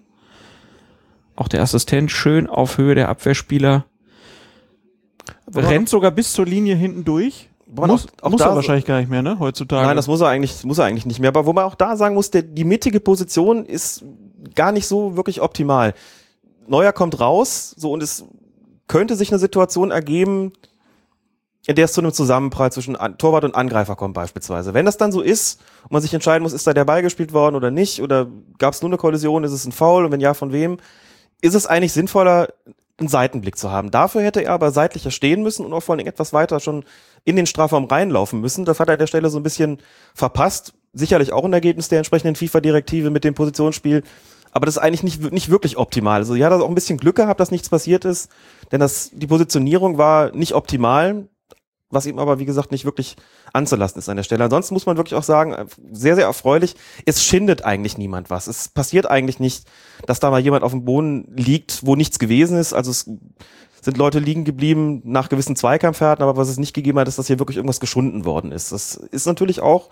Auch 1.35 1.49
der 1.49 1.61
Assistent 1.61 2.09
schön 2.09 2.47
auf 2.47 2.77
Höhe 2.77 2.95
der 2.95 3.09
Abwehrspieler. 3.09 3.85
Rennt 5.53 5.89
sogar 5.89 6.11
bis 6.11 6.31
zur 6.31 6.45
Linie 6.45 6.75
hinten 6.75 7.03
durch. 7.03 7.49
Muss, 7.73 8.07
auch- 8.21 8.23
auch 8.25 8.29
muss 8.31 8.41
er 8.41 8.55
wahrscheinlich 8.55 8.85
gar 8.85 8.99
nicht 8.99 9.09
mehr, 9.09 9.21
ne? 9.21 9.39
Heutzutage. 9.39 9.85
Nein, 9.87 9.95
das 9.95 10.07
muss 10.07 10.21
er 10.21 10.27
eigentlich, 10.27 10.63
muss 10.65 10.77
er 10.77 10.85
eigentlich 10.85 11.05
nicht 11.05 11.19
mehr. 11.19 11.29
Aber 11.29 11.45
wo 11.45 11.53
man 11.53 11.65
auch 11.65 11.75
da 11.75 11.95
sagen 11.95 12.15
muss, 12.15 12.29
der, 12.31 12.41
die 12.43 12.63
mittige 12.65 12.99
Position 12.99 13.65
ist 13.65 14.03
gar 14.55 14.71
nicht 14.71 14.87
so 14.87 15.15
wirklich 15.15 15.41
optimal. 15.41 15.93
Neuer 16.67 16.91
kommt 16.93 17.19
raus, 17.19 17.73
so 17.77 17.91
und 17.91 18.03
es 18.03 18.25
könnte 18.87 19.15
sich 19.15 19.31
eine 19.31 19.39
Situation 19.39 19.91
ergeben, 19.91 20.51
in 21.67 21.75
der 21.75 21.85
es 21.85 21.93
zu 21.93 22.01
einem 22.01 22.11
Zusammenprall 22.11 22.71
zwischen 22.71 22.95
An 22.95 23.17
Torwart 23.17 23.43
und 23.43 23.55
Angreifer 23.55 23.95
kommt 23.95 24.15
beispielsweise. 24.15 24.73
Wenn 24.73 24.85
das 24.85 24.97
dann 24.97 25.11
so 25.11 25.21
ist 25.21 25.61
und 25.83 25.91
man 25.91 26.01
sich 26.01 26.13
entscheiden 26.13 26.43
muss, 26.43 26.53
ist 26.53 26.65
da 26.65 26.73
der 26.73 26.85
Ball 26.85 27.01
gespielt 27.03 27.33
worden 27.33 27.55
oder 27.55 27.69
nicht 27.71 28.01
oder 28.01 28.27
gab 28.57 28.73
es 28.73 28.81
nur 28.81 28.89
eine 28.89 28.97
Kollision, 28.97 29.43
ist 29.43 29.51
es 29.51 29.65
ein 29.65 29.71
Foul 29.71 30.05
und 30.05 30.11
wenn 30.11 30.19
ja, 30.19 30.33
von 30.33 30.51
wem, 30.51 30.77
ist 31.41 31.53
es 31.53 31.67
eigentlich 31.67 31.93
sinnvoller, 31.93 32.47
einen 32.97 33.07
Seitenblick 33.09 33.57
zu 33.57 33.71
haben. 33.71 33.91
Dafür 33.91 34.21
hätte 34.21 34.43
er 34.43 34.53
aber 34.53 34.71
seitlicher 34.71 35.11
stehen 35.11 35.41
müssen 35.43 35.65
und 35.65 35.73
auch 35.73 35.81
vor 35.81 35.95
allem 35.95 36.05
etwas 36.07 36.33
weiter 36.33 36.59
schon 36.59 36.83
in 37.23 37.35
den 37.35 37.45
Strafraum 37.45 37.85
reinlaufen 37.85 38.41
müssen. 38.41 38.65
Das 38.65 38.79
hat 38.79 38.89
er 38.89 38.93
an 38.93 38.99
der 38.99 39.07
Stelle 39.07 39.29
so 39.29 39.39
ein 39.39 39.43
bisschen 39.43 39.79
verpasst. 40.13 40.73
Sicherlich 40.93 41.31
auch 41.31 41.45
ein 41.45 41.53
Ergebnis 41.53 41.87
der 41.87 41.99
entsprechenden 41.99 42.35
FIFA-Direktive 42.35 43.09
mit 43.09 43.23
dem 43.23 43.33
Positionsspiel. 43.33 44.03
Aber 44.51 44.65
das 44.65 44.75
ist 44.75 44.81
eigentlich 44.81 45.03
nicht, 45.03 45.31
nicht 45.31 45.49
wirklich 45.49 45.77
optimal. 45.77 46.19
Also 46.19 46.35
ja, 46.35 46.49
da 46.49 46.59
auch 46.59 46.67
ein 46.67 46.75
bisschen 46.75 46.97
Glück 46.97 47.15
gehabt, 47.15 47.39
dass 47.39 47.51
nichts 47.51 47.69
passiert 47.69 48.03
ist. 48.05 48.29
Denn 48.71 48.79
das, 48.79 49.11
die 49.13 49.27
Positionierung 49.27 49.97
war 49.97 50.35
nicht 50.35 50.53
optimal, 50.53 51.27
was 51.89 52.05
ihm 52.05 52.19
aber, 52.19 52.39
wie 52.39 52.45
gesagt, 52.45 52.71
nicht 52.71 52.85
wirklich 52.85 53.15
anzulassen 53.53 53.99
ist 53.99 54.09
an 54.09 54.17
der 54.17 54.23
Stelle. 54.23 54.43
Ansonsten 54.43 54.73
muss 54.73 54.85
man 54.85 54.97
wirklich 54.97 55.15
auch 55.15 55.23
sagen, 55.23 55.53
äh, 55.53 55.65
sehr, 55.91 56.15
sehr 56.15 56.25
erfreulich, 56.25 56.75
es 57.05 57.23
schindet 57.23 57.63
eigentlich 57.63 57.97
niemand 57.97 58.29
was. 58.29 58.47
Es 58.47 58.69
passiert 58.69 59.09
eigentlich 59.09 59.39
nicht, 59.39 59.65
dass 60.05 60.19
da 60.19 60.31
mal 60.31 60.39
jemand 60.39 60.63
auf 60.63 60.71
dem 60.71 60.85
Boden 60.85 61.31
liegt, 61.35 61.85
wo 61.85 61.95
nichts 61.95 62.17
gewesen 62.17 62.57
ist. 62.57 62.73
Also 62.73 62.91
es 62.91 63.09
sind 63.81 63.97
Leute 63.97 64.19
liegen 64.19 64.45
geblieben 64.45 65.01
nach 65.03 65.27
gewissen 65.27 65.55
Zweikampfhärten, 65.55 66.23
aber 66.23 66.37
was 66.37 66.47
es 66.47 66.57
nicht 66.57 66.73
gegeben 66.73 66.99
hat, 66.99 67.07
ist, 67.07 67.17
dass 67.17 67.27
hier 67.27 67.39
wirklich 67.39 67.57
irgendwas 67.57 67.79
geschunden 67.79 68.25
worden 68.25 68.51
ist. 68.51 68.71
Das 68.71 68.95
ist 68.95 69.25
natürlich 69.25 69.59
auch 69.59 69.89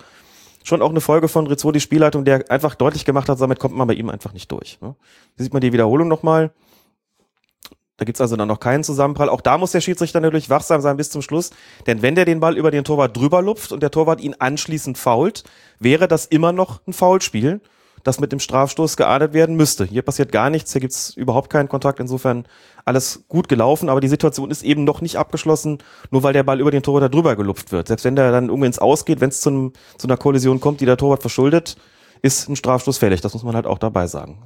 schon 0.62 0.82
auch 0.82 0.90
eine 0.90 1.00
Folge 1.00 1.28
von 1.28 1.46
Rizzolis 1.46 1.82
Spielleitung, 1.82 2.24
der 2.24 2.50
einfach 2.50 2.74
deutlich 2.74 3.04
gemacht 3.04 3.28
hat, 3.28 3.40
damit 3.40 3.58
kommt 3.58 3.76
man 3.76 3.88
bei 3.88 3.94
ihm 3.94 4.10
einfach 4.10 4.32
nicht 4.32 4.50
durch. 4.52 4.78
Ne? 4.80 4.94
Hier 5.36 5.44
sieht 5.44 5.52
man 5.52 5.60
die 5.60 5.72
Wiederholung 5.72 6.08
nochmal. 6.08 6.52
Da 7.96 8.06
gibt's 8.06 8.20
also 8.22 8.34
dann 8.36 8.48
noch 8.48 8.60
keinen 8.60 8.82
Zusammenprall. 8.82 9.28
Auch 9.28 9.42
da 9.42 9.58
muss 9.58 9.72
der 9.72 9.82
Schiedsrichter 9.82 10.20
natürlich 10.20 10.48
wachsam 10.48 10.80
sein 10.80 10.96
bis 10.96 11.10
zum 11.10 11.20
Schluss. 11.20 11.50
Denn 11.86 12.00
wenn 12.00 12.14
der 12.14 12.24
den 12.24 12.40
Ball 12.40 12.56
über 12.56 12.70
den 12.70 12.82
Torwart 12.82 13.14
drüber 13.14 13.42
lupft 13.42 13.72
und 13.72 13.82
der 13.82 13.90
Torwart 13.90 14.22
ihn 14.22 14.34
anschließend 14.38 14.96
fault, 14.96 15.44
wäre 15.78 16.08
das 16.08 16.24
immer 16.24 16.52
noch 16.52 16.80
ein 16.86 16.94
Foulspiel, 16.94 17.60
das 18.02 18.18
mit 18.18 18.32
dem 18.32 18.40
Strafstoß 18.40 18.96
geahndet 18.96 19.34
werden 19.34 19.54
müsste. 19.54 19.84
Hier 19.84 20.00
passiert 20.00 20.32
gar 20.32 20.48
nichts, 20.48 20.72
hier 20.72 20.80
gibt's 20.80 21.10
überhaupt 21.14 21.50
keinen 21.50 21.68
Kontakt. 21.68 22.00
Insofern 22.00 22.46
alles 22.84 23.24
gut 23.28 23.48
gelaufen, 23.48 23.88
aber 23.88 24.00
die 24.00 24.08
Situation 24.08 24.50
ist 24.50 24.62
eben 24.62 24.84
noch 24.84 25.00
nicht 25.00 25.16
abgeschlossen, 25.16 25.78
nur 26.10 26.22
weil 26.22 26.32
der 26.32 26.42
Ball 26.42 26.60
über 26.60 26.70
den 26.70 26.82
Torwart 26.82 27.02
da 27.04 27.08
drüber 27.08 27.36
gelupft 27.36 27.72
wird. 27.72 27.88
Selbst 27.88 28.04
wenn 28.04 28.16
der 28.16 28.32
dann 28.32 28.48
irgendwie 28.48 28.66
ins 28.66 28.78
Ausgeht, 28.78 29.20
wenn 29.20 29.30
es 29.30 29.40
zu, 29.40 29.72
zu 29.98 30.06
einer 30.06 30.16
Kollision 30.16 30.60
kommt, 30.60 30.80
die 30.80 30.86
der 30.86 30.96
Torwart 30.96 31.20
verschuldet, 31.22 31.76
ist 32.22 32.48
ein 32.48 32.56
Strafstoß 32.56 32.98
fällig. 32.98 33.20
Das 33.20 33.32
muss 33.34 33.42
man 33.42 33.54
halt 33.54 33.66
auch 33.66 33.78
dabei 33.78 34.06
sagen. 34.06 34.42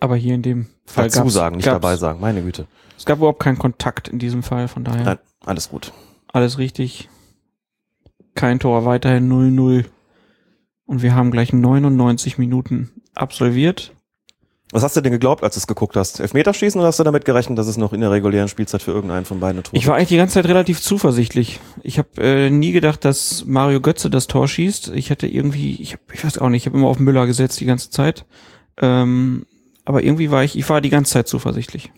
aber 0.00 0.16
hier 0.16 0.34
in 0.34 0.42
dem 0.42 0.66
Fall 0.84 1.08
Dazu 1.08 1.28
sagen, 1.30 1.56
nicht 1.56 1.66
dabei 1.66 1.96
sagen. 1.96 2.20
Meine 2.20 2.42
Güte. 2.42 2.66
Es 2.96 3.04
gab 3.06 3.18
überhaupt 3.18 3.40
keinen 3.40 3.58
Kontakt 3.58 4.08
in 4.08 4.18
diesem 4.18 4.42
Fall, 4.42 4.68
von 4.68 4.84
daher 4.84 5.04
Nein, 5.04 5.18
alles 5.44 5.68
gut. 5.70 5.92
alles 6.32 6.58
richtig. 6.58 7.08
Kein 8.34 8.58
Tor, 8.60 8.84
weiterhin 8.84 9.30
0-0. 9.30 9.84
Und 10.86 11.02
wir 11.02 11.14
haben 11.14 11.30
gleich 11.30 11.52
99 11.52 12.36
Minuten 12.36 12.90
absolviert. 13.14 13.92
Was 14.74 14.82
hast 14.82 14.96
du 14.96 15.00
denn 15.00 15.12
geglaubt, 15.12 15.44
als 15.44 15.54
du 15.54 15.60
es 15.60 15.68
geguckt 15.68 15.94
hast? 15.94 16.18
Elfmeterschießen 16.18 16.80
oder 16.80 16.88
hast 16.88 16.98
du 16.98 17.04
damit 17.04 17.24
gerechnet, 17.24 17.56
dass 17.56 17.68
es 17.68 17.76
noch 17.76 17.92
in 17.92 18.00
der 18.00 18.10
regulären 18.10 18.48
Spielzeit 18.48 18.82
für 18.82 18.90
irgendeinen 18.90 19.24
von 19.24 19.38
beiden 19.38 19.60
ein 19.60 19.62
Tor 19.62 19.72
Ich 19.72 19.86
war 19.86 19.94
eigentlich 19.94 20.08
die 20.08 20.16
ganze 20.16 20.34
Zeit 20.34 20.46
relativ 20.46 20.82
zuversichtlich. 20.82 21.60
Ich 21.84 21.96
habe 21.96 22.08
äh, 22.20 22.50
nie 22.50 22.72
gedacht, 22.72 23.04
dass 23.04 23.44
Mario 23.46 23.80
Götze 23.80 24.10
das 24.10 24.26
Tor 24.26 24.48
schießt. 24.48 24.88
Ich 24.88 25.10
hätte 25.10 25.28
irgendwie, 25.28 25.80
ich, 25.80 25.92
hab, 25.92 26.00
ich 26.12 26.24
weiß 26.24 26.38
auch 26.38 26.48
nicht, 26.48 26.64
ich 26.64 26.66
habe 26.66 26.76
immer 26.76 26.88
auf 26.88 26.98
Müller 26.98 27.24
gesetzt 27.28 27.60
die 27.60 27.66
ganze 27.66 27.90
Zeit. 27.90 28.26
Ähm, 28.78 29.46
aber 29.84 30.02
irgendwie 30.02 30.32
war 30.32 30.42
ich, 30.42 30.58
ich 30.58 30.68
war 30.68 30.80
die 30.80 30.90
ganze 30.90 31.12
Zeit 31.12 31.28
zuversichtlich. 31.28 31.92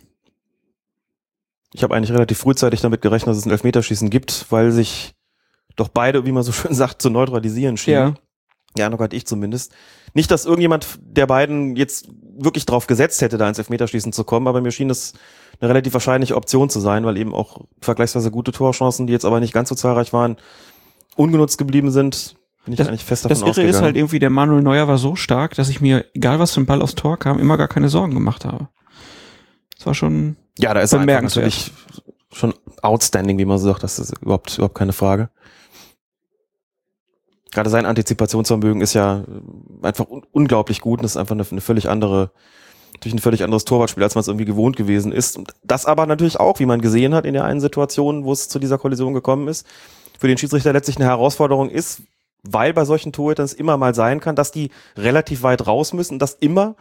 Ich 1.73 1.83
habe 1.83 1.97
eigentlich 1.97 2.13
relativ 2.13 2.37
frühzeitig 2.37 2.83
damit 2.83 3.01
gerechnet, 3.01 3.31
dass 3.31 3.39
es 3.39 3.47
ein 3.47 3.53
Elfmeterschießen 3.53 4.11
gibt, 4.11 4.45
weil 4.51 4.71
sich 4.71 5.15
doch 5.77 5.89
beide, 5.89 6.27
wie 6.27 6.33
man 6.33 6.43
so 6.43 6.53
schön 6.53 6.75
sagt, 6.75 7.01
zu 7.01 7.09
neutralisieren 7.09 7.79
schienen. 7.79 8.19
Ja, 8.77 8.91
noch 8.91 9.01
ich 9.13 9.27
zumindest. 9.27 9.75
Nicht, 10.13 10.31
dass 10.31 10.45
irgendjemand 10.45 10.99
der 11.01 11.27
beiden 11.27 11.77
jetzt 11.77 12.11
wirklich 12.39 12.67
drauf 12.67 12.87
gesetzt 12.87 13.21
hätte, 13.23 13.39
da 13.39 13.49
ins 13.49 13.59
Elfmeterschießen 13.59 14.13
zu 14.13 14.25
kommen, 14.25 14.47
aber 14.49 14.61
mir 14.61 14.71
schien 14.73 14.89
das 14.89 15.13
eine 15.61 15.69
relativ 15.71 15.95
wahrscheinliche 15.95 16.37
Option 16.37 16.69
zu 16.71 16.81
sein, 16.81 17.05
weil 17.07 17.17
eben 17.17 17.35
auch 17.35 17.61
vergleichsweise 17.81 18.31
gute 18.31 18.53
Torchancen, 18.53 19.07
die 19.07 19.13
jetzt 19.13 19.25
aber 19.25 19.41
nicht 19.41 19.53
ganz 19.55 19.69
so 19.69 19.75
zahlreich 19.75 20.13
waren, 20.13 20.37
ungenutzt 21.17 21.59
geblieben 21.59 21.91
sind. 21.91 22.37
Bin 22.65 22.73
ich 22.75 22.79
Das- 22.79 22.89
eigentlich 22.89 23.05
fest 23.05 23.25
davon 23.25 23.31
Das 23.35 23.41
Irre 23.41 23.51
ausgegangen. 23.51 23.75
ist 23.75 23.81
halt 23.83 23.97
irgendwie, 23.97 24.19
der 24.19 24.31
Manuel 24.31 24.63
Neuer 24.63 24.89
war 24.89 24.99
so 24.99 25.15
stark, 25.17 25.55
dass 25.55 25.69
ich 25.69 25.81
mir, 25.81 26.05
egal 26.15 26.39
was 26.39 26.53
für 26.53 26.61
ein 26.61 26.67
Ball 26.67 26.83
aufs 26.83 26.95
Tor 26.95 27.17
kam, 27.17 27.39
immer 27.39 27.57
gar 27.57 27.69
keine 27.69 27.89
Sorgen 27.89 28.13
gemacht 28.13 28.45
habe. 28.45 28.69
Das 29.77 29.87
war 29.87 29.95
schon, 29.95 30.37
Ja, 30.59 30.75
da 30.75 30.81
ist 30.81 30.93
er 30.93 30.99
Bemerkenswert. 31.01 31.45
natürlich 31.47 31.73
schon 32.33 32.53
outstanding, 32.83 33.39
wie 33.39 33.45
man 33.45 33.59
so 33.59 33.69
sagt. 33.69 33.83
Das 33.83 33.99
ist 33.99 34.15
überhaupt, 34.21 34.57
überhaupt 34.59 34.75
keine 34.75 34.93
Frage. 34.93 35.31
Gerade 37.57 37.71
sein 37.71 37.87
Antizipationsvermögen 37.87 38.83
ist 38.83 38.93
ja 38.93 39.25
einfach 39.81 40.07
un 40.11 40.23
unglaublich 40.31 40.83
gut 40.83 40.99
und 40.99 41.07
ist 41.07 41.17
einfach 41.17 41.35
eine, 41.35 41.47
eine 41.51 41.63
völlig 41.63 41.89
andere, 41.89 42.31
durch 43.01 43.15
ein 43.15 43.19
völlig 43.19 43.45
anderes 43.45 43.65
Torwartspiel, 43.65 44.03
als 44.03 44.15
man 44.15 44.21
es 44.21 44.29
irgendwie 44.29 44.45
gewohnt 44.45 44.77
gewesen 44.77 45.11
ist. 45.11 45.39
Und 45.39 45.55
das 45.65 45.87
aber 45.87 46.05
natürlich 46.05 46.39
auch, 46.39 46.59
wie 46.59 46.67
man 46.67 46.83
gesehen 46.83 47.15
hat 47.15 47.25
in 47.25 47.33
der 47.33 47.47
einen 47.47 47.63
Situation, 47.63 48.25
wo 48.25 48.33
es 48.33 48.51
zu 48.51 48.59
dieser 48.59 48.77
Kollision 48.77 49.15
gekommen 49.15 49.49
ist, 49.49 49.67
für 50.19 50.29
den 50.29 50.37
Schiedsrichter 50.37 50.75
letztlich 50.75 50.99
eine 50.99 51.07
Herausforderung 51.07 51.71
ist, 51.71 52.03
weil 52.43 52.75
bei 52.75 52.85
solchen 52.85 53.15
Torhütern 53.15 53.47
es 53.47 53.55
immer 53.55 53.79
mal 53.79 53.95
sein 53.95 54.21
kann, 54.21 54.37
dass 54.37 54.53
die 54.53 54.69
relativ 54.95 55.43
weit 55.43 55.67
raus 55.67 55.95
müssen, 55.95 56.19
dass 56.19 56.35
immer 56.35 56.77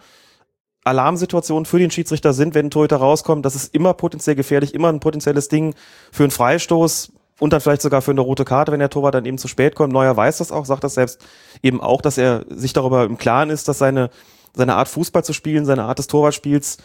Alarmsituationen 0.84 1.65
für 1.65 1.80
den 1.80 1.89
Schiedsrichter 1.89 2.34
sind, 2.34 2.53
wenn 2.53 2.65
ein 2.65 2.72
Torhüter 2.72 2.97
rauskommt. 2.97 3.45
Das 3.45 3.56
ist 3.56 3.73
immer 3.73 3.93
potenziell 3.93 4.35
gefährlich, 4.35 4.73
immer 4.73 4.89
ein 4.89 4.99
potenzielles 4.99 5.47
Ding 5.47 5.73
für 6.11 6.23
einen 6.23 6.31
Freistoß 6.31 7.14
und 7.40 7.53
dann 7.53 7.62
vielleicht 7.62 7.82
sogar 7.82 8.02
für 8.02 8.12
eine 8.12 8.22
rote 8.22 8.45
Karte, 8.45 8.72
wenn 8.72 8.80
der 8.80 8.90
Torwart 8.90 9.16
dann 9.16 9.26
eben 9.26 9.38
zu 9.38 9.48
spät 9.48 9.76
kommt. 9.76 9.91
Neuer 9.91 10.16
weiß 10.16 10.38
das 10.38 10.52
auch, 10.52 10.66
sagt 10.66 10.84
das 10.84 10.94
selbst 10.94 11.24
eben 11.62 11.82
auch, 11.82 12.02
dass 12.02 12.18
er 12.18 12.45
sich 12.49 12.74
darüber 12.74 13.03
im 13.03 13.18
Klaren 13.18 13.49
ist, 13.49 13.68
dass 13.68 13.78
seine, 13.78 14.10
seine 14.53 14.76
Art 14.76 14.88
Fußball 14.88 15.24
zu 15.24 15.34
spielen, 15.34 15.66
seine 15.66 15.84
Art 15.84 15.99
des 15.99 16.07
Torwartspiels 16.07 16.78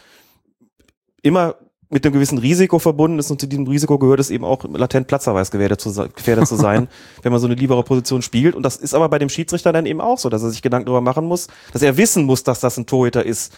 immer 1.21 1.55
mit 1.89 2.05
einem 2.05 2.13
gewissen 2.13 2.37
Risiko 2.37 2.79
verbunden 2.79 3.19
ist 3.19 3.29
und 3.31 3.41
zu 3.41 3.47
diesem 3.47 3.67
Risiko 3.67 3.99
gehört 3.99 4.21
es 4.21 4.29
eben 4.29 4.45
auch 4.45 4.63
latent 4.63 5.07
Platzverweis 5.07 5.51
gefährdet 5.51 5.81
zu, 5.81 5.91
gefährdet 6.15 6.47
zu 6.47 6.55
sein, 6.55 6.87
wenn 7.21 7.33
man 7.33 7.41
so 7.41 7.47
eine 7.47 7.55
libere 7.55 7.83
Position 7.83 8.21
spielt. 8.21 8.55
Und 8.55 8.63
das 8.63 8.77
ist 8.77 8.93
aber 8.93 9.09
bei 9.09 9.19
dem 9.19 9.27
Schiedsrichter 9.27 9.73
dann 9.73 9.85
eben 9.85 9.99
auch 9.99 10.17
so, 10.17 10.29
dass 10.29 10.41
er 10.41 10.51
sich 10.51 10.61
Gedanken 10.61 10.85
darüber 10.85 11.01
machen 11.01 11.25
muss, 11.25 11.47
dass 11.73 11.81
er 11.81 11.97
wissen 11.97 12.23
muss, 12.23 12.43
dass 12.43 12.61
das 12.61 12.77
ein 12.77 12.85
Torhüter 12.85 13.25
ist, 13.25 13.53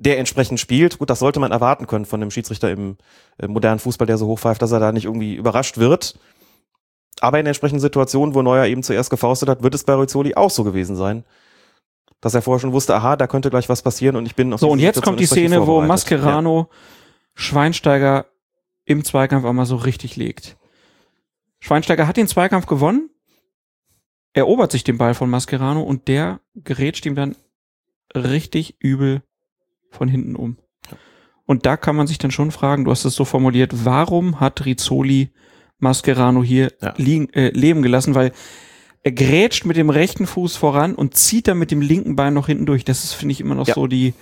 der 0.00 0.18
entsprechend 0.18 0.58
spielt. 0.58 0.98
Gut, 0.98 1.10
das 1.10 1.18
sollte 1.18 1.40
man 1.40 1.52
erwarten 1.52 1.86
können 1.86 2.06
von 2.06 2.20
einem 2.20 2.30
Schiedsrichter 2.30 2.70
im, 2.70 2.96
im 3.38 3.52
modernen 3.52 3.78
Fußball, 3.78 4.06
der 4.06 4.16
so 4.16 4.26
hochpfeift, 4.26 4.60
dass 4.60 4.72
er 4.72 4.80
da 4.80 4.92
nicht 4.92 5.04
irgendwie 5.04 5.34
überrascht 5.34 5.76
wird. 5.78 6.18
Aber 7.20 7.38
in 7.38 7.46
entsprechenden 7.46 7.80
Situationen, 7.80 8.34
wo 8.34 8.40
Neuer 8.40 8.64
eben 8.64 8.82
zuerst 8.82 9.10
gefaustet 9.10 9.50
hat, 9.50 9.62
wird 9.62 9.74
es 9.74 9.84
bei 9.84 9.94
Rizzoli 9.94 10.34
auch 10.34 10.50
so 10.50 10.64
gewesen 10.64 10.96
sein. 10.96 11.24
Dass 12.22 12.34
er 12.34 12.40
vorher 12.40 12.60
schon 12.60 12.72
wusste, 12.72 12.94
aha, 12.94 13.16
da 13.16 13.26
könnte 13.26 13.50
gleich 13.50 13.68
was 13.68 13.82
passieren 13.82 14.16
und 14.16 14.24
ich 14.24 14.34
bin 14.34 14.52
auf 14.52 14.60
So, 14.60 14.70
und 14.70 14.78
jetzt 14.78 14.96
Situation 14.96 15.16
kommt 15.16 15.20
die 15.20 15.26
Szene, 15.26 15.66
wo. 15.66 15.82
Mascherano 15.82 16.70
Schweinsteiger 17.34 18.26
im 18.86 19.04
Zweikampf 19.04 19.44
einmal 19.44 19.66
so 19.66 19.76
richtig 19.76 20.16
legt. 20.16 20.56
Schweinsteiger 21.60 22.06
hat 22.06 22.16
den 22.16 22.26
Zweikampf 22.26 22.66
gewonnen, 22.66 23.10
erobert 24.32 24.72
sich 24.72 24.82
den 24.82 24.96
Ball 24.96 25.14
von 25.14 25.28
Mascherano 25.28 25.82
und 25.82 26.08
der 26.08 26.40
gerätscht 26.54 27.04
ihm 27.04 27.14
dann 27.14 27.36
richtig 28.14 28.76
übel 28.80 29.22
von 29.90 30.08
hinten 30.08 30.36
um. 30.36 30.56
Und 31.46 31.66
da 31.66 31.76
kann 31.76 31.96
man 31.96 32.06
sich 32.06 32.18
dann 32.18 32.30
schon 32.30 32.50
fragen, 32.52 32.84
du 32.84 32.90
hast 32.90 33.04
es 33.04 33.14
so 33.14 33.24
formuliert, 33.24 33.84
warum 33.84 34.38
hat 34.40 34.64
Rizzoli 34.64 35.30
Mascherano 35.78 36.42
hier 36.44 36.72
Ja. 36.80 36.94
liegen, 36.96 37.28
äh, 37.32 37.48
leben 37.50 37.82
gelassen? 37.82 38.14
Weil 38.14 38.32
er 39.02 39.12
grätscht 39.12 39.64
mit 39.64 39.76
dem 39.76 39.90
rechten 39.90 40.26
Fuß 40.26 40.56
voran 40.56 40.94
und 40.94 41.16
zieht 41.16 41.48
dann 41.48 41.58
mit 41.58 41.70
dem 41.70 41.80
linken 41.80 42.16
Bein 42.16 42.34
noch 42.34 42.46
hinten 42.46 42.66
durch. 42.66 42.84
Das 42.84 43.02
ist, 43.02 43.14
finde 43.14 43.32
ich, 43.32 43.40
immer 43.40 43.54
noch 43.54 43.66
Ja. 43.66 43.74
so 43.74 43.86
die, 43.86 44.14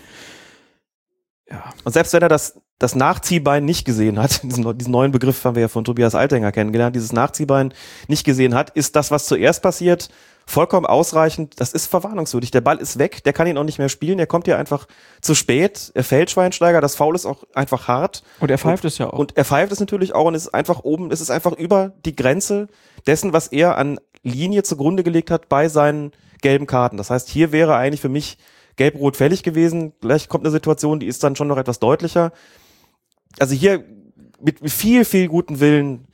Und 1.84 1.92
selbst 1.92 2.12
wenn 2.12 2.20
er 2.22 2.28
das, 2.28 2.60
das 2.78 2.94
Nachziehbein 2.94 3.64
nicht 3.64 3.84
gesehen 3.86 4.18
hat, 4.18 4.42
diesen, 4.44 4.78
diesen 4.78 4.92
neuen 4.92 5.12
Begriff 5.12 5.44
haben 5.44 5.54
wir 5.56 5.62
ja 5.62 5.68
von 5.68 5.84
Tobias 5.84 6.14
Altenger 6.14 6.52
kennengelernt, 6.52 6.94
dieses 6.94 7.12
Nachziehbein 7.12 7.72
nicht 8.06 8.24
gesehen 8.24 8.54
hat, 8.54 8.70
ist 8.70 8.96
das, 8.96 9.10
was 9.10 9.26
zuerst 9.26 9.62
passiert, 9.62 10.10
vollkommen 10.48 10.86
ausreichend. 10.86 11.60
Das 11.60 11.74
ist 11.74 11.86
verwarnungswürdig. 11.86 12.50
Der 12.50 12.62
Ball 12.62 12.78
ist 12.78 12.98
weg, 12.98 13.22
der 13.22 13.34
kann 13.34 13.46
ihn 13.46 13.58
auch 13.58 13.64
nicht 13.64 13.78
mehr 13.78 13.90
spielen, 13.90 14.16
der 14.16 14.26
kommt 14.26 14.46
hier 14.46 14.58
einfach 14.58 14.86
zu 15.20 15.34
spät. 15.34 15.92
Er 15.94 16.04
fällt 16.04 16.30
Schweinsteiger, 16.30 16.80
das 16.80 16.96
Foul 16.96 17.14
ist 17.14 17.26
auch 17.26 17.44
einfach 17.54 17.86
hart. 17.86 18.22
und 18.40 18.50
er 18.50 18.56
pfeift 18.56 18.84
es 18.86 18.96
ja 18.96 19.12
auch. 19.12 19.18
Und 19.18 19.36
er 19.36 19.44
pfeift 19.44 19.72
es 19.72 19.80
natürlich 19.80 20.14
auch 20.14 20.24
und 20.24 20.34
es 20.34 20.46
ist 20.46 20.54
einfach 20.54 20.84
oben, 20.84 21.10
es 21.10 21.20
ist 21.20 21.30
einfach 21.30 21.52
über 21.52 21.92
die 22.06 22.16
Grenze 22.16 22.68
dessen, 23.06 23.34
was 23.34 23.48
er 23.48 23.76
an 23.76 24.00
Linie 24.22 24.62
zugrunde 24.62 25.02
gelegt 25.02 25.30
hat 25.30 25.50
bei 25.50 25.68
seinen 25.68 26.12
gelben 26.40 26.66
Karten. 26.66 26.96
Das 26.96 27.10
heißt, 27.10 27.28
hier 27.28 27.52
wäre 27.52 27.76
eigentlich 27.76 28.00
für 28.00 28.08
mich 28.08 28.38
gelb-rot 28.76 29.16
fällig 29.16 29.42
gewesen. 29.42 29.92
Gleich 30.00 30.30
kommt 30.30 30.44
eine 30.44 30.50
Situation, 30.50 30.98
die 30.98 31.06
ist 31.06 31.22
dann 31.22 31.36
schon 31.36 31.48
noch 31.48 31.58
etwas 31.58 31.78
deutlicher. 31.78 32.32
Also 33.38 33.54
hier 33.54 33.84
mit 34.40 34.70
viel, 34.70 35.04
viel 35.04 35.28
guten 35.28 35.60
Willen 35.60 36.07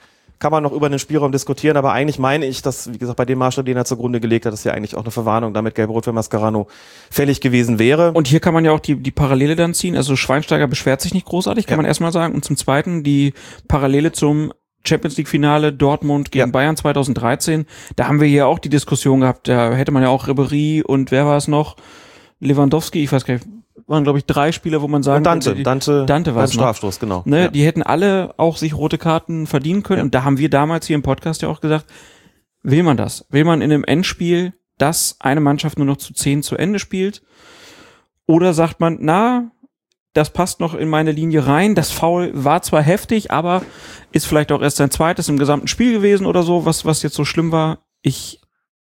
kann 0.44 0.52
man 0.52 0.62
noch 0.62 0.72
über 0.72 0.90
den 0.90 0.98
Spielraum 0.98 1.32
diskutieren, 1.32 1.78
aber 1.78 1.92
eigentlich 1.92 2.18
meine 2.18 2.44
ich, 2.44 2.60
dass, 2.60 2.92
wie 2.92 2.98
gesagt, 2.98 3.16
bei 3.16 3.24
dem 3.24 3.38
Maßstab, 3.38 3.64
den 3.64 3.78
er 3.78 3.86
zugrunde 3.86 4.20
gelegt 4.20 4.44
hat, 4.44 4.52
dass 4.52 4.62
hier 4.62 4.74
eigentlich 4.74 4.94
auch 4.94 5.00
eine 5.00 5.10
Verwarnung 5.10 5.54
damit 5.54 5.74
gelb-rot 5.74 6.04
für 6.04 6.12
Mascarano 6.12 6.66
fällig 7.10 7.40
gewesen 7.40 7.78
wäre. 7.78 8.12
Und 8.12 8.28
hier 8.28 8.40
kann 8.40 8.52
man 8.52 8.62
ja 8.62 8.72
auch 8.72 8.80
die, 8.80 8.96
die 8.96 9.10
Parallele 9.10 9.56
dann 9.56 9.72
ziehen. 9.72 9.96
Also 9.96 10.16
Schweinsteiger 10.16 10.66
beschwert 10.66 11.00
sich 11.00 11.14
nicht 11.14 11.24
großartig, 11.24 11.64
kann 11.66 11.76
Ja. 11.76 11.76
man 11.78 11.86
erstmal 11.86 12.12
sagen. 12.12 12.34
Und 12.34 12.44
zum 12.44 12.58
Zweiten 12.58 13.02
die 13.02 13.32
Parallele 13.68 14.12
zum 14.12 14.52
Champions 14.86 15.16
League 15.16 15.28
Finale 15.30 15.72
Dortmund 15.72 16.30
gegen 16.30 16.44
Ja. 16.48 16.52
Bayern 16.52 16.76
2013. 16.76 17.64
Da 17.96 18.06
haben 18.06 18.20
wir 18.20 18.28
hier 18.28 18.46
auch 18.46 18.58
die 18.58 18.68
Diskussion 18.68 19.20
gehabt. 19.20 19.48
Da 19.48 19.72
hätte 19.72 19.92
man 19.92 20.02
ja 20.02 20.10
auch 20.10 20.28
Ribery 20.28 20.82
und 20.86 21.10
wer 21.10 21.24
war 21.24 21.38
es 21.38 21.48
noch? 21.48 21.76
Lewandowski, 22.40 23.02
ich 23.02 23.10
weiß 23.10 23.24
gar 23.24 23.32
nicht, 23.32 23.46
waren 23.86 24.04
glaube 24.04 24.18
ich 24.18 24.24
drei 24.26 24.52
Spieler, 24.52 24.82
wo 24.82 24.88
man 24.88 25.02
sagen 25.02 25.18
und 25.18 25.24
Dante, 25.24 25.50
könnte, 25.50 25.58
die- 25.58 25.62
Dante, 25.64 26.06
Dante 26.06 26.32
noch. 26.32 26.48
Strafstoß, 26.48 27.00
genau. 27.00 27.22
Ne, 27.26 27.42
Ja. 27.42 27.48
Die 27.48 27.64
hätten 27.64 27.82
alle 27.82 28.34
auch 28.38 28.56
sich 28.56 28.74
rote 28.74 28.98
Karten 28.98 29.46
verdienen 29.46 29.82
können. 29.82 29.98
Ja. 29.98 30.04
Und 30.04 30.14
da 30.14 30.24
haben 30.24 30.38
wir 30.38 30.48
damals 30.50 30.86
hier 30.86 30.94
im 30.96 31.02
Podcast 31.02 31.42
ja 31.42 31.48
auch 31.48 31.60
gesagt, 31.60 31.86
will 32.62 32.82
man 32.82 32.96
das? 32.96 33.26
Will 33.30 33.44
man 33.44 33.60
in 33.60 33.70
einem 33.72 33.84
Endspiel, 33.84 34.52
dass 34.78 35.16
eine 35.20 35.40
Mannschaft 35.40 35.76
nur 35.78 35.86
noch 35.86 35.98
zu 35.98 36.14
zehn 36.14 36.42
zu 36.42 36.56
Ende 36.56 36.78
spielt? 36.78 37.22
Oder 38.26 38.54
sagt 38.54 38.80
man, 38.80 38.98
na, 39.00 39.50
das 40.14 40.30
passt 40.30 40.60
noch 40.60 40.74
in 40.74 40.88
meine 40.88 41.12
Linie 41.12 41.46
rein. 41.46 41.74
Das 41.74 41.90
Foul 41.90 42.30
war 42.32 42.62
zwar 42.62 42.82
heftig, 42.82 43.30
aber 43.30 43.62
ist 44.12 44.26
vielleicht 44.26 44.50
auch 44.52 44.62
erst 44.62 44.76
sein 44.78 44.90
zweites 44.90 45.28
im 45.28 45.38
gesamten 45.38 45.66
Spiel 45.68 45.92
gewesen 45.92 46.24
oder 46.24 46.42
so, 46.42 46.64
was, 46.64 46.84
was 46.84 47.02
jetzt 47.02 47.16
so 47.16 47.24
schlimm 47.24 47.52
war. 47.52 47.78
Ich, 48.00 48.40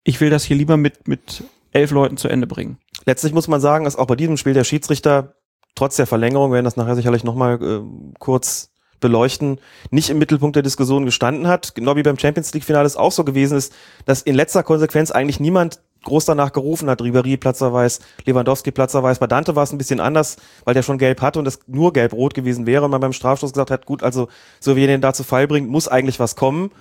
ich 0.03 0.19
will 0.19 0.29
das 0.29 0.43
hier 0.43 0.57
lieber 0.57 0.77
mit, 0.77 1.07
mit 1.07 1.43
elf 1.71 1.91
Leuten 1.91 2.17
zu 2.17 2.27
Ende 2.27 2.47
bringen. 2.47 2.77
Letztlich 3.05 3.33
muss 3.33 3.47
man 3.47 3.61
sagen, 3.61 3.85
dass 3.85 3.95
auch 3.95 4.07
bei 4.07 4.15
diesem 4.15 4.37
Spiel 4.37 4.53
der 4.53 4.63
Schiedsrichter 4.63 5.35
trotz 5.75 5.95
der 5.95 6.07
Verlängerung, 6.07 6.51
wir 6.51 6.55
werden 6.55 6.65
das 6.65 6.77
nachher 6.77 6.95
sicherlich 6.95 7.23
nochmal 7.23 7.61
äh, 7.61 7.81
kurz 8.19 8.71
beleuchten, 8.99 9.59
nicht 9.89 10.09
im 10.09 10.19
Mittelpunkt 10.19 10.55
der 10.55 10.63
Diskussion 10.63 11.05
gestanden 11.05 11.47
hat. 11.47 11.75
Genau 11.75 11.95
wie 11.95 12.03
beim 12.03 12.19
Champions 12.19 12.53
League 12.53 12.63
Finale 12.63 12.85
es 12.85 12.95
auch 12.95 13.11
so 13.11 13.23
gewesen 13.23 13.57
ist, 13.57 13.73
dass 14.05 14.21
in 14.21 14.35
letzter 14.35 14.63
Konsequenz 14.63 15.11
eigentlich 15.11 15.39
niemand 15.39 15.81
groß 16.03 16.25
danach 16.25 16.51
gerufen 16.51 16.89
hat, 16.89 17.01
Ribéry 17.01 17.37
Platzerweis, 17.37 17.99
Lewandowski 18.25 18.71
Platzerweis. 18.71 19.19
Bei 19.19 19.27
Dante 19.27 19.55
war 19.55 19.63
es 19.63 19.71
ein 19.71 19.77
bisschen 19.77 19.99
anders, 19.99 20.37
weil 20.63 20.73
der 20.73 20.83
schon 20.83 20.97
gelb 20.97 21.21
hatte 21.21 21.39
und 21.39 21.47
es 21.47 21.59
nur 21.67 21.93
gelb-rot 21.93 22.33
gewesen 22.33 22.65
wäre 22.65 22.85
und 22.85 22.91
man 22.91 23.01
beim 23.01 23.13
Strafstoß 23.13 23.53
gesagt 23.53 23.71
hat, 23.71 23.85
gut, 23.85 24.01
also 24.01 24.27
so 24.59 24.75
wie 24.75 24.83
er 24.83 24.87
den 24.87 25.01
da 25.01 25.13
zu 25.13 25.23
Fall 25.23 25.47
bringt, 25.47 25.69
muss 25.69 25.87
eigentlich 25.87 26.19
was 26.19 26.35
kommen. 26.35 26.71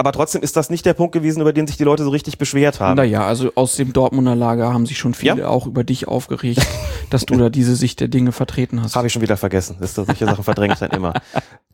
Aber 0.00 0.12
trotzdem 0.12 0.40
ist 0.40 0.56
das 0.56 0.70
nicht 0.70 0.86
der 0.86 0.94
Punkt 0.94 1.12
gewesen, 1.12 1.42
über 1.42 1.52
den 1.52 1.66
sich 1.66 1.76
die 1.76 1.84
Leute 1.84 2.04
so 2.04 2.08
richtig 2.08 2.38
beschwert 2.38 2.80
haben. 2.80 2.96
Naja, 2.96 3.26
also 3.26 3.52
aus 3.54 3.76
dem 3.76 3.92
Dortmunder 3.92 4.34
Lager 4.34 4.72
haben 4.72 4.86
sich 4.86 4.96
schon 4.96 5.12
viele 5.12 5.40
Ja? 5.40 5.48
auch 5.48 5.66
über 5.66 5.84
dich 5.84 6.08
aufgeregt, 6.08 6.66
dass 7.10 7.26
du 7.26 7.36
da 7.36 7.50
diese 7.50 7.76
Sicht 7.76 8.00
der 8.00 8.08
Dinge 8.08 8.32
vertreten 8.32 8.82
hast. 8.82 8.96
Habe 8.96 9.08
ich 9.08 9.12
schon 9.12 9.20
wieder 9.20 9.36
vergessen. 9.36 9.76
Ist 9.82 9.98
doch 9.98 10.06
solche 10.06 10.24
Sachen 10.24 10.42
verdränge 10.42 10.72
ich 10.72 10.78
dann 10.80 10.92
immer. 10.92 11.12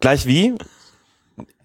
Gleich 0.00 0.26
wie? 0.26 0.54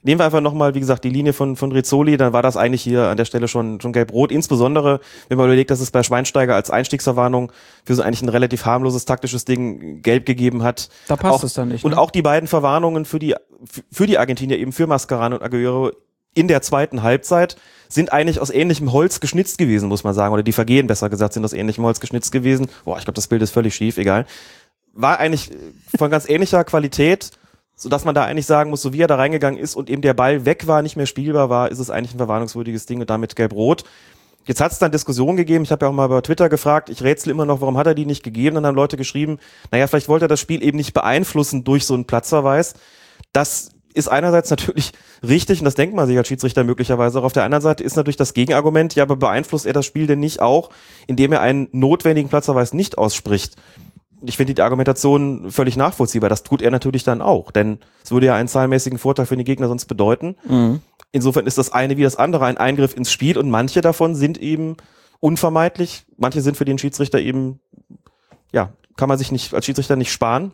Nehmen 0.04 0.20
wir 0.20 0.26
einfach 0.26 0.42
nochmal, 0.42 0.76
wie 0.76 0.80
gesagt, 0.80 1.04
die 1.04 1.10
Linie 1.10 1.34
von, 1.34 1.56
von 1.56 1.72
Rizzoli, 1.72 2.16
dann 2.16 2.32
war 2.32 2.44
das 2.44 2.58
eigentlich 2.58 2.84
hier 2.84 3.06
an 3.08 3.18
der 3.18 3.26
Stelle 3.26 3.48
schon, 3.48 3.82
schon 3.82 3.92
gelb-rot. 3.92 4.32
Insbesondere, 4.32 5.00
wenn 5.30 5.40
man 5.40 5.48
überlegt, 5.48 5.72
dass 5.72 5.80
es 5.80 5.90
bei 5.90 6.04
Schweinsteiger 6.04 6.54
als 6.54 6.70
Einstiegsverwarnung 6.70 7.52
für 7.86 7.96
so 7.96 8.04
eigentlich 8.04 8.22
ein 8.22 8.30
relativ 8.30 8.66
harmloses 8.66 9.06
taktisches 9.06 9.46
Ding 9.46 10.04
gelb 10.04 10.28
gegeben 10.28 10.62
hat. 10.62 10.90
Da 11.08 11.16
passt 11.16 11.40
auch, 11.40 11.44
es 11.44 11.54
dann 11.54 11.70
nicht, 11.70 11.84
Und 11.86 11.92
ne? 11.92 11.98
auch 11.98 12.12
die 12.12 12.22
beiden 12.22 12.48
Verwarnungen 12.48 13.06
für 13.06 13.18
die, 13.18 13.34
für 13.92 14.06
die 14.06 14.20
Argentinier, 14.20 14.60
eben 14.60 14.72
für 14.74 14.86
Mascarano 14.86 15.38
und 15.38 15.42
Aguero 15.42 15.92
in 16.34 16.48
der 16.48 16.62
zweiten 16.62 17.04
Halbzeit, 17.04 17.58
sind 17.90 18.14
eigentlich 18.14 18.40
aus 18.40 18.50
ähnlichem 18.50 18.94
Holz 18.94 19.20
geschnitzt 19.20 19.58
gewesen, 19.58 19.90
muss 19.90 20.04
man 20.04 20.14
sagen. 20.14 20.34
Oder 20.34 20.44
die 20.44 20.54
Vergehen, 20.54 20.88
besser 20.88 21.10
gesagt, 21.10 21.34
sind 21.34 21.44
aus 21.44 21.54
ähnlichem 21.54 21.84
Holz 21.84 22.00
geschnitzt 22.00 22.32
gewesen. 22.32 22.68
Boah, 22.86 22.98
ich 22.98 23.04
glaube, 23.04 23.16
das 23.16 23.28
Bild 23.28 23.42
ist 23.42 23.52
völlig 23.52 23.76
schief, 23.76 23.98
egal 23.98 24.26
war 24.94 25.20
eigentlich 25.20 25.52
von 25.98 26.12
ganz 26.12 26.28
ähnlicher 26.28 26.64
Qualität, 26.64 27.32
so 27.76 27.90
dass 27.90 28.06
man 28.06 28.16
da 28.16 28.26
eigentlich 28.26 28.46
sagen 28.46 28.70
muss, 28.70 28.82
so 28.82 28.94
wie 28.94 29.02
er 29.02 29.08
da 29.08 29.16
reingegangen 29.16 29.60
ist 29.60 29.76
und 29.76 29.90
eben 29.90 30.02
der 30.02 30.14
Ball 30.14 30.46
weg 30.46 30.68
war, 30.68 30.82
nicht 30.82 30.98
mehr 30.98 31.06
spielbar 31.06 31.50
war, 31.50 31.72
ist 31.72 31.80
es 31.80 31.90
eigentlich 31.90 32.14
ein 32.14 32.18
verwarnungswürdiges 32.18 32.86
Ding 32.86 33.00
und 33.00 33.10
damit 33.10 33.36
gelb-rot. 33.36 33.84
Jetzt 34.46 34.60
hat 34.60 34.72
es 34.72 34.80
dann 34.80 34.92
Diskussionen 34.92 35.38
gegeben, 35.38 35.64
ich 35.64 35.72
habe 35.72 35.86
ja 35.86 35.90
auch 35.90 35.94
mal 35.94 36.08
bei 36.08 36.22
Twitter 36.22 36.50
gefragt, 36.50 36.90
ich 36.90 37.04
rätsel 37.04 37.32
immer 37.32 37.46
noch, 37.46 37.62
warum 37.62 37.78
hat 37.78 37.88
er 37.88 37.94
die 37.94 38.06
nicht 38.06 38.24
gegeben? 38.24 38.56
Dann 38.56 38.66
haben 38.66 38.76
Leute 38.76 38.98
geschrieben, 38.98 39.40
naja, 39.72 39.88
vielleicht 39.88 40.10
wollte 40.10 40.26
er 40.26 40.30
das 40.30 40.40
Spiel 40.40 40.64
eben 40.64 40.78
nicht 40.78 40.94
beeinflussen 40.94 41.64
durch 41.64 41.86
so 41.86 41.94
einen 41.94 42.06
Platzverweis. 42.06 42.74
Das 43.34 43.70
ist 43.94 44.08
einerseits 44.08 44.50
natürlich 44.50 44.92
richtig 45.28 45.60
und 45.60 45.66
das 45.66 45.76
denkt 45.76 45.96
man 45.96 46.08
sich 46.08 46.18
als 46.18 46.28
Schiedsrichter 46.28 46.64
möglicherweise 46.64 47.20
auch. 47.20 47.24
Auf 47.24 47.34
der 47.34 47.44
anderen 47.44 47.62
Seite 47.62 47.84
ist 47.84 47.96
natürlich 47.96 48.18
das 48.18 48.34
Gegenargument, 48.34 48.96
ja, 48.96 49.04
aber 49.04 49.16
beeinflusst 49.16 49.66
er 49.66 49.74
das 49.74 49.86
Spiel 49.86 50.08
denn 50.08 50.20
nicht 50.20 50.42
auch, 50.42 50.70
indem 51.08 51.32
er 51.32 51.42
einen 51.42 51.68
notwendigen 51.72 52.30
Platzverweis 52.30 52.74
nicht 52.74 52.98
ausspricht? 52.98 53.56
ich 54.24 54.38
finde 54.38 54.54
die 54.54 54.62
Argumentation 54.62 55.52
völlig 55.52 55.78
nachvollziehbar. 55.78 56.30
Das 56.30 56.44
tut 56.44 56.62
er 56.62 56.72
natürlich 56.72 57.04
dann 57.04 57.22
auch, 57.22 57.52
denn 57.52 57.80
es 58.04 58.12
würde 58.12 58.28
ja 58.28 58.36
einen 58.36 58.48
zahlenmäßigen 58.48 59.00
Vorteil 59.00 59.26
für 59.26 59.36
den 59.36 59.46
Gegner 59.46 59.68
sonst 59.68 59.86
bedeuten. 59.86 60.36
Insofern 61.12 61.48
ist 61.48 61.58
das 61.58 61.74
eine 61.74 61.98
wie 61.98 62.04
das 62.04 62.16
andere 62.16 62.46
ein 62.46 62.58
Eingriff 62.58 62.96
ins 62.96 63.12
Spiel 63.12 63.38
und 63.38 63.50
manche 63.50 63.82
davon 63.82 64.16
sind 64.16 64.38
eben 64.38 64.78
unvermeidlich. 65.20 66.06
Manche 66.18 66.42
sind 66.42 66.56
für 66.56 66.66
den 66.66 66.78
Schiedsrichter 66.78 67.20
eben, 67.20 67.60
ja, 68.52 68.74
kann 68.96 69.10
man 69.10 69.18
sich 69.18 69.32
nicht 69.32 69.54
als 69.54 69.66
Schiedsrichter 69.66 69.96
nicht 69.96 70.12
sparen. 70.12 70.52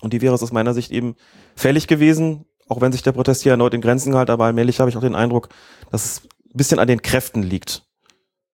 Und 0.00 0.12
die 0.12 0.20
wäre 0.20 0.34
es 0.34 0.42
aus 0.42 0.52
meiner 0.52 0.74
Sicht 0.74 0.92
eben 0.92 1.16
fällig 1.54 1.86
gewesen, 1.86 2.44
auch 2.68 2.80
wenn 2.80 2.92
sich 2.92 3.02
der 3.02 3.12
Protest 3.12 3.42
hier 3.42 3.52
erneut 3.52 3.74
in 3.74 3.80
Grenzen 3.80 4.12
gehalten, 4.12 4.32
aber 4.32 4.44
allmählich 4.44 4.80
habe 4.80 4.90
ich 4.90 4.96
auch 4.96 5.02
den 5.02 5.14
Eindruck, 5.14 5.48
dass 5.90 6.04
es 6.04 6.22
ein 6.24 6.56
bisschen 6.56 6.78
an 6.78 6.88
den 6.88 7.02
Kräften 7.02 7.42
liegt. 7.42 7.86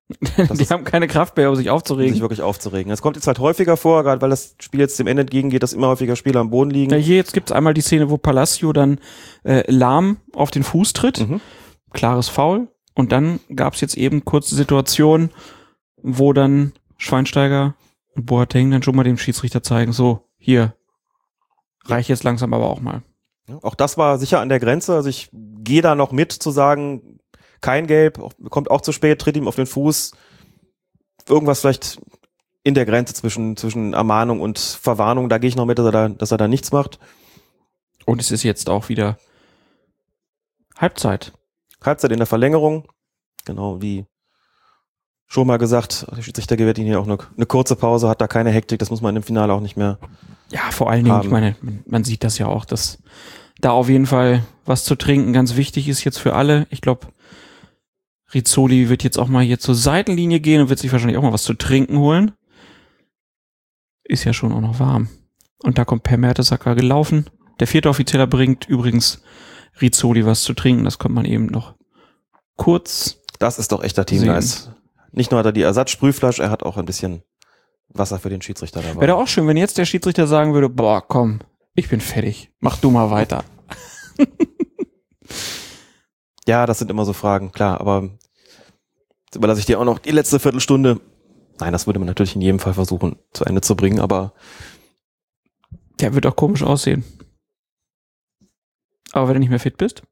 Die 0.36 0.66
haben 0.66 0.84
keine 0.84 1.08
Kraft 1.08 1.36
mehr, 1.36 1.48
um 1.48 1.56
sich 1.56 1.64
sich 1.64 1.70
aufzuregen. 1.70 2.20
wirklich 2.20 2.42
aufzuregen. 2.42 2.92
Es 2.92 3.00
kommt 3.00 3.16
jetzt 3.16 3.26
halt 3.26 3.38
häufiger 3.38 3.76
vor, 3.76 4.02
gerade 4.02 4.20
weil 4.20 4.30
das 4.30 4.56
Spiel 4.60 4.80
jetzt 4.80 4.98
dem 4.98 5.06
Ende 5.06 5.22
entgegengeht, 5.22 5.62
dass 5.62 5.72
immer 5.72 5.88
häufiger 5.88 6.16
Spieler 6.16 6.40
am 6.40 6.50
Boden 6.50 6.70
liegen. 6.70 6.90
Ja, 6.90 6.98
hier 6.98 7.16
jetzt 7.16 7.32
gibt's 7.32 7.52
einmal 7.52 7.72
die 7.72 7.80
Szene, 7.80 8.10
wo 8.10 8.18
Palacio 8.18 8.72
dann 8.72 8.98
äh, 9.44 9.64
lahm 9.70 10.18
auf 10.34 10.50
den 10.50 10.64
Fuß 10.64 10.92
tritt. 10.92 11.26
Mhm. 11.26 11.40
Klares 11.92 12.28
Foul. 12.28 12.68
Und 12.94 13.12
dann 13.12 13.40
gab's 13.54 13.80
jetzt 13.80 13.96
eben 13.96 14.24
kurze 14.24 14.54
Situationen, 14.54 15.30
wo 16.02 16.32
dann 16.32 16.72
Schweinsteiger 16.98 17.74
und 18.14 18.26
Boateng 18.26 18.70
dann 18.70 18.82
schon 18.82 18.96
mal 18.96 19.04
dem 19.04 19.16
Schiedsrichter 19.16 19.62
zeigen, 19.62 19.92
so, 19.92 20.28
hier, 20.36 20.74
reich 21.86 22.08
jetzt 22.08 22.24
langsam 22.24 22.52
aber 22.54 22.70
auch 22.70 22.80
mal. 22.80 23.02
Auch 23.62 23.74
das 23.74 23.98
war 23.98 24.18
sicher 24.18 24.40
an 24.40 24.48
der 24.48 24.60
Grenze. 24.60 24.94
Also 24.94 25.08
ich 25.08 25.30
gehe 25.32 25.82
da 25.82 25.94
noch 25.94 26.12
mit 26.12 26.32
zu 26.32 26.50
sagen, 26.50 27.18
kein 27.60 27.86
Gelb, 27.86 28.20
kommt 28.50 28.70
auch 28.70 28.80
zu 28.80 28.92
spät, 28.92 29.20
tritt 29.20 29.36
ihm 29.36 29.48
auf 29.48 29.56
den 29.56 29.66
Fuß. 29.66 30.12
Irgendwas 31.28 31.60
vielleicht 31.60 32.00
in 32.64 32.74
der 32.74 32.86
Grenze 32.86 33.14
zwischen, 33.14 33.56
zwischen 33.56 33.92
Ermahnung 33.92 34.40
und 34.40 34.58
Verwarnung. 34.58 35.28
Da 35.28 35.38
gehe 35.38 35.48
ich 35.48 35.56
noch 35.56 35.66
mit, 35.66 35.78
dass 35.78 35.86
er 35.86 35.92
da, 35.92 36.08
dass 36.08 36.30
er 36.30 36.38
da 36.38 36.48
nichts 36.48 36.72
macht. 36.72 36.98
Und 38.06 38.20
es 38.20 38.30
ist 38.30 38.42
jetzt 38.42 38.68
auch 38.68 38.88
wieder 38.88 39.18
Halbzeit. 40.76 41.32
Halbzeit 41.82 42.12
in 42.12 42.18
der 42.18 42.26
Verlängerung. 42.26 42.88
Genau, 43.44 43.80
wie 43.82 44.06
schon 45.26 45.46
mal 45.46 45.58
gesagt, 45.58 46.06
der 46.14 46.22
Schiedsrichter 46.22 46.56
gewährt 46.56 46.78
ihnen 46.78 46.88
hier 46.88 47.00
auch 47.00 47.06
eine, 47.06 47.18
eine 47.36 47.46
kurze 47.46 47.74
Pause, 47.74 48.08
hat 48.08 48.20
da 48.20 48.28
keine 48.28 48.50
Hektik, 48.50 48.78
das 48.78 48.90
muss 48.90 49.00
man 49.00 49.16
im 49.16 49.22
Finale 49.22 49.52
auch 49.52 49.60
nicht 49.60 49.76
mehr. 49.76 49.98
Ja, 50.52 50.70
vor 50.70 50.90
allen 50.90 51.04
Dingen, 51.04 51.16
Haben. 51.16 51.26
ich 51.26 51.32
meine, 51.32 51.56
man, 51.86 52.04
sieht 52.04 52.24
das 52.24 52.38
ja 52.38 52.46
auch, 52.46 52.66
dass 52.66 53.02
da 53.60 53.70
auf 53.70 53.88
jeden 53.88 54.06
Fall 54.06 54.44
was 54.66 54.84
zu 54.84 54.96
trinken 54.96 55.32
ganz 55.32 55.56
wichtig 55.56 55.88
ist 55.88 56.04
jetzt 56.04 56.18
für 56.18 56.34
alle. 56.34 56.66
Ich 56.70 56.82
glaube, 56.82 57.08
Rizzoli 58.34 58.88
wird 58.88 59.02
jetzt 59.02 59.18
auch 59.18 59.28
mal 59.28 59.42
hier 59.42 59.58
zur 59.58 59.74
Seitenlinie 59.74 60.40
gehen 60.40 60.60
und 60.60 60.68
wird 60.68 60.78
sich 60.78 60.92
wahrscheinlich 60.92 61.16
auch 61.16 61.22
mal 61.22 61.32
was 61.32 61.42
zu 61.42 61.54
trinken 61.54 61.98
holen. 61.98 62.32
Ist 64.04 64.24
ja 64.24 64.32
schon 64.32 64.52
auch 64.52 64.60
noch 64.60 64.78
warm. 64.78 65.08
Und 65.62 65.78
da 65.78 65.84
kommt 65.84 66.02
Per 66.02 66.18
Mertesacker 66.18 66.74
gelaufen. 66.74 67.30
Der 67.60 67.66
vierte 67.66 67.88
Offizieller 67.88 68.26
bringt 68.26 68.68
übrigens 68.68 69.22
Rizzoli 69.80 70.26
was 70.26 70.42
zu 70.42 70.52
trinken. 70.52 70.84
Das 70.84 70.98
kommt 70.98 71.14
man 71.14 71.24
eben 71.24 71.46
noch 71.46 71.74
kurz. 72.56 73.20
Das 73.38 73.58
ist 73.58 73.72
doch 73.72 73.82
echter 73.82 74.04
Teamgeist. 74.04 74.72
Nicht 75.12 75.30
nur 75.30 75.38
hat 75.38 75.46
er 75.46 75.52
die 75.52 75.62
Ersatzsprühflasche, 75.62 76.42
er 76.42 76.50
hat 76.50 76.62
auch 76.62 76.76
ein 76.76 76.84
bisschen 76.84 77.22
Wasser 77.94 78.18
für 78.18 78.30
den 78.30 78.42
Schiedsrichter 78.42 78.80
dabei. 78.82 79.00
Wäre 79.00 79.12
doch 79.12 79.18
auch 79.22 79.28
schön, 79.28 79.46
wenn 79.46 79.56
jetzt 79.56 79.78
der 79.78 79.84
Schiedsrichter 79.84 80.26
sagen 80.26 80.54
würde, 80.54 80.68
boah, 80.68 81.02
komm, 81.06 81.40
ich 81.74 81.88
bin 81.88 82.00
fertig. 82.00 82.50
Mach 82.60 82.78
du 82.78 82.90
mal 82.90 83.10
weiter. 83.10 83.44
Ja, 86.46 86.66
das 86.66 86.80
sind 86.80 86.90
immer 86.90 87.04
so 87.04 87.12
Fragen, 87.12 87.52
klar, 87.52 87.80
aber 87.80 88.10
überlasse 89.34 89.60
ich 89.60 89.66
dir 89.66 89.78
auch 89.78 89.84
noch 89.84 90.00
die 90.00 90.10
letzte 90.10 90.40
Viertelstunde. 90.40 91.00
Nein, 91.60 91.72
das 91.72 91.86
würde 91.86 92.00
man 92.00 92.08
natürlich 92.08 92.34
in 92.34 92.42
jedem 92.42 92.58
Fall 92.58 92.74
versuchen 92.74 93.16
zu 93.32 93.44
Ende 93.44 93.60
zu 93.60 93.76
bringen, 93.76 94.00
aber 94.00 94.32
Der 96.00 96.14
wird 96.14 96.26
auch 96.26 96.34
komisch 96.34 96.64
aussehen. 96.64 97.04
Aber 99.12 99.28
wenn 99.28 99.34
du 99.34 99.40
nicht 99.40 99.50
mehr 99.50 99.60
fit 99.60 99.76
bist, 99.76 100.02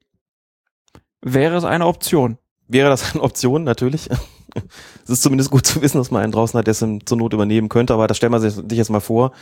wäre 1.20 1.56
es 1.56 1.64
eine 1.64 1.86
Option. 1.86 2.38
Wäre 2.72 2.88
das 2.88 3.14
eine 3.14 3.22
Option, 3.22 3.64
natürlich. 3.64 4.08
es 5.04 5.10
ist 5.10 5.22
zumindest 5.22 5.50
gut 5.50 5.66
zu 5.66 5.82
wissen, 5.82 5.98
dass 5.98 6.10
man 6.10 6.22
einen 6.22 6.32
draußen 6.32 6.58
hat, 6.58 6.66
der 6.66 6.72
es 6.72 6.78
zur 6.78 7.18
Not 7.18 7.32
übernehmen 7.32 7.68
könnte, 7.68 7.94
aber 7.94 8.06
das 8.06 8.16
stellen 8.16 8.32
wir 8.32 8.40
sich 8.40 8.54
sich 8.54 8.78
jetzt 8.78 8.90
mal 8.90 9.00
vor. 9.00 9.32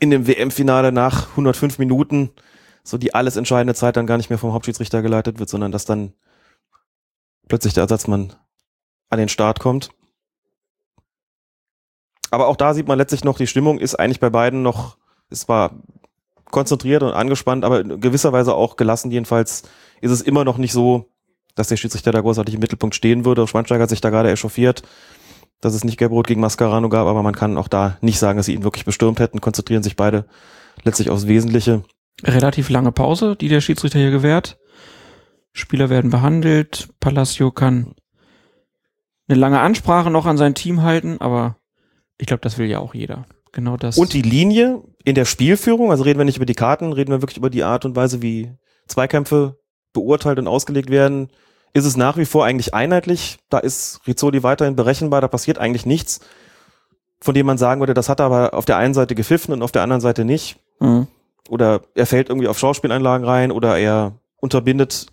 In 0.00 0.10
dem 0.10 0.26
WM-Finale 0.26 0.92
nach 0.92 1.30
105 1.30 1.78
Minuten, 1.78 2.30
so 2.84 2.98
die 2.98 3.14
alles 3.14 3.36
entscheidende 3.36 3.74
Zeit 3.74 3.96
dann 3.96 4.06
gar 4.06 4.16
nicht 4.16 4.30
mehr 4.30 4.38
vom 4.38 4.52
Hauptschiedsrichter 4.52 5.02
geleitet 5.02 5.38
wird, 5.38 5.48
sondern 5.48 5.72
dass 5.72 5.84
dann 5.84 6.12
plötzlich 7.48 7.74
der 7.74 7.82
Ersatzmann 7.82 8.34
an 9.10 9.18
den 9.18 9.28
Start 9.28 9.60
kommt. 9.60 9.90
Aber 12.30 12.46
auch 12.48 12.56
da 12.56 12.74
sieht 12.74 12.88
man 12.88 12.98
letztlich 12.98 13.24
noch, 13.24 13.38
die 13.38 13.46
Stimmung 13.46 13.78
ist 13.78 13.94
eigentlich 13.94 14.20
bei 14.20 14.30
beiden 14.30 14.62
noch, 14.62 14.98
es 15.30 15.48
war 15.48 15.82
konzentriert 16.50 17.02
und 17.02 17.12
angespannt, 17.12 17.64
aber 17.64 17.80
in 17.80 18.00
gewisser 18.00 18.32
Weise 18.32 18.54
auch 18.54 18.76
gelassen. 18.76 19.10
Jedenfalls 19.10 19.62
ist 20.00 20.10
es 20.10 20.20
immer 20.20 20.44
noch 20.44 20.58
nicht 20.58 20.72
so, 20.72 21.10
dass 21.58 21.68
der 21.68 21.76
Schiedsrichter 21.76 22.12
da 22.12 22.20
großartig 22.20 22.54
im 22.54 22.60
Mittelpunkt 22.60 22.94
stehen 22.94 23.24
würde. 23.24 23.46
Schweinsteiger 23.46 23.82
hat 23.82 23.90
sich 23.90 24.00
da 24.00 24.10
gerade 24.10 24.30
echauffiert, 24.30 24.82
dass 25.60 25.74
es 25.74 25.84
nicht 25.84 25.98
Gelbrot 25.98 26.26
gegen 26.26 26.40
Mascarano 26.40 26.88
gab, 26.88 27.06
aber 27.06 27.22
man 27.22 27.34
kann 27.34 27.58
auch 27.58 27.68
da 27.68 27.98
nicht 28.00 28.18
sagen, 28.18 28.36
dass 28.36 28.46
sie 28.46 28.54
ihn 28.54 28.62
wirklich 28.62 28.84
bestürmt 28.84 29.18
hätten, 29.18 29.40
konzentrieren 29.40 29.82
sich 29.82 29.96
beide 29.96 30.26
letztlich 30.84 31.10
aufs 31.10 31.26
Wesentliche. 31.26 31.82
Relativ 32.24 32.70
lange 32.70 32.92
Pause, 32.92 33.34
die 33.34 33.48
der 33.48 33.60
Schiedsrichter 33.60 33.98
hier 33.98 34.10
gewährt. 34.10 34.58
Spieler 35.52 35.90
werden 35.90 36.10
behandelt. 36.10 36.88
Palacio 37.00 37.50
kann 37.50 37.94
eine 39.26 39.38
lange 39.38 39.60
Ansprache 39.60 40.10
noch 40.10 40.26
an 40.26 40.38
sein 40.38 40.54
Team 40.54 40.82
halten, 40.82 41.16
aber 41.20 41.56
ich 42.18 42.28
glaube, 42.28 42.40
das 42.40 42.58
will 42.58 42.66
ja 42.66 42.78
auch 42.78 42.94
jeder. 42.94 43.26
Genau 43.52 43.76
das. 43.76 43.98
Und 43.98 44.12
die 44.12 44.22
Linie 44.22 44.82
in 45.04 45.16
der 45.16 45.24
Spielführung, 45.24 45.90
also 45.90 46.04
reden 46.04 46.18
wir 46.18 46.24
nicht 46.24 46.36
über 46.36 46.46
die 46.46 46.54
Karten, 46.54 46.92
reden 46.92 47.10
wir 47.10 47.22
wirklich 47.22 47.38
über 47.38 47.50
die 47.50 47.64
Art 47.64 47.84
und 47.84 47.96
Weise, 47.96 48.22
wie 48.22 48.52
Zweikämpfe 48.86 49.58
beurteilt 49.92 50.38
und 50.38 50.46
ausgelegt 50.46 50.90
werden, 50.90 51.30
ist 51.72 51.84
es 51.84 51.96
nach 51.96 52.16
wie 52.16 52.24
vor 52.24 52.44
eigentlich 52.44 52.74
einheitlich. 52.74 53.38
Da 53.50 53.58
ist 53.58 54.00
Rizzoli 54.06 54.42
weiterhin 54.42 54.76
berechenbar, 54.76 55.20
da 55.20 55.28
passiert 55.28 55.58
eigentlich 55.58 55.86
nichts, 55.86 56.20
von 57.20 57.34
dem 57.34 57.46
man 57.46 57.58
sagen 57.58 57.80
würde, 57.80 57.94
das 57.94 58.08
hat 58.08 58.20
er 58.20 58.26
aber 58.26 58.54
auf 58.54 58.64
der 58.64 58.76
einen 58.76 58.94
Seite 58.94 59.14
gepfiffen 59.14 59.52
und 59.52 59.62
auf 59.62 59.72
der 59.72 59.82
anderen 59.82 60.00
Seite 60.00 60.24
nicht. 60.24 60.58
Mhm. 60.80 61.06
Oder 61.48 61.82
er 61.94 62.06
fällt 62.06 62.28
irgendwie 62.28 62.48
auf 62.48 62.58
Schauspieleinlagen 62.58 63.26
rein 63.26 63.50
oder 63.50 63.78
er 63.78 64.12
unterbindet 64.36 65.06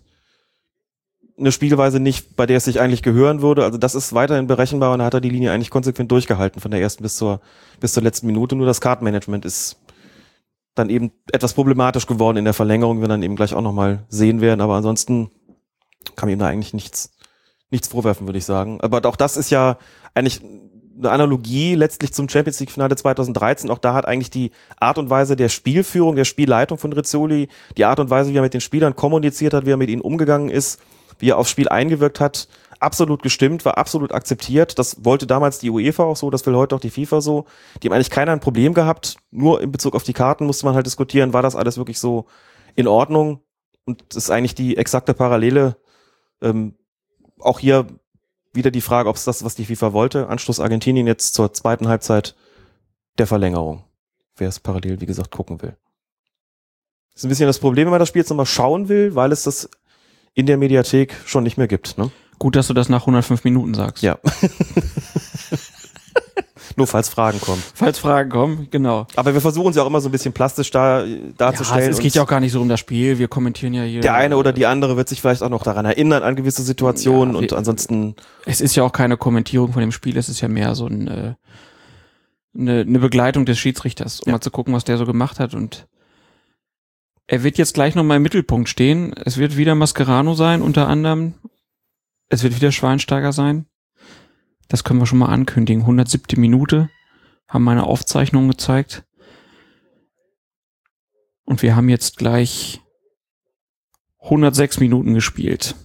eine 1.38 1.52
Spielweise 1.52 2.00
nicht, 2.00 2.36
bei 2.36 2.46
der 2.46 2.58
es 2.58 2.64
sich 2.64 2.80
eigentlich 2.80 3.02
gehören 3.02 3.42
würde. 3.42 3.64
Also 3.64 3.78
das 3.78 3.94
ist 3.94 4.14
weiterhin 4.14 4.46
berechenbar 4.46 4.92
und 4.92 5.00
da 5.00 5.04
hat 5.04 5.14
er 5.14 5.20
die 5.20 5.30
Linie 5.30 5.52
eigentlich 5.52 5.70
konsequent 5.70 6.10
durchgehalten 6.10 6.60
von 6.60 6.70
der 6.70 6.80
ersten 6.80 7.02
bis 7.02 7.16
zur, 7.16 7.40
bis 7.80 7.92
zur 7.92 8.02
letzten 8.02 8.26
Minute. 8.26 8.56
Nur 8.56 8.66
das 8.66 8.80
Kartenmanagement 8.80 9.44
ist 9.44 9.76
dann 10.74 10.90
eben 10.90 11.12
etwas 11.32 11.54
problematisch 11.54 12.06
geworden 12.06 12.36
in 12.38 12.44
der 12.44 12.54
Verlängerung, 12.54 13.00
wir 13.00 13.08
dann 13.08 13.22
eben 13.22 13.36
gleich 13.36 13.54
auch 13.54 13.62
nochmal 13.62 14.04
sehen 14.08 14.40
werden. 14.40 14.60
Aber 14.60 14.74
ansonsten 14.74 15.30
kann 16.14 16.28
man 16.28 16.34
ihm 16.34 16.38
da 16.38 16.46
eigentlich 16.46 16.74
nichts, 16.74 17.10
nichts 17.70 17.88
vorwerfen, 17.88 18.26
würde 18.26 18.38
ich 18.38 18.44
sagen. 18.44 18.80
Aber 18.80 19.04
auch 19.04 19.16
das 19.16 19.36
ist 19.36 19.50
ja 19.50 19.78
eigentlich 20.14 20.40
eine 20.98 21.10
Analogie 21.10 21.74
letztlich 21.74 22.12
zum 22.12 22.28
Champions 22.28 22.60
League 22.60 22.70
Finale 22.70 22.96
2013. 22.96 23.70
Auch 23.70 23.78
da 23.78 23.94
hat 23.94 24.06
eigentlich 24.06 24.30
die 24.30 24.50
Art 24.80 24.98
und 24.98 25.10
Weise 25.10 25.36
der 25.36 25.48
Spielführung, 25.48 26.16
der 26.16 26.24
Spielleitung 26.24 26.78
von 26.78 26.92
Rizzoli, 26.92 27.48
die 27.76 27.84
Art 27.84 28.00
und 28.00 28.10
Weise, 28.10 28.32
wie 28.32 28.38
er 28.38 28.42
mit 28.42 28.54
den 28.54 28.60
Spielern 28.60 28.96
kommuniziert 28.96 29.52
hat, 29.52 29.66
wie 29.66 29.70
er 29.70 29.76
mit 29.76 29.90
ihnen 29.90 30.00
umgegangen 30.00 30.48
ist, 30.48 30.80
wie 31.18 31.30
er 31.30 31.38
aufs 31.38 31.50
Spiel 31.50 31.68
eingewirkt 31.68 32.20
hat, 32.20 32.48
absolut 32.80 33.22
gestimmt, 33.22 33.64
war 33.64 33.78
absolut 33.78 34.12
akzeptiert. 34.12 34.78
Das 34.78 35.04
wollte 35.04 35.26
damals 35.26 35.58
die 35.58 35.70
UEFA 35.70 36.04
auch 36.04 36.16
so, 36.16 36.30
das 36.30 36.44
will 36.46 36.54
heute 36.54 36.74
auch 36.74 36.80
die 36.80 36.90
FIFA 36.90 37.20
so. 37.20 37.46
Die 37.82 37.88
haben 37.88 37.94
eigentlich 37.94 38.10
keiner 38.10 38.32
ein 38.32 38.40
Problem 38.40 38.74
gehabt. 38.74 39.16
Nur 39.30 39.60
in 39.60 39.72
Bezug 39.72 39.94
auf 39.94 40.02
die 40.02 40.12
Karten 40.12 40.46
musste 40.46 40.66
man 40.66 40.74
halt 40.74 40.86
diskutieren, 40.86 41.32
war 41.32 41.42
das 41.42 41.56
alles 41.56 41.78
wirklich 41.78 41.98
so 41.98 42.26
in 42.74 42.86
Ordnung? 42.86 43.40
Und 43.84 44.04
das 44.08 44.24
ist 44.24 44.30
eigentlich 44.30 44.54
die 44.54 44.76
exakte 44.76 45.14
Parallele. 45.14 45.76
Ähm, 46.42 46.74
auch 47.38 47.58
hier 47.58 47.86
wieder 48.52 48.70
die 48.70 48.80
Frage, 48.80 49.08
ob 49.08 49.16
es 49.16 49.24
das, 49.24 49.44
was 49.44 49.54
die 49.54 49.64
FIFA 49.64 49.92
wollte. 49.92 50.28
Anschluss 50.28 50.60
Argentinien 50.60 51.06
jetzt 51.06 51.34
zur 51.34 51.52
zweiten 51.52 51.88
Halbzeit 51.88 52.34
der 53.18 53.26
Verlängerung. 53.26 53.84
Wer 54.36 54.48
es 54.48 54.60
parallel, 54.60 55.00
wie 55.00 55.06
gesagt, 55.06 55.30
gucken 55.30 55.62
will. 55.62 55.76
Das 57.12 57.22
ist 57.22 57.24
ein 57.24 57.28
bisschen 57.30 57.46
das 57.46 57.58
Problem, 57.58 57.86
wenn 57.86 57.92
man 57.92 58.00
das 58.00 58.08
Spiel 58.08 58.20
jetzt 58.20 58.28
nochmal 58.28 58.46
schauen 58.46 58.88
will, 58.88 59.14
weil 59.14 59.32
es 59.32 59.44
das 59.44 59.70
in 60.34 60.46
der 60.46 60.58
Mediathek 60.58 61.14
schon 61.24 61.44
nicht 61.44 61.56
mehr 61.56 61.68
gibt. 61.68 61.96
Ne? 61.96 62.10
Gut, 62.38 62.56
dass 62.56 62.66
du 62.66 62.74
das 62.74 62.90
nach 62.90 63.02
105 63.02 63.44
Minuten 63.44 63.72
sagst. 63.72 64.02
Ja. 64.02 64.18
Nur 66.78 66.86
falls 66.86 67.08
Fragen 67.08 67.40
kommen. 67.40 67.62
Falls 67.74 67.98
Fragen 67.98 68.28
kommen, 68.30 68.68
genau. 68.70 69.06
Aber 69.16 69.32
wir 69.32 69.40
versuchen 69.40 69.72
sie 69.72 69.80
auch 69.82 69.86
immer 69.86 70.00
so 70.02 70.08
ein 70.10 70.12
bisschen 70.12 70.34
plastisch 70.34 70.70
da, 70.70 71.04
darzustellen. 71.38 71.84
Ja, 71.84 71.90
es 71.90 71.96
und 71.96 72.02
geht 72.02 72.14
ja 72.14 72.22
auch 72.22 72.26
gar 72.28 72.40
nicht 72.40 72.52
so 72.52 72.60
um 72.60 72.68
das 72.68 72.78
Spiel. 72.80 73.18
Wir 73.18 73.28
kommentieren 73.28 73.72
ja 73.72 73.82
hier. 73.82 74.02
der 74.02 74.14
eine 74.14 74.36
oder 74.36 74.52
die 74.52 74.66
andere 74.66 74.96
wird 74.98 75.08
sich 75.08 75.22
vielleicht 75.22 75.42
auch 75.42 75.48
noch 75.48 75.62
daran 75.62 75.86
erinnern 75.86 76.22
an 76.22 76.36
gewisse 76.36 76.62
Situationen 76.62 77.32
Ja, 77.34 77.38
und 77.40 77.50
wir- 77.50 77.56
ansonsten 77.56 78.14
Es 78.44 78.60
ist 78.60 78.76
ja 78.76 78.82
auch 78.84 78.92
keine 78.92 79.16
Kommentierung 79.16 79.72
von 79.72 79.80
dem 79.80 79.90
Spiel, 79.90 80.18
es 80.18 80.28
ist 80.28 80.42
ja 80.42 80.48
mehr 80.48 80.74
so 80.74 80.86
ein, 80.86 81.08
äh, 81.08 81.34
eine, 82.54 82.80
eine 82.80 82.98
Begleitung 82.98 83.46
des 83.46 83.58
Schiedsrichters, 83.58 84.20
um 84.20 84.28
Ja. 84.30 84.34
mal 84.34 84.40
zu 84.42 84.50
gucken, 84.50 84.74
was 84.74 84.84
der 84.84 84.98
so 84.98 85.06
gemacht 85.06 85.40
hat. 85.40 85.54
Und 85.54 85.86
er 87.26 87.42
wird 87.42 87.56
jetzt 87.58 87.72
gleich 87.72 87.94
nochmal 87.94 88.18
im 88.18 88.22
Mittelpunkt 88.22 88.68
stehen. 88.68 89.14
Es 89.24 89.38
wird 89.38 89.56
wieder 89.56 89.74
Mascherano 89.74 90.34
sein, 90.34 90.60
unter 90.60 90.88
anderem. 90.88 91.34
Es 92.28 92.42
wird 92.42 92.54
wieder 92.54 92.70
Schweinsteiger 92.70 93.32
sein. 93.32 93.64
Das 94.68 94.84
können 94.84 95.00
wir 95.00 95.06
schon 95.06 95.18
mal 95.18 95.32
ankündigen. 95.32 95.82
107. 95.82 96.40
Minute 96.40 96.90
haben 97.48 97.64
meine 97.64 97.84
Aufzeichnungen 97.84 98.50
gezeigt. 98.50 99.04
Und 101.44 101.62
wir 101.62 101.76
haben 101.76 101.88
jetzt 101.88 102.16
gleich 102.16 102.80
106 104.20 104.80
Minuten 104.80 105.14
gespielt. 105.14 105.76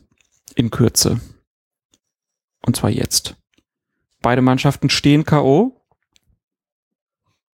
In 0.56 0.72
Kürze. 0.72 1.22
Und 2.66 2.76
zwar 2.76 2.90
jetzt. 2.90 3.36
Beide 4.22 4.42
Mannschaften 4.42 4.90
stehen 4.90 5.24
K.O. 5.24 5.82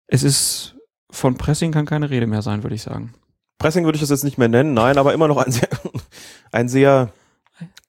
Es 0.07 0.23
ist 0.23 0.75
von 1.09 1.37
Pressing 1.37 1.71
kann 1.71 1.85
keine 1.85 2.09
Rede 2.09 2.27
mehr 2.27 2.41
sein, 2.41 2.63
würde 2.63 2.75
ich 2.75 2.81
sagen. 2.81 3.13
Pressing 3.57 3.85
würde 3.85 3.95
ich 3.95 4.01
das 4.01 4.09
jetzt 4.09 4.23
nicht 4.23 4.37
mehr 4.37 4.49
nennen, 4.49 4.73
nein, 4.73 4.97
aber 4.97 5.13
immer 5.13 5.27
noch 5.27 5.37
ein 5.37 5.51
sehr, 5.51 5.69
ein 6.51 6.69
sehr 6.69 7.11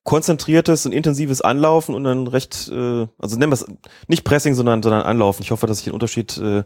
konzentriertes 0.09 0.86
und 0.86 0.93
intensives 0.93 1.43
Anlaufen 1.43 1.94
und 1.94 2.02
dann 2.05 2.28
recht, 2.28 2.70
äh, 2.72 3.06
also 3.18 3.36
nennen 3.36 3.52
wir 3.52 3.56
es 3.56 3.66
nicht 4.06 4.24
Pressing, 4.24 4.55
sondern, 4.55 4.82
sondern 4.82 5.02
Anlaufen. 5.02 5.43
Ich 5.43 5.51
hoffe, 5.51 5.66
dass 5.66 5.80
ich 5.80 5.85
den 5.85 5.93
Unterschied 5.93 6.39
äh, 6.39 6.64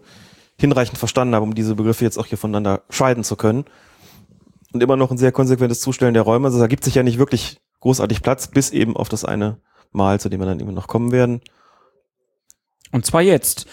hinreichend 0.61 0.97
verstanden 0.97 1.35
habe, 1.35 1.43
um 1.43 1.53
diese 1.53 1.75
Begriffe 1.75 2.05
jetzt 2.05 2.19
auch 2.19 2.27
hier 2.27 2.39
voneinander 2.39 2.85
scheiden 2.89 3.25
zu 3.25 3.35
können. 3.35 3.65
Und 4.73 4.81
immer 4.81 4.95
noch 4.95 5.11
ein 5.11 5.19
sehr 5.19 5.33
konsequentes 5.33 5.81
Zustellen 5.81 6.15
der 6.15 6.23
Räume. 6.23 6.47
Also 6.47 6.61
da 6.61 6.69
gibt 6.69 6.85
sich 6.85 6.95
ja 6.95 7.03
nicht 7.03 7.19
wirklich 7.19 7.61
großartig 7.81 8.23
Platz, 8.23 8.47
bis 8.47 8.71
eben 8.71 8.97
auf 8.97 9.09
das 9.09 9.25
eine 9.25 9.59
Mal, 9.91 10.21
zu 10.21 10.29
dem 10.29 10.39
wir 10.39 10.47
dann 10.47 10.61
eben 10.61 10.73
noch 10.73 10.87
kommen 10.87 11.11
werden. 11.11 11.41
Und 12.93 13.05
zwar 13.05 13.23
jetzt. 13.23 13.67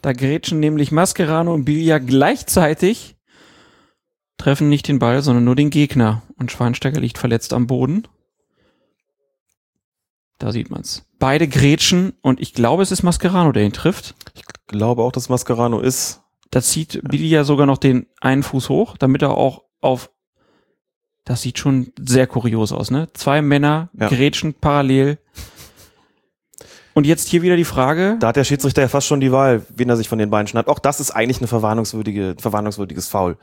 Da 0.00 0.14
grätschen 0.14 0.60
nämlich 0.60 0.92
Mascherano 0.92 1.52
und 1.52 1.66
Bilia 1.66 1.98
gleichzeitig, 1.98 3.16
treffen 4.38 4.70
nicht 4.70 4.88
den 4.88 4.98
Ball, 4.98 5.20
sondern 5.20 5.44
nur 5.44 5.56
den 5.56 5.68
Gegner. 5.68 6.22
Und 6.38 6.50
Schweinsteiger 6.50 7.00
liegt 7.00 7.18
verletzt 7.18 7.52
am 7.52 7.66
Boden. 7.66 8.08
Da 10.40 10.52
sieht 10.52 10.70
man's. 10.70 11.04
Beide 11.18 11.46
grätschen 11.46 12.14
und 12.22 12.40
ich 12.40 12.54
glaube, 12.54 12.82
es 12.82 12.90
ist 12.90 13.02
Mascherano, 13.02 13.52
der 13.52 13.62
ihn 13.62 13.72
trifft. 13.74 14.14
Ich 14.34 14.42
glaube 14.66 15.02
auch, 15.02 15.12
dass 15.12 15.28
Mascherano 15.28 15.80
ist. 15.80 16.22
Da 16.50 16.62
zieht 16.62 17.00
Bilia 17.08 17.44
sogar 17.44 17.66
noch 17.66 17.76
den 17.78 18.06
einen 18.20 18.42
Fuß 18.42 18.70
hoch, 18.70 18.96
damit 18.96 19.22
er 19.22 19.30
auch 19.36 19.62
auf 19.80 20.10
Das 21.26 21.42
sieht 21.42 21.58
schon 21.58 21.92
sehr 22.00 22.26
kurios 22.26 22.72
aus, 22.72 22.90
ne? 22.90 23.08
Zwei 23.12 23.42
Männer 23.42 23.90
Ja. 23.92 24.08
grätschen 24.08 24.54
parallel. 24.54 25.18
Und 26.94 27.06
jetzt 27.06 27.28
hier 27.28 27.42
wieder 27.42 27.56
die 27.56 27.64
Frage, 27.64 28.16
Da 28.18 28.28
hat 28.28 28.36
der 28.36 28.44
Schiedsrichter 28.44 28.82
ja 28.82 28.88
fast 28.88 29.06
schon 29.06 29.20
die 29.20 29.30
Wahl, 29.30 29.64
wen 29.76 29.88
er 29.90 29.96
sich 29.96 30.08
von 30.08 30.18
den 30.18 30.30
beiden 30.30 30.48
schnappt. 30.48 30.68
Auch 30.68 30.78
das 30.80 30.98
ist 31.00 31.10
eigentlich 31.10 31.38
eine 31.38 31.46
verwarnungswürdige, 31.48 32.34
verwarnungswürdiges 32.38 33.08
Foul. 33.08 33.36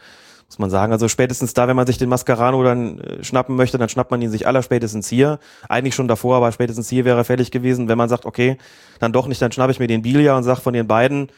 Muss 0.48 0.60
man 0.60 0.70
sagen. 0.70 0.94
Also 0.94 1.10
spätestens 1.10 1.54
da, 1.54 1.68
wenn 1.68 1.76
man 1.76 1.86
sich 1.86 1.98
den 1.98 2.08
Mascarano 2.08 2.64
dann 2.64 3.00
äh, 3.00 3.24
schnappen 3.24 3.56
möchte, 3.56 3.78
dann 3.78 3.90
schnappt 3.90 4.12
man 4.12 4.22
ihn 4.22 4.30
sich 4.30 4.48
aller 4.48 4.64
spätestens 4.64 5.10
hier. 5.10 5.40
Eigentlich 5.68 5.94
schon 5.94 6.08
davor, 6.08 6.38
aber 6.38 6.52
spätestens 6.54 6.90
hier 6.90 7.04
wäre 7.04 7.18
er 7.18 7.26
fällig 7.26 7.52
gewesen. 7.52 7.90
Wenn 7.90 7.98
man 7.98 8.08
sagt, 8.08 8.26
okay, 8.26 8.58
dann 9.00 9.12
doch 9.12 9.28
nicht, 9.28 9.42
dann 9.42 9.52
schnappe 9.52 9.72
ich 9.72 9.80
mir 9.80 9.88
den 9.88 10.02
Bilia 10.02 10.38
und 10.38 10.44
sag 10.44 10.60
von 10.60 10.74
den 10.74 10.88
beiden, 10.88 11.30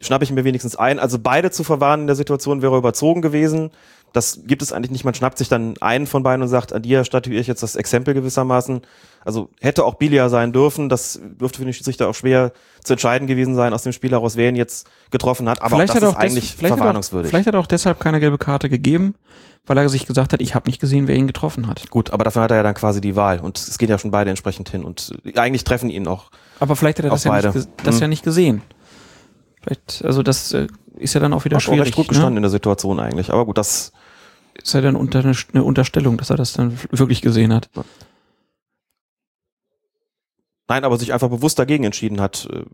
schnappe 0.00 0.24
ich 0.24 0.30
mir 0.30 0.44
wenigstens 0.44 0.76
ein. 0.76 0.98
Also 0.98 1.18
beide 1.18 1.50
zu 1.50 1.64
verwarnen 1.64 2.02
in 2.02 2.06
der 2.06 2.16
Situation 2.16 2.60
wäre 2.60 2.76
überzogen 2.76 3.22
gewesen. 3.22 3.70
Das 4.14 4.40
gibt 4.46 4.62
es 4.62 4.72
eigentlich 4.72 4.92
nicht. 4.92 5.04
Man 5.04 5.12
schnappt 5.12 5.36
sich 5.38 5.48
dann 5.48 5.74
einen 5.82 6.06
von 6.06 6.22
beiden 6.22 6.40
und 6.40 6.48
sagt, 6.48 6.72
an 6.72 6.80
dir 6.82 7.04
statuiere 7.04 7.40
ich 7.40 7.46
jetzt 7.48 7.62
das 7.62 7.74
Exempel 7.76 8.14
gewissermaßen. 8.14 8.80
Also 9.24 9.50
hätte 9.60 9.84
auch 9.84 9.94
Bilia 9.94 10.28
sein 10.28 10.52
dürfen. 10.52 10.88
Das 10.88 11.20
dürfte 11.40 11.58
für 11.58 11.64
den 11.64 11.74
Schiedsrichter 11.74 12.08
auch 12.08 12.14
schwer 12.14 12.52
zu 12.82 12.92
entscheiden 12.94 13.26
gewesen 13.26 13.54
sein 13.56 13.74
aus 13.74 13.82
dem 13.82 13.92
Spiel 13.92 14.12
heraus, 14.12 14.36
wer 14.36 14.48
ihn 14.48 14.56
jetzt 14.56 14.86
getroffen 15.10 15.48
hat. 15.48 15.60
Aber 15.60 15.76
vielleicht 15.76 15.90
auch 15.90 15.94
das 15.94 16.02
hat 16.04 16.08
ist 16.10 16.16
auch 16.16 16.20
des- 16.22 16.30
eigentlich 16.30 16.54
vielleicht 16.56 16.62
hat 16.72 16.78
er- 16.78 16.82
verwarnungswürdig. 16.82 17.30
Vielleicht 17.30 17.46
hat 17.48 17.54
er 17.54 17.60
auch 17.60 17.66
deshalb 17.66 17.98
keine 18.00 18.20
gelbe 18.20 18.38
Karte 18.38 18.68
gegeben, 18.68 19.14
weil 19.66 19.78
er 19.78 19.88
sich 19.88 20.06
gesagt 20.06 20.32
hat, 20.32 20.40
ich 20.40 20.54
habe 20.54 20.68
nicht 20.68 20.80
gesehen, 20.80 21.08
wer 21.08 21.16
ihn 21.16 21.26
getroffen 21.26 21.66
hat. 21.66 21.90
Gut, 21.90 22.12
aber 22.12 22.22
davon 22.22 22.42
hat 22.42 22.50
er 22.52 22.58
ja 22.58 22.62
dann 22.62 22.74
quasi 22.74 23.00
die 23.00 23.16
Wahl. 23.16 23.40
Und 23.40 23.58
es 23.58 23.78
gehen 23.78 23.88
ja 23.88 23.98
schon 23.98 24.10
beide 24.12 24.30
entsprechend 24.30 24.68
hin. 24.68 24.84
Und 24.84 25.12
eigentlich 25.36 25.64
treffen 25.64 25.90
ihn 25.90 26.06
auch. 26.06 26.30
Aber 26.60 26.76
vielleicht 26.76 26.98
hat 26.98 27.04
er 27.06 27.10
das, 27.10 27.22
Auch 27.26 27.30
ja 27.34 27.36
nicht, 27.50 27.52
beide. 27.52 27.66
das 27.82 27.94
Mhm. 27.96 28.00
ja 28.02 28.06
nicht 28.08 28.22
gesehen. 28.22 28.62
Vielleicht, 29.62 30.04
also 30.04 30.22
das 30.22 30.52
äh, 30.52 30.66
ist 30.96 31.14
ja 31.14 31.20
dann 31.20 31.32
auch 31.32 31.44
wieder 31.44 31.56
Hat 31.56 31.62
auch 31.62 31.66
schwierig. 31.66 31.86
recht 31.86 31.96
gut 31.96 32.04
ne? 32.06 32.08
gestanden 32.10 32.36
in 32.36 32.42
der 32.42 32.50
Situation 32.50 33.00
eigentlich. 33.00 33.32
Aber 33.32 33.46
gut, 33.46 33.58
das 33.58 33.92
Ist 34.62 34.74
ja 34.74 34.80
dann 34.80 34.96
unter 34.96 35.20
eine, 35.20 35.34
eine 35.52 35.64
Unterstellung, 35.64 36.16
dass 36.16 36.30
er 36.30 36.36
das 36.36 36.52
dann 36.52 36.78
wirklich 36.90 37.22
gesehen 37.22 37.52
hat. 37.52 37.68
Nein, 40.68 40.84
aber 40.84 40.96
sich 40.96 41.12
einfach 41.12 41.28
bewusst 41.28 41.58
dagegen 41.58 41.84
entschieden 41.84 42.20
hat, 42.20 42.48
äh, 42.50 42.64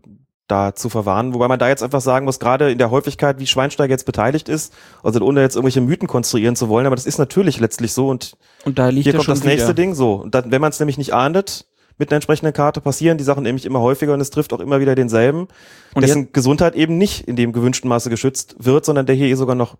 da 0.47 0.75
zu 0.75 0.89
verwarnen. 0.89 1.33
Wobei 1.33 1.47
man 1.47 1.59
da 1.59 1.69
jetzt 1.69 1.81
einfach 1.81 2.01
sagen 2.01 2.25
muss, 2.25 2.39
gerade 2.39 2.71
in 2.71 2.77
der 2.77 2.91
Häufigkeit, 2.91 3.39
wie 3.39 3.47
Schweinsteiger 3.47 3.91
jetzt 3.91 4.05
beteiligt 4.05 4.49
ist, 4.49 4.73
also 5.01 5.19
ohne 5.21 5.41
jetzt 5.41 5.55
irgendwelche 5.55 5.81
Mythen 5.81 6.07
konstruieren 6.07 6.55
zu 6.55 6.69
wollen, 6.69 6.85
aber 6.85 6.95
das 6.95 7.05
ist 7.05 7.17
natürlich 7.17 7.59
letztlich 7.59 7.93
so 7.93 8.09
und 8.09 8.37
Und 8.65 8.77
da 8.77 8.89
liegt 8.89 9.05
hier 9.05 9.13
er 9.13 9.17
kommt 9.17 9.29
das 9.29 9.43
nächste 9.43 9.69
wieder. 9.69 9.73
Ding 9.73 9.95
so. 9.95 10.15
Und 10.15 10.35
dann, 10.35 10.51
wenn 10.51 10.61
man 10.61 10.69
es 10.69 10.79
nämlich 10.79 10.97
nicht 10.97 11.13
ahndet, 11.13 11.65
mit 11.97 12.09
einer 12.09 12.17
entsprechenden 12.17 12.53
Karte 12.53 12.81
passieren 12.81 13.17
die 13.17 13.23
Sachen 13.23 13.43
nämlich 13.43 13.65
immer 13.65 13.79
häufiger 13.79 14.13
und 14.13 14.21
es 14.21 14.29
trifft 14.29 14.53
auch 14.53 14.59
immer 14.59 14.79
wieder 14.79 14.95
denselben, 14.95 15.47
Und 15.93 16.01
dessen 16.01 16.33
Gesundheit 16.33 16.75
eben 16.75 16.97
nicht 16.97 17.27
in 17.27 17.35
dem 17.35 17.53
gewünschten 17.53 17.89
Maße 17.89 18.09
geschützt 18.09 18.55
wird, 18.57 18.85
sondern 18.85 19.05
der 19.05 19.15
hier 19.15 19.27
eh 19.27 19.35
sogar 19.35 19.55
noch, 19.55 19.77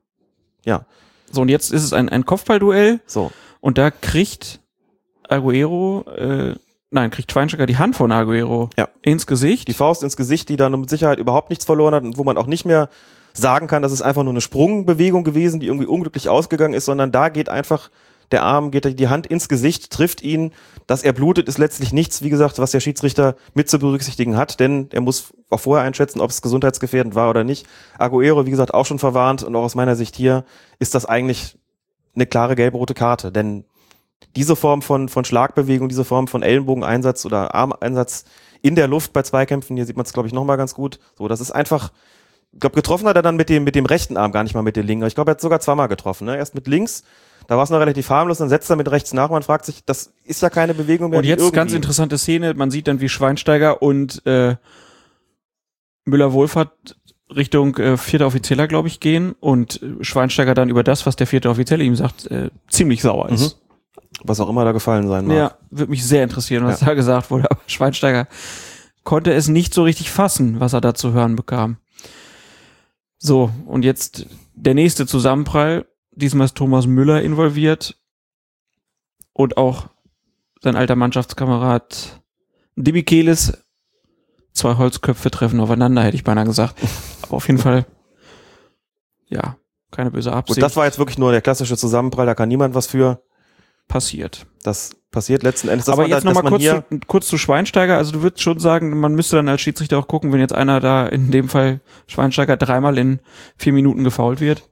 ja, 0.64 0.86
So, 1.32 1.42
und 1.42 1.50
jetzt 1.50 1.72
ist 1.72 1.84
es 1.84 1.94
ein, 1.94 2.10
ein 2.10 2.26
Kopfballduell 2.26 3.00
so. 3.06 3.32
und 3.60 3.78
da 3.78 3.92
kriegt 3.92 4.60
Aguero, 5.30 6.06
äh, 6.18 6.56
nein, 6.90 7.10
kriegt 7.12 7.32
Schweinsteiger 7.32 7.66
die 7.66 7.78
Hand 7.78 7.96
von 7.96 8.12
Aguero 8.12 8.70
Ja. 8.78 8.90
ins 9.02 9.26
Gesicht. 9.28 9.68
die 9.68 9.74
Faust 9.74 10.04
ins 10.04 10.18
Gesicht, 10.18 10.50
die 10.50 10.58
dann 10.58 10.78
mit 10.80 10.90
Sicherheit 10.90 11.20
überhaupt 11.20 11.50
nichts 11.50 11.66
verloren 11.66 11.94
hat 11.96 12.04
und 12.04 12.18
wo 12.18 12.24
man 12.24 12.38
auch 12.38 12.48
nicht 12.48 12.66
mehr 12.66 12.90
sagen 13.34 13.68
kann, 13.68 13.82
das 13.82 13.94
ist 13.94 14.02
einfach 14.02 14.24
nur 14.24 14.34
eine 14.34 14.42
Sprungbewegung 14.42 15.24
gewesen, 15.24 15.62
die 15.62 15.68
irgendwie 15.68 15.86
unglücklich 15.88 16.28
ausgegangen 16.28 16.74
ist, 16.74 16.84
sondern 16.86 17.14
da 17.14 17.30
geht 17.30 17.48
einfach 17.48 17.90
der 18.32 18.44
Arm, 18.44 18.72
geht 18.72 19.00
die 19.00 19.08
Hand 19.08 19.28
ins 19.28 19.50
Gesicht, 19.50 19.92
trifft 19.92 20.22
ihn. 20.22 20.52
Dass 20.88 21.04
er 21.04 21.14
blutet, 21.14 21.48
ist 21.48 21.58
letztlich 21.58 21.94
nichts, 21.94 22.22
wie 22.22 22.30
gesagt, 22.30 22.60
was 22.60 22.72
der 22.72 22.80
Schiedsrichter 22.80 23.36
mit 23.54 23.70
zu 23.70 23.80
berücksichtigen 23.80 24.36
hat, 24.36 24.60
denn 24.60 24.90
er 24.92 25.02
muss 25.02 25.34
auch 25.50 25.60
vorher 25.60 25.86
einschätzen, 25.86 26.20
ob 26.20 26.32
es 26.32 26.42
gesundheitsgefährdend 26.42 27.16
war 27.16 27.30
oder 27.30 27.44
nicht. 27.44 27.66
Aguero, 27.98 28.46
wie 28.46 28.52
gesagt, 28.52 28.74
auch 28.74 28.86
schon 28.86 29.00
verwarnt 29.00 29.44
und 29.44 29.56
auch 29.56 29.64
aus 29.64 29.76
meiner 29.76 29.96
Sicht 29.96 30.16
hier 30.16 30.44
ist 30.80 30.96
das 30.96 31.06
eigentlich 31.06 31.58
eine 32.16 32.26
klare 32.26 32.56
gelb-rote 32.56 32.94
Karte, 32.94 33.32
denn 33.32 33.64
diese 34.36 34.56
Form 34.56 34.82
von, 34.82 35.10
von 35.10 35.26
Schlagbewegung, 35.26 35.90
diese 35.90 36.06
Form 36.06 36.28
von 36.28 36.44
Ellenbogeneinsatz 36.44 37.26
oder 37.26 37.54
Armeinsatz 37.56 38.26
in 38.62 38.76
der 38.76 38.88
Luft 38.88 39.14
bei 39.14 39.24
Zweikämpfen, 39.24 39.76
hier 39.76 39.86
sieht 39.86 39.98
man 39.98 40.06
es, 40.06 40.14
glaube 40.14 40.28
ich, 40.28 40.34
nochmal 40.34 40.58
ganz 40.58 40.74
gut. 40.74 41.00
So, 41.18 41.28
das 41.28 41.42
ist 41.42 41.52
einfach, 41.52 41.92
ich 42.54 42.60
glaube, 42.60 42.76
getroffen 42.76 43.08
hat 43.08 43.16
er 43.16 43.22
dann 43.22 43.36
mit 43.36 43.50
dem, 43.50 43.64
mit 43.64 43.76
dem 43.76 43.86
rechten 43.86 44.18
Arm, 44.18 44.32
gar 44.32 44.44
nicht 44.44 44.54
mal 44.54 44.62
mit 44.62 44.76
dem 44.76 44.86
linken. 44.86 45.06
Ich 45.06 45.16
glaube, 45.16 45.32
er 45.32 45.34
hat 45.34 45.42
sogar 45.42 45.60
zweimal 45.60 45.88
getroffen. 45.88 46.26
Ne? 46.26 46.38
Erst 46.38 46.56
mit 46.56 46.68
links, 46.68 47.04
da 47.52 47.58
war 47.58 47.66
es 47.66 47.70
noch 47.70 47.80
relativ 47.82 48.10
harmlos, 48.10 48.38
dann 48.38 48.48
setzt 48.48 48.70
er 48.70 48.78
mit 48.78 48.90
rechts 48.90 49.12
nach. 49.12 49.30
Man 49.30 49.44
fragt 49.44 49.66
sich, 49.66 49.84
das 49.84 50.14
ist 50.24 50.42
ja 50.42 50.50
keine 50.50 50.74
Bewegung 50.74 51.10
mehr. 51.10 51.20
Und 51.20 51.26
jetzt 51.26 51.42
irgendwie- 51.42 51.56
ganz 51.58 51.74
interessante 51.74 52.18
Szene, 52.18 52.54
man 52.54 52.72
sieht 52.72 52.88
dann, 52.88 53.02
wie 53.02 53.10
Schweinsteiger 53.10 53.82
und 53.82 54.26
äh, 54.26 54.56
Müller-Wohlfahrt 56.06 56.96
Richtung 57.36 57.76
äh, 57.78 57.98
vierter 57.98 58.28
Offizieller, 58.28 58.68
glaube 58.70 58.88
ich, 58.88 59.02
gehen 59.02 59.34
und 59.42 59.82
Schweinsteiger 60.00 60.54
dann 60.54 60.70
über 60.70 60.84
das, 60.84 61.06
was 61.06 61.18
der 61.18 61.28
vierte 61.28 61.50
Offizielle 61.50 61.84
ihm 61.84 61.96
sagt, 61.98 62.32
äh, 62.32 62.52
ziemlich 62.70 63.02
sauer 63.02 63.28
ist. 63.30 63.58
Was 64.24 64.40
auch 64.40 64.48
immer 64.50 64.64
da 64.64 64.72
gefallen 64.72 65.08
sein 65.10 65.28
mag. 65.28 65.36
Ja, 65.38 65.56
würde 65.70 65.92
mich 65.92 66.06
sehr 66.06 66.24
interessieren, 66.24 66.64
was 66.66 66.80
Ja. 66.80 66.88
da 66.88 66.94
gesagt 66.94 67.32
wurde. 67.32 67.52
Aber 67.52 67.60
Schweinsteiger 67.68 68.28
konnte 69.04 69.34
es 69.34 69.50
nicht 69.50 69.74
so 69.74 69.84
richtig 69.84 70.10
fassen, 70.10 70.62
was 70.62 70.72
er 70.74 70.80
da 70.82 70.94
zu 70.94 71.12
hören 71.12 71.36
bekam. 71.36 71.76
So, 73.18 73.52
und 73.66 73.84
jetzt 73.84 74.26
der 74.56 74.74
nächste 74.74 75.06
Zusammenprall. 75.06 75.86
Diesmal 76.12 76.46
ist 76.46 76.58
Thomas 76.58 76.88
Müller 76.88 77.22
involviert 77.22 77.98
und 79.34 79.58
auch 79.58 79.90
sein 80.62 80.76
alter 80.76 80.96
Mannschaftskamerad 80.96 82.22
Demichelis. 82.76 83.54
Zwei 84.54 84.76
Holzköpfe 84.76 85.32
treffen 85.32 85.60
aufeinander, 85.62 86.04
hätte 86.04 86.16
ich 86.16 86.24
beinahe 86.26 86.46
gesagt. 86.46 86.76
Aber 87.22 87.36
auf 87.36 87.48
jeden 87.48 87.60
Fall, 87.60 87.86
ja, 89.28 89.56
keine 89.92 90.12
böse 90.12 90.30
Gut, 90.30 90.38
Absicht. 90.38 90.62
das 90.62 90.76
war 90.76 90.86
jetzt 90.86 91.00
wirklich 91.00 91.18
nur 91.18 91.32
der 91.32 91.42
klassische 91.42 91.78
Zusammenprall, 91.78 92.26
da 92.26 92.36
kann 92.36 92.50
niemand 92.50 92.76
was 92.76 92.88
für. 92.88 93.24
passiert. 93.88 94.46
Das 94.64 94.92
passiert 95.12 95.44
letzten 95.44 95.68
Endes. 95.68 95.90
Aber 95.90 96.08
jetzt 96.08 96.24
nochmal 96.24 96.44
kurz, 96.44 96.64
zu, 96.64 96.84
kurz 97.08 97.28
zu 97.28 97.38
Schweinsteiger. 97.38 97.98
Also 97.98 98.14
du 98.14 98.22
würdest 98.22 98.42
schon 98.42 98.60
sagen, 98.60 98.98
man 99.00 99.14
müsste 99.14 99.36
dann 99.36 99.50
als 99.50 99.62
Schiedsrichter 99.62 99.98
auch 100.00 100.08
gucken, 100.08 100.32
wenn 100.32 100.40
jetzt 100.40 100.54
einer 100.54 100.80
da 100.80 101.06
in 101.08 101.32
dem 101.32 101.50
Fall 101.50 101.82
Schweinsteiger 102.08 102.56
dreimal 102.58 102.98
in 102.98 103.20
vier 103.58 103.74
Minuten 103.74 104.04
gefault 104.04 104.40
wird. 104.40 104.70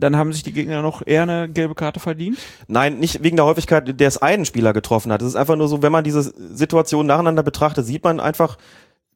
Dann 0.00 0.16
haben 0.16 0.32
sich 0.32 0.42
die 0.42 0.52
Gegner 0.52 0.82
noch 0.82 1.06
eher 1.06 1.22
eine 1.22 1.48
gelbe 1.48 1.74
Karte 1.74 2.00
verdient. 2.00 2.38
Nein, 2.66 2.98
nicht 2.98 3.22
wegen 3.22 3.36
der 3.36 3.44
Häufigkeit, 3.44 4.00
der 4.00 4.08
es 4.08 4.18
einen 4.18 4.44
Spieler 4.44 4.72
getroffen 4.72 5.12
hat. 5.12 5.22
Es 5.22 5.28
ist 5.28 5.36
einfach 5.36 5.56
nur 5.56 5.68
so, 5.68 5.82
wenn 5.82 5.92
man 5.92 6.04
diese 6.04 6.22
Situation 6.22 7.06
nacheinander 7.06 7.42
betrachtet, 7.42 7.86
sieht 7.86 8.04
man 8.04 8.18
einfach 8.18 8.56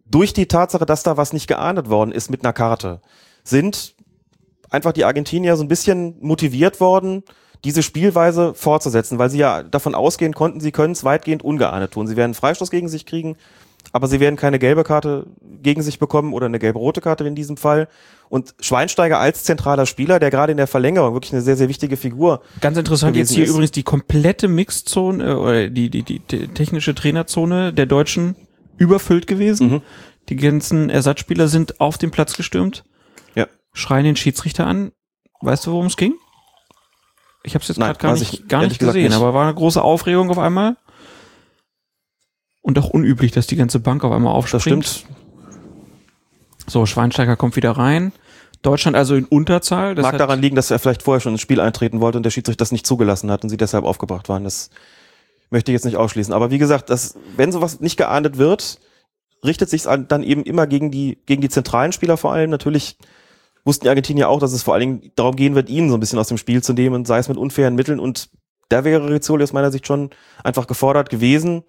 durch 0.04 0.32
die 0.32 0.46
Tatsache, 0.46 0.86
dass 0.86 1.02
da 1.02 1.16
was 1.16 1.32
nicht 1.32 1.46
geahndet 1.46 1.88
worden 1.88 2.12
ist 2.12 2.30
mit 2.30 2.44
einer 2.44 2.52
Karte, 2.52 3.00
sind 3.42 3.94
einfach 4.70 4.92
die 4.92 5.04
Argentinier 5.04 5.56
so 5.56 5.64
ein 5.64 5.68
bisschen 5.68 6.16
motiviert 6.20 6.80
worden, 6.80 7.22
diese 7.64 7.82
Spielweise 7.82 8.52
fortzusetzen, 8.54 9.18
weil 9.18 9.30
sie 9.30 9.38
ja 9.38 9.62
davon 9.62 9.94
ausgehen 9.94 10.34
konnten, 10.34 10.60
sie 10.60 10.72
können 10.72 10.92
es 10.92 11.04
weitgehend 11.04 11.42
ungeahndet 11.42 11.92
tun. 11.92 12.06
Sie 12.06 12.16
werden 12.16 12.34
Freistoß 12.34 12.70
gegen 12.70 12.88
sich 12.88 13.06
kriegen, 13.06 13.36
aber 13.94 14.08
sie 14.08 14.18
werden 14.18 14.34
keine 14.34 14.58
gelbe 14.58 14.82
Karte 14.82 15.24
gegen 15.40 15.80
sich 15.80 16.00
bekommen 16.00 16.32
oder 16.32 16.46
eine 16.46 16.58
gelbe-rote 16.58 17.00
Karte 17.00 17.24
in 17.28 17.36
diesem 17.36 17.56
Fall. 17.56 17.86
Und 18.28 18.56
Schweinsteiger 18.58 19.20
als 19.20 19.44
zentraler 19.44 19.86
Spieler, 19.86 20.18
der 20.18 20.30
gerade 20.30 20.50
in 20.50 20.56
der 20.56 20.66
Verlängerung 20.66 21.14
wirklich 21.14 21.32
eine 21.32 21.42
sehr, 21.42 21.56
sehr 21.56 21.68
wichtige 21.68 21.96
Figur 21.96 22.42
Ganz 22.60 22.76
interessant 22.76 23.14
jetzt 23.16 23.30
hier 23.30 23.44
ist. 23.44 23.50
übrigens 23.50 23.70
die 23.70 23.84
komplette 23.84 24.48
Mixzone 24.48 25.24
äh, 25.24 25.32
oder 25.34 25.70
die, 25.70 25.90
die, 25.90 26.02
die, 26.02 26.18
die 26.18 26.48
technische 26.48 26.92
Trainerzone 26.96 27.72
der 27.72 27.86
Deutschen 27.86 28.34
überfüllt 28.78 29.28
gewesen. 29.28 29.70
Mhm. 29.70 29.82
Die 30.28 30.34
ganzen 30.36 30.90
Ersatzspieler 30.90 31.46
sind 31.46 31.80
auf 31.80 31.96
den 31.96 32.10
Platz 32.10 32.36
gestürmt, 32.36 32.82
Ja. 33.36 33.46
schreien 33.74 34.04
den 34.06 34.16
Schiedsrichter 34.16 34.66
an. 34.66 34.90
Weißt 35.40 35.66
du, 35.66 35.70
worum 35.70 35.86
es 35.86 35.96
ging? 35.96 36.14
Ich 37.44 37.54
habe 37.54 37.62
es 37.62 37.68
jetzt 37.68 37.78
gerade 37.78 37.98
gar 38.00 38.14
nicht, 38.14 38.32
ich 38.34 38.48
gar 38.48 38.62
nicht 38.66 38.80
gesehen, 38.80 39.04
nicht. 39.04 39.14
aber 39.14 39.34
war 39.34 39.44
eine 39.44 39.54
große 39.54 39.80
Aufregung 39.80 40.30
auf 40.30 40.38
einmal. 40.38 40.76
Und 42.64 42.78
auch 42.78 42.88
unüblich, 42.88 43.30
dass 43.30 43.46
die 43.46 43.56
ganze 43.56 43.78
Bank 43.78 44.04
auf 44.04 44.12
einmal 44.12 44.32
Das 44.40 44.54
aufspringt. 44.54 44.86
stimmt. 44.86 45.16
So, 46.66 46.86
Schweinsteiger 46.86 47.36
kommt 47.36 47.56
wieder 47.56 47.72
rein. 47.72 48.10
Deutschland 48.62 48.96
also 48.96 49.16
in 49.16 49.26
Unterzahl. 49.26 49.94
Das 49.94 50.02
Mag 50.02 50.16
daran 50.16 50.40
liegen, 50.40 50.56
dass 50.56 50.70
er 50.70 50.78
vielleicht 50.78 51.02
vorher 51.02 51.20
schon 51.20 51.32
ins 51.32 51.42
Spiel 51.42 51.60
eintreten 51.60 52.00
wollte 52.00 52.16
und 52.16 52.22
der 52.22 52.30
Schiedsrichter 52.30 52.62
das 52.62 52.72
nicht 52.72 52.86
zugelassen 52.86 53.30
hat 53.30 53.42
und 53.42 53.50
sie 53.50 53.58
deshalb 53.58 53.84
aufgebracht 53.84 54.30
waren. 54.30 54.44
Das 54.44 54.70
möchte 55.50 55.70
ich 55.70 55.74
jetzt 55.74 55.84
nicht 55.84 55.98
ausschließen. 55.98 56.32
Aber 56.32 56.50
wie 56.50 56.56
gesagt, 56.56 56.88
das, 56.88 57.16
wenn 57.36 57.52
sowas 57.52 57.80
nicht 57.80 57.98
geahndet 57.98 58.38
wird, 58.38 58.80
richtet 59.44 59.68
sich 59.68 59.82
dann 59.82 60.22
eben 60.22 60.42
immer 60.42 60.66
gegen 60.66 60.90
die, 60.90 61.18
gegen 61.26 61.42
die 61.42 61.50
zentralen 61.50 61.92
Spieler 61.92 62.16
vor 62.16 62.32
allem. 62.32 62.48
Natürlich 62.48 62.96
wussten 63.66 63.84
die 63.84 63.90
Argentinier 63.90 64.30
auch, 64.30 64.40
dass 64.40 64.54
es 64.54 64.62
vor 64.62 64.72
allen 64.72 64.80
Dingen 64.80 65.12
darum 65.16 65.36
gehen 65.36 65.54
wird, 65.54 65.68
ihnen 65.68 65.90
so 65.90 65.98
ein 65.98 66.00
bisschen 66.00 66.18
aus 66.18 66.28
dem 66.28 66.38
Spiel 66.38 66.62
zu 66.62 66.72
nehmen, 66.72 67.04
sei 67.04 67.18
es 67.18 67.28
mit 67.28 67.36
unfairen 67.36 67.74
Mitteln. 67.74 68.00
Und 68.00 68.30
da 68.70 68.84
wäre 68.84 69.10
Rizzoli 69.10 69.42
aus 69.42 69.52
meiner 69.52 69.70
Sicht 69.70 69.86
schon 69.86 70.08
einfach 70.42 70.66
gefordert 70.66 71.10
gewesen, 71.10 71.62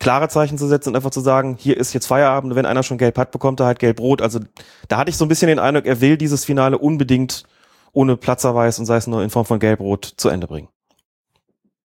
klare 0.00 0.28
Zeichen 0.28 0.58
zu 0.58 0.66
setzen 0.66 0.88
und 0.90 0.96
einfach 0.96 1.10
zu 1.10 1.20
sagen, 1.20 1.56
hier 1.58 1.76
ist 1.76 1.92
jetzt 1.92 2.06
Feierabend, 2.06 2.54
wenn 2.56 2.66
einer 2.66 2.82
schon 2.82 2.98
gelb 2.98 3.16
hat, 3.18 3.30
bekommt 3.30 3.60
er 3.60 3.66
halt 3.66 3.78
gelb-rot. 3.78 4.20
Also 4.22 4.40
da 4.88 4.96
hatte 4.96 5.10
ich 5.10 5.16
so 5.16 5.24
ein 5.24 5.28
bisschen 5.28 5.48
den 5.48 5.58
Eindruck, 5.60 5.86
er 5.86 6.00
will 6.00 6.16
dieses 6.16 6.44
Finale 6.44 6.78
unbedingt 6.78 7.44
ohne 7.92 8.16
Platzerweis 8.16 8.78
und 8.78 8.86
sei 8.86 8.96
es 8.96 9.06
nur 9.06 9.22
in 9.22 9.30
Form 9.30 9.44
von 9.44 9.60
gelb-rot 9.60 10.14
zu 10.16 10.28
Ende 10.28 10.46
bringen. 10.48 10.68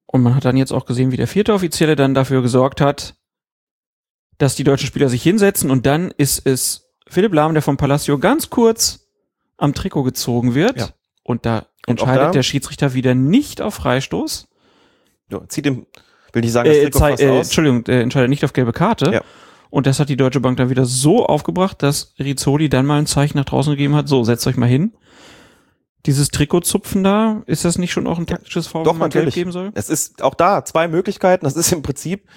Und 0.08 0.22
man 0.24 0.34
hat 0.36 0.46
dann 0.46 0.56
jetzt 0.58 0.72
auch 0.72 0.86
gesehen, 0.86 1.12
wie 1.12 1.18
der 1.18 1.28
vierte 1.28 1.54
Offizielle 1.54 1.96
dann 1.96 2.14
dafür 2.14 2.42
gesorgt 2.42 2.80
hat, 2.82 3.16
dass 4.38 4.56
die 4.56 4.64
deutschen 4.64 4.88
Spieler 4.88 5.10
sich 5.10 5.24
hinsetzen 5.24 5.70
und 5.72 5.86
dann 5.86 6.12
ist 6.18 6.46
es 6.46 6.90
Philipp 7.08 7.34
Lahm, 7.34 7.54
der 7.54 7.62
vom 7.64 7.78
Palacio 7.78 8.18
ganz 8.18 8.50
kurz 8.50 9.08
am 9.58 9.74
Trikot 9.74 10.04
gezogen 10.04 10.56
wird. 10.56 10.78
Ja. 10.78 10.90
Und 11.24 11.46
da 11.46 11.60
Und 11.88 12.00
entscheidet 12.00 12.28
da- 12.28 12.32
der 12.32 12.44
Schiedsrichter 12.44 12.94
wieder 12.94 13.14
nicht 13.16 13.62
auf 13.62 13.76
Freistoß. 13.76 14.48
Ja, 15.32 15.42
zieht 15.48 15.66
dem, 15.66 15.86
will 16.36 16.42
nicht 16.42 16.52
sagen, 16.52 16.70
das 16.70 16.78
Äh, 16.78 16.84
Trikot 16.84 17.00
zei- 17.00 17.10
fast 17.12 17.24
äh, 17.24 17.30
aus. 17.30 17.46
Entschuldigung, 17.48 17.86
äh, 17.88 18.02
entscheidet 18.02 18.30
nicht 18.30 18.44
auf 18.46 18.54
gelbe 18.54 18.74
Karte. 18.74 19.12
Ja. 19.12 19.22
Und 19.72 19.88
das 19.88 20.00
hat 20.00 20.10
die 20.10 20.16
Deutsche 20.18 20.40
Bank 20.40 20.58
dann 20.58 20.70
wieder 20.70 20.86
so 20.86 21.26
aufgebracht, 21.26 21.82
dass 21.84 22.14
Rizzoli 22.20 22.70
dann 22.70 22.86
mal 22.86 23.00
ein 23.00 23.08
Zeichen 23.08 23.38
nach 23.38 23.46
draußen 23.46 23.72
gegeben 23.72 23.96
hat, 23.96 24.08
so, 24.08 24.24
setzt 24.24 24.46
euch 24.48 24.56
mal 24.58 24.70
hin. 24.70 24.94
Dieses 26.06 26.30
Trikotzupfen 26.30 27.04
da, 27.04 27.42
ist 27.48 27.66
das 27.66 27.78
nicht 27.80 27.92
schon 27.92 28.06
auch 28.06 28.20
ein 28.20 28.28
taktisches 28.28 28.68
Foul, 28.68 28.84
Doch, 28.84 28.94
man 28.94 29.08
natürlich. 29.10 29.34
geben 29.34 29.52
soll? 29.52 29.72
Es 29.74 29.90
ist 29.90 30.22
auch 30.22 30.36
da 30.36 30.64
zwei 30.64 30.88
Möglichkeiten. 30.88 31.46
Das 31.46 31.56
ist 31.56 31.72
im 31.72 31.82
Prinzip 31.82 32.28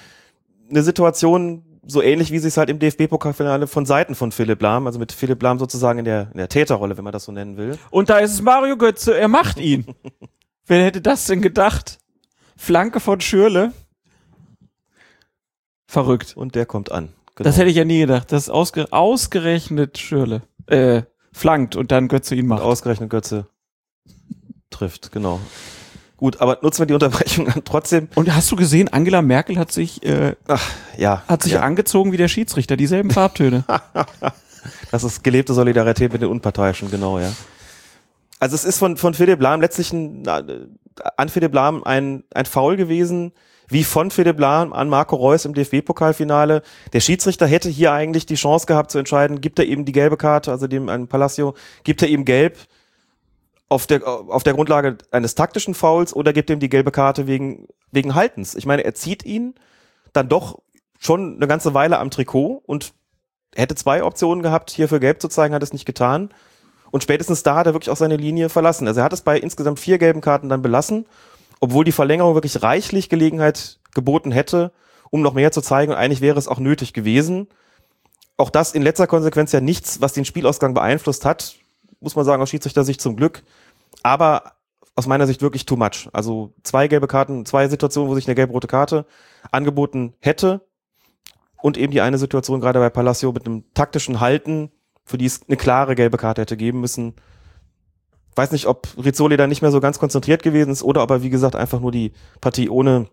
eine 0.70 0.82
Situation 0.82 1.64
so 1.86 2.02
ähnlich, 2.02 2.32
wie 2.32 2.38
sie 2.38 2.48
es 2.48 2.56
halt 2.56 2.70
im 2.70 2.78
DFB-Pokalfinale 2.78 3.66
von 3.66 3.84
Seiten 3.86 4.14
von 4.14 4.32
Philipp 4.32 4.60
Lahm, 4.62 4.86
also 4.86 4.98
mit 4.98 5.12
Philipp 5.12 5.42
Lahm 5.42 5.58
sozusagen 5.58 5.98
in 5.98 6.04
der, 6.06 6.28
in 6.32 6.38
der 6.38 6.48
Täterrolle, 6.48 6.96
wenn 6.96 7.04
man 7.04 7.12
das 7.12 7.24
so 7.24 7.32
nennen 7.32 7.56
will. 7.56 7.78
Und 7.90 8.08
da 8.10 8.18
ist 8.18 8.32
es 8.32 8.42
Mario 8.42 8.76
Götze, 8.76 9.16
er 9.18 9.28
macht 9.28 9.58
ihn. 9.58 9.86
Wer 10.66 10.84
hätte 10.84 11.00
das 11.00 11.26
denn 11.26 11.40
gedacht? 11.40 11.98
Flanke 12.56 13.00
von 13.00 13.20
Schürle. 13.20 13.72
Verrückt. 15.88 16.36
Und 16.36 16.54
der 16.54 16.66
kommt 16.66 16.92
an. 16.92 17.14
Genau. 17.34 17.48
Das 17.48 17.56
hätte 17.56 17.70
ich 17.70 17.76
ja 17.76 17.84
nie 17.84 18.00
gedacht. 18.00 18.30
Das 18.30 18.44
ist 18.44 18.50
ausge 18.50 18.92
ausgerechnet 18.92 19.98
Schürle. 19.98 20.42
Äh, 20.66 21.02
flankt 21.32 21.74
und 21.76 21.90
dann 21.90 22.08
Götze 22.08 22.34
ihn 22.34 22.46
macht. 22.46 22.62
Ausgerechnet 22.62 23.10
Götze 23.10 23.46
trifft, 24.70 25.10
genau. 25.12 25.40
Gut, 26.18 26.40
aber 26.40 26.58
nutzen 26.62 26.80
wir 26.80 26.86
die 26.86 26.94
Unterbrechung 26.94 27.46
dann 27.46 27.64
trotzdem. 27.64 28.08
Und 28.16 28.34
hast 28.34 28.50
du 28.50 28.56
gesehen, 28.56 28.88
Angela 28.88 29.22
Merkel 29.22 29.56
hat 29.56 29.72
sich, 29.72 30.04
äh, 30.04 30.34
Ach, 30.46 30.70
ja. 30.96 31.22
hat 31.26 31.42
sich 31.42 31.52
ja. 31.52 31.60
angezogen 31.60 32.12
wie 32.12 32.16
der 32.16 32.28
Schiedsrichter, 32.28 32.76
dieselben 32.76 33.10
Farbtöne. 33.10 33.64
Das 34.90 35.04
ist 35.04 35.22
gelebte 35.22 35.54
Solidarität 35.54 36.12
mit 36.12 36.20
den 36.20 36.28
Unparteiischen, 36.28 36.90
genau, 36.90 37.18
ja. 37.18 37.32
Also 38.38 38.54
es 38.54 38.64
ist 38.64 38.78
von, 38.78 38.96
von 38.96 39.14
Philipp 39.14 39.40
Lahm 39.40 39.60
letztlich 39.60 39.92
ein, 39.92 40.26
äh, 40.26 40.66
an 41.16 41.28
Philipp 41.28 41.54
Lahm 41.54 41.84
ein, 41.84 42.24
ein 42.34 42.44
Foul 42.44 42.76
gewesen, 42.76 43.32
wie 43.68 43.84
von 43.84 44.10
Philipp 44.10 44.38
Lahm 44.38 44.72
an 44.72 44.88
Marco 44.88 45.16
Reus 45.16 45.44
im 45.44 45.54
DFB-Pokalfinale. 45.54 46.62
Der 46.92 47.00
Schiedsrichter 47.00 47.46
hätte 47.46 47.68
hier 47.68 47.92
eigentlich 47.92 48.26
die 48.26 48.34
Chance 48.34 48.66
gehabt 48.66 48.90
zu 48.90 48.98
entscheiden, 48.98 49.40
gibt 49.40 49.58
er 49.58 49.66
eben 49.66 49.84
die 49.84 49.92
gelbe 49.92 50.16
Karte, 50.16 50.50
also 50.50 50.66
dem 50.66 50.88
an 50.88 51.08
Palacio, 51.08 51.54
gibt 51.84 52.02
er 52.02 52.08
ihm 52.08 52.24
gelb 52.24 52.58
auf 53.68 53.86
der, 53.86 54.06
auf 54.06 54.42
der 54.42 54.54
Grundlage 54.54 54.96
eines 55.10 55.34
taktischen 55.34 55.74
Fouls 55.74 56.14
oder 56.14 56.32
gibt 56.32 56.50
er 56.50 56.56
ihm 56.56 56.60
die 56.60 56.70
gelbe 56.70 56.90
Karte 56.90 57.26
wegen, 57.26 57.68
wegen 57.92 58.14
Haltens. 58.14 58.54
Ich 58.54 58.64
meine, 58.64 58.84
er 58.84 58.94
zieht 58.94 59.24
ihn 59.24 59.54
dann 60.12 60.28
doch 60.28 60.60
schon 60.98 61.36
eine 61.36 61.46
ganze 61.46 61.74
Weile 61.74 61.98
am 61.98 62.10
Trikot 62.10 62.62
und 62.64 62.94
hätte 63.54 63.74
zwei 63.74 64.02
Optionen 64.02 64.42
gehabt, 64.42 64.70
hier 64.70 64.88
für 64.88 65.00
gelb 65.00 65.20
zu 65.20 65.28
zeigen, 65.28 65.54
hat 65.54 65.62
es 65.62 65.72
nicht 65.72 65.84
getan. 65.84 66.30
Und 66.90 67.02
spätestens 67.02 67.42
da 67.42 67.56
hat 67.56 67.66
er 67.66 67.74
wirklich 67.74 67.90
auch 67.90 67.96
seine 67.96 68.16
Linie 68.16 68.48
verlassen. 68.48 68.88
Also 68.88 69.00
er 69.00 69.04
hat 69.04 69.12
es 69.12 69.20
bei 69.20 69.38
insgesamt 69.38 69.78
vier 69.78 69.98
gelben 69.98 70.22
Karten 70.22 70.48
dann 70.48 70.62
belassen, 70.62 71.06
obwohl 71.60 71.84
die 71.84 71.92
Verlängerung 71.92 72.34
wirklich 72.34 72.62
reichlich 72.62 73.08
Gelegenheit 73.08 73.80
geboten 73.94 74.30
hätte, 74.32 74.72
um 75.10 75.22
noch 75.22 75.34
mehr 75.34 75.52
zu 75.52 75.60
zeigen. 75.60 75.92
Und 75.92 75.98
eigentlich 75.98 76.20
wäre 76.20 76.38
es 76.38 76.48
auch 76.48 76.58
nötig 76.58 76.92
gewesen. 76.92 77.48
Auch 78.36 78.50
das 78.50 78.72
in 78.72 78.82
letzter 78.82 79.06
Konsequenz 79.06 79.52
ja 79.52 79.60
nichts, 79.60 80.00
was 80.00 80.12
den 80.12 80.24
Spielausgang 80.24 80.74
beeinflusst 80.74 81.24
hat, 81.24 81.56
muss 82.00 82.14
man 82.14 82.24
sagen, 82.24 82.42
aus 82.42 82.50
Schiedsrichter-Sicht 82.50 83.00
zum 83.00 83.16
Glück. 83.16 83.42
Aber 84.02 84.52
aus 84.94 85.06
meiner 85.06 85.26
Sicht 85.26 85.42
wirklich 85.42 85.66
too 85.66 85.76
much. 85.76 86.08
Also 86.12 86.52
zwei 86.62 86.88
gelbe 86.88 87.06
Karten, 87.06 87.46
zwei 87.46 87.68
Situationen, 87.68 88.10
wo 88.10 88.14
sich 88.14 88.26
eine 88.26 88.34
gelb-rote 88.34 88.66
Karte 88.66 89.06
angeboten 89.50 90.14
hätte. 90.20 90.60
Und 91.60 91.76
eben 91.76 91.92
die 91.92 92.00
eine 92.00 92.18
Situation 92.18 92.60
gerade 92.60 92.78
bei 92.78 92.90
Palacio 92.90 93.32
mit 93.32 93.46
einem 93.46 93.64
taktischen 93.74 94.20
Halten, 94.20 94.70
für 95.04 95.18
die 95.18 95.26
es 95.26 95.42
eine 95.48 95.56
klare 95.56 95.94
gelbe 95.94 96.16
Karte 96.16 96.42
hätte 96.42 96.56
geben 96.56 96.80
müssen. 96.80 97.14
Weiß 98.38 98.52
nicht, 98.52 98.66
ob 98.66 98.86
Rizzoli 98.96 99.36
da 99.36 99.48
nicht 99.48 99.62
mehr 99.62 99.72
so 99.72 99.80
ganz 99.80 99.98
konzentriert 99.98 100.44
gewesen 100.44 100.70
ist 100.70 100.84
oder 100.84 101.02
ob 101.02 101.10
er, 101.10 101.24
wie 101.24 101.28
gesagt, 101.28 101.56
einfach 101.56 101.80
nur 101.80 101.90
die 101.90 102.12
Partie 102.40 102.68
ohne 102.68 103.08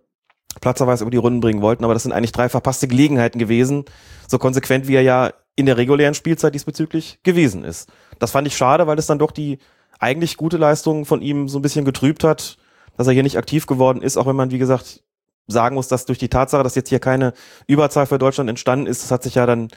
Platzerweis 0.62 1.02
über 1.02 1.10
die 1.10 1.18
Runden 1.18 1.40
bringen 1.40 1.64
wollten. 1.64 1.84
Aber 1.84 1.96
das 1.96 2.04
sind 2.04 2.12
eigentlich 2.12 2.32
drei 2.32 2.48
verpasste 2.48 2.88
Gelegenheiten 2.88 3.40
gewesen. 3.40 3.86
So 4.28 4.38
konsequent, 4.38 4.88
wie 4.88 4.94
er 4.94 5.02
ja 5.02 5.34
in 5.56 5.66
der 5.66 5.78
regulären 5.78 6.14
Spielzeit 6.14 6.54
diesbezüglich 6.54 7.20
gewesen 7.24 7.64
ist. 7.64 7.90
Das 8.20 8.30
fand 8.30 8.48
ich 8.48 8.56
schade, 8.56 8.86
weil 8.86 9.00
es 9.00 9.08
dann 9.08 9.18
doch 9.18 9.32
die 9.32 9.58
eigentlich 10.00 10.38
gute 10.38 10.58
Leistung 10.58 11.06
von 11.06 11.24
ihm 11.24 11.50
so 11.50 11.58
ein 11.58 11.64
bisschen 11.64 11.86
getrübt 11.86 12.24
hat, 12.24 12.58
dass 12.96 13.08
er 13.08 13.14
hier 13.14 13.24
nicht 13.24 13.40
aktiv 13.40 13.66
geworden 13.66 14.04
ist, 14.04 14.18
auch 14.18 14.28
wenn 14.28 14.36
man, 14.36 14.52
wie 14.52 14.60
gesagt, 14.60 15.02
sagen 15.48 15.74
muss, 15.74 15.88
dass 15.88 16.06
durch 16.06 16.20
die 16.20 16.30
Tatsache, 16.30 16.62
dass 16.62 16.76
jetzt 16.76 16.90
hier 16.90 17.00
keine 17.00 17.34
Überzahl 17.66 18.06
für 18.06 18.20
Deutschland 18.20 18.48
entstanden 18.48 18.86
ist, 18.86 19.02
das 19.02 19.10
hat 19.10 19.24
sich 19.24 19.34
ja 19.34 19.48
dann 19.48 19.70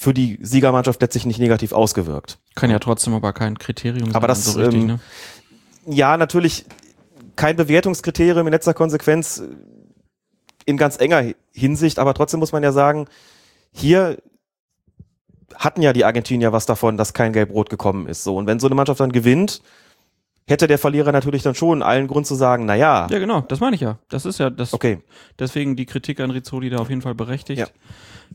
für 0.00 0.14
die 0.14 0.38
Siegermannschaft 0.40 1.02
letztlich 1.02 1.26
nicht 1.26 1.38
negativ 1.38 1.72
ausgewirkt. 1.72 2.38
Kann 2.54 2.70
ja 2.70 2.78
trotzdem 2.78 3.12
aber 3.12 3.34
kein 3.34 3.58
Kriterium 3.58 4.06
sein. 4.06 4.14
Aber 4.14 4.28
das, 4.28 4.46
so 4.46 4.58
richtig, 4.58 4.80
ähm, 4.80 4.86
ne? 4.86 5.00
Ja, 5.84 6.16
natürlich 6.16 6.64
kein 7.36 7.54
Bewertungskriterium 7.56 8.46
in 8.46 8.50
letzter 8.50 8.72
Konsequenz 8.72 9.40
äh, 9.40 9.48
in 10.64 10.78
ganz 10.78 10.98
enger 10.98 11.34
Hinsicht, 11.52 11.98
aber 11.98 12.14
trotzdem 12.14 12.40
muss 12.40 12.52
man 12.52 12.62
ja 12.62 12.72
sagen, 12.72 13.08
hier 13.72 14.16
hatten 15.54 15.82
ja 15.82 15.92
die 15.92 16.06
Argentinier 16.06 16.50
was 16.50 16.64
davon, 16.64 16.96
dass 16.96 17.12
kein 17.12 17.34
Gelb-Rot 17.34 17.68
gekommen 17.68 18.06
ist. 18.06 18.24
So. 18.24 18.36
Und 18.36 18.46
wenn 18.46 18.58
so 18.58 18.68
eine 18.68 18.76
Mannschaft 18.76 19.00
dann 19.00 19.12
gewinnt, 19.12 19.60
hätte 20.48 20.66
der 20.66 20.78
Verlierer 20.78 21.12
natürlich 21.12 21.42
dann 21.42 21.54
schon 21.54 21.82
allen 21.82 22.06
Grund 22.08 22.26
zu 22.26 22.34
sagen, 22.34 22.64
na 22.66 22.74
ja, 22.74 23.06
Ja, 23.10 23.18
genau, 23.18 23.40
das 23.42 23.60
meine 23.60 23.76
ich 23.76 23.82
ja. 23.82 23.98
Das 24.08 24.24
ist 24.26 24.38
ja 24.38 24.50
das. 24.50 24.72
okay, 24.74 24.98
Deswegen 25.38 25.76
die 25.76 25.86
Kritik 25.86 26.20
an 26.20 26.30
Rizzoli 26.30 26.70
da 26.70 26.78
auf 26.78 26.88
jeden 26.90 27.02
Fall 27.02 27.14
berechtigt, 27.14 27.60
Ja. 27.60 27.66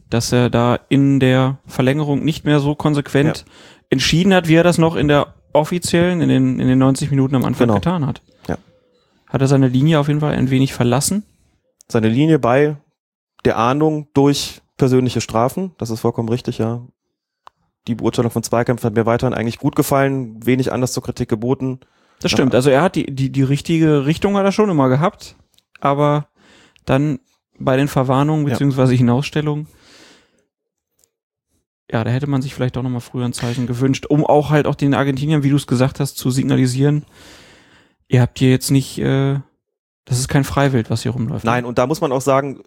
dass 0.09 0.31
er 0.31 0.49
da 0.49 0.79
in 0.89 1.19
der 1.19 1.57
Verlängerung 1.65 2.23
nicht 2.23 2.45
mehr 2.45 2.59
so 2.59 2.75
konsequent 2.75 3.45
entschieden 3.89 4.33
hat, 4.33 4.47
wie 4.47 4.55
er 4.55 4.63
das 4.63 4.77
noch 4.77 4.95
in 4.95 5.07
der 5.07 5.33
offiziellen, 5.53 6.21
in 6.21 6.29
den, 6.29 6.59
in 6.59 6.67
den 6.67 6.79
90 6.79 7.11
Minuten 7.11 7.35
am 7.35 7.45
Anfang 7.45 7.67
Genau. 7.67 7.75
getan 7.79 8.05
hat. 8.05 8.21
Ja. 8.47 8.57
Hat 9.27 9.41
er 9.41 9.47
seine 9.47 9.67
Linie 9.67 9.99
auf 9.99 10.07
jeden 10.07 10.19
Fall 10.21 10.33
ein 10.33 10.49
wenig 10.49 10.73
verlassen. 10.73 11.23
seine 11.87 12.09
Linie 12.09 12.39
bei 12.39 12.77
der 13.45 13.57
Ahndung 13.59 14.07
durch 14.13 14.61
persönliche 14.77 15.21
Strafen, 15.21 15.73
das 15.77 15.89
ist 15.91 15.99
vollkommen 15.99 16.29
richtig, 16.29 16.57
ja. 16.57 16.81
Die 17.87 17.93
Beurteilung 17.95 18.31
von 18.31 18.41
Zweikämpfen 18.41 18.87
hat 18.87 18.95
mir 18.95 19.05
weiterhin 19.05 19.35
eigentlich 19.35 19.59
gut 19.59 19.75
gefallen, 19.75 20.43
wenig 20.45 20.71
anders 20.73 20.91
zur 20.93 21.03
Kritik 21.03 21.29
geboten. 21.29 21.79
Das 22.25 22.31
stimmt. 22.31 22.55
Also 22.55 22.71
er 22.71 22.81
hat 22.81 22.95
die, 22.95 23.05
die, 23.05 23.31
die 23.31 23.43
richtige 23.43 24.07
Richtung 24.07 24.35
hat 24.35 24.45
er 24.45 24.51
schon 24.51 24.71
immer 24.71 24.89
gehabt, 24.89 25.35
aber 25.79 26.27
dann 26.83 27.19
bei 27.59 27.77
den 27.77 27.87
Verwarnungen 27.87 28.45
beziehungsweise 28.45 28.95
Hinausstellungen, 28.95 29.67
ja, 31.91 32.03
da 32.03 32.09
hätte 32.09 32.25
man 32.25 32.41
sich 32.41 32.55
vielleicht 32.55 32.77
auch 32.77 32.81
nochmal 32.81 33.01
früher 33.01 33.25
ein 33.25 33.33
Zeichen 33.33 33.67
gewünscht, 33.67 34.07
um 34.07 34.25
auch 34.25 34.49
halt 34.49 34.65
auch 34.65 34.73
den 34.73 34.95
Argentiniern, 34.95 35.43
wie 35.43 35.51
du 35.51 35.55
es 35.55 35.67
gesagt 35.67 35.99
hast, 35.99 36.17
zu 36.17 36.31
signalisieren, 36.31 37.05
ihr 38.07 38.21
habt 38.21 38.39
hier 38.39 38.49
jetzt 38.49 38.71
nicht, 38.71 38.97
äh, 38.97 39.39
das 40.05 40.17
ist 40.17 40.27
kein 40.27 40.43
Freiwild, 40.43 40.89
was 40.89 41.03
hier 41.03 41.11
rumläuft. 41.11 41.45
Nein, 41.45 41.63
und 41.63 41.77
da 41.77 41.85
muss 41.85 42.01
man 42.01 42.11
auch 42.11 42.21
sagen, 42.21 42.63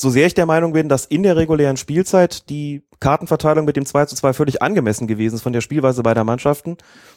so 0.00 0.10
sehr 0.10 0.26
ich 0.26 0.34
der 0.34 0.46
Meinung 0.46 0.72
bin, 0.72 0.88
dass 0.88 1.06
in 1.06 1.22
der 1.22 1.36
regulären 1.36 1.76
Spielzeit 1.76 2.48
die 2.48 2.82
Kartenverteilung 3.00 3.64
mit 3.64 3.76
dem 3.76 3.86
2 3.86 4.06
zu 4.06 4.16
2 4.16 4.32
völlig 4.32 4.62
angemessen 4.62 5.06
gewesen 5.06 5.34
ist 5.36 5.42
von 5.42 5.52
der 5.52 5.60
Spielweise 5.60 6.02
beider 6.02 6.24
Mannschaften, 6.24 6.76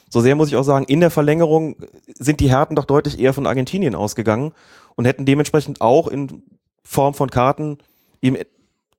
so 0.09 0.21
sehr 0.21 0.35
muss 0.35 0.49
ich 0.49 0.55
auch 0.55 0.63
sagen, 0.63 0.85
in 0.85 0.99
der 0.99 1.11
Verlängerung 1.11 1.75
sind 2.13 2.39
die 2.39 2.49
Härten 2.49 2.75
doch 2.75 2.85
deutlich 2.85 3.19
eher 3.19 3.33
von 3.33 3.47
Argentinien 3.47 3.95
ausgegangen 3.95 4.53
und 4.95 5.05
hätten 5.05 5.25
dementsprechend 5.25 5.81
auch 5.81 6.07
in 6.07 6.43
Form 6.83 7.13
von 7.13 7.29
Karten 7.29 7.77
eben 8.21 8.37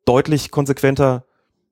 deutlich 0.05 0.51
konsequenter 0.51 1.25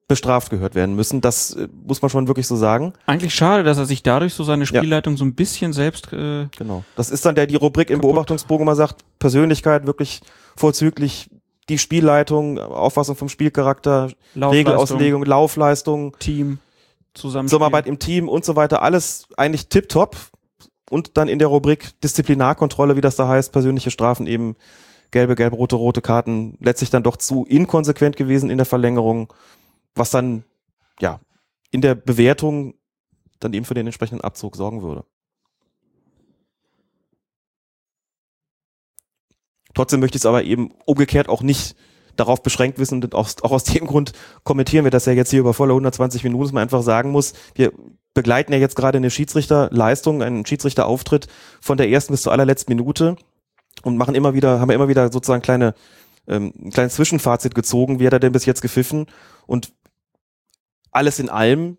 bestraft 0.07 0.51
gehört 0.51 0.75
werden 0.75 0.95
müssen. 0.95 1.21
Das 1.21 1.53
äh, 1.55 1.69
muss 1.87 2.03
man 2.03 2.11
schon 2.11 2.29
wirklich 2.29 2.47
so 2.47 2.57
sagen. 2.57 2.93
Eigentlich 3.07 3.35
schade, 3.35 3.63
dass 3.63 3.79
er 3.79 3.87
sich 3.87 4.03
dadurch 4.03 4.35
so 4.35 4.45
seine 4.45 4.67
Spielleitung 4.67 5.17
so 5.17 5.25
ein 5.25 5.35
bisschen 5.35 5.73
selbst, 5.73 6.13
äh, 6.13 6.47
Genau. 6.57 6.85
Das 6.97 7.11
ist 7.11 7.25
dann 7.25 7.35
der 7.35 7.47
die 7.47 7.57
Rubrik 7.57 7.89
im 7.89 7.97
Kaputt. 8.01 8.11
Beobachtungsbogen 8.11 8.67
mal 8.67 8.77
sagt, 8.77 9.03
Persönlichkeit 9.19 9.87
wirklich 9.87 10.21
vorzüglich, 10.57 11.31
die 11.69 11.79
Spielleitung, 11.79 12.59
Auffassung 12.59 13.17
vom 13.17 13.29
Spielcharakter, 13.29 14.11
Laufleistung, 14.35 14.51
Regelauslegung, 14.51 15.25
Laufleistung, 15.25 16.19
Team, 16.19 16.59
zusammen. 17.15 17.49
Zusammenarbeit 17.49 17.87
im 17.87 17.99
Team 17.99 18.29
und 18.29 18.45
so 18.45 18.57
weiter, 18.57 18.83
alles 18.83 19.27
eigentlich 19.37 19.69
tipptopp. 19.69 20.17
Und 20.91 21.17
dann 21.17 21.29
in 21.29 21.39
der 21.39 21.49
Rubrik 21.49 21.99
Disziplinarkontrolle, 22.03 22.95
wie 22.97 23.01
das 23.01 23.17
da 23.17 23.27
heißt, 23.27 23.53
persönliche 23.53 23.91
Strafen 23.91 24.27
eben 24.27 24.55
gelbe, 25.11 25.35
gelbe, 25.35 25.57
rote, 25.57 25.77
rote 25.77 26.03
Karten, 26.03 26.59
letztlich 26.61 26.91
dann 26.91 27.03
doch 27.03 27.17
zu 27.17 27.47
inkonsequent 27.47 28.17
gewesen 28.17 28.51
in 28.51 28.59
der 28.59 28.67
Verlängerung, 28.67 29.33
was 29.95 30.11
dann, 30.11 30.45
ja, 31.01 31.21
in 31.71 31.81
der 31.81 31.95
Bewertung 31.95 32.75
dann 33.41 33.53
eben 33.55 33.65
für 33.65 33.75
den 33.75 33.87
entsprechenden 33.87 34.23
Abzug 34.23 34.57
sorgen 34.57 34.83
würde. 34.83 35.05
Trotzdem 39.75 40.01
möchte 40.01 40.17
ich 40.17 40.23
es 40.23 40.27
aber 40.27 40.45
eben 40.45 40.73
umgekehrt 40.85 41.29
auch 41.29 41.43
nicht 41.43 41.77
darauf 42.17 42.43
beschränkt 42.43 42.79
wissen 42.79 43.03
und 43.03 43.15
auch, 43.15 43.29
auch 43.43 43.53
aus 43.53 43.65
dem 43.65 43.87
Grund 43.87 44.13
kommentieren 44.45 44.85
wir 44.85 44.91
das 44.91 45.07
ja 45.07 45.13
jetzt 45.13 45.31
hier 45.31 45.41
über 45.41 45.55
volle 45.55 45.73
120 45.73 46.25
Minuten, 46.25 46.45
dass 46.45 46.53
man 46.53 46.63
einfach 46.63 46.83
sagen 46.83 47.11
muss, 47.11 47.35
wir 47.55 47.73
begleiten 48.15 48.53
ja 48.53 48.59
jetzt 48.59 48.77
gerade 48.77 48.99
eine 48.99 49.11
Schiedsrichterleistung, 49.11 50.23
einen 50.23 50.47
Schiedsrichterauftritt 50.47 51.27
von 51.61 51.77
der 51.77 51.89
ersten 51.91 52.13
bis 52.13 52.23
zur 52.23 52.33
allerletzten 52.33 52.75
Minute 52.75 53.17
und 53.83 53.97
machen 53.97 54.15
immer 54.15 54.35
wieder, 54.35 54.61
haben 54.61 54.69
wir 54.69 54.77
immer 54.77 54.89
wieder 54.89 55.11
sozusagen 55.13 55.43
kleine, 55.43 55.75
ähm, 56.29 56.53
ein 56.57 56.71
kleines 56.71 56.95
Zwischenfazit 56.95 57.55
gezogen, 57.55 57.99
wie 57.99 58.07
hat 58.07 58.13
er 58.13 58.21
denn 58.21 58.33
bis 58.33 58.47
jetzt 58.47 58.63
gepfiffen 58.63 59.07
und 59.47 59.73
alles 60.93 61.19
in 61.19 61.29
allem 61.29 61.79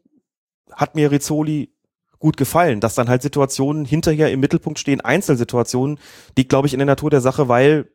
hat 0.73 0.95
mir 0.95 1.09
Rizzoli 1.09 1.74
gut 2.19 2.37
gefallen, 2.37 2.79
dass 2.79 2.95
dann 2.95 3.09
halt 3.09 3.21
Situationen 3.21 3.85
hinterher 3.85 4.31
im 4.31 4.39
Mittelpunkt 4.39 4.79
stehen, 4.79 5.01
Einzelsituationen, 5.01 5.99
die 6.37 6.47
glaube 6.47 6.67
ich 6.67 6.73
in 6.73 6.79
der 6.79 6.85
Natur 6.85 7.09
der 7.09 7.21
Sache, 7.21 7.47
weil 7.47 7.89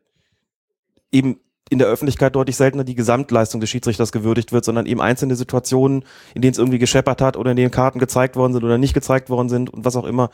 eben 1.11 1.39
in 1.69 1.79
der 1.79 1.87
Öffentlichkeit 1.87 2.35
deutlich 2.35 2.57
seltener 2.57 2.83
die 2.83 2.95
Gesamtleistung 2.95 3.61
des 3.61 3.69
Schiedsrichters 3.69 4.11
gewürdigt 4.11 4.51
wird, 4.51 4.65
sondern 4.65 4.85
eben 4.85 4.99
einzelne 4.99 5.35
Situationen, 5.37 6.03
in 6.35 6.41
denen 6.41 6.51
es 6.51 6.57
irgendwie 6.57 6.79
gescheppert 6.79 7.21
hat 7.21 7.37
oder 7.37 7.51
in 7.51 7.57
denen 7.57 7.71
Karten 7.71 7.97
gezeigt 7.97 8.35
worden 8.35 8.51
sind 8.51 8.63
oder 8.63 8.77
nicht 8.77 8.93
gezeigt 8.93 9.29
worden 9.29 9.47
sind 9.47 9.69
und 9.69 9.85
was 9.85 9.95
auch 9.95 10.03
immer, 10.03 10.31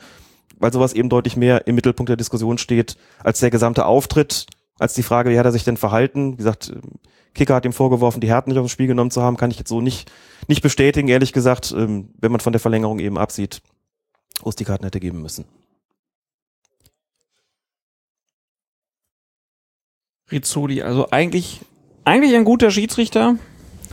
weil 0.58 0.72
sowas 0.72 0.94
eben 0.94 1.08
deutlich 1.08 1.36
mehr 1.36 1.68
im 1.68 1.76
Mittelpunkt 1.76 2.08
der 2.08 2.16
Diskussion 2.16 2.58
steht 2.58 2.96
als 3.22 3.38
der 3.38 3.50
gesamte 3.50 3.86
Auftritt, 3.86 4.46
als 4.80 4.94
die 4.94 5.04
Frage, 5.04 5.30
wie 5.30 5.38
hat 5.38 5.46
er 5.46 5.52
sich 5.52 5.62
denn 5.62 5.76
verhalten? 5.76 6.32
Wie 6.32 6.38
gesagt, 6.38 6.72
Kicker 7.34 7.54
hat 7.54 7.64
ihm 7.64 7.72
vorgeworfen, 7.72 8.20
die 8.20 8.28
Härten 8.28 8.50
nicht 8.50 8.58
dem 8.58 8.68
Spiel 8.68 8.88
genommen 8.88 9.12
zu 9.12 9.22
haben, 9.22 9.36
kann 9.36 9.52
ich 9.52 9.58
jetzt 9.58 9.68
so 9.68 9.80
nicht, 9.80 10.10
nicht 10.48 10.62
bestätigen, 10.62 11.06
ehrlich 11.06 11.32
gesagt, 11.32 11.72
ähm, 11.76 12.10
wenn 12.18 12.32
man 12.32 12.40
von 12.40 12.52
der 12.52 12.60
Verlängerung 12.60 12.98
eben 12.98 13.16
absieht, 13.16 13.62
wo 14.42 14.50
es 14.50 14.56
die 14.56 14.64
Karten 14.64 14.84
hätte 14.84 15.00
geben 15.00 15.22
müssen. 15.22 15.44
Rizzoli, 20.30 20.82
also 20.82 21.10
eigentlich, 21.10 21.60
eigentlich 22.04 22.34
ein 22.34 22.44
guter 22.44 22.70
Schiedsrichter, 22.70 23.36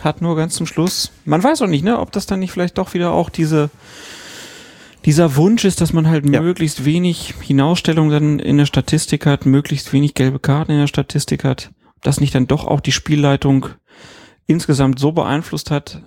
hat 0.01 0.21
nur 0.21 0.35
ganz 0.35 0.55
zum 0.55 0.67
Schluss, 0.67 1.11
man 1.23 1.41
weiß 1.43 1.61
auch 1.61 1.67
nicht, 1.67 1.83
ne, 1.83 1.99
ob 1.99 2.11
das 2.11 2.25
dann 2.25 2.39
nicht 2.39 2.51
vielleicht 2.51 2.77
doch 2.77 2.93
wieder 2.93 3.11
auch 3.11 3.29
diese, 3.29 3.69
dieser 5.05 5.35
Wunsch 5.37 5.63
ist, 5.63 5.79
dass 5.79 5.93
man 5.93 6.07
halt 6.09 6.29
Ja. 6.29 6.41
möglichst 6.41 6.83
wenig 6.83 7.33
Hinausstellung 7.41 8.09
dann 8.09 8.39
in 8.39 8.57
der 8.57 8.65
Statistik 8.65 9.25
hat, 9.25 9.45
möglichst 9.45 9.93
wenig 9.93 10.13
gelbe 10.13 10.39
Karten 10.39 10.73
in 10.73 10.79
der 10.79 10.87
Statistik 10.87 11.43
hat, 11.45 11.71
ob 11.95 12.01
das 12.03 12.19
nicht 12.19 12.35
dann 12.35 12.47
doch 12.47 12.65
auch 12.65 12.81
die 12.81 12.91
Spielleitung 12.91 13.67
insgesamt 14.47 14.99
so 14.99 15.13
beeinflusst 15.13 15.71
hat, 15.71 16.01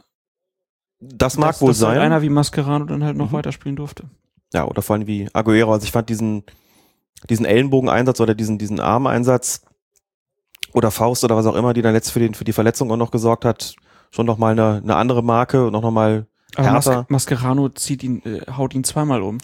Das 1.00 1.36
mag 1.36 1.50
dass, 1.52 1.60
wohl 1.60 1.68
dass 1.68 1.82
halt 1.82 1.96
sein. 1.96 2.00
einer 2.06 2.22
wie 2.22 2.28
Mascherano 2.28 2.84
dann 2.84 3.04
halt 3.04 3.16
noch 3.16 3.30
Mhm. 3.30 3.36
weiterspielen 3.36 3.76
durfte. 3.76 4.04
Ja, 4.52 4.64
oder 4.66 4.82
vor 4.82 4.96
allem 4.96 5.06
wie 5.06 5.28
Aguero. 5.32 5.72
Also 5.72 5.84
ich 5.84 5.92
fand 5.92 6.08
diesen, 6.08 6.42
diesen 7.28 7.44
Ellenbogeneinsatz 7.46 8.20
oder 8.20 8.34
diesen, 8.34 8.58
diesen 8.58 8.80
Armeinsatz 8.80 9.62
oder 10.72 10.90
Faust 10.90 11.24
oder 11.24 11.36
was 11.36 11.46
auch 11.46 11.54
immer, 11.54 11.74
die 11.74 11.82
dann 11.82 11.92
letzt 11.94 12.10
für, 12.10 12.18
den, 12.20 12.34
für 12.34 12.44
die 12.44 12.52
Verletzung 12.52 12.90
auch 12.90 12.96
noch 12.96 13.10
gesorgt 13.10 13.44
hat, 13.44 13.74
schon 14.10 14.26
noch 14.26 14.38
mal 14.38 14.52
eine, 14.52 14.80
eine 14.82 14.96
andere 14.96 15.22
Marke 15.22 15.66
und 15.66 15.74
auch 15.74 15.82
noch 15.82 15.90
mal 15.90 16.26
Aber 16.56 16.70
Mas 16.72 16.86
härter. 16.86 17.06
Mascherano 17.08 17.68
zieht 17.68 18.02
ihn, 18.02 18.22
äh, 18.24 18.40
haut 18.56 18.74
ihn 18.74 18.84
zweimal 18.84 19.22
um. 19.22 19.38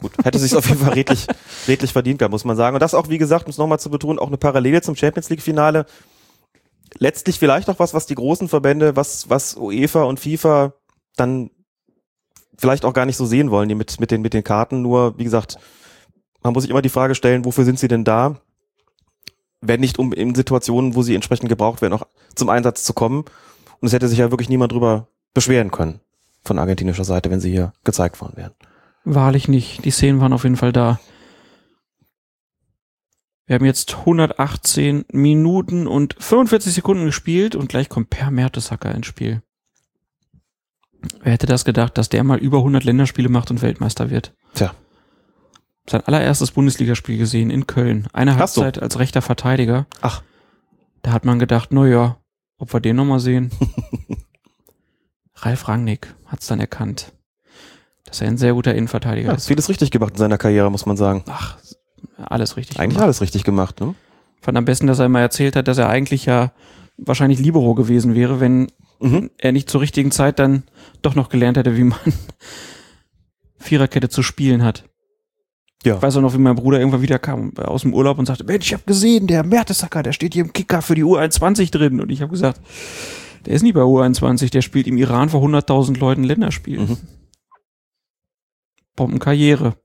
Gut, 0.00 0.12
hätte 0.24 0.38
sich 0.38 0.54
auf 0.54 0.68
jeden 0.68 0.80
Fall 0.80 0.92
redlich, 0.92 1.26
redlich 1.68 1.92
verdient 1.92 2.18
gehabt, 2.18 2.32
muss 2.32 2.44
man 2.44 2.56
sagen. 2.56 2.74
Und 2.76 2.80
das 2.80 2.94
auch, 2.94 3.08
wie 3.08 3.18
gesagt, 3.18 3.46
um 3.46 3.50
es 3.50 3.58
nochmal 3.58 3.80
zu 3.80 3.90
betonen, 3.90 4.18
auch 4.18 4.26
eine 4.28 4.36
Parallele 4.36 4.82
zum 4.82 4.94
Champions 4.94 5.28
League 5.30 5.42
Finale. 5.42 5.86
Letztlich 6.98 7.38
vielleicht 7.38 7.68
auch 7.68 7.78
was, 7.78 7.94
was 7.94 8.06
die 8.06 8.14
großen 8.14 8.48
Verbände, 8.48 8.96
was, 8.96 9.28
was 9.28 9.56
UEFA 9.56 10.04
und 10.04 10.20
FIFA 10.20 10.72
dann 11.16 11.50
vielleicht 12.58 12.84
auch 12.84 12.92
gar 12.92 13.06
nicht 13.06 13.16
so 13.16 13.26
sehen 13.26 13.50
wollen, 13.50 13.68
die 13.68 13.74
mit, 13.74 14.00
mit 14.00 14.10
den, 14.10 14.22
mit 14.22 14.34
den 14.34 14.44
Karten. 14.44 14.82
Nur, 14.82 15.18
wie 15.18 15.24
gesagt, 15.24 15.56
man 16.42 16.52
muss 16.52 16.62
sich 16.62 16.70
immer 16.70 16.82
die 16.82 16.88
Frage 16.88 17.14
stellen, 17.14 17.44
wofür 17.44 17.64
sind 17.64 17.78
sie 17.78 17.88
denn 17.88 18.04
da? 18.04 18.40
Wenn 19.60 19.80
nicht, 19.80 19.98
um 19.98 20.12
in 20.12 20.34
Situationen, 20.34 20.94
wo 20.94 21.02
sie 21.02 21.14
entsprechend 21.14 21.48
gebraucht 21.48 21.82
werden, 21.82 21.94
auch 21.94 22.06
zum 22.34 22.48
Einsatz 22.48 22.84
zu 22.84 22.92
kommen. 22.92 23.24
Und 23.80 23.88
es 23.88 23.92
hätte 23.92 24.08
sich 24.08 24.18
ja 24.18 24.30
wirklich 24.30 24.48
niemand 24.48 24.72
drüber 24.72 25.08
beschweren 25.34 25.70
können 25.70 26.00
von 26.44 26.58
argentinischer 26.58 27.04
Seite, 27.04 27.30
wenn 27.30 27.40
sie 27.40 27.50
hier 27.50 27.72
gezeigt 27.84 28.20
worden 28.20 28.36
wären. 28.36 28.52
Wahrlich 29.04 29.48
nicht. 29.48 29.84
Die 29.84 29.90
Szenen 29.90 30.20
waren 30.20 30.32
auf 30.32 30.44
jeden 30.44 30.56
Fall 30.56 30.72
da. 30.72 31.00
Wir 33.46 33.54
haben 33.54 33.64
jetzt 33.64 33.94
118 33.98 35.04
Minuten 35.12 35.86
und 35.86 36.16
45 36.18 36.74
Sekunden 36.74 37.04
gespielt 37.04 37.54
und 37.54 37.68
gleich 37.68 37.88
kommt 37.88 38.10
Per 38.10 38.30
Mertesacker 38.30 38.92
ins 38.92 39.06
Spiel. 39.06 39.42
Wer 41.22 41.32
hätte 41.32 41.46
das 41.46 41.64
gedacht, 41.64 41.96
dass 41.98 42.08
der 42.08 42.24
mal 42.24 42.38
über 42.38 42.58
100 42.58 42.84
Länderspiele 42.84 43.28
macht 43.28 43.50
und 43.50 43.62
Weltmeister 43.62 44.10
wird? 44.10 44.32
Tja. 44.54 44.72
Sein 45.88 46.00
allererstes 46.02 46.50
Bundesligaspiel 46.50 47.16
gesehen 47.18 47.50
in 47.50 47.66
Köln. 47.66 48.08
Eine 48.12 48.36
Hast 48.36 48.56
du? 48.56 48.62
Halbzeit 48.62 48.82
als 48.82 48.98
rechter 48.98 49.22
Verteidiger. 49.22 49.86
Ach. 50.00 50.22
Da 51.02 51.12
hat 51.12 51.24
man 51.24 51.38
gedacht, 51.38 51.68
na 51.72 51.86
ja, 51.86 52.16
ob 52.58 52.72
wir 52.72 52.80
den 52.80 52.96
nochmal 52.96 53.20
sehen. 53.20 53.50
Ralf 55.36 55.68
Rangnick 55.68 56.14
hat's 56.26 56.46
dann 56.46 56.60
erkannt, 56.60 57.12
dass 58.04 58.20
er 58.20 58.28
ein 58.28 58.38
sehr 58.38 58.54
guter 58.54 58.74
Innenverteidiger 58.74 59.28
Ja, 59.28 59.34
ist. 59.34 59.46
vieles 59.46 59.68
richtig 59.68 59.90
gemacht 59.90 60.12
in 60.14 60.18
seiner 60.18 60.38
Karriere, 60.38 60.70
muss 60.70 60.86
man 60.86 60.96
sagen. 60.96 61.24
Ach, 61.28 61.56
alles 62.16 62.56
richtig. 62.56 62.78
Eigentlich 62.80 62.94
gemacht. 62.94 63.04
alles 63.04 63.20
richtig 63.20 63.44
gemacht, 63.44 63.80
ne? 63.80 63.94
Fand 64.40 64.56
am 64.58 64.64
besten, 64.64 64.86
dass 64.86 64.98
er 64.98 65.06
immer 65.06 65.20
erzählt 65.20 65.56
hat, 65.56 65.68
dass 65.68 65.78
er 65.78 65.88
eigentlich 65.88 66.24
ja 66.26 66.52
wahrscheinlich 66.96 67.38
Libero 67.38 67.74
gewesen 67.74 68.14
wäre, 68.14 68.40
wenn 68.40 68.68
Mhm. 69.00 69.30
er 69.38 69.52
nicht 69.52 69.70
zur 69.70 69.80
richtigen 69.80 70.10
Zeit 70.10 70.38
dann 70.38 70.64
doch 71.02 71.14
noch 71.14 71.28
gelernt 71.28 71.56
hätte, 71.56 71.76
wie 71.76 71.84
man 71.84 71.98
Viererkette 73.58 74.08
zu 74.08 74.22
spielen 74.22 74.62
hat. 74.62 74.84
Ja. 75.84 75.96
Ich 75.96 76.02
weiß 76.02 76.16
auch 76.16 76.22
noch, 76.22 76.34
wie 76.34 76.38
mein 76.38 76.56
Bruder 76.56 76.78
irgendwann 76.78 77.02
wieder 77.02 77.18
kam 77.18 77.56
aus 77.58 77.82
dem 77.82 77.94
Urlaub 77.94 78.18
und 78.18 78.26
sagte, 78.26 78.44
Mensch, 78.44 78.66
ich 78.66 78.72
habe 78.72 78.82
gesehen, 78.86 79.26
der 79.26 79.44
Mertesacker, 79.44 80.02
der 80.02 80.12
steht 80.12 80.34
hier 80.34 80.44
im 80.44 80.52
Kicker 80.52 80.82
für 80.82 80.94
die 80.94 81.04
U21 81.04 81.70
drin. 81.70 82.00
Und 82.00 82.10
ich 82.10 82.22
habe 82.22 82.32
gesagt, 82.32 82.60
der 83.44 83.54
ist 83.54 83.62
nicht 83.62 83.74
bei 83.74 83.82
U21, 83.82 84.50
der 84.50 84.62
spielt 84.62 84.86
im 84.86 84.96
Iran 84.96 85.28
vor 85.28 85.42
100.000 85.42 85.98
Leuten 85.98 86.24
Länderspiel. 86.24 86.80
Mhm. 86.80 86.96
Bombenkarriere. 88.96 89.76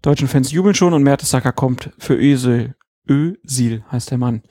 Deutschen 0.00 0.28
Fans 0.28 0.50
jubeln 0.50 0.74
schon 0.74 0.94
und 0.94 1.02
Mertesacker 1.02 1.52
kommt 1.52 1.90
für 1.98 2.14
Ösel. 2.14 2.74
Ösil 3.08 3.84
heißt 3.90 4.12
der 4.12 4.18
Mann. 4.18 4.42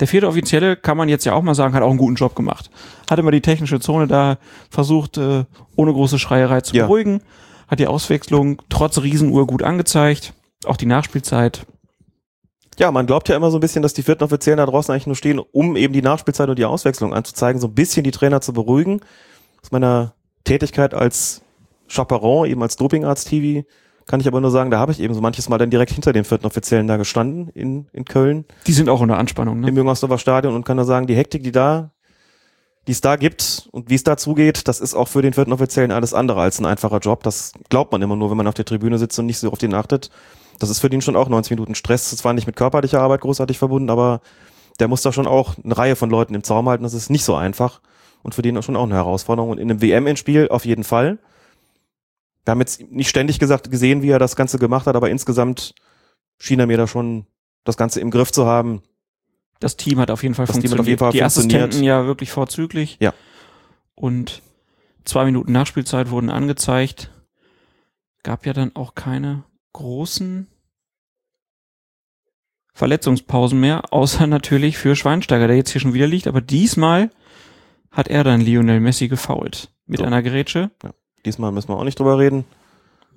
Der 0.00 0.06
vierte 0.08 0.26
Offizielle, 0.28 0.76
kann 0.76 0.96
man 0.96 1.08
jetzt 1.08 1.24
ja 1.26 1.34
auch 1.34 1.42
mal 1.42 1.54
sagen, 1.54 1.74
hat 1.74 1.82
auch 1.82 1.90
einen 1.90 1.98
guten 1.98 2.14
Job 2.16 2.34
gemacht. 2.34 2.70
Hat 3.08 3.18
immer 3.18 3.30
die 3.30 3.42
technische 3.42 3.80
Zone 3.80 4.06
da 4.06 4.38
versucht, 4.70 5.18
äh, 5.18 5.44
ohne 5.76 5.92
große 5.92 6.18
Schreierei 6.18 6.62
zu 6.62 6.74
Ja. 6.74 6.84
beruhigen. 6.86 7.22
Hat 7.68 7.78
die 7.78 7.86
Auswechslung 7.86 8.62
trotz 8.70 8.98
Riesenuhr 8.98 9.46
gut 9.46 9.62
angezeigt. 9.62 10.32
Auch 10.64 10.76
die 10.78 10.86
Nachspielzeit. 10.86 11.66
Ja, 12.78 12.90
man 12.90 13.06
glaubt 13.06 13.28
ja 13.28 13.36
immer 13.36 13.50
so 13.50 13.58
ein 13.58 13.60
bisschen, 13.60 13.82
dass 13.82 13.92
die 13.92 14.02
vierten 14.02 14.24
Offiziellen 14.24 14.56
da 14.56 14.64
draußen 14.64 14.90
eigentlich 14.92 15.06
nur 15.06 15.16
stehen, 15.16 15.38
um 15.38 15.76
eben 15.76 15.92
die 15.92 16.00
Nachspielzeit 16.02 16.48
und 16.48 16.58
die 16.58 16.64
Auswechslung 16.64 17.12
anzuzeigen, 17.12 17.60
so 17.60 17.66
ein 17.68 17.74
bisschen 17.74 18.04
die 18.04 18.10
Trainer 18.10 18.40
zu 18.40 18.54
beruhigen. 18.54 19.00
Aus 19.62 19.70
meiner 19.70 20.14
Tätigkeit 20.44 20.94
als 20.94 21.42
Chaperon, 21.88 22.46
eben 22.48 22.62
als 22.62 22.76
Dopingarzt-TV, 22.76 23.66
kann 24.10 24.18
ich 24.18 24.26
aber 24.26 24.40
nur 24.40 24.50
sagen, 24.50 24.72
da 24.72 24.80
habe 24.80 24.90
ich 24.90 24.98
eben 24.98 25.14
so 25.14 25.20
manches 25.20 25.48
Mal 25.48 25.58
dann 25.58 25.70
direkt 25.70 25.92
hinter 25.92 26.12
den 26.12 26.24
vierten 26.24 26.44
Offiziellen 26.44 26.88
da 26.88 26.96
gestanden 26.96 27.48
in, 27.50 27.86
in 27.92 28.04
Köln. 28.04 28.44
Die 28.66 28.72
sind 28.72 28.88
auch 28.88 29.00
unter 29.00 29.16
Anspannung, 29.16 29.60
ne? 29.60 29.68
im 29.68 29.76
Jüngersdorfer 29.76 30.18
Stadion 30.18 30.56
und 30.56 30.64
kann 30.64 30.76
da 30.76 30.82
sagen, 30.82 31.06
die 31.06 31.14
Hektik, 31.14 31.44
die 31.44 31.52
da, 31.52 31.92
die 32.88 32.92
es 32.92 33.00
da 33.00 33.14
gibt 33.14 33.68
und 33.70 33.88
wie 33.88 33.94
es 33.94 34.02
da 34.02 34.16
zugeht, 34.16 34.66
das 34.66 34.80
ist 34.80 34.96
auch 34.96 35.06
für 35.06 35.22
den 35.22 35.32
vierten 35.32 35.52
Offiziellen 35.52 35.92
alles 35.92 36.12
andere 36.12 36.40
als 36.40 36.58
ein 36.58 36.66
einfacher 36.66 36.98
Job. 36.98 37.22
Das 37.22 37.52
glaubt 37.68 37.92
man 37.92 38.02
immer 38.02 38.16
nur, 38.16 38.30
wenn 38.30 38.36
man 38.36 38.48
auf 38.48 38.54
der 38.54 38.64
Tribüne 38.64 38.98
sitzt 38.98 39.16
und 39.20 39.26
nicht 39.26 39.38
so 39.38 39.52
auf 39.52 39.58
den 39.58 39.74
achtet. 39.74 40.10
Das 40.58 40.70
ist 40.70 40.80
für 40.80 40.90
den 40.90 41.02
schon 41.02 41.14
auch 41.14 41.28
90 41.28 41.52
Minuten 41.52 41.76
Stress. 41.76 42.06
Das 42.06 42.14
ist 42.14 42.18
zwar 42.18 42.32
nicht 42.32 42.48
mit 42.48 42.56
körperlicher 42.56 43.00
Arbeit 43.00 43.20
großartig 43.20 43.58
verbunden, 43.58 43.90
aber 43.90 44.22
der 44.80 44.88
muss 44.88 45.02
da 45.02 45.12
schon 45.12 45.28
auch 45.28 45.54
eine 45.62 45.78
Reihe 45.78 45.94
von 45.94 46.10
Leuten 46.10 46.34
im 46.34 46.42
Zaum 46.42 46.68
halten. 46.68 46.82
Das 46.82 46.94
ist 46.94 47.10
nicht 47.10 47.22
so 47.22 47.36
einfach 47.36 47.80
und 48.24 48.34
für 48.34 48.42
den 48.42 48.60
schon 48.60 48.74
auch 48.74 48.86
eine 48.86 48.94
Herausforderung. 48.94 49.50
Und 49.50 49.58
in 49.58 49.70
einem 49.70 49.80
WM-Endspiel 49.80 50.48
auf 50.48 50.64
jeden 50.64 50.82
Fall. 50.82 51.20
Wir 52.50 52.54
haben 52.54 52.60
jetzt 52.62 52.90
nicht 52.90 53.08
ständig 53.08 53.38
gesagt, 53.38 53.70
gesehen, 53.70 54.02
wie 54.02 54.08
er 54.10 54.18
das 54.18 54.34
Ganze 54.34 54.58
gemacht 54.58 54.88
hat, 54.88 54.96
aber 54.96 55.08
insgesamt 55.08 55.72
schien 56.40 56.58
er 56.58 56.66
mir 56.66 56.76
da 56.78 56.88
schon 56.88 57.26
das 57.62 57.76
Ganze 57.76 58.00
im 58.00 58.10
Griff 58.10 58.32
zu 58.32 58.44
haben. 58.44 58.82
Das 59.60 59.76
Team 59.76 60.00
hat 60.00 60.10
auf 60.10 60.24
jeden 60.24 60.34
Fall 60.34 60.46
Das 60.46 60.58
Team 60.58 60.64
hat 60.72 60.78
funktioniert. 60.78 60.80
auf 60.80 60.88
jeden 60.88 60.98
Fall 60.98 61.12
die 61.12 61.20
funktioniert. 61.20 61.62
Assistenten 61.62 61.84
ja 61.84 62.06
wirklich 62.06 62.32
vorzüglich. 62.32 62.96
Ja. 62.98 63.14
Und 63.94 64.42
zwei 65.04 65.26
Minuten 65.26 65.52
Nachspielzeit 65.52 66.10
wurden 66.10 66.28
angezeigt. 66.28 67.12
Gab 68.24 68.46
ja 68.46 68.52
dann 68.52 68.74
auch 68.74 68.96
keine 68.96 69.44
großen 69.72 70.48
Verletzungspausen 72.72 73.60
mehr, 73.60 73.92
außer 73.92 74.26
natürlich 74.26 74.76
für 74.76 74.96
Schweinsteiger, 74.96 75.46
der 75.46 75.56
jetzt 75.56 75.70
hier 75.70 75.80
schon 75.80 75.94
wieder 75.94 76.08
liegt. 76.08 76.26
Aber 76.26 76.40
diesmal 76.40 77.10
hat 77.92 78.08
er 78.08 78.24
dann 78.24 78.40
Lionel 78.40 78.80
Messi 78.80 79.06
gefoult. 79.06 79.70
Mit 79.86 80.00
So. 80.00 80.04
einer 80.04 80.20
Grätsche. 80.22 80.72
Diesmal 81.24 81.52
müssen 81.52 81.68
wir 81.68 81.76
auch 81.76 81.84
nicht 81.84 81.98
drüber 81.98 82.18
reden. 82.18 82.44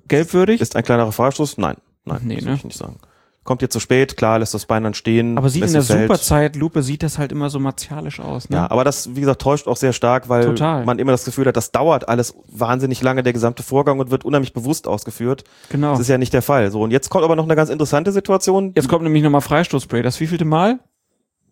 Gelbwürdig. 0.08 0.60
Ist 0.60 0.76
ein 0.76 0.82
kleinerer 0.84 1.12
Freistoß? 1.12 1.58
Nein. 1.58 1.76
Nein, 2.04 2.20
Nee, 2.24 2.36
das 2.36 2.44
ne? 2.44 2.54
ich 2.54 2.64
nicht 2.64 2.76
sagen. 2.76 2.96
Kommt 3.44 3.60
jetzt 3.60 3.74
zu 3.74 3.80
spät, 3.80 4.16
klar, 4.16 4.38
lässt 4.38 4.54
das 4.54 4.64
Bein 4.64 4.84
dann 4.84 4.94
stehen. 4.94 5.36
aber 5.36 5.50
sieht 5.50 5.64
in 5.64 5.72
der 5.72 5.82
fällt. 5.82 6.02
Superzeitlupe 6.04 6.82
sieht 6.82 7.02
das 7.02 7.18
halt 7.18 7.30
immer 7.30 7.50
so 7.50 7.60
martialisch 7.60 8.18
aus. 8.18 8.48
Ne? 8.48 8.56
Ja, 8.56 8.70
aber 8.70 8.84
das, 8.84 9.14
wie 9.16 9.20
gesagt, 9.20 9.42
täuscht 9.42 9.66
auch 9.68 9.76
sehr 9.76 9.92
stark, 9.92 10.30
weil 10.30 10.46
Total. 10.46 10.86
man 10.86 10.98
immer 10.98 11.12
das 11.12 11.26
Gefühl 11.26 11.44
hat, 11.46 11.54
das 11.56 11.70
dauert 11.70 12.08
alles 12.08 12.34
wahnsinnig 12.50 13.02
lange, 13.02 13.22
der 13.22 13.34
gesamte 13.34 13.62
Vorgang 13.62 13.98
und 13.98 14.10
wird 14.10 14.24
unheimlich 14.24 14.54
bewusst 14.54 14.86
ausgeführt. 14.88 15.44
genau. 15.68 15.90
Das 15.90 16.00
ist 16.00 16.08
ja 16.08 16.16
nicht 16.16 16.32
der 16.32 16.40
Fall. 16.40 16.70
So, 16.70 16.80
und 16.80 16.90
jetzt 16.90 17.10
kommt 17.10 17.22
aber 17.24 17.36
noch 17.36 17.44
eine 17.44 17.54
ganz 17.54 17.68
interessante 17.68 18.12
Situation. 18.12 18.72
Jetzt 18.74 18.88
kommt 18.88 19.04
nämlich 19.04 19.22
nochmal 19.22 19.42
Freistoßspray. 19.42 20.02
Das 20.02 20.20
wievielte 20.20 20.46
Mal? 20.46 20.78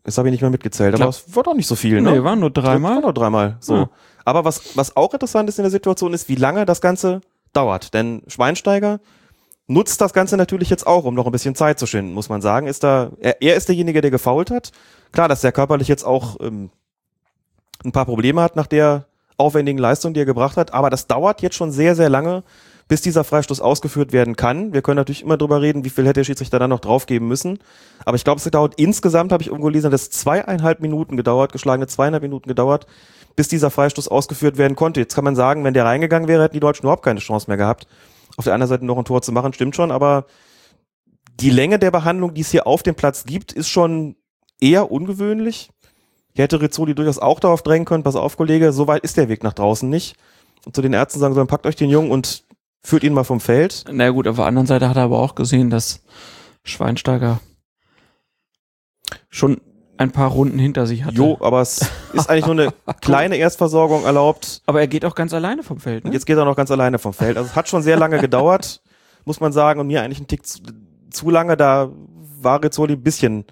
Das 0.04 0.16
habe 0.16 0.28
ich 0.28 0.32
nicht 0.32 0.40
mehr 0.40 0.50
mitgezählt, 0.50 0.94
Klar. 0.94 1.08
aber 1.08 1.10
es 1.10 1.36
war 1.36 1.42
doch 1.42 1.54
nicht 1.54 1.66
so 1.68 1.76
viel, 1.76 2.00
ne? 2.00 2.10
Nee, 2.12 2.24
waren 2.24 2.40
nur 2.40 2.50
dreimal. 2.50 2.94
War 2.96 3.02
nur 3.02 3.12
dreimal. 3.12 3.56
So. 3.60 3.76
Ja. 3.76 3.90
Aber 4.24 4.44
was, 4.44 4.76
was 4.76 4.96
auch 4.96 5.12
interessant 5.12 5.48
ist 5.48 5.58
in 5.58 5.64
der 5.64 5.70
Situation, 5.70 6.12
ist, 6.12 6.28
wie 6.28 6.34
lange 6.34 6.66
das 6.66 6.80
Ganze 6.80 7.20
dauert. 7.52 7.94
Denn 7.94 8.22
Schweinsteiger 8.26 9.00
nutzt 9.66 10.00
das 10.00 10.12
Ganze 10.12 10.36
natürlich 10.36 10.70
jetzt 10.70 10.86
auch, 10.86 11.04
um 11.04 11.14
noch 11.14 11.26
ein 11.26 11.32
bisschen 11.32 11.54
Zeit 11.54 11.78
zu 11.78 11.86
schinden, 11.86 12.14
muss 12.14 12.28
man 12.28 12.42
sagen. 12.42 12.66
Ist 12.66 12.84
da, 12.84 13.10
er, 13.20 13.40
er 13.40 13.56
ist 13.56 13.68
derjenige, 13.68 14.00
der 14.00 14.10
gefault 14.10 14.50
hat. 14.50 14.72
Klar, 15.12 15.28
dass 15.28 15.44
er 15.44 15.52
körperlich 15.52 15.88
jetzt 15.88 16.04
auch 16.04 16.36
ähm, 16.40 16.70
ein 17.84 17.92
paar 17.92 18.06
Probleme 18.06 18.40
hat 18.40 18.56
nach 18.56 18.66
der 18.66 19.06
aufwendigen 19.36 19.78
Leistung, 19.78 20.14
die 20.14 20.20
er 20.20 20.26
gebracht 20.26 20.56
hat. 20.56 20.72
Aber 20.72 20.90
das 20.90 21.06
dauert 21.06 21.42
jetzt 21.42 21.56
schon 21.56 21.72
sehr, 21.72 21.94
sehr 21.94 22.08
lange, 22.08 22.44
bis 22.88 23.00
dieser 23.00 23.24
Freistoß 23.24 23.60
ausgeführt 23.60 24.12
werden 24.12 24.36
kann. 24.36 24.72
Wir 24.72 24.82
können 24.82 24.96
natürlich 24.96 25.22
immer 25.22 25.36
drüber 25.36 25.62
reden, 25.62 25.84
wie 25.84 25.90
viel 25.90 26.04
hätte 26.04 26.20
der 26.20 26.24
Schiedsrichter 26.24 26.58
dann 26.58 26.70
noch 26.70 26.80
draufgeben 26.80 27.26
müssen. 27.28 27.58
Aber 28.04 28.16
ich 28.16 28.24
glaube, 28.24 28.38
es 28.38 28.50
dauert 28.50 28.74
insgesamt, 28.76 29.32
habe 29.32 29.42
ich 29.42 29.48
irgendwo 29.48 29.68
gelesen, 29.68 29.90
dass 29.90 30.10
zweieinhalb 30.10 30.80
Minuten 30.80 31.16
gedauert, 31.16 31.52
geschlagene 31.52 31.86
zweieinhalb 31.86 32.22
Minuten 32.22 32.48
gedauert, 32.48 32.86
bis 33.36 33.48
dieser 33.48 33.70
Freistoß 33.70 34.08
ausgeführt 34.08 34.58
werden 34.58 34.76
konnte. 34.76 35.00
Jetzt 35.00 35.14
kann 35.14 35.24
man 35.24 35.36
sagen, 35.36 35.64
wenn 35.64 35.74
der 35.74 35.84
reingegangen 35.84 36.28
wäre, 36.28 36.42
hätten 36.42 36.54
die 36.54 36.60
Deutschen 36.60 36.84
überhaupt 36.84 37.04
keine 37.04 37.20
Chance 37.20 37.48
mehr 37.48 37.56
gehabt. 37.56 37.86
Auf 38.36 38.44
der 38.44 38.54
anderen 38.54 38.68
Seite 38.68 38.84
noch 38.84 38.98
ein 38.98 39.04
Tor 39.04 39.22
zu 39.22 39.32
machen, 39.32 39.52
stimmt 39.52 39.76
schon, 39.76 39.90
aber 39.90 40.26
die 41.40 41.50
Länge 41.50 41.78
der 41.78 41.90
Behandlung, 41.90 42.34
die 42.34 42.42
es 42.42 42.50
hier 42.50 42.66
auf 42.66 42.82
dem 42.82 42.94
Platz 42.94 43.24
gibt, 43.24 43.52
ist 43.52 43.68
schon 43.68 44.16
eher 44.60 44.90
ungewöhnlich. 44.90 45.70
Hier 46.34 46.44
hätte 46.44 46.60
Rizzoli 46.60 46.94
durchaus 46.94 47.18
auch 47.18 47.40
darauf 47.40 47.62
drängen 47.62 47.84
können, 47.84 48.04
pass 48.04 48.16
auf, 48.16 48.36
Kollege, 48.36 48.72
so 48.72 48.86
weit 48.86 49.02
ist 49.02 49.16
der 49.16 49.28
Weg 49.28 49.42
nach 49.42 49.52
draußen 49.52 49.88
nicht. 49.88 50.16
Und 50.64 50.74
zu 50.74 50.82
den 50.82 50.92
Ärzten 50.92 51.20
sagen 51.20 51.34
sollen, 51.34 51.46
packt 51.46 51.66
euch 51.66 51.76
den 51.76 51.90
Jungen 51.90 52.10
und 52.10 52.44
führt 52.82 53.04
ihn 53.04 53.12
mal 53.12 53.24
vom 53.24 53.40
Feld. 53.40 53.84
Na 53.90 54.10
gut, 54.10 54.26
auf 54.26 54.36
der 54.36 54.46
anderen 54.46 54.66
Seite 54.66 54.88
hat 54.88 54.96
er 54.96 55.04
aber 55.04 55.18
auch 55.18 55.34
gesehen, 55.34 55.70
dass 55.70 56.02
Schweinsteiger 56.64 57.40
schon 59.28 59.60
ein 59.98 60.10
paar 60.10 60.30
Runden 60.30 60.58
hinter 60.58 60.86
sich 60.86 61.04
hatte. 61.04 61.16
Jo, 61.16 61.36
aber 61.40 61.60
es 61.60 61.88
ist 62.12 62.28
eigentlich 62.28 62.46
nur 62.46 62.54
eine 62.58 62.72
kleine 63.00 63.36
Erstversorgung 63.36 64.04
erlaubt. 64.04 64.62
Aber 64.66 64.80
er 64.80 64.86
geht 64.88 65.04
auch 65.04 65.14
ganz 65.14 65.32
alleine 65.34 65.62
vom 65.62 65.78
Feld. 65.78 66.04
Ne? 66.04 66.08
Und 66.08 66.14
jetzt 66.14 66.26
geht 66.26 66.36
er 66.36 66.44
noch 66.44 66.56
ganz 66.56 66.70
alleine 66.70 66.98
vom 66.98 67.12
Feld. 67.12 67.36
Also 67.36 67.50
es 67.50 67.56
hat 67.56 67.68
schon 67.68 67.82
sehr 67.82 67.96
lange 67.98 68.18
gedauert, 68.18 68.82
muss 69.24 69.40
man 69.40 69.52
sagen, 69.52 69.80
und 69.80 69.86
mir 69.86 70.02
eigentlich 70.02 70.20
ein 70.20 70.26
Tick 70.26 70.44
zu, 70.46 70.60
zu 71.10 71.30
lange. 71.30 71.56
Da 71.56 71.90
war 72.40 72.62
Rizzoli 72.62 72.94
ein 72.94 73.02
bisschen 73.02 73.44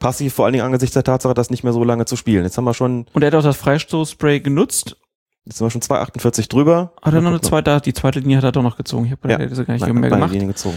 passiv, 0.00 0.34
vor 0.34 0.46
allen 0.46 0.52
Dingen 0.54 0.64
angesichts 0.64 0.94
der 0.94 1.04
Tatsache, 1.04 1.34
das 1.34 1.50
nicht 1.50 1.62
mehr 1.62 1.72
so 1.72 1.84
lange 1.84 2.04
zu 2.06 2.16
spielen. 2.16 2.42
Jetzt 2.44 2.58
haben 2.58 2.64
wir 2.64 2.74
schon, 2.74 3.06
Und 3.12 3.22
er 3.22 3.28
hat 3.28 3.34
auch 3.36 3.42
das 3.42 3.56
Freistoßspray 3.56 4.40
genutzt. 4.40 4.96
jetzt 5.44 5.58
sind 5.58 5.66
wir 5.66 5.70
schon 5.70 5.82
2,48 5.82 6.48
drüber. 6.48 6.92
Hat 7.02 7.14
er 7.14 7.20
noch 7.20 7.30
eine 7.30 7.40
zweite, 7.40 7.80
die 7.80 7.92
zweite 7.92 8.18
Linie 8.18 8.38
hat 8.38 8.44
er 8.44 8.50
doch 8.52 8.62
noch 8.64 8.76
gezogen. 8.76 9.04
Ich 9.06 9.12
habe 9.12 9.30
Ja. 9.30 9.38
das 9.38 9.64
gar 9.64 9.74
nicht 9.74 9.86
Nein, 9.86 9.94
mehr 9.94 10.10
gemacht. 10.10 10.32
Linien 10.32 10.48
gezogen. 10.48 10.76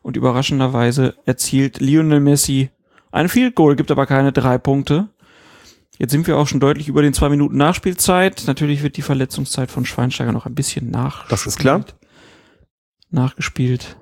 Und 0.00 0.16
überraschenderweise 0.16 1.14
erzielt 1.26 1.80
Lionel 1.80 2.20
Messi 2.20 2.70
ein 3.12 3.28
Field 3.28 3.54
Goal, 3.54 3.76
gibt 3.76 3.90
aber 3.90 4.06
keine 4.06 4.32
drei 4.32 4.58
Punkte. 4.58 5.08
Jetzt 5.98 6.10
sind 6.10 6.26
wir 6.26 6.36
auch 6.38 6.48
schon 6.48 6.60
deutlich 6.60 6.88
über 6.88 7.02
den 7.02 7.14
zwei 7.14 7.28
Minuten 7.28 7.56
Nachspielzeit. 7.56 8.44
Natürlich 8.46 8.82
wird 8.82 8.96
die 8.96 9.02
Verletzungszeit 9.02 9.70
von 9.70 9.84
Schweinsteiger 9.84 10.32
noch 10.32 10.46
ein 10.46 10.54
bisschen 10.54 10.90
nach. 10.90 11.28
Das 11.28 11.46
ist 11.46 11.58
klar. 11.58 11.84
Nachgespielt. 13.10 13.96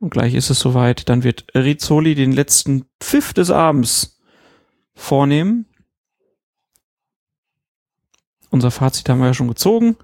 Und 0.00 0.10
gleich 0.10 0.34
ist 0.34 0.50
es 0.50 0.58
soweit. 0.58 1.08
Dann 1.08 1.22
wird 1.22 1.46
Rizzoli 1.54 2.14
den 2.14 2.32
letzten 2.32 2.86
Pfiff 3.00 3.32
des 3.34 3.50
Abends 3.50 4.18
vornehmen. 4.94 5.66
Unser 8.50 8.70
Fazit 8.70 9.08
haben 9.08 9.20
wir 9.20 9.26
ja 9.26 9.34
schon 9.34 9.48
gezogen. 9.48 9.96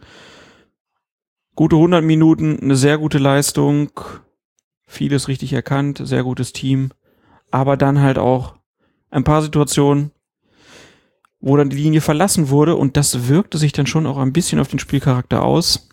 Gute 1.55 1.76
100 1.76 2.05
Minuten, 2.05 2.59
eine 2.60 2.76
sehr 2.76 2.99
gute 2.99 3.18
Leistung, 3.18 3.91
vieles 4.86 5.28
richtig 5.28 5.52
erkannt, 5.52 6.01
sehr 6.02 6.23
gutes 6.23 6.52
Team, 6.52 6.92
aber 7.52 7.76
dann 7.76 8.00
halt 8.00 8.18
auch 8.18 8.56
ein 9.10 9.24
paar 9.24 9.42
Situationen, 9.42 10.10
wo 11.40 11.56
dann 11.56 11.70
die 11.70 11.76
Linie 11.76 12.00
verlassen 12.00 12.48
wurde 12.48 12.74
und 12.76 12.97
das 12.97 13.28
wirkte 13.28 13.58
sich 13.58 13.72
dann 13.72 13.86
schon 13.86 14.06
auch 14.06 14.16
ein 14.18 14.32
bisschen 14.32 14.58
auf 14.58 14.68
den 14.68 14.78
Spielcharakter 14.78 15.42
aus. 15.42 15.89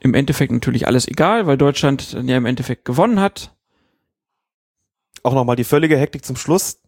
Im 0.00 0.14
Endeffekt 0.14 0.52
natürlich 0.52 0.86
alles 0.86 1.08
egal, 1.08 1.46
weil 1.46 1.58
Deutschland 1.58 2.14
dann 2.14 2.28
ja 2.28 2.36
im 2.36 2.46
Endeffekt 2.46 2.84
gewonnen 2.84 3.20
hat. 3.20 3.52
Auch 5.24 5.34
nochmal 5.34 5.56
die 5.56 5.64
völlige 5.64 5.98
Hektik 5.98 6.24
zum 6.24 6.36
Schluss. 6.36 6.80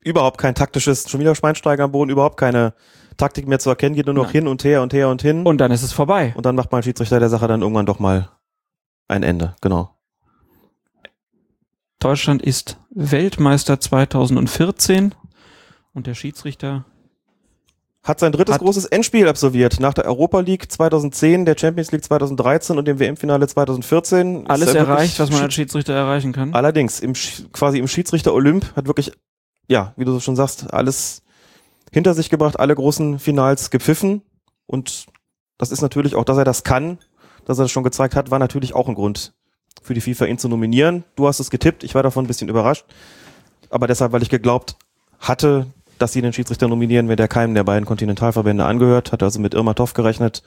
Überhaupt 0.00 0.36
kein 0.36 0.54
taktisches, 0.54 1.08
schon 1.08 1.20
wieder 1.20 1.34
Schweinsteiger 1.34 1.84
am 1.84 1.92
Boden, 1.92 2.10
überhaupt 2.10 2.36
keine 2.36 2.74
Taktik 3.16 3.48
mehr 3.48 3.60
zu 3.60 3.70
erkennen, 3.70 3.94
geht 3.94 4.06
nur 4.06 4.14
noch 4.14 4.24
Nein. 4.24 4.32
hin 4.32 4.48
und 4.48 4.64
her 4.64 4.82
und 4.82 4.92
her 4.92 5.08
und 5.08 5.22
hin. 5.22 5.46
Und 5.46 5.58
dann 5.58 5.70
ist 5.70 5.82
es 5.82 5.94
vorbei. 5.94 6.34
Und 6.36 6.44
dann 6.44 6.56
macht 6.56 6.70
mal 6.70 6.78
ein 6.78 6.82
Schiedsrichter 6.82 7.20
der 7.20 7.30
Sache 7.30 7.48
dann 7.48 7.62
irgendwann 7.62 7.86
doch 7.86 7.98
mal 7.98 8.28
ein 9.08 9.22
Ende. 9.22 9.56
Genau. 9.62 9.93
Deutschland 12.04 12.42
ist 12.42 12.76
Weltmeister 12.90 13.80
2014 13.80 15.14
und 15.94 16.06
der 16.06 16.12
Schiedsrichter 16.12 16.84
Hat 18.02 18.20
sein 18.20 18.30
drittes 18.30 18.56
Hat- 18.56 18.60
großes 18.60 18.84
Endspiel 18.84 19.26
absolviert. 19.26 19.80
Nach 19.80 19.94
der 19.94 20.04
Europa 20.04 20.40
League 20.40 20.70
2010, 20.70 21.46
der 21.46 21.56
Champions 21.58 21.92
League 21.92 22.04
2013 22.04 22.76
und 22.76 22.86
dem 22.86 22.98
WM-Finale 22.98 23.48
2014. 23.48 24.42
Ist 24.42 24.50
alles 24.50 24.74
er 24.74 24.86
erreicht, 24.86 25.18
was 25.18 25.30
man 25.30 25.44
als 25.44 25.54
Schiedsrichter 25.54 25.94
erreichen 25.94 26.34
kann. 26.34 26.52
Allerdings, 26.52 27.00
im, 27.00 27.14
quasi 27.52 27.78
im 27.78 27.88
Schiedsrichter 27.88 28.34
Olymp 28.34 28.76
hat 28.76 28.86
wirklich, 28.86 29.12
ja, 29.66 29.94
wie 29.96 30.04
du 30.04 30.12
so 30.12 30.20
schon 30.20 30.36
sagst, 30.36 30.74
alles 30.74 31.22
hinter 31.90 32.12
sich 32.12 32.28
gebracht, 32.28 32.60
alle 32.60 32.74
großen 32.74 33.18
Finals 33.18 33.70
gepfiffen. 33.70 34.20
Und 34.66 35.06
das 35.56 35.70
ist 35.70 35.80
natürlich 35.80 36.16
auch, 36.16 36.24
dass 36.26 36.36
er 36.36 36.44
das 36.44 36.64
kann, 36.64 36.98
dass 37.46 37.58
er 37.58 37.64
das 37.64 37.70
schon 37.70 37.82
gezeigt 37.82 38.14
hat, 38.14 38.30
war 38.30 38.38
natürlich 38.38 38.74
auch 38.74 38.88
ein 38.88 38.94
Grund 38.94 39.32
für 39.84 39.94
die 39.94 40.00
FIFA, 40.00 40.24
ihn 40.24 40.38
zu 40.38 40.48
nominieren. 40.48 41.04
Du 41.14 41.28
hast 41.28 41.38
es 41.40 41.50
getippt, 41.50 41.84
ich 41.84 41.94
war 41.94 42.02
davon 42.02 42.24
ein 42.24 42.26
bisschen 42.26 42.48
überrascht. 42.48 42.86
Aber 43.70 43.86
deshalb, 43.86 44.12
weil 44.12 44.22
ich 44.22 44.30
geglaubt 44.30 44.76
hatte, 45.18 45.66
dass 45.98 46.12
sie 46.12 46.22
den 46.22 46.32
Schiedsrichter 46.32 46.68
nominieren, 46.68 47.08
wenn 47.08 47.16
der 47.16 47.28
keinem 47.28 47.54
der 47.54 47.64
beiden 47.64 47.84
Kontinentalverbände 47.84 48.64
angehört, 48.64 49.12
hat 49.12 49.22
also 49.22 49.38
mit 49.40 49.54
Irma 49.54 49.74
Toff 49.74 49.94
gerechnet, 49.94 50.42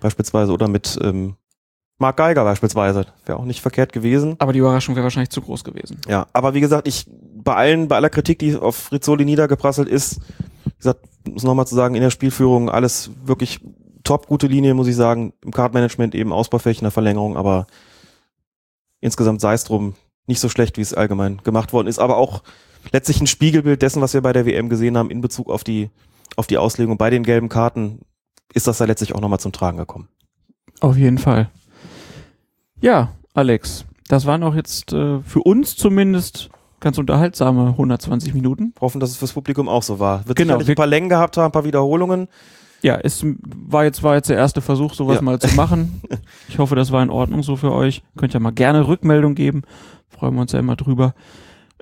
beispielsweise, 0.00 0.52
oder 0.52 0.68
mit 0.68 0.98
ähm, 1.00 1.36
Mark 1.98 2.16
Geiger 2.16 2.44
beispielsweise. 2.44 3.06
Wäre 3.24 3.38
auch 3.38 3.44
nicht 3.44 3.60
verkehrt 3.60 3.92
gewesen. 3.92 4.34
Aber 4.40 4.52
die 4.52 4.58
Überraschung 4.58 4.96
wäre 4.96 5.04
wahrscheinlich 5.04 5.30
zu 5.30 5.40
groß 5.40 5.64
gewesen. 5.64 6.00
Ja, 6.08 6.26
aber 6.32 6.54
wie 6.54 6.60
gesagt, 6.60 6.88
ich 6.88 7.06
bei 7.08 7.54
allen, 7.54 7.88
bei 7.88 7.96
aller 7.96 8.10
Kritik, 8.10 8.40
die 8.40 8.56
auf 8.56 8.90
Rizzoli 8.90 9.24
niedergeprasselt 9.24 9.88
ist, 9.88 10.20
wie 10.64 10.76
gesagt, 10.78 11.00
muss 11.24 11.44
nochmal 11.44 11.66
zu 11.66 11.76
sagen, 11.76 11.94
in 11.94 12.02
der 12.02 12.10
Spielführung 12.10 12.68
alles 12.68 13.10
wirklich 13.24 13.60
top, 14.02 14.26
gute 14.26 14.46
Linie, 14.46 14.74
muss 14.74 14.88
ich 14.88 14.96
sagen. 14.96 15.32
Im 15.44 15.52
Cardmanagement 15.52 16.14
eben 16.14 16.32
ausbaufähig 16.32 16.78
in 16.78 16.84
der 16.84 16.90
Verlängerung, 16.90 17.36
aber 17.36 17.66
insgesamt 19.00 19.40
sei 19.40 19.54
es 19.54 19.64
drum, 19.64 19.94
nicht 20.26 20.40
so 20.40 20.48
schlecht, 20.48 20.76
wie 20.76 20.80
es 20.82 20.94
allgemein 20.94 21.38
gemacht 21.44 21.72
worden 21.72 21.86
ist, 21.86 21.98
aber 21.98 22.16
auch 22.16 22.42
letztlich 22.92 23.20
ein 23.20 23.26
Spiegelbild 23.26 23.82
dessen, 23.82 24.02
was 24.02 24.14
wir 24.14 24.20
bei 24.22 24.32
der 24.32 24.46
WM 24.46 24.68
gesehen 24.68 24.96
haben 24.96 25.10
in 25.10 25.20
Bezug 25.20 25.48
auf 25.50 25.64
die, 25.64 25.90
auf 26.36 26.46
die 26.46 26.58
Auslegung. 26.58 26.96
Bei 26.98 27.10
den 27.10 27.22
gelben 27.22 27.48
Karten 27.48 28.00
ist 28.52 28.66
das 28.66 28.78
da 28.78 28.84
letztlich 28.84 29.14
auch 29.14 29.20
nochmal 29.20 29.40
zum 29.40 29.52
Tragen 29.52 29.78
gekommen. 29.78 30.08
Auf 30.80 30.96
jeden 30.96 31.18
Fall. 31.18 31.50
Ja, 32.80 33.12
Alex, 33.34 33.84
das 34.08 34.26
waren 34.26 34.42
auch 34.42 34.54
jetzt 34.54 34.92
äh, 34.92 35.20
für 35.22 35.40
uns 35.40 35.76
zumindest 35.76 36.50
ganz 36.80 36.98
unterhaltsame 36.98 37.68
120 37.68 38.34
Minuten. 38.34 38.74
Hoffen, 38.80 39.00
dass 39.00 39.10
es 39.10 39.16
fürs 39.16 39.32
Publikum 39.32 39.68
auch 39.68 39.82
so 39.82 39.98
war. 39.98 40.26
Wird 40.28 40.36
Genau, 40.38 40.54
sicherlich 40.54 40.68
wir- 40.68 40.72
ein 40.74 40.76
paar 40.76 40.86
Längen 40.86 41.08
gehabt 41.08 41.36
haben, 41.36 41.46
ein 41.46 41.52
paar 41.52 41.64
Wiederholungen. 41.64 42.28
Ja, 42.82 42.96
es 43.02 43.24
war 43.42 43.84
jetzt, 43.84 44.02
war 44.02 44.14
jetzt 44.16 44.28
der 44.30 44.36
erste 44.36 44.60
Versuch, 44.60 44.94
sowas 44.94 45.16
Ja. 45.16 45.22
mal 45.22 45.38
zu 45.38 45.54
machen. 45.56 46.00
Ich 46.48 46.58
hoffe, 46.58 46.76
das 46.76 46.92
war 46.92 47.02
in 47.02 47.10
Ordnung 47.10 47.42
so 47.42 47.56
für 47.56 47.72
euch. 47.72 48.02
Könnt 48.16 48.32
ja 48.34 48.40
mal 48.40 48.52
gerne 48.52 48.86
Rückmeldung 48.86 49.34
geben. 49.34 49.62
Freuen 50.08 50.34
wir 50.34 50.40
uns 50.42 50.52
ja 50.52 50.58
immer 50.60 50.76
drüber. 50.76 51.14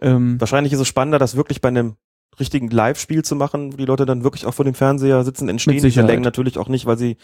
Ähm, 0.01 0.41
Wahrscheinlich 0.41 0.73
ist 0.73 0.81
es 0.81 0.89
spannender, 0.89 1.19
das 1.19 1.37
wirklich 1.37 1.61
bei 1.61 1.69
einem 1.69 1.97
richtigen 2.41 2.69
Live-Spiel 2.69 3.23
zu 3.23 3.37
machen, 3.37 3.73
wo 3.73 3.77
die 3.77 3.85
Leute 3.85 4.07
dann 4.07 4.25
wirklich 4.25 4.47
auch 4.47 4.55
vor 4.55 4.65
dem 4.65 4.75
Fernseher 4.75 5.23
sitzen, 5.23 5.49
entstehen 5.49 5.81
diese. 5.83 6.03
Längen 6.03 6.23
natürlich 6.23 6.59
auch 6.59 6.69
nicht, 6.69 6.87
weil 6.87 6.99
sie 6.99 7.17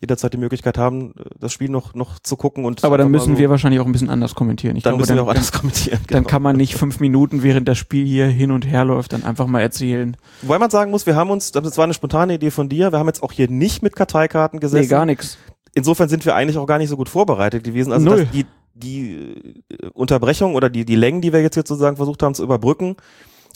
jederzeit 0.00 0.32
die 0.32 0.38
Möglichkeit 0.38 0.78
haben, 0.78 1.14
das 1.38 1.52
Spiel 1.52 1.68
noch, 1.68 1.94
noch 1.94 2.18
zu 2.18 2.36
gucken 2.36 2.64
und 2.64 2.84
aber 2.84 2.98
dann 2.98 3.10
müssen 3.10 3.34
so- 3.34 3.38
wir 3.38 3.50
wahrscheinlich 3.50 3.80
auch 3.80 3.86
ein 3.86 3.92
bisschen 3.92 4.10
anders 4.10 4.34
kommentieren. 4.34 4.76
Ich 4.76 4.82
dann 4.82 4.92
glaube, 4.92 5.02
müssen 5.02 5.10
wir 5.10 5.16
dann, 5.16 5.24
auch 5.26 5.30
anders 5.30 5.52
kommentieren. 5.52 6.00
dann 6.08 6.18
genau. 6.22 6.28
kann 6.28 6.42
man 6.42 6.56
nicht 6.56 6.74
fünf 6.74 7.00
Minuten, 7.00 7.42
während 7.42 7.68
das 7.68 7.78
Spiel 7.78 8.06
hier 8.06 8.26
hin 8.26 8.50
und 8.50 8.66
her 8.66 8.84
läuft, 8.84 9.12
dann 9.12 9.24
einfach 9.24 9.46
mal 9.46 9.60
erzählen. 9.60 10.16
Wobei 10.42 10.58
man 10.58 10.70
sagen 10.70 10.90
muss, 10.90 11.06
wir 11.06 11.16
haben 11.16 11.30
uns, 11.30 11.52
das 11.52 11.76
war 11.76 11.84
eine 11.84 11.94
spontane 11.94 12.34
Idee 12.34 12.50
von 12.50 12.68
dir, 12.68 12.92
wir 12.92 12.98
haben 12.98 13.06
jetzt 13.06 13.22
auch 13.22 13.32
hier 13.32 13.48
nicht 13.48 13.82
mit 13.82 13.96
Karteikarten 13.96 14.60
gesessen. 14.60 14.82
Nee, 14.82 14.88
gar 14.88 15.06
nichts. 15.06 15.38
Insofern 15.74 16.08
sind 16.08 16.24
wir 16.24 16.34
eigentlich 16.34 16.56
auch 16.56 16.66
gar 16.66 16.78
nicht 16.78 16.88
so 16.88 16.96
gut 16.96 17.08
vorbereitet 17.08 17.62
gewesen. 17.64 17.92
Also 17.92 18.06
Null. 18.06 18.20
dass 18.24 18.30
die, 18.30 18.46
die 18.74 19.62
äh, 19.68 19.88
Unterbrechung 19.92 20.54
oder 20.54 20.70
die, 20.70 20.84
die 20.84 20.96
Längen, 20.96 21.20
die 21.20 21.32
wir 21.32 21.42
jetzt 21.42 21.54
hier 21.54 21.64
sozusagen 21.66 21.96
versucht 21.96 22.22
haben 22.22 22.34
zu 22.34 22.42
überbrücken, 22.42 22.96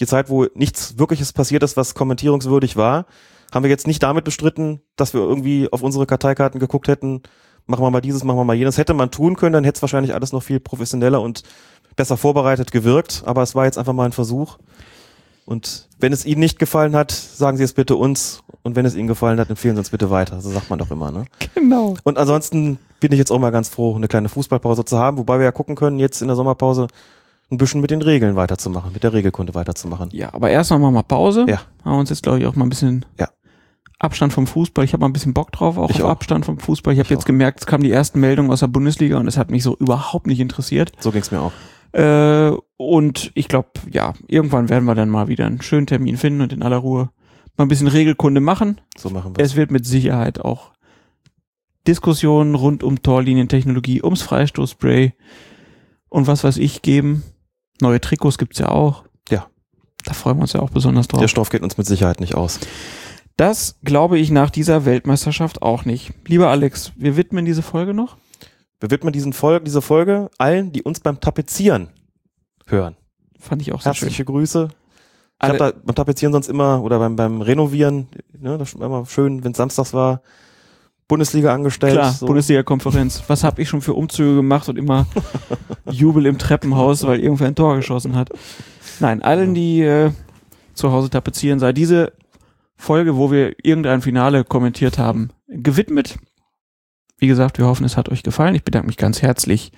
die 0.01 0.07
Zeit, 0.07 0.29
wo 0.29 0.47
nichts 0.55 0.99
Wirkliches 0.99 1.33
passiert 1.33 1.63
ist, 1.63 1.77
was 1.77 1.95
kommentierungswürdig 1.95 2.77
war, 2.77 3.07
haben 3.53 3.63
wir 3.63 3.71
jetzt 3.71 3.87
nicht 3.87 4.03
damit 4.03 4.25
bestritten, 4.25 4.81
dass 4.97 5.15
wir 5.15 5.21
irgendwie 5.21 5.69
auf 5.71 5.83
unsere 5.83 6.07
Karteikarten 6.07 6.61
geguckt 6.61 6.89
hätten, 6.89 7.23
machen 7.67 7.85
wir 7.85 7.91
mal 7.91 8.01
dieses, 8.01 8.25
machen 8.25 8.39
wir 8.39 8.45
mal 8.45 8.55
jenes. 8.57 8.79
Hätte 8.79 8.95
man 8.95 9.11
tun 9.11 9.37
können, 9.37 9.53
dann 9.53 9.65
hätte 9.65 9.79
es 9.79 9.83
wahrscheinlich 9.83 10.15
alles 10.15 10.33
noch 10.33 10.43
viel 10.43 10.61
professioneller 10.61 11.21
und 11.21 11.43
besser 11.97 12.17
vorbereitet 12.17 12.73
gewirkt, 12.73 13.23
aber 13.27 13.43
es 13.43 13.55
war 13.55 13.65
jetzt 13.65 13.79
einfach 13.79 13.93
mal 13.93 14.05
ein 14.05 14.13
Versuch. 14.13 14.59
Und 15.47 15.89
wenn 15.99 16.13
es 16.13 16.25
Ihnen 16.25 16.41
nicht 16.41 16.59
gefallen 16.59 16.95
hat, 16.95 17.11
sagen 17.11 17.57
Sie 17.57 17.65
es 17.65 17.73
bitte 17.73 17.97
uns. 17.97 18.43
Und 18.63 18.77
wenn 18.77 18.87
es 18.87 18.95
Ihnen 18.95 19.09
gefallen 19.09 19.41
hat, 19.41 19.51
empfehlen 19.51 19.75
Sie 19.75 19.81
uns 19.81 19.91
bitte 19.91 20.09
weiter. 20.11 20.41
So 20.41 20.51
sagt 20.51 20.71
man 20.71 20.79
doch 20.79 20.91
immer, 20.91 21.11
ne? 21.11 21.25
Genau. 21.55 21.97
Und 22.05 22.19
ansonsten 22.19 22.79
bin 23.01 23.11
ich 23.13 23.19
jetzt 23.19 23.33
auch 23.33 23.39
mal 23.39 23.51
ganz 23.51 23.69
froh, 23.69 23.97
eine 23.97 24.07
kleine 24.07 24.29
Fußballpause 24.29 24.85
zu 24.85 24.99
haben, 24.99 25.19
wobei 25.19 25.39
wir 25.39 25.45
ja 25.45 25.53
gucken 25.53 25.75
können, 25.75 25.99
jetzt 25.99 26.23
in 26.23 26.29
der 26.29 26.37
Sommerpause 26.37 26.87
ein 27.51 27.59
bisschen 27.59 27.81
mit 27.81 27.91
den 27.91 28.03
Regeln 28.03 28.37
weiterzumachen, 28.37 28.93
mit 28.93 29.03
der 29.03 29.13
Regelkunde 29.13 29.55
weiterzumachen. 29.55 30.11
Ja, 30.13 30.33
aber 30.33 30.51
erst 30.51 30.71
noch 30.71 30.79
mal 30.79 30.93
mal 30.93 31.03
Pause. 31.03 31.47
Ja. 31.49 31.63
Haben 31.85 31.95
wir 31.95 31.99
uns 31.99 32.11
jetzt, 32.11 32.23
glaube 32.23 32.39
ich, 32.39 32.47
auch 32.47 32.55
mal 32.55 32.65
ein 32.67 32.71
bisschen 32.71 33.05
Ja. 33.19 33.29
Abstand 34.01 34.33
vom 34.33 34.47
Fußball. 34.47 34.85
Ich 34.85 34.95
habe 34.95 35.03
mal 35.03 35.09
ein 35.09 35.13
bisschen 35.13 35.35
Bock 35.35 35.53
drauf, 35.53 35.77
auch 35.77 35.91
Ich 35.91 36.03
auf 36.03 36.07
auch. 36.09 36.13
Abstand 36.13 36.47
vom 36.47 36.59
Fußball. 36.59 36.95
Ich 36.95 36.99
habe 36.99 37.11
jetzt 37.11 37.23
auch. 37.23 37.27
gemerkt, 37.27 37.61
es 37.61 37.67
kamen 37.67 37.85
die 37.85 37.93
ersten 37.93 38.19
Meldungen 38.19 38.51
aus 38.51 38.61
der 38.61 38.67
Bundesliga 38.67 39.19
und 39.19 39.29
es 39.29 39.37
hat 39.37 39.51
mich 39.51 39.63
so 39.63 39.77
überhaupt 39.77 40.27
nicht 40.27 40.41
interessiert. 40.41 40.93
So 41.01 41.13
ging's 41.13 41.31
mir 41.31 41.41
auch. 41.41 41.53
Äh, 41.93 42.57
und 42.79 43.31
ich 43.35 43.47
glaube, 43.49 43.69
ja, 43.91 44.15
irgendwann 44.27 44.71
werden 44.71 44.87
wir 44.87 44.95
dann 44.95 45.11
mal 45.11 45.29
wieder 45.29 45.45
einen 45.47 45.61
schönen 45.61 45.87
Termin 45.87 46.17
finden 46.17 46.41
und 46.41 46.53
in 46.53 46.63
aller 46.63 46.79
Ruhe 46.79 47.11
mal 47.57 47.65
ein 47.67 47.69
bisschen 47.69 47.89
Regelkunde 47.89 48.41
machen. 48.41 48.81
So 48.97 49.11
machen 49.11 49.37
wir 49.37 49.45
Es 49.45 49.55
wird 49.55 49.71
mit 49.71 49.85
Sicherheit 49.85 50.41
auch 50.41 50.73
Diskussionen 51.87 52.55
rund 52.55 52.83
um 52.83 53.03
Torlinientechnologie, 53.03 54.03
ums 54.03 54.23
Freistoßspray 54.23 55.13
und 56.09 56.27
was 56.27 56.43
weiß 56.43 56.57
ich 56.57 56.81
geben. 56.81 57.23
Neue 57.83 58.01
Trikots 58.01 58.39
gibt's 58.39 58.59
ja 58.59 58.69
auch. 58.71 59.05
Ja. 59.29 59.47
Da 60.05 60.15
freuen 60.15 60.39
wir 60.39 60.43
uns 60.43 60.55
ja 60.55 60.61
auch 60.61 60.71
besonders 60.71 61.09
drauf. 61.09 61.21
Der 61.21 61.29
Stoff 61.29 61.51
geht 61.51 61.63
uns 61.63 61.77
mit 61.77 61.87
Sicherheit 61.87 62.21
nicht 62.21 62.35
aus. 62.35 62.61
Das 63.41 63.77
glaube 63.83 64.19
ich 64.19 64.31
nach 64.31 64.51
dieser 64.51 64.85
Weltmeisterschaft 64.85 65.63
auch 65.63 65.87
nicht. 65.87 66.13
Lieber 66.27 66.51
Alex, 66.51 66.93
wir 66.97 67.17
widmen 67.17 67.47
diese 67.47 67.63
Folge 67.63 67.95
noch. 67.95 68.19
Wir 68.81 68.91
widmen 68.91 69.15
diesen 69.15 69.33
Folge, 69.33 69.65
diese 69.65 69.81
Folge 69.81 70.29
allen, 70.37 70.73
die 70.73 70.83
uns 70.83 71.01
beim 71.01 71.21
Tapezieren 71.21 71.89
hören. 72.67 72.99
Fand 73.39 73.63
ich 73.63 73.73
auch 73.73 73.81
sehr 73.81 73.95
schön. 73.95 74.09
Herzliche 74.09 74.27
Grüße. 74.27 74.69
Ich 75.43 75.49
habe 75.49 75.57
da 75.57 75.73
beim 75.73 75.95
Tapezieren 75.95 76.35
sonst 76.35 76.49
immer 76.51 76.83
oder 76.83 76.99
beim, 76.99 77.17
beim 77.17 77.41
Renovieren, 77.41 78.09
ne, 78.39 78.59
das 78.59 78.75
ist 78.75 78.83
immer 78.83 79.07
schön, 79.07 79.43
wenn 79.43 79.53
es 79.53 79.57
samstags 79.57 79.95
war, 79.95 80.21
Bundesliga 81.09 81.55
angestellt. 81.55 81.95
Klar, 81.95 82.13
so. 82.13 82.27
Bundesliga-Konferenz. 82.27 83.23
Was 83.27 83.43
habe 83.43 83.63
ich 83.63 83.71
schon 83.71 83.81
für 83.81 83.95
Umzüge 83.95 84.37
gemacht 84.37 84.69
und 84.69 84.77
immer 84.77 85.07
Jubel 85.91 86.27
im 86.27 86.37
Treppenhaus, 86.37 87.07
weil 87.07 87.21
irgendwer 87.21 87.47
ein 87.47 87.55
Tor 87.55 87.77
geschossen 87.77 88.17
hat. 88.17 88.29
Nein, 88.99 89.23
allen, 89.23 89.55
die 89.55 89.81
äh, 89.81 90.11
zu 90.75 90.93
Hause 90.93 91.09
tapezieren, 91.09 91.59
sei 91.59 91.73
diese 91.73 92.13
Folge, 92.81 93.17
wo 93.17 93.31
wir 93.31 93.55
irgendein 93.63 94.03
Finale 94.03 94.43
kommentiert 94.43 94.99
haben, 94.99 95.31
gewidmet. 95.49 96.19
Wie 97.19 97.27
gesagt, 97.27 97.59
wir 97.59 97.67
hoffen, 97.67 97.85
es 97.85 97.97
hat 97.97 98.09
euch 98.09 98.23
gefallen. 98.23 98.55
Ich 98.55 98.65
bedanke 98.65 98.87
mich 98.87 98.97
ganz 98.97 99.21
herzlich 99.21 99.71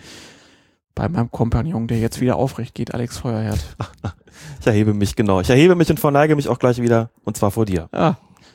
bei 0.94 1.08
meinem 1.08 1.30
Kompagnon, 1.30 1.88
der 1.88 1.98
jetzt 1.98 2.20
wieder 2.20 2.36
aufrecht 2.36 2.74
geht, 2.74 2.94
Alex 2.94 3.18
Feuerherd. 3.18 3.76
Ich 4.60 4.66
erhebe 4.66 4.94
mich, 4.94 5.14
genau. 5.14 5.40
Ich 5.40 5.50
erhebe 5.50 5.74
mich 5.74 5.90
und 5.90 6.00
verneige 6.00 6.34
mich 6.34 6.48
auch 6.48 6.58
gleich 6.58 6.80
wieder. 6.80 7.10
Und 7.22 7.36
zwar 7.36 7.50
vor 7.50 7.66
dir. 7.66 7.88
Ah, 7.92 8.14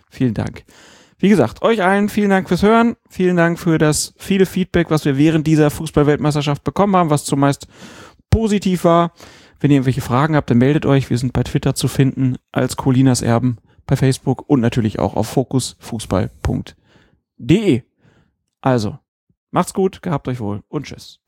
vielen 0.10 0.34
Dank. 0.34 0.64
Wie 1.20 1.30
gesagt, 1.30 1.62
euch 1.62 1.84
allen 1.84 2.10
vielen 2.10 2.30
Dank 2.30 2.48
fürs 2.48 2.64
Hören. 2.64 2.96
Vielen 3.10 3.38
Dank 3.38 3.60
für 3.60 3.78
das 3.78 4.14
viele 4.18 4.46
Feedback, 4.46 4.90
was 4.90 5.06
wir 5.06 5.18
während 5.18 5.48
dieser 5.48 5.70
Fußballweltmeisterschaft 5.70 6.64
bekommen 6.64 6.96
haben, 6.96 7.10
was 7.10 7.26
zumeist 7.26 7.68
positiv 8.30 8.84
war. 8.84 9.12
Wenn 9.60 9.72
ihr 9.72 9.76
irgendwelche 9.78 10.02
Fragen 10.02 10.36
habt, 10.36 10.50
dann 10.50 10.58
meldet 10.58 10.86
euch. 10.86 11.10
Wir 11.10 11.18
sind 11.18 11.34
bei 11.34 11.44
Twitter 11.44 11.76
zu 11.76 11.88
finden 11.88 12.38
als 12.52 12.76
Colinas 12.76 13.22
Erben, 13.22 13.58
bei 13.88 13.96
Facebook 13.96 14.48
und 14.48 14.60
natürlich 14.60 15.00
auch 15.00 15.16
auf 15.16 15.28
fokusfußball.de. 15.30 17.82
Also, 18.62 19.00
macht's 19.52 19.74
gut, 19.74 20.04
gehabt 20.04 20.28
euch 20.28 20.40
wohl 20.40 20.62
und 20.68 20.86
tschüss. 20.86 21.20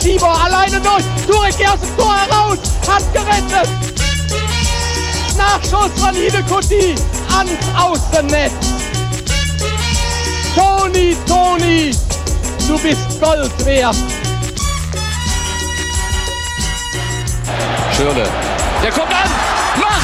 Tibor 0.00 0.40
alleine 0.44 0.80
durch. 0.80 1.04
Durek 1.26 1.68
aus 1.68 1.80
dem 1.80 1.96
Tor 1.96 2.14
heraus. 2.14 2.58
Hat 2.86 3.12
gerettet. 3.12 3.68
Nachschuss 5.36 5.90
von 6.00 6.14
Hidekuti 6.14 6.94
ans 7.36 7.50
Außennetz. 7.76 8.52
Toni, 10.54 11.16
Toni, 11.26 11.90
du 12.68 12.78
bist 12.78 13.20
Gold 13.20 13.66
wert. 13.66 13.96
Schirle. 17.96 18.28
Der 18.82 18.92
kommt 18.92 19.12
an. 19.12 19.45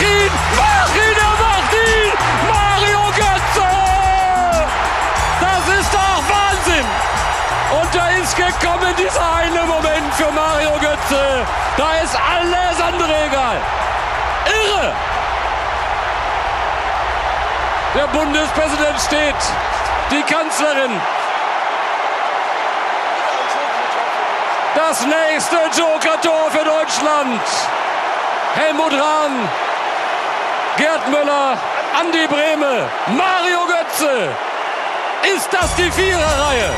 Ihn! 0.02 0.32
Mach! 0.56 0.82
Er 1.22 1.32
macht 1.44 1.72
ihn! 1.72 2.12
Mario 2.48 3.02
Götze! 3.16 3.68
Das 5.40 5.78
ist 5.78 5.94
doch 5.94 6.22
Wahnsinn! 6.28 6.86
Und 7.80 7.94
da 7.94 8.08
ist 8.20 8.36
gekommen 8.36 8.94
dieser 8.96 9.34
eine 9.36 9.62
Moment 9.64 10.14
für 10.14 10.30
Mario 10.32 10.72
Götze. 10.80 11.46
Da 11.76 11.94
ist 12.02 12.16
alles 12.16 12.80
andere 12.80 13.24
egal. 13.26 13.56
Irre! 14.46 14.92
Der 17.94 18.06
Bundespräsident 18.08 19.00
steht. 19.00 19.36
Die 20.10 20.22
Kanzlerin. 20.22 21.00
Das 24.74 25.06
nächste 25.06 25.56
Joker-Tor 25.78 26.50
für 26.50 26.64
Deutschland. 26.64 27.40
Helmut 28.54 28.92
Rahn, 28.92 29.48
Gerd 30.76 31.06
Müller, 31.08 31.58
Andi 32.00 32.26
Brehme, 32.28 32.88
Mario 33.08 33.66
Götze. 33.66 34.30
Ist 35.36 35.52
das 35.52 35.74
die 35.76 35.90
Viererreihe? 35.90 36.70